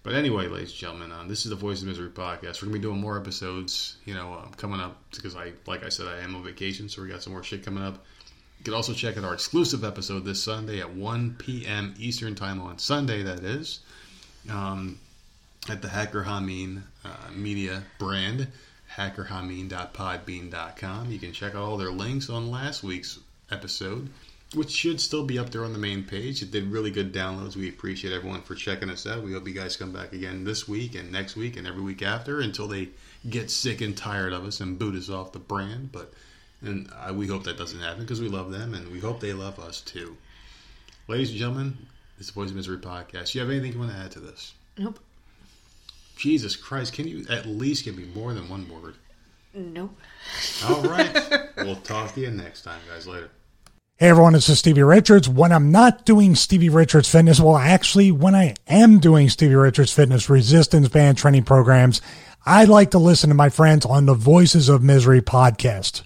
But 0.03 0.15
anyway, 0.15 0.47
ladies 0.47 0.71
and 0.71 0.77
gentlemen, 0.79 1.11
uh, 1.13 1.23
this 1.27 1.45
is 1.45 1.49
the 1.49 1.55
Voice 1.55 1.81
of 1.81 1.87
Misery 1.87 2.09
podcast. 2.09 2.61
We're 2.61 2.67
gonna 2.67 2.73
be 2.73 2.79
doing 2.79 2.99
more 2.99 3.17
episodes, 3.17 3.95
you 4.03 4.13
know, 4.13 4.33
uh, 4.33 4.47
coming 4.57 4.81
up 4.81 4.97
because 5.11 5.35
I, 5.35 5.53
like 5.65 5.85
I 5.85 5.89
said, 5.89 6.07
I 6.07 6.19
am 6.19 6.35
on 6.35 6.43
vacation, 6.43 6.89
so 6.89 7.01
we 7.01 7.07
got 7.07 7.23
some 7.23 7.31
more 7.31 7.43
shit 7.43 7.63
coming 7.63 7.83
up. 7.83 8.03
You 8.59 8.65
can 8.65 8.73
also 8.73 8.93
check 8.93 9.17
out 9.17 9.23
our 9.23 9.33
exclusive 9.33 9.85
episode 9.85 10.25
this 10.25 10.43
Sunday 10.43 10.81
at 10.81 10.93
1 10.93 11.35
p.m. 11.37 11.93
Eastern 11.97 12.35
Time 12.35 12.59
on 12.61 12.79
Sunday. 12.79 13.23
That 13.23 13.39
is. 13.45 13.79
Um, 14.49 14.99
at 15.69 15.81
the 15.81 15.87
Hacker 15.87 16.23
Hameen 16.23 16.81
uh, 17.05 17.31
media 17.33 17.83
brand, 17.97 18.47
hackerhameen.podbean.com. 18.95 21.11
You 21.11 21.19
can 21.19 21.31
check 21.31 21.55
out 21.55 21.61
all 21.61 21.77
their 21.77 21.91
links 21.91 22.29
on 22.29 22.51
last 22.51 22.83
week's 22.83 23.19
episode, 23.49 24.09
which 24.53 24.71
should 24.71 24.99
still 24.99 25.23
be 25.23 25.39
up 25.39 25.51
there 25.51 25.63
on 25.63 25.73
the 25.73 25.79
main 25.79 26.03
page. 26.03 26.41
It 26.41 26.51
did 26.51 26.67
really 26.67 26.91
good 26.91 27.13
downloads. 27.13 27.55
We 27.55 27.69
appreciate 27.69 28.13
everyone 28.13 28.41
for 28.41 28.55
checking 28.55 28.89
us 28.89 29.07
out. 29.07 29.23
We 29.23 29.33
hope 29.33 29.47
you 29.47 29.53
guys 29.53 29.77
come 29.77 29.93
back 29.93 30.13
again 30.13 30.43
this 30.43 30.67
week 30.67 30.95
and 30.95 31.11
next 31.11 31.35
week 31.35 31.57
and 31.57 31.65
every 31.65 31.81
week 31.81 32.01
after 32.01 32.41
until 32.41 32.67
they 32.67 32.89
get 33.29 33.49
sick 33.49 33.81
and 33.81 33.95
tired 33.95 34.33
of 34.33 34.45
us 34.45 34.59
and 34.59 34.77
boot 34.77 34.95
us 34.95 35.09
off 35.09 35.31
the 35.31 35.39
brand. 35.39 35.91
But 35.91 36.13
and 36.61 36.89
I, 36.97 37.11
we 37.11 37.27
hope 37.27 37.43
that 37.43 37.57
doesn't 37.57 37.79
happen 37.79 38.01
because 38.01 38.21
we 38.21 38.29
love 38.29 38.51
them 38.51 38.73
and 38.73 38.91
we 38.91 38.99
hope 38.99 39.19
they 39.19 39.33
love 39.33 39.59
us 39.59 39.81
too. 39.81 40.17
Ladies 41.07 41.29
and 41.29 41.39
gentlemen, 41.39 41.77
it's 42.17 42.27
the 42.27 42.33
Voice 42.33 42.49
of 42.49 42.55
Misery 42.55 42.77
podcast. 42.77 43.33
You 43.33 43.41
have 43.41 43.49
anything 43.49 43.73
you 43.73 43.79
want 43.79 43.91
to 43.91 43.97
add 43.97 44.11
to 44.11 44.19
this? 44.19 44.53
Nope. 44.77 44.99
Jesus 46.15 46.55
Christ, 46.55 46.93
can 46.93 47.07
you 47.07 47.25
at 47.29 47.45
least 47.45 47.85
give 47.85 47.97
me 47.97 48.05
more 48.15 48.33
than 48.33 48.49
one 48.49 48.67
word? 48.69 48.95
Nope. 49.53 49.95
All 50.65 50.81
right. 50.83 51.49
we'll 51.57 51.75
talk 51.77 52.13
to 52.13 52.21
you 52.21 52.31
next 52.31 52.63
time, 52.63 52.79
guys. 52.89 53.07
Later. 53.07 53.29
Hey 53.97 54.09
everyone, 54.09 54.33
this 54.33 54.49
is 54.49 54.57
Stevie 54.57 54.81
Richards. 54.81 55.29
When 55.29 55.51
I'm 55.51 55.71
not 55.71 56.03
doing 56.03 56.33
Stevie 56.33 56.69
Richards 56.69 57.07
Fitness, 57.07 57.39
well, 57.39 57.57
actually, 57.57 58.11
when 58.11 58.33
I 58.33 58.55
am 58.67 58.97
doing 58.97 59.29
Stevie 59.29 59.53
Richards 59.53 59.93
Fitness 59.93 60.29
resistance 60.31 60.87
band 60.89 61.17
training 61.17 61.43
programs, 61.43 62.01
I 62.45 62.65
like 62.65 62.91
to 62.91 62.97
listen 62.99 63.29
to 63.29 63.35
my 63.35 63.49
friends 63.49 63.85
on 63.85 64.07
the 64.07 64.15
Voices 64.15 64.67
of 64.67 64.81
Misery 64.81 65.21
podcast. 65.21 66.01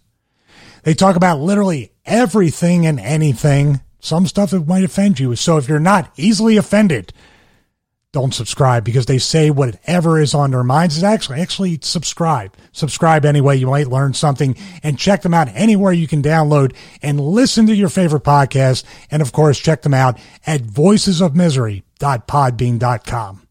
They 0.83 0.93
talk 0.93 1.15
about 1.15 1.39
literally 1.39 1.93
everything 2.05 2.85
and 2.85 2.99
anything. 2.99 3.81
Some 3.99 4.27
stuff 4.27 4.51
that 4.51 4.67
might 4.67 4.83
offend 4.83 5.19
you. 5.19 5.35
So 5.35 5.57
if 5.57 5.69
you're 5.69 5.79
not 5.79 6.11
easily 6.17 6.57
offended, 6.57 7.13
don't 8.13 8.33
subscribe 8.33 8.83
because 8.83 9.05
they 9.05 9.17
say 9.17 9.49
whatever 9.49 10.19
is 10.19 10.33
on 10.33 10.51
their 10.51 10.63
minds 10.63 10.97
is 10.97 11.03
actually 11.03 11.41
actually 11.41 11.79
subscribe. 11.81 12.55
Subscribe 12.71 13.25
anyway. 13.25 13.57
You 13.57 13.67
might 13.67 13.87
learn 13.87 14.13
something 14.13 14.55
and 14.83 14.97
check 14.97 15.21
them 15.21 15.33
out 15.33 15.49
anywhere 15.49 15.91
you 15.91 16.07
can 16.07 16.21
download 16.21 16.73
and 17.01 17.19
listen 17.19 17.67
to 17.67 17.75
your 17.75 17.89
favorite 17.89 18.23
podcast. 18.23 18.85
And 19.11 19.21
of 19.21 19.33
course 19.33 19.59
check 19.59 19.81
them 19.81 19.93
out 19.93 20.17
at 20.45 20.61
voicesofmisery.podbean.com 20.61 23.46